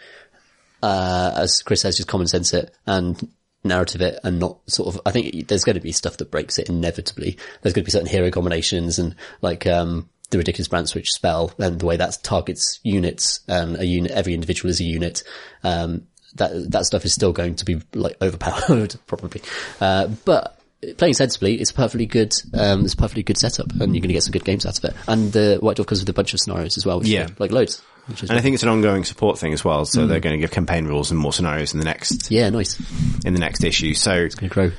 uh, 0.81 1.33
as 1.35 1.61
Chris 1.61 1.81
says, 1.81 1.97
just 1.97 2.09
common 2.09 2.27
sense 2.27 2.53
it 2.53 2.73
and 2.85 3.29
narrative 3.63 4.01
it 4.01 4.19
and 4.23 4.39
not 4.39 4.59
sort 4.67 4.93
of, 4.93 5.01
I 5.05 5.11
think 5.11 5.47
there's 5.47 5.63
going 5.63 5.75
to 5.75 5.81
be 5.81 5.91
stuff 5.91 6.17
that 6.17 6.31
breaks 6.31 6.59
it 6.59 6.69
inevitably. 6.69 7.37
There's 7.61 7.73
going 7.73 7.83
to 7.83 7.87
be 7.87 7.91
certain 7.91 8.07
hero 8.07 8.31
combinations 8.31 8.99
and 8.99 9.15
like, 9.41 9.65
um, 9.67 10.09
the 10.33 10.37
ridiculous 10.39 10.67
brand 10.67 10.89
switch 10.89 11.11
spell 11.11 11.53
and 11.57 11.79
the 11.79 11.85
way 11.85 11.95
that 11.95 12.17
targets 12.23 12.79
units 12.83 13.39
and 13.47 13.77
a 13.77 13.85
unit, 13.85 14.11
every 14.11 14.33
individual 14.33 14.69
is 14.69 14.81
a 14.81 14.83
unit. 14.83 15.23
Um, 15.63 16.07
that, 16.35 16.71
that 16.71 16.85
stuff 16.85 17.05
is 17.05 17.13
still 17.13 17.31
going 17.31 17.55
to 17.55 17.65
be 17.65 17.79
like 17.93 18.17
overpowered 18.21 18.95
probably. 19.07 19.41
Uh, 19.79 20.07
but 20.25 20.59
playing 20.97 21.13
sensibly, 21.13 21.61
it's 21.61 21.71
perfectly 21.71 22.05
good, 22.07 22.33
um, 22.55 22.83
it's 22.83 22.93
a 22.95 22.97
perfectly 22.97 23.23
good 23.23 23.37
setup 23.37 23.69
and 23.71 23.93
you're 23.95 24.01
going 24.01 24.09
to 24.09 24.13
get 24.13 24.23
some 24.23 24.31
good 24.31 24.43
games 24.43 24.65
out 24.65 24.77
of 24.77 24.83
it. 24.85 24.95
And 25.07 25.31
the 25.31 25.57
White 25.61 25.77
Dwarf 25.77 25.85
comes 25.87 26.01
with 26.01 26.09
a 26.09 26.13
bunch 26.13 26.33
of 26.33 26.39
scenarios 26.39 26.75
as 26.77 26.85
well, 26.85 26.99
which 26.99 27.07
Yeah. 27.07 27.29
like 27.39 27.51
loads. 27.51 27.81
And 28.07 28.31
I 28.31 28.41
think 28.41 28.55
it's 28.55 28.63
an 28.63 28.69
ongoing 28.69 29.05
support 29.05 29.39
thing 29.39 29.53
as 29.53 29.63
well. 29.63 29.85
So 29.85 30.07
they're 30.07 30.19
going 30.19 30.33
to 30.35 30.39
give 30.39 30.51
campaign 30.51 30.85
rules 30.87 31.09
and 31.11 31.17
more 31.19 31.31
scenarios 31.31 31.73
in 31.73 31.79
the 31.79 31.85
next, 31.85 32.29
yeah, 32.31 32.49
nice. 32.49 32.77
in 33.23 33.33
the 33.33 33.39
next 33.39 33.63
issue. 33.63 33.93
So 33.93 34.11
it's 34.13 34.35
Going 34.35 34.49
to 34.49 34.53
grow. 34.53 34.71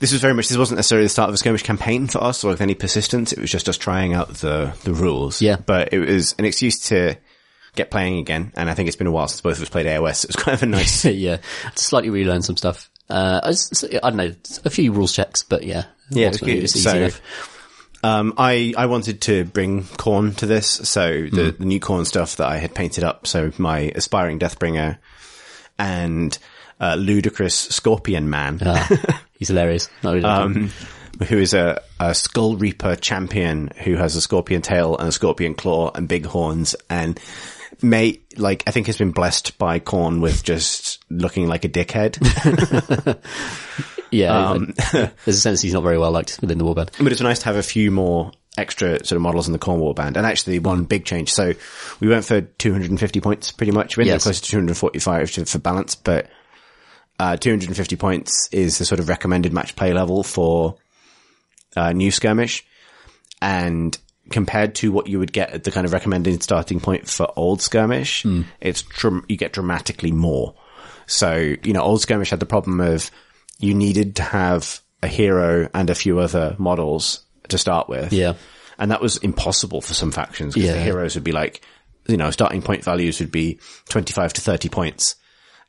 This 0.00 0.12
was 0.12 0.20
very 0.20 0.34
much, 0.34 0.48
this 0.48 0.58
wasn't 0.58 0.76
necessarily 0.76 1.06
the 1.06 1.10
start 1.10 1.28
of 1.28 1.34
a 1.34 1.38
skirmish 1.38 1.62
campaign 1.62 2.06
for 2.08 2.22
us 2.22 2.42
or 2.44 2.48
with 2.48 2.60
any 2.60 2.74
persistence. 2.74 3.32
It 3.32 3.38
was 3.38 3.50
just 3.50 3.68
us 3.68 3.78
trying 3.78 4.12
out 4.12 4.28
the, 4.34 4.72
the 4.84 4.92
rules. 4.92 5.40
Yeah. 5.40 5.56
But 5.56 5.92
it 5.92 5.98
was 5.98 6.34
an 6.38 6.44
excuse 6.44 6.78
to 6.88 7.16
get 7.76 7.90
playing 7.90 8.18
again. 8.18 8.52
And 8.56 8.68
I 8.70 8.74
think 8.74 8.88
it's 8.88 8.96
been 8.96 9.06
a 9.06 9.12
while 9.12 9.28
since 9.28 9.40
both 9.40 9.56
of 9.56 9.62
us 9.62 9.68
played 9.68 9.86
AOS. 9.86 10.24
It 10.24 10.28
was 10.28 10.36
kind 10.36 10.54
of 10.54 10.62
a 10.62 10.66
nice, 10.66 11.04
yeah, 11.04 11.38
slightly 11.74 12.10
relearn 12.10 12.42
some 12.42 12.56
stuff. 12.56 12.90
Uh, 13.08 13.40
I, 13.44 13.50
I 14.02 14.10
don't 14.10 14.16
know, 14.16 14.34
a 14.64 14.70
few 14.70 14.92
rules 14.92 15.12
checks, 15.12 15.42
but 15.42 15.62
yeah, 15.62 15.84
Yeah, 16.10 16.28
it's 16.28 16.36
Ultimately, 16.36 16.54
good. 16.54 16.64
it's 16.64 16.76
easy 16.76 16.88
So- 16.90 16.96
enough. 16.96 17.50
Um, 18.02 18.34
I, 18.36 18.74
I 18.76 18.84
wanted 18.84 19.22
to 19.22 19.46
bring 19.46 19.84
Khorne 19.84 20.36
to 20.36 20.44
this, 20.46 20.68
so 20.68 21.10
the, 21.32 21.52
Hmm. 21.52 21.62
the 21.62 21.64
new 21.64 21.80
Khorne 21.80 22.04
stuff 22.06 22.36
that 22.36 22.46
I 22.46 22.58
had 22.58 22.74
painted 22.74 23.02
up, 23.02 23.26
so 23.26 23.50
my 23.56 23.92
aspiring 23.94 24.38
Deathbringer 24.38 24.98
and 25.78 26.36
uh, 26.80 26.96
ludicrous 26.96 27.54
Scorpion 27.54 28.28
Man, 28.28 28.58
Ah, 28.62 28.88
he's 29.38 29.48
hilarious. 29.48 29.88
Not 30.02 30.14
really 30.14 30.24
um, 30.24 30.70
who 31.28 31.38
is 31.38 31.54
a, 31.54 31.80
a 32.00 32.14
Skull 32.14 32.56
Reaper 32.56 32.96
champion 32.96 33.70
who 33.84 33.96
has 33.96 34.16
a 34.16 34.20
scorpion 34.20 34.62
tail 34.62 34.96
and 34.96 35.08
a 35.08 35.12
scorpion 35.12 35.54
claw 35.54 35.90
and 35.94 36.08
big 36.08 36.26
horns 36.26 36.74
and 36.90 37.18
may, 37.82 38.20
like, 38.36 38.62
I 38.66 38.70
think 38.70 38.86
has 38.86 38.98
been 38.98 39.10
blessed 39.12 39.58
by 39.58 39.78
Khorne 39.80 40.20
with 40.20 40.42
just 40.44 41.04
looking 41.10 41.46
like 41.48 41.64
a 41.64 41.68
dickhead. 41.68 42.18
yeah, 44.10 44.50
um, 44.50 44.74
there's 44.92 45.36
a 45.36 45.40
sense 45.40 45.60
he's 45.60 45.72
not 45.74 45.82
very 45.82 45.98
well 45.98 46.10
liked 46.12 46.38
within 46.40 46.58
the 46.58 46.64
warband. 46.64 46.90
But 47.02 47.12
it's 47.12 47.20
nice 47.20 47.40
to 47.40 47.44
have 47.46 47.56
a 47.56 47.62
few 47.62 47.90
more 47.90 48.32
extra 48.56 49.04
sort 49.04 49.16
of 49.16 49.22
models 49.22 49.48
in 49.48 49.52
the 49.52 49.58
Khorne 49.58 49.80
warband, 49.80 50.16
And 50.16 50.24
actually 50.26 50.60
one 50.60 50.84
big 50.84 51.04
change. 51.04 51.32
So 51.32 51.52
we 52.00 52.08
went 52.08 52.24
for 52.24 52.40
250 52.42 53.20
points 53.20 53.50
pretty 53.50 53.72
much. 53.72 53.96
We 53.96 54.02
ended 54.02 54.12
up 54.14 54.16
Yes. 54.16 54.22
close 54.24 54.40
to 54.40 54.50
245 54.50 55.30
for 55.48 55.58
balance, 55.58 55.94
but, 55.96 56.28
uh, 57.18 57.36
250 57.36 57.96
points 57.96 58.48
is 58.52 58.78
the 58.78 58.84
sort 58.84 59.00
of 59.00 59.08
recommended 59.08 59.52
match 59.52 59.76
play 59.76 59.92
level 59.92 60.22
for, 60.22 60.76
uh, 61.76 61.92
new 61.92 62.10
skirmish. 62.10 62.64
And 63.40 63.96
compared 64.30 64.74
to 64.76 64.90
what 64.90 65.06
you 65.06 65.18
would 65.18 65.32
get 65.32 65.50
at 65.50 65.64
the 65.64 65.70
kind 65.70 65.86
of 65.86 65.92
recommended 65.92 66.42
starting 66.42 66.80
point 66.80 67.08
for 67.08 67.30
old 67.36 67.60
skirmish, 67.60 68.24
it's, 68.60 68.82
dram- 68.82 69.24
you 69.28 69.36
get 69.36 69.52
dramatically 69.52 70.12
more. 70.12 70.54
So, 71.06 71.54
you 71.62 71.72
know, 71.72 71.82
old 71.82 72.00
skirmish 72.00 72.30
had 72.30 72.40
the 72.40 72.46
problem 72.46 72.80
of 72.80 73.10
you 73.58 73.74
needed 73.74 74.16
to 74.16 74.22
have 74.22 74.80
a 75.02 75.06
hero 75.06 75.68
and 75.74 75.90
a 75.90 75.94
few 75.94 76.18
other 76.18 76.56
models 76.58 77.24
to 77.48 77.58
start 77.58 77.88
with. 77.88 78.12
Yeah. 78.12 78.34
And 78.78 78.90
that 78.90 79.02
was 79.02 79.18
impossible 79.18 79.80
for 79.80 79.94
some 79.94 80.10
factions 80.10 80.54
because 80.54 80.70
the 80.70 80.80
heroes 80.82 81.14
would 81.14 81.24
be 81.24 81.32
like, 81.32 81.60
you 82.08 82.16
know, 82.16 82.30
starting 82.30 82.62
point 82.62 82.82
values 82.82 83.20
would 83.20 83.30
be 83.30 83.60
25 83.90 84.32
to 84.34 84.40
30 84.40 84.68
points 84.68 85.16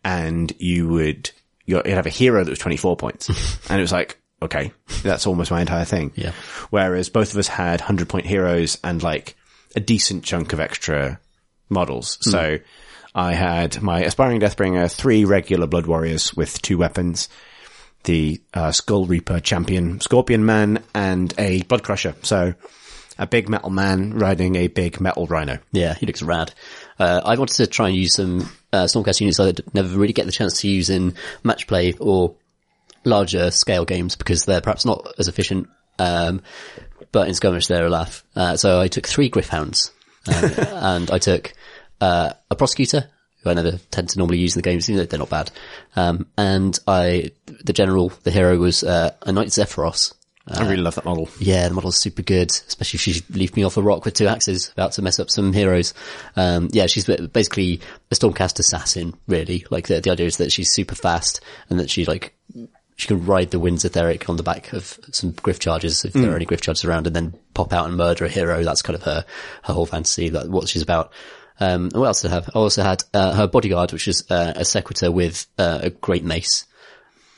and 0.06 0.54
you 0.60 0.88
would, 0.88 1.32
you'd 1.66 1.86
have 1.88 2.06
a 2.06 2.12
hero 2.12 2.44
that 2.44 2.50
was 2.50 2.60
24 2.60 2.96
points. 2.96 3.28
and 3.70 3.80
it 3.80 3.82
was 3.82 3.92
like, 3.92 4.22
okay, 4.42 4.72
that's 5.02 5.26
almost 5.26 5.52
my 5.52 5.60
entire 5.60 5.84
thing. 5.84 6.14
Yeah. 6.16 6.32
Whereas 6.70 7.10
both 7.10 7.34
of 7.34 7.40
us 7.40 7.48
had 7.48 7.82
100 7.82 8.08
point 8.08 8.28
heroes 8.28 8.78
and 8.84 9.02
like 9.02 9.36
a 9.76 9.80
decent 9.80 10.24
chunk 10.24 10.54
of 10.54 10.60
extra 10.60 11.20
models. 11.70 12.20
So 12.22 12.60
I 13.16 13.34
had 13.34 13.82
my 13.82 14.02
aspiring 14.04 14.40
Deathbringer, 14.40 14.92
three 14.92 15.26
regular 15.26 15.66
Blood 15.66 15.88
Warriors 15.88 16.36
with 16.36 16.62
two 16.62 16.78
weapons, 16.78 17.28
the 18.04 18.42
uh, 18.54 18.72
Skull 18.72 19.06
Reaper 19.06 19.40
champion 19.40 20.00
Scorpion 20.02 20.46
Man, 20.46 20.84
and 20.94 21.34
a 21.40 21.64
Blood 21.64 21.84
Crusher. 21.84 22.14
So 22.22 22.54
a 23.18 23.26
big 23.26 23.50
metal 23.50 23.70
man 23.70 24.14
riding 24.14 24.56
a 24.56 24.68
big 24.68 25.00
metal 25.00 25.26
rhino. 25.28 25.60
Yeah, 25.72 25.94
he 25.94 26.06
looks 26.06 26.22
rad. 26.22 26.54
Uh, 27.00 27.22
I 27.24 27.38
wanted 27.38 27.56
to 27.58 27.68
try 27.68 27.88
and 27.88 27.98
use 27.98 28.16
some 28.16 28.50
uh, 28.76 28.86
Stormcast 28.86 29.22
units 29.22 29.40
I 29.40 29.54
never 29.74 29.98
really 29.98 30.14
get 30.14 30.26
the 30.26 30.32
chance 30.32 30.62
to 30.62 30.68
use 30.68 30.90
in 30.90 31.16
match 31.44 31.68
play 31.68 31.94
or 32.00 32.36
larger 33.04 33.52
scale 33.52 33.86
games 33.86 34.16
because 34.16 34.46
they're 34.46 34.62
perhaps 34.62 34.86
not 34.86 35.08
as 35.18 35.28
efficient. 35.28 35.70
Um, 35.98 36.42
but 37.12 37.28
in 37.28 37.34
skirmish 37.34 37.68
they're 37.68 37.86
a 37.86 37.90
laugh. 37.90 38.24
Uh, 38.36 38.58
so 38.58 38.82
I 38.82 38.88
took 38.88 39.08
three 39.08 39.30
Griffhounds, 39.30 39.92
um, 40.28 40.52
and 40.84 41.12
I 41.12 41.20
took 41.20 41.54
uh, 42.02 42.34
a 42.52 42.56
prosecutor 42.56 43.10
who 43.42 43.50
I 43.52 43.54
never 43.54 43.78
tend 43.92 44.10
to 44.10 44.18
normally 44.18 44.40
use 44.40 44.56
in 44.56 44.62
the 44.62 44.70
games. 44.70 44.90
even 44.90 44.98
though 44.98 45.06
They're 45.06 45.20
not 45.20 45.30
bad. 45.30 45.52
Um, 45.96 46.28
and 46.38 46.78
I, 46.88 47.32
the 47.46 47.74
general, 47.74 48.12
the 48.24 48.32
hero 48.32 48.58
was 48.58 48.84
uh, 48.84 49.14
a 49.22 49.32
Knight 49.32 49.50
Zephyros. 49.50 50.14
I 50.48 50.62
really 50.62 50.84
love 50.84 50.94
that 50.96 51.06
model. 51.06 51.28
Yeah, 51.40 51.68
the 51.68 51.74
model's 51.74 52.00
super 52.00 52.22
good, 52.22 52.52
especially 52.52 52.98
if 52.98 53.02
she 53.02 53.24
leaves 53.32 53.56
me 53.56 53.64
off 53.64 53.78
a 53.78 53.82
rock 53.82 54.06
with 54.06 54.14
two 54.14 54.28
axes, 54.28 54.70
about 54.70 54.92
to 54.92 55.02
mess 55.02 55.20
up 55.20 55.32
some 55.32 55.54
heroes. 55.54 55.96
Um, 56.36 56.70
yeah, 56.72 56.86
she's 56.86 57.06
basically 57.06 57.82
a 58.12 58.16
Stormcast 58.16 58.60
assassin, 58.60 59.16
really. 59.28 59.66
Like 59.72 59.88
the, 59.88 60.02
the 60.02 60.12
idea 60.12 60.28
is 60.28 60.38
that 60.38 60.52
she's 60.52 60.70
super 60.70 60.94
fast 60.94 61.42
and 61.70 61.80
that 61.80 61.90
she 61.90 62.06
like, 62.06 62.36
she 62.96 63.08
can 63.08 63.26
ride 63.26 63.50
the 63.50 63.60
Winds 63.60 63.86
Etheric 63.86 64.30
on 64.30 64.38
the 64.38 64.44
back 64.44 64.72
of 64.72 65.00
some 65.12 65.34
Gryph-chargers 65.34 66.06
if 66.06 66.14
there 66.14 66.32
are 66.32 66.36
any 66.36 66.46
Gryph-chargers 66.46 66.86
around 66.86 67.08
and 67.08 67.16
then 67.16 67.34
pop 67.56 67.74
out 67.74 67.88
and 67.88 67.98
murder 67.98 68.26
a 68.26 68.30
hero. 68.30 68.64
That's 68.64 68.84
kind 68.84 68.96
of 68.96 69.04
her, 69.04 69.26
her 69.64 69.74
whole 69.74 69.88
fantasy, 69.88 70.30
like 70.30 70.48
what 70.48 70.70
she's 70.70 70.84
about. 70.84 71.12
Um, 71.60 71.90
what 71.92 72.06
else 72.06 72.22
did 72.22 72.32
I 72.32 72.36
have? 72.36 72.50
I 72.50 72.60
also 72.60 72.84
had, 72.84 73.04
uh, 73.14 73.34
her 73.34 73.48
bodyguard, 73.48 73.94
which 73.94 74.08
is, 74.08 74.30
uh, 74.30 74.54
a 74.56 74.64
Sequitur 74.64 75.12
with, 75.12 75.48
uh, 75.58 75.80
a 75.84 75.90
great 75.90 76.24
mace. 76.24 76.66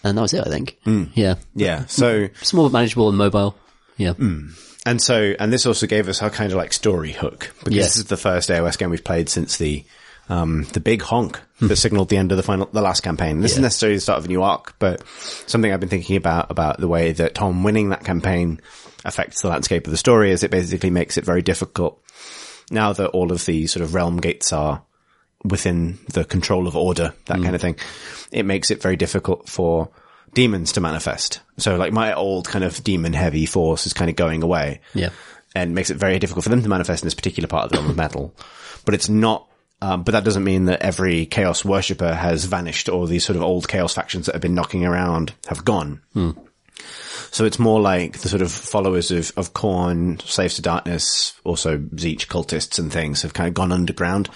And 0.04 0.18
that 0.18 0.22
was 0.22 0.34
it, 0.34 0.46
I 0.46 0.50
think. 0.50 0.78
Mm. 0.86 1.10
Yeah. 1.16 1.36
Yeah. 1.56 1.86
So, 1.88 2.30
Small, 2.42 2.70
manageable 2.70 3.10
and 3.10 3.18
mobile. 3.18 3.56
Yeah. 3.98 4.14
Mm. 4.14 4.54
and 4.86 5.02
so, 5.02 5.34
and 5.40 5.52
this 5.52 5.66
also 5.66 5.88
gave 5.88 6.08
us 6.08 6.22
our 6.22 6.30
kind 6.30 6.52
of 6.52 6.58
like 6.58 6.72
story 6.72 7.12
hook 7.12 7.52
because 7.60 7.74
Yes. 7.74 7.86
this 7.88 7.98
is 7.98 8.06
the 8.06 8.18
first 8.18 8.50
AOS 8.50 8.78
game 8.78 8.92
we've 8.92 9.04
played 9.04 9.28
since 9.28 9.58
the, 9.58 9.84
um, 10.30 10.66
the 10.74 10.80
big 10.80 11.02
honk 11.02 11.40
that 11.60 11.68
hmm. 11.68 11.74
signaled 11.74 12.10
the 12.10 12.18
end 12.18 12.32
of 12.32 12.38
the 12.38 12.44
final, 12.44 12.70
the 12.72 12.82
last 12.82 13.02
campaign. 13.02 13.42
This 13.42 13.54
isn't 13.54 13.64
necessarily 13.64 13.98
the 13.98 14.02
start 14.02 14.20
of 14.20 14.26
a 14.26 14.28
new 14.28 14.44
arc, 14.44 14.78
but 14.78 15.04
something 15.48 15.72
I've 15.74 15.80
been 15.80 15.90
thinking 15.90 16.16
about, 16.16 16.52
about 16.52 16.80
the 16.80 16.88
way 16.88 17.12
that 17.14 17.34
Tom 17.34 17.64
winning 17.64 17.90
that 17.90 18.04
campaign 18.04 18.62
affects 19.04 19.42
the 19.42 19.48
landscape 19.48 19.88
of 19.88 19.92
the 19.92 19.98
story 19.98 20.32
is 20.32 20.44
it 20.44 20.52
basically 20.52 20.90
makes 20.90 21.18
it 21.18 21.26
very 21.26 21.42
difficult 21.42 22.04
now 22.70 22.94
that 22.94 23.10
all 23.10 23.32
of 23.32 23.46
the 23.46 23.68
sort 23.68 23.84
of 23.84 23.94
realm 23.94 24.18
gates 24.18 24.52
are 24.52 24.84
within 25.44 26.00
the 26.14 26.26
control 26.26 26.68
of 26.68 26.76
order, 26.76 27.14
that 27.26 27.42
kind 27.42 27.56
of 27.56 27.62
thing, 27.62 27.78
it 28.32 28.44
makes 28.44 28.72
it 28.72 28.82
very 28.82 28.96
difficult 28.96 29.50
for 29.50 29.90
demons 30.34 30.74
to 30.74 30.82
manifest. 30.82 31.42
So 31.58 31.78
like 31.78 31.94
my 31.94 32.14
old 32.14 32.48
kind 32.48 32.64
of 32.64 32.84
demon 32.84 33.14
heavy 33.14 33.46
force 33.46 33.88
is 33.88 33.94
kind 33.94 34.10
of 34.10 34.16
going 34.16 34.44
away. 34.44 34.82
Yeah. 34.94 35.10
And 35.56 35.74
makes 35.74 35.90
it 35.90 35.98
very 35.98 36.20
difficult 36.20 36.44
for 36.44 36.50
them 36.50 36.62
to 36.62 36.70
manifest 36.70 37.04
in 37.04 37.08
this 37.08 37.16
particular 37.16 37.48
part 37.48 37.66
of 37.66 37.72
the 37.72 37.78
realm 37.78 37.90
of 37.90 37.98
metal. 37.98 38.36
But 38.86 38.94
it's 38.94 39.10
not, 39.10 39.48
um, 39.82 40.04
but 40.04 40.12
that 40.12 40.24
doesn't 40.24 40.44
mean 40.44 40.66
that 40.66 40.82
every 40.82 41.26
chaos 41.26 41.66
worshipper 41.66 42.14
has 42.14 42.46
vanished 42.46 42.90
or 42.90 43.08
these 43.08 43.26
sort 43.26 43.38
of 43.38 43.42
old 43.42 43.68
chaos 43.68 43.94
factions 43.96 44.26
that 44.26 44.36
have 44.36 44.42
been 44.42 44.54
knocking 44.54 44.86
around 44.86 45.34
have 45.48 45.66
gone. 45.66 46.02
So 47.32 47.46
it's 47.46 47.60
more 47.60 47.80
like 47.82 48.20
the 48.20 48.30
sort 48.30 48.42
of 48.42 48.52
followers 48.52 49.12
of, 49.12 49.32
of 49.38 49.54
Khorne, 49.54 50.22
Slaves 50.22 50.56
to 50.56 50.62
Darkness, 50.62 51.34
also 51.44 51.78
Tzeentch 51.78 52.28
cultists 52.28 52.80
and 52.80 52.92
things 52.92 53.22
have 53.22 53.34
kind 53.34 53.48
of 53.48 53.54
gone 53.54 53.72
underground. 53.72 54.30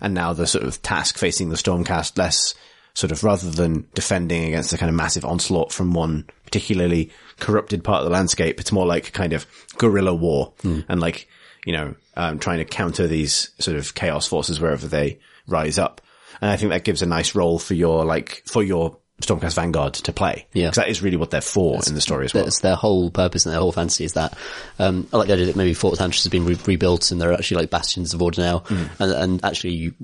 And 0.00 0.14
now 0.14 0.32
the 0.32 0.46
sort 0.46 0.64
of 0.64 0.82
task 0.82 1.16
facing 1.18 1.48
the 1.48 1.56
Stormcast 1.56 2.18
less 2.18 2.54
sort 2.94 3.10
of 3.10 3.24
rather 3.24 3.50
than 3.50 3.86
defending 3.94 4.44
against 4.44 4.70
the 4.70 4.78
kind 4.78 4.90
of 4.90 4.96
massive 4.96 5.24
onslaught 5.24 5.72
from 5.72 5.94
one 5.94 6.26
particularly 6.44 7.10
corrupted 7.38 7.82
part 7.82 8.00
of 8.00 8.04
the 8.04 8.12
landscape, 8.12 8.60
it's 8.60 8.72
more 8.72 8.84
like 8.86 9.14
kind 9.14 9.32
of 9.32 9.46
guerrilla 9.78 10.14
war 10.14 10.52
and 10.88 11.00
like, 11.00 11.26
you 11.64 11.72
know, 11.72 11.94
um, 12.16 12.38
trying 12.38 12.58
to 12.58 12.66
counter 12.66 13.06
these 13.06 13.50
sort 13.58 13.78
of 13.78 13.94
chaos 13.94 14.26
forces 14.26 14.60
wherever 14.60 14.86
they 14.86 15.18
rise 15.46 15.78
up. 15.78 16.02
And 16.42 16.50
I 16.50 16.56
think 16.56 16.70
that 16.72 16.84
gives 16.84 17.00
a 17.00 17.06
nice 17.06 17.34
role 17.34 17.58
for 17.58 17.72
your, 17.72 18.04
like, 18.04 18.42
for 18.44 18.62
your 18.62 18.98
Stormcast 19.22 19.54
Vanguard 19.54 19.94
to 19.94 20.12
play. 20.12 20.46
Yeah. 20.52 20.66
Because 20.66 20.76
that 20.76 20.88
is 20.88 21.02
really 21.02 21.16
what 21.16 21.30
they're 21.30 21.40
for 21.40 21.80
in 21.86 21.94
the 21.94 22.00
story 22.00 22.26
as 22.26 22.34
well. 22.34 22.44
That's 22.44 22.60
their 22.60 22.76
whole 22.76 23.10
purpose 23.10 23.46
and 23.46 23.52
their 23.52 23.60
whole 23.60 23.72
fantasy 23.72 24.04
is 24.04 24.12
that. 24.14 24.36
Um, 24.78 25.08
I 25.12 25.18
like 25.18 25.28
the 25.28 25.34
idea 25.34 25.46
that 25.46 25.56
maybe 25.56 25.74
Fort 25.74 25.98
Tantris 25.98 26.22
has 26.24 26.28
been 26.28 26.44
re- 26.44 26.58
rebuilt 26.66 27.10
and 27.10 27.20
they're 27.20 27.32
actually 27.32 27.62
like 27.62 27.70
bastions 27.70 28.14
of 28.14 28.22
order 28.22 28.42
now. 28.42 28.58
Mm. 28.60 28.88
And, 29.00 29.12
and 29.12 29.44
actually, 29.44 29.74
you, 29.74 29.94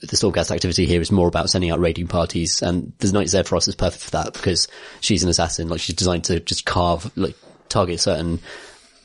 the 0.00 0.16
Stormcast 0.16 0.50
activity 0.50 0.86
here 0.86 1.00
is 1.00 1.12
more 1.12 1.28
about 1.28 1.50
sending 1.50 1.70
out 1.70 1.80
raiding 1.80 2.08
parties. 2.08 2.62
And 2.62 2.92
the 2.98 3.12
Knight 3.12 3.28
Zephyros 3.28 3.68
is 3.68 3.74
perfect 3.74 4.04
for 4.04 4.10
that 4.12 4.32
because 4.32 4.68
she's 5.00 5.22
an 5.22 5.30
assassin. 5.30 5.68
Like 5.68 5.80
she's 5.80 5.96
designed 5.96 6.24
to 6.24 6.40
just 6.40 6.64
carve, 6.64 7.10
like 7.16 7.36
target 7.68 8.00
certain 8.00 8.40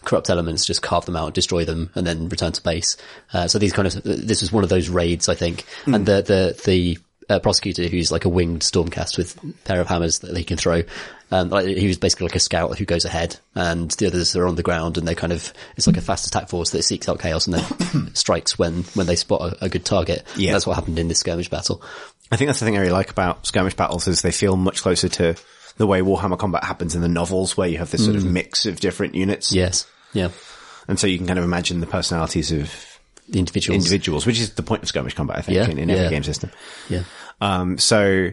corrupt 0.03 0.29
elements, 0.29 0.65
just 0.65 0.81
carve 0.81 1.05
them 1.05 1.15
out, 1.15 1.33
destroy 1.33 1.65
them, 1.65 1.89
and 1.95 2.05
then 2.05 2.29
return 2.29 2.51
to 2.51 2.63
base. 2.63 2.97
Uh, 3.33 3.47
so 3.47 3.59
these 3.59 3.73
kind 3.73 3.87
of 3.87 4.01
this 4.03 4.41
was 4.41 4.51
one 4.51 4.63
of 4.63 4.69
those 4.69 4.89
raids, 4.89 5.29
I 5.29 5.35
think. 5.35 5.65
And 5.85 6.05
the 6.05 6.21
the 6.21 6.61
the 6.65 6.97
uh, 7.29 7.39
prosecutor, 7.39 7.83
who's 7.87 8.11
like 8.11 8.25
a 8.25 8.29
winged 8.29 8.61
stormcast 8.61 9.17
with 9.17 9.37
a 9.43 9.53
pair 9.65 9.79
of 9.79 9.87
hammers 9.87 10.19
that 10.19 10.35
he 10.35 10.43
can 10.43 10.57
throw, 10.57 10.83
um, 11.31 11.49
like, 11.49 11.67
he 11.67 11.87
was 11.87 11.97
basically 11.99 12.25
like 12.27 12.35
a 12.35 12.39
scout 12.39 12.77
who 12.77 12.85
goes 12.85 13.05
ahead, 13.05 13.37
and 13.53 13.91
the 13.91 14.07
others 14.07 14.35
are 14.35 14.47
on 14.47 14.55
the 14.55 14.63
ground, 14.63 14.97
and 14.97 15.07
they 15.07 15.13
kind 15.15 15.31
of 15.31 15.53
it's 15.77 15.85
like 15.87 15.97
a 15.97 16.01
fast 16.01 16.25
attack 16.27 16.49
force 16.49 16.71
that 16.71 16.81
seeks 16.83 17.07
out 17.07 17.19
chaos 17.19 17.45
and 17.47 17.55
then 17.55 18.11
strikes 18.15 18.57
when 18.57 18.83
when 18.95 19.05
they 19.07 19.15
spot 19.15 19.41
a, 19.53 19.65
a 19.65 19.69
good 19.69 19.85
target. 19.85 20.23
Yeah. 20.35 20.53
that's 20.53 20.65
what 20.65 20.75
happened 20.75 20.97
in 20.97 21.07
this 21.07 21.19
skirmish 21.19 21.49
battle. 21.49 21.83
I 22.31 22.35
think 22.35 22.47
that's 22.47 22.59
the 22.59 22.65
thing 22.65 22.77
I 22.77 22.81
really 22.81 22.91
like 22.93 23.09
about 23.11 23.45
skirmish 23.45 23.75
battles 23.75 24.07
is 24.07 24.21
they 24.21 24.31
feel 24.31 24.55
much 24.55 24.81
closer 24.81 25.09
to 25.09 25.35
the 25.77 25.87
way 25.87 26.01
Warhammer 26.01 26.37
combat 26.37 26.63
happens 26.63 26.93
in 26.95 27.01
the 27.01 27.07
novels 27.07 27.55
where 27.55 27.67
you 27.67 27.77
have 27.77 27.89
this 27.89 28.03
sort 28.03 28.15
of 28.17 28.25
mix 28.25 28.65
of 28.65 28.79
different 28.79 29.15
units. 29.15 29.51
Yes, 29.53 29.87
yeah, 30.13 30.29
And 30.87 30.99
so 30.99 31.07
you 31.07 31.17
can 31.17 31.25
kind 31.25 31.39
of 31.39 31.45
imagine 31.45 31.79
the 31.79 31.87
personalities 31.87 32.51
of 32.51 32.73
the 33.29 33.39
individuals. 33.39 33.77
individuals, 33.85 34.25
which 34.25 34.39
is 34.39 34.53
the 34.55 34.61
point 34.63 34.83
of 34.83 34.89
skirmish 34.89 35.13
combat, 35.13 35.37
I 35.37 35.41
think, 35.41 35.55
Yeah, 35.55 35.69
in, 35.69 35.77
in 35.79 35.89
every 35.89 36.03
yeah. 36.03 36.09
game 36.09 36.23
system. 36.23 36.51
yeah, 36.89 37.03
Um, 37.41 37.77
so, 37.77 38.31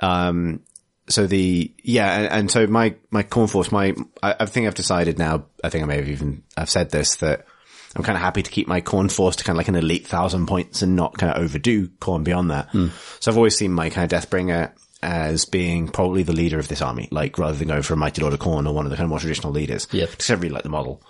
um, 0.00 0.60
so 1.08 1.26
the, 1.26 1.72
yeah, 1.82 2.18
and, 2.18 2.32
and 2.32 2.50
so 2.50 2.66
my, 2.66 2.96
my 3.10 3.22
Khorne 3.22 3.50
force, 3.50 3.70
my, 3.70 3.94
I, 4.22 4.36
I 4.40 4.46
think 4.46 4.66
I've 4.66 4.74
decided 4.74 5.18
now, 5.18 5.46
I 5.62 5.68
think 5.68 5.84
I 5.84 5.86
may 5.86 5.96
have 5.96 6.08
even, 6.08 6.42
I've 6.56 6.70
said 6.70 6.90
this, 6.90 7.16
that 7.16 7.46
I'm 7.94 8.02
kind 8.02 8.16
of 8.16 8.22
happy 8.22 8.42
to 8.42 8.50
keep 8.50 8.66
my 8.66 8.80
Khorne 8.80 9.10
force 9.10 9.36
to 9.36 9.44
kind 9.44 9.56
of 9.56 9.58
like 9.58 9.68
an 9.68 9.76
elite 9.76 10.06
thousand 10.06 10.46
points 10.46 10.82
and 10.82 10.96
not 10.96 11.16
kind 11.16 11.32
of 11.32 11.42
overdo 11.42 11.88
Khorne 11.88 12.24
beyond 12.24 12.50
that. 12.50 12.72
So 13.20 13.30
I've 13.30 13.36
always 13.36 13.56
seen 13.56 13.72
my 13.72 13.90
kind 13.90 14.12
of 14.12 14.18
Deathbringer 14.18 14.72
as 15.02 15.44
being 15.44 15.88
probably 15.88 16.22
the 16.22 16.32
leader 16.32 16.58
of 16.58 16.66
this 16.66 16.80
army, 16.80 17.08
like 17.10 17.38
rather 17.38 17.56
than 17.56 17.68
going 17.68 17.82
for 17.82 17.92
a 17.92 17.96
Mighty 17.96 18.22
Lord 18.22 18.32
of 18.32 18.40
Khorne 18.40 18.66
or 18.66 18.72
one 18.72 18.86
of 18.86 18.90
the 18.90 18.96
kind 18.96 19.04
of 19.04 19.10
more 19.10 19.20
traditional 19.20 19.52
leaders. 19.52 19.86
Yeah. 19.92 20.06
Because 20.06 20.30
I 20.30 20.34
really 20.34 20.48
like 20.48 20.62
the 20.62 20.70
model. 20.70 21.02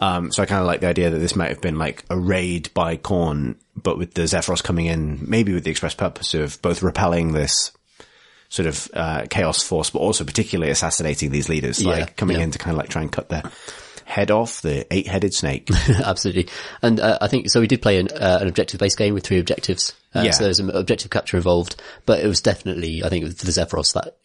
Um, 0.00 0.30
so 0.32 0.42
I 0.42 0.46
kind 0.46 0.60
of 0.60 0.66
like 0.66 0.80
the 0.80 0.88
idea 0.88 1.10
that 1.10 1.18
this 1.18 1.36
might 1.36 1.48
have 1.48 1.60
been 1.60 1.78
like 1.78 2.04
a 2.10 2.18
raid 2.18 2.72
by 2.74 2.96
Khorne, 2.96 3.56
but 3.76 3.98
with 3.98 4.14
the 4.14 4.22
Zephyros 4.22 4.62
coming 4.62 4.86
in, 4.86 5.24
maybe 5.28 5.52
with 5.54 5.64
the 5.64 5.70
express 5.70 5.94
purpose 5.94 6.34
of 6.34 6.60
both 6.62 6.82
repelling 6.82 7.32
this 7.32 7.72
sort 8.48 8.66
of, 8.66 8.88
uh, 8.94 9.26
chaos 9.30 9.62
force, 9.62 9.90
but 9.90 9.98
also 9.98 10.24
particularly 10.24 10.70
assassinating 10.70 11.30
these 11.30 11.48
leaders, 11.48 11.82
Yeah, 11.82 11.90
like 11.92 12.16
coming 12.16 12.36
yeah. 12.36 12.44
in 12.44 12.50
to 12.52 12.58
kind 12.58 12.74
of 12.74 12.78
like 12.78 12.88
try 12.88 13.02
and 13.02 13.10
cut 13.10 13.28
their 13.28 13.42
head 14.04 14.30
off, 14.30 14.60
the 14.60 14.86
eight-headed 14.94 15.32
snake. 15.34 15.68
Absolutely. 15.88 16.48
And 16.82 17.00
uh, 17.00 17.18
I 17.20 17.26
think, 17.28 17.50
so 17.50 17.58
we 17.60 17.66
did 17.66 17.82
play 17.82 17.98
an, 17.98 18.08
uh, 18.14 18.38
an 18.42 18.48
objective-based 18.48 18.98
game 18.98 19.14
with 19.14 19.24
three 19.26 19.38
objectives. 19.40 19.94
Uh, 20.14 20.20
Yeah. 20.24 20.30
So 20.32 20.44
there's 20.44 20.60
an 20.60 20.70
objective 20.70 21.10
capture 21.10 21.36
involved, 21.38 21.76
but 22.06 22.20
it 22.20 22.26
was 22.28 22.42
definitely, 22.42 23.02
I 23.02 23.08
think, 23.08 23.24
for 23.36 23.46
the 23.46 23.50
Zephyros 23.50 23.94
that 23.94 24.18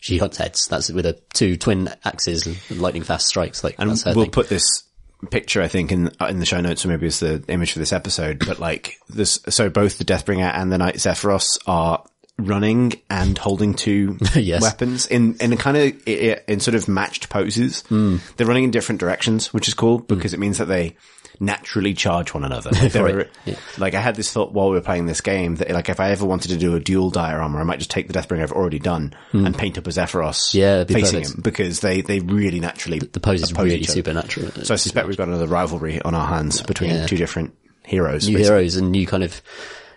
she 0.00 0.18
hunts 0.18 0.36
heads. 0.36 0.68
That's 0.68 0.90
with 0.92 1.06
a 1.06 1.18
two 1.32 1.56
twin 1.56 1.88
axes 2.04 2.46
and 2.46 2.78
lightning 2.80 3.02
fast 3.04 3.26
strikes. 3.26 3.64
Like, 3.64 3.76
And 3.78 3.88
we'll 3.88 3.96
thing. 3.96 4.30
put 4.30 4.48
this 4.48 4.84
picture, 5.30 5.62
I 5.62 5.68
think, 5.68 5.92
in 5.92 6.10
in 6.20 6.38
the 6.38 6.46
show 6.46 6.60
notes, 6.60 6.84
or 6.84 6.88
maybe 6.88 7.06
it's 7.06 7.20
the 7.20 7.42
image 7.48 7.72
for 7.72 7.78
this 7.78 7.92
episode. 7.92 8.42
But 8.46 8.58
like 8.58 8.98
this, 9.08 9.40
so 9.48 9.68
both 9.70 9.98
the 9.98 10.04
Deathbringer 10.04 10.50
and 10.54 10.70
the 10.72 10.78
Knight 10.78 10.96
Zephyros 10.96 11.58
are 11.66 12.04
running 12.38 12.92
and 13.10 13.36
holding 13.38 13.74
two 13.74 14.18
Yes. 14.34 14.62
weapons 14.62 15.06
in 15.06 15.36
in 15.40 15.52
a 15.52 15.56
kind 15.56 15.76
of 15.76 16.08
in 16.48 16.60
sort 16.60 16.74
of 16.74 16.88
matched 16.88 17.28
poses. 17.28 17.82
Hmm. 17.82 18.16
They're 18.36 18.46
running 18.46 18.64
in 18.64 18.70
different 18.70 19.00
directions, 19.00 19.52
which 19.54 19.68
is 19.68 19.74
cool 19.74 19.98
because 19.98 20.34
it 20.34 20.40
means 20.40 20.58
that 20.58 20.64
they 20.66 20.96
naturally 21.40 21.94
charge 21.94 22.34
one 22.34 22.44
another. 22.44 22.70
Like, 23.02 23.30
Yeah. 23.44 23.54
like 23.78 23.94
I 23.94 24.00
had 24.00 24.16
this 24.16 24.30
thought 24.32 24.52
while 24.52 24.68
we 24.70 24.76
were 24.76 24.80
playing 24.82 25.06
this 25.06 25.20
game 25.20 25.56
that 25.56 25.70
like 25.70 25.88
if 25.88 25.98
I 26.00 26.10
ever 26.10 26.24
wanted 26.24 26.48
to 26.48 26.56
do 26.56 26.74
a 26.74 26.80
dual 26.80 27.10
diorama, 27.10 27.58
I 27.58 27.64
might 27.64 27.78
just 27.78 27.90
take 27.90 28.06
the 28.08 28.14
Deathbringer 28.14 28.42
I've 28.42 28.52
already 28.52 28.78
done 28.78 29.14
and 29.32 29.56
paint 29.56 29.78
up 29.78 29.86
a 29.86 29.90
Zephyros. 29.90 30.54
Yeah, 30.54 30.84
be 30.84 30.94
facing 30.94 31.20
perfect. 31.20 31.36
him 31.36 31.42
because 31.42 31.80
they 31.80 32.00
they 32.02 32.20
really 32.20 32.60
naturally 32.60 32.98
the 32.98 33.20
pose 33.20 33.42
is 33.42 33.52
really 33.56 33.82
supernatural. 33.84 34.50
So 34.64 34.74
I 34.74 34.76
suspect 34.76 35.06
we've 35.08 35.16
got 35.16 35.28
another 35.28 35.46
rivalry 35.46 36.00
on 36.02 36.14
our 36.14 36.26
hands 36.26 36.60
between 36.62 36.90
Yeah. 36.90 37.06
two 37.06 37.16
different 37.16 37.54
heroes. 37.84 38.28
new 38.28 38.36
basically. 38.36 38.56
heroes 38.56 38.76
and 38.76 38.92
new 38.92 39.06
kind 39.06 39.22
of 39.24 39.40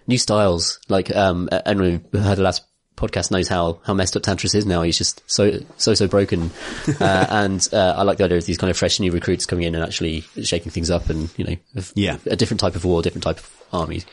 new 0.07 0.17
styles. 0.17 0.79
Like, 0.89 1.15
um, 1.15 1.49
anyone 1.65 2.03
who 2.11 2.17
heard 2.19 2.37
the 2.37 2.43
last 2.43 2.63
podcast 2.95 3.31
knows 3.31 3.47
how, 3.47 3.79
how 3.83 3.93
messed 3.93 4.15
up 4.15 4.23
Tantris 4.23 4.55
is 4.55 4.65
now. 4.65 4.81
He's 4.81 4.97
just 4.97 5.21
so, 5.29 5.59
so, 5.77 5.93
so 5.93 6.07
broken. 6.07 6.51
uh, 6.99 7.27
and, 7.29 7.67
uh, 7.73 7.95
I 7.97 8.03
like 8.03 8.17
the 8.17 8.23
idea 8.25 8.37
of 8.37 8.45
these 8.45 8.57
kind 8.57 8.71
of 8.71 8.77
fresh 8.77 8.99
new 8.99 9.11
recruits 9.11 9.45
coming 9.45 9.65
in 9.65 9.75
and 9.75 9.83
actually 9.83 10.21
shaking 10.43 10.71
things 10.71 10.89
up 10.89 11.09
and, 11.09 11.29
you 11.37 11.45
know, 11.45 11.55
a- 11.75 11.83
Yeah. 11.95 12.17
a 12.25 12.35
different 12.35 12.59
type 12.61 12.75
of 12.75 12.85
war, 12.85 13.01
different 13.01 13.23
type 13.23 13.39
of 13.39 13.63
army. 13.73 14.03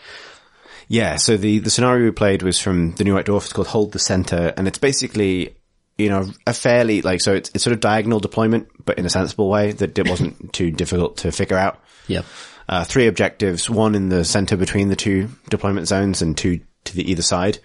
Yeah, 0.89 1.17
so 1.17 1.37
the, 1.37 1.61
the 1.61 1.71
scenario 1.71 2.05
we 2.05 2.11
played 2.11 2.43
was 2.43 2.59
from 2.59 2.93
the 2.97 3.05
New 3.05 3.15
White 3.15 3.27
Dwarf. 3.27 3.45
It's 3.45 3.53
called 3.53 3.69
Hold 3.69 3.93
the 3.93 3.99
Center, 3.99 4.53
and 4.57 4.67
it's 4.69 4.79
basically, 4.79 5.55
you 5.97 6.09
know, 6.11 6.29
a 6.47 6.53
fairly, 6.53 7.03
like, 7.03 7.21
so 7.21 7.33
it's, 7.35 7.51
it's 7.55 7.65
sort 7.65 7.73
of 7.73 7.81
diagonal 7.81 8.21
deployment, 8.21 8.69
but 8.85 8.99
in 8.99 9.07
a 9.07 9.11
sensible 9.11 9.49
way 9.49 9.73
that 9.73 9.97
it 9.99 10.09
wasn't 10.09 10.53
too 10.53 10.71
difficult 10.71 11.19
to 11.19 11.33
figure 11.33 11.57
out. 11.57 11.81
Yeah. 12.09 12.23
Uh, 12.69 12.85
three 12.85 13.07
objectives, 13.07 13.71
one 13.71 13.95
in 13.95 14.09
the 14.09 14.25
center 14.25 14.57
between 14.57 14.89
the 14.89 14.97
two 14.97 15.29
deployment 15.49 15.87
zones 15.89 16.21
and 16.21 16.37
two 16.37 16.61
to 16.85 16.95
the 16.97 17.11
either 17.11 17.23
side. 17.23 17.59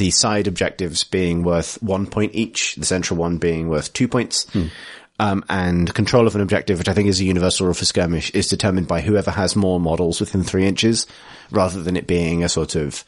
The 0.00 0.10
side 0.10 0.46
objectives 0.46 1.04
being 1.04 1.42
worth 1.42 1.74
one 1.82 2.06
point 2.06 2.34
each, 2.34 2.74
the 2.76 2.86
central 2.86 3.18
one 3.18 3.36
being 3.36 3.68
worth 3.68 3.92
two 3.92 4.08
points. 4.08 4.46
Um, 5.18 5.44
and 5.50 5.92
control 5.92 6.26
of 6.26 6.34
an 6.34 6.40
objective, 6.40 6.78
which 6.78 6.88
I 6.88 6.94
think 6.94 7.06
is 7.10 7.20
a 7.20 7.24
universal 7.24 7.66
rule 7.66 7.74
for 7.74 7.84
skirmish, 7.84 8.30
is 8.30 8.48
determined 8.48 8.88
by 8.88 9.02
whoever 9.02 9.30
has 9.30 9.54
more 9.54 9.78
models 9.78 10.18
within 10.18 10.42
three 10.42 10.64
inches, 10.66 11.06
rather 11.50 11.82
than 11.82 11.98
it 11.98 12.06
being 12.06 12.42
a 12.42 12.48
sort 12.48 12.76
of, 12.76 13.04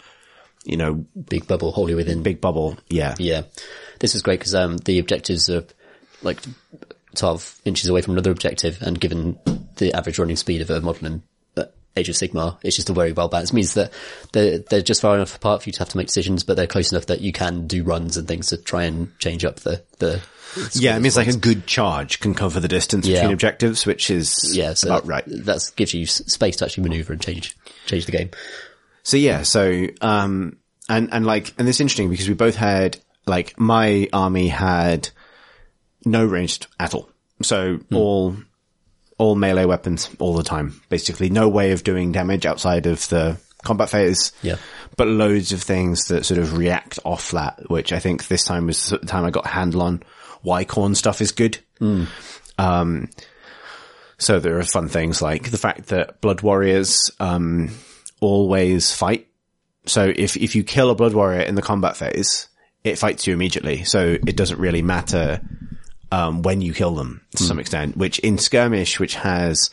you 0.66 0.76
know, 0.76 1.06
Big 1.30 1.46
bubble 1.46 1.72
wholly 1.72 1.94
within. 1.94 2.22
big 2.22 2.42
bubble. 2.42 2.76
Yeah. 2.90 3.14
Yeah. 3.18 3.44
This 4.00 4.12
was 4.12 4.20
great 4.20 4.40
because, 4.40 4.54
um, 4.54 4.76
the 4.76 4.98
objectives 4.98 5.48
are 5.48 5.64
like 6.20 6.40
12 7.14 7.62
inches 7.64 7.88
away 7.88 8.02
from 8.02 8.12
another 8.12 8.30
objective 8.32 8.82
and 8.82 9.00
given 9.00 9.38
the 9.76 9.94
average 9.94 10.18
running 10.18 10.36
speed 10.36 10.60
of 10.60 10.68
a 10.68 10.82
model 10.82 11.06
in 11.06 11.22
Age 11.96 12.08
of 12.08 12.14
Sigmar. 12.14 12.56
it's 12.62 12.76
just 12.76 12.88
a 12.90 12.92
very 12.94 13.12
well 13.12 13.28
balanced. 13.28 13.52
It 13.52 13.56
means 13.56 13.74
that 13.74 13.92
they're, 14.32 14.58
they're 14.58 14.82
just 14.82 15.02
far 15.02 15.14
enough 15.14 15.36
apart 15.36 15.62
for 15.62 15.68
you 15.68 15.72
to 15.74 15.78
have 15.80 15.90
to 15.90 15.96
make 15.98 16.06
decisions, 16.06 16.42
but 16.42 16.56
they're 16.56 16.66
close 16.66 16.90
enough 16.92 17.06
that 17.06 17.20
you 17.20 17.32
can 17.32 17.66
do 17.66 17.84
runs 17.84 18.16
and 18.16 18.26
things 18.26 18.48
to 18.48 18.56
try 18.56 18.84
and 18.84 19.16
change 19.18 19.44
up 19.44 19.56
the, 19.60 19.82
the, 19.98 20.22
Yeah, 20.72 20.96
it 20.96 21.00
means 21.00 21.16
like 21.16 21.28
a 21.28 21.36
good 21.36 21.66
charge 21.66 22.20
can 22.20 22.34
cover 22.34 22.60
the 22.60 22.68
distance 22.68 23.06
Yeah. 23.06 23.20
between 23.20 23.34
objectives, 23.34 23.84
which 23.84 24.10
is 24.10 24.56
yeah, 24.56 24.72
so 24.74 24.88
about 24.88 25.02
that, 25.04 25.08
right. 25.08 25.24
That 25.26 25.70
gives 25.76 25.92
you 25.92 26.06
space 26.06 26.56
to 26.56 26.64
actually 26.64 26.84
maneuver 26.84 27.12
and 27.12 27.20
change, 27.20 27.54
change 27.86 28.06
the 28.06 28.12
game. 28.12 28.30
So 29.02 29.16
yeah, 29.18 29.42
so 29.42 29.86
um 30.00 30.56
and 30.88 31.12
and 31.12 31.26
like 31.26 31.52
and 31.58 31.68
it's 31.68 31.80
interesting 31.80 32.08
because 32.08 32.28
we 32.28 32.34
both 32.34 32.56
had 32.56 32.98
like 33.26 33.58
my 33.58 34.08
army 34.12 34.48
had 34.48 35.10
no 36.04 36.24
ranged 36.24 36.68
at 36.80 36.94
all. 36.94 37.08
So 37.42 37.80
all 37.92 38.36
all 39.18 39.34
melee 39.34 39.64
weapons 39.64 40.08
all 40.18 40.34
the 40.34 40.42
time. 40.42 40.80
Basically 40.88 41.30
no 41.30 41.48
way 41.48 41.72
of 41.72 41.84
doing 41.84 42.12
damage 42.12 42.46
outside 42.46 42.86
of 42.86 43.08
the 43.08 43.38
combat 43.62 43.90
phase. 43.90 44.32
Yeah. 44.42 44.56
But 44.96 45.08
loads 45.08 45.52
of 45.52 45.62
things 45.62 46.06
that 46.08 46.24
sort 46.26 46.38
of 46.38 46.56
react 46.56 46.98
off 47.04 47.30
that, 47.30 47.70
which 47.70 47.92
I 47.92 47.98
think 47.98 48.26
this 48.26 48.44
time 48.44 48.66
was 48.66 48.90
the 48.90 48.98
time 48.98 49.24
I 49.24 49.30
got 49.30 49.46
a 49.46 49.50
handle 49.50 49.82
on 49.82 50.02
why 50.42 50.64
Khorne 50.64 50.96
stuff 50.96 51.20
is 51.20 51.32
good. 51.32 51.58
Um 52.58 53.08
so 54.18 54.38
there 54.38 54.58
are 54.58 54.64
fun 54.64 54.88
things 54.88 55.20
like 55.20 55.50
the 55.50 55.58
fact 55.58 55.86
that 55.88 56.20
blood 56.20 56.42
warriors 56.42 57.10
um 57.18 57.70
always 58.20 58.92
fight. 58.92 59.28
So 59.86 60.12
if, 60.14 60.36
if 60.36 60.54
you 60.54 60.62
kill 60.62 60.90
a 60.90 60.94
blood 60.94 61.12
warrior 61.12 61.40
in 61.40 61.56
the 61.56 61.62
combat 61.62 61.96
phase, 61.96 62.48
it 62.84 62.98
fights 62.98 63.26
you 63.26 63.32
immediately. 63.32 63.84
So 63.84 64.16
it 64.24 64.36
doesn't 64.36 64.60
really 64.60 64.82
matter, 64.82 65.40
um, 66.12 66.42
when 66.42 66.60
you 66.60 66.74
kill 66.74 66.94
them 66.94 67.22
to 67.36 67.42
some 67.42 67.58
extent, 67.58 67.96
which 67.96 68.18
in 68.18 68.36
skirmish, 68.38 69.00
which 69.00 69.14
has, 69.14 69.70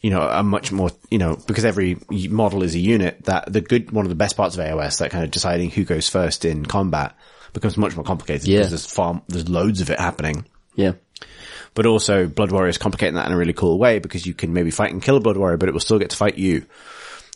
you 0.00 0.10
know, 0.10 0.22
a 0.22 0.42
much 0.42 0.72
more, 0.72 0.90
you 1.10 1.18
know, 1.18 1.36
because 1.46 1.64
every 1.64 1.96
model 2.10 2.62
is 2.62 2.74
a 2.74 2.78
unit 2.80 3.24
that 3.24 3.52
the 3.52 3.60
good, 3.60 3.90
one 3.92 4.04
of 4.04 4.08
the 4.10 4.14
best 4.16 4.36
parts 4.36 4.56
of 4.56 4.64
AOS, 4.64 4.98
that 4.98 5.10
kind 5.10 5.24
of 5.24 5.30
deciding 5.30 5.70
who 5.70 5.84
goes 5.84 6.08
first 6.08 6.44
in 6.44 6.66
combat 6.66 7.14
becomes 7.52 7.76
much 7.76 7.94
more 7.96 8.04
complicated 8.04 8.46
Yeah. 8.46 8.58
because 8.58 8.70
there's 8.70 8.86
far, 8.92 9.22
there's 9.28 9.48
loads 9.48 9.80
of 9.80 9.90
it 9.90 9.98
happening 9.98 10.44
Yeah. 10.74 10.92
but 11.74 11.86
also 11.86 12.26
Blood 12.26 12.50
Warrior 12.52 12.68
is 12.70 12.78
complicating 12.78 13.14
that 13.14 13.26
in 13.26 13.32
a 13.32 13.36
really 13.36 13.52
cool 13.54 13.78
way 13.78 14.00
because 14.00 14.26
you 14.26 14.34
can 14.34 14.52
maybe 14.52 14.70
fight 14.70 14.92
and 14.92 15.02
kill 15.02 15.16
a 15.16 15.20
Blood 15.20 15.36
Warrior, 15.36 15.56
but 15.58 15.68
it 15.68 15.72
will 15.72 15.80
still 15.80 15.98
get 15.98 16.10
to 16.10 16.16
fight 16.16 16.36
you. 16.38 16.66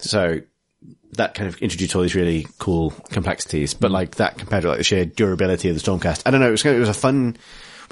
So 0.01 0.41
that 1.13 1.35
kind 1.35 1.49
of 1.49 1.59
introduced 1.59 1.95
all 1.95 2.03
these 2.03 2.15
really 2.15 2.47
cool 2.59 2.91
complexities, 3.11 3.75
but 3.75 3.91
like 3.91 4.17
that 4.17 4.37
compared 4.39 4.63
to 4.63 4.69
like 4.69 4.79
the 4.79 4.85
sheer 4.85 5.05
durability 5.05 5.69
of 5.69 5.75
the 5.75 5.81
Stormcast. 5.81 6.23
I 6.27 6.31
don't 6.31 6.41
know, 6.41 6.49
it 6.49 6.53
was, 6.53 6.65
it 6.65 6.79
was 6.79 6.89
a 6.89 6.95
fun, 6.95 7.37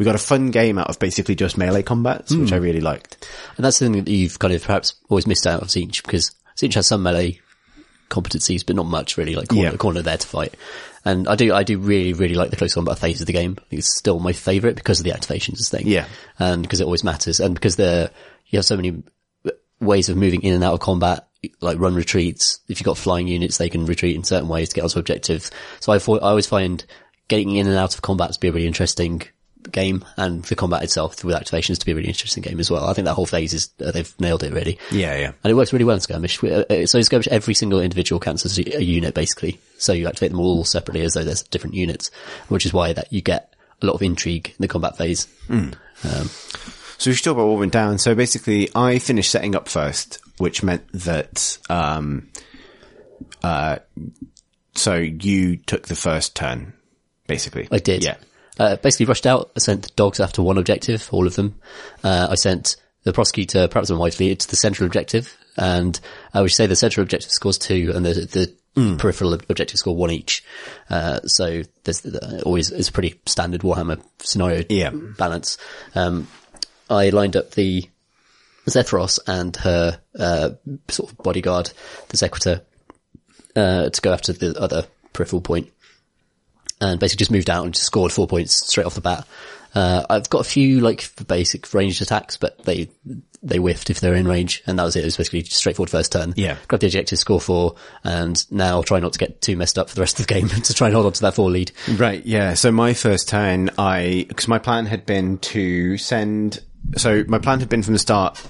we 0.01 0.06
got 0.06 0.14
a 0.14 0.18
fun 0.18 0.51
game 0.51 0.78
out 0.78 0.89
of 0.89 0.98
basically 0.98 1.35
just 1.35 1.59
melee 1.59 1.82
combats, 1.82 2.35
which 2.35 2.48
hmm. 2.48 2.55
I 2.55 2.56
really 2.56 2.81
liked. 2.81 3.28
And 3.59 3.66
that's 3.66 3.77
something 3.77 4.02
that 4.02 4.10
you've 4.10 4.39
kind 4.39 4.55
of 4.55 4.64
perhaps 4.64 4.94
always 5.10 5.27
missed 5.27 5.47
out 5.47 5.60
of 5.60 5.68
Tzeentch 5.68 6.02
because 6.02 6.35
Tzeentch 6.56 6.72
has 6.72 6.86
some 6.86 7.02
melee 7.02 7.39
competencies, 8.09 8.64
but 8.64 8.77
not 8.77 8.86
much 8.86 9.18
really, 9.18 9.35
like 9.35 9.48
corner, 9.48 9.72
Yeah. 9.72 9.77
corner 9.77 10.01
there 10.01 10.16
to 10.16 10.27
fight. 10.27 10.55
And 11.05 11.28
I 11.28 11.36
do, 11.36 11.52
I 11.52 11.64
do 11.64 11.78
really, 11.78 12.14
really 12.14 12.35
like 12.35 12.48
the 12.48 12.56
close 12.56 12.72
combat 12.72 12.98
phase 12.98 13.20
of 13.20 13.27
the 13.27 13.35
game. 13.35 13.59
It's 13.70 13.94
still 13.94 14.18
my 14.20 14.32
favorite 14.32 14.74
because 14.74 15.01
of 15.01 15.05
the 15.05 15.10
activations 15.10 15.68
thing. 15.68 15.86
Yeah. 15.86 16.06
And 16.39 16.62
because 16.62 16.81
it 16.81 16.85
always 16.85 17.05
matters 17.05 17.39
and 17.39 17.52
because 17.52 17.77
there, 17.77 18.09
you 18.47 18.56
have 18.56 18.64
so 18.64 18.77
many 18.77 19.02
ways 19.81 20.09
of 20.09 20.16
moving 20.16 20.40
in 20.40 20.55
and 20.55 20.64
out 20.64 20.72
of 20.72 20.81
combat, 20.81 21.28
like 21.60 21.78
run 21.78 21.94
retreats. 21.94 22.60
If 22.68 22.81
you've 22.81 22.86
got 22.86 22.97
flying 22.97 23.28
units, 23.28 23.59
they 23.59 23.68
can 23.68 23.85
retreat 23.85 24.16
in 24.16 24.24
certain 24.24 24.48
ways 24.48 24.70
to 24.70 24.77
get 24.77 24.85
onto 24.85 24.98
objectives. 24.98 25.51
So 25.81 25.93
I, 25.93 25.98
thought, 25.98 26.22
I 26.22 26.28
always 26.31 26.47
find 26.47 26.82
getting 27.28 27.55
in 27.55 27.66
and 27.66 27.77
out 27.77 27.94
of 27.94 28.01
combat 28.01 28.32
to 28.32 28.40
be 28.40 28.48
a 28.48 28.52
really 28.52 28.66
interesting 28.66 29.24
game 29.72 30.04
and 30.16 30.42
the 30.44 30.54
combat 30.54 30.82
itself 30.82 31.22
with 31.24 31.34
activations 31.34 31.78
to 31.78 31.86
be 31.86 31.92
a 31.92 31.94
really 31.94 32.08
interesting 32.08 32.42
game 32.42 32.60
as 32.60 32.70
well. 32.70 32.84
I 32.88 32.92
think 32.92 33.04
that 33.06 33.14
whole 33.14 33.26
phase 33.26 33.52
is, 33.52 33.70
uh, 33.84 33.90
they've 33.90 34.12
nailed 34.20 34.42
it 34.42 34.52
really. 34.52 34.78
Yeah, 34.90 35.16
yeah. 35.16 35.32
And 35.44 35.50
it 35.50 35.54
works 35.54 35.72
really 35.72 35.84
well 35.84 35.94
in 35.94 36.00
skirmish. 36.00 36.42
Uh, 36.42 36.64
uh, 36.70 36.86
So 36.86 36.98
in 36.98 37.04
skirmish, 37.04 37.28
every 37.28 37.54
single 37.54 37.80
individual 37.80 38.20
counts 38.20 38.44
as 38.46 38.58
a 38.58 38.82
unit 38.82 39.14
basically. 39.14 39.60
So 39.78 39.92
you 39.92 40.06
activate 40.06 40.30
them 40.30 40.40
all 40.40 40.64
separately 40.64 41.02
as 41.02 41.14
though 41.14 41.24
there's 41.24 41.42
different 41.42 41.74
units, 41.74 42.10
which 42.48 42.66
is 42.66 42.72
why 42.72 42.92
that 42.92 43.12
you 43.12 43.20
get 43.20 43.54
a 43.82 43.86
lot 43.86 43.94
of 43.94 44.02
intrigue 44.02 44.48
in 44.48 44.56
the 44.58 44.68
combat 44.68 44.96
phase. 44.96 45.26
So 46.98 47.10
we 47.10 47.14
should 47.14 47.24
talk 47.24 47.32
about 47.34 47.46
what 47.46 47.58
went 47.58 47.72
down. 47.72 47.98
So 47.98 48.14
basically, 48.14 48.68
I 48.74 48.98
finished 48.98 49.30
setting 49.30 49.54
up 49.54 49.68
first, 49.68 50.20
which 50.36 50.62
meant 50.62 50.86
that, 50.92 51.56
um, 51.70 52.28
uh, 53.42 53.78
so 54.74 54.96
you 54.96 55.56
took 55.56 55.88
the 55.88 55.96
first 55.96 56.36
turn, 56.36 56.74
basically. 57.26 57.68
I 57.70 57.78
did. 57.78 58.04
Yeah. 58.04 58.16
Uh, 58.60 58.76
basically 58.76 59.06
rushed 59.06 59.24
out. 59.26 59.50
I 59.56 59.60
sent 59.60 59.82
the 59.84 59.88
dogs 59.96 60.20
after 60.20 60.42
one 60.42 60.58
objective, 60.58 61.08
all 61.12 61.26
of 61.26 61.34
them. 61.34 61.54
Uh, 62.04 62.28
I 62.30 62.34
sent 62.34 62.76
the 63.04 63.12
prosecutor, 63.14 63.68
perhaps 63.68 63.88
unwisely, 63.88 64.36
to 64.36 64.48
the 64.48 64.56
central 64.56 64.86
objective. 64.86 65.34
And 65.56 65.98
I 66.34 66.42
would 66.42 66.50
say 66.50 66.66
the 66.66 66.76
central 66.76 67.02
objective 67.02 67.30
scores 67.30 67.56
two 67.56 67.92
and 67.94 68.04
the, 68.04 68.12
the 68.12 68.96
peripheral 68.98 69.32
objective 69.32 69.78
score 69.78 69.96
one 69.96 70.10
each. 70.10 70.44
Uh, 70.90 71.20
so 71.22 71.62
there's 71.84 72.04
uh, 72.04 72.42
always, 72.44 72.70
it's 72.70 72.90
a 72.90 72.92
pretty 72.92 73.18
standard 73.24 73.62
Warhammer 73.62 74.02
scenario 74.18 74.64
Yeah. 74.68 74.90
balance. 74.90 75.56
Um, 75.94 76.28
I 76.90 77.08
lined 77.08 77.36
up 77.36 77.52
the 77.52 77.88
Zephyros 78.66 79.18
and 79.26 79.56
her, 79.56 80.00
uh, 80.18 80.50
sort 80.88 81.10
of 81.10 81.16
bodyguard, 81.18 81.70
the 82.08 82.16
Sequitur, 82.18 82.60
uh, 83.56 83.88
to 83.88 84.00
go 84.02 84.12
after 84.12 84.34
the 84.34 84.54
other 84.60 84.84
peripheral 85.14 85.40
point. 85.40 85.70
And 86.81 86.98
basically 87.01 87.19
just 87.19 87.31
moved 87.31 87.51
out 87.51 87.65
and 87.65 87.74
just 87.74 87.86
scored 87.86 88.12
four 88.12 88.27
points 88.27 88.66
straight 88.66 88.86
off 88.86 88.94
the 88.94 89.01
bat. 89.01 89.27
Uh, 89.74 90.05
I've 90.11 90.28
got 90.31 90.40
a 90.40 90.44
few 90.48 90.81
like 90.81 91.09
basic 91.28 91.73
ranged 91.73 92.02
attacks, 92.02 92.36
but 92.36 92.65
they 92.65 92.89
they 93.43 93.57
whiffed 93.59 93.89
if 93.89 94.01
they're 94.01 94.15
in 94.15 94.27
range, 94.28 94.62
and 94.66 94.78
that 94.78 94.82
was 94.82 94.97
it. 94.97 95.02
It 95.02 95.05
was 95.07 95.16
basically 95.16 95.43
just 95.43 95.57
straightforward 95.57 95.89
first 95.90 96.12
turn. 96.12 96.35
Yeah. 96.36 96.57
grab 96.69 96.81
the 96.81 96.89
objective, 96.89 97.19
score 97.19 97.40
four, 97.40 97.77
and 98.05 98.44
now 98.51 98.82
try 98.82 98.98
not 99.01 99.12
to 99.15 99.19
get 99.19 99.40
too 99.40 99.57
messed 99.57 99.78
up 99.78 99.89
for 99.89 99.94
the 99.94 100.01
rest 100.02 100.19
of 100.20 100.27
the 100.27 100.35
game 100.40 100.48
to 100.48 100.74
try 100.74 100.89
and 100.89 100.94
hold 100.94 101.07
on 101.07 101.12
to 101.12 101.20
that 101.23 101.35
four 101.35 101.51
lead. 101.51 101.70
Right, 101.97 102.24
yeah. 102.27 102.55
So 102.55 102.70
my 102.73 102.93
first 102.94 103.28
turn, 103.28 103.70
I, 103.78 104.27
because 104.28 104.47
my 104.48 104.59
plan 104.59 104.85
had 104.86 105.07
been 105.07 105.39
to 105.39 105.97
send, 105.97 106.61
so 106.98 107.24
my 107.28 107.39
plan 107.39 107.61
had 107.61 107.69
been 107.70 107.82
from 107.82 107.94
the 107.94 107.98
start, 108.01 108.44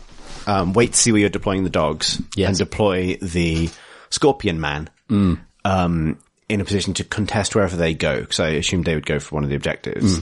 um, 0.48 0.72
wait 0.72 0.92
to 0.94 0.98
see 0.98 1.12
where 1.12 1.20
you're 1.20 1.28
deploying 1.30 1.62
the 1.64 1.70
dogs 1.70 2.20
Yes. 2.34 2.48
and 2.48 2.58
deploy 2.58 3.16
the 3.22 3.68
Scorpion 4.08 4.58
Man, 4.60 4.88
um, 5.64 6.18
in 6.50 6.60
a 6.60 6.64
position 6.64 6.94
to 6.94 7.04
contest 7.04 7.54
wherever 7.54 7.76
they 7.76 7.94
go, 7.94 8.20
because 8.20 8.40
I 8.40 8.50
assumed 8.50 8.84
they 8.84 8.94
would 8.94 9.06
go 9.06 9.18
for 9.20 9.36
one 9.36 9.44
of 9.44 9.50
the 9.50 9.56
objectives. 9.56 10.20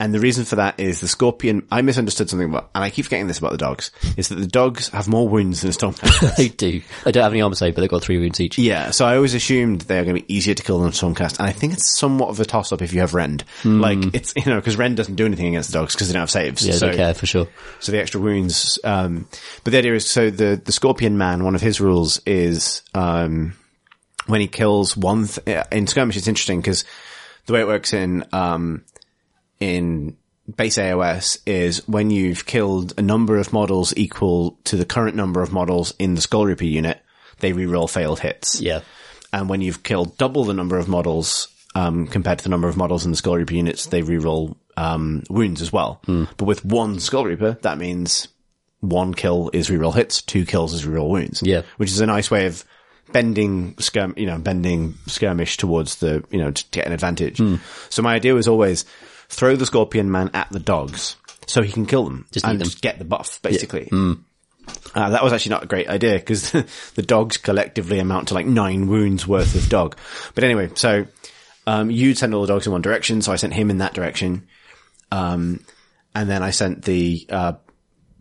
And 0.00 0.12
the 0.12 0.18
reason 0.18 0.44
for 0.44 0.56
that 0.56 0.80
is 0.80 1.00
the 1.00 1.06
Scorpion, 1.06 1.68
I 1.70 1.80
misunderstood 1.82 2.28
something 2.28 2.48
about, 2.48 2.68
and 2.74 2.82
I 2.82 2.90
keep 2.90 3.04
forgetting 3.04 3.28
this 3.28 3.38
about 3.38 3.52
the 3.52 3.58
dogs, 3.58 3.92
is 4.16 4.28
that 4.28 4.34
the 4.34 4.46
dogs 4.46 4.88
have 4.88 5.06
more 5.06 5.28
wounds 5.28 5.60
than 5.60 5.70
a 5.70 5.72
Stormcast. 5.72 6.36
They 6.36 6.48
do. 6.48 6.82
They 7.04 7.12
don't 7.12 7.22
have 7.22 7.32
any 7.32 7.42
armor 7.42 7.54
save, 7.54 7.76
but 7.76 7.80
they've 7.80 7.90
got 7.90 8.02
three 8.02 8.18
wounds 8.18 8.40
each. 8.40 8.58
Yeah, 8.58 8.90
so 8.90 9.06
I 9.06 9.14
always 9.14 9.34
assumed 9.34 9.82
they're 9.82 10.02
going 10.02 10.16
to 10.16 10.22
be 10.22 10.34
easier 10.34 10.52
to 10.52 10.62
kill 10.64 10.80
than 10.80 10.90
Stormcast, 10.90 11.38
and 11.38 11.48
I 11.48 11.52
think 11.52 11.74
it's 11.74 11.96
somewhat 11.96 12.28
of 12.28 12.40
a 12.40 12.44
toss-up 12.44 12.82
if 12.82 12.92
you 12.92 13.00
have 13.00 13.14
Rend. 13.14 13.44
Like, 13.64 14.14
it's, 14.14 14.34
you 14.36 14.46
know, 14.46 14.56
because 14.56 14.76
Rend 14.76 14.96
doesn't 14.96 15.14
do 15.14 15.26
anything 15.26 15.46
against 15.46 15.70
the 15.70 15.78
dogs 15.78 15.94
because 15.94 16.08
they 16.08 16.14
don't 16.14 16.22
have 16.22 16.30
saves. 16.30 16.66
Yeah, 16.66 16.74
so, 16.74 16.88
they 16.88 16.96
care 16.96 17.14
for 17.14 17.26
sure. 17.26 17.46
so 17.78 17.92
the 17.92 18.00
extra 18.00 18.20
wounds, 18.20 18.80
um, 18.82 19.28
but 19.62 19.70
the 19.70 19.78
idea 19.78 19.94
is, 19.94 20.10
so 20.10 20.28
the, 20.28 20.60
the 20.62 20.72
Scorpion 20.72 21.16
Man, 21.16 21.44
one 21.44 21.54
of 21.54 21.60
his 21.60 21.80
rules 21.80 22.20
is, 22.26 22.82
um, 22.94 23.54
when 24.26 24.40
he 24.40 24.48
kills 24.48 24.96
one, 24.96 25.26
th- 25.26 25.66
in 25.70 25.86
skirmish, 25.86 26.16
it's 26.16 26.28
interesting 26.28 26.60
because 26.60 26.84
the 27.46 27.52
way 27.52 27.60
it 27.60 27.66
works 27.66 27.92
in, 27.92 28.24
um, 28.32 28.84
in 29.60 30.16
base 30.56 30.76
AOS 30.76 31.38
is 31.46 31.86
when 31.88 32.10
you've 32.10 32.46
killed 32.46 32.94
a 32.98 33.02
number 33.02 33.38
of 33.38 33.52
models 33.52 33.94
equal 33.96 34.58
to 34.64 34.76
the 34.76 34.84
current 34.84 35.16
number 35.16 35.42
of 35.42 35.52
models 35.52 35.94
in 35.98 36.14
the 36.14 36.20
Skull 36.20 36.46
Reaper 36.46 36.64
unit, 36.64 37.00
they 37.40 37.52
reroll 37.52 37.88
failed 37.88 38.20
hits. 38.20 38.60
Yeah. 38.60 38.80
And 39.32 39.48
when 39.48 39.60
you've 39.60 39.82
killed 39.82 40.16
double 40.16 40.44
the 40.44 40.54
number 40.54 40.78
of 40.78 40.88
models, 40.88 41.48
um, 41.74 42.06
compared 42.06 42.38
to 42.38 42.44
the 42.44 42.50
number 42.50 42.68
of 42.68 42.76
models 42.76 43.04
in 43.04 43.10
the 43.10 43.16
Skull 43.16 43.36
Reaper 43.36 43.54
units, 43.54 43.86
they 43.86 44.02
reroll, 44.02 44.56
um, 44.76 45.22
wounds 45.28 45.60
as 45.60 45.72
well. 45.72 46.00
But 46.06 46.44
with 46.44 46.64
one 46.64 47.00
Skull 47.00 47.24
Reaper, 47.24 47.58
that 47.62 47.78
means 47.78 48.28
one 48.80 49.14
kill 49.14 49.50
is 49.52 49.70
reroll 49.70 49.94
hits, 49.94 50.22
two 50.22 50.44
kills 50.44 50.74
is 50.74 50.84
reroll 50.84 51.08
wounds. 51.08 51.42
Yeah. 51.42 51.62
Which 51.78 51.90
is 51.90 52.00
a 52.00 52.06
nice 52.06 52.30
way 52.30 52.46
of 52.46 52.64
bending 53.14 53.74
skirm, 53.76 54.18
you 54.18 54.26
know, 54.26 54.38
bending 54.38 54.94
skirmish 55.06 55.56
towards 55.56 55.96
the, 55.96 56.24
you 56.30 56.38
know, 56.38 56.50
to 56.50 56.64
get 56.72 56.84
an 56.86 56.92
advantage. 56.92 57.40
So 57.88 58.02
my 58.02 58.14
idea 58.14 58.34
was 58.34 58.48
always 58.48 58.84
throw 59.28 59.54
the 59.54 59.64
Scorpion 59.64 60.10
Man 60.10 60.30
at 60.34 60.50
the 60.50 60.58
dogs 60.60 61.16
so 61.46 61.62
he 61.62 61.70
can 61.72 61.86
kill 61.86 62.04
them 62.04 62.26
Just 62.32 62.44
and 62.44 62.58
them. 62.60 62.64
just 62.64 62.82
get 62.82 62.98
the 62.98 63.04
buff, 63.04 63.40
basically. 63.40 63.88
Uh, 63.92 65.10
that 65.10 65.22
was 65.22 65.32
actually 65.32 65.50
not 65.50 65.62
a 65.62 65.66
great 65.66 65.88
idea 65.88 66.14
because 66.14 66.50
the 66.94 67.02
dogs 67.02 67.36
collectively 67.36 67.98
amount 68.00 68.28
to 68.28 68.34
like 68.34 68.46
nine 68.46 68.88
wounds 68.88 69.26
worth 69.28 69.54
of 69.54 69.68
dog. 69.68 69.96
But 70.34 70.42
anyway, 70.44 70.70
so 70.74 71.06
um, 71.66 71.90
you'd 71.90 72.18
send 72.18 72.34
all 72.34 72.42
the 72.42 72.48
dogs 72.48 72.66
in 72.66 72.72
one 72.72 72.82
direction, 72.82 73.22
so 73.22 73.32
I 73.32 73.36
sent 73.36 73.52
him 73.54 73.70
in 73.70 73.78
that 73.78 73.94
direction. 73.94 74.46
Um, 75.12 75.60
and 76.14 76.28
then 76.28 76.42
I 76.42 76.50
sent 76.50 76.84
the 76.84 77.26
uh, 77.30 77.52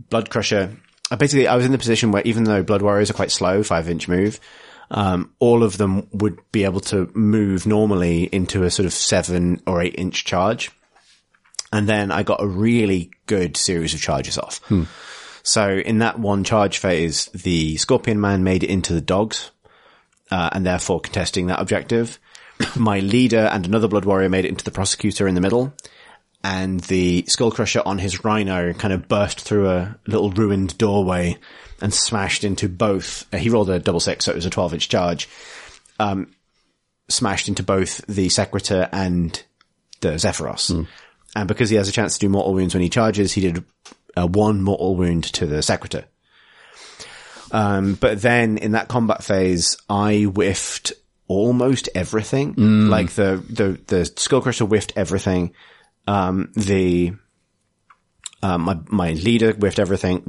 Blood 0.10 0.30
Crusher. 0.30 0.76
Uh, 1.10 1.15
basically, 1.15 1.48
I 1.48 1.56
was 1.56 1.65
in 1.65 1.72
the 1.72 1.78
position 1.78 2.11
where 2.11 2.24
even 2.24 2.44
though 2.44 2.61
Blood 2.61 2.82
Warriors 2.82 3.10
are 3.10 3.14
quite 3.15 3.32
slow, 3.32 3.64
five 3.64 3.90
inch 3.90 4.07
move, 4.07 4.40
um, 4.94 5.34
all 5.40 5.64
of 5.64 5.78
them 5.78 6.07
would 6.14 6.40
be 6.52 6.64
able 6.64 6.80
to 6.82 7.10
move 7.15 7.65
normally 7.65 8.24
into 8.26 8.64
a 8.64 8.72
sort 8.72 8.86
of 8.86 8.94
seven 8.94 9.61
or 9.65 9.82
eight 9.82 9.95
inch 9.98 10.24
charge. 10.24 10.72
And 11.72 11.90
then 11.90 12.11
I 12.11 12.22
got 12.22 12.44
a 12.44 12.48
really 12.48 13.10
good 13.26 13.57
series 13.57 13.95
of 13.95 14.02
charges 14.02 14.38
off. 14.38 14.61
So 15.41 15.70
in 15.70 15.98
that 15.98 16.20
one 16.20 16.44
charge 16.44 16.78
phase, 16.78 17.26
the 17.34 17.76
Scorpion 17.78 18.22
Man 18.22 18.44
made 18.44 18.64
it 18.64 18.70
into 18.70 18.94
the 18.94 19.02
dogs, 19.02 19.52
uh, 20.32 20.52
and 20.53 20.65
therefore 20.65 21.02
contesting 21.02 21.48
that 21.48 21.60
objective. 21.60 22.20
My 22.76 22.99
leader 22.99 23.49
and 23.52 23.65
another 23.65 23.88
Blood 23.88 24.06
Warrior 24.06 24.30
made 24.30 24.45
it 24.45 24.49
into 24.49 24.64
the 24.64 24.72
Prosecutor 24.72 25.28
in 25.28 25.36
the 25.36 25.41
middle, 25.41 25.74
and 26.44 26.80
the 26.82 27.26
Skull 27.28 27.52
Crusher 27.52 27.82
on 27.86 27.98
his 27.98 28.24
Rhino 28.24 28.74
kind 28.74 28.94
of 28.94 29.07
burst 29.07 29.41
through 29.41 29.70
a 29.70 29.98
little 30.06 30.32
ruined 30.32 30.78
doorway 30.78 31.38
and 31.84 31.93
smashed 31.93 32.45
into 32.45 32.69
both. 32.69 33.27
Uh, 33.31 33.38
he 33.38 33.49
rolled 33.49 33.69
a 33.69 33.77
double 33.77 33.99
six, 33.99 34.26
so 34.26 34.31
it 34.31 34.35
was 34.35 34.45
a 34.45 34.49
12 34.49 34.76
inch 34.76 34.89
charge. 34.89 35.30
Um, 35.99 36.34
smashed 37.10 37.49
into 37.49 37.61
both 37.61 38.03
the 38.07 38.30
Sequitur 38.30 38.89
and 38.91 39.43
the 39.99 40.14
Zephyros. 40.14 40.69
And 41.35 41.47
because 41.47 41.69
he 41.69 41.76
has 41.76 41.89
a 41.89 41.91
chance 41.91 42.14
to 42.14 42.19
do 42.22 42.30
mortal 42.30 42.53
wounds 42.53 42.73
when 42.73 42.81
he 42.81 42.89
charges, 42.89 43.34
he 43.34 43.41
did 43.41 43.64
uh, 44.15 44.27
one 44.27 44.61
mortal 44.61 44.95
wound 44.95 45.26
to 45.34 45.45
the 45.45 45.61
Sequitur. 45.61 46.05
Um, 47.51 47.95
but 47.95 48.22
then 48.22 48.57
in 48.57 48.72
that 48.72 48.88
combat 48.88 49.22
phase, 49.22 49.76
I 49.89 50.23
whiffed 50.23 50.93
almost 51.27 51.89
everything. 51.93 52.55
Like 52.89 53.11
the, 53.11 53.43
the, 53.49 53.80
the 53.88 54.03
Skullcrusher 54.03 54.68
whiffed 54.68 54.93
everything. 54.95 55.53
Um, 56.07 56.51
the, 56.55 57.14
um, 58.44 58.61
my, 58.61 58.78
my 58.90 59.11
leader 59.14 59.53
whiffed 59.53 59.80
everything. 59.80 60.22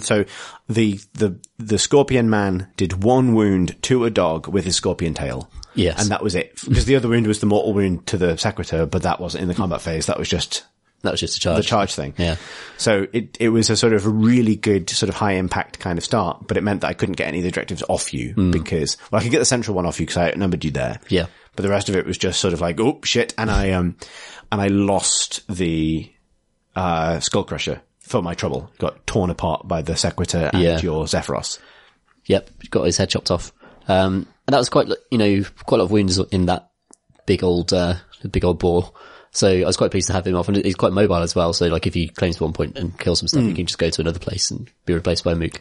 So 0.00 0.24
the, 0.68 1.00
the, 1.14 1.38
the 1.58 1.78
Scorpion 1.78 2.30
Man 2.30 2.68
did 2.76 3.02
one 3.02 3.34
wound 3.34 3.82
to 3.84 4.04
a 4.04 4.10
dog 4.10 4.46
with 4.46 4.64
his 4.64 4.76
scorpion 4.76 5.14
tail. 5.14 5.50
Yes. 5.74 6.00
And 6.00 6.10
that 6.10 6.22
was 6.22 6.34
it. 6.34 6.60
Because 6.68 6.84
the 6.84 6.96
other 6.96 7.08
wound 7.08 7.26
was 7.26 7.40
the 7.40 7.46
mortal 7.46 7.72
wound 7.72 8.06
to 8.08 8.18
the 8.18 8.36
Sequitur, 8.36 8.86
but 8.86 9.02
that 9.02 9.20
wasn't 9.20 9.42
in 9.42 9.48
the 9.48 9.54
combat 9.54 9.80
phase. 9.80 10.06
That 10.06 10.18
was 10.18 10.28
just 10.28 10.64
That 11.00 11.12
was 11.12 11.20
just 11.20 11.38
a 11.38 11.40
charge. 11.40 11.56
the 11.56 11.62
charge 11.62 11.94
thing. 11.94 12.12
Yeah. 12.18 12.36
So 12.76 13.06
it, 13.12 13.38
it 13.40 13.48
was 13.48 13.70
a 13.70 13.76
sort 13.76 13.94
of 13.94 14.04
a 14.04 14.10
really 14.10 14.54
good 14.54 14.90
sort 14.90 15.08
of 15.08 15.14
high 15.14 15.32
impact 15.32 15.78
kind 15.78 15.96
of 15.98 16.04
start, 16.04 16.46
but 16.46 16.58
it 16.58 16.62
meant 16.62 16.82
that 16.82 16.88
I 16.88 16.92
couldn't 16.92 17.16
get 17.16 17.26
any 17.28 17.38
of 17.38 17.44
the 17.44 17.50
directives 17.50 17.82
off 17.88 18.12
you 18.12 18.34
because, 18.52 18.98
well, 19.10 19.20
I 19.20 19.22
could 19.22 19.32
get 19.32 19.38
the 19.38 19.46
central 19.46 19.74
one 19.74 19.86
off 19.86 19.98
you 19.98 20.04
because 20.04 20.18
I 20.18 20.28
outnumbered 20.28 20.62
you 20.64 20.72
there. 20.72 21.00
Yeah. 21.08 21.26
But 21.56 21.62
the 21.62 21.70
rest 21.70 21.88
of 21.88 21.96
it 21.96 22.04
was 22.04 22.18
just 22.18 22.38
sort 22.38 22.52
of 22.52 22.60
like, 22.60 22.78
oh 22.78 23.00
shit. 23.04 23.32
And 23.38 23.50
I, 23.50 23.70
um, 23.70 23.96
and 24.50 24.60
I 24.60 24.66
lost 24.68 25.40
the, 25.48 26.11
uh, 26.76 27.20
Skull 27.20 27.44
Crusher 27.44 27.80
for 28.00 28.22
my 28.22 28.34
trouble. 28.34 28.70
Got 28.78 29.06
torn 29.06 29.30
apart 29.30 29.66
by 29.68 29.82
the 29.82 29.96
Sequitur 29.96 30.50
and 30.52 30.62
Yeah. 30.62 30.80
your 30.80 31.04
Zephyros. 31.04 31.58
Yep, 32.26 32.50
got 32.70 32.84
his 32.84 32.96
head 32.96 33.10
chopped 33.10 33.30
off. 33.30 33.52
Um, 33.88 34.26
and 34.46 34.54
that 34.54 34.58
was 34.58 34.68
quite, 34.68 34.88
you 35.10 35.18
know, 35.18 35.44
quite 35.66 35.78
a 35.78 35.82
lot 35.82 35.84
of 35.86 35.90
wounds 35.90 36.18
in 36.18 36.46
that 36.46 36.70
big 37.26 37.42
old, 37.42 37.72
uh, 37.72 37.94
big 38.30 38.44
old 38.44 38.58
boar. 38.58 38.92
So 39.34 39.48
I 39.48 39.64
was 39.64 39.78
quite 39.78 39.90
pleased 39.90 40.08
to 40.08 40.12
have 40.12 40.26
him 40.26 40.36
off, 40.36 40.48
and 40.48 40.62
he's 40.62 40.74
quite 40.74 40.92
mobile 40.92 41.16
as 41.16 41.34
well. 41.34 41.54
So 41.54 41.66
like, 41.68 41.86
if 41.86 41.94
he 41.94 42.06
claims 42.08 42.38
one 42.38 42.52
point 42.52 42.76
and 42.76 42.98
kills 42.98 43.20
some 43.20 43.28
stuff, 43.28 43.42
he 43.44 43.54
can 43.54 43.64
just 43.64 43.78
go 43.78 43.88
to 43.88 44.00
another 44.02 44.18
place 44.18 44.50
and 44.50 44.70
be 44.84 44.92
replaced 44.92 45.24
by 45.24 45.32
a 45.32 45.34
mook. 45.36 45.58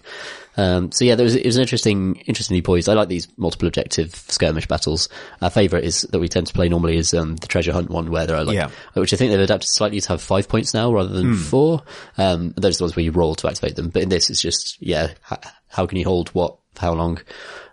Um, 0.58 0.92
so 0.92 1.06
yeah, 1.06 1.16
there 1.16 1.24
was 1.24 1.36
it 1.36 1.46
was 1.46 1.56
an 1.56 1.62
interesting, 1.62 2.18
interestingly 2.26 2.62
poised. 2.62 2.90
I 2.90 2.94
like 2.96 3.08
these 3.08 3.30
multiple 3.38 3.70
objective 3.70 4.14
skirmish 4.14 4.68
battles. 4.68 5.08
Our 5.42 5.50
favourite 5.50 5.86
is 5.86 6.02
that 6.02 6.20
we 6.20 6.28
tend 6.28 6.48
to 6.48 6.54
play 6.54 6.68
normally 6.68 6.98
is 6.98 7.14
um, 7.14 7.38
the 7.38 7.48
treasure 7.48 7.72
hunt 7.72 7.90
one, 7.90 8.12
where 8.12 8.28
there 8.28 8.36
are 8.36 8.44
like, 8.44 8.56
Yeah. 8.56 8.72
which 8.94 9.14
I 9.14 9.16
think 9.16 9.32
they've 9.32 9.40
adapted 9.40 9.70
slightly 9.70 10.02
to 10.02 10.10
have 10.10 10.22
five 10.22 10.50
points 10.50 10.74
now 10.74 10.92
rather 10.94 11.14
than 11.14 11.38
four. 11.38 11.82
Um, 12.18 12.54
those 12.58 12.76
are 12.76 12.80
the 12.80 12.84
ones 12.84 12.96
where 12.98 13.06
you 13.06 13.12
roll 13.14 13.36
to 13.36 13.48
activate 13.48 13.78
them. 13.78 13.88
But 13.88 14.02
in 14.04 14.10
this, 14.10 14.30
it's 14.30 14.42
just 14.42 14.82
yeah, 14.82 15.14
h- 15.32 15.40
how 15.70 15.86
can 15.86 15.98
you 15.98 16.04
hold 16.04 16.28
what, 16.30 16.58
how 16.78 16.92
long? 16.94 17.22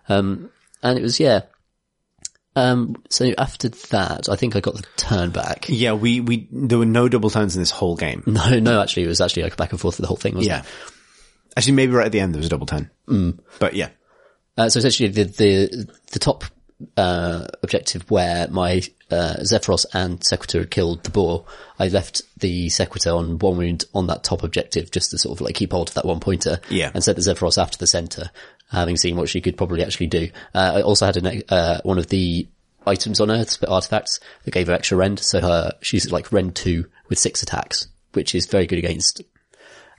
Um, 0.08 0.50
and 0.80 0.96
it 0.96 1.02
was 1.02 1.18
yeah. 1.18 1.40
Um, 2.56 2.96
so 3.08 3.32
after 3.38 3.68
that, 3.68 4.28
I 4.28 4.36
think 4.36 4.56
I 4.56 4.60
got 4.60 4.74
the 4.74 4.84
turn 4.96 5.30
back. 5.30 5.66
Yeah, 5.68 5.92
we, 5.92 6.20
we, 6.20 6.48
there 6.50 6.78
were 6.78 6.86
no 6.86 7.08
double 7.08 7.30
turns 7.30 7.54
in 7.54 7.62
this 7.62 7.70
whole 7.70 7.94
game. 7.96 8.22
No, 8.26 8.58
no, 8.58 8.80
actually, 8.82 9.04
it 9.04 9.08
was 9.08 9.20
actually 9.20 9.44
like 9.44 9.56
back 9.56 9.70
and 9.70 9.80
forth 9.80 9.96
for 9.96 10.02
the 10.02 10.08
whole 10.08 10.16
thing, 10.16 10.34
wasn't 10.34 10.50
Yeah. 10.50 10.60
it? 10.60 10.66
Actually, 11.56 11.74
maybe 11.74 11.92
right 11.92 12.06
at 12.06 12.12
the 12.12 12.20
end 12.20 12.34
there 12.34 12.38
was 12.38 12.46
a 12.46 12.50
double 12.50 12.66
turn. 12.66 12.90
But 13.58 13.74
yeah. 13.74 13.90
Uh, 14.56 14.68
so 14.68 14.78
essentially, 14.78 15.08
the 15.08 15.24
the 15.24 15.88
the 16.12 16.18
top 16.18 16.44
uh, 16.96 17.46
objective 17.62 18.08
where 18.10 18.48
my 18.48 18.82
uh, 19.10 19.36
Zephyros 19.40 19.86
and 19.92 20.22
Sequitur 20.24 20.60
had 20.60 20.70
killed 20.70 21.04
the 21.04 21.10
boar, 21.10 21.44
I 21.78 21.88
left 21.88 22.22
the 22.38 22.68
Sequitur 22.68 23.10
on 23.10 23.38
one 23.38 23.56
wound 23.56 23.84
on 23.94 24.06
that 24.08 24.24
top 24.24 24.42
objective 24.42 24.90
just 24.90 25.10
to 25.12 25.18
sort 25.18 25.36
of 25.38 25.40
like 25.44 25.54
keep 25.54 25.72
hold 25.72 25.88
of 25.88 25.94
that 25.94 26.04
one 26.04 26.20
pointer. 26.20 26.60
Yeah. 26.70 26.90
And 26.94 27.02
sent 27.04 27.16
the 27.16 27.22
Zephyros 27.22 27.60
after 27.60 27.78
the 27.78 27.86
center, 27.86 28.30
having 28.70 28.96
seen 28.96 29.16
what 29.16 29.28
she 29.28 29.40
could 29.40 29.56
probably 29.56 29.82
actually 29.84 30.06
do. 30.08 30.28
Uh, 30.54 30.72
I 30.76 30.82
also 30.82 31.06
had 31.06 31.16
an, 31.16 31.42
uh, 31.48 31.80
one 31.84 31.98
of 31.98 32.08
the 32.08 32.46
items 32.86 33.20
on 33.20 33.28
her, 33.28 33.44
the 33.44 33.68
artifacts, 33.70 34.20
that 34.44 34.50
gave 34.52 34.66
her 34.68 34.72
extra 34.72 34.96
rend. 34.96 35.18
So 35.20 35.40
her, 35.40 35.72
she's 35.80 36.10
like 36.12 36.32
rend 36.32 36.54
two 36.56 36.86
with 37.08 37.18
six 37.18 37.42
attacks, 37.42 37.88
which 38.12 38.34
is 38.34 38.46
very 38.46 38.66
good 38.66 38.78
against 38.78 39.22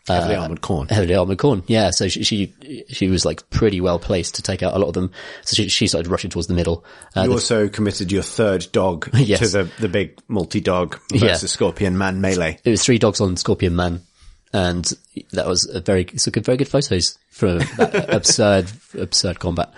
Heavily 0.07 0.35
armored 0.35 0.61
Khorne. 0.61 0.89
heavily 0.89 1.13
armored 1.13 1.37
Khorne. 1.37 1.63
Yeah, 1.67 1.91
so 1.91 2.07
she, 2.07 2.23
she 2.23 2.53
she 2.89 3.09
was 3.09 3.25
like 3.25 3.47
pretty 3.51 3.79
well 3.79 3.99
placed 3.99 4.35
to 4.35 4.41
take 4.41 4.63
out 4.63 4.73
a 4.73 4.79
lot 4.79 4.87
of 4.87 4.93
them. 4.95 5.11
So 5.45 5.53
she 5.55 5.67
she 5.69 5.85
started 5.85 6.09
rushing 6.09 6.31
towards 6.31 6.47
the 6.47 6.55
middle. 6.55 6.83
Uh, 7.15 7.23
You 7.25 7.33
also 7.33 7.69
committed 7.69 8.11
your 8.11 8.23
third 8.23 8.65
dog 8.71 9.07
Yes. 9.13 9.39
to 9.39 9.47
the, 9.65 9.71
the 9.79 9.89
big 9.89 10.19
multi-dog 10.27 10.97
versus 11.11 11.21
Yeah. 11.21 11.35
Scorpion 11.35 11.95
Man 11.95 12.21
melee. 12.21 12.57
it 12.63 12.71
was 12.71 12.83
three 12.83 12.97
dogs 12.97 13.21
on 13.21 13.37
Scorpion 13.37 13.75
Man, 13.75 14.01
and 14.53 14.91
that 15.33 15.47
was 15.47 15.67
a 15.67 15.79
very 15.81 16.03
it's 16.03 16.27
a 16.27 16.31
good, 16.31 16.45
very 16.45 16.57
good 16.57 16.67
photos 16.67 17.17
from 17.29 17.57
that 17.77 18.13
absurd 18.13 18.71
absurd 18.97 19.39
combat. 19.39 19.73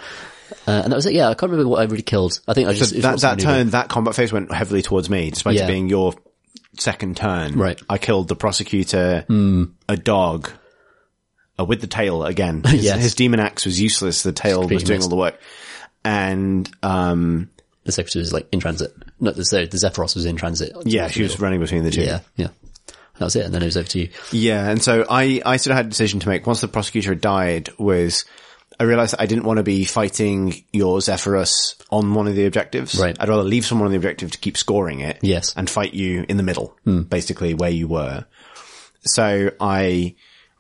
Uh, 0.67 0.81
and 0.83 0.91
that 0.91 0.95
was 0.95 1.05
it. 1.05 1.13
Yeah, 1.13 1.29
I 1.29 1.33
can't 1.33 1.51
remember 1.51 1.69
what 1.69 1.79
I 1.79 1.83
really 1.85 2.01
killed. 2.03 2.39
I 2.47 2.53
think 2.53 2.67
I 2.67 2.73
just, 2.73 2.93
was 2.93 3.01
that, 3.03 3.19
that 3.21 3.39
turn, 3.39 3.69
that 3.71 3.87
combat 3.89 4.15
phase 4.15 4.31
went 4.33 4.53
heavily 4.53 4.81
towards 4.81 5.09
me, 5.09 5.29
despite 5.29 5.55
Yeah. 5.55 5.63
it 5.63 5.67
being 5.67 5.87
your 5.89 6.13
second 6.77 7.17
turn. 7.17 7.53
Right. 7.57 7.81
I 7.89 7.97
killed 7.97 8.27
the 8.27 8.35
prosecutor, 8.35 9.25
a 9.29 9.97
dog, 9.97 10.51
uh, 11.57 11.63
with 11.65 11.79
the 11.81 11.87
tail 11.87 12.23
again. 12.25 12.63
His, 12.65 12.83
Yes. 12.83 13.01
his 13.01 13.15
demon 13.15 13.39
axe 13.39 13.65
was 13.65 13.79
useless. 13.79 14.23
The 14.23 14.33
tail 14.33 14.67
was 14.67 14.83
doing 14.83 15.01
all 15.01 15.09
the 15.09 15.15
work. 15.15 15.39
And, 16.03 16.69
um, 16.83 17.49
The 17.85 17.91
Sequitur 17.93 18.19
was 18.19 18.33
like 18.33 18.47
in 18.51 18.59
transit. 18.59 18.93
No, 19.19 19.31
the, 19.31 19.43
the 19.43 19.77
Zephyros 19.77 20.15
was 20.15 20.25
in 20.25 20.35
transit. 20.35 20.73
yeah, 20.83 21.07
she 21.07 21.23
was 21.23 21.39
running 21.39 21.59
between 21.61 21.83
the 21.83 21.91
two. 21.91 22.01
Yeah, 22.03 22.19
yeah. 22.35 22.49
That 23.21 23.25
was 23.25 23.35
it. 23.35 23.45
And 23.45 23.53
then 23.53 23.61
it 23.61 23.65
was 23.65 23.77
over 23.77 23.87
to 23.89 23.99
you. 23.99 24.09
Yeah, 24.31 24.67
and 24.67 24.81
so 24.81 25.05
I, 25.07 25.43
I 25.45 25.57
sort 25.57 25.71
of 25.71 25.77
had 25.77 25.85
a 25.85 25.89
decision 25.89 26.19
to 26.21 26.27
make 26.27 26.47
once 26.47 26.59
the 26.59 26.67
prosecutor 26.67 27.11
had 27.11 27.21
died 27.21 27.69
was 27.77 28.25
I 28.79 28.83
realized 28.83 29.13
that 29.13 29.21
I 29.21 29.27
didn't 29.27 29.43
want 29.43 29.57
to 29.57 29.63
be 29.63 29.85
fighting 29.85 30.63
your 30.73 30.97
Zephyros 30.97 31.75
on 31.91 32.15
one 32.15 32.25
of 32.25 32.33
the 32.33 32.47
objectives. 32.47 32.99
Right. 32.99 33.15
I'd 33.19 33.29
rather 33.29 33.43
leave 33.43 33.63
someone 33.63 33.85
on 33.85 33.91
the 33.91 33.97
objective 33.97 34.31
to 34.31 34.39
keep 34.39 34.57
scoring 34.57 35.01
it. 35.01 35.19
Yes. 35.21 35.53
And 35.55 35.69
fight 35.69 35.93
you 35.93 36.25
in 36.27 36.37
the 36.37 36.43
middle, 36.43 36.75
basically 36.83 37.53
where 37.53 37.69
you 37.69 37.87
were. 37.87 38.25
So 39.01 39.51
I, 39.59 40.15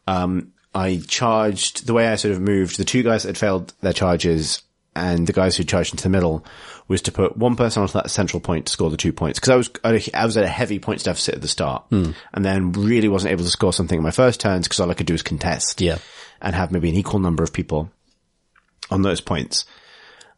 um, 0.05 0.53
I 0.75 1.01
charged 1.07 1.87
the 1.87 1.93
way 1.93 2.09
I 2.09 2.15
sort 2.15 2.33
of 2.33 2.41
moved 2.41 2.77
the 2.77 2.85
two 2.85 3.01
guys 3.01 3.23
that 3.23 3.29
had 3.29 3.37
failed 3.39 3.73
their 3.81 3.91
charges 3.91 4.61
and 4.95 5.25
the 5.25 5.33
guys 5.33 5.57
who 5.57 5.63
charged 5.63 5.93
into 5.93 6.03
the 6.03 6.09
middle 6.09 6.45
was 6.91 7.01
to 7.03 7.11
put 7.11 7.35
one 7.35 7.55
person 7.55 7.81
onto 7.81 7.93
that 7.93 8.11
central 8.11 8.39
point 8.39 8.67
to 8.67 8.71
score 8.71 8.89
the 8.91 8.97
two 8.97 9.11
points. 9.13 9.39
Cause 9.39 9.49
I 9.49 9.55
was, 9.55 9.69
I 10.13 10.25
was 10.25 10.37
at 10.37 10.43
a 10.43 10.47
heavy 10.47 10.77
points 10.77 11.03
deficit 11.03 11.35
at 11.35 11.41
the 11.41 11.47
start 11.47 11.85
hmm. 11.89 12.11
and 12.33 12.45
then 12.45 12.71
really 12.73 13.07
wasn't 13.07 13.31
able 13.31 13.43
to 13.43 13.49
score 13.49 13.73
something 13.73 13.97
in 13.97 14.03
my 14.03 14.11
first 14.11 14.39
turns 14.39 14.67
because 14.67 14.79
all 14.79 14.91
I 14.91 14.93
could 14.93 15.07
do 15.07 15.13
was 15.13 15.23
contest 15.23 15.81
Yeah. 15.81 15.97
and 16.41 16.53
have 16.53 16.71
maybe 16.71 16.89
an 16.89 16.95
equal 16.95 17.19
number 17.19 17.43
of 17.43 17.53
people 17.53 17.91
on 18.91 19.01
those 19.01 19.21
points. 19.21 19.65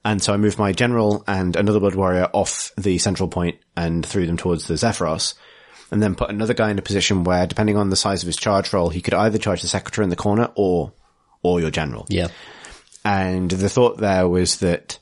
And 0.05 0.21
so 0.21 0.33
I 0.33 0.37
moved 0.37 0.59
my 0.59 0.71
general 0.73 1.23
and 1.27 1.55
another 1.55 1.79
blood 1.79 1.95
warrior 1.95 2.29
off 2.33 2.71
the 2.77 2.97
central 2.97 3.29
point 3.29 3.57
and 3.75 4.05
threw 4.05 4.25
them 4.25 4.37
towards 4.37 4.67
the 4.67 4.73
Zephyros. 4.75 5.33
And 5.91 6.01
then 6.01 6.15
put 6.15 6.29
another 6.29 6.53
guy 6.55 6.71
in 6.71 6.79
a 6.79 6.83
position 6.83 7.23
where, 7.23 7.45
depending 7.45 7.77
on 7.77 7.89
the 7.89 7.95
size 7.95 8.23
of 8.23 8.27
his 8.27 8.35
charge 8.35 8.73
roll, 8.73 8.89
he 8.89 9.01
could 9.01 9.13
either 9.13 9.37
charge 9.37 9.61
the 9.61 9.67
Sequitur 9.67 10.01
in 10.01 10.09
the 10.09 10.15
corner 10.15 10.49
or, 10.55 10.91
or 11.43 11.61
your 11.61 11.69
general. 11.69 12.07
Yeah. 12.09 12.29
And 13.05 13.51
the 13.51 13.69
thought 13.69 13.97
there 13.97 14.27
was 14.27 14.57
that, 14.57 14.97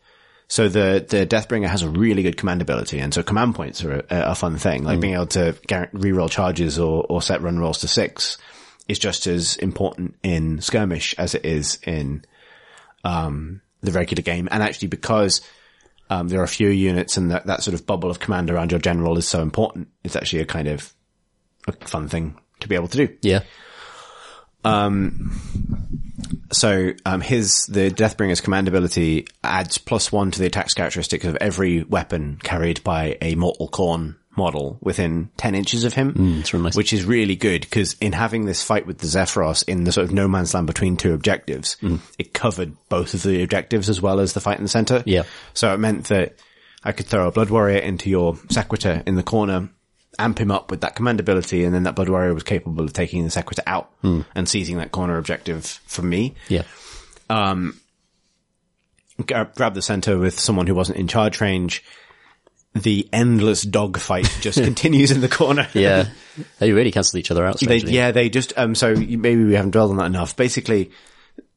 so 0.51 0.67
the, 0.67 1.05
the 1.07 1.25
Deathbringer 1.25 1.69
has 1.69 1.81
a 1.81 1.89
really 1.89 2.23
good 2.23 2.35
command 2.35 2.61
ability. 2.61 2.99
And 2.99 3.13
so 3.13 3.23
command 3.23 3.55
points 3.55 3.85
are 3.85 3.99
a, 3.99 4.05
a 4.09 4.35
fun 4.35 4.57
thing. 4.57 4.83
Like 4.83 4.99
being 4.99 5.13
able 5.13 5.27
to 5.27 5.53
reroll 5.53 6.29
charges 6.29 6.77
or, 6.77 7.05
or 7.07 7.21
set 7.21 7.41
run 7.41 7.57
rolls 7.57 7.77
to 7.79 7.87
six 7.87 8.37
is 8.85 8.99
just 8.99 9.27
as 9.27 9.55
important 9.55 10.17
in 10.23 10.59
skirmish 10.59 11.15
as 11.17 11.35
it 11.35 11.45
is 11.45 11.79
in, 11.87 12.25
um, 13.05 13.61
the 13.79 13.93
regular 13.93 14.23
game. 14.23 14.49
And 14.51 14.61
actually 14.61 14.89
because, 14.89 15.39
um, 16.09 16.27
there 16.27 16.43
are 16.43 16.47
fewer 16.47 16.69
units 16.69 17.15
and 17.15 17.31
that, 17.31 17.45
that 17.45 17.63
sort 17.63 17.73
of 17.73 17.85
bubble 17.85 18.11
of 18.11 18.19
command 18.19 18.51
around 18.51 18.71
your 18.71 18.81
general 18.81 19.17
is 19.17 19.25
so 19.25 19.41
important. 19.41 19.87
It's 20.03 20.17
actually 20.17 20.41
a 20.41 20.45
kind 20.45 20.67
of 20.67 20.93
a 21.65 21.71
fun 21.87 22.09
thing 22.09 22.37
to 22.59 22.67
be 22.67 22.75
able 22.75 22.89
to 22.89 23.07
do. 23.07 23.17
Yeah. 23.21 23.43
So, 26.51 26.91
um, 27.05 27.21
his, 27.21 27.65
the 27.65 27.89
Deathbringer's 27.89 28.41
command 28.41 28.67
ability 28.67 29.27
adds 29.43 29.77
plus 29.77 30.11
one 30.11 30.31
to 30.31 30.39
the 30.39 30.45
attacks 30.47 30.73
characteristics 30.73 31.25
of 31.25 31.37
every 31.37 31.83
weapon 31.83 32.39
carried 32.43 32.83
by 32.83 33.17
a 33.21 33.35
Mortal 33.35 33.69
Khorne 33.69 34.15
model 34.37 34.77
within 34.81 35.29
10 35.37 35.55
inches 35.55 35.83
of 35.83 35.93
him. 35.93 36.39
it's 36.39 36.53
really 36.53 36.63
nice. 36.63 36.75
Which 36.75 36.93
is 36.93 37.03
really 37.03 37.35
good 37.35 37.61
because 37.61 37.95
in 37.99 38.13
having 38.13 38.45
this 38.45 38.63
fight 38.63 38.87
with 38.87 38.97
the 38.99 39.07
Zephyros 39.07 39.67
in 39.67 39.83
the 39.83 39.91
sort 39.91 40.05
of 40.05 40.13
no 40.13 40.27
man's 40.27 40.53
land 40.53 40.67
between 40.67 40.97
two 40.97 41.13
objectives, 41.13 41.75
it 42.17 42.33
covered 42.33 42.75
both 42.89 43.13
of 43.13 43.23
the 43.23 43.43
objectives 43.43 43.89
as 43.89 44.01
well 44.01 44.19
as 44.19 44.33
the 44.33 44.39
fight 44.39 44.57
in 44.57 44.63
the 44.63 44.69
center. 44.69 45.03
Yeah. 45.05 45.23
So 45.53 45.73
it 45.73 45.79
meant 45.79 46.05
that 46.05 46.37
I 46.83 46.93
could 46.93 47.07
throw 47.07 47.27
a 47.27 47.31
Blood 47.31 47.49
Warrior 47.49 47.79
into 47.79 48.09
your 48.09 48.35
Sequitur 48.49 49.03
in 49.05 49.15
the 49.15 49.23
corner, 49.23 49.69
amp 50.19 50.39
him 50.39 50.51
up 50.51 50.71
with 50.71 50.81
that 50.81 50.95
command 50.95 51.19
ability, 51.19 51.63
and 51.63 51.73
then 51.73 51.83
that 51.83 51.95
Blood 51.95 52.09
Warrior 52.09 52.33
was 52.33 52.43
capable 52.43 52.83
of 52.83 52.93
taking 52.93 53.23
the 53.23 53.29
Sequitur 53.29 53.63
out 53.65 53.91
hmm. 54.01 54.21
and 54.35 54.47
seizing 54.47 54.77
that 54.77 54.91
corner 54.91 55.17
objective 55.17 55.65
from 55.65 56.09
me. 56.09 56.35
Yeah. 56.49 56.63
Um, 57.29 57.79
Gra- 59.25 59.41
uh, 59.41 59.45
grab 59.55 59.73
the 59.73 59.81
center 59.81 60.17
with 60.17 60.39
someone 60.39 60.67
who 60.67 60.75
wasn't 60.75 60.97
in 60.97 61.07
charge 61.07 61.41
range. 61.41 61.83
The 62.73 63.07
endless 63.11 63.63
dogfight 63.63 64.33
just 64.41 64.63
continues 64.63 65.11
in 65.11 65.21
the 65.21 65.29
corner. 65.29 65.67
Yeah. 65.73 66.09
they 66.59 66.71
really 66.71 66.91
cancel 66.91 67.19
each 67.19 67.31
other 67.31 67.45
out. 67.45 67.59
They, 67.59 67.77
yeah, 67.77 68.11
they 68.11 68.29
just, 68.29 68.53
um, 68.57 68.75
so 68.75 68.95
maybe 68.95 69.43
we 69.43 69.53
haven't 69.53 69.71
dwelled 69.71 69.91
on 69.91 69.97
that 69.97 70.05
enough. 70.05 70.35
Basically, 70.35 70.91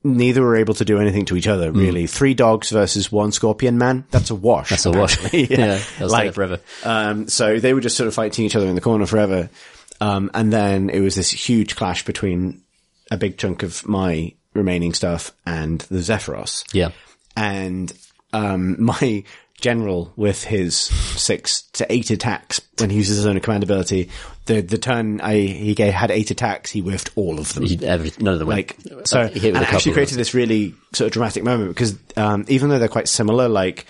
neither 0.05 0.43
were 0.43 0.57
able 0.57 0.75
to 0.75 0.85
do 0.85 1.01
anything 1.01 1.25
to 1.25 1.37
each 1.37 1.49
other, 1.49 1.73
really. 1.73 2.07
Three 2.07 2.35
dogs 2.35 2.71
versus 2.71 3.11
one 3.11 3.33
scorpion 3.33 3.79
man. 3.79 4.05
That's 4.11 4.31
a 4.31 4.35
wash. 4.35 4.71
That's 4.71 4.85
a 4.87 4.91
wash. 4.91 5.17
apparently. 5.17 5.47
yeah. 5.51 5.79
That 5.79 6.01
was 6.01 6.13
like, 6.13 6.35
forever. 6.35 6.61
Um, 6.85 7.27
so 7.29 7.59
they 7.59 7.73
were 7.73 7.81
just 7.81 7.97
sort 7.97 8.07
of 8.07 8.15
fighting 8.15 8.45
each 8.45 8.55
other 8.55 8.67
in 8.67 8.75
the 8.75 8.83
corner 8.83 9.07
forever. 9.07 9.49
Um, 10.01 10.31
and 10.35 10.53
then 10.53 10.91
it 10.91 11.01
was 11.01 11.15
this 11.15 11.31
huge 11.31 11.75
clash 11.75 12.05
between 12.05 12.63
a 13.11 13.17
big 13.17 13.39
chunk 13.39 13.63
of 13.63 13.87
my 13.89 14.35
remaining 14.53 14.93
stuff 14.93 15.33
and 15.47 15.81
the 15.81 15.99
Zephyros. 15.99 16.65
Yeah. 16.75 16.91
And, 17.37 17.93
um, 18.33 18.83
my 18.85 19.25
general 19.65 20.13
with 20.17 20.45
his 20.45 20.77
six 20.77 21.63
to 21.73 21.91
eight 21.93 22.11
attacks 22.11 22.61
when 22.79 22.91
he 22.91 22.97
uses 22.99 23.17
his 23.17 23.27
own 23.27 23.41
command 23.41 23.63
ability, 23.65 24.11
the, 24.47 24.61
the 24.61 24.79
turn 24.79 25.21
I, 25.21 25.37
he 25.41 25.75
gave, 25.75 25.93
had 25.93 26.11
eight 26.11 26.31
attacks, 26.31 26.71
he 26.71 26.81
whiffed 26.81 27.11
all 27.17 27.39
of 27.39 27.53
them 27.55 27.65
He- 27.65 27.85
every, 27.85 28.13
none 28.21 28.35
of 28.35 28.39
them 28.41 28.49
like 28.49 28.77
went. 28.91 29.09
so 29.09 29.21
Uh, 29.23 29.29
he 29.29 29.49
and 29.49 29.57
it 29.57 29.73
actually 29.73 29.93
created 29.95 30.19
this 30.19 30.35
really 30.35 30.75
sort 30.93 31.07
of 31.07 31.13
dramatic 31.13 31.43
moment 31.45 31.71
because 31.71 31.97
um, 32.17 32.45
even 32.49 32.69
though 32.69 32.79
they're 32.79 32.89
quite 32.89 33.09
similar 33.09 33.49
like 33.49 33.87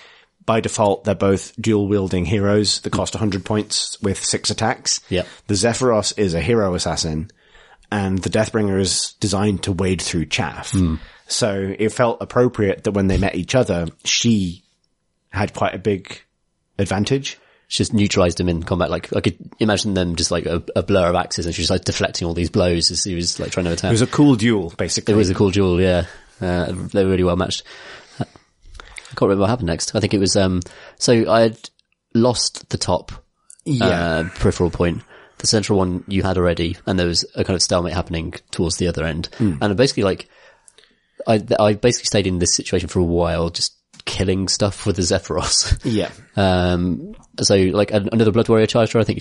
by 0.46 0.60
default 0.60 1.05
they're 1.05 1.14
both 1.14 1.52
dual 1.60 1.88
wielding 1.88 2.24
heroes 2.24 2.80
that 2.82 2.90
cost 2.92 3.14
100 3.14 3.44
points 3.44 4.01
with 4.01 4.22
six 4.24 4.51
attacks 4.51 5.01
Yep. 5.09 5.26
the 5.48 5.55
zephyros 5.55 6.18
is 6.18 6.34
a 6.34 6.40
hero 6.40 6.74
assassin 6.74 7.30
and 7.90 8.18
the 8.18 8.30
deathbringer 8.30 8.78
is 8.80 9.14
designed 9.20 9.62
to 9.64 9.72
wade 9.72 10.01
through 10.02 10.26
chaff 10.26 10.70
Hmm. 10.72 10.96
so 11.26 11.74
it 11.78 11.90
felt 11.90 12.18
appropriate 12.20 12.84
that 12.84 12.92
when 12.92 13.06
they 13.09 13.16
met 13.18 13.34
each 13.34 13.55
other 13.55 13.86
she 14.05 14.64
had 15.35 15.55
quite 15.55 15.74
a 15.74 15.78
big 15.78 16.20
advantage 16.78 17.39
She 17.69 17.78
just 17.78 17.93
neutralized 17.94 18.39
him 18.40 18.48
in 18.48 18.62
combat. 18.62 18.90
Like 18.90 19.15
I 19.16 19.20
could 19.20 19.36
imagine 19.59 19.94
them 19.94 20.16
just 20.16 20.31
like 20.31 20.47
a, 20.47 20.62
a 20.77 20.82
blur 20.82 21.09
of 21.09 21.15
axes, 21.16 21.47
and 21.47 21.55
she 21.55 21.62
was 21.62 21.70
like 21.70 21.85
deflecting 21.85 22.27
all 22.27 22.35
these 22.35 22.51
blows 22.51 22.90
as 22.90 23.05
he 23.05 23.15
was 23.15 23.39
like 23.40 23.51
trying 23.52 23.65
to 23.66 23.73
attack. 23.73 23.89
it 23.89 23.93
was 23.93 24.02
a 24.02 24.06
cool 24.06 24.36
duel 24.36 24.73
basically 24.77 25.15
It 25.15 25.16
was 25.16 25.31
a 25.31 25.35
cool 25.35 25.51
duel, 25.51 25.81
yeah. 25.81 26.06
Uh, 26.40 26.73
they 26.93 27.05
were 27.05 27.11
really 27.11 27.24
well 27.24 27.36
matched. 27.36 27.62
I 28.20 28.24
can't 29.16 29.23
remember 29.28 29.43
what 29.43 29.51
happened 29.51 29.69
next. 29.69 29.94
I 29.94 30.01
think 30.01 30.12
it 30.15 30.19
was, 30.19 30.36
um, 30.36 30.61
so 30.98 31.31
I 31.31 31.40
had 31.43 31.70
lost 32.15 32.69
the 32.70 32.78
top, 32.78 33.12
Yeah. 33.65 33.86
uh, 33.86 34.28
peripheral 34.31 34.70
point. 34.70 35.02
The 35.39 35.47
central 35.47 35.78
one 35.78 36.02
you 36.09 36.23
had 36.23 36.36
already, 36.39 36.77
and 36.86 36.98
there 36.98 37.06
was 37.06 37.24
a 37.36 37.44
kind 37.44 37.55
of 37.55 37.62
stalemate 37.62 37.93
happening 37.94 38.35
towards 38.51 38.77
the 38.78 38.89
other 38.89 39.05
end. 39.05 39.28
Hmm. 39.39 39.55
And 39.61 39.77
basically 39.77 40.02
like, 40.02 40.28
I, 41.27 41.43
I 41.61 41.74
basically 41.74 42.06
stayed 42.06 42.27
in 42.27 42.39
this 42.40 42.55
situation 42.55 42.89
for 42.89 42.98
a 42.98 43.05
while, 43.05 43.51
just 43.51 43.74
killing 44.05 44.48
stuff 44.48 44.85
with 44.86 44.97
the 44.97 45.02
Zephyros. 45.02 45.81
yeah 45.85 46.10
um, 46.36 47.14
so 47.40 47.56
like 47.56 47.90
an- 47.90 48.09
another 48.12 48.31
Blood 48.32 48.48
Warrior 48.48 48.66
charger, 48.66 48.98
I 48.98 49.05
think 49.05 49.20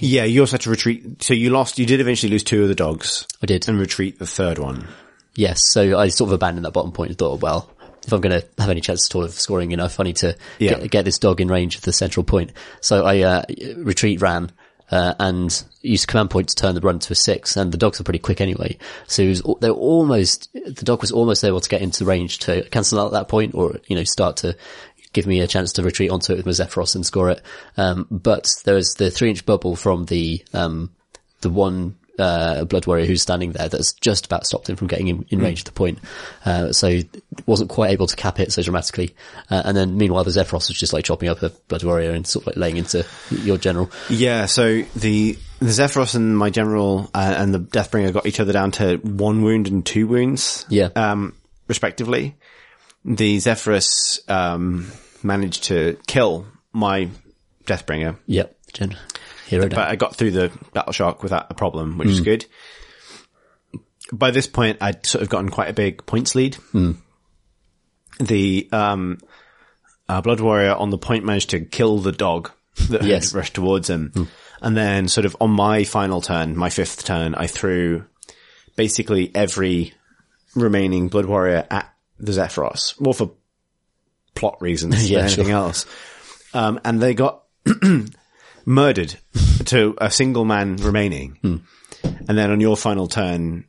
yeah 0.00 0.24
you 0.24 0.40
also 0.40 0.52
had 0.52 0.62
to 0.62 0.70
retreat 0.70 1.22
so 1.22 1.34
you 1.34 1.50
lost 1.50 1.78
you 1.78 1.86
did 1.86 2.00
eventually 2.00 2.30
lose 2.30 2.42
two 2.44 2.62
of 2.62 2.68
the 2.68 2.74
dogs 2.74 3.26
I 3.42 3.46
did. 3.46 3.68
and 3.68 3.78
retreat 3.78 4.18
the 4.18 4.26
third 4.26 4.58
one 4.58 4.86
Yes, 5.34 5.60
so 5.70 5.96
I 5.96 6.08
sort 6.08 6.28
of 6.30 6.32
abandoned 6.32 6.64
that 6.64 6.72
bottom 6.72 6.90
point 6.90 7.10
and 7.10 7.18
thought, 7.18 7.40
well, 7.40 7.70
if 8.04 8.12
I'm 8.12 8.20
going 8.20 8.40
to 8.40 8.44
have 8.58 8.70
any 8.70 8.80
chance 8.80 9.08
at 9.08 9.14
all 9.14 9.22
of 9.22 9.30
scoring 9.30 9.70
enough, 9.70 10.00
I 10.00 10.02
need 10.02 10.16
to 10.16 10.36
Yeah. 10.58 10.78
get, 10.80 10.90
get 10.90 11.04
this 11.04 11.20
dog 11.20 11.40
in 11.40 11.46
range 11.46 11.76
of 11.76 11.82
the 11.82 11.92
central 11.92 12.24
point. 12.24 12.50
So 12.80 13.04
I 13.04 13.20
uh, 13.20 13.42
retreat 13.76 14.20
ran 14.20 14.50
uh, 14.90 15.14
and 15.18 15.64
used 15.82 16.08
command 16.08 16.30
point 16.30 16.48
to 16.48 16.54
turn 16.54 16.74
the 16.74 16.80
run 16.80 16.98
to 16.98 17.12
a 17.12 17.16
six, 17.16 17.56
and 17.56 17.72
the 17.72 17.78
dogs 17.78 18.00
are 18.00 18.04
pretty 18.04 18.18
quick 18.18 18.40
anyway. 18.40 18.76
So 19.06 19.24
was, 19.26 19.42
they 19.60 19.70
were 19.70 19.76
almost 19.76 20.52
the 20.52 20.84
dog 20.84 21.00
was 21.00 21.12
almost 21.12 21.44
able 21.44 21.60
to 21.60 21.68
get 21.68 21.82
into 21.82 22.04
range 22.04 22.38
to 22.40 22.68
cancel 22.70 23.00
out 23.00 23.06
at 23.06 23.12
that 23.12 23.28
point, 23.28 23.54
or 23.54 23.76
you 23.86 23.96
know 23.96 24.04
start 24.04 24.38
to 24.38 24.56
give 25.12 25.26
me 25.26 25.40
a 25.40 25.46
chance 25.46 25.72
to 25.72 25.82
retreat 25.82 26.10
onto 26.10 26.32
it 26.32 26.36
with 26.36 26.46
my 26.46 26.52
Zephyros 26.52 26.94
and 26.94 27.04
score 27.04 27.30
it. 27.30 27.42
Um, 27.76 28.06
but 28.10 28.50
there 28.64 28.74
was 28.74 28.94
the 28.94 29.10
three 29.10 29.30
inch 29.30 29.44
bubble 29.44 29.76
from 29.76 30.06
the 30.06 30.44
um, 30.52 30.94
the 31.40 31.50
one 31.50 31.97
uh, 32.18 32.64
blood 32.64 32.86
warrior 32.86 33.06
who's 33.06 33.22
standing 33.22 33.52
there 33.52 33.68
that's 33.68 33.92
just 33.94 34.26
about 34.26 34.46
stopped 34.46 34.68
him 34.68 34.76
from 34.76 34.86
getting 34.88 35.08
in, 35.08 35.26
in 35.30 35.38
range 35.40 35.60
of 35.60 35.64
the 35.66 35.72
point. 35.72 35.98
Uh, 36.44 36.72
so 36.72 37.00
wasn't 37.46 37.70
quite 37.70 37.90
able 37.90 38.06
to 38.06 38.16
cap 38.16 38.40
it 38.40 38.52
so 38.52 38.62
dramatically. 38.62 39.14
Uh, 39.50 39.62
and 39.64 39.76
then 39.76 39.96
meanwhile 39.96 40.24
the 40.24 40.30
Zephyros 40.30 40.68
was 40.68 40.78
just 40.78 40.92
like 40.92 41.04
chopping 41.04 41.28
up 41.28 41.42
a 41.42 41.50
blood 41.68 41.84
warrior 41.84 42.10
and 42.10 42.26
sort 42.26 42.42
of 42.42 42.46
like 42.48 42.56
laying 42.56 42.76
into 42.76 43.04
your 43.30 43.58
general. 43.58 43.90
Yeah, 44.10 44.46
so 44.46 44.82
the 44.96 45.38
the 45.60 45.66
Zephyros 45.66 46.14
and 46.14 46.36
my 46.38 46.50
general 46.50 47.10
uh, 47.14 47.34
and 47.36 47.52
the 47.54 47.58
Deathbringer 47.60 48.12
got 48.12 48.26
each 48.26 48.38
other 48.40 48.52
down 48.52 48.70
to 48.72 48.96
one 48.98 49.42
wound 49.42 49.66
and 49.68 49.84
two 49.84 50.06
wounds, 50.06 50.64
Yeah. 50.68 50.88
um, 50.94 51.34
respectively. 51.66 52.36
The 53.04 53.38
Zephyros 53.38 54.28
um, 54.30 54.90
managed 55.22 55.64
to 55.64 55.98
kill 56.06 56.46
my 56.72 57.08
Deathbringer, 57.64 58.16
Yep. 58.26 58.54
Gen- 58.72 58.96
hero 59.48 59.68
but 59.68 59.78
I 59.78 59.96
got 59.96 60.14
through 60.16 60.30
the 60.32 60.50
battle 60.72 60.92
shock 60.92 61.22
without 61.22 61.46
a 61.50 61.54
problem, 61.54 61.98
which 61.98 62.08
is 62.08 62.20
good. 62.20 62.46
By 64.12 64.30
this 64.30 64.46
point, 64.46 64.78
I'd 64.80 65.04
sort 65.06 65.22
of 65.22 65.28
gotten 65.28 65.48
quite 65.50 65.68
a 65.68 65.72
big 65.74 66.06
points 66.06 66.34
lead. 66.34 66.56
the 68.20 68.68
um, 68.72 69.18
uh, 70.08 70.20
Blood 70.20 70.40
Warrior 70.40 70.74
on 70.74 70.90
the 70.90 70.98
point 70.98 71.24
managed 71.24 71.50
to 71.50 71.60
kill 71.60 71.98
the 71.98 72.12
dog 72.12 72.50
that 72.90 73.02
Yes. 73.02 73.32
had 73.32 73.38
rushed 73.38 73.54
towards 73.54 73.88
him. 73.90 74.28
And 74.60 74.76
then 74.76 75.08
sort 75.08 75.24
of 75.24 75.36
on 75.40 75.50
my 75.50 75.84
final 75.84 76.20
turn, 76.20 76.56
my 76.56 76.70
fifth 76.70 77.04
turn, 77.04 77.34
I 77.34 77.46
threw 77.46 78.04
basically 78.76 79.30
every 79.34 79.92
remaining 80.54 81.08
Blood 81.08 81.26
Warrior 81.26 81.66
at 81.70 81.92
the 82.18 82.32
Zephyros, 82.32 83.00
more 83.00 83.14
for 83.14 83.32
plot 84.34 84.60
reasons 84.60 85.08
Yeah, 85.10 85.18
than 85.18 85.26
anything 85.26 85.44
sure. 85.46 85.54
else. 85.54 85.86
Um, 86.54 86.80
and 86.84 87.00
they 87.00 87.14
got 87.14 87.44
murdered 88.68 89.16
to 89.66 89.96
a 89.98 90.10
single 90.10 90.44
man 90.44 90.76
remaining. 90.76 91.38
Hmm. 91.42 91.56
And 92.28 92.36
then 92.38 92.50
on 92.50 92.60
your 92.60 92.76
final 92.76 93.08
turn, 93.08 93.64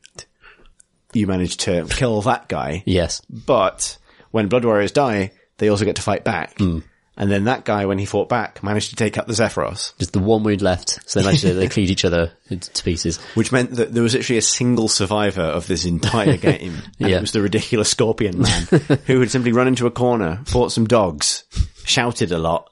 you 1.12 1.26
managed 1.26 1.60
to 1.60 1.86
kill 1.90 2.22
that 2.22 2.48
guy. 2.48 2.82
Yes. 2.86 3.20
But 3.28 3.98
when 4.30 4.48
Blood 4.48 4.64
Warriors 4.64 4.92
die, 4.92 5.32
they 5.58 5.68
also 5.68 5.84
get 5.84 5.96
to 5.96 6.02
fight 6.02 6.22
back. 6.24 6.56
Hmm. 6.58 6.80
And 7.16 7.30
then 7.30 7.44
that 7.44 7.66
guy, 7.66 7.84
when 7.84 7.98
he 7.98 8.06
fought 8.06 8.30
back, 8.30 8.62
managed 8.62 8.90
to 8.90 8.96
take 8.96 9.18
out 9.18 9.26
the 9.26 9.34
Zephyros, 9.34 9.92
Just 9.98 10.14
the 10.14 10.20
one 10.20 10.42
wound 10.42 10.62
left. 10.62 11.00
So 11.10 11.20
they 11.20 11.26
managed 11.26 11.42
to, 11.42 11.52
they 11.52 11.68
cleaved 11.68 11.90
each 11.90 12.04
other 12.06 12.32
to 12.48 12.82
pieces. 12.82 13.18
which 13.34 13.52
meant 13.52 13.72
that 13.72 13.92
there 13.92 14.02
was 14.02 14.14
actually 14.14 14.38
a 14.38 14.42
single 14.42 14.88
survivor 14.88 15.42
of 15.42 15.66
this 15.66 15.84
entire 15.84 16.36
game. 16.38 16.76
And 16.98 17.10
Yeah. 17.10 17.18
it 17.18 17.20
was 17.20 17.32
the 17.32 17.42
ridiculous 17.42 17.90
scorpion 17.90 18.40
man 18.40 18.62
who 19.06 19.20
had 19.20 19.30
simply 19.30 19.52
run 19.52 19.68
into 19.68 19.86
a 19.86 19.90
corner, 19.90 20.40
fought 20.46 20.72
some 20.72 20.86
dogs, 20.86 21.44
shouted 21.84 22.32
a 22.32 22.38
lot, 22.38 22.69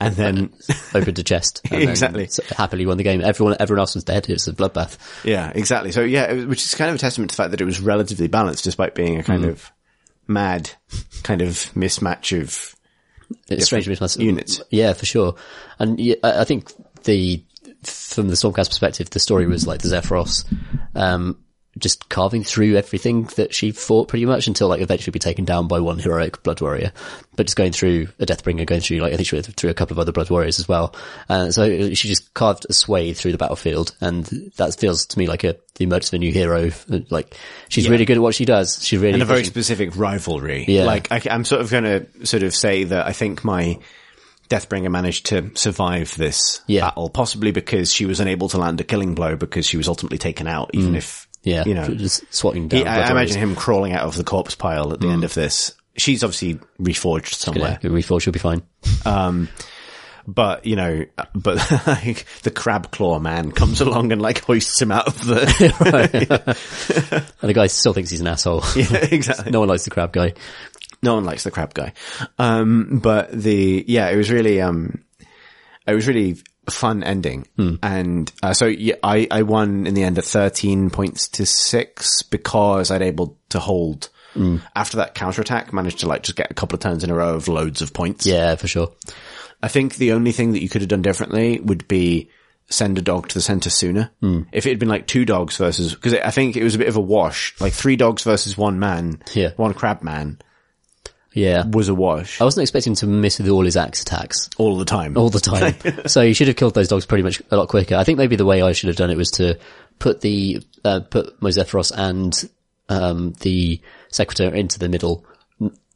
and 0.00 0.14
then, 0.14 0.52
Opened 0.94 1.18
a 1.18 1.22
chest. 1.22 1.60
and 1.70 1.82
Exactly. 1.82 2.28
happily 2.56 2.86
won 2.86 2.96
the 2.98 3.02
game. 3.04 3.20
Everyone, 3.20 3.56
everyone 3.58 3.80
else 3.80 3.94
was 3.94 4.04
dead. 4.04 4.28
It 4.28 4.34
was 4.34 4.48
a 4.48 4.52
bloodbath. 4.52 4.96
yeah, 5.24 5.50
exactly. 5.54 5.92
So 5.92 6.02
yeah, 6.02 6.30
it 6.30 6.36
was- 6.36 6.46
which 6.46 6.62
is 6.64 6.74
kind 6.74 6.88
of 6.90 6.94
a 6.96 6.98
testament 6.98 7.30
to 7.30 7.36
the 7.36 7.42
fact 7.42 7.50
that 7.52 7.60
it 7.60 7.64
was 7.64 7.80
relatively 7.80 8.28
balanced 8.28 8.64
despite 8.64 8.94
being 8.94 9.18
a 9.18 9.22
kind 9.24 9.44
Hmm. 9.44 9.50
of 9.50 9.70
mad 10.26 10.70
kind 11.22 11.42
of 11.42 11.50
mismatch 11.74 12.38
of 12.40 12.76
It's 13.48 13.64
strange 13.66 13.86
mismatch. 13.88 14.18
units. 14.20 14.60
Yeah, 14.70 14.92
for 14.92 15.06
sure. 15.06 15.34
And 15.78 15.98
yeah, 15.98 16.16
I 16.22 16.40
I 16.40 16.44
think 16.44 16.70
the, 17.04 17.42
from 17.82 18.28
the 18.28 18.34
Stormcast 18.34 18.68
perspective, 18.68 19.10
the 19.10 19.20
story 19.20 19.46
was 19.46 19.66
like 19.66 19.80
the 19.82 19.88
Zephyros, 19.88 20.44
um, 20.94 21.38
just 21.78 22.08
carving 22.08 22.44
through 22.44 22.76
everything 22.76 23.24
that 23.36 23.54
she 23.54 23.70
fought 23.70 24.08
pretty 24.08 24.26
much 24.26 24.46
until 24.46 24.68
like 24.68 24.80
eventually 24.80 25.12
be 25.12 25.18
taken 25.18 25.44
down 25.44 25.68
by 25.68 25.80
one 25.80 25.98
heroic 25.98 26.42
blood 26.42 26.60
warrior. 26.60 26.92
But 27.36 27.46
just 27.46 27.56
going 27.56 27.72
through 27.72 28.08
a 28.18 28.26
Deathbringer, 28.26 28.66
going 28.66 28.80
through 28.80 28.98
like, 28.98 29.12
I 29.12 29.16
think 29.16 29.28
she 29.28 29.36
went 29.36 29.46
through 29.46 29.70
a 29.70 29.74
couple 29.74 29.94
of 29.94 29.98
other 29.98 30.12
blood 30.12 30.28
warriors 30.30 30.58
as 30.58 30.68
well. 30.68 30.94
Uh, 31.28 31.50
so 31.50 31.94
she 31.94 32.08
just 32.08 32.32
carved 32.34 32.66
a 32.68 32.72
swathe 32.72 33.16
through 33.16 33.32
the 33.32 33.38
battlefield 33.38 33.94
and 34.00 34.24
that 34.56 34.74
feels 34.78 35.06
to 35.06 35.18
me 35.18 35.26
like 35.26 35.44
a, 35.44 35.56
the 35.76 35.84
emergence 35.84 36.08
of 36.08 36.14
a 36.14 36.18
new 36.18 36.32
hero. 36.32 36.70
Like 37.10 37.34
she's 37.68 37.88
really 37.88 38.04
good 38.04 38.16
at 38.16 38.22
what 38.22 38.34
she 38.34 38.44
does. 38.44 38.84
She's 38.84 38.98
really 39.00 39.14
and 39.14 39.22
a 39.22 39.26
very 39.26 39.40
efficient. 39.40 39.54
specific 39.54 39.96
rivalry. 39.96 40.64
Yeah. 40.66 40.84
Like 40.84 41.12
I, 41.12 41.22
am 41.30 41.44
sort 41.44 41.60
of 41.60 41.70
going 41.70 41.84
to 41.84 42.26
sort 42.26 42.42
of 42.42 42.54
say 42.54 42.84
that 42.84 43.06
I 43.06 43.12
think 43.12 43.44
my 43.44 43.78
Deathbringer 44.48 44.90
managed 44.90 45.26
to 45.26 45.50
survive 45.54 46.16
this 46.16 46.62
Yeah. 46.66 46.80
battle, 46.86 47.10
possibly 47.10 47.50
because 47.52 47.92
she 47.92 48.06
was 48.06 48.18
unable 48.18 48.48
to 48.48 48.56
land 48.58 48.80
a 48.80 48.84
killing 48.84 49.14
blow 49.14 49.36
because 49.36 49.66
she 49.66 49.76
was 49.76 49.88
ultimately 49.88 50.16
taken 50.16 50.46
out, 50.46 50.70
even 50.72 50.94
if 50.94 51.04
Mm. 51.04 51.27
Yeah, 51.42 51.64
you 51.64 51.74
know. 51.74 51.88
just 51.88 52.32
swatting 52.32 52.68
down. 52.68 52.80
He, 52.80 52.86
I, 52.86 53.08
I 53.08 53.10
imagine 53.10 53.38
him 53.38 53.56
crawling 53.56 53.92
out 53.92 54.04
of 54.04 54.16
the 54.16 54.24
corpse 54.24 54.54
pile 54.54 54.92
at 54.92 55.00
the 55.00 55.08
end 55.08 55.24
of 55.24 55.34
this. 55.34 55.74
She's 55.96 56.22
obviously 56.22 56.60
reforged 56.80 57.34
somewhere. 57.34 57.78
Yeah, 57.82 57.90
reforge, 57.90 58.22
she'll 58.22 58.32
be 58.32 58.38
fine. 58.38 58.62
But, 60.28 60.66
you 60.66 60.76
know, 60.76 61.06
but 61.34 61.56
like, 61.86 62.26
the 62.42 62.50
crab 62.50 62.90
claw 62.90 63.18
man 63.18 63.50
comes 63.50 63.80
along 63.80 64.12
and 64.12 64.20
like 64.20 64.44
hoists 64.44 64.82
him 64.82 64.92
out 64.92 65.06
of 65.06 65.24
the, 65.24 66.54
And 67.40 67.48
the 67.48 67.54
guy 67.54 67.66
still 67.68 67.94
thinks 67.94 68.10
he's 68.10 68.20
an 68.20 68.26
asshole. 68.26 68.62
yeah, 68.76 69.06
exactly. 69.10 69.50
no 69.50 69.60
one 69.60 69.70
likes 69.70 69.84
the 69.84 69.90
crab 69.90 70.12
guy. 70.12 70.34
No 71.02 71.14
one 71.14 71.24
likes 71.24 71.44
the 71.44 71.50
crab 71.50 71.72
guy. 71.72 71.94
Um, 72.38 73.00
but 73.02 73.32
the, 73.32 73.82
yeah, 73.88 74.10
it 74.10 74.16
was 74.16 74.30
really, 74.30 74.60
um, 74.60 75.02
it 75.86 75.94
was 75.94 76.06
really 76.06 76.36
fun 76.70 77.02
ending. 77.02 77.46
Hmm. 77.56 77.74
And, 77.82 78.32
uh, 78.42 78.54
so 78.54 78.66
yeah, 78.66 78.96
I, 79.02 79.26
I 79.30 79.42
won 79.42 79.86
in 79.86 79.94
the 79.94 80.02
end 80.02 80.18
at 80.18 80.24
13 80.24 80.90
points 80.90 81.28
to 81.28 81.46
six 81.46 82.22
because 82.22 82.90
I'd 82.90 83.02
able 83.02 83.36
to 83.50 83.58
hold 83.58 84.08
hmm. 84.34 84.58
after 84.74 84.98
that 84.98 85.14
counterattack, 85.14 85.72
managed 85.72 86.00
to 86.00 86.08
like 86.08 86.22
just 86.22 86.36
get 86.36 86.50
a 86.50 86.54
couple 86.54 86.76
of 86.76 86.80
turns 86.80 87.04
in 87.04 87.10
a 87.10 87.14
row 87.14 87.34
of 87.34 87.48
loads 87.48 87.82
of 87.82 87.92
points. 87.92 88.26
Yeah, 88.26 88.56
for 88.56 88.68
sure. 88.68 88.92
I 89.62 89.68
think 89.68 89.96
the 89.96 90.12
only 90.12 90.32
thing 90.32 90.52
that 90.52 90.62
you 90.62 90.68
could 90.68 90.82
have 90.82 90.88
done 90.88 91.02
differently 91.02 91.60
would 91.60 91.88
be 91.88 92.30
send 92.70 92.98
a 92.98 93.02
dog 93.02 93.28
to 93.28 93.34
the 93.34 93.40
center 93.40 93.70
sooner. 93.70 94.10
Hmm. 94.20 94.42
If 94.52 94.66
it 94.66 94.70
had 94.70 94.78
been 94.78 94.88
like 94.88 95.06
two 95.06 95.24
dogs 95.24 95.56
versus, 95.56 95.94
because 95.94 96.14
I 96.14 96.30
think 96.30 96.56
it 96.56 96.62
was 96.62 96.74
a 96.74 96.78
bit 96.78 96.88
of 96.88 96.96
a 96.96 97.00
wash, 97.00 97.54
like 97.60 97.72
three 97.72 97.96
dogs 97.96 98.22
versus 98.22 98.56
one 98.56 98.78
man, 98.78 99.22
Yeah. 99.32 99.52
one 99.56 99.74
crab 99.74 100.02
man 100.02 100.38
Yeah. 101.38 101.64
was 101.66 101.88
a 101.88 101.94
wash 101.94 102.40
I 102.40 102.44
wasn't 102.44 102.62
expecting 102.62 102.94
to 102.96 103.06
miss 103.06 103.38
with 103.38 103.48
all 103.48 103.64
his 103.64 103.76
axe 103.76 104.02
attacks 104.02 104.50
all 104.58 104.76
the 104.76 104.84
time. 104.84 105.16
all 105.16 105.30
the 105.30 105.40
time. 105.40 105.74
so 106.06 106.22
you 106.22 106.34
should 106.34 106.48
have 106.48 106.56
killed 106.56 106.74
those 106.74 106.88
dogs 106.88 107.06
pretty 107.06 107.22
much 107.22 107.40
a 107.50 107.56
lot 107.56 107.68
quicker. 107.68 107.94
I 107.96 108.04
think 108.04 108.18
maybe 108.18 108.36
the 108.36 108.44
way 108.44 108.62
I 108.62 108.72
should 108.72 108.88
have 108.88 108.96
done 108.96 109.10
it 109.10 109.16
was 109.16 109.30
to 109.32 109.58
put 109.98 110.20
the, 110.20 110.62
uh, 110.84 111.00
put 111.00 111.40
Mozephyros 111.40 111.92
and, 111.94 112.34
um, 112.88 113.34
the 113.40 113.80
secretary 114.08 114.58
into 114.58 114.78
the 114.78 114.88
middle, 114.88 115.24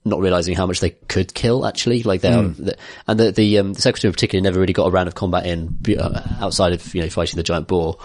not 0.05 0.20
realizing 0.20 0.56
how 0.56 0.66
much 0.66 0.81
they 0.81 0.90
could 0.90 1.32
kill 1.32 1.66
actually. 1.66 2.02
Like 2.02 2.20
they 2.20 2.32
are, 2.32 2.55
and 3.06 3.20
the, 3.20 3.32
the, 3.32 3.59
um, 3.59 3.73
the 3.73 3.81
secretary 3.81 4.09
in 4.10 4.14
particular 4.14 4.43
never 4.43 4.60
really 4.60 4.73
got 4.73 4.86
a 4.86 4.90
round 4.90 5.09
of 5.09 5.14
combat 5.14 5.47
in 5.47 5.78
uh, 5.98 6.36
outside 6.40 6.73
of, 6.73 6.94
you 6.94 7.02
know, 7.02 7.09
fighting 7.09 7.36
the 7.36 7.43
giant 7.43 7.69
boar. 7.69 7.98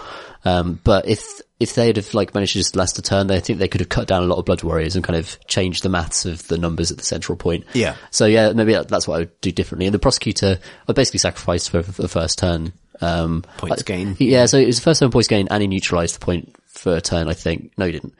Um, 0.46 0.80
but 0.84 1.08
if, 1.08 1.42
if 1.60 1.74
they'd 1.76 1.96
have 1.96 2.14
like 2.14 2.34
managed 2.36 2.54
to 2.54 2.60
just 2.60 2.76
last 2.76 3.00
a 3.00 3.02
turn, 3.02 3.32
I 3.32 3.40
think 3.40 3.60
they 3.60 3.68
could 3.68 3.82
have 3.82 3.90
cut 3.90 4.08
down 4.08 4.24
a 4.24 4.28
lot 4.28 4.38
of 4.38 4.46
blood 4.46 4.62
warriors 4.64 4.96
and 4.96 5.04
kind 5.04 5.18
of 5.18 5.40
changed 5.48 5.84
the 5.84 5.90
maths 5.90 6.26
of 6.26 6.48
the 6.48 6.58
numbers 6.58 6.92
at 6.92 6.98
the 6.98 7.04
central 7.04 7.36
point. 7.36 7.66
Yeah. 7.74 7.96
So 8.12 8.26
yeah, 8.26 8.54
maybe 8.54 8.74
that's 8.74 9.08
what 9.08 9.16
I 9.16 9.20
would 9.20 9.42
do 9.42 9.52
differently. 9.52 9.88
And 9.88 9.94
the 9.94 10.00
prosecutor, 10.00 10.60
I 10.88 10.94
basically 10.94 11.20
sacrificed 11.20 11.70
for 11.72 11.82
the 11.82 12.08
first 12.08 12.38
turn. 12.38 12.74
Um, 13.02 13.44
Points 13.58 13.82
I- 13.82 13.86
gain. 13.86 14.16
Yeah, 14.20 14.46
so 14.46 14.58
it 14.58 14.66
was 14.68 14.78
the 14.78 14.84
first 14.84 15.00
turn 15.00 15.12
points 15.12 15.28
gain 15.28 15.48
and 15.50 15.62
he 15.62 15.68
neutralized 15.68 16.16
the 16.16 16.24
point 16.24 16.56
for 16.68 16.96
a 16.96 17.02
turn, 17.02 17.28
I 17.28 17.34
think. 17.34 17.72
No, 17.78 17.86
he 17.86 17.92
didn't. 17.92 18.14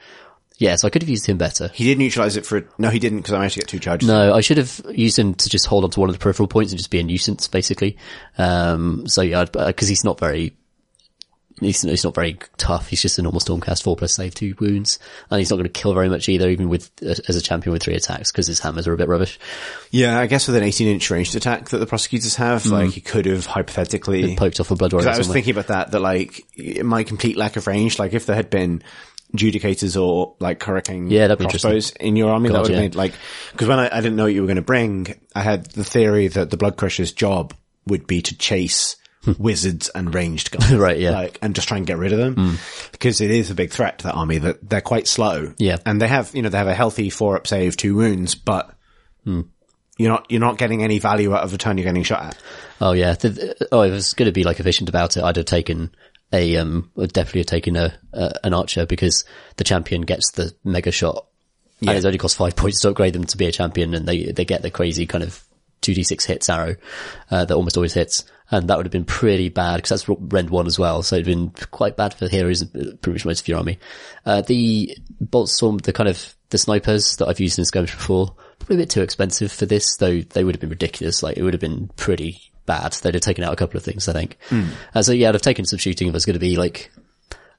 Yeah, 0.56 0.74
so 0.74 0.88
I 0.88 0.90
could 0.90 1.02
have 1.02 1.08
used 1.08 1.24
him 1.26 1.38
better. 1.38 1.68
He 1.72 1.84
did 1.84 1.98
neutralize 1.98 2.36
it 2.36 2.44
for, 2.44 2.68
no, 2.78 2.90
he 2.90 2.98
didn't 2.98 3.18
because 3.18 3.32
I 3.32 3.38
managed 3.38 3.54
to 3.54 3.60
get 3.60 3.68
two 3.68 3.78
charges. 3.78 4.08
No, 4.08 4.34
I 4.34 4.40
should 4.40 4.56
have 4.58 4.80
used 4.92 5.16
him 5.16 5.34
to 5.34 5.48
just 5.48 5.66
hold 5.66 5.84
on 5.84 5.90
to 5.90 6.00
one 6.00 6.08
of 6.08 6.16
the 6.16 6.18
peripheral 6.18 6.48
points 6.48 6.72
and 6.72 6.78
just 6.78 6.90
be 6.90 6.98
a 6.98 7.04
nuisance, 7.04 7.46
basically. 7.46 7.96
Um, 8.38 9.06
so 9.06 9.22
yeah, 9.22 9.44
because 9.44 9.86
he's 9.86 10.02
not 10.02 10.18
very, 10.18 10.56
he's, 11.60 11.82
he's 11.82 12.04
not 12.04 12.14
very 12.14 12.38
tough. 12.56 12.88
He's 12.88 13.02
just 13.02 13.18
a 13.18 13.22
normal 13.22 13.40
Stormcast, 13.40 13.82
four 13.82 13.96
plus 13.96 14.14
save, 14.14 14.34
two 14.34 14.54
wounds. 14.58 14.98
And 15.30 15.38
he's 15.38 15.50
not 15.50 15.56
going 15.56 15.64
to 15.64 15.80
kill 15.80 15.94
very 15.94 16.08
much 16.08 16.28
either, 16.28 16.48
even 16.48 16.68
with, 16.68 16.90
as 17.02 17.36
a 17.36 17.40
champion 17.40 17.72
with 17.72 17.82
three 17.82 17.94
attacks, 17.94 18.30
because 18.32 18.46
his 18.46 18.60
hammers 18.60 18.86
are 18.86 18.92
a 18.92 18.96
bit 18.96 19.08
rubbish. 19.08 19.38
Yeah, 19.90 20.18
I 20.18 20.26
guess 20.26 20.46
with 20.46 20.56
an 20.56 20.62
18 20.62 20.88
inch 20.88 21.10
ranged 21.10 21.34
attack 21.34 21.70
that 21.70 21.78
the 21.78 21.86
prosecutors 21.86 22.36
have, 22.36 22.62
mm. 22.64 22.72
like 22.72 22.90
he 22.90 23.00
could 23.00 23.26
have 23.26 23.46
hypothetically 23.46 24.36
Poked 24.36 24.60
off 24.60 24.70
a 24.70 24.76
blood 24.76 24.92
warrior 24.92 25.08
I 25.08 25.18
was 25.18 25.28
thinking 25.28 25.52
about 25.52 25.68
that, 25.68 25.92
that 25.92 26.00
like 26.00 26.42
my 26.82 27.02
complete 27.02 27.36
lack 27.36 27.56
of 27.56 27.66
range, 27.66 27.98
like 27.98 28.12
if 28.12 28.26
there 28.26 28.36
had 28.36 28.50
been 28.50 28.82
judicators 29.36 30.00
or 30.00 30.34
like 30.38 30.62
hurricane 30.62 31.10
Yeah, 31.10 31.26
that'd 31.26 31.38
be 31.38 31.46
crossbows 31.46 31.90
in 31.92 32.16
your 32.16 32.30
army, 32.30 32.48
that 32.50 32.62
would 32.62 32.70
have 32.70 32.76
yeah. 32.76 32.82
made 32.82 32.94
like, 32.94 33.14
cause 33.56 33.68
when 33.68 33.78
I, 33.78 33.88
I 33.92 34.00
didn't 34.00 34.16
know 34.16 34.24
what 34.24 34.34
you 34.34 34.40
were 34.42 34.46
going 34.46 34.56
to 34.56 34.62
bring, 34.62 35.18
I 35.34 35.42
had 35.42 35.66
the 35.66 35.84
theory 35.84 36.28
that 36.28 36.50
the 36.50 36.56
blood 36.56 36.76
crusher's 36.76 37.12
job 37.12 37.54
would 37.86 38.06
be 38.06 38.22
to 38.22 38.36
chase 38.36 38.96
wizards 39.38 39.88
and 39.90 40.14
ranged 40.14 40.50
guys. 40.58 40.74
Right, 40.74 40.98
yeah. 40.98 41.10
Like, 41.10 41.38
and 41.42 41.54
just 41.54 41.68
try 41.68 41.76
and 41.76 41.86
get 41.86 41.98
rid 41.98 42.12
of 42.12 42.18
them. 42.18 42.58
Because 42.92 43.20
it 43.20 43.30
is 43.30 43.50
a 43.50 43.54
big 43.54 43.72
threat 43.72 43.98
to 43.98 44.04
that 44.04 44.14
army 44.14 44.38
that 44.38 44.68
they're 44.68 44.80
quite 44.80 45.08
slow. 45.08 45.54
Yeah. 45.58 45.78
And 45.84 46.00
they 46.00 46.08
have, 46.08 46.34
you 46.34 46.42
know, 46.42 46.48
they 46.48 46.58
have 46.58 46.68
a 46.68 46.74
healthy 46.74 47.10
four 47.10 47.36
up 47.36 47.46
save, 47.46 47.76
two 47.76 47.96
wounds, 47.96 48.34
but 48.34 48.74
you're 49.24 50.10
not, 50.10 50.26
you're 50.30 50.40
not 50.40 50.58
getting 50.58 50.82
any 50.82 50.98
value 50.98 51.34
out 51.34 51.42
of 51.42 51.50
the 51.50 51.58
turn 51.58 51.76
you're 51.76 51.84
getting 51.84 52.02
shot 52.02 52.22
at. 52.22 52.38
Oh 52.80 52.92
yeah. 52.92 53.16
Oh, 53.72 53.82
if 53.82 53.90
it 53.90 53.94
was 53.94 54.14
going 54.14 54.28
to 54.28 54.32
be 54.32 54.44
like 54.44 54.60
efficient 54.60 54.88
about 54.88 55.16
it, 55.16 55.24
I'd 55.24 55.36
have 55.36 55.46
taken 55.46 55.90
a, 56.32 56.56
um, 56.56 56.90
would 56.94 57.12
definitely 57.12 57.40
have 57.40 57.46
taken 57.46 57.76
a, 57.76 57.98
a, 58.12 58.32
an 58.44 58.54
archer 58.54 58.86
because 58.86 59.24
the 59.56 59.64
champion 59.64 60.02
gets 60.02 60.30
the 60.32 60.54
mega 60.64 60.92
shot. 60.92 61.26
Yeah. 61.80 61.90
And 61.90 61.98
it 61.98 62.04
only 62.04 62.18
costs 62.18 62.36
five 62.36 62.56
points 62.56 62.80
to 62.80 62.90
upgrade 62.90 63.12
them 63.12 63.24
to 63.24 63.36
be 63.36 63.46
a 63.46 63.52
champion 63.52 63.94
and 63.94 64.06
they, 64.06 64.32
they 64.32 64.44
get 64.44 64.62
the 64.62 64.70
crazy 64.70 65.06
kind 65.06 65.24
of 65.24 65.42
2d6 65.82 66.26
hits 66.26 66.48
arrow, 66.48 66.76
uh, 67.30 67.44
that 67.44 67.54
almost 67.54 67.76
always 67.76 67.94
hits. 67.94 68.24
And 68.50 68.68
that 68.68 68.76
would 68.76 68.86
have 68.86 68.92
been 68.92 69.04
pretty 69.04 69.50
bad 69.50 69.76
because 69.76 69.90
that's 69.90 70.08
Rend 70.08 70.50
1 70.50 70.66
as 70.66 70.78
well. 70.78 71.02
So 71.02 71.16
it'd 71.16 71.26
been 71.26 71.50
quite 71.70 71.96
bad 71.96 72.14
for 72.14 72.28
heroes, 72.28 72.64
pretty 72.64 73.12
much 73.12 73.26
most 73.26 73.40
of 73.40 73.48
your 73.48 73.58
army. 73.58 73.78
Uh, 74.24 74.40
the 74.40 74.96
bolt 75.20 75.50
storm, 75.50 75.78
the 75.78 75.92
kind 75.92 76.08
of, 76.08 76.34
the 76.50 76.56
snipers 76.56 77.16
that 77.16 77.28
I've 77.28 77.40
used 77.40 77.58
in 77.58 77.66
skirmish 77.66 77.94
before, 77.94 78.34
probably 78.58 78.76
a 78.76 78.78
bit 78.80 78.90
too 78.90 79.02
expensive 79.02 79.52
for 79.52 79.66
this, 79.66 79.96
though 79.96 80.20
they 80.20 80.44
would 80.44 80.54
have 80.54 80.60
been 80.60 80.70
ridiculous. 80.70 81.22
Like 81.22 81.36
it 81.36 81.42
would 81.42 81.52
have 81.52 81.60
been 81.60 81.88
pretty 81.96 82.40
bad. 82.64 82.92
They'd 82.92 83.14
have 83.14 83.22
taken 83.22 83.44
out 83.44 83.52
a 83.52 83.56
couple 83.56 83.76
of 83.76 83.84
things, 83.84 84.08
I 84.08 84.14
think. 84.14 84.38
Uh, 84.94 85.02
so 85.02 85.12
yeah, 85.12 85.28
I'd 85.28 85.34
have 85.34 85.42
taken 85.42 85.66
some 85.66 85.78
shooting 85.78 86.08
if 86.08 86.12
it 86.12 86.14
was 86.14 86.24
going 86.24 86.34
to 86.34 86.40
be 86.40 86.56
like, 86.56 86.90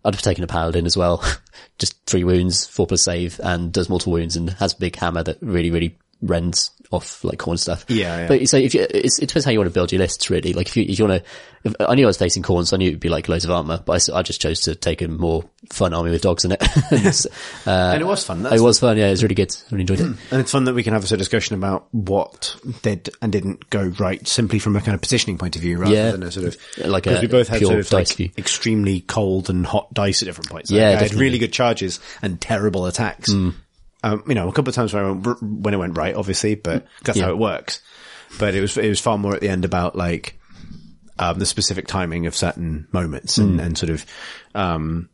I'd 0.03 0.15
have 0.15 0.23
taken 0.23 0.43
a 0.43 0.47
paladin 0.47 0.85
as 0.85 0.97
well. 0.97 1.23
Just 1.77 2.03
three 2.05 2.23
wounds, 2.23 2.65
four 2.65 2.87
plus 2.87 3.03
save, 3.03 3.39
and 3.43 3.71
does 3.71 3.89
multiple 3.89 4.13
wounds 4.13 4.35
and 4.35 4.49
has 4.51 4.73
a 4.73 4.79
big 4.79 4.95
hammer 4.95 5.21
that 5.23 5.37
really, 5.41 5.71
really 5.71 5.97
rends 6.21 6.71
off 6.91 7.23
like 7.23 7.37
Khorne 7.37 7.59
stuff. 7.59 7.85
Yeah, 7.87 8.21
yeah. 8.21 8.27
But 8.27 8.49
so 8.49 8.57
if 8.57 8.73
you, 8.73 8.85
it's, 8.89 9.19
it 9.19 9.27
depends 9.27 9.45
how 9.45 9.51
you 9.51 9.59
want 9.59 9.69
to 9.69 9.73
build 9.73 9.91
your 9.91 9.99
lists 9.99 10.29
really. 10.29 10.53
Like 10.53 10.67
if 10.67 10.75
you, 10.75 10.83
if 10.83 10.97
you 10.97 11.07
want 11.07 11.23
to, 11.23 11.29
if, 11.63 11.75
I 11.79 11.93
knew 11.95 12.05
I 12.05 12.07
was 12.07 12.17
facing 12.17 12.41
Khorne, 12.41 12.65
so 12.65 12.75
I 12.75 12.79
knew 12.79 12.87
it'd 12.87 12.99
be 12.99 13.09
like 13.09 13.29
loads 13.29 13.45
of 13.45 13.51
armor, 13.51 13.81
but 13.85 14.09
I 14.13 14.21
just 14.23 14.41
chose 14.41 14.61
to 14.61 14.73
take 14.75 15.01
a 15.03 15.07
more 15.07 15.43
fun 15.71 15.93
army 15.93 16.09
with 16.09 16.21
dogs 16.23 16.45
in 16.45 16.51
it. 16.53 16.63
And 16.91 17.05
uh, 17.67 17.69
and 17.93 18.01
it 18.01 18.05
was 18.05 18.23
fun. 18.25 18.41
That's 18.43 18.55
it 18.55 18.61
was 18.61 18.79
fun. 18.79 18.97
Yeah, 18.97 19.07
it 19.07 19.11
was 19.11 19.21
really 19.23 19.35
good. 19.35 19.55
I 19.55 19.75
really 19.75 19.81
enjoyed 19.81 19.99
it. 19.99 20.05
And 20.31 20.41
it's 20.41 20.51
fun 20.51 20.63
that 20.65 20.73
we 20.73 20.81
can 20.83 20.93
have 20.93 21.03
a 21.03 21.07
sort 21.07 21.17
of 21.17 21.19
discussion 21.19 21.55
about 21.55 21.87
what 21.93 22.55
did 22.81 23.09
and 23.21 23.31
didn't 23.31 23.69
go 23.69 23.83
right 23.99 24.25
simply 24.27 24.57
from 24.59 24.75
a 24.75 24.81
kind 24.81 24.95
of 24.95 25.01
positioning 25.01 25.37
point 25.37 25.55
of 25.55 25.61
view 25.61 25.77
rather 25.77 25.93
Yeah. 25.93 26.11
than 26.11 26.23
a 26.23 26.31
sort 26.31 26.47
of, 26.47 26.57
Like 26.87 27.05
a 27.05 27.19
we 27.21 27.27
both 27.27 27.49
had 27.49 27.61
sort 27.61 27.75
of 27.79 27.87
dice 27.89 28.09
like 28.09 28.17
view. 28.17 28.29
extremely 28.37 29.01
cold 29.01 29.49
and 29.49 29.65
hot 29.65 29.93
dice 29.93 30.23
at 30.23 30.25
different 30.25 30.49
points. 30.49 30.71
Like, 30.71 30.79
Yeah, 30.79 30.89
I 30.89 30.95
had 30.95 31.13
really 31.13 31.37
good 31.37 31.53
charges 31.53 31.99
and 32.23 32.41
terrible 32.41 32.87
attacks. 32.87 33.31
Hmm. 33.31 33.49
Um, 34.03 34.23
you 34.27 34.35
know, 34.35 34.47
a 34.47 34.53
couple 34.53 34.69
of 34.69 34.75
times 34.75 34.93
when, 34.93 35.03
I 35.03 35.11
went, 35.11 35.41
when 35.43 35.73
it 35.73 35.77
went 35.77 35.97
right, 35.97 36.15
obviously, 36.15 36.55
but 36.55 36.85
that's 37.03 37.17
Yeah. 37.17 37.25
how 37.25 37.31
it 37.31 37.37
works. 37.37 37.81
But 38.39 38.55
it 38.55 38.61
was, 38.61 38.77
it 38.77 38.87
was 38.87 38.99
far 38.99 39.17
more 39.17 39.33
at 39.35 39.41
the 39.41 39.49
end 39.49 39.65
about 39.65 39.95
like, 39.95 40.39
um, 41.17 41.37
the 41.39 41.45
specific 41.45 41.87
timing 41.87 42.25
of 42.27 42.35
certain 42.35 42.87
moments 42.93 43.37
and, 43.37 43.59
and 43.59 43.77
sort 43.77 43.89
of, 43.89 44.05
um, 44.55 45.09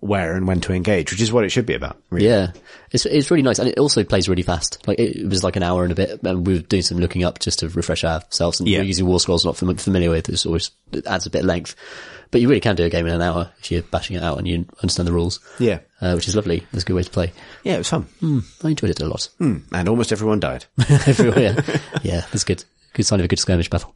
where 0.00 0.36
and 0.36 0.46
when 0.46 0.60
to 0.60 0.72
engage, 0.72 1.10
which 1.10 1.20
is 1.20 1.32
what 1.32 1.44
it 1.44 1.50
should 1.50 1.66
be 1.66 1.74
about. 1.74 2.00
Really. 2.10 2.26
Yeah, 2.28 2.52
it's 2.92 3.04
it's 3.04 3.32
really 3.32 3.42
nice, 3.42 3.58
and 3.58 3.68
it 3.68 3.78
also 3.80 4.04
plays 4.04 4.28
really 4.28 4.42
fast. 4.44 4.86
Like 4.86 4.98
it, 5.00 5.16
it 5.16 5.28
was 5.28 5.42
like 5.42 5.56
an 5.56 5.64
hour 5.64 5.82
and 5.82 5.90
a 5.90 5.94
bit, 5.96 6.22
and 6.22 6.46
we 6.46 6.54
were 6.54 6.60
doing 6.60 6.82
some 6.82 6.98
looking 6.98 7.24
up 7.24 7.40
just 7.40 7.58
to 7.60 7.68
refresh 7.68 8.04
ourselves. 8.04 8.60
And 8.60 8.68
Yeah. 8.68 8.78
we're 8.78 8.84
using 8.84 9.06
war 9.06 9.18
scrolls, 9.18 9.44
not 9.44 9.56
familiar 9.56 10.10
with. 10.10 10.28
It's 10.28 10.46
always 10.46 10.70
it 10.92 11.04
adds 11.06 11.26
a 11.26 11.30
bit 11.30 11.40
of 11.40 11.46
length, 11.46 11.74
but 12.30 12.40
you 12.40 12.48
really 12.48 12.60
can 12.60 12.76
do 12.76 12.84
a 12.84 12.90
game 12.90 13.06
in 13.06 13.14
an 13.14 13.22
hour 13.22 13.50
if 13.58 13.70
you're 13.70 13.82
bashing 13.82 14.16
it 14.16 14.22
out 14.22 14.38
and 14.38 14.46
you 14.46 14.66
understand 14.82 15.06
the 15.08 15.12
rules. 15.12 15.40
Yeah. 15.58 15.80
uh, 16.00 16.12
which 16.14 16.28
is 16.28 16.36
lovely. 16.36 16.66
It's 16.72 16.82
a 16.82 16.86
good 16.86 16.94
way 16.94 17.02
to 17.02 17.10
play. 17.10 17.32
Yeah, 17.64 17.74
it 17.74 17.78
was 17.78 17.88
fun. 17.88 18.06
I 18.62 18.68
enjoyed 18.68 18.90
it 18.90 19.00
a 19.00 19.06
lot. 19.06 19.28
And 19.40 19.88
almost 19.88 20.12
everyone 20.12 20.40
died. 20.40 20.64
Everywhere, 20.88 21.38
yeah, 21.40 21.80
yeah, 22.02 22.20
that's 22.32 22.44
good. 22.44 22.64
Good 22.94 23.04
sign 23.06 23.20
of 23.20 23.24
a 23.24 23.28
good 23.28 23.38
skirmish 23.38 23.70
battle. 23.70 23.94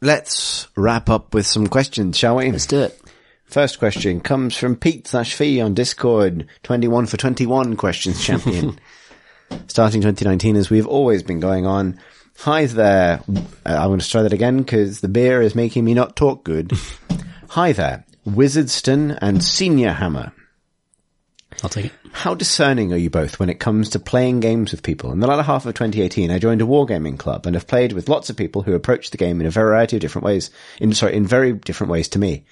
Let's 0.00 0.68
wrap 0.76 1.08
up 1.08 1.32
with 1.34 1.46
some 1.46 1.66
questions, 1.66 2.18
shall 2.18 2.36
we? 2.36 2.50
Let's 2.50 2.66
do 2.66 2.80
it. 2.80 3.00
First 3.46 3.78
question 3.78 4.20
comes 4.20 4.56
from 4.56 4.76
Pete 4.76 5.06
slash 5.06 5.34
Fee 5.34 5.60
on 5.60 5.74
Discord. 5.74 6.46
21 6.62 7.06
for 7.06 7.16
21 7.16 7.76
questions 7.76 8.22
champion. 8.24 8.78
Starting 9.68 10.00
2019 10.00 10.56
as 10.56 10.70
we've 10.70 10.86
always 10.86 11.22
been 11.22 11.40
going 11.40 11.66
on. 11.66 12.00
Hi 12.38 12.66
there. 12.66 13.22
Uh, 13.28 13.40
I'm 13.64 13.88
going 13.88 14.00
to 14.00 14.08
try 14.08 14.22
that 14.22 14.32
again 14.32 14.58
because 14.58 15.00
the 15.00 15.08
beer 15.08 15.40
is 15.40 15.54
making 15.54 15.84
me 15.84 15.94
not 15.94 16.16
talk 16.16 16.44
good. 16.44 16.72
Hi 17.50 17.72
there. 17.72 18.04
Wizardston 18.26 19.18
and 19.22 19.42
Senior 19.42 19.92
Hammer. 19.92 20.32
I'll 21.62 21.70
take 21.70 21.86
it. 21.86 21.92
How 22.12 22.34
discerning 22.34 22.92
are 22.92 22.98
you 22.98 23.10
both 23.10 23.38
when 23.38 23.48
it 23.48 23.60
comes 23.60 23.88
to 23.90 23.98
playing 23.98 24.40
games 24.40 24.72
with 24.72 24.82
people? 24.82 25.10
In 25.12 25.20
the 25.20 25.26
latter 25.26 25.42
half 25.42 25.64
of 25.66 25.74
2018, 25.74 26.30
I 26.30 26.38
joined 26.38 26.60
a 26.60 26.66
wargaming 26.66 27.18
club 27.18 27.46
and 27.46 27.54
have 27.56 27.66
played 27.66 27.92
with 27.92 28.08
lots 28.08 28.28
of 28.28 28.36
people 28.36 28.62
who 28.62 28.74
approach 28.74 29.10
the 29.10 29.16
game 29.16 29.40
in 29.40 29.46
a 29.46 29.50
variety 29.50 29.96
of 29.96 30.00
different 30.00 30.24
ways. 30.24 30.50
In, 30.80 30.92
sorry, 30.92 31.14
in 31.14 31.26
very 31.26 31.52
different 31.52 31.90
ways 31.90 32.08
to 32.10 32.18
me. 32.18 32.44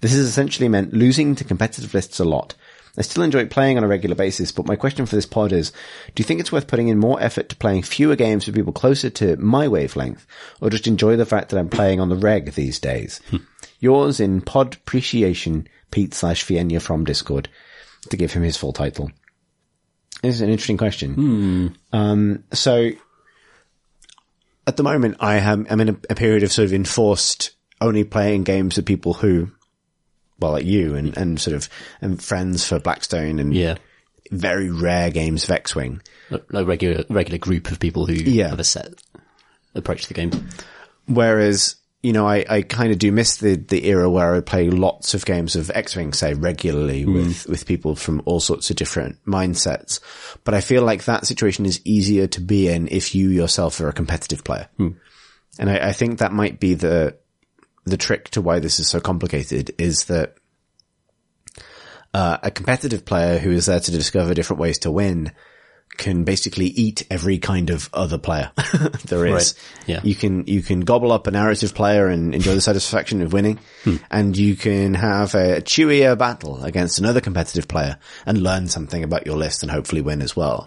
This 0.00 0.12
has 0.12 0.20
essentially 0.20 0.68
meant 0.68 0.92
losing 0.92 1.34
to 1.36 1.44
competitive 1.44 1.94
lists 1.94 2.20
a 2.20 2.24
lot. 2.24 2.54
I 2.98 3.02
still 3.02 3.22
enjoy 3.22 3.46
playing 3.46 3.76
on 3.76 3.84
a 3.84 3.88
regular 3.88 4.16
basis, 4.16 4.50
but 4.50 4.66
my 4.66 4.74
question 4.76 5.06
for 5.06 5.14
this 5.14 5.24
pod 5.26 5.52
is, 5.52 5.70
do 6.14 6.20
you 6.20 6.24
think 6.24 6.40
it's 6.40 6.50
worth 6.50 6.66
putting 6.66 6.88
in 6.88 6.98
more 6.98 7.22
effort 7.22 7.48
to 7.48 7.56
playing 7.56 7.82
fewer 7.82 8.16
games 8.16 8.44
with 8.44 8.56
people 8.56 8.72
closer 8.72 9.08
to 9.10 9.36
my 9.36 9.68
wavelength, 9.68 10.26
or 10.60 10.68
just 10.68 10.86
enjoy 10.88 11.16
the 11.16 11.24
fact 11.24 11.50
that 11.50 11.58
I'm 11.58 11.68
playing 11.68 12.00
on 12.00 12.08
the 12.08 12.16
reg 12.16 12.52
these 12.52 12.80
days? 12.80 13.20
Yours 13.78 14.18
in 14.18 14.40
pod 14.40 14.74
appreciation, 14.74 15.68
Pete 15.92 16.12
slash 16.12 16.44
Fienya 16.44 16.80
from 16.82 17.04
Discord, 17.04 17.48
to 18.10 18.16
give 18.16 18.32
him 18.32 18.42
his 18.42 18.56
full 18.56 18.72
title. 18.72 19.10
This 20.22 20.34
is 20.34 20.40
an 20.40 20.50
interesting 20.50 20.78
question. 20.78 21.76
Um, 21.92 22.44
so 22.52 22.90
at 24.66 24.76
the 24.76 24.82
moment, 24.82 25.18
I 25.20 25.36
am 25.36 25.66
I'm 25.70 25.80
in 25.80 25.88
a, 25.90 25.96
a 26.10 26.14
period 26.16 26.42
of 26.42 26.50
sort 26.50 26.66
of 26.66 26.72
enforced 26.72 27.52
only 27.80 28.02
playing 28.02 28.42
games 28.42 28.74
with 28.76 28.86
people 28.86 29.14
who, 29.14 29.52
well, 30.38 30.52
like 30.52 30.64
you 30.66 30.94
and, 30.94 31.16
and 31.16 31.40
sort 31.40 31.56
of 31.56 31.68
and 32.00 32.22
friends 32.22 32.66
for 32.66 32.78
Blackstone 32.78 33.38
and 33.38 33.54
Yeah, 33.54 33.76
very 34.30 34.70
rare 34.70 35.10
games 35.10 35.44
of 35.44 35.50
X-wing. 35.50 36.00
a, 36.30 36.40
a 36.52 36.64
regular 36.64 37.04
regular 37.08 37.38
group 37.38 37.70
of 37.70 37.80
people 37.80 38.06
who 38.06 38.14
Yeah. 38.14 38.48
have 38.48 38.60
a 38.60 38.64
set 38.64 38.94
approach 39.74 40.02
to 40.02 40.08
the 40.08 40.14
game. 40.14 40.48
Whereas, 41.06 41.76
you 42.02 42.12
know, 42.12 42.26
I, 42.28 42.44
I 42.48 42.62
kind 42.62 42.92
of 42.92 42.98
do 42.98 43.10
miss 43.10 43.38
the, 43.38 43.56
the 43.56 43.86
era 43.86 44.08
where 44.10 44.34
I 44.34 44.40
play 44.40 44.68
lots 44.70 45.14
of 45.14 45.24
games 45.24 45.56
of 45.56 45.70
X-Wing, 45.74 46.12
say, 46.12 46.34
regularly 46.34 47.02
hmm. 47.02 47.14
with, 47.14 47.48
with 47.48 47.66
people 47.66 47.96
from 47.96 48.22
all 48.24 48.40
sorts 48.40 48.70
of 48.70 48.76
different 48.76 49.24
mindsets. 49.24 50.00
But 50.44 50.54
I 50.54 50.60
feel 50.60 50.82
like 50.82 51.04
that 51.04 51.26
situation 51.26 51.64
is 51.66 51.80
easier 51.84 52.26
to 52.28 52.40
be 52.40 52.68
in 52.68 52.88
if 52.88 53.14
you 53.14 53.30
yourself 53.30 53.80
are 53.80 53.88
a 53.88 53.92
competitive 53.94 54.44
player. 54.44 54.68
Hmm. 54.76 54.90
And 55.58 55.70
I, 55.70 55.88
I 55.88 55.92
think 55.92 56.18
that 56.18 56.32
might 56.32 56.60
be 56.60 56.74
the, 56.74 57.16
the 57.88 57.96
trick 57.96 58.30
to 58.30 58.42
why 58.42 58.58
this 58.58 58.80
is 58.80 58.88
so 58.88 59.00
complicated 59.00 59.74
is 59.78 60.04
that, 60.04 60.36
uh, 62.14 62.38
a 62.42 62.50
competitive 62.50 63.04
player 63.04 63.38
who 63.38 63.50
is 63.50 63.66
there 63.66 63.80
to 63.80 63.90
discover 63.90 64.34
different 64.34 64.60
ways 64.60 64.78
to 64.80 64.90
win 64.90 65.32
can 65.96 66.24
basically 66.24 66.66
eat 66.66 67.06
every 67.10 67.38
kind 67.38 67.70
of 67.70 67.90
other 67.92 68.18
player 68.18 68.52
there 69.06 69.26
is. 69.26 69.32
Right. 69.32 69.54
Yeah. 69.86 70.00
You 70.04 70.14
can, 70.14 70.46
you 70.46 70.62
can 70.62 70.80
gobble 70.80 71.12
up 71.12 71.26
a 71.26 71.30
narrative 71.30 71.74
player 71.74 72.06
and 72.06 72.34
enjoy 72.34 72.54
the 72.54 72.60
satisfaction 72.60 73.20
of 73.20 73.32
winning. 73.32 73.58
And 74.10 74.36
you 74.36 74.54
can 74.54 74.94
have 74.94 75.34
a 75.34 75.60
chewier 75.60 76.16
battle 76.16 76.62
against 76.62 76.98
another 76.98 77.20
competitive 77.20 77.68
player 77.68 77.98
and 78.26 78.42
learn 78.42 78.68
something 78.68 79.02
about 79.02 79.26
your 79.26 79.36
list 79.36 79.62
and 79.62 79.72
hopefully 79.72 80.00
win 80.00 80.22
as 80.22 80.36
well. 80.36 80.66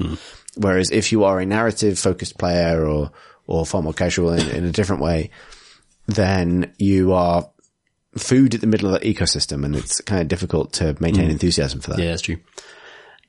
Whereas 0.58 0.92
if 0.92 1.12
you 1.12 1.24
are 1.24 1.40
a 1.40 1.46
narrative 1.46 1.98
focused 1.98 2.38
player 2.38 2.86
or, 2.86 3.12
or 3.48 3.66
far 3.66 3.82
more 3.82 3.94
casual 3.94 4.34
in, 4.34 4.50
in 4.50 4.66
a 4.66 4.72
different 4.72 5.02
way, 5.02 5.32
then 6.12 6.74
you 6.78 7.14
are 7.14 7.50
food 8.18 8.54
at 8.56 8.62
the 8.62 8.68
middle 8.68 8.94
of 8.94 9.00
that 9.00 9.08
ecosystem 9.08 9.64
and 9.64 9.76
it's 9.76 10.02
kind 10.02 10.22
of 10.22 10.28
difficult 10.28 10.74
to 10.74 10.96
maintain 11.00 11.30
enthusiasm 11.30 11.80
for 11.80 11.92
that. 11.92 12.00
Yeah, 12.00 12.10
that's 12.10 12.22
true. 12.24 12.38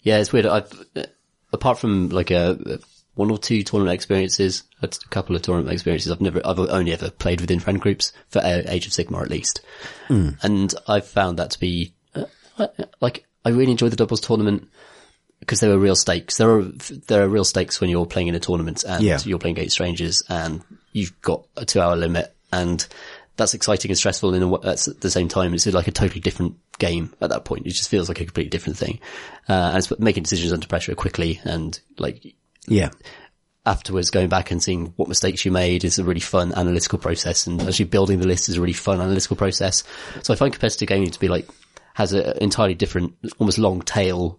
Yeah, 0.02 0.18
it's 0.18 0.32
weird. 0.32 0.46
I've, 0.46 0.72
uh, 0.96 1.04
apart 1.52 1.78
from 1.78 2.08
like 2.08 2.30
a, 2.32 2.80
one 3.14 3.30
or 3.30 3.38
two 3.38 3.62
tournament 3.62 3.94
experiences, 3.94 4.64
a 4.82 4.88
couple 5.10 5.36
of 5.36 5.42
tournament 5.42 5.72
experiences, 5.72 6.10
I've 6.10 6.20
never, 6.20 6.40
I've 6.44 6.58
only 6.58 6.92
ever 6.92 7.10
played 7.10 7.40
within 7.40 7.60
friend 7.60 7.80
groups 7.80 8.12
for 8.30 8.40
uh, 8.40 8.62
Age 8.66 8.86
of 8.86 8.92
Sigmar 8.92 9.22
at 9.22 9.30
least. 9.30 9.60
And 10.08 10.74
I've 10.88 11.06
found 11.06 11.38
that 11.38 11.52
to 11.52 11.60
be, 11.60 11.94
uh, 12.14 12.24
uh, 12.58 12.66
like, 13.00 13.24
I 13.44 13.50
really 13.50 13.70
enjoy 13.72 13.88
the 13.88 13.96
doubles 13.96 14.20
tournament 14.20 14.68
because 15.40 15.60
there 15.60 15.70
are 15.72 15.78
real 15.78 15.96
stakes. 15.96 16.36
There 16.38 16.50
are, 16.50 16.62
there 17.06 17.22
are 17.22 17.28
real 17.28 17.44
stakes 17.44 17.80
when 17.80 17.90
you're 17.90 18.06
playing 18.06 18.28
in 18.28 18.34
a 18.34 18.40
tournament 18.40 18.84
and 18.86 19.02
Yeah. 19.02 19.18
you're 19.24 19.38
playing 19.38 19.56
against 19.58 19.74
strangers 19.74 20.22
and 20.28 20.62
you've 20.92 21.20
got 21.22 21.46
a 21.56 21.64
two 21.64 21.80
hour 21.80 21.96
limit 21.96 22.34
and 22.52 22.86
that's 23.36 23.54
exciting 23.54 23.90
and 23.90 23.98
stressful 23.98 24.34
in 24.34 24.42
a, 24.42 24.54
at 24.66 24.86
the 25.00 25.10
same 25.10 25.26
time. 25.28 25.54
It's 25.54 25.66
like 25.66 25.88
a 25.88 25.92
totally 25.92 26.20
different 26.20 26.56
game 26.78 27.12
at 27.20 27.30
that 27.30 27.44
point. 27.46 27.66
It 27.66 27.70
just 27.70 27.88
feels 27.88 28.08
like 28.08 28.20
a 28.20 28.24
completely 28.26 28.50
different 28.50 28.76
thing. 28.78 29.00
Uh, 29.48 29.52
and 29.72 29.78
it's 29.78 29.98
making 29.98 30.24
decisions 30.24 30.52
under 30.52 30.66
pressure 30.66 30.94
quickly 30.94 31.40
and 31.44 31.80
like 31.98 32.34
Yeah. 32.68 32.90
afterwards 33.64 34.10
going 34.10 34.28
back 34.28 34.50
and 34.50 34.62
seeing 34.62 34.92
what 34.96 35.08
mistakes 35.08 35.44
you 35.44 35.50
made 35.50 35.82
is 35.84 35.98
a 35.98 36.04
really 36.04 36.20
fun 36.20 36.52
analytical 36.54 36.98
process 36.98 37.46
and 37.46 37.62
actually 37.62 37.86
building 37.86 38.18
the 38.20 38.26
list 38.26 38.48
is 38.48 38.56
a 38.58 38.60
really 38.60 38.72
fun 38.74 39.00
analytical 39.00 39.36
process. 39.36 39.82
So 40.22 40.34
I 40.34 40.36
find 40.36 40.52
competitive 40.52 40.88
gaming 40.88 41.10
to 41.10 41.20
be 41.20 41.28
like, 41.28 41.48
has 41.94 42.12
an 42.12 42.36
entirely 42.40 42.74
different, 42.74 43.14
almost 43.38 43.58
long 43.58 43.80
tail 43.82 44.38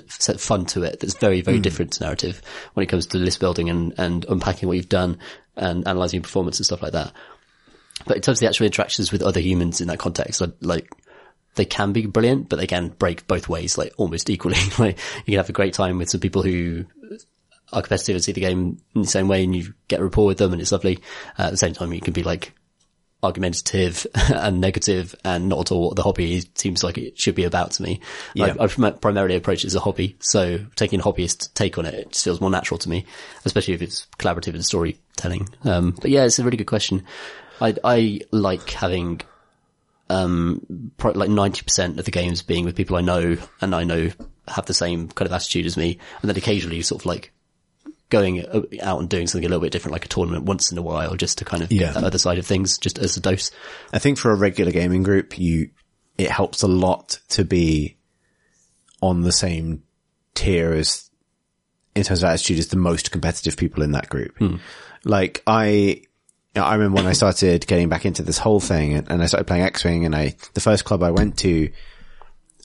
fun 0.00 0.66
to 0.66 0.82
it 0.82 1.00
that's 1.00 1.14
very, 1.14 1.40
very 1.40 1.58
different 1.60 1.92
to 1.94 2.04
narrative 2.04 2.40
when 2.74 2.84
it 2.84 2.88
comes 2.88 3.06
to 3.06 3.18
list 3.18 3.40
building 3.40 3.70
and, 3.70 3.94
and 3.98 4.24
unpacking 4.26 4.66
what 4.66 4.76
you've 4.76 4.88
done 4.88 5.18
and 5.56 5.86
analyzing 5.86 6.18
your 6.18 6.24
performance 6.24 6.58
and 6.58 6.66
stuff 6.66 6.82
like 6.82 6.92
that. 6.92 7.12
But 8.06 8.16
in 8.16 8.22
terms 8.22 8.38
of 8.38 8.40
the 8.40 8.48
actual 8.48 8.66
interactions 8.66 9.12
with 9.12 9.22
other 9.22 9.40
humans 9.40 9.80
in 9.80 9.88
that 9.88 9.98
context, 9.98 10.40
like, 10.40 10.54
like 10.60 10.90
they 11.54 11.64
can 11.64 11.92
be 11.92 12.06
brilliant, 12.06 12.48
but 12.48 12.56
they 12.56 12.66
can 12.66 12.88
break 12.88 13.26
both 13.26 13.48
ways, 13.48 13.78
like 13.78 13.92
almost 13.96 14.30
equally. 14.30 14.58
like 14.78 14.98
you 15.26 15.32
can 15.32 15.36
have 15.36 15.48
a 15.48 15.52
great 15.52 15.74
time 15.74 15.98
with 15.98 16.10
some 16.10 16.20
people 16.20 16.42
who 16.42 16.84
are 17.72 17.82
competitive 17.82 18.16
and 18.16 18.24
see 18.24 18.32
the 18.32 18.40
game 18.40 18.78
in 18.94 19.02
the 19.02 19.08
same 19.08 19.28
way 19.28 19.42
and 19.42 19.54
you 19.54 19.74
get 19.88 20.00
rapport 20.00 20.26
with 20.26 20.38
them 20.38 20.52
and 20.52 20.60
it's 20.60 20.72
lovely. 20.72 20.98
Uh, 21.38 21.44
at 21.44 21.50
the 21.50 21.56
same 21.56 21.72
time, 21.72 21.92
you 21.92 22.00
can 22.00 22.12
be 22.12 22.22
like 22.22 22.52
argumentative 23.24 24.06
and 24.32 24.60
negative 24.60 25.14
and 25.24 25.48
not 25.48 25.60
at 25.60 25.72
all 25.72 25.86
what 25.86 25.96
the 25.96 26.02
hobby 26.02 26.44
seems 26.54 26.84
like 26.84 26.98
it 26.98 27.18
should 27.18 27.34
be 27.34 27.44
about 27.44 27.72
to 27.72 27.82
me. 27.82 28.00
Yeah. 28.34 28.54
I, 28.58 28.64
I 28.64 28.90
primarily 28.90 29.36
approach 29.36 29.64
it 29.64 29.68
as 29.68 29.74
a 29.74 29.80
hobby. 29.80 30.16
So 30.20 30.64
taking 30.76 31.00
a 31.00 31.02
hobbyist 31.02 31.52
take 31.54 31.78
on 31.78 31.86
it, 31.86 31.94
it 31.94 32.12
just 32.12 32.24
feels 32.24 32.40
more 32.40 32.50
natural 32.50 32.78
to 32.78 32.88
me, 32.88 33.06
especially 33.44 33.74
if 33.74 33.82
it's 33.82 34.06
collaborative 34.18 34.54
and 34.54 34.64
storytelling. 34.64 35.48
Um, 35.64 35.96
but 36.00 36.10
yeah, 36.10 36.24
it's 36.24 36.38
a 36.38 36.44
really 36.44 36.56
good 36.56 36.66
question. 36.66 37.04
I, 37.60 37.74
I 37.82 38.20
like 38.30 38.70
having 38.70 39.20
um, 40.10 40.92
pro- 40.96 41.12
like 41.12 41.30
90% 41.30 41.98
of 41.98 42.04
the 42.04 42.10
games 42.10 42.42
being 42.42 42.64
with 42.64 42.76
people 42.76 42.96
I 42.96 43.00
know 43.00 43.36
and 43.60 43.74
I 43.74 43.84
know 43.84 44.10
have 44.48 44.66
the 44.66 44.74
same 44.74 45.08
kind 45.08 45.26
of 45.26 45.32
attitude 45.32 45.66
as 45.66 45.76
me. 45.76 45.98
And 46.20 46.28
then 46.28 46.36
occasionally 46.36 46.82
sort 46.82 47.02
of 47.02 47.06
like 47.06 47.32
going 48.14 48.44
uh, 48.46 48.62
out 48.82 49.00
and 49.00 49.08
doing 49.08 49.26
something 49.26 49.44
a 49.44 49.48
little 49.48 49.60
bit 49.62 49.72
different, 49.72 49.92
like 49.92 50.04
a 50.04 50.08
tournament 50.08 50.44
once 50.44 50.70
in 50.72 50.78
a 50.78 50.82
while, 50.82 51.14
just 51.16 51.38
to 51.38 51.44
kind 51.44 51.62
of 51.62 51.70
Yeah. 51.72 51.86
get 51.86 51.94
that 51.94 52.04
other 52.04 52.18
side 52.18 52.38
of 52.38 52.46
things, 52.46 52.78
just 52.78 52.98
as 52.98 53.16
a 53.16 53.20
dose. 53.20 53.50
I 53.92 53.98
think 53.98 54.18
for 54.18 54.30
a 54.30 54.34
regular 54.36 54.72
gaming 54.72 55.02
group, 55.02 55.38
you, 55.38 55.70
it 56.18 56.30
helps 56.30 56.62
a 56.62 56.68
lot 56.68 57.18
to 57.30 57.44
be 57.44 57.96
on 59.02 59.22
the 59.22 59.32
same 59.32 59.82
tier 60.34 60.72
as 60.72 61.10
in 61.94 62.02
terms 62.02 62.22
of 62.22 62.28
attitude 62.30 62.58
is 62.58 62.68
the 62.68 62.76
most 62.76 63.10
competitive 63.12 63.56
people 63.56 63.82
in 63.82 63.92
that 63.92 64.08
group. 64.08 64.36
Like 65.04 65.42
I, 65.46 66.02
I 66.56 66.74
remember 66.74 66.96
when 66.96 67.06
I 67.06 67.12
started 67.12 67.66
getting 67.66 67.88
back 67.88 68.04
into 68.04 68.22
this 68.22 68.38
whole 68.38 68.58
thing 68.60 68.94
and, 68.94 69.08
and 69.10 69.22
I 69.22 69.26
started 69.26 69.44
playing 69.46 69.62
X-Wing 69.64 70.04
and 70.04 70.14
I, 70.14 70.34
the 70.54 70.60
first 70.60 70.84
club 70.84 71.02
I 71.02 71.10
went 71.12 71.38
to, 71.38 71.70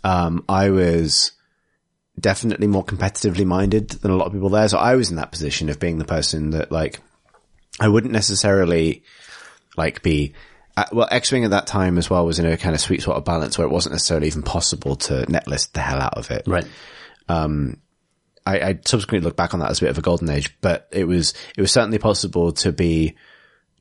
um, 0.04 0.46
I 0.50 0.70
was 0.70 1.32
definitely 2.20 2.68
more 2.68 2.84
competitively 2.84 3.46
minded 3.46 3.90
than 3.90 4.12
a 4.12 4.16
lot 4.16 4.28
of 4.28 4.34
people 4.34 4.50
there. 4.50 4.68
So 4.68 4.78
I 4.78 4.96
was 4.96 5.10
in 5.10 5.16
that 5.16 5.32
position 5.32 5.70
of 5.70 5.80
being 5.80 5.98
the 5.98 6.06
person 6.06 6.52
that 6.52 6.72
like, 6.72 7.00
I 7.80 7.88
wouldn't 7.88 8.14
necessarily 8.14 9.04
like 9.78 10.02
be, 10.02 10.34
uh, 10.76 10.86
well, 10.92 11.08
X-Wing 11.10 11.46
at 11.46 11.52
that 11.52 11.68
time 11.68 11.98
as 11.98 12.10
well 12.10 12.26
was 12.26 12.40
in 12.40 12.46
a 12.46 12.58
kind 12.58 12.76
of 12.76 12.82
sweet 12.82 13.02
spot 13.02 13.16
of 13.16 13.26
balance 13.26 13.58
where 13.58 13.68
it 13.68 13.72
wasn't 13.72 13.94
necessarily 13.94 14.28
even 14.28 14.44
possible 14.44 14.96
to 14.96 15.26
netlist 15.28 15.72
the 15.72 15.80
hell 15.80 16.00
out 16.00 16.18
of 16.18 16.30
it. 16.32 16.44
Right. 16.46 16.68
I, 18.46 18.60
I 18.60 18.80
subsequently 18.86 19.26
look 19.26 19.36
back 19.36 19.54
on 19.54 19.60
that 19.60 19.70
as 19.70 19.80
a 19.80 19.82
bit 19.82 19.92
of 19.92 19.98
a 19.98 20.02
golden 20.02 20.30
age, 20.30 20.58
but 20.62 20.88
it 20.92 21.06
was, 21.06 21.34
it 21.56 21.62
was 21.62 21.72
certainly 21.72 22.00
possible 22.00 22.52
to 22.54 22.72
be 22.72 23.16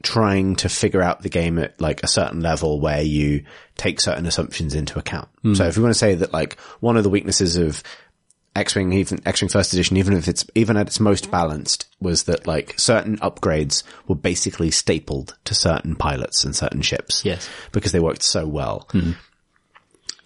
trying 0.02 0.54
to 0.56 0.68
figure 0.68 1.02
out 1.02 1.22
the 1.22 1.28
game 1.28 1.58
at 1.58 1.80
like 1.80 2.02
a 2.04 2.08
certain 2.08 2.40
level 2.40 2.78
where 2.78 3.02
you 3.02 3.44
take 3.76 3.98
certain 4.00 4.26
assumptions 4.26 4.74
into 4.74 4.96
account. 4.98 5.28
So 5.54 5.64
if 5.64 5.76
we 5.76 5.82
want 5.82 5.92
to 5.92 5.98
say 5.98 6.14
that 6.16 6.32
like 6.32 6.58
one 6.80 6.96
of 6.96 7.02
the 7.02 7.10
weaknesses 7.10 7.56
of 7.56 7.82
X-Wing, 8.58 8.92
even 8.92 9.20
X-Wing 9.24 9.48
first 9.48 9.72
edition, 9.72 9.96
even 9.96 10.14
if 10.14 10.28
it's, 10.28 10.44
even 10.54 10.76
at 10.76 10.86
its 10.86 11.00
most 11.00 11.30
balanced 11.30 11.86
was 12.00 12.24
that 12.24 12.46
like 12.46 12.78
certain 12.78 13.18
upgrades 13.18 13.82
were 14.06 14.14
basically 14.14 14.70
stapled 14.70 15.36
to 15.44 15.54
certain 15.54 15.96
pilots 15.96 16.44
and 16.44 16.54
certain 16.54 16.82
ships. 16.82 17.24
Yes. 17.24 17.48
Because 17.72 17.92
they 17.92 18.00
worked 18.00 18.22
so 18.22 18.46
well. 18.46 18.88
Hmm. 18.90 19.12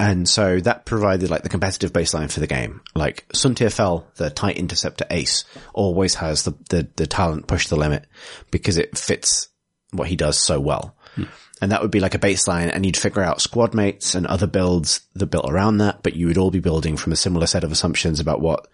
And 0.00 0.28
so 0.28 0.58
that 0.60 0.84
provided 0.84 1.30
like 1.30 1.42
the 1.44 1.48
competitive 1.48 1.92
baseline 1.92 2.30
for 2.30 2.40
the 2.40 2.48
game. 2.48 2.80
Like 2.94 3.28
Soontir 3.28 3.72
Fel, 3.72 4.06
the 4.16 4.30
TIE 4.30 4.50
interceptor 4.50 5.06
ace, 5.10 5.44
always 5.74 6.16
has 6.16 6.42
the, 6.42 6.54
the, 6.70 6.88
the 6.96 7.06
talent 7.06 7.46
push 7.46 7.68
the 7.68 7.76
limit 7.76 8.06
because 8.50 8.78
it 8.78 8.98
fits 8.98 9.48
what 9.92 10.08
he 10.08 10.16
does 10.16 10.38
so 10.38 10.58
well. 10.58 10.96
Hmm. 11.14 11.24
And 11.62 11.70
that 11.70 11.80
would 11.80 11.92
be 11.92 12.00
like 12.00 12.16
a 12.16 12.18
baseline 12.18 12.74
and 12.74 12.84
you'd 12.84 12.96
figure 12.96 13.22
out 13.22 13.40
squad 13.40 13.72
mates 13.72 14.16
and 14.16 14.26
other 14.26 14.48
builds 14.48 15.02
that 15.14 15.26
built 15.26 15.48
around 15.48 15.78
that, 15.78 16.02
but 16.02 16.16
you 16.16 16.26
would 16.26 16.36
all 16.36 16.50
be 16.50 16.58
building 16.58 16.96
from 16.96 17.12
a 17.12 17.16
similar 17.16 17.46
set 17.46 17.62
of 17.62 17.70
assumptions 17.70 18.18
about 18.18 18.40
what 18.40 18.66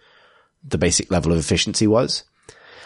the 0.67 0.79
basic 0.79 1.11
level 1.11 1.31
of 1.31 1.37
efficiency 1.37 1.85
was. 1.85 2.23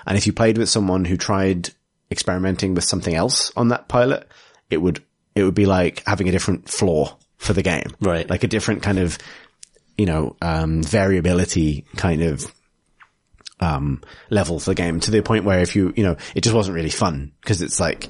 And 0.06 0.18
if 0.18 0.28
you 0.28 0.34
played 0.34 0.58
with 0.58 0.68
someone 0.68 1.06
who 1.06 1.16
tried 1.16 1.70
experimenting 2.12 2.76
with 2.76 2.84
something 2.84 3.16
else 3.16 3.54
on 3.56 3.70
that 3.70 3.88
pilot, 3.88 4.28
it 4.70 4.82
would, 4.82 5.02
it 5.36 5.46
would 5.46 5.56
be 5.56 5.66
like 5.66 6.04
having 6.06 6.28
a 6.28 6.34
different 6.34 6.68
floor 6.68 7.16
for 7.38 7.54
the 7.54 7.64
game. 7.64 7.96
Right. 8.02 8.30
Like 8.30 8.44
a 8.44 8.50
different 8.50 8.84
kind 8.84 9.00
of, 9.00 9.18
you 9.98 10.06
know, 10.06 10.36
um, 10.42 10.84
variability 10.84 11.86
kind 11.96 12.24
of, 12.24 12.54
um, 13.62 14.02
level 14.30 14.60
for 14.60 14.72
the 14.72 14.76
game 14.76 15.00
to 15.00 15.12
the 15.12 15.22
point 15.22 15.46
where 15.46 15.62
if 15.62 15.78
you, 15.78 15.94
you 15.96 16.04
know, 16.04 16.18
it 16.36 16.42
just 16.42 16.54
wasn't 16.54 16.76
really 16.76 16.90
fun 16.90 17.32
because 17.40 17.62
it's 17.62 17.80
like 17.80 18.10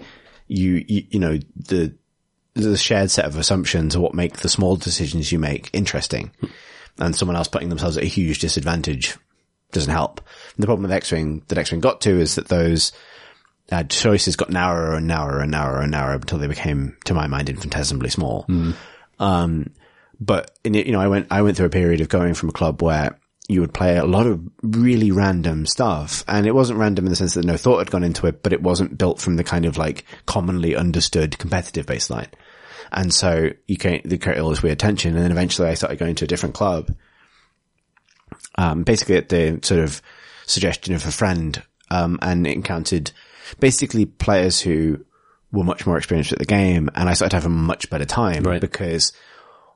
you, 0.53 0.85
you, 0.87 1.03
you 1.09 1.19
know, 1.19 1.39
the, 1.55 1.95
the 2.53 2.77
shared 2.77 3.09
set 3.09 3.25
of 3.25 3.37
assumptions 3.37 3.95
are 3.95 3.99
what 3.99 4.13
make 4.13 4.37
the 4.37 4.49
small 4.49 4.75
decisions 4.75 5.31
you 5.31 5.39
make 5.39 5.71
interesting. 5.73 6.31
And 6.99 7.15
someone 7.15 7.35
else 7.35 7.47
putting 7.47 7.69
themselves 7.69 7.97
at 7.97 8.03
a 8.03 8.07
huge 8.07 8.37
disadvantage 8.37 9.17
doesn't 9.71 9.91
help. 9.91 10.19
And 10.55 10.61
the 10.61 10.67
problem 10.67 10.83
with 10.83 10.91
X-Wing 10.91 11.41
that 11.47 11.57
X-Wing 11.57 11.81
got 11.81 12.01
to 12.01 12.19
is 12.19 12.35
that 12.35 12.49
those 12.49 12.91
uh, 13.71 13.83
choices 13.83 14.35
got 14.35 14.51
narrower 14.51 14.93
and 14.93 15.07
narrower 15.07 15.39
and 15.39 15.49
narrower 15.49 15.81
and 15.81 15.91
narrower 15.91 16.13
until 16.13 16.37
they 16.37 16.47
became, 16.47 16.95
to 17.05 17.15
my 17.15 17.25
mind, 17.25 17.49
infinitesimally 17.49 18.11
small. 18.11 18.45
Um, 19.17 19.71
but 20.19 20.55
in, 20.63 20.75
you 20.75 20.91
know, 20.91 21.01
I 21.01 21.07
went, 21.07 21.27
I 21.31 21.41
went 21.41 21.57
through 21.57 21.65
a 21.65 21.71
period 21.71 22.01
of 22.01 22.09
going 22.09 22.35
from 22.35 22.49
a 22.49 22.53
club 22.53 22.83
where 22.83 23.17
you 23.49 23.59
would 23.61 23.73
play 23.73 23.97
a 23.97 24.05
lot 24.05 24.25
of 24.25 24.41
really 24.61 25.11
random 25.11 25.65
stuff. 25.65 26.23
And 26.27 26.47
it 26.47 26.55
wasn't 26.55 26.79
random 26.79 27.05
in 27.05 27.09
the 27.09 27.15
sense 27.15 27.33
that 27.33 27.45
no 27.45 27.57
thought 27.57 27.79
had 27.79 27.91
gone 27.91 28.03
into 28.03 28.25
it, 28.27 28.41
but 28.41 28.53
it 28.53 28.61
wasn't 28.61 28.97
built 28.97 29.19
from 29.19 29.35
the 29.35 29.43
kind 29.43 29.65
of 29.65 29.77
like 29.77 30.05
commonly 30.25 30.75
understood 30.75 31.37
competitive 31.37 31.85
baseline. 31.85 32.29
And 32.91 33.13
so 33.13 33.49
you 33.67 33.77
can 33.77 34.01
you 34.05 34.17
create 34.17 34.39
all 34.39 34.49
this 34.49 34.63
weird 34.63 34.79
tension. 34.79 35.15
And 35.15 35.23
then 35.23 35.31
eventually 35.31 35.67
I 35.67 35.73
started 35.73 35.99
going 35.99 36.15
to 36.15 36.25
a 36.25 36.27
different 36.27 36.55
club. 36.55 36.95
Um, 38.57 38.83
basically 38.83 39.17
at 39.17 39.29
the 39.29 39.59
sort 39.63 39.79
of 39.81 40.01
suggestion 40.45 40.93
of 40.93 41.05
a 41.05 41.11
friend, 41.11 41.61
um, 41.89 42.19
and 42.21 42.45
encountered 42.45 43.11
basically 43.59 44.05
players 44.05 44.61
who 44.61 45.03
were 45.51 45.63
much 45.63 45.85
more 45.85 45.97
experienced 45.97 46.33
at 46.33 46.39
the 46.39 46.45
game. 46.45 46.89
And 46.95 47.09
I 47.09 47.13
started 47.13 47.35
have 47.35 47.45
a 47.45 47.49
much 47.49 47.89
better 47.89 48.05
time 48.05 48.43
Right. 48.43 48.61
because 48.61 49.11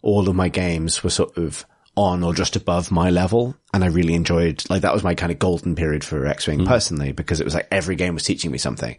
all 0.01 0.29
of 0.29 0.35
my 0.35 0.49
games 0.49 1.03
were 1.03 1.09
sort 1.09 1.37
of 1.37 1.65
on 1.97 2.23
or 2.23 2.33
just 2.33 2.55
above 2.55 2.91
my 2.91 3.09
level. 3.09 3.55
And 3.73 3.83
I 3.83 3.87
really 3.87 4.13
enjoyed, 4.13 4.63
like, 4.69 4.83
that 4.83 4.93
was 4.93 5.03
my 5.03 5.15
kind 5.15 5.31
of 5.31 5.39
golden 5.39 5.75
period 5.75 6.03
for 6.03 6.25
X-Wing 6.25 6.65
personally, 6.65 7.11
because 7.11 7.41
it 7.41 7.43
was 7.43 7.55
like 7.55 7.67
every 7.71 7.95
game 7.95 8.13
was 8.13 8.23
teaching 8.23 8.51
me 8.51 8.57
something. 8.57 8.95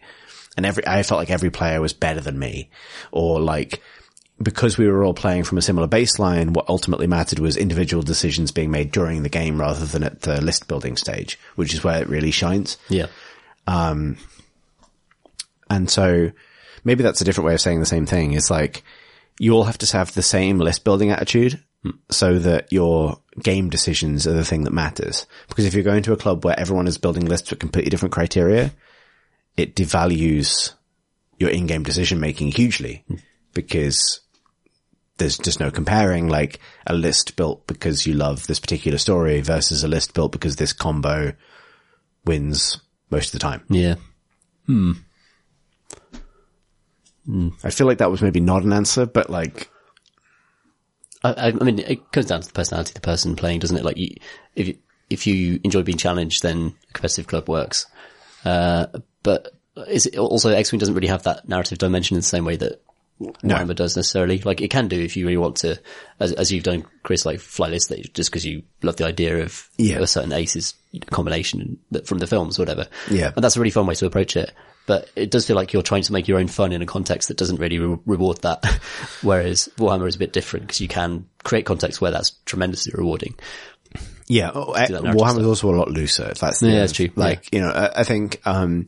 And 0.57 0.67
every, 0.67 0.87
I 0.87 1.05
felt 1.05 1.21
like 1.21 1.31
every 1.31 1.51
player 1.51 1.81
was 1.81 1.93
better 1.93 2.21
than 2.21 2.39
me 2.39 2.69
or 3.13 3.41
like, 3.41 3.81
because 4.43 4.77
we 4.77 4.89
were 4.89 5.05
all 5.05 5.15
playing 5.15 5.45
from 5.45 5.59
a 5.59 5.63
similar 5.63 5.87
baseline, 5.89 6.51
what 6.51 6.69
ultimately 6.69 7.07
mattered 7.07 7.39
was 7.39 7.57
individual 7.57 8.03
decisions 8.03 8.51
being 8.51 8.71
made 8.71 8.91
during 8.91 9.23
the 9.23 9.29
game 9.29 9.61
rather 9.61 9.87
than 9.87 10.03
at 10.03 10.23
the 10.23 10.41
list 10.41 10.69
building 10.69 10.97
stage, 10.97 11.39
which 11.55 11.75
is 11.75 11.85
where 11.85 12.03
it 12.03 12.09
really 12.09 12.33
shines. 12.33 12.77
Yeah. 12.89 13.07
Um, 13.67 14.17
and 15.71 15.89
so 15.89 16.33
maybe 16.85 17.03
that's 17.03 17.21
a 17.21 17.25
different 17.25 17.47
way 17.47 17.55
of 17.55 17.61
saying 17.61 17.81
the 17.81 17.87
same 17.87 18.07
thing. 18.07 18.33
It's 18.33 18.51
like 18.51 18.83
you 19.39 19.53
all 19.53 19.65
have 19.65 19.79
to 19.79 19.97
have 19.97 20.15
the 20.15 20.23
same 20.23 20.59
list 20.59 20.85
building 20.85 21.11
attitude 21.11 21.63
so 22.11 22.39
that 22.39 22.73
your 22.73 23.21
game 23.43 23.71
decisions 23.71 24.27
are 24.27 24.33
the 24.33 24.45
thing 24.45 24.65
that 24.65 24.73
matters. 24.73 25.27
Because 25.49 25.65
if 25.65 25.75
you're 25.75 25.85
going 25.85 26.03
to 26.05 26.13
a 26.13 26.17
club 26.17 26.45
where 26.45 26.59
everyone 26.59 26.87
is 26.87 26.99
building 26.99 27.25
lists 27.25 27.51
with 27.51 27.59
completely 27.59 27.91
different 27.91 28.13
criteria, 28.13 28.73
it 29.57 29.75
devalues 29.75 30.73
your 31.39 31.51
in-game 31.51 31.83
decision 31.83 32.21
making 32.21 32.51
hugely 32.53 33.05
because 33.55 34.21
there's 35.19 35.39
just 35.39 35.61
no 35.61 35.71
comparing 35.71 36.29
like 36.29 36.61
a 36.87 36.95
list 36.95 37.37
built 37.37 37.67
because 37.67 38.07
you 38.07 38.15
love 38.15 38.47
this 38.47 38.61
particular 38.61 38.99
story 38.99 39.41
versus 39.41 39.85
a 39.85 39.89
list 39.89 40.15
built 40.15 40.33
because 40.33 40.57
this 40.57 40.73
combo 40.73 41.33
wins 42.25 42.79
most 43.11 43.27
of 43.27 43.33
the 43.33 43.39
time. 43.39 43.65
Yeah. 43.69 43.97
Hmm. 44.67 44.93
I 47.63 47.71
feel 47.71 47.87
like 47.87 47.99
that 47.99 48.11
was 48.11 48.23
maybe 48.23 48.41
not 48.41 48.63
an 48.63 48.73
answer, 48.73 49.05
but 49.07 49.29
like, 49.29 49.71
I, 51.25 51.49
I 51.49 51.51
mean, 51.53 51.79
it 51.81 52.13
comes 52.13 52.27
down 52.27 52.41
to 52.43 52.47
the 52.47 52.53
personality 52.55 52.91
of 52.91 52.95
the 52.95 53.01
person 53.01 53.37
playing, 53.37 53.61
doesn't 53.61 53.77
it? 53.77 53.85
Like, 53.85 53.97
you, 53.97 54.17
if 54.55 54.69
you, 54.69 54.79
if 55.11 55.27
you 55.27 55.61
enjoy 55.65 55.83
being 55.83 55.99
challenged, 55.99 56.43
then 56.43 56.75
a 56.91 56.93
competitive 56.93 57.27
club 57.27 57.49
works. 57.49 57.87
Uh, 58.45 58.87
but 59.23 59.53
is 59.89 60.07
it 60.07 60.17
also 60.19 60.51
X-Wing 60.51 60.79
doesn't 60.79 60.95
really 60.95 61.09
have 61.09 61.25
that 61.25 61.49
narrative 61.49 61.79
dimension 61.79 62.15
in 62.15 62.21
the 62.21 62.27
same 62.27 62.45
way 62.45 62.57
that 62.57 62.81
Warhammer 63.21 63.75
does 63.75 63.97
necessarily. 63.97 64.39
Like, 64.39 64.61
it 64.61 64.71
can 64.71 64.87
do 64.87 65.01
if 65.01 65.17
you 65.17 65.25
really 65.27 65.37
want 65.39 65.57
to, 65.57 65.81
as, 66.21 66.33
as 66.33 66.53
you've 66.53 66.63
done, 66.63 66.85
Chris, 67.03 67.27
like 67.27 67.41
fly 67.41 67.69
list 67.69 67.89
that 67.89 68.15
just 68.15 68.31
because 68.31 68.47
you 68.47 68.63
love 68.83 68.95
the 68.97 69.07
idea 69.07 69.43
of 69.43 69.69
Yeah. 69.77 69.99
a 69.99 70.07
certain 70.07 70.33
aces 70.33 70.75
combination 71.11 71.79
that- 71.91 72.07
from 72.07 72.19
the 72.19 72.29
films, 72.29 72.59
or 72.59 72.63
whatever. 72.63 72.87
Yeah. 73.11 73.33
and 73.35 73.43
that's 73.43 73.57
a 73.57 73.61
really 73.61 73.73
fun 73.73 73.87
way 73.87 73.95
to 73.97 74.07
approach 74.07 74.37
it. 74.37 74.53
But 74.89 75.11
it 75.15 75.31
does 75.31 75.47
feel 75.47 75.55
like 75.55 75.75
you're 75.75 75.83
trying 75.83 76.01
to 76.01 76.15
make 76.15 76.29
your 76.29 76.39
own 76.39 76.49
fun 76.49 76.73
in 76.73 76.81
a 76.81 76.87
context 76.87 77.29
that 77.29 77.37
doesn't 77.37 77.61
really 77.61 77.79
re- 77.79 77.99
reward 78.07 78.39
that. 78.39 78.65
Whereas 79.23 79.69
Warhammer 79.77 80.09
is 80.09 80.17
a 80.17 80.19
bit 80.19 80.33
different 80.33 80.67
because 80.67 80.81
you 80.81 80.89
can 80.89 81.27
create 81.45 81.67
context 81.67 82.01
where 82.01 82.11
that's 82.11 82.31
tremendously 82.47 82.95
rewarding. 82.97 83.35
Yeah, 84.29 84.51
oh, 84.55 84.73
that 84.73 84.89
narrative 84.89 85.15
Warhammer's 85.15 85.33
stuff. 85.33 85.47
also 85.47 85.75
a 85.75 85.77
lot 85.77 85.91
looser. 85.91 86.33
That's 86.41 86.63
Yeah, 86.63 86.81
that's 86.81 86.95
true. 86.95 87.11
Like 87.17 87.53
you 87.53 87.61
know, 87.61 87.69
I, 87.69 88.01
I 88.01 88.05
think 88.05 88.41
um, 88.47 88.87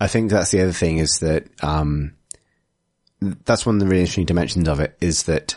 I 0.00 0.06
think 0.06 0.30
that's 0.30 0.52
the 0.52 0.62
other 0.62 0.72
thing 0.72 0.98
is 0.98 1.18
that 1.18 1.48
um, 1.60 2.14
that's 3.20 3.66
one 3.66 3.74
of 3.76 3.80
the 3.80 3.86
really 3.86 4.02
interesting 4.02 4.26
dimensions 4.26 4.68
of 4.68 4.78
it 4.78 4.96
is 5.00 5.24
that 5.24 5.56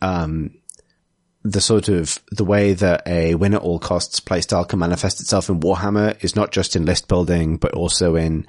um, 0.00 0.54
the 1.42 1.60
sort 1.60 1.88
of 1.88 2.18
the 2.30 2.44
way 2.44 2.72
that 2.72 3.02
a 3.06 3.34
win 3.34 3.52
at 3.52 3.60
all 3.60 3.78
costs 3.78 4.20
playstyle 4.20 4.66
can 4.66 4.78
manifest 4.78 5.20
itself 5.20 5.50
in 5.50 5.60
Warhammer 5.60 6.22
is 6.24 6.34
not 6.34 6.50
just 6.50 6.76
in 6.76 6.86
list 6.86 7.08
building, 7.08 7.58
but 7.58 7.74
also 7.74 8.16
in 8.16 8.46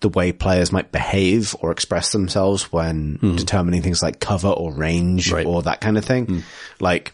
the 0.00 0.08
way 0.08 0.32
players 0.32 0.72
might 0.72 0.92
behave 0.92 1.54
or 1.60 1.70
express 1.70 2.12
themselves 2.12 2.72
when 2.72 3.16
hmm. 3.20 3.36
determining 3.36 3.82
things 3.82 4.02
like 4.02 4.18
cover 4.20 4.48
or 4.48 4.72
range 4.72 5.30
Right. 5.30 5.46
or 5.46 5.62
that 5.62 5.80
kind 5.80 5.98
of 5.98 6.04
thing. 6.04 6.26
Hmm. 6.26 6.38
Like 6.80 7.12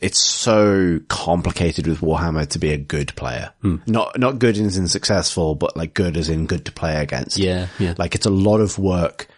it's 0.00 0.18
so 0.18 1.00
complicated 1.08 1.86
with 1.86 2.00
Warhammer 2.00 2.48
to 2.48 2.58
be 2.58 2.70
a 2.70 2.78
good 2.78 3.14
player. 3.16 3.52
Hmm. 3.62 3.76
Not, 3.86 4.18
not 4.18 4.38
good 4.38 4.56
as 4.56 4.76
in 4.76 4.88
successful, 4.88 5.54
but 5.54 5.76
like 5.76 5.94
good 5.94 6.16
as 6.16 6.28
in 6.28 6.46
good 6.46 6.64
to 6.66 6.72
play 6.72 6.96
against. 6.96 7.36
Yeah, 7.36 7.66
yeah. 7.78 7.94
Like 7.98 8.14
it's 8.14 8.26
a 8.26 8.30
lot 8.30 8.60
of 8.60 8.78
work 8.78 9.28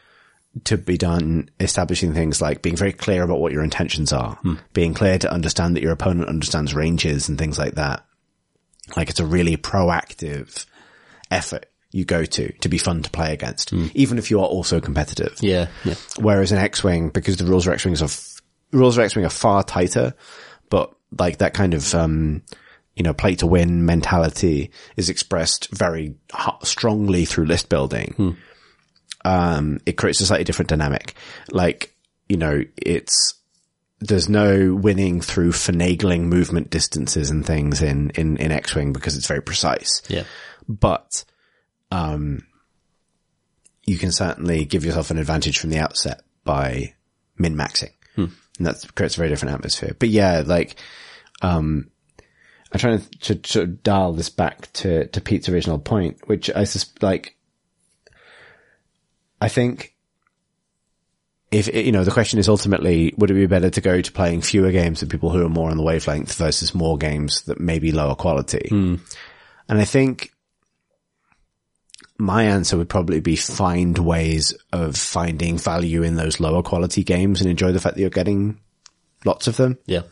to 0.65 0.79
be 0.79 0.97
done 0.97 1.51
establishing 1.61 2.15
things 2.15 2.41
like 2.41 2.63
being 2.63 2.77
very 2.77 2.93
clear 2.93 3.23
about 3.23 3.41
what 3.41 3.53
your 3.53 3.63
intentions 3.63 4.13
are, 4.13 4.39
being 4.73 4.95
clear 4.95 5.19
to 5.19 5.31
understand 5.31 5.77
that 5.77 5.83
your 5.83 5.93
opponent 5.93 6.29
understands 6.31 6.75
ranges 6.75 7.29
and 7.29 7.39
things 7.39 7.59
like 7.59 7.75
that. 7.75 8.07
Like 8.97 9.11
it's 9.11 9.21
a 9.21 9.27
really 9.27 9.59
proactive 9.59 10.65
effort 11.31 11.67
you 11.93 12.05
go 12.05 12.25
to 12.25 12.53
to 12.59 12.69
be 12.69 12.79
fun 12.79 13.03
to 13.03 13.11
play 13.11 13.33
against, 13.33 13.73
even 13.95 14.19
if 14.19 14.31
you 14.31 14.41
are 14.41 14.47
also 14.47 14.81
competitive. 14.81 15.37
Yeah, 15.41 15.69
yeah. 15.85 15.95
Whereas 16.19 16.53
in 16.53 16.59
X-Wing, 16.59 17.11
because 17.11 17.37
the 17.37 17.45
rules 17.45 17.67
of 17.67 17.73
X-Wing 17.73 17.95
are, 18.01 18.05
f- 18.05 18.41
rules 18.73 18.99
of 18.99 19.05
X-Wing 19.05 19.25
are 19.25 19.31
far 19.31 19.63
tighter, 19.63 20.15
but 20.69 20.95
like 21.19 21.39
that 21.39 21.55
kind 21.55 21.73
of, 21.75 21.95
um, 21.95 22.43
you 22.97 23.03
know, 23.03 23.13
play 23.15 23.35
to 23.37 23.47
win 23.47 23.85
mentality 23.87 24.71
is 24.97 25.09
expressed 25.09 25.69
very 25.75 26.15
strongly 26.63 27.25
through 27.25 27.45
list 27.47 27.69
building, 27.69 28.37
um, 29.25 29.79
it 29.87 29.93
creates 29.97 30.21
a 30.21 30.27
slightly 30.27 30.45
different 30.45 30.69
dynamic. 30.69 31.15
Like, 31.51 31.95
you 32.29 32.37
know, 32.37 32.63
it's, 32.77 33.35
there's 34.01 34.29
no 34.29 34.75
winning 34.75 35.21
through 35.21 35.53
finagling 35.53 36.23
movement 36.25 36.71
distances 36.71 37.31
and 37.31 37.45
things 37.47 37.81
in, 37.83 38.11
in, 38.11 38.37
in 38.37 38.53
X-Wing 38.53 38.93
because 38.93 39.17
it's 39.17 39.27
very 39.27 39.41
precise 39.43 40.03
Yeah. 40.09 40.25
but 40.69 41.25
um, 41.91 42.47
you 43.85 43.99
can 43.99 44.13
certainly 44.13 44.65
give 44.65 44.85
yourself 44.85 45.11
an 45.11 45.19
advantage 45.19 45.59
from 45.59 45.71
the 45.71 45.79
outset 45.79 46.23
by 46.45 46.95
min 47.39 47.55
maxing, 47.57 47.91
and 48.59 48.67
that 48.67 48.95
creates 48.95 49.15
a 49.15 49.19
very 49.19 49.29
different 49.29 49.55
atmosphere. 49.55 49.95
But 49.99 50.09
yeah, 50.09 50.43
like 50.45 50.77
um, 51.43 51.91
I'm 52.73 52.81
trying 52.81 53.01
to, 53.01 53.19
to 53.21 53.35
to 53.35 53.67
dial 53.67 54.13
this 54.13 54.31
back 54.31 54.73
to 54.75 55.07
to 55.09 55.21
Pete's 55.21 55.49
original 55.49 55.79
point, 55.79 56.27
which 56.27 56.51
I 56.51 56.65
sus- 56.65 56.93
like. 57.01 57.37
I 59.41 59.49
think. 59.49 59.93
If 61.53 61.73
you 61.73 61.93
know, 61.93 62.03
the 62.03 62.11
question 62.11 62.41
is 62.41 62.49
ultimately, 62.49 63.15
would 63.17 63.31
it 63.31 63.35
be 63.35 63.47
better 63.47 63.71
to 63.71 63.81
go 63.81 64.01
to 64.01 64.13
playing 64.13 64.43
fewer 64.43 64.73
games 64.73 65.01
with 65.01 65.11
people 65.13 65.31
who 65.31 65.47
are 65.47 65.49
more 65.49 65.71
on 65.71 65.77
the 65.77 65.83
wavelength 65.85 66.35
versus 66.35 66.75
more 66.75 66.99
games 66.99 67.43
that 67.43 67.61
may 67.61 67.79
be 67.79 67.93
lower 67.93 68.17
quality? 68.17 68.69
And 69.69 69.79
I 69.79 69.85
think 69.85 70.33
my 72.19 72.45
answer 72.45 72.77
would 72.79 72.89
probably 72.89 73.21
be 73.21 73.37
find 73.37 73.97
ways 73.99 74.55
of 74.73 74.97
finding 74.97 75.59
value 75.59 76.03
in 76.03 76.17
those 76.17 76.41
lower 76.41 76.63
quality 76.63 77.05
games 77.05 77.41
and 77.41 77.51
enjoy 77.51 77.73
the 77.73 77.81
fact 77.81 77.95
that 77.97 78.01
you're 78.01 78.11
getting 78.11 78.59
lots 79.25 79.47
of 79.47 79.57
them. 79.57 79.79
Yeah. 79.87 80.03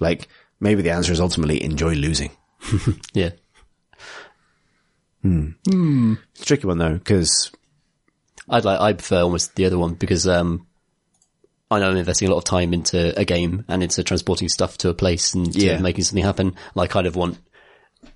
Like 0.00 0.28
maybe 0.60 0.82
the 0.82 0.90
answer 0.90 1.12
is 1.12 1.20
ultimately 1.20 1.62
enjoy 1.62 1.94
losing. 1.94 2.30
Yeah. 3.14 3.30
It's 5.22 6.40
a 6.42 6.44
tricky 6.44 6.66
one 6.66 6.78
though, 6.78 6.94
because 6.94 7.50
I'd 8.48 8.64
like, 8.64 8.80
I 8.80 8.92
prefer 8.94 9.20
almost 9.22 9.54
the 9.54 9.66
other 9.66 9.78
one 9.78 9.94
because, 9.94 10.26
um, 10.26 10.66
I 11.70 11.78
know 11.78 11.90
I'm 11.90 11.96
investing 11.96 12.26
a 12.28 12.32
lot 12.32 12.38
of 12.38 12.44
time 12.44 12.72
into 12.74 13.16
a 13.18 13.24
game 13.24 13.64
and 13.68 13.82
into 13.82 14.02
transporting 14.02 14.48
stuff 14.48 14.76
to 14.78 14.88
a 14.88 14.94
place 14.94 15.34
and 15.34 15.52
to 15.52 15.58
Yeah. 15.58 15.78
making 15.78 16.04
something 16.04 16.24
happen. 16.24 16.48
And 16.48 16.82
I 16.82 16.86
kind 16.88 17.06
of 17.06 17.14
want 17.16 17.38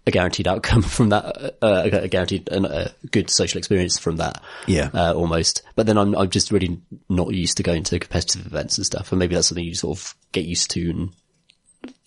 a 0.06 0.11
guaranteed 0.11 0.47
outcome 0.47 0.82
from 0.82 1.11
that, 1.11 1.56
uh, 1.62 1.82
a 1.85 2.09
guaranteed, 2.09 2.48
uh, 2.51 2.89
a 3.02 3.06
good 3.09 3.31
social 3.31 3.59
experience 3.59 3.98
from 3.98 4.16
that. 4.16 4.43
Yeah. 4.66 4.90
Uh, 4.93 5.15
almost. 5.15 5.62
But 5.77 5.86
then 5.86 5.98
I'm, 5.98 6.15
I'm 6.15 6.31
just 6.31 6.51
really 6.51 6.81
not 7.09 7.32
used 7.32 7.56
to 7.59 7.62
going 7.62 7.85
to 7.85 7.98
competitive 7.98 8.47
events 8.47 8.78
and 8.78 8.86
stuff. 8.86 9.12
And 9.12 9.19
maybe 9.19 9.35
that's 9.35 9.48
something 9.48 9.65
you 9.65 9.74
sort 9.74 9.98
of 9.98 10.15
get 10.32 10.44
used 10.44 10.70
to 10.73 10.90
and 10.90 11.11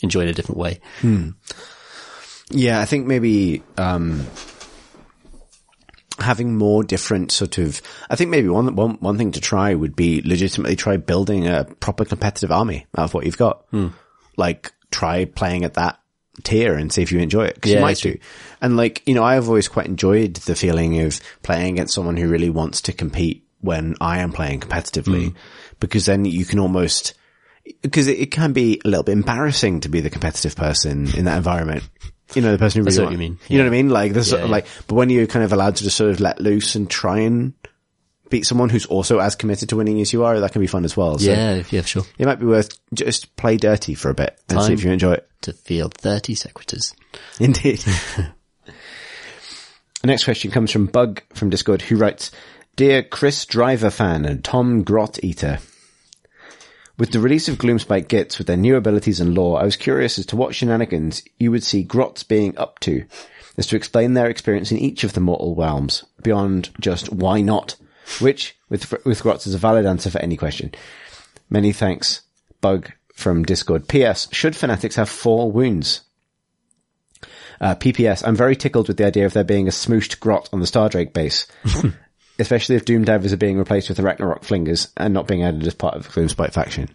enjoy 0.02 0.22
in 0.22 0.28
a 0.30 0.34
different 0.34 0.60
way. 0.60 0.80
yeah, 2.49 2.80
I 2.80 2.86
think 2.86 3.08
maybe, 3.08 3.64
um, 3.78 4.26
having 6.20 6.56
more 6.56 6.84
different 6.84 7.32
sort 7.32 7.60
of, 7.60 7.80
I 8.10 8.16
think 8.16 8.32
maybe 8.32 8.48
one, 8.49 8.76
one, 8.76 8.95
one 8.95 9.18
thing 9.18 9.34
to 9.34 9.41
try 9.41 9.74
would 9.74 9.95
be 9.95 10.22
legitimately 10.24 10.76
try 10.76 10.98
building 10.98 11.48
a 11.48 11.66
proper 11.80 12.06
competitive 12.06 12.52
army 12.52 12.88
out 12.98 13.06
of 13.06 13.14
what 13.14 13.26
you've 13.26 13.38
got. 13.38 13.66
Like 14.36 14.72
try 14.91 15.26
playing 15.26 15.64
at 15.64 15.76
that 15.76 15.99
tier 16.43 16.76
and 16.76 16.91
see 16.91 17.01
if 17.01 17.11
you 17.11 17.19
enjoy 17.19 17.45
it. 17.45 17.61
Cause 17.61 17.72
you 17.72 17.80
might 17.80 17.97
do. 17.97 18.18
And 18.61 18.77
like, 18.77 19.03
you 19.07 19.14
know, 19.14 19.23
I've 19.23 19.47
always 19.47 19.68
quite 19.68 19.88
enjoyed 19.88 20.35
the 20.35 20.55
feeling 20.55 20.99
of 21.01 21.19
playing 21.43 21.73
against 21.73 21.93
someone 21.93 22.18
who 22.18 22.27
really 22.27 22.49
wants 22.49 22.81
to 22.81 22.93
compete 22.93 23.45
when 23.61 23.95
I 23.99 24.19
am 24.19 24.31
playing 24.31 24.59
competitively 24.59 25.30
mm. 25.31 25.35
because 25.80 26.05
then 26.05 26.26
you 26.26 26.45
can 26.45 26.59
almost, 26.59 27.14
because 27.81 28.07
it, 28.07 28.19
it 28.19 28.31
can 28.31 28.53
be 28.53 28.81
a 28.85 28.88
little 28.88 29.03
bit 29.03 29.14
embarrassing 29.14 29.81
to 29.81 29.89
be 29.89 29.99
the 29.99 30.09
competitive 30.09 30.55
person 30.55 31.15
in 31.15 31.26
that 31.26 31.38
environment. 31.38 31.84
You 32.35 32.41
know, 32.41 32.51
the 32.51 32.57
person 32.57 32.80
who 32.80 32.85
really 32.85 32.95
That's 32.95 32.99
what 32.99 33.05
want- 33.05 33.14
you 33.14 33.19
mean. 33.19 33.39
You 33.47 33.57
know 33.57 33.64
what 33.64 33.69
I 33.69 33.72
mean? 33.72 33.89
Like 33.89 34.14
this, 34.14 34.31
yeah. 34.31 34.45
like, 34.45 34.68
but 34.88 34.95
when 34.95 35.09
you're 35.09 35.27
kind 35.27 35.45
of 35.45 35.53
allowed 35.53 35.77
to 35.77 35.84
just 35.84 35.97
sort 35.97 36.11
of 36.11 36.19
let 36.19 36.39
loose 36.39 36.76
and 36.76 36.89
try 36.89 37.19
and 37.19 37.53
beat 38.30 38.45
someone 38.45 38.70
who's 38.70 38.86
also 38.86 39.20
as 39.20 39.36
committed 39.36 39.70
to 39.70 39.76
winning 39.76 40.02
as 40.02 40.14
you 40.14 40.24
are, 40.24 40.40
that 40.40 40.52
can 40.52 40.62
be 40.62 40.68
fun 40.68 40.86
as 40.86 40.95
well. 40.98 41.18
So 41.18 41.30
Yeah. 41.32 41.64
Yeah, 41.70 41.82
sure. 41.82 42.04
it 42.18 42.26
might 42.26 42.40
be 42.40 42.45
worth 42.45 42.78
just 42.94 43.36
play 43.36 43.58
dirty 43.58 43.95
for 43.95 44.10
a 44.10 44.14
bit 44.14 44.40
and 44.49 44.62
see 44.62 44.74
if 44.74 44.84
you 44.84 44.91
enjoy 44.91 45.14
it. 45.14 45.30
To 45.41 45.54
field 45.54 45.94
30 45.95 46.36
secretors. 46.36 46.95
Indeed. 47.40 47.80
the 47.80 48.34
next 50.04 50.24
question 50.26 50.52
comes 50.52 50.72
from 50.72 50.88
Bug 50.88 51.22
from 51.34 51.49
Discord 51.49 51.84
who 51.84 51.95
writes, 51.95 52.32
Dear 52.76 53.04
Chris 53.04 53.45
Driver 53.45 53.90
fan 53.90 54.26
and 54.26 54.44
Tom 54.44 54.84
Grot 54.84 55.24
Eater, 55.24 55.60
with 56.98 57.12
the 57.12 57.20
release 57.20 57.48
of 57.48 57.58
Gloomspite 57.58 58.08
Gitz 58.08 58.38
with 58.38 58.48
their 58.48 58.58
new 58.58 58.76
abilities 58.76 59.20
and 59.20 59.36
lore, 59.36 59.60
I 59.62 59.66
was 59.66 59.76
curious 59.76 60.18
as 60.18 60.26
to 60.28 60.36
what 60.36 60.56
shenanigans 60.56 61.24
you 61.38 61.52
would 61.52 61.64
see 61.64 61.84
Grots 61.84 62.24
being 62.24 62.58
up 62.58 62.80
to, 62.80 63.06
as 63.58 63.68
to 63.68 63.76
explain 63.76 64.14
their 64.14 64.30
experience 64.30 64.72
in 64.72 64.78
each 64.80 65.04
of 65.04 65.14
the 65.14 65.20
mortal 65.20 65.56
realms, 65.56 66.04
beyond 66.24 66.70
just 66.80 67.12
why 67.12 67.41
not, 67.41 67.76
which, 68.20 68.56
with, 68.70 69.06
with 69.06 69.22
Grots, 69.22 69.48
is 69.48 69.54
a 69.54 69.58
valid 69.60 69.86
answer 69.86 70.10
for 70.10 70.20
any 70.20 70.38
question. 70.38 70.74
Many 71.50 71.72
thanks, 71.72 72.22
Bug 72.62 72.92
from 73.14 73.44
Discord. 73.44 73.88
P.S. 73.88 74.28
Should 74.32 74.56
fanatics 74.56 74.96
have 74.96 75.10
four 75.10 75.52
wounds? 75.52 76.02
Uh, 77.60 77.74
PPS, 77.76 78.26
I'm 78.28 78.36
very 78.36 78.56
tickled 78.56 78.88
with 78.88 78.98
the 78.98 79.06
idea 79.06 79.26
of 79.26 79.34
there 79.34 79.44
being 79.44 79.68
a 79.68 79.72
smooshed 79.72 80.20
grot 80.20 80.50
on 80.54 80.60
the 80.60 80.66
Stardrake 80.68 81.14
base. 81.14 81.48
Especially 82.40 82.76
if 82.76 82.86
Doom 82.86 83.04
Divers 83.04 83.34
are 83.34 83.38
being 83.38 83.58
replaced 83.58 83.88
with 83.90 83.98
the 83.98 84.04
Ragnarok 84.04 84.44
Flingers 84.44 84.90
and 84.96 85.12
not 85.12 85.28
being 85.28 85.44
added 85.44 85.66
as 85.66 85.74
part 85.74 85.96
of 85.96 86.04
the 86.04 86.10
Gloomspite 86.10 86.54
faction. 86.54 86.88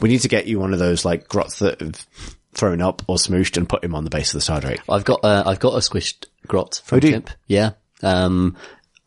We 0.00 0.10
need 0.10 0.20
to 0.20 0.28
get 0.28 0.46
you 0.46 0.60
one 0.60 0.74
of 0.74 0.78
those 0.78 1.06
like 1.06 1.26
grots 1.26 1.60
that 1.60 1.80
have 1.80 2.06
thrown 2.52 2.82
up 2.82 3.02
or 3.08 3.16
smooshed 3.16 3.56
and 3.56 3.66
put 3.66 3.82
him 3.82 3.94
on 3.94 4.04
the 4.04 4.10
base 4.10 4.34
of 4.34 4.44
the 4.44 4.52
Stardrake. 4.52 4.80
I've 4.90 5.06
got, 5.06 5.24
uh, 5.24 5.44
I've 5.46 5.58
got 5.58 5.72
a 5.72 5.78
squished 5.78 6.26
grot 6.46 6.82
from 6.84 6.96
Oh, 6.96 7.00
do? 7.00 7.10
Chimp. 7.12 7.30
Yeah. 7.46 7.70
Um, 8.02 8.56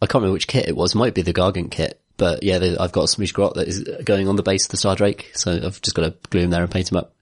I 0.01 0.05
can't 0.05 0.21
remember 0.21 0.33
which 0.33 0.47
kit 0.47 0.67
it 0.67 0.75
was. 0.75 0.93
It 0.93 0.97
might 0.97 1.13
be 1.13 1.21
the 1.21 1.33
Gargant 1.33 1.71
kit. 1.71 1.99
But 2.17 2.41
yeah, 2.41 2.57
the, 2.57 2.81
I've 2.81 2.91
got 2.91 3.03
a 3.03 3.15
smoosh 3.15 3.33
grot 3.33 3.55
that 3.55 3.67
is 3.67 3.83
going 4.03 4.27
on 4.27 4.35
the 4.35 4.43
base 4.43 4.65
of 4.65 4.71
the 4.71 4.77
Stardrake. 4.77 5.37
So 5.37 5.51
I've 5.51 5.81
just 5.81 5.95
got 5.95 6.03
to 6.03 6.29
glue 6.29 6.41
him 6.41 6.49
there 6.49 6.63
and 6.63 6.71
paint 6.71 6.91
him 6.91 6.97
up. 6.97 7.13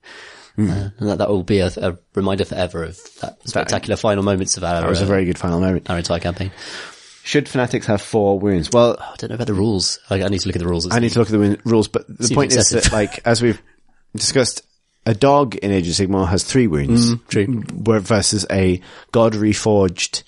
Hmm. 0.56 0.70
Uh, 0.70 0.88
and 0.98 1.08
that, 1.10 1.18
that 1.18 1.28
will 1.28 1.42
be 1.42 1.58
a, 1.60 1.70
a 1.76 1.98
reminder 2.14 2.46
forever 2.46 2.84
of 2.84 2.98
that 3.20 3.46
spectacular 3.46 3.96
final 3.96 4.22
moments 4.22 4.56
of 4.56 4.64
our, 4.64 4.80
That 4.80 4.88
was 4.88 5.02
a 5.02 5.04
uh, 5.04 5.08
very 5.08 5.26
good 5.26 5.38
final 5.38 5.60
moment. 5.60 5.90
our 5.90 5.98
entire 5.98 6.18
campaign. 6.18 6.50
Should 7.24 7.48
fanatics 7.48 7.86
have 7.86 8.00
four 8.00 8.38
wounds? 8.38 8.70
Well, 8.72 8.96
I 8.98 9.14
don't 9.18 9.30
know 9.30 9.34
about 9.34 9.48
the 9.48 9.54
rules. 9.54 9.98
I, 10.08 10.22
I 10.22 10.28
need 10.28 10.40
to 10.40 10.48
look 10.48 10.56
at 10.56 10.60
the 10.60 10.68
rules. 10.68 10.90
I 10.90 11.00
need 11.00 11.10
to 11.12 11.18
look 11.18 11.28
at 11.28 11.32
the 11.32 11.60
rules, 11.64 11.88
but 11.88 12.06
the 12.08 12.34
point 12.34 12.54
is 12.54 12.70
that 12.70 12.92
like, 12.92 13.20
as 13.26 13.42
we've 13.42 13.60
discussed, 14.14 14.62
a 15.04 15.12
dog 15.12 15.56
in 15.56 15.72
Age 15.72 15.88
of 15.88 15.94
Sigmar 15.94 16.28
has 16.28 16.44
three 16.44 16.68
wounds. 16.68 17.14
Mm, 17.14 17.28
true. 17.28 18.00
Versus 18.00 18.46
a 18.50 18.80
God 19.12 19.34
reforged 19.34 20.22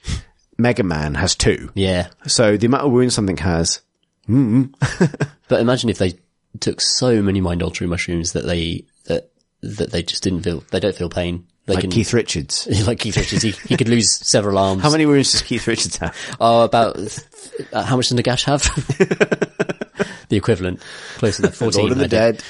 Mega 0.59 0.83
Man 0.83 1.15
has 1.15 1.35
two. 1.37 1.71
Yeah. 1.75 2.09
So 2.27 2.57
the 2.57 2.67
amount 2.67 2.85
of 2.85 2.93
wounds 2.93 3.15
something 3.15 3.37
has, 3.39 3.81
But 4.29 5.61
imagine 5.61 5.89
if 5.89 5.99
they 5.99 6.15
took 6.61 6.81
so 6.81 7.23
many 7.23 7.41
mind 7.41 7.63
altering 7.63 7.91
mushrooms 7.91 8.33
that 8.33 8.45
they, 8.45 8.85
that, 9.05 9.31
that 9.63 9.91
they 9.91 10.03
just 10.03 10.23
didn't 10.23 10.43
feel, 10.43 10.63
they 10.71 10.81
don't 10.81 10.95
feel 10.95 11.09
pain. 11.09 11.47
They 11.67 11.75
like 11.75 11.83
can, 11.83 11.91
Keith 11.91 12.13
Richards. 12.13 12.67
like 12.87 12.99
Keith 12.99 13.17
Richards, 13.17 13.43
he, 13.43 13.51
he 13.51 13.77
could 13.77 13.89
lose 13.89 14.11
several 14.27 14.59
arms. 14.65 14.83
How 14.83 14.91
many 14.91 15.07
wounds 15.07 15.33
does 15.33 15.43
Keith 15.43 15.67
Richards 15.67 15.97
have? 15.99 16.17
Oh, 16.41 16.63
about 16.65 16.97
uh, 17.73 17.83
how 17.83 17.97
much 17.97 18.09
does 18.09 18.19
Nagash 18.19 18.45
have? 18.45 18.63
the 20.29 20.37
equivalent, 20.37 20.81
closer 21.17 21.43
to 21.43 21.51
fourteen. 21.53 21.81
Lord 21.83 21.93
of 21.93 21.99
the 21.99 22.05
I 22.05 22.09
think. 22.33 22.39
Dead. 22.39 22.45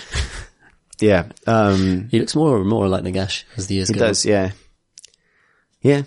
Yeah, 1.00 1.26
um, 1.46 2.08
He 2.10 2.18
looks 2.20 2.34
more 2.36 2.58
and 2.58 2.68
more 2.68 2.88
like 2.88 3.02
Nagash 3.04 3.42
as 3.56 3.66
the 3.68 3.74
years 3.76 3.88
he 3.88 3.94
go. 3.94 4.00
does. 4.06 4.24
Yeah, 4.24 4.52
yeah, 5.82 6.02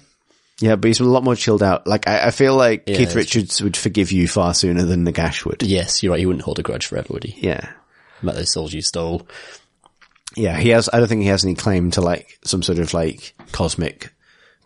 yeah. 0.62 0.76
But 0.78 0.88
he's 0.88 1.00
a 1.00 1.04
lot 1.04 1.24
more 1.24 1.36
chilled 1.36 1.62
out. 1.64 1.86
Like 1.88 2.08
I, 2.08 2.28
I 2.28 2.32
feel 2.32 2.56
like 2.56 2.84
Yeah, 2.88 2.98
Keith 2.98 3.16
Richards 3.16 3.62
would 3.62 3.76
forgive 3.76 4.12
you 4.12 4.28
far 4.28 4.54
sooner 4.54 4.84
than 4.84 5.06
Nagash 5.06 5.44
would. 5.46 5.64
Yes, 5.64 6.02
you're 6.02 6.12
right. 6.12 6.20
He 6.20 6.26
wouldn't 6.26 6.46
hold 6.46 6.60
a 6.60 6.64
grudge 6.64 6.86
forever, 6.88 7.08
would 7.14 7.24
he? 7.26 7.46
Yeah, 7.46 7.72
About 8.24 8.36
those 8.36 8.54
souls 8.54 8.74
you 8.74 8.82
stole. 8.82 9.28
yeah. 10.36 10.58
He 10.58 10.70
has. 10.70 10.90
I 10.94 11.00
don't 11.00 11.08
think 11.08 11.22
he 11.24 11.28
has 11.28 11.44
any 11.44 11.56
claim 11.56 11.92
to 11.92 12.02
like 12.02 12.40
some 12.46 12.64
sort 12.64 12.80
of 12.80 12.94
like 12.94 13.34
cosmic 13.52 14.14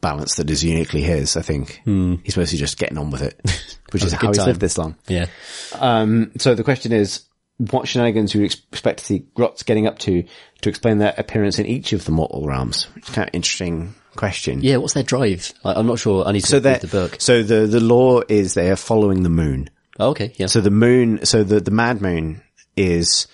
balance 0.01 0.35
that 0.35 0.49
is 0.51 0.63
uniquely 0.63 1.01
his. 1.01 1.35
I 1.37 1.41
think 1.41 1.81
he's 2.23 2.37
mostly 2.37 2.59
just 2.59 2.77
getting 2.77 2.97
on 2.99 3.09
with 3.09 3.23
it, 3.23 3.39
which 3.91 4.03
is 4.03 4.11
how 4.13 4.27
he's 4.27 4.37
time. 4.37 4.47
lived 4.47 4.59
this 4.61 4.77
long. 4.77 4.95
Yeah. 5.07 5.25
Um, 5.73 6.31
so 6.37 6.53
the 6.53 6.63
question 6.63 6.91
is, 6.91 7.23
what 7.57 7.87
shenanigans 7.87 8.33
you 8.35 8.41
would 8.41 8.51
expect 8.71 8.99
to 8.99 9.05
see 9.05 9.19
Grots 9.33 9.63
getting 9.63 9.87
up 9.87 9.97
to 9.99 10.23
to 10.61 10.69
explain 10.69 10.97
their 10.99 11.15
appearance 11.17 11.57
in 11.57 11.65
each 11.65 11.93
of 11.93 12.05
the 12.05 12.11
mortal 12.11 12.45
realms? 12.45 12.87
It's 12.97 13.09
kind 13.09 13.27
of 13.27 13.33
interesting 13.33 13.95
question. 14.15 14.61
Yeah. 14.61 14.77
What's 14.77 14.93
their 14.93 15.03
drive? 15.03 15.53
I, 15.63 15.73
I'm 15.73 15.87
not 15.87 15.99
sure. 15.99 16.25
I 16.27 16.31
need 16.31 16.41
to 16.41 16.47
So 16.47 16.59
read 16.59 16.81
the 16.81 16.87
book. 16.87 17.17
so 17.19 17.43
the 17.43 17.67
the 17.67 17.79
lore 17.79 18.25
is 18.27 18.53
they 18.53 18.69
are 18.71 18.75
following 18.75 19.23
the 19.23 19.29
moon. 19.29 19.69
Oh, 19.99 20.09
okay. 20.09 20.33
Yeah. 20.37 20.47
So 20.47 20.61
the 20.61 20.71
moon, 20.71 21.25
so 21.25 21.43
the 21.43 21.59
the 21.59 21.71
mad 21.71 22.01
moon 22.01 22.41
is 22.75 23.27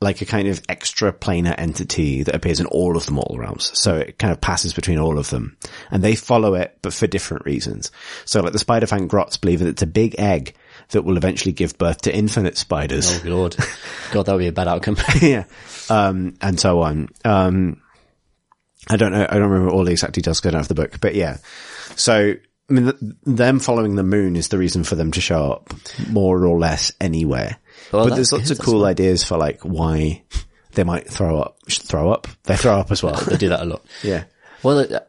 like 0.00 0.20
a 0.22 0.24
kind 0.24 0.46
of 0.46 0.62
extra 0.68 1.12
planar 1.12 1.54
entity 1.58 2.22
that 2.22 2.32
appears 2.34 2.60
in 2.60 2.66
all 2.66 2.96
of 2.96 3.04
the 3.04 3.10
mortal 3.10 3.36
realms. 3.36 3.76
So 3.76 3.96
it 3.96 4.16
kind 4.16 4.32
of 4.32 4.40
passes 4.40 4.72
between 4.72 4.96
all 4.98 5.18
of 5.18 5.28
them, 5.30 5.56
and 5.90 6.02
they 6.04 6.14
follow 6.14 6.54
it, 6.54 6.78
but 6.82 6.92
for 6.92 7.08
different 7.08 7.44
reasons. 7.44 7.90
So 8.24 8.40
like 8.40 8.52
the 8.52 8.60
spider 8.60 8.86
fang 8.86 9.08
grots 9.08 9.36
believe 9.38 9.58
that 9.58 9.66
it's 9.68 9.82
a 9.82 9.86
big 9.88 10.14
egg 10.18 10.54
that 10.90 11.02
will 11.02 11.16
eventually 11.16 11.52
give 11.52 11.76
birth 11.78 12.02
to 12.02 12.14
infinite 12.14 12.56
spiders. 12.56 13.20
oh, 13.24 13.28
lord. 13.28 13.56
God, 14.12 14.26
that 14.26 14.32
would 14.32 14.38
be 14.38 14.46
a 14.46 14.52
bad 14.52 14.68
outcome. 14.68 14.96
yeah. 15.20 15.44
Um, 15.90 16.36
and 16.40 16.58
so 16.60 16.80
on. 16.82 17.08
Um, 17.24 17.82
I 18.88 18.96
don't 18.96 19.12
know. 19.12 19.26
I 19.28 19.34
don't 19.34 19.50
remember 19.50 19.72
all 19.72 19.84
the 19.84 19.92
exact 19.92 20.14
details 20.14 20.40
don't 20.40 20.54
have 20.54 20.68
the 20.68 20.74
book, 20.74 21.00
but 21.00 21.14
yeah. 21.14 21.38
So, 21.96 22.34
I 22.70 22.72
mean, 22.72 22.84
th- 22.84 22.96
them 23.24 23.58
following 23.58 23.96
the 23.96 24.02
moon 24.02 24.36
is 24.36 24.48
the 24.48 24.58
reason 24.58 24.84
for 24.84 24.94
them 24.94 25.10
to 25.12 25.20
show 25.20 25.52
up 25.52 25.72
more 26.08 26.46
or 26.46 26.58
less 26.58 26.92
anywhere. 27.00 27.58
Well, 27.92 28.08
but 28.08 28.14
there's 28.14 28.32
lots 28.32 28.48
good, 28.48 28.58
of 28.58 28.64
cool 28.64 28.84
ideas 28.84 29.24
for 29.24 29.36
like 29.36 29.60
why 29.62 30.22
they 30.72 30.84
might 30.84 31.08
throw 31.08 31.40
up, 31.40 31.58
throw 31.68 32.12
up. 32.12 32.28
They 32.44 32.56
throw 32.56 32.78
up 32.78 32.90
as 32.90 33.02
well. 33.02 33.20
They 33.28 33.36
do 33.36 33.48
that 33.48 33.60
a 33.60 33.64
lot. 33.64 33.84
yeah. 34.02 34.24
Well, 34.62 34.80
uh, 34.80 35.00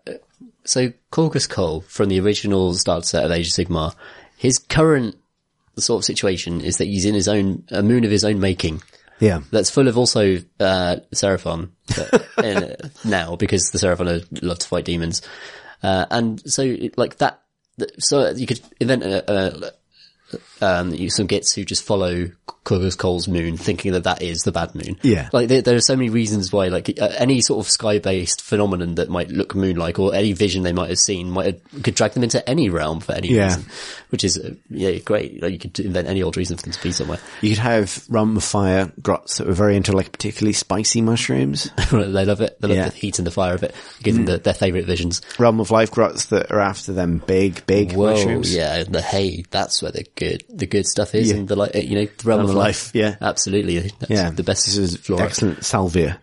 so 0.64 0.94
Korghos 1.12 1.50
Khul 1.50 1.84
from 1.86 2.10
the 2.10 2.20
original 2.20 2.74
start 2.76 3.06
set 3.06 3.26
of 3.26 3.32
Age 3.32 3.48
of 3.48 3.54
Sigmar, 3.54 3.96
his 4.38 4.60
current 4.60 5.16
sort 5.78 6.02
of 6.02 6.06
situation 6.06 6.62
is 6.62 6.78
that 6.78 6.86
he's 6.86 7.06
in 7.06 7.14
his 7.14 7.28
own 7.28 7.64
a 7.72 7.82
moon 7.82 8.04
of 8.04 8.12
his 8.12 8.26
own 8.26 8.40
making. 8.40 8.82
Yeah. 9.20 9.42
That's 9.52 9.70
full 9.70 9.88
of 9.88 9.98
also 9.98 10.38
uh, 10.60 10.98
Seraphon 11.14 11.70
now 13.06 13.36
because 13.36 13.70
the 13.72 13.78
Seraphon 13.80 14.26
love 14.42 14.60
to 14.60 14.68
fight 14.68 14.86
demons, 14.86 15.22
uh, 15.84 16.06
and 16.10 16.42
so 16.52 16.62
it- 16.64 16.98
like 16.98 17.18
that. 17.18 17.42
So 18.00 18.30
you 18.32 18.46
could 18.48 18.60
invent 18.80 19.04
a, 19.04 19.32
a 19.32 19.72
um, 20.62 20.94
you, 20.94 21.10
some 21.10 21.28
gits 21.28 21.54
who 21.54 21.64
just 21.66 21.84
follow 21.84 22.30
Korghos 22.66 22.98
Khul's 22.98 23.28
moon, 23.28 23.58
thinking 23.58 23.94
that 23.94 24.04
that 24.04 24.22
is 24.22 24.44
the 24.44 24.52
bad 24.52 24.76
moon. 24.76 24.98
Yeah. 25.02 25.30
like 25.34 25.48
there, 25.48 25.62
there 25.62 25.76
are 25.76 25.82
so 25.82 25.96
many 25.96 26.10
reasons 26.10 26.52
why, 26.52 26.68
like 26.68 27.00
uh, 27.02 27.10
any 27.18 27.42
sort 27.42 27.66
of 27.66 27.70
sky-based 27.72 28.42
phenomenon 28.42 28.96
that 28.96 29.10
might 29.10 29.30
look 29.30 29.56
moon-like, 29.56 29.98
or 30.00 30.14
any 30.14 30.34
vision 30.34 30.64
they 30.64 30.74
might 30.74 30.90
have 30.90 31.00
seen, 31.00 31.32
might 31.32 31.46
have, 31.46 31.84
could 31.84 31.96
drag 31.96 32.12
them 32.12 32.24
into 32.24 32.48
any 32.48 32.70
realm 32.70 33.00
for 33.00 33.14
any 33.14 33.30
Yeah. 33.30 33.48
reason, 33.48 33.66
which 34.10 34.24
is 34.24 34.38
uh, 34.38 34.54
yeah 34.70 34.98
great. 35.00 35.42
Like 35.42 35.54
you 35.54 35.60
could 35.60 35.80
invent 35.80 36.08
any 36.08 36.22
old 36.22 36.38
reason 36.38 36.58
for 36.58 36.64
them 36.64 36.74
to 36.74 36.84
be 36.84 36.92
somewhere. 36.92 37.20
You 37.42 37.50
could 37.50 37.60
have 37.60 38.04
rum 38.10 38.40
fire 38.40 38.92
grots 39.02 39.38
that 39.38 39.48
were 39.48 39.54
very 39.54 39.76
into 39.76 39.94
like 39.94 40.12
particularly 40.12 40.54
spicy 40.54 41.02
mushrooms. 41.02 41.72
they 41.92 42.26
love 42.26 42.42
it. 42.42 42.60
They 42.60 42.68
love 42.68 42.78
Yeah. 42.78 42.88
Mm. 42.88 42.92
the 42.92 42.98
heat 42.98 43.18
and 43.20 43.26
the 43.28 43.32
fire 43.32 43.54
of 43.56 43.64
it. 43.64 43.74
Give 44.04 44.16
them 44.16 44.26
the, 44.26 44.38
their 44.38 44.54
favourite 44.54 44.86
visions. 44.86 45.22
Realm 45.40 45.60
of 45.60 45.72
life 45.72 45.92
grots 45.92 46.26
that 46.28 46.52
are 46.52 46.60
after 46.60 46.94
them 46.94 47.22
big, 47.26 47.66
big 47.66 47.94
Whoa, 47.94 48.12
mushrooms. 48.12 48.54
yeah, 48.54 48.84
the 48.84 49.02
hay. 49.02 49.44
That's 49.50 49.82
where 49.82 49.92
they're 49.92 50.04
good, 50.16 50.44
the 50.50 50.66
good 50.68 50.86
stuff 50.88 51.14
is, 51.16 51.30
Yeah. 51.30 51.38
and 51.38 51.48
the 51.48 51.56
like. 51.56 51.76
You 51.76 51.96
know, 51.96 52.06
the 52.06 52.24
realm, 52.28 52.40
Realm 52.40 52.50
of 52.50 52.56
life. 52.56 52.88
life, 52.88 52.92
yeah. 52.96 53.16
absolutely. 53.22 53.80
That's 53.80 54.10
Yeah. 54.10 54.30
the 54.32 54.44
best 54.44 54.66
This 54.66 54.78
is 54.78 54.98
flora. 54.98 55.24
excellent 55.24 55.64
salvia. 55.64 56.20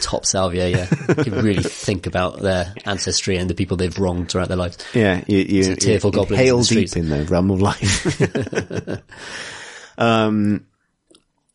top 0.00 0.26
salvia, 0.26 0.68
yeah. 0.68 0.86
you 1.08 1.14
can 1.24 1.44
really 1.44 1.62
think 1.86 2.06
about 2.06 2.40
their 2.40 2.74
ancestry 2.84 3.36
and 3.36 3.48
the 3.48 3.54
people 3.54 3.76
they've 3.76 3.96
wronged 3.98 4.28
throughout 4.30 4.48
their 4.48 4.56
lives. 4.56 4.76
Yeah, 4.94 5.22
you, 5.28 5.38
you, 5.38 5.62
Some 5.64 5.76
tearful 5.76 6.10
you 6.10 6.14
goblins 6.16 6.40
hail 6.40 6.58
the 6.62 6.74
deep 6.74 6.96
in 6.96 7.08
the 7.08 7.24
realm 7.24 7.50
of 7.50 7.60
life. 7.62 8.20
um, 9.98 10.66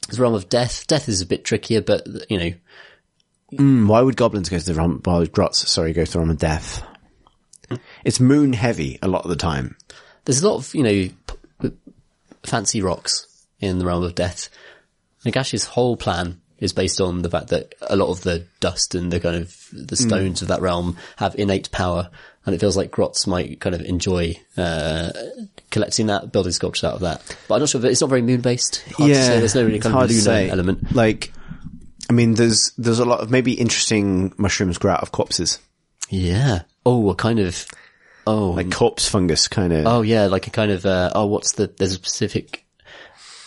the 0.09 0.21
realm 0.21 0.33
of 0.33 0.49
death. 0.49 0.87
Death 0.87 1.09
is 1.09 1.21
a 1.21 1.25
bit 1.25 1.43
trickier, 1.45 1.81
but 1.81 2.05
you 2.29 2.37
know, 2.39 2.51
Hmm, 3.55 3.87
Why 3.87 4.01
would 4.01 4.17
goblins 4.17 4.49
go 4.49 4.57
to 4.57 4.65
the 4.65 4.73
realm, 4.73 4.99
why 5.03 5.19
would 5.19 5.31
grots, 5.31 5.69
sorry, 5.69 5.93
go 5.93 6.03
to 6.05 6.11
the 6.11 6.17
realm 6.17 6.31
of 6.31 6.39
death? 6.39 6.83
It's 8.03 8.19
moon 8.19 8.51
heavy 8.53 8.97
a 9.03 9.07
lot 9.07 9.25
of 9.25 9.29
the 9.29 9.35
time. 9.35 9.75
there's 10.25 10.41
a 10.41 10.47
lot 10.49 10.55
of, 10.57 10.73
you 10.73 10.81
know, 10.83 11.09
fancy 12.45 12.81
rocks 12.81 13.45
in 13.59 13.79
the 13.79 13.85
realm 13.85 14.03
of 14.03 14.15
death. 14.15 14.49
Nagash's 15.25 15.65
whole 15.65 15.95
plan 15.95 16.41
is 16.59 16.73
based 16.73 17.01
on 17.01 17.21
the 17.21 17.29
fact 17.29 17.49
that 17.49 17.75
a 17.81 17.95
lot 17.95 18.09
of 18.09 18.21
the 18.21 18.45
dust 18.59 18.95
and 18.95 19.11
the 19.11 19.19
kind 19.19 19.35
of 19.35 19.67
the 19.73 19.95
stones 19.97 20.41
of 20.41 20.47
that 20.47 20.61
realm 20.61 20.95
have 21.17 21.35
innate 21.35 21.69
power, 21.71 22.09
and 22.45 22.55
it 22.55 22.59
feels 22.59 22.77
like 22.77 22.91
Grots 22.91 23.27
might 23.27 23.59
kind 23.59 23.75
of 23.75 23.81
enjoy 23.81 24.35
uh, 24.57 25.11
collecting 25.71 26.07
that, 26.07 26.31
building 26.31 26.51
sculptures 26.53 26.85
out 26.85 26.95
of 26.95 27.01
that. 27.01 27.37
But 27.47 27.55
I'm 27.55 27.59
not 27.61 27.69
sure. 27.69 27.79
If 27.79 27.85
it's 27.85 28.01
not 28.01 28.09
very 28.09 28.21
moon 28.21 28.41
based. 28.41 28.83
Yeah, 28.99 29.39
there's 29.39 29.55
no 29.55 29.65
really 29.65 29.79
kind 29.79 29.95
of 29.95 30.09
lunar 30.09 30.51
element. 30.51 30.95
Like, 30.95 31.33
I 32.09 32.13
mean, 32.13 32.35
there's, 32.35 32.71
there's 32.77 32.99
a 32.99 33.05
lot 33.05 33.21
of 33.21 33.31
maybe 33.31 33.53
interesting 33.53 34.33
mushrooms 34.37 34.77
grow 34.77 34.93
out 34.93 35.01
of 35.01 35.11
corpses. 35.11 35.59
Yeah. 36.09 36.63
Oh, 36.85 37.09
a 37.09 37.15
kind 37.15 37.39
of. 37.39 37.65
Oh, 38.25 38.51
Like 38.51 38.71
corpse 38.71 39.07
fungus 39.07 39.47
kind 39.47 39.73
of. 39.73 39.85
Oh 39.85 40.01
yeah, 40.01 40.27
like 40.27 40.47
a 40.47 40.51
kind 40.51 40.71
of 40.71 40.85
uh, 40.85 41.11
oh, 41.13 41.25
what's 41.25 41.53
the? 41.53 41.67
There's 41.67 41.91
a 41.91 41.95
specific 41.95 42.65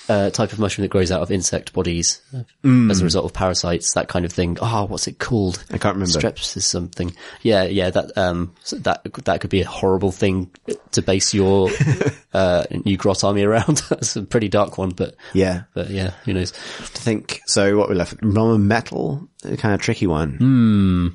uh, 0.09 0.31
type 0.31 0.53
of 0.53 0.59
mushroom 0.61 0.85
that 0.85 0.91
grows 0.91 1.11
out 1.11 1.21
of 1.23 1.33
insect 1.33 1.73
bodies 1.73 2.21
as 2.65 3.01
a 3.01 3.05
result 3.05 3.25
of 3.25 3.33
parasites, 3.33 3.95
that 3.95 4.07
kind 4.09 4.25
of 4.25 4.33
thing. 4.33 4.57
Oh, 4.63 4.85
what's 4.87 5.09
it 5.09 5.19
called? 5.19 5.65
I 5.73 5.79
can't 5.79 5.97
remember. 5.97 6.21
Streps 6.21 6.57
is 6.57 6.65
something. 6.67 7.13
Yeah, 7.43 7.65
yeah. 7.65 7.91
That 7.91 8.17
um, 8.17 8.55
so 8.63 8.77
that 8.77 9.03
that 9.25 9.41
could 9.41 9.51
be 9.51 9.63
a 9.63 9.67
horrible 9.67 10.13
thing 10.13 10.51
to 10.93 11.03
base 11.03 11.33
your 11.35 11.71
uh, 12.35 12.65
new 12.85 12.97
grot 12.97 13.25
army 13.25 13.43
around. 13.43 13.79
That's 13.89 14.15
a 14.15 14.23
pretty 14.23 14.49
dark 14.49 14.79
one, 14.79 14.91
but 14.91 15.17
Yeah. 15.33 15.63
but 15.75 15.91
yeah, 15.91 16.11
who 16.25 16.35
knows? 16.35 16.53
to 16.53 16.59
think. 17.03 17.41
So 17.47 17.77
what 17.79 17.89
we 17.89 17.95
left? 17.97 18.13
Of 18.23 18.61
metal, 18.61 19.27
kind 19.43 19.75
of 19.75 19.81
tricky 19.81 20.07
one. 20.07 20.37
Hmm. 20.37 21.07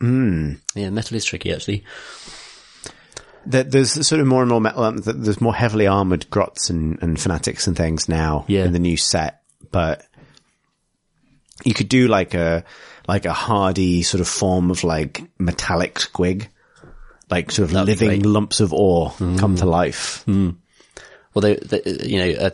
Hmm. 0.00 0.52
Yeah, 0.74 0.90
metal 0.90 1.16
is 1.16 1.24
tricky 1.26 1.52
actually. 1.52 1.84
There- 3.46 3.64
There's 3.64 4.06
sort 4.06 4.20
of 4.20 4.26
more 4.26 4.42
and 4.42 4.50
more 4.50 4.60
metal. 4.60 4.82
um, 4.84 4.98
There's 4.98 5.40
more 5.40 5.54
heavily 5.54 5.86
armored 5.86 6.28
grots 6.30 6.70
and, 6.70 6.98
and 7.02 7.18
fanatics 7.20 7.66
and 7.66 7.76
things 7.76 8.08
now 8.08 8.44
Yeah. 8.48 8.64
in 8.64 8.72
the 8.72 8.78
new 8.78 8.96
set, 8.96 9.42
but 9.70 10.04
you 11.64 11.74
could 11.74 11.88
do 11.88 12.08
like 12.08 12.34
a 12.34 12.64
like 13.08 13.24
a 13.26 13.32
hardy 13.32 14.02
sort 14.02 14.20
of 14.20 14.28
form 14.28 14.70
of 14.70 14.84
like 14.84 15.22
metallic 15.38 15.94
squig, 15.96 16.46
like 17.30 17.50
sort 17.50 17.68
of 17.68 17.72
That'd 17.72 17.88
living 18.00 18.22
lumps 18.22 18.60
of 18.60 18.72
ore 18.72 19.12
come 19.18 19.56
to 19.56 19.66
life. 19.66 20.24
Well, 20.26 20.54
they, 21.42 21.56
they 21.56 21.82
you 22.06 22.18
know, 22.18 22.46
a, 22.46 22.52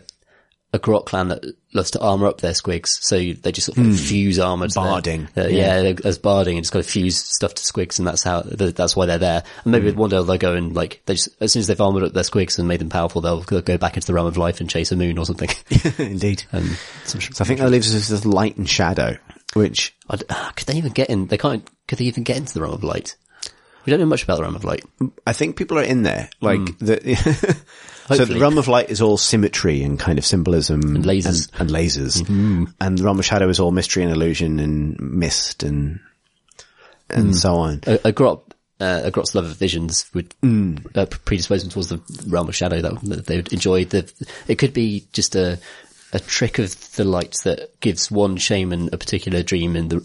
a 0.77 0.79
grot 0.79 1.07
clan 1.07 1.29
that 1.29 1.45
loves 1.75 1.91
to 1.91 2.01
armor 2.01 2.27
up 2.27 2.41
their 2.41 2.53
squigs, 2.53 2.89
so 3.01 3.17
they 3.19 3.53
just 3.53 3.67
sort 3.67 3.79
of 3.79 3.99
fuse 3.99 4.39
armor 4.39 4.69
to 4.69 4.75
their- 4.75 4.83
Barding. 4.85 5.29
uh, 5.37 5.47
yeah, 5.49 5.83
they- 5.83 5.97
as 6.05 6.19
barding, 6.19 6.57
and 6.57 6.65
just 6.65 6.73
got 6.73 6.85
to 6.85 6.89
fuse 6.89 7.17
stuff 7.19 7.55
to 7.55 7.63
squigs, 7.63 7.99
and 7.99 8.07
that's 8.07 8.23
how 8.23 8.43
th- 8.43 8.75
that's 8.75 8.95
why 8.95 9.07
they're 9.07 9.19
there. 9.19 9.43
And 9.65 9.73
maybe 9.73 9.91
one 9.93 10.11
day 10.11 10.17
they'll 10.23 10.39
go 10.39 10.55
and 10.55 10.75
like 10.75 11.03
they 11.07 11.15
just 11.15 11.29
as 11.41 11.53
soon 11.53 11.61
as 11.61 11.67
they've 11.67 11.81
armored 11.81 12.03
up 12.05 12.13
their 12.13 12.23
squigs 12.23 12.59
and 12.59 12.69
made 12.69 12.81
them 12.81 12.89
powerful, 12.89 13.21
they'll 13.21 13.43
go 13.43 13.61
go 13.61 13.77
back 13.79 13.95
into 13.97 14.07
the 14.07 14.15
realm 14.15 14.27
of 14.27 14.37
life 14.37 14.61
and 14.61 14.71
chase 14.71 14.93
a 14.93 14.97
moon 14.97 15.19
or 15.19 15.27
something. 15.27 15.49
Indeed. 15.99 16.45
and 16.53 16.79
some, 17.05 17.21
So 17.21 17.43
I 17.45 17.47
think 17.47 17.61
that 17.61 17.71
leaves 17.71 17.95
us 17.95 18.11
with 18.11 18.25
light 18.25 18.57
and 18.57 18.69
shadow, 18.69 19.17
which 19.55 19.95
I'd- 20.09 20.25
ah, 20.31 20.53
could 20.57 20.67
they 20.69 20.77
even 20.77 20.93
get 20.93 21.11
in? 21.11 21.27
They 21.27 21.39
can't. 21.39 21.69
Could 21.89 21.99
they 21.99 22.05
even 22.07 22.23
get 22.23 22.37
into 22.37 22.55
the 22.55 22.63
realm 22.63 22.75
of 22.75 22.85
light? 22.85 23.17
We 23.85 23.91
don't 23.93 24.01
know 24.01 24.07
much 24.07 24.25
about 24.25 24.37
the 24.39 24.43
realm 24.43 24.57
of 24.57 24.65
light. 24.65 24.85
I 25.27 25.33
think 25.33 25.57
people 25.57 25.79
are 25.79 25.83
in 25.85 26.03
there. 26.03 26.29
Like 26.41 26.59
the, 26.81 26.97
so 28.09 28.25
the 28.25 28.39
realm 28.39 28.59
of 28.59 28.69
light 28.69 28.91
is 28.91 29.01
all 29.03 29.17
symmetry 29.17 29.83
and 29.83 29.99
kind 29.99 30.19
of 30.19 30.25
symbolism 30.25 30.81
and 30.97 31.05
lasers. 31.05 31.51
and, 31.59 31.61
and 31.63 31.71
lasers, 31.71 32.69
and 32.81 32.99
the 32.99 33.03
realm 33.05 33.19
of 33.19 33.25
shadow 33.25 33.49
is 33.49 33.59
all 33.61 33.71
mystery 33.73 34.03
and 34.03 34.13
illusion 34.13 34.61
and 34.61 34.99
mist 35.01 35.63
and 35.63 36.01
and 37.11 37.37
so 37.37 37.55
on. 37.57 37.81
A, 37.87 37.99
a 38.07 38.13
grot. 38.13 38.43
Uh, 38.79 39.01
a 39.05 39.11
grot's 39.11 39.35
love 39.35 39.47
of 39.47 39.57
visions 39.57 40.05
would 40.13 40.35
uh, 40.95 41.07
predispose 41.25 41.63
them 41.63 41.71
towards 41.71 41.89
the 41.89 41.99
realm 42.29 42.47
of 42.47 42.55
shadow 42.55 42.83
that, 42.83 43.01
that 43.05 43.25
they 43.25 43.37
would 43.37 43.51
enjoy. 43.51 43.87
The 43.87 44.13
it 44.49 44.57
could 44.57 44.75
be 44.75 45.07
just 45.15 45.35
a 45.35 45.59
a 46.13 46.19
trick 46.21 46.59
of 46.59 46.95
the 46.95 47.05
light 47.05 47.35
that 47.45 47.81
gives 47.81 48.11
one 48.11 48.37
shaman 48.37 48.91
a 48.93 48.99
particular 48.99 49.43
dream 49.43 49.77
and 49.77 49.89
the, 49.91 49.97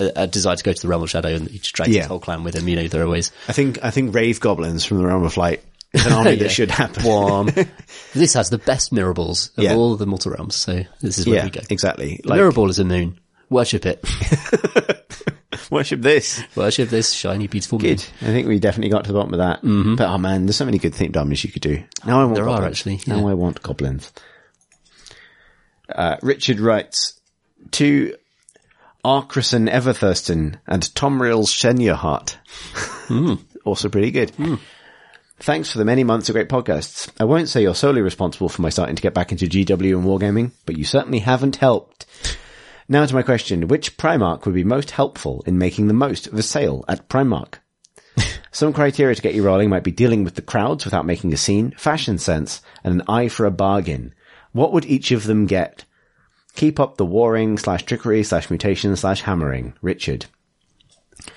uh, 0.00 0.12
a, 0.16 0.22
a 0.22 0.26
desire 0.26 0.56
to 0.56 0.64
go 0.64 0.72
to 0.72 0.80
the 0.82 0.88
realm 0.88 1.02
of 1.02 1.10
shadow, 1.10 1.34
and 1.34 1.48
he 1.48 1.58
just 1.58 1.74
drags 1.74 1.92
Yeah. 1.92 2.00
his 2.00 2.08
whole 2.08 2.18
clan 2.18 2.44
with 2.44 2.54
him. 2.54 2.66
You 2.66 2.76
know, 2.76 2.88
there 2.88 3.02
are 3.02 3.08
ways. 3.08 3.30
I 3.46 3.52
think 3.52 3.84
I 3.84 3.90
think 3.90 4.14
rave 4.14 4.40
goblins 4.40 4.86
from 4.86 4.96
the 4.98 5.06
realm 5.06 5.24
of 5.24 5.36
light 5.36 5.62
an 5.94 6.12
army 6.12 6.30
Yeah. 6.34 6.36
that 6.44 6.50
should 6.50 6.70
happen. 6.70 7.04
Warm. 7.04 7.50
this 8.14 8.34
has 8.34 8.50
the 8.50 8.58
best 8.58 8.92
mirror 8.92 9.14
balls 9.14 9.50
of 9.56 9.64
Yeah. 9.64 9.74
all 9.74 9.96
the 9.96 10.06
mortal 10.06 10.32
realms, 10.32 10.54
so 10.56 10.82
this 11.00 11.18
is 11.18 11.26
where 11.26 11.36
yeah, 11.36 11.44
we 11.44 11.50
go. 11.50 11.60
exactly. 11.70 12.20
The 12.22 12.28
Like, 12.30 12.36
mirror 12.38 12.52
ball 12.52 12.70
is 12.70 12.78
a 12.78 12.84
moon. 12.84 13.18
Worship 13.50 13.84
it. 13.86 14.02
worship 15.70 16.00
this. 16.00 16.42
Worship 16.56 16.88
this 16.88 17.12
shiny, 17.12 17.46
beautiful 17.46 17.78
moon. 17.78 17.90
Good. 17.96 18.04
I 18.22 18.26
think 18.26 18.48
we 18.48 18.58
definitely 18.58 18.90
got 18.90 19.04
to 19.04 19.12
the 19.12 19.18
bottom 19.18 19.34
of 19.34 19.38
that. 19.38 19.62
Mm-hmm. 19.62 19.94
But 19.96 20.08
oh 20.08 20.18
man, 20.18 20.46
there's 20.46 20.56
so 20.56 20.64
many 20.64 20.78
good 20.78 20.92
themed 20.94 21.16
armies 21.16 21.44
you 21.44 21.52
could 21.52 21.62
do. 21.62 21.82
Now 22.06 22.20
I 22.20 22.24
want 22.24 22.36
There 22.36 22.44
are, 22.48 22.56
goblins. 22.56 22.72
actually, 22.78 23.00
Now. 23.06 23.28
I 23.28 23.34
want 23.34 23.62
goblins. 23.62 24.12
Uh, 25.88 26.16
Richard 26.22 26.60
writes 26.60 27.20
to 27.72 28.16
Arcrison 29.04 29.68
Everthurston 29.68 30.58
and 30.66 30.94
Tomril's 30.94 31.52
Shenyahart. 31.52 32.36
Hmm. 33.08 33.34
Also 33.64 33.88
pretty 33.90 34.10
good. 34.10 34.30
Hmm. 34.30 34.54
Thanks 35.38 35.70
for 35.70 35.78
the 35.78 35.84
many 35.84 36.04
months 36.04 36.28
of 36.28 36.34
great 36.34 36.48
podcasts. 36.48 37.10
I 37.18 37.24
won't 37.24 37.48
say 37.48 37.62
you're 37.62 37.74
solely 37.74 38.02
responsible 38.02 38.48
for 38.48 38.62
my 38.62 38.68
starting 38.68 38.96
to 38.96 39.02
get 39.02 39.14
back 39.14 39.32
into 39.32 39.46
GW 39.46 39.96
and 39.96 40.04
wargaming, 40.04 40.52
but 40.64 40.78
you 40.78 40.84
certainly 40.84 41.18
haven't 41.18 41.56
helped. 41.56 42.06
Now 42.88 43.04
to 43.04 43.14
my 43.14 43.22
question, 43.22 43.66
which 43.68 43.96
Primarch 43.96 44.44
would 44.44 44.54
be 44.54 44.64
most 44.64 44.92
helpful 44.92 45.42
in 45.46 45.58
making 45.58 45.88
the 45.88 45.94
most 45.94 46.26
of 46.26 46.34
a 46.34 46.42
sale 46.42 46.84
at 46.86 47.08
Primark? 47.08 47.54
Some 48.52 48.72
criteria 48.72 49.14
to 49.14 49.22
get 49.22 49.34
you 49.34 49.42
rolling 49.42 49.70
might 49.70 49.84
be 49.84 49.90
dealing 49.90 50.22
with 50.22 50.36
the 50.36 50.42
crowds 50.42 50.84
without 50.84 51.06
making 51.06 51.32
a 51.32 51.36
scene, 51.36 51.72
fashion 51.76 52.18
sense, 52.18 52.62
and 52.84 52.94
an 52.94 53.06
eye 53.08 53.28
for 53.28 53.44
a 53.44 53.50
bargain. 53.50 54.14
What 54.52 54.72
would 54.72 54.84
each 54.84 55.10
of 55.10 55.24
them 55.24 55.46
get? 55.46 55.84
Keep 56.54 56.78
up 56.78 56.96
the 56.96 57.06
warring 57.06 57.58
slash 57.58 57.82
trickery 57.84 58.22
slash 58.22 58.50
mutation 58.50 58.94
slash 58.94 59.22
hammering. 59.22 59.74
Richard. 59.82 60.26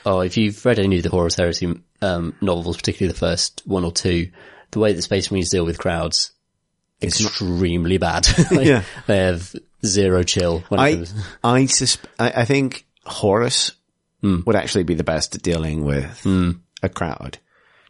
Oh, 0.06 0.20
if 0.20 0.38
you've 0.38 0.64
read 0.66 0.80
any 0.80 0.98
of 0.98 1.04
the 1.04 1.10
Horus 1.10 1.36
Heresy 1.36 1.82
um, 2.02 2.36
novels, 2.42 2.78
particularly 2.78 3.12
the 3.14 3.20
first 3.20 3.62
one 3.66 3.84
or 3.86 3.92
two, 3.92 4.32
the 4.72 4.80
way 4.80 4.94
that 4.94 5.02
Space 5.02 5.32
Marines 5.32 5.50
deal 5.50 5.66
with 5.66 5.78
crowds, 5.80 6.32
extremely 7.02 7.98
bad. 7.98 8.28
Like, 8.52 8.66
Yeah. 8.68 8.84
They 9.08 9.18
have 9.18 9.56
zero 9.86 10.24
chill 10.24 10.64
I. 10.72 11.06
I, 11.44 11.62
susp- 11.64 12.06
I, 12.20 12.32
I 12.42 12.46
think 12.46 12.86
Horus 13.06 13.72
would 14.22 14.56
actually 14.56 14.84
be 14.84 14.96
the 14.96 15.04
best 15.06 15.36
at 15.36 15.42
dealing 15.42 15.86
with 15.86 16.26
a 16.84 16.90
crowd. 16.90 17.38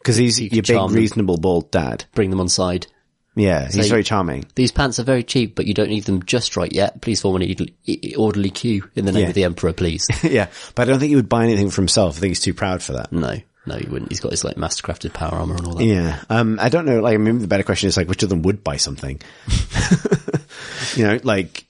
Cause 0.04 0.16
he's 0.16 0.40
your 0.40 0.50
big, 0.62 0.66
them. 0.66 0.94
reasonable, 0.94 1.38
bald 1.38 1.72
dad. 1.72 2.06
Bring 2.14 2.30
them 2.30 2.40
on 2.40 2.48
side. 2.48 2.88
Yeah, 3.36 3.66
he's 3.66 3.76
So- 3.86 3.90
very 3.90 4.04
charming. 4.04 4.46
These 4.56 4.72
pants 4.72 5.00
are 5.00 5.04
very 5.04 5.24
cheap, 5.24 5.56
but 5.56 5.68
you 5.68 5.74
don't 5.74 5.90
need 5.90 6.04
them 6.06 6.24
just 6.24 6.56
right 6.56 6.72
yet. 6.72 7.02
Please 7.02 7.22
form 7.22 7.42
an 7.42 7.48
orderly- 7.50 8.16
orderly 8.16 8.50
queue 8.52 8.90
in 8.96 9.06
the 9.06 9.12
name 9.12 9.24
Yeah. 9.24 9.30
of 9.30 9.36
the 9.36 9.44
emperor, 9.44 9.74
please. 9.74 10.08
yeah, 10.24 10.48
but 10.76 10.88
I 10.88 10.92
don't 10.92 11.00
think 11.00 11.10
he 11.10 11.16
would 11.16 11.28
buy 11.30 11.44
anything 11.44 11.70
for 11.72 11.82
himself. 11.82 12.18
I 12.18 12.20
think 12.22 12.32
he's 12.32 12.40
too 12.40 12.54
proud 12.54 12.82
for 12.84 12.94
that. 12.94 13.12
no, 13.12 13.38
no, 13.68 13.76
he 13.76 13.88
wouldn't. 13.88 14.12
He's 14.12 14.22
got 14.22 14.32
his 14.32 14.44
like 14.44 14.56
mastercrafted 14.56 15.14
power 15.14 15.34
armor 15.34 15.56
and 15.56 15.68
all 15.68 15.76
that. 15.76 15.84
Yeah. 15.84 16.24
Um, 16.30 16.58
I 16.60 16.70
don't 16.70 16.86
know, 16.86 17.02
like, 17.02 17.14
I 17.14 17.18
mean, 17.18 17.40
the 17.40 17.48
better 17.48 17.64
question 17.64 17.88
is 17.88 17.98
like, 17.98 18.08
which 18.08 18.24
of 18.24 18.30
them 18.30 18.42
would 18.44 18.64
buy 18.64 18.78
something? 18.78 19.22
you 20.96 21.06
know, 21.06 21.20
like, 21.24 21.66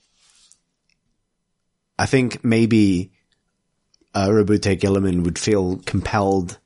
I 1.98 2.06
think 2.06 2.44
maybe, 2.44 3.10
uh, 4.14 4.28
Roboute 4.28 4.78
Guilliman 4.78 5.24
would 5.24 5.38
feel 5.38 5.78
compelled 5.78 6.58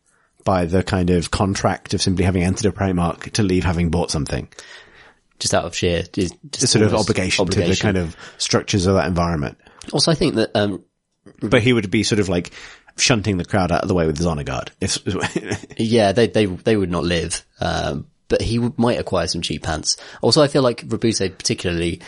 by 0.44 0.66
the 0.66 0.82
kind 0.82 1.10
of 1.10 1.30
contract 1.30 1.94
of 1.94 2.02
simply 2.02 2.24
having 2.24 2.42
entered 2.42 2.66
a 2.66 2.72
Primark 2.72 3.32
to 3.32 3.42
leave 3.42 3.64
having 3.64 3.90
bought 3.90 4.10
something. 4.10 4.48
Just 5.38 5.54
out 5.54 5.64
of 5.64 5.74
sheer, 5.74 6.02
just, 6.12 6.34
sort 6.56 6.84
of 6.84 6.92
almost 6.92 7.10
obligation, 7.10 7.46
to 7.46 7.60
the 7.62 7.76
kind 7.76 7.96
of 7.96 8.16
structures 8.38 8.86
of 8.86 8.94
that 8.94 9.06
environment. 9.06 9.58
Also, 9.92 10.12
I 10.12 10.14
think 10.14 10.36
that 10.36 10.50
um, 10.54 10.84
But 11.40 11.62
he 11.62 11.72
would 11.72 11.90
be 11.90 12.02
sort 12.02 12.20
of 12.20 12.28
like 12.28 12.52
shunting 12.96 13.36
the 13.36 13.44
crowd 13.44 13.72
out 13.72 13.82
of 13.82 13.88
the 13.88 13.94
way 13.94 14.06
with 14.06 14.16
his 14.18 14.26
honor 14.26 14.44
guard. 14.44 14.70
If, 14.80 14.98
Yeah, 15.78 16.12
they 16.12 16.26
they 16.28 16.46
they 16.46 16.76
would 16.76 16.90
not 16.90 17.04
live. 17.04 17.44
Um, 17.60 18.06
but 18.28 18.40
he 18.40 18.58
would, 18.58 18.78
might 18.78 18.98
acquire 18.98 19.26
some 19.26 19.42
cheap 19.42 19.62
pants. 19.62 19.98
Also, 20.22 20.40
I 20.42 20.48
feel 20.48 20.62
like 20.62 20.82
Roboute 20.88 21.36
particularly 21.36 22.00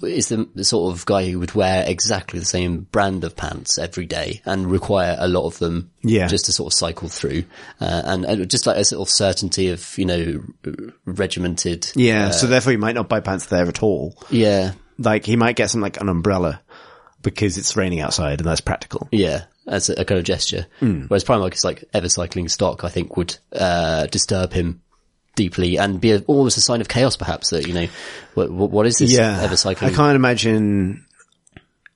is 0.00 0.28
the, 0.28 0.48
the 0.54 0.62
sort 0.62 0.94
of 0.94 1.04
guy 1.06 1.28
who 1.28 1.40
would 1.40 1.54
wear 1.56 1.84
exactly 1.88 2.38
the 2.38 2.44
same 2.46 2.82
brand 2.92 3.24
of 3.24 3.34
pants 3.34 3.78
every 3.78 4.06
day 4.06 4.42
and 4.44 4.70
require 4.70 5.16
a 5.18 5.26
lot 5.26 5.44
of 5.46 5.58
them 5.58 5.90
Yeah. 6.04 6.28
just 6.28 6.44
to 6.44 6.52
sort 6.52 6.72
of 6.72 6.78
cycle 6.78 7.08
through. 7.08 7.44
Uh, 7.80 8.02
and, 8.04 8.24
and 8.24 8.48
just 8.48 8.64
like 8.64 8.76
a 8.76 8.84
sort 8.84 9.08
of 9.08 9.12
certainty 9.12 9.70
of, 9.70 9.98
you 9.98 10.04
know, 10.04 10.42
regimented. 11.04 11.90
yeah, 11.94 12.30
so 12.30 12.46
therefore 12.46 12.72
he 12.72 12.76
might 12.76 12.94
not 12.94 13.08
buy 13.08 13.20
pants 13.20 13.46
there 13.46 13.66
at 13.66 13.82
all. 13.82 14.16
Yeah. 14.30 14.72
Like 14.98 15.24
he 15.24 15.36
might 15.36 15.56
get 15.56 15.70
some 15.70 15.80
like 15.80 16.00
an 16.00 16.08
umbrella 16.08 16.60
because 17.22 17.58
it's 17.58 17.76
raining 17.76 18.00
outside 18.00 18.40
and 18.40 18.48
that's 18.48 18.60
practical. 18.60 19.08
Yeah, 19.10 19.44
as 19.66 19.88
a, 19.90 19.94
a 20.00 20.04
kind 20.04 20.18
of 20.18 20.24
gesture. 20.24 20.66
Hmm. 20.80 21.02
Whereas 21.08 21.24
Primark 21.24 21.54
is 21.54 21.64
like 21.64 21.84
ever 21.94 22.08
cycling 22.08 22.48
stock, 22.48 22.84
I 22.84 22.88
think 22.88 23.16
would, 23.16 23.36
uh, 23.52 24.06
disturb 24.06 24.52
him 24.52 24.82
deeply 25.36 25.78
and 25.78 26.00
be 26.00 26.12
a, 26.12 26.20
almost 26.26 26.58
a 26.58 26.60
sign 26.60 26.80
of 26.80 26.88
chaos 26.88 27.16
perhaps 27.16 27.50
that, 27.50 27.66
you 27.66 27.72
know, 27.74 27.86
what, 28.34 28.50
what, 28.50 28.70
what 28.70 28.86
is 28.86 28.98
this 28.98 29.12
Yeah, 29.12 29.40
ever 29.42 29.56
cycling? 29.56 29.92
I 29.92 29.94
can't 29.96 30.16
imagine. 30.16 31.06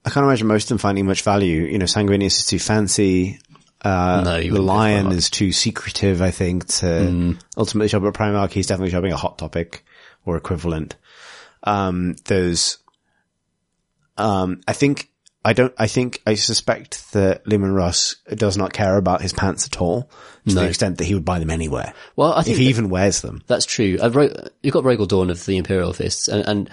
I 0.05 0.11
can't 0.11 0.25
imagine 0.25 0.47
most 0.47 0.65
of 0.65 0.69
them 0.69 0.79
finding 0.79 1.05
much 1.07 1.23
value. 1.23 1.63
You 1.65 1.79
know, 1.79 1.85
Sanguinius 1.87 2.39
is 2.39 2.47
too 2.47 2.59
fancy. 2.61 3.41
Uh, 3.83 4.23
No, 4.25 4.41
the 4.41 4.63
lion 4.63 5.13
is 5.13 5.29
too 5.31 5.51
secretive. 5.53 6.23
I 6.23 6.31
think 6.31 6.67
to 6.79 6.87
Mm. 6.87 7.41
ultimately 7.57 7.89
shop 7.89 8.05
at 8.05 8.15
Primark. 8.15 8.53
He's 8.53 8.69
definitely 8.69 8.93
shopping 8.93 9.13
a 9.13 9.17
hot 9.17 9.37
topic 9.39 9.85
or 10.25 10.37
equivalent. 10.37 10.97
Um, 11.65 12.15
there's, 12.27 12.79
um, 14.17 14.61
I 14.67 14.73
think. 14.73 15.11
I 15.47 15.53
don't, 15.53 15.73
I 15.79 15.87
think, 15.87 16.21
I 16.27 16.35
suspect 16.35 17.13
that 17.13 17.47
Leman 17.47 17.73
Russ 17.73 18.17
does 18.35 18.57
not 18.57 18.73
care 18.73 18.97
about 18.97 19.23
his 19.23 19.33
pants 19.33 19.67
at 19.67 19.81
all 19.81 20.11
to 20.49 20.55
No. 20.55 20.63
the 20.63 20.67
extent 20.69 20.99
that 20.99 21.05
he 21.05 21.15
would 21.15 21.25
buy 21.25 21.39
them 21.39 21.51
anywhere. 21.51 21.95
Well, 22.17 22.33
I 22.33 22.41
if 22.41 22.59
he 22.59 22.67
even 22.69 22.89
wears 22.91 23.21
them. 23.21 23.43
That's 23.47 23.65
true. 23.65 23.97
I 24.03 24.09
wrote, 24.09 24.33
you've 24.63 24.75
got 24.75 24.83
Rogal 24.83 25.07
Dorn 25.07 25.31
of 25.31 25.47
the 25.47 25.57
Imperial 25.57 25.93
Fists 25.93 26.27
and, 26.27 26.47
and 26.49 26.71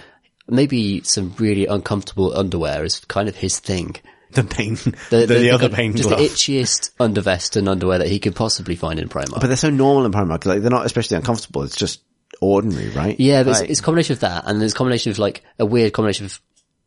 maybe 0.47 1.01
some 1.03 1.35
really 1.37 1.67
uncomfortable 1.67 2.35
underwear 2.35 2.83
is 2.83 2.99
kind 3.01 3.29
of 3.29 3.35
his 3.35 3.59
thing. 3.59 3.95
The 4.31 4.43
pain, 4.43 4.73
the, 5.11 5.27
the, 5.27 5.51
other 5.51 5.69
kind 5.69 5.71
of- 5.73 5.77
pain 5.77 5.95
Just 5.95 6.09
glove. 6.09 6.19
the 6.19 6.25
itchiest 6.25 6.95
undervest 6.99 7.55
and 7.55 7.69
underwear 7.69 7.99
that 7.99 8.07
he 8.07 8.17
could 8.17 8.35
possibly 8.35 8.75
find 8.75 8.99
in 8.99 9.07
Primark. 9.07 9.39
But 9.39 9.45
they're 9.45 9.55
so 9.55 9.69
normal 9.69 10.07
in 10.07 10.11
Primark. 10.11 10.47
Like 10.47 10.61
they're 10.61 10.71
not 10.71 10.87
especially 10.87 11.17
uncomfortable. 11.17 11.61
It's 11.61 11.75
just 11.77 12.01
ordinary, 12.41 12.89
right? 12.89 13.19
yeah, 13.19 13.43
but 13.43 13.51
it's, 13.61 13.61
it's 13.69 13.79
a 13.81 13.83
combination 13.83 14.13
of 14.13 14.21
that 14.21 14.45
and 14.47 14.59
there's 14.59 14.71
a 14.73 14.75
combination 14.75 15.11
of 15.11 15.19
like 15.19 15.43
a 15.59 15.65
weird 15.67 15.93
combination 15.93 16.25
of, 16.25 16.41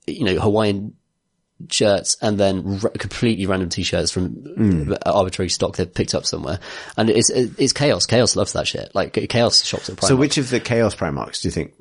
you 0.08 0.24
know, 0.24 0.40
Hawaiian 0.40 0.96
shirts 1.70 2.16
and 2.20 2.38
then 2.38 2.80
r- 2.82 2.90
completely 2.90 3.46
random 3.46 3.68
t-shirts 3.68 4.10
from 4.10 4.28
Hmm. 4.30 4.92
arbitrary 5.06 5.48
stock 5.48 5.76
they've 5.76 5.92
picked 5.92 6.14
up 6.14 6.26
somewhere. 6.26 6.60
And 6.96 7.08
it's, 7.10 7.30
it's 7.30 7.72
chaos. 7.72 8.04
Chaos 8.06 8.36
loves 8.36 8.52
that 8.52 8.66
shit. 8.68 8.90
Like 8.94 9.14
chaos 9.28 9.64
shops 9.64 9.88
at 9.88 9.96
Primark. 9.96 10.08
so 10.08 10.16
which 10.16 10.38
of 10.38 10.50
the 10.50 10.60
Chaos 10.60 10.94
Primarchs 10.94 11.40
do 11.42 11.48
you 11.48 11.52
think? 11.52 11.72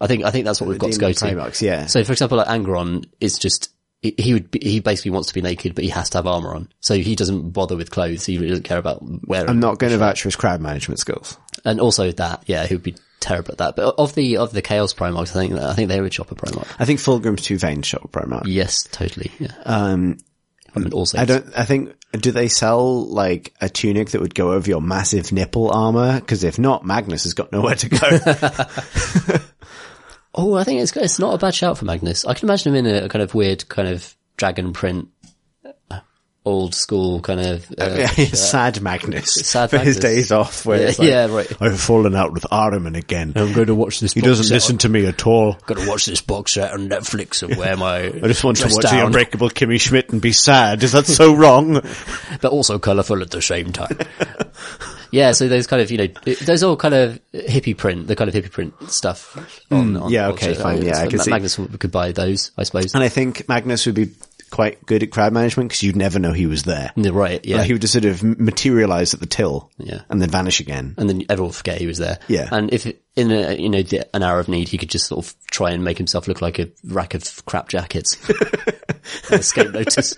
I 0.00 0.06
think 0.06 0.24
I 0.24 0.30
think 0.30 0.44
that's 0.46 0.60
what 0.60 0.68
we've 0.68 0.78
got 0.78 0.92
to 0.92 0.98
go 0.98 1.12
Demon 1.12 1.50
to. 1.52 1.64
Yeah. 1.64 1.86
So 1.86 2.04
for 2.04 2.12
example, 2.12 2.38
like 2.38 2.46
Angron 2.46 3.04
is 3.20 3.38
just 3.38 3.70
he- 4.00 4.14
he 4.16 4.32
would 4.32 4.50
be, 4.50 4.60
he 4.62 4.80
basically 4.80 5.10
wants 5.10 5.28
to 5.28 5.34
be 5.34 5.42
naked, 5.42 5.74
but 5.74 5.84
he 5.84 5.90
has 5.90 6.08
to 6.10 6.18
have 6.18 6.26
armor 6.26 6.54
on. 6.54 6.68
So 6.80 6.94
he 6.94 7.14
doesn't 7.14 7.50
bother 7.50 7.76
with 7.76 7.90
clothes. 7.90 8.24
He 8.24 8.36
really 8.38 8.48
doesn't 8.48 8.64
care 8.64 8.78
about 8.78 9.02
wearing. 9.28 9.50
I'm 9.50 9.60
not 9.60 9.78
going 9.78 9.92
to 9.92 9.98
vouch 9.98 10.22
for 10.22 10.28
his 10.28 10.36
crowd 10.36 10.60
management 10.62 11.00
skills. 11.00 11.36
and 11.66 11.80
also 11.80 12.10
that, 12.12 12.42
yeah, 12.46 12.64
he 12.66 12.74
would 12.76 12.82
be 12.82 12.94
terrible 13.20 13.52
at 13.52 13.58
that. 13.58 13.76
But 13.76 13.94
of 13.98 14.14
the 14.14 14.38
of 14.38 14.52
the 14.52 14.62
Chaos 14.62 14.94
Primarchs, 14.94 15.30
I 15.36 15.46
think 15.46 15.52
I 15.54 15.74
think 15.74 15.88
they 15.88 16.00
would 16.00 16.12
shop 16.12 16.32
a 16.32 16.34
Primarch. 16.34 16.68
I 16.78 16.84
think 16.84 17.00
Fulgrim's 17.00 17.42
too 17.42 17.58
vain 17.58 17.78
at 17.78 17.84
Primark. 17.84 18.42
Yes, 18.46 18.84
totally. 18.90 19.30
Yeah. 19.38 19.52
Um, 19.64 20.18
I 20.74 20.78
mean, 20.78 20.92
also, 20.92 21.18
I 21.18 21.24
don't, 21.24 21.46
I 21.56 21.64
think, 21.64 21.96
do 22.12 22.30
they 22.30 22.48
sell 22.48 23.06
like 23.06 23.52
a 23.60 23.68
tunic 23.68 24.10
that 24.10 24.20
would 24.20 24.34
go 24.34 24.52
over 24.52 24.68
your 24.68 24.80
massive 24.80 25.32
nipple 25.32 25.70
armor? 25.70 26.20
Cause 26.20 26.44
if 26.44 26.60
not, 26.60 26.84
Magnus 26.84 27.24
has 27.24 27.34
got 27.34 27.50
nowhere 27.50 27.74
to 27.74 27.88
go. 27.88 29.40
Oh, 30.34 30.54
I 30.54 30.64
think 30.64 30.80
it's 30.80 30.96
it's 30.96 31.18
not 31.18 31.34
a 31.34 31.38
bad 31.38 31.54
shout 31.54 31.78
for 31.78 31.84
Magnus. 31.84 32.24
I 32.24 32.34
can 32.34 32.48
imagine 32.48 32.74
him 32.74 32.86
in 32.86 33.04
a, 33.04 33.08
kind 33.08 33.22
of 33.22 33.34
weird 33.34 33.68
kind 33.68 33.88
of 33.88 34.14
dragon 34.36 34.72
print, 34.72 35.08
old 36.44 36.74
school 36.74 37.20
kind 37.20 37.40
of. 37.40 37.70
Uh, 37.78 38.06
Sad 38.32 38.80
Magnus. 38.80 39.34
Sad 39.46 39.70
for 39.70 39.78
his 39.80 39.98
days 39.98 40.32
off 40.32 40.64
where 40.64 40.80
Yeah, 40.80 40.86
like, 40.86 40.98
yeah, 40.98 41.26
right. 41.26 41.62
I've 41.62 41.80
fallen 41.80 42.14
out 42.16 42.32
with 42.32 42.44
Ahriman 42.50 42.96
again. 42.96 43.32
I'm 43.36 43.52
going 43.52 43.66
to 43.66 43.74
watch 43.74 44.00
this. 44.00 44.12
He 44.14 44.20
doesn't 44.20 44.52
listen 44.52 44.78
to 44.78 44.88
me 44.88 45.06
at 45.06 45.26
all. 45.26 45.54
Got 45.66 45.78
to 45.78 45.88
watch 45.88 46.06
this 46.06 46.20
box 46.22 46.52
set 46.54 46.72
on 46.72 46.88
Netflix 46.88 47.42
and 47.42 47.56
wear 47.56 47.76
my. 47.76 48.04
I 48.06 48.10
just 48.28 48.42
want 48.42 48.56
to 48.58 48.62
dress 48.64 48.74
watch 48.74 48.84
the. 48.90 49.04
Unbreakable 49.04 49.50
Kimmy 49.50 49.80
Schmidt 49.80 50.10
and 50.10 50.20
be 50.22 50.32
sad. 50.32 50.82
Is 50.82 50.92
that 50.92 51.06
so 51.06 51.34
wrong? 51.34 51.80
but 52.40 52.52
also 52.52 52.78
colourful 52.78 53.20
at 53.22 53.30
the 53.30 53.42
same 53.42 53.72
time. 53.72 53.98
yeah, 55.10 55.32
so 55.32 55.48
those 55.48 55.66
kind 55.66 55.82
of, 55.82 55.90
you 55.90 55.98
know, 55.98 56.06
those 56.44 56.62
all 56.62 56.76
kind 56.76 56.94
of 56.94 57.20
hippie 57.34 57.76
print, 57.76 58.06
the 58.06 58.16
kind 58.16 58.28
of 58.28 58.34
hippie 58.34 58.50
print 58.50 58.74
stuff. 58.90 59.36
On, 59.70 59.96
on 59.96 60.02
Hmm, 60.04 60.08
yeah, 60.08 60.28
boxes. 60.28 60.48
okay, 60.48 60.62
fine, 60.62 60.82
yeah, 60.82 60.94
so 60.94 61.00
I 61.02 61.06
can 61.08 61.16
Ma- 61.18 61.22
see. 61.24 61.30
Magnus 61.30 61.56
could 61.78 61.90
buy 61.92 62.12
those, 62.12 62.50
I 62.56 62.62
suppose. 62.62 62.94
And 62.94 63.02
I 63.04 63.08
think 63.08 63.48
Magnus 63.48 63.86
would 63.86 63.94
be 63.94 64.10
quite 64.50 64.84
good 64.84 65.02
at 65.02 65.10
crowd 65.10 65.32
management 65.32 65.70
because 65.70 65.82
you'd 65.82 65.96
never 65.96 66.18
know 66.18 66.32
he 66.32 66.46
was 66.46 66.64
there. 66.64 66.92
Right, 66.96 67.44
yeah. 67.44 67.58
Like, 67.58 67.66
he 67.66 67.72
would 67.72 67.80
just 67.80 67.92
sort 67.92 68.04
of 68.04 68.22
materialize 68.22 69.14
at 69.14 69.20
the 69.20 69.26
till. 69.26 69.70
Yeah. 69.78 70.02
And 70.10 70.20
then 70.20 70.28
vanish 70.30 70.60
again. 70.60 70.94
and 70.98 71.08
then 71.08 71.24
everyone 71.28 71.48
would 71.48 71.56
forget 71.56 71.78
he 71.78 71.86
was 71.86 71.98
there. 71.98 72.18
Yeah. 72.28 72.48
And 72.50 72.72
if 72.72 72.86
in 73.16 73.30
a, 73.30 73.54
you 73.54 73.68
know, 73.68 73.82
the, 73.82 74.14
an 74.14 74.22
hour 74.22 74.40
of 74.40 74.48
need, 74.48 74.68
he 74.68 74.78
could 74.78 74.90
just 74.90 75.06
sort 75.06 75.24
of 75.24 75.34
try 75.50 75.70
and 75.70 75.84
make 75.84 75.98
himself 75.98 76.28
look 76.28 76.42
like 76.42 76.58
a 76.58 76.70
rack 76.84 77.14
of 77.14 77.44
crap 77.46 77.68
jackets. 77.68 78.16
escape 79.30 79.72
notice. 79.72 80.16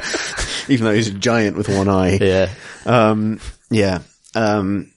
Even 0.68 0.86
though 0.86 0.94
he's 0.94 1.08
a 1.08 1.14
giant 1.14 1.56
with 1.56 1.68
one 1.68 1.88
eye. 1.88 2.18
Yeah. 2.20 2.50
Um, 2.86 3.40
yeah. 3.70 4.00
Um, 4.34 4.92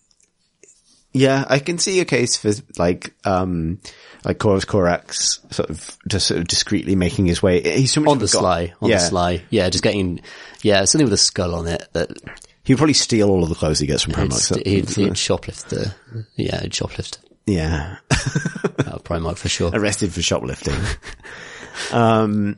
yeah, 1.14 1.45
I 1.48 1.59
can 1.59 1.77
see 1.77 2.00
a 2.00 2.06
case 2.06 2.38
for 2.38 2.51
like, 2.77 3.14
um, 3.25 3.80
like 4.24 4.40
Corvus 4.40 4.66
Corax 4.66 5.40
sort 5.50 5.69
of 5.69 5.98
just 6.08 6.27
sort 6.27 6.40
of 6.40 6.48
discreetly 6.48 6.95
making 6.95 7.25
his 7.25 7.41
way. 7.41 7.61
He's 7.61 7.91
so 7.91 8.01
much 8.01 8.11
On 8.11 8.17
the 8.17 8.25
god. 8.25 8.30
sly, 8.30 8.74
on 8.82 8.90
yeah. 8.90 8.98
the 8.98 9.01
sly. 9.01 9.43
Yeah, 9.50 9.69
just 9.69 9.83
getting, 9.83 10.22
yeah, 10.61 10.85
something 10.85 11.06
with 11.06 11.14
a 11.14 11.17
skull 11.17 11.56
on 11.56 11.67
it 11.67 11.88
that 11.93 12.09
He'd 12.64 12.77
probably 12.77 12.93
steal 12.93 13.30
all 13.30 13.43
of 13.43 13.50
the 13.50 13.56
clothes 13.56 13.80
he 13.80 13.88
gets 13.88 14.03
from 14.03 14.14
Primark. 14.14 14.56
he'd, 14.66 14.90
he'd 14.90 15.14
shoplift 15.14 15.69
the, 15.69 15.93
yeah, 16.35 16.61
he'd 16.61 16.72
shoplift 16.72 17.17
yeah. 17.45 17.98
of 18.09 19.03
Primark 19.03 19.38
for 19.38 19.50
sure. 19.50 19.72
Arrested 19.74 20.14
for 20.14 20.22
shoplifting. 20.22 20.75
um, 21.91 22.58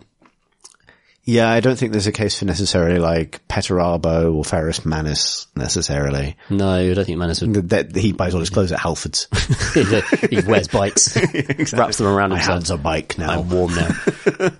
yeah, 1.25 1.49
I 1.49 1.59
don't 1.61 1.77
think 1.77 1.91
there's 1.93 2.07
a 2.07 2.11
case 2.11 2.37
for 2.39 2.45
necessarily 2.45 2.99
like 2.99 3.41
Perturabo 3.47 4.33
or 4.35 4.43
Ferrus 4.43 4.85
Manus 4.85 5.47
necessarily. 5.55 6.35
No, 6.49 6.69
I 6.69 6.93
don't 6.93 7.05
think 7.05 7.17
Manus 7.17 7.41
would. 7.41 7.69
That, 7.69 7.95
he 7.95 8.11
buys 8.11 8.33
all 8.33 8.39
his 8.41 8.49
clothes 8.49 8.71
at 8.71 8.79
Halfords. 8.79 9.27
he 10.29 10.41
wears 10.47 10.67
bikes, 10.67 11.15
wraps 11.73 11.97
them 11.97 12.07
around 12.07 12.31
My 12.31 12.37
himself. 12.37 12.55
hands 12.55 12.71
a 12.71 12.77
bike 12.77 13.17
now. 13.17 13.39
I'm 13.39 13.49
warm 13.49 13.73
now. 13.73 14.51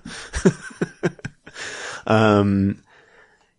um, 2.08 2.82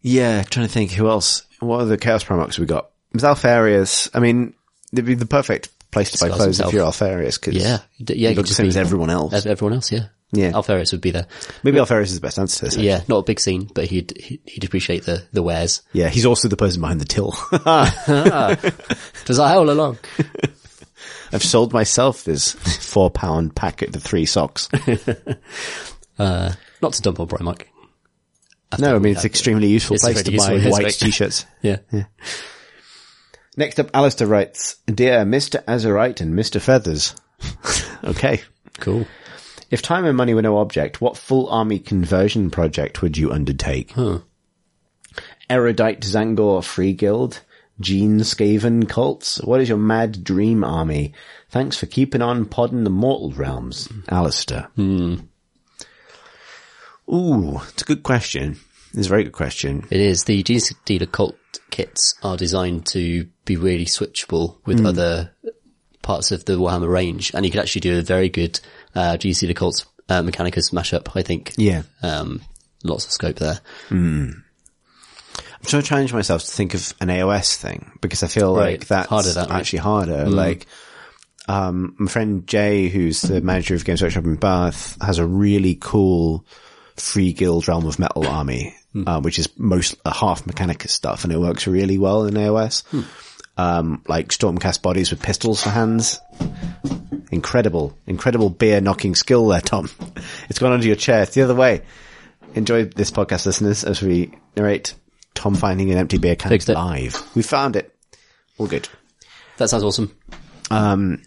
Yeah, 0.02 0.42
trying 0.42 0.66
to 0.66 0.72
think 0.72 0.90
who 0.92 1.08
else. 1.08 1.42
What 1.60 1.80
are 1.80 1.86
the 1.86 1.96
Chaos 1.98 2.24
Primarchs 2.24 2.58
we 2.58 2.66
got? 2.66 2.90
Alpharius, 3.16 4.10
I 4.14 4.18
mean, 4.20 4.54
it'd 4.92 5.04
be 5.04 5.14
the 5.14 5.26
perfect 5.26 5.68
place 5.90 6.10
to 6.12 6.18
buy 6.18 6.28
clothes 6.28 6.44
himself. 6.58 6.68
if 6.70 6.74
you're 6.74 6.84
Alpharius, 6.84 7.38
because 7.38 7.54
Yeah, 7.54 7.78
yeah, 7.98 8.30
you 8.30 8.34
look 8.34 8.46
the 8.46 8.54
same 8.54 8.66
as 8.66 8.76
everyone 8.76 9.10
else. 9.10 9.32
As 9.32 9.46
everyone 9.46 9.74
else, 9.74 9.92
yeah. 9.92 10.06
Yeah. 10.32 10.50
Alpharius 10.52 10.90
would 10.92 11.00
be 11.00 11.12
there. 11.12 11.26
Maybe 11.62 11.78
Alpharius 11.78 12.10
is 12.10 12.16
the 12.16 12.20
best 12.26 12.38
answer 12.38 12.58
to 12.58 12.64
this. 12.64 12.76
Yeah, 12.76 13.02
not 13.08 13.18
a 13.18 13.22
big 13.22 13.38
scene, 13.38 13.70
but 13.72 13.84
he'd 13.86 14.40
he'd 14.46 14.64
appreciate 14.64 15.04
the 15.04 15.22
the 15.32 15.42
wares. 15.42 15.82
Yeah, 15.92 16.08
he's 16.08 16.26
also 16.26 16.48
the 16.48 16.56
person 16.56 16.80
behind 16.80 17.00
the 17.00 17.04
till. 17.04 17.30
Does 17.52 19.36
that 19.36 19.54
all 19.56 19.70
along? 19.70 19.98
I've 21.32 21.42
sold 21.42 21.72
myself 21.72 22.24
this 22.24 22.52
four 22.52 23.10
pound 23.10 23.54
packet 23.54 23.94
of 23.94 24.02
three 24.02 24.26
socks. 24.26 24.68
Uh, 26.16 26.52
not 26.80 26.92
to 26.92 27.02
dump 27.02 27.18
on 27.18 27.26
Primark. 27.26 27.62
No, 28.78 28.94
I 28.94 28.98
mean, 29.00 29.14
it's 29.14 29.24
an 29.24 29.30
extremely 29.30 29.66
useful 29.66 29.94
It's 29.96 30.04
place 30.04 30.22
to 30.22 30.36
buy 30.36 30.60
white 30.70 30.92
t-shirts. 30.92 31.44
yeah. 31.60 31.78
Yeah. 31.90 32.04
Next 33.56 33.80
up, 33.80 33.90
Alistair 33.92 34.28
writes, 34.28 34.76
Dear 34.86 35.24
Mr. 35.24 35.64
Azurite 35.64 36.20
and 36.20 36.34
Mr. 36.34 36.60
Feathers. 36.60 37.16
okay. 38.04 38.42
Cool. 38.78 39.08
If 39.74 39.82
time 39.82 40.04
and 40.04 40.16
money 40.16 40.34
were 40.34 40.42
no 40.42 40.58
object, 40.58 41.00
what 41.00 41.16
full 41.16 41.48
army 41.48 41.80
conversion 41.80 42.48
project 42.48 43.02
would 43.02 43.18
you 43.18 43.32
undertake? 43.32 43.90
Huh. 43.90 44.20
Erudite 45.50 46.02
Tzaangor 46.02 46.62
Free 46.62 46.92
Guild? 46.92 47.40
Gene 47.80 48.20
Skaven 48.20 48.88
cults? 48.88 49.42
What 49.42 49.60
is 49.60 49.68
your 49.68 49.78
mad 49.78 50.22
dream 50.22 50.62
army? 50.62 51.12
Thanks 51.50 51.76
for 51.76 51.86
keeping 51.86 52.22
on 52.22 52.44
podding 52.44 52.84
the 52.84 52.90
mortal 52.90 53.32
realms, 53.32 53.88
Alistair. 54.08 54.68
Ooh, 54.78 55.18
it's 57.68 57.82
a 57.82 57.84
good 57.84 58.04
question. 58.04 58.60
It's 58.96 59.08
a 59.08 59.10
very 59.10 59.24
good 59.24 59.32
question. 59.32 59.88
It 59.90 59.98
is. 60.00 60.22
The 60.22 60.44
Gene 60.44 60.60
Stealer 60.60 61.06
cult 61.06 61.34
kits 61.72 62.14
are 62.22 62.36
designed 62.36 62.86
to 62.86 63.26
be 63.44 63.56
really 63.56 63.86
switchable 63.86 64.58
with 64.66 64.78
Hmm. 64.78 64.86
other 64.86 65.32
parts 66.02 66.30
of 66.30 66.44
the 66.44 66.52
Warhammer 66.58 66.88
range, 66.88 67.32
and 67.34 67.44
you 67.44 67.50
could 67.50 67.60
actually 67.60 67.80
do 67.80 67.98
a 67.98 68.02
very 68.02 68.28
good 68.28 68.60
uh, 68.94 69.16
Gene 69.16 69.34
Stealer 69.34 69.54
cult 69.54 69.84
uh, 70.08 70.22
Mechanicus 70.22 70.72
mashup. 70.72 71.08
I 71.16 71.22
think. 71.22 71.52
Yeah. 71.56 71.82
Um, 72.02 72.40
lots 72.82 73.04
of 73.06 73.12
scope 73.12 73.36
there. 73.36 73.60
I'm 73.90 74.44
trying 75.66 75.82
to 75.82 75.88
challenge 75.88 76.12
myself 76.12 76.42
to 76.44 76.50
think 76.50 76.74
of 76.74 76.92
an 77.00 77.08
AOS 77.08 77.56
thing 77.56 77.92
because 78.00 78.22
I 78.22 78.26
feel 78.28 78.54
Right. 78.54 78.78
like 78.78 78.86
that's 78.86 79.08
Harder 79.08 79.32
that 79.32 79.48
way. 79.48 79.56
actually 79.56 79.78
harder. 79.78 80.26
Like, 80.28 80.66
um, 81.48 81.94
my 81.98 82.10
friend 82.10 82.46
Jay, 82.46 82.88
who's 82.88 83.22
the 83.22 83.40
manager 83.40 83.74
of 83.74 83.84
Games 83.84 84.02
Workshop 84.02 84.24
in 84.24 84.36
Bath, 84.36 84.98
has 85.02 85.18
a 85.18 85.26
really 85.26 85.76
cool 85.80 86.44
free 86.96 87.32
guild 87.32 87.66
realm 87.66 87.86
of 87.86 87.98
metal 87.98 88.26
army, 88.26 88.74
uh, 89.06 89.20
which 89.20 89.38
is 89.38 89.48
most 89.58 89.96
uh, 90.04 90.12
half 90.12 90.44
Mechanicus 90.44 90.90
stuff, 90.90 91.24
and 91.24 91.32
it 91.32 91.38
works 91.38 91.66
really 91.66 91.96
well 91.98 92.24
in 92.26 92.34
AOS. 92.34 92.82
Um, 93.56 94.02
like 94.08 94.28
Stormcast 94.28 94.82
bodies 94.82 95.10
with 95.12 95.22
pistols 95.22 95.62
for 95.62 95.70
hands. 95.70 96.20
Incredible, 97.30 97.96
incredible 98.06 98.50
beer 98.50 98.80
knocking 98.80 99.14
skill 99.14 99.46
there, 99.48 99.60
Tom. 99.60 99.88
It's 100.48 100.58
gone 100.58 100.72
under 100.72 100.86
your 100.86 100.96
chair. 100.96 101.22
It's 101.22 101.34
the 101.34 101.42
other 101.42 101.54
way. 101.54 101.82
Enjoy 102.54 102.84
this 102.84 103.10
podcast, 103.10 103.46
listeners, 103.46 103.84
as 103.84 104.02
we 104.02 104.32
narrate 104.56 104.94
Tom 105.34 105.54
finding 105.54 105.90
an 105.90 105.98
empty 105.98 106.18
beer 106.18 106.36
can 106.36 106.48
Fixed 106.50 106.68
it. 106.68 106.74
live. 106.74 107.22
We 107.34 107.42
found 107.42 107.76
it. 107.76 107.94
All 108.58 108.66
good. 108.66 108.88
That 109.56 109.68
sounds 109.70 109.84
awesome. 109.84 110.16
Um, 110.70 111.22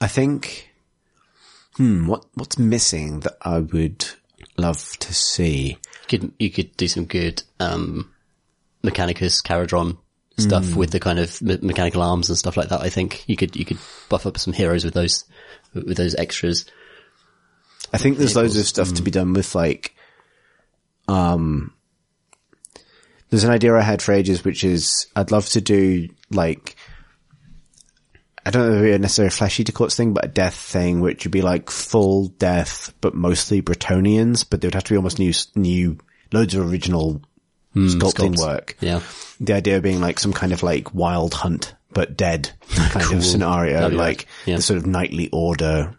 I 0.00 0.08
think, 0.08 0.70
hmm, 1.76 2.06
what, 2.06 2.24
what's 2.34 2.58
missing 2.58 3.20
that 3.20 3.36
I 3.42 3.58
would 3.60 4.06
love 4.56 4.98
to 4.98 5.14
see? 5.14 5.78
You 6.08 6.18
could 6.18 6.32
you 6.38 6.50
could 6.50 6.76
do 6.76 6.88
some 6.88 7.04
good 7.06 7.42
um, 7.60 8.12
Mechanicus 8.82 9.42
Kharadron 9.42 9.98
stuff 10.38 10.64
Hmm. 10.70 10.76
with 10.76 10.90
the 10.90 11.00
kind 11.00 11.18
of 11.18 11.40
me- 11.40 11.58
mechanical 11.62 12.02
arms 12.02 12.28
and 12.28 12.36
stuff 12.38 12.56
like 12.56 12.68
that. 12.68 12.80
I 12.82 12.90
think 12.90 13.24
you 13.26 13.36
could 13.36 13.56
you 13.56 13.64
could 13.64 13.78
buff 14.08 14.26
up 14.26 14.38
some 14.38 14.52
heroes 14.52 14.84
with 14.84 14.94
those 14.94 15.24
with 15.74 15.96
those 15.96 16.14
extras. 16.14 16.66
I 17.92 17.98
think 17.98 18.18
there's 18.18 18.36
loads 18.36 18.56
of 18.56 18.66
stuff 18.66 18.92
to 18.94 19.02
be 19.02 19.10
done 19.10 19.32
with 19.32 19.54
like, 19.54 19.94
um, 21.08 21.72
there's 23.30 23.44
an 23.44 23.50
idea 23.50 23.74
I 23.74 23.82
had 23.82 24.02
for 24.02 24.12
ages, 24.12 24.44
which 24.44 24.64
is 24.64 25.06
I'd 25.14 25.30
love 25.30 25.48
to 25.50 25.60
do 25.60 26.08
like, 26.30 26.76
I 28.44 28.50
don't 28.50 28.68
know 28.70 28.78
if 28.78 28.84
it's 28.84 29.00
necessarily 29.02 29.28
a 29.28 29.30
flesh 29.30 29.58
eater 29.60 29.72
courts 29.72 29.96
thing, 29.96 30.14
but 30.14 30.24
a 30.24 30.28
death 30.28 30.54
thing, 30.54 31.00
which 31.00 31.24
would 31.24 31.32
be 31.32 31.42
like 31.42 31.70
full 31.70 32.28
death, 32.28 32.92
but 33.00 33.14
mostly 33.14 33.62
Bretonnians, 33.62 34.44
but 34.48 34.60
there 34.60 34.68
would 34.68 34.74
have 34.74 34.84
to 34.84 34.92
be 34.94 34.96
almost 34.96 35.18
new, 35.18 35.32
new, 35.54 35.98
loads 36.32 36.54
of 36.54 36.68
original 36.70 37.22
sculpting 37.76 38.34
sculpts. 38.34 38.38
work. 38.46 38.76
Yeah. 38.80 39.00
The 39.40 39.52
idea 39.54 39.80
being 39.80 40.00
like 40.00 40.18
some 40.18 40.32
kind 40.32 40.52
of 40.52 40.62
like 40.62 40.94
wild 40.94 41.34
hunt, 41.34 41.74
but 41.92 42.16
dead 42.16 42.50
kind 42.70 43.12
of 43.14 43.24
scenario, 43.24 43.88
like. 43.88 44.26
Yeah. 44.46 44.56
the 44.56 44.62
sort 44.62 44.78
of 44.78 44.86
knightly 44.86 45.28
order, 45.32 45.96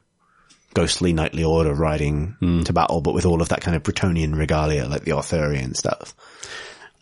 ghostly 0.74 1.14
knightly 1.14 1.44
order 1.44 1.74
riding 1.74 2.36
Hmm. 2.40 2.64
to 2.64 2.74
battle, 2.74 3.02
but 3.02 3.14
with 3.14 3.26
all 3.26 3.42
of 3.42 3.50
that 3.50 3.62
kind 3.62 3.76
of 3.76 3.84
Bretonnian 3.84 4.36
regalia, 4.38 4.86
like 4.88 5.04
the 5.06 5.12
Arthurian 5.14 5.74
stuff. 5.76 6.16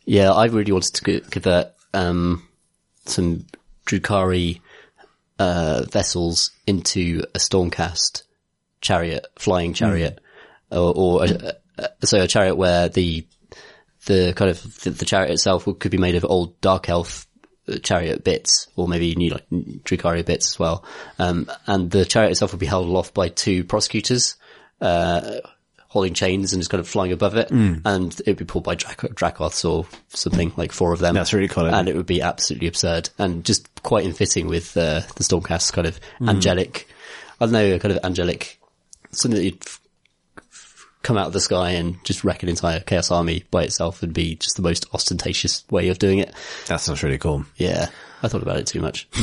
Yeah, 0.06 0.32
I 0.32 0.46
really 0.46 0.72
wanted 0.72 0.94
to 0.96 1.04
co- 1.22 1.30
convert 1.30 1.68
um, 1.94 2.48
some 3.06 3.46
Drukhari 3.88 4.62
uh, 5.40 5.84
vessels 5.90 6.52
into 6.68 7.24
a 7.34 7.40
Stormcast 7.40 8.24
chariot, 8.82 9.26
flying 9.38 9.74
chariot, 9.74 10.20
or, 10.72 10.94
or 10.96 11.26
a, 11.26 11.54
a, 11.78 12.06
so 12.06 12.22
a 12.22 12.28
chariot 12.28 12.56
where 12.56 12.88
the 12.90 13.26
the 14.06 14.34
kind 14.36 14.52
of 14.52 14.82
the, 14.82 14.92
the 14.92 15.06
chariot 15.06 15.32
itself 15.32 15.66
could 15.80 15.92
be 15.92 15.98
made 15.98 16.16
of 16.16 16.26
old 16.26 16.60
dark 16.62 16.90
elf 16.90 17.28
uh, 17.68 17.78
chariot 17.78 18.24
bits, 18.24 18.68
or 18.76 18.88
maybe 18.88 19.16
new 19.16 19.32
like 19.32 19.50
Drukhari 19.50 20.26
bits 20.26 20.54
as 20.54 20.60
well. 20.60 20.86
Um, 21.20 21.50
and 21.68 21.90
the 21.92 22.06
chariot 22.06 22.32
itself 22.32 22.52
would 22.52 22.60
be 22.60 22.66
held 22.66 22.88
aloft 22.88 23.14
by 23.14 23.30
two 23.30 23.64
prosecutors. 23.64 24.36
Uh, 24.82 25.40
holding 25.88 26.14
chains 26.14 26.52
and 26.52 26.60
just 26.60 26.70
kind 26.70 26.82
of 26.82 26.88
flying 26.90 27.14
above 27.14 27.38
it, 27.38 27.50
and 27.86 28.20
it'd 28.20 28.36
be 28.36 28.44
pulled 28.44 28.66
by 28.66 28.76
Drac- 28.76 29.16
Dracoths 29.16 29.64
or 29.64 29.86
something 30.10 30.52
like 30.58 30.74
four 30.74 30.92
of 30.92 31.00
them. 31.00 31.16
That's 31.16 31.32
really 31.32 31.48
cool, 31.48 31.68
and 31.68 31.88
it? 31.88 31.96
would 31.96 32.06
be 32.06 32.22
absolutely 32.22 32.68
absurd 32.68 33.10
and 33.18 33.46
just 33.46 33.82
quite 33.82 34.04
in 34.04 34.12
fitting 34.12 34.48
with 34.48 34.76
uh, 34.76 35.00
the 35.16 35.24
Stormcast 35.24 35.72
kind 35.72 35.88
of 35.88 35.98
angelic. 36.20 36.90
I 37.40 37.46
don't 37.46 37.54
know, 37.54 37.80
kind 37.80 37.96
of 37.96 38.04
angelic, 38.04 38.60
something 39.12 39.38
that 39.40 39.46
you'd 39.46 39.64
come 41.06 41.18
out 41.18 41.28
of 41.28 41.34
the 41.34 41.40
sky 41.40 41.72
and 41.72 42.04
just 42.04 42.24
wreck 42.24 42.42
an 42.44 42.50
entire 42.50 42.80
Chaos 42.80 43.12
Army 43.12 43.44
by 43.52 43.64
itself 43.64 44.02
would 44.02 44.14
be 44.14 44.36
just 44.36 44.56
the 44.56 44.62
most 44.64 44.88
ostentatious 44.94 45.64
way 45.70 45.90
of 45.90 46.00
doing 46.00 46.18
it. 46.20 46.34
That 46.68 46.82
sounds 46.82 47.04
really 47.04 47.20
cool. 47.20 47.46
Yeah, 47.58 47.90
I 48.24 48.28
thought 48.28 48.42
about 48.42 48.58
it 48.58 48.68
too 48.68 48.82
much. 48.82 49.08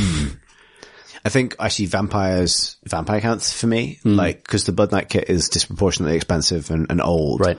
I 1.25 1.29
think 1.29 1.55
actually 1.59 1.85
vampires, 1.85 2.75
vampire 2.83 3.21
counts 3.21 3.57
for 3.59 3.67
me, 3.67 3.99
Hmm. 4.03 4.15
like, 4.15 4.45
cause 4.45 4.65
the 4.65 4.71
Blood 4.73 4.91
Knight 4.91 5.07
kit 5.09 5.29
is 5.29 5.47
disproportionately 5.49 6.15
expensive 6.17 6.69
and, 6.69 6.87
and 6.89 7.01
old. 7.01 7.39
Right. 7.39 7.57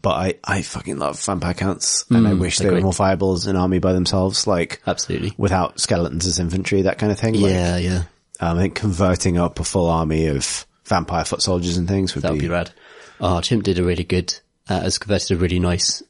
But 0.00 0.10
I, 0.10 0.34
I 0.42 0.62
fucking 0.62 0.98
love 0.98 1.20
vampire 1.22 1.54
counts 1.54 2.04
and 2.10 2.26
I 2.26 2.34
wish 2.34 2.58
they 2.58 2.68
were 2.70 2.80
more 2.80 2.92
viable 2.92 3.34
as 3.34 3.46
an 3.46 3.56
army 3.56 3.78
by 3.78 3.92
themselves, 3.92 4.46
like, 4.46 4.82
Absolutely. 4.86 5.32
without 5.36 5.80
skeletons 5.80 6.26
as 6.26 6.38
infantry, 6.40 6.82
that 6.82 6.98
kind 6.98 7.12
of 7.12 7.18
thing. 7.18 7.34
Like, 7.34 7.52
Yeah, 7.52 7.76
yeah. 7.76 8.02
um, 8.40 8.58
I 8.58 8.62
think 8.62 8.74
converting 8.74 9.38
up 9.38 9.60
a 9.60 9.64
full 9.64 9.88
army 9.88 10.26
of 10.26 10.66
vampire 10.84 11.24
foot 11.24 11.42
soldiers 11.42 11.76
and 11.76 11.86
things 11.86 12.14
would 12.14 12.22
That 12.24 12.32
would 12.32 12.40
be, 12.40 12.46
be 12.46 12.52
rad. 12.52 12.72
Oh, 13.20 13.40
Chimp 13.40 13.62
did 13.64 13.78
a 13.78 13.84
really 13.84 14.04
good, 14.04 14.34
uh, 14.68 14.80
has 14.80 14.98
converted 14.98 15.30
a 15.32 15.36
really 15.36 15.58
nice, 15.60 16.02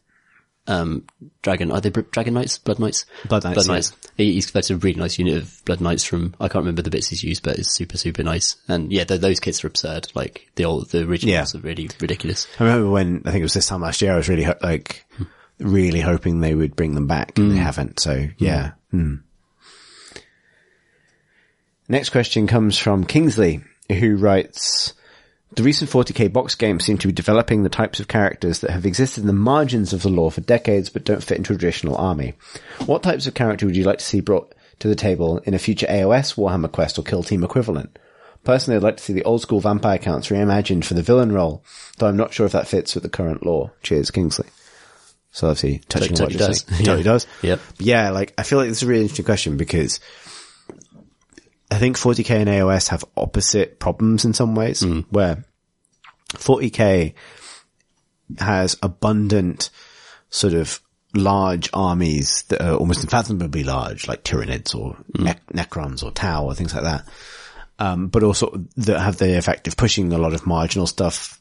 um, 0.67 1.05
dragon. 1.43 1.71
Are 1.71 1.81
they 1.81 1.91
Br- 1.91 2.01
dragon 2.01 2.33
knights? 2.35 2.57
Blood 2.59 2.79
knights? 2.79 3.05
Blood 3.29 3.45
Knights, 3.45 3.55
Blood 3.55 3.67
yeah. 3.67 3.73
knights. 3.75 3.93
He- 4.17 4.33
He's 4.33 4.47
converted 4.47 4.77
a 4.77 4.79
really 4.79 4.99
nice 4.99 5.19
unit 5.19 5.37
of 5.37 5.63
blood 5.67 5.81
knights 5.83 6.05
from, 6.05 6.35
I 6.41 6.49
can't 6.49 6.63
remember 6.63 6.81
the 6.83 6.91
bits 6.91 7.09
he's 7.09 7.23
used, 7.23 7.43
but 7.43 7.59
it's 7.59 7.71
super, 7.75 7.99
super 7.99 8.23
nice. 8.23 8.57
And 8.69 8.91
yeah, 8.91 9.05
th- 9.05 9.21
those 9.21 9.41
kits 9.41 9.63
are 9.63 9.67
absurd. 9.67 10.09
Like 10.15 10.51
the 10.55 10.65
old, 10.65 10.89
the 10.91 11.05
originals 11.07 11.53
Yeah. 11.55 11.61
are 11.61 11.63
really 11.63 11.91
ridiculous. 12.01 12.47
I 12.59 12.65
remember 12.65 12.89
when, 12.91 13.23
I 13.27 13.31
think 13.33 13.41
it 13.41 13.45
was 13.45 13.53
this 13.55 13.67
time 13.67 13.83
last 13.83 14.01
year, 14.01 14.15
I 14.15 14.17
was 14.17 14.29
really, 14.31 14.45
ho- 14.45 14.55
like, 14.63 15.05
really 15.59 16.01
hoping 16.01 16.41
they 16.41 16.55
would 16.55 16.75
bring 16.75 16.95
them 16.95 17.07
back 17.07 17.39
and 17.39 17.53
they 17.53 17.57
haven't. 17.57 18.01
So 18.01 18.29
yeah. 18.39 18.73
Hmm. 18.91 19.17
Next 21.89 22.11
question 22.11 22.47
comes 22.47 22.79
from 22.79 23.05
Kingsley, 23.05 23.63
who 23.91 24.17
writes, 24.17 24.95
the 25.57 25.63
recent 25.63 25.91
40k 25.91 26.33
box 26.33 26.55
games 26.55 26.85
seem 26.85 26.99
to 26.99 27.07
be 27.07 27.13
developing 27.13 27.63
the 27.63 27.69
types 27.69 28.01
of 28.01 28.09
characters 28.09 28.61
that 28.61 28.71
have 28.71 28.87
existed 28.87 29.21
in 29.23 29.27
the 29.27 29.33
margins 29.33 29.93
of 29.93 30.03
the 30.03 30.09
lore 30.09 30.31
for 30.33 30.41
decades 30.41 30.89
but 30.91 31.05
don't 31.05 31.23
fit 31.23 31.39
into 31.39 31.53
a 31.53 31.57
traditional 31.57 31.97
army. 31.97 32.35
What 32.87 33.03
types 33.03 33.27
of 33.27 33.35
character 33.35 33.67
would 33.67 33.77
you 33.77 33.85
like 33.85 33.99
to 33.99 34.05
see 34.05 34.21
brought 34.21 34.55
to 34.81 34.89
the 34.89 34.95
table 34.97 35.39
in 35.39 35.55
a 35.55 35.59
future 35.59 35.87
AOS, 35.87 36.35
Warhammer 36.37 36.71
Quest 36.71 36.99
or 36.99 37.03
Kill 37.03 37.23
Team 37.23 37.45
equivalent? 37.45 37.99
Personally, 38.43 38.77
I'd 38.77 38.83
like 38.83 38.99
to 38.99 39.03
see 39.03 39.13
the 39.15 39.25
old 39.25 39.41
school 39.41 39.61
vampire 39.61 39.97
counts 39.99 40.29
reimagined 40.29 40.85
for 40.85 40.95
the 40.95 41.03
villain 41.03 41.33
role, 41.33 41.65
though 41.99 42.09
I'm 42.09 42.17
not 42.17 42.35
sure 42.35 42.45
if 42.45 42.53
that 42.53 42.69
fits 42.69 42.95
with 42.95 43.03
the 43.03 43.09
current 43.09 43.45
lore. 43.47 43.73
Cheers, 43.83 44.11
Kingsley. 44.11 44.49
So 45.31 45.49
obviously, 45.49 45.79
touching 45.89 46.13
what 46.13 46.19
totally 46.19 46.39
does. 46.39 46.61
saying. 46.61 46.79
Totally 46.85 46.99
Yeah. 46.99 47.03
does. 47.05 47.27
Yep. 47.43 47.61
Yeah, 47.79 48.11
like, 48.11 48.35
I 48.39 48.43
feel 48.45 48.59
like 48.59 48.69
this 48.69 48.79
is 48.79 48.83
a 48.83 48.87
really 48.87 49.01
interesting 49.03 49.25
question 49.25 49.57
because 49.57 49.99
I 51.75 51.79
think 51.79 51.97
40k 51.97 52.31
and 52.31 52.49
AOS 52.49 52.89
have 52.89 53.05
opposite 53.17 53.79
problems 53.81 54.25
in 54.25 54.33
some 54.33 54.55
ways, 54.55 54.83
where 55.11 55.45
40k 56.35 57.15
has 58.39 58.77
abundant 58.83 59.71
sort 60.31 60.55
of 60.55 60.81
large 61.15 61.71
armies 61.73 62.43
that 62.49 62.61
are 62.61 62.75
almost 62.77 63.03
unfathomably 63.03 63.65
large, 63.65 64.09
like 64.09 64.25
Tyranids 64.25 64.75
or 64.75 64.97
ne- 65.17 65.35
Necrons 65.53 66.03
or 66.03 66.11
Tau 66.11 66.47
or 66.47 66.55
things 66.55 66.75
like 66.75 66.85
that. 66.85 67.09
Um, 67.79 68.07
but 68.09 68.23
also 68.23 68.65
that 68.77 69.01
have 69.01 69.17
the 69.19 69.37
effect 69.37 69.67
of 69.69 69.77
pushing 69.77 70.13
a 70.13 70.19
lot 70.19 70.33
of 70.33 70.47
marginal 70.47 70.87
stuff 70.87 71.41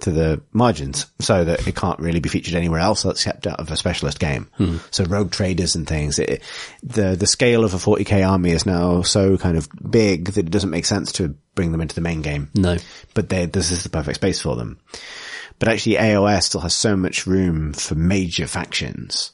to 0.00 0.10
the 0.10 0.42
margins 0.52 1.06
so 1.20 1.44
that 1.44 1.66
it 1.68 1.76
can't 1.76 2.00
really 2.00 2.18
be 2.18 2.28
featured 2.28 2.54
anywhere 2.54 2.80
else 2.80 3.04
except 3.04 3.46
out 3.46 3.60
of 3.60 3.70
a 3.70 3.76
specialist 3.76 4.18
game. 4.18 4.48
Hmm. 4.56 4.78
So 4.90 5.04
rogue 5.04 5.30
traders 5.30 5.76
and 5.76 5.86
things, 5.86 6.18
it, 6.18 6.42
the, 6.82 7.14
the 7.14 7.26
scale 7.28 7.62
of 7.62 7.74
a 7.74 7.76
40k 7.76 8.28
army 8.28 8.50
is 8.50 8.66
now 8.66 9.02
so 9.02 9.36
kind 9.38 9.56
of 9.56 9.68
big 9.88 10.24
that 10.26 10.38
it 10.38 10.50
doesn't 10.50 10.70
make 10.70 10.84
sense 10.84 11.12
to 11.12 11.36
bring 11.54 11.70
them 11.70 11.80
into 11.80 11.94
the 11.94 12.00
main 12.00 12.22
game. 12.22 12.50
No. 12.54 12.76
But 13.14 13.28
they, 13.28 13.46
this 13.46 13.70
is 13.70 13.84
the 13.84 13.88
perfect 13.88 14.16
space 14.16 14.40
for 14.40 14.56
them. 14.56 14.80
But 15.60 15.68
actually 15.68 15.94
AOS 15.96 16.42
still 16.44 16.62
has 16.62 16.74
so 16.74 16.96
much 16.96 17.26
room 17.28 17.72
for 17.72 17.94
major 17.94 18.48
factions 18.48 19.30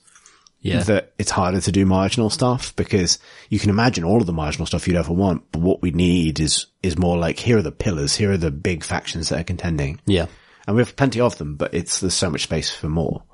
Yeah. 0.61 0.83
that 0.83 1.15
it's 1.19 1.31
harder 1.31 1.63
to 1.63 1.73
do 1.73 1.87
marginal 1.87 2.29
stuff 2.29 2.77
because 2.77 3.19
you 3.49 3.59
can 3.59 3.71
imagine 3.71 4.05
all 4.05 4.21
of 4.21 4.27
the 4.27 4.35
marginal 4.35 4.67
stuff 4.67 4.87
you'd 4.87 4.99
ever 4.99 5.15
want, 5.15 5.45
but 5.53 5.63
what 5.63 5.81
we 5.81 5.91
need 5.91 6.39
is, 6.39 6.67
is 6.83 6.99
more 6.99 7.17
like, 7.17 7.39
here 7.39 7.57
are 7.57 7.63
the 7.63 7.73
pillars, 7.73 8.15
here 8.15 8.31
are 8.33 8.37
the 8.37 8.51
big 8.51 8.85
factions 8.85 9.31
that 9.31 9.41
are 9.41 9.45
contending. 9.45 9.99
yeah. 10.05 10.27
And 10.71 10.77
we 10.77 10.83
have 10.83 10.95
plenty 10.95 11.21
of 11.21 11.37
them, 11.37 11.57
but 11.57 11.75
it's, 11.75 11.99
there's 11.99 12.15
so 12.15 12.31
much 12.31 12.45
space 12.45 12.71
for 12.71 12.89
more. 12.89 13.25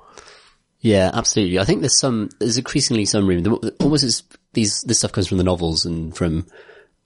Yeah, 0.79 1.11
absolutely. 1.13 1.59
I 1.59 1.65
think 1.65 1.81
there's 1.81 1.99
some, 1.99 2.29
there's 2.39 2.57
increasingly 2.57 3.05
some 3.05 3.27
room. 3.27 3.43
The- 3.43 3.75
Almost 3.79 4.03
as 4.03 4.23
these, 4.53 4.81
this 4.81 4.97
stuff 4.97 5.11
comes 5.11 5.27
from 5.27 5.37
the 5.37 5.43
novels 5.43 5.85
and 5.85 6.17
from, 6.17 6.47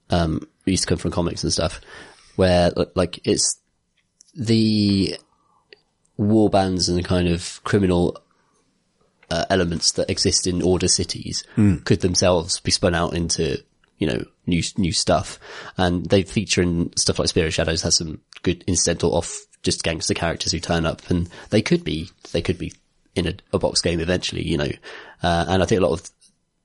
um, 0.08 0.48
it 0.64 0.70
used 0.70 0.84
to 0.84 0.88
come 0.88 0.96
from 0.96 1.10
comics 1.10 1.42
and 1.44 1.52
stuff 1.52 1.82
where 2.36 2.70
like 2.94 3.20
it's 3.26 3.60
the 4.34 5.18
war 6.16 6.48
bands 6.48 6.88
and 6.88 6.96
the 6.96 7.02
kind 7.02 7.28
of 7.28 7.60
criminal 7.64 8.16
uh, 9.30 9.44
elements 9.50 9.92
that 9.92 10.08
exist 10.08 10.46
in 10.46 10.62
order 10.62 10.88
cities 10.88 11.44
could 11.84 12.00
themselves 12.00 12.58
be 12.60 12.70
spun 12.70 12.94
out 12.94 13.12
into, 13.12 13.62
you 13.98 14.06
know, 14.06 14.24
new, 14.46 14.62
new 14.78 14.92
stuff. 14.92 15.38
And 15.76 16.06
they 16.06 16.22
feature 16.22 16.62
in 16.62 16.96
stuff 16.96 17.18
like 17.18 17.28
Spirit 17.28 17.52
Shadows 17.52 17.82
has 17.82 17.96
some 17.96 18.22
good 18.42 18.64
incidental 18.66 19.14
off 19.14 19.38
just 19.62 19.82
gangster 19.82 20.14
characters 20.14 20.52
who 20.52 20.60
turn 20.60 20.86
up 20.86 21.08
and 21.10 21.28
they 21.50 21.62
could 21.62 21.84
be, 21.84 22.10
they 22.32 22.42
could 22.42 22.58
be 22.58 22.72
in 23.14 23.26
a, 23.26 23.34
a 23.52 23.58
box 23.58 23.80
game 23.80 24.00
eventually, 24.00 24.42
you 24.46 24.56
know. 24.56 24.70
Uh, 25.22 25.44
and 25.48 25.62
I 25.62 25.66
think 25.66 25.80
a 25.80 25.84
lot 25.84 25.92
of 25.92 26.10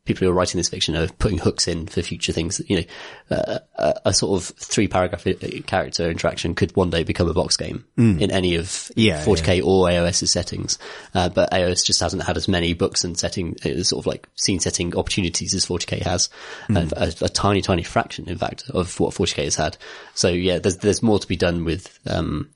people 0.05 0.25
who 0.25 0.31
are 0.31 0.35
writing 0.35 0.57
this 0.57 0.69
fiction 0.69 0.95
are 0.95 1.07
putting 1.19 1.37
hooks 1.37 1.67
in 1.67 1.85
for 1.85 2.01
future 2.01 2.31
things. 2.31 2.61
You 2.67 2.77
know, 2.77 3.35
uh, 3.37 3.59
a, 3.75 3.93
a 4.05 4.13
sort 4.13 4.41
of 4.41 4.47
three 4.57 4.87
paragraph 4.87 5.27
character 5.67 6.09
interaction 6.09 6.55
could 6.55 6.75
one 6.75 6.89
day 6.89 7.03
become 7.03 7.29
a 7.29 7.33
box 7.33 7.57
game 7.57 7.83
in 8.21 8.31
any 8.31 8.55
of 8.55 8.89
Yeah, 8.95 9.23
40k 9.23 9.63
or 9.63 9.87
AOS's 9.87 10.31
settings. 10.31 10.79
Uh, 11.13 11.29
but 11.29 11.51
AOS 11.51 11.85
just 11.85 11.99
hasn't 11.99 12.23
had 12.23 12.37
as 12.37 12.47
many 12.47 12.73
books 12.73 13.03
and 13.03 13.17
setting, 13.19 13.57
uh, 13.65 13.83
sort 13.83 14.03
of 14.03 14.07
like 14.07 14.27
scene 14.35 14.59
setting 14.59 14.95
opportunities 14.95 15.53
as 15.53 15.65
40k 15.65 16.01
has. 16.03 16.29
Uh, 16.73 16.87
a, 16.95 17.25
a 17.25 17.29
tiny, 17.29 17.61
tiny 17.61 17.83
fraction, 17.83 18.27
in 18.29 18.37
fact, 18.37 18.63
of 18.69 18.99
what 18.99 19.13
40k 19.13 19.43
has 19.43 19.55
had. 19.55 19.77
So 20.15 20.29
yeah, 20.29 20.59
there's, 20.59 20.77
there's 20.77 21.03
more 21.03 21.19
to 21.19 21.27
be 21.27 21.35
done 21.35 21.65
with, 21.65 21.99
um, 22.07 22.49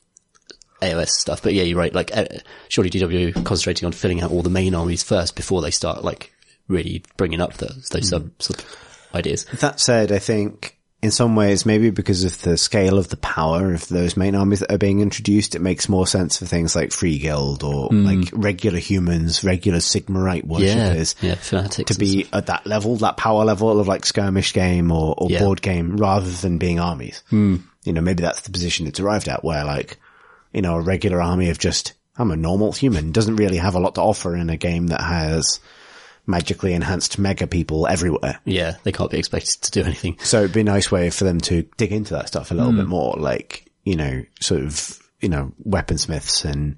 AOS 0.82 1.10
stuff. 1.10 1.42
But 1.42 1.54
yeah, 1.54 1.64
you're 1.64 1.78
right. 1.78 1.94
Like, 1.94 2.16
uh, 2.16 2.26
surely 2.70 2.90
DW 2.90 3.46
concentrating 3.46 3.86
on 3.86 3.92
filling 3.92 4.22
out 4.22 4.32
all 4.32 4.42
the 4.42 4.50
main 4.50 4.76
armies 4.76 5.04
first 5.04 5.36
before 5.36 5.62
they 5.62 5.72
start 5.72 6.04
like 6.04 6.34
really 6.68 7.04
bringing 7.18 7.42
up 7.42 7.54
those 7.56 7.90
those 7.90 8.10
sub 8.10 8.32
sort 8.42 8.62
of 8.62 8.78
ideas. 9.16 9.46
That 9.46 9.80
said, 9.80 10.12
I 10.12 10.20
think 10.20 10.78
in 11.02 11.10
some 11.10 11.36
ways, 11.36 11.66
maybe 11.66 11.90
because 11.90 12.24
of 12.24 12.40
the 12.44 12.58
scale 12.58 13.00
of 13.00 13.10
the 13.10 13.18
power 13.18 13.74
of 13.74 13.88
those 13.88 14.16
main 14.16 14.36
armies 14.36 14.60
that 14.60 14.72
are 14.72 14.78
being 14.78 15.02
introduced, 15.02 15.56
it 15.56 15.62
makes 15.62 15.90
more 15.90 16.06
sense 16.06 16.38
for 16.38 16.46
things 16.46 16.76
like 16.76 16.92
Free 16.92 17.18
Guild 17.18 17.64
or 17.64 17.88
hmm. 17.88 18.06
like 18.06 18.30
regular 18.34 18.78
humans, 18.78 19.44
regular 19.44 19.80
Sigmarite 19.80 20.46
worshippers. 20.46 21.16
yeah, 21.22 21.36
fanatics 21.36 21.92
To 21.94 22.00
be 22.00 22.28
at 22.32 22.46
that 22.48 22.68
level, 22.68 22.98
that 22.98 23.18
power 23.18 23.44
level 23.44 23.80
of 23.80 23.88
like 23.88 24.06
skirmish 24.06 24.54
game 24.54 24.92
or, 24.92 25.16
or 25.18 25.32
Yeah. 25.32 25.40
board 25.40 25.62
game 25.64 25.98
rather 25.98 26.30
than 26.30 26.60
being 26.60 26.80
armies. 26.80 27.24
Hmm. 27.30 27.58
You 27.84 27.94
know, 27.94 28.02
maybe 28.02 28.22
that's 28.22 28.42
the 28.42 28.52
position 28.52 28.86
it's 28.86 29.00
arrived 29.00 29.28
at 29.28 29.44
where 29.44 29.66
like, 29.66 29.98
you 30.54 30.62
know, 30.62 30.76
a 30.76 30.82
regular 30.82 31.22
army 31.22 31.50
of 31.50 31.60
just, 31.60 31.94
I'm 32.18 32.32
a 32.32 32.36
normal 32.36 32.72
human 32.72 33.12
doesn't 33.12 33.38
really 33.38 33.58
have 33.58 33.76
a 33.76 33.80
lot 33.80 33.96
to 33.96 34.02
offer 34.02 34.36
in 34.36 34.50
a 34.50 34.58
game 34.58 34.88
that 34.88 35.02
has 35.02 35.60
magically 36.28 36.74
enhanced 36.74 37.18
mega 37.20 37.48
people 37.48 37.88
everywhere. 37.88 38.40
Yeah, 38.46 38.76
they 38.84 38.92
can't 38.92 39.12
be 39.12 39.20
expected 39.20 39.62
to 39.62 39.72
do 39.72 39.84
anything. 39.84 40.18
So 40.20 40.40
it'd 40.40 40.54
be 40.54 40.62
a 40.62 40.66
nice 40.66 40.92
way 40.92 41.10
for 41.10 41.24
them 41.24 41.40
to 41.42 41.64
dig 41.78 41.92
into 41.92 42.14
that 42.14 42.28
stuff 42.28 42.52
a 42.52 42.54
little 42.54 42.72
bit 42.72 42.84
hmm. 42.84 42.90
more, 42.90 43.16
like, 43.18 43.72
you 43.84 43.96
know, 43.96 44.24
sort 44.40 44.62
of, 44.62 45.00
you 45.20 45.30
know, 45.30 45.52
weaponsmiths 45.68 46.46
and, 46.46 46.78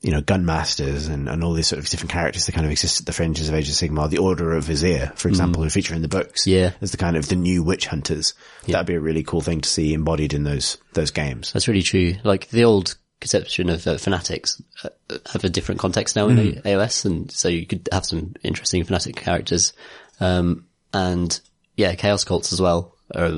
you 0.00 0.10
know, 0.10 0.20
gunmasters 0.20 1.08
and, 1.08 1.28
and 1.28 1.44
all 1.44 1.52
these 1.52 1.68
sort 1.68 1.78
of 1.78 1.88
different 1.88 2.10
characters 2.10 2.46
that 2.46 2.52
kind 2.52 2.66
of 2.66 2.72
exist 2.72 3.00
at 3.00 3.06
the 3.06 3.12
fringes 3.12 3.48
of 3.48 3.54
Age 3.54 3.68
of 3.68 3.74
Sigmar. 3.74 4.10
The 4.10 4.18
Order 4.18 4.54
of 4.54 4.66
Azyr, 4.66 5.16
for 5.16 5.28
hmm. 5.28 5.32
example, 5.32 5.62
who 5.62 5.70
feature 5.70 5.94
in 5.94 6.02
the 6.02 6.08
books. 6.08 6.46
Yeah. 6.46 6.72
As 6.80 6.90
the 6.90 6.96
kind 6.96 7.16
of 7.16 7.28
the 7.28 7.36
new 7.36 7.62
witch 7.62 7.86
hunters. 7.86 8.34
That'd 8.66 8.86
be 8.86 8.94
a 8.94 9.00
really 9.00 9.22
cool 9.22 9.40
thing 9.40 9.60
to 9.60 9.68
see 9.68 9.94
embodied 9.94 10.34
in 10.34 10.44
those, 10.44 10.78
those 10.94 11.10
games. 11.10 11.52
That's 11.52 11.68
really 11.68 11.82
true. 11.82 12.14
Like 12.24 12.48
the 12.48 12.64
old 12.64 12.96
conception 13.22 13.70
of 13.70 13.86
uh, 13.86 13.96
fanatics 13.96 14.60
uh, 14.84 14.90
have 15.32 15.44
a 15.44 15.48
different 15.48 15.80
context 15.80 16.14
now 16.16 16.28
in 16.28 16.38
A- 16.38 16.52
AOS, 16.62 17.04
and 17.06 17.30
so 17.32 17.48
you 17.48 17.66
could 17.66 17.88
have 17.90 18.04
some 18.04 18.34
interesting 18.42 18.84
fanatic 18.84 19.16
characters. 19.16 19.72
Um, 20.20 20.66
and 20.92 21.40
yeah, 21.76 21.94
chaos 21.94 22.24
cults 22.24 22.52
as 22.52 22.60
well 22.60 22.94
are 23.14 23.30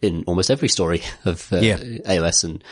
in 0.00 0.22
almost 0.26 0.50
every 0.50 0.68
story 0.68 1.02
of 1.24 1.52
uh, 1.52 1.56
Yeah. 1.58 1.78
AOS, 1.78 2.44
and 2.44 2.62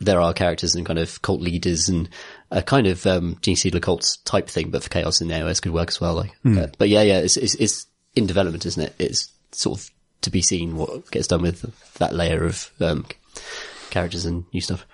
there 0.00 0.20
are 0.20 0.32
characters 0.32 0.74
and 0.74 0.84
kind 0.86 0.98
of 0.98 1.20
cult 1.22 1.40
leaders 1.40 1.88
and 1.88 2.08
a 2.50 2.62
kind 2.62 2.86
of 2.86 3.06
um, 3.06 3.38
Gene 3.42 3.56
Stealer 3.56 3.80
cults 3.80 4.18
type 4.18 4.48
thing, 4.48 4.70
but 4.70 4.82
for 4.84 4.90
chaos 4.90 5.20
in 5.20 5.28
AOS 5.28 5.60
could 5.62 5.72
work 5.72 5.88
as 5.88 6.00
well. 6.00 6.14
Like, 6.14 6.32
uh, 6.46 6.66
but 6.78 6.88
yeah, 6.88 7.02
yeah, 7.02 7.18
it's, 7.18 7.36
it's 7.36 7.54
it's 7.56 7.86
in 8.14 8.26
development, 8.26 8.66
isn't 8.66 8.82
it? 8.82 8.94
It's 8.98 9.32
sort 9.52 9.80
of 9.80 9.90
to 10.22 10.30
be 10.30 10.42
seen 10.42 10.76
what 10.76 11.10
gets 11.10 11.26
done 11.26 11.42
with 11.42 11.64
that 11.98 12.14
layer 12.14 12.44
of 12.44 12.70
um, 12.80 13.06
characters 13.90 14.24
and 14.24 14.44
new 14.52 14.60
stuff. 14.60 14.86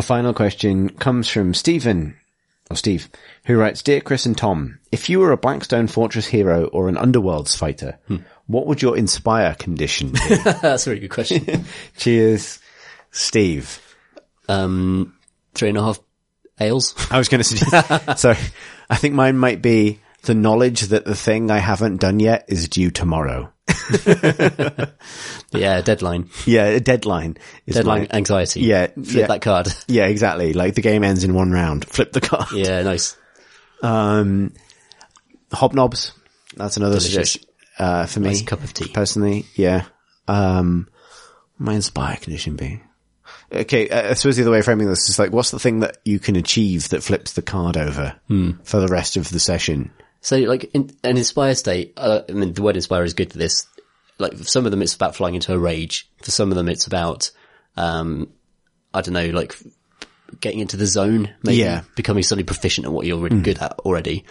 A 0.00 0.02
final 0.02 0.32
question 0.32 0.88
comes 0.88 1.28
from 1.28 1.52
Stephen, 1.52 2.16
or 2.70 2.76
Steve, 2.78 3.10
who 3.44 3.58
writes, 3.58 3.82
Dear 3.82 4.00
Chris 4.00 4.24
and 4.24 4.34
Tom, 4.34 4.78
if 4.90 5.10
you 5.10 5.20
were 5.20 5.30
a 5.30 5.36
Blackstone 5.36 5.88
Fortress 5.88 6.26
hero 6.26 6.68
or 6.68 6.88
an 6.88 6.94
Underworlds 6.94 7.54
fighter, 7.54 7.98
what 8.46 8.66
would 8.66 8.80
your 8.80 8.96
inspire 8.96 9.54
condition 9.56 10.12
be? 10.12 10.18
That's 10.62 10.86
a 10.86 10.88
very 10.88 11.00
good 11.00 11.10
question. 11.10 11.66
Cheers, 11.98 12.60
Steve. 13.10 13.78
um, 14.48 15.18
three 15.54 15.68
and 15.68 15.76
a 15.76 15.82
half 15.82 16.00
ales. 16.58 16.94
I 17.10 17.18
was 17.18 17.28
going 17.28 17.42
to 17.42 17.44
suggest, 17.44 18.18
sorry, 18.20 18.38
I 18.88 18.96
think 18.96 19.14
mine 19.14 19.36
might 19.36 19.60
be 19.60 20.00
the 20.22 20.34
knowledge 20.34 20.80
that 20.80 21.04
the 21.04 21.14
thing 21.14 21.50
I 21.50 21.58
haven't 21.58 21.98
done 22.00 22.20
yet 22.20 22.46
is 22.48 22.70
due 22.70 22.90
tomorrow. 22.90 23.52
yeah, 25.52 25.80
deadline. 25.80 26.30
Yeah, 26.46 26.64
a 26.66 26.80
deadline 26.80 27.36
is 27.66 27.74
Deadline 27.76 28.02
my- 28.10 28.16
anxiety. 28.16 28.60
Yeah, 28.60 28.86
Flip 28.88 29.06
yeah. 29.06 29.26
that 29.26 29.42
card. 29.42 29.68
Yeah, 29.88 30.06
exactly. 30.06 30.52
Like 30.52 30.74
the 30.74 30.82
game 30.82 31.04
ends 31.04 31.24
in 31.24 31.34
one 31.34 31.50
round. 31.52 31.84
Flip 31.86 32.12
the 32.12 32.20
card. 32.20 32.52
yeah, 32.52 32.82
nice. 32.82 33.16
Um, 33.82 34.52
hobnobs. 35.52 36.12
That's 36.56 36.76
another 36.76 36.96
Delicious. 36.98 37.32
suggestion, 37.32 37.42
uh, 37.78 38.06
for 38.06 38.20
me. 38.20 38.28
Nice 38.30 38.42
cup 38.42 38.62
of 38.62 38.72
tea. 38.74 38.88
Personally. 38.92 39.46
Yeah. 39.54 39.84
Um, 40.28 40.88
my 41.58 41.74
inspire 41.74 42.16
condition 42.16 42.56
be. 42.56 42.80
Okay, 43.52 43.88
uh, 43.88 44.10
I 44.10 44.14
suppose 44.14 44.36
the 44.36 44.42
other 44.42 44.52
way 44.52 44.60
of 44.60 44.64
framing 44.64 44.86
this 44.88 45.08
is 45.08 45.18
like, 45.18 45.32
what's 45.32 45.50
the 45.50 45.58
thing 45.58 45.80
that 45.80 45.96
you 46.04 46.18
can 46.20 46.36
achieve 46.36 46.88
that 46.90 47.02
flips 47.02 47.32
the 47.32 47.42
card 47.42 47.76
over 47.76 48.14
Hmm. 48.28 48.52
for 48.62 48.78
the 48.80 48.86
rest 48.88 49.16
of 49.16 49.28
the 49.30 49.40
session? 49.40 49.90
So 50.20 50.36
like 50.38 50.64
in, 50.74 50.90
an 51.02 51.16
inspire 51.16 51.54
state, 51.54 51.94
uh, 51.96 52.20
I 52.28 52.32
mean, 52.32 52.52
the 52.52 52.62
word 52.62 52.76
inspire 52.76 53.04
is 53.04 53.14
good 53.14 53.32
for 53.32 53.38
this. 53.38 53.66
Like 54.18 54.36
for 54.36 54.44
some 54.44 54.66
of 54.66 54.70
them, 54.70 54.82
it's 54.82 54.94
about 54.94 55.16
flying 55.16 55.34
into 55.34 55.54
a 55.54 55.58
rage. 55.58 56.10
For 56.22 56.30
some 56.30 56.50
of 56.50 56.56
them, 56.56 56.68
it's 56.68 56.86
about, 56.86 57.30
um, 57.76 58.28
I 58.92 59.00
don't 59.00 59.14
know, 59.14 59.28
like 59.30 59.56
getting 60.40 60.60
into 60.60 60.76
the 60.76 60.86
zone, 60.86 61.30
maybe 61.42 61.56
Yeah. 61.58 61.82
becoming 61.96 62.22
suddenly 62.22 62.44
proficient 62.44 62.86
at 62.86 62.92
what 62.92 63.06
you're 63.06 63.18
really 63.18 63.40
good 63.40 63.58
at 63.58 63.78
already. 63.80 64.24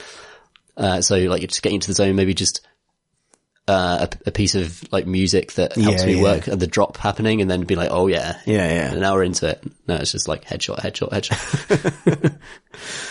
Uh, 0.78 1.02
so 1.02 1.18
like 1.18 1.42
you're 1.42 1.48
just 1.48 1.62
getting 1.64 1.76
into 1.78 1.88
the 1.88 1.96
zone, 1.96 2.16
maybe 2.16 2.34
just, 2.36 2.62
uh, 3.68 4.08
a, 4.26 4.30
a 4.30 4.32
piece 4.32 4.56
of 4.56 4.82
like 4.94 5.06
music 5.08 5.54
that 5.54 5.74
helps 5.74 6.02
Yeah, 6.02 6.06
me 6.08 6.16
yeah. 6.16 6.22
work 6.22 6.48
and 6.48 6.60
the 6.60 6.68
drop 6.68 6.98
happening 6.98 7.42
and 7.42 7.50
then 7.50 7.62
be 7.66 7.76
like, 7.76 7.90
oh 7.92 8.08
yeah. 8.08 8.40
Yeah, 8.46 8.92
yeah. 8.94 9.00
Now 9.00 9.16
we're 9.16 9.24
into 9.24 9.48
it. 9.50 9.64
No, 9.88 9.96
it's 9.96 10.12
just 10.12 10.28
like 10.28 10.46
headshot, 10.46 10.80
headshot, 10.80 11.10
headshot. 11.12 12.40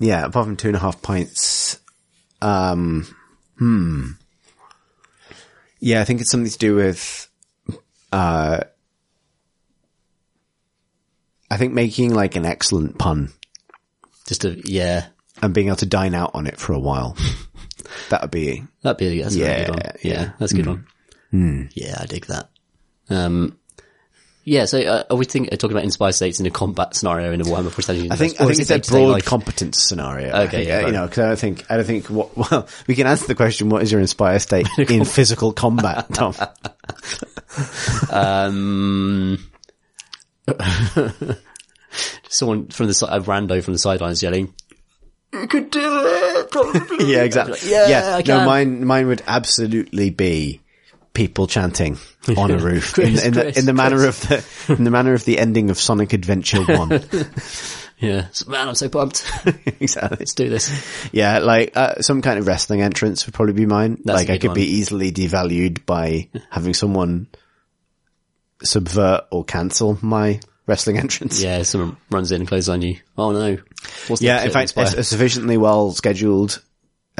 Yeah, 0.00 0.24
apart 0.24 0.46
from 0.46 0.56
two 0.56 0.68
and 0.68 0.76
a 0.76 0.80
half 0.80 1.02
points. 1.02 1.78
Um, 2.40 3.06
hmm. 3.58 4.10
Yeah, 5.80 6.00
I 6.00 6.04
think 6.04 6.20
it's 6.20 6.30
something 6.30 6.50
to 6.50 6.58
do 6.58 6.74
with, 6.76 7.28
uh, 8.12 8.60
I 11.50 11.56
think 11.56 11.72
making 11.72 12.14
like 12.14 12.36
an 12.36 12.46
excellent 12.46 12.98
pun 12.98 13.32
just 14.30 14.44
a, 14.44 14.60
yeah. 14.64 15.06
and 15.42 15.52
being 15.52 15.66
able 15.66 15.76
to 15.76 15.86
dine 15.86 16.14
out 16.14 16.30
on 16.34 16.46
it 16.46 16.58
for 16.58 16.72
a 16.72 16.78
while. 16.78 17.16
that 18.10 18.22
would 18.22 18.30
be, 18.30 18.62
That'd 18.82 18.98
be 18.98 19.20
that's 19.22 19.34
a 19.34 19.38
really 19.40 19.64
good 19.64 19.66
Yeah, 19.66 19.70
one. 19.70 19.96
Yeah, 20.02 20.30
that's 20.38 20.52
a 20.52 20.56
good 20.56 20.66
one. 20.66 21.68
Yeah, 21.74 21.96
I 21.98 22.06
dig 22.06 22.26
that. 22.26 22.48
Um, 23.08 23.58
yeah, 24.50 24.64
so 24.64 24.80
uh, 24.80 25.04
are 25.08 25.16
we 25.16 25.26
think, 25.26 25.52
uh, 25.52 25.56
talking 25.56 25.76
about 25.76 25.84
inspired 25.84 26.10
states 26.10 26.40
in 26.40 26.46
a 26.46 26.50
combat 26.50 26.96
scenario 26.96 27.30
in 27.30 27.40
a 27.40 27.44
Warhammer 27.44 27.70
40,000 27.70 28.10
I 28.10 28.16
think, 28.16 28.40
I 28.40 28.46
think 28.46 28.58
it's 28.58 28.68
a 28.68 28.92
broad 28.92 29.24
competence 29.24 29.80
scenario. 29.80 30.34
Okay, 30.34 30.48
think, 30.48 30.68
yeah, 30.68 30.74
uh, 30.74 30.78
right. 30.78 30.86
You 30.88 30.92
know, 30.92 31.06
cause 31.06 31.18
I 31.18 31.28
don't 31.28 31.38
think, 31.38 31.70
I 31.70 31.76
don't 31.76 31.84
think 31.86 32.10
what, 32.10 32.36
well, 32.50 32.66
we 32.88 32.96
can 32.96 33.06
answer 33.06 33.28
the 33.28 33.36
question, 33.36 33.68
what 33.68 33.80
is 33.84 33.92
your 33.92 34.00
inspire 34.00 34.40
state 34.40 34.66
in 34.90 35.04
physical 35.04 35.52
combat, 35.52 36.06
Tom? 36.12 36.34
um, 38.10 39.38
Someone 42.28 42.66
from 42.70 42.88
the 42.88 42.94
side, 42.94 43.16
a 43.16 43.24
rando 43.24 43.62
from 43.62 43.74
the 43.74 43.78
sidelines 43.78 44.20
yelling, 44.20 44.52
"You 45.32 45.46
could 45.46 45.70
do 45.70 45.80
it!" 45.80 46.50
Probably. 46.50 47.12
Yeah, 47.12 47.22
exactly. 47.22 47.58
Yeah, 47.70 48.16
I 48.16 48.22
no, 48.26 48.44
mine, 48.44 48.84
mine 48.84 49.06
would 49.06 49.22
absolutely 49.28 50.10
be 50.10 50.60
people 51.12 51.46
chanting 51.46 51.98
on 52.36 52.50
a 52.50 52.58
roof 52.62 52.98
in, 52.98 53.04
Chris, 53.04 53.24
in 53.24 53.34
the, 53.34 53.42
Chris, 53.42 53.58
in 53.58 53.66
the 53.66 53.72
manner 53.72 54.06
of 54.06 54.20
the, 54.20 54.44
in 54.68 54.84
the 54.84 54.90
manner 54.90 55.14
of 55.14 55.24
the 55.24 55.38
ending 55.38 55.70
of 55.70 55.78
Sonic 55.78 56.12
Adventure 56.12 56.62
1. 56.62 57.04
Yeah, 58.00 58.28
man, 58.46 58.66
I'm 58.66 58.74
so 58.74 58.88
pumped. 58.88 59.30
exactly. 59.78 60.16
Let's 60.20 60.32
do 60.32 60.48
this. 60.48 61.10
Yeah, 61.12 61.40
like, 61.40 61.76
uh, 61.76 62.00
some 62.00 62.22
kind 62.22 62.38
of 62.38 62.46
wrestling 62.46 62.80
entrance 62.80 63.26
would 63.26 63.34
probably 63.34 63.52
be 63.52 63.66
mine. 63.66 63.98
That's 64.02 64.20
like, 64.20 64.30
I 64.30 64.38
could 64.38 64.48
one. 64.48 64.54
be 64.54 64.64
easily 64.64 65.12
devalued 65.12 65.84
by 65.84 66.30
having 66.48 66.72
someone 66.72 67.26
subvert 68.62 69.26
or 69.30 69.44
cancel 69.44 69.98
my 70.00 70.40
wrestling 70.66 70.96
entrance. 70.96 71.42
Yeah, 71.42 71.62
someone 71.62 71.98
runs 72.10 72.32
in 72.32 72.40
and 72.40 72.48
closes 72.48 72.70
on 72.70 72.80
you. 72.80 72.96
Oh 73.18 73.32
no. 73.32 73.58
What's 74.08 74.20
the 74.20 74.26
Yeah, 74.26 74.44
in 74.44 74.50
fact, 74.50 74.74
a 74.76 75.04
sufficiently 75.04 75.58
well 75.58 75.92
scheduled 75.92 76.62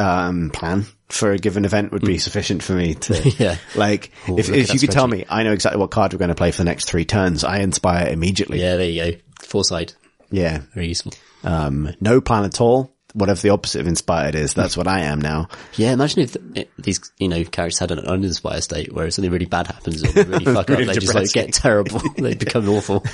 um, 0.01 0.51
plan 0.51 0.87
for 1.09 1.33
a 1.33 1.39
given 1.39 1.65
event 1.65 1.93
would 1.93 2.03
be 2.03 2.17
Mm. 2.17 2.21
sufficient 2.21 2.63
for 2.63 2.73
me 2.73 2.95
to, 3.07 3.31
Yeah. 3.39 3.57
like, 3.75 4.11
Ooh, 4.29 4.39
if, 4.39 4.49
if 4.49 4.73
you 4.73 4.81
could 4.81 4.91
tell 4.93 5.07
me, 5.07 5.25
I 5.29 5.43
know 5.43 5.53
exactly 5.53 5.81
what 5.81 5.91
card 5.91 6.13
we're 6.13 6.19
going 6.19 6.29
to 6.29 6.35
play 6.35 6.51
for 6.53 6.59
the 6.59 6.65
next 6.65 6.87
three 6.87 7.05
turns, 7.05 7.45
I 7.45 7.59
inspire 7.59 8.09
immediately. 8.09 8.61
yeah, 8.61 8.77
there 8.77 8.89
you 8.89 9.13
go. 9.13 9.19
Foresight. 9.43 9.97
Yeah. 10.31 10.63
Very 10.75 10.89
useful. 10.89 11.13
Um, 11.43 11.95
no 12.01 12.21
plan 12.21 12.45
at 12.45 12.61
all. 12.61 12.93
Whatever 13.13 13.41
the 13.41 13.51
opposite 13.51 13.81
of 13.81 13.89
inspired 13.89 14.37
is, 14.37 14.55
that's 14.55 14.77
what 14.77 14.87
I 14.87 15.01
am 15.01 15.21
now. 15.21 15.49
Yeah, 15.75 15.91
imagine 15.93 16.23
if 16.23 16.37
it, 16.55 16.71
these, 16.79 17.11
you 17.19 17.27
know, 17.27 17.43
characters 17.43 17.81
had 17.81 17.91
an 17.91 17.99
uninspired 17.99 18.63
state 18.63 18.93
where 18.93 19.11
something 19.11 19.33
really 19.33 19.47
bad 19.47 19.67
happens 19.67 20.05
or 20.05 20.13
they 20.13 20.23
really 20.23 20.45
fuck 20.55 20.69
Really 20.69 20.85
up, 20.87 20.95
they 20.95 21.01
just 21.01 21.13
like 21.17 21.33
get 21.33 21.53
terrible. 21.53 22.01
they 22.17 22.35
become 22.35 22.69
awful. 22.69 23.05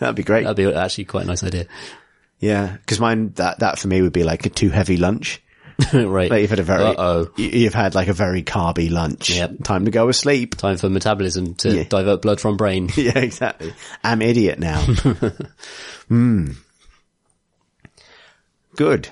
That'd 0.00 0.16
be 0.16 0.24
great. 0.24 0.42
That'd 0.44 0.56
be 0.56 0.72
actually 0.74 1.04
quite 1.04 1.22
a 1.24 1.26
nice 1.28 1.44
idea. 1.44 1.66
Yeah. 2.38 2.76
Cause 2.86 3.00
mine, 3.00 3.32
that, 3.36 3.60
that 3.60 3.78
for 3.78 3.88
me 3.88 4.02
would 4.02 4.12
be 4.12 4.24
like 4.24 4.44
a 4.46 4.50
too 4.50 4.70
heavy 4.70 4.96
lunch. 4.96 5.40
right. 5.92 6.30
Like 6.30 6.40
you've 6.42 6.50
had 6.50 6.60
a 6.60 6.62
very, 6.64 6.84
Uh-oh. 6.84 7.30
you- 7.36 7.48
you've 7.48 7.74
had 7.74 7.94
like 7.96 8.06
a 8.08 8.12
very 8.12 8.42
carby 8.44 8.90
lunch. 8.90 9.30
Yep. 9.30 9.64
Time 9.64 9.84
to 9.86 9.90
go 9.90 10.08
asleep. 10.08 10.54
Time 10.56 10.76
for 10.76 10.88
metabolism 10.88 11.54
to 11.56 11.76
Yeah. 11.78 11.82
divert 11.88 12.22
blood 12.22 12.40
from 12.40 12.56
brain. 12.56 12.90
Yeah, 12.96 13.18
exactly. 13.18 13.74
I'm 14.04 14.22
idiot 14.22 14.58
now. 14.58 14.84
Hmm. 16.08 16.50
Good. 18.76 19.08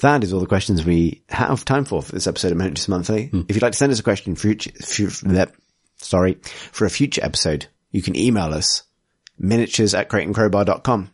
That 0.00 0.24
is 0.24 0.32
all 0.32 0.40
the 0.40 0.46
questions 0.46 0.84
we 0.84 1.22
have 1.28 1.64
time 1.64 1.84
for 1.84 2.02
for 2.02 2.12
this 2.12 2.26
episode 2.26 2.52
of 2.52 2.58
Miniatures 2.58 2.88
Monthly. 2.88 3.30
If 3.48 3.56
you'd 3.56 3.62
like 3.62 3.72
to 3.72 3.78
send 3.78 3.92
us 3.92 4.00
a 4.00 4.02
question 4.02 4.34
for 4.34 4.40
future, 4.42 4.72
fu- 4.82 5.06
bleh, 5.26 5.50
sorry, 5.98 6.34
for 6.42 6.84
a 6.84 6.90
future 6.90 7.24
episode, 7.24 7.66
you 7.92 8.02
can 8.02 8.16
email 8.16 8.52
us 8.52 8.82
miniatures 9.38 9.94
at 9.94 10.08
crateandcrowbar.com. 10.10 11.10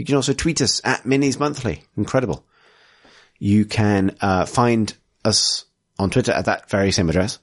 You 0.00 0.06
can 0.06 0.16
also 0.16 0.32
tweet 0.32 0.62
us 0.62 0.80
at 0.82 1.02
Minis 1.02 1.38
Monthly. 1.38 1.82
Incredible. 1.94 2.42
You 3.38 3.66
can 3.66 4.16
uh, 4.22 4.46
find 4.46 4.94
us 5.26 5.66
on 5.98 6.08
Twitter 6.08 6.32
at 6.32 6.46
that 6.46 6.70
very 6.70 6.90
same 6.90 7.10
address. 7.10 7.38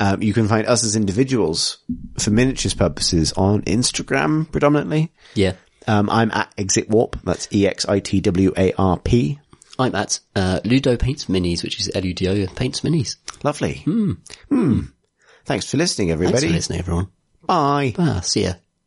Um, 0.00 0.20
you 0.20 0.34
can 0.34 0.48
find 0.48 0.66
us 0.66 0.82
as 0.82 0.96
individuals 0.96 1.78
for 2.18 2.32
miniatures 2.32 2.74
purposes 2.74 3.32
on 3.34 3.62
Instagram 3.62 4.50
predominantly. 4.50 5.12
Yeah. 5.34 5.52
Um, 5.86 6.10
I'm 6.10 6.32
at 6.32 6.52
Exit 6.58 6.88
Warp. 6.88 7.16
That's 7.22 7.46
E 7.54 7.64
X 7.64 7.86
I 7.86 8.00
T 8.00 8.20
W 8.22 8.52
A 8.56 8.72
R 8.72 8.98
P. 8.98 9.38
I'm 9.78 9.94
at, 9.94 10.18
uh, 10.34 10.58
Ludo 10.64 10.96
Paints 10.96 11.26
Minis, 11.26 11.62
which 11.62 11.78
is 11.78 11.92
L-U-D-O 11.94 12.48
Paints 12.56 12.80
Minis. 12.80 13.18
Lovely. 13.44 13.82
Hmm. 13.84 14.80
Thanks 15.44 15.70
for 15.70 15.76
listening, 15.76 16.10
everybody. 16.10 16.38
Thanks 16.40 16.50
for 16.50 16.56
listening, 16.56 16.78
everyone. 16.80 17.08
Bye. 17.46 17.94
Bye. 17.96 18.18
see 18.22 18.42
ya. 18.46 18.54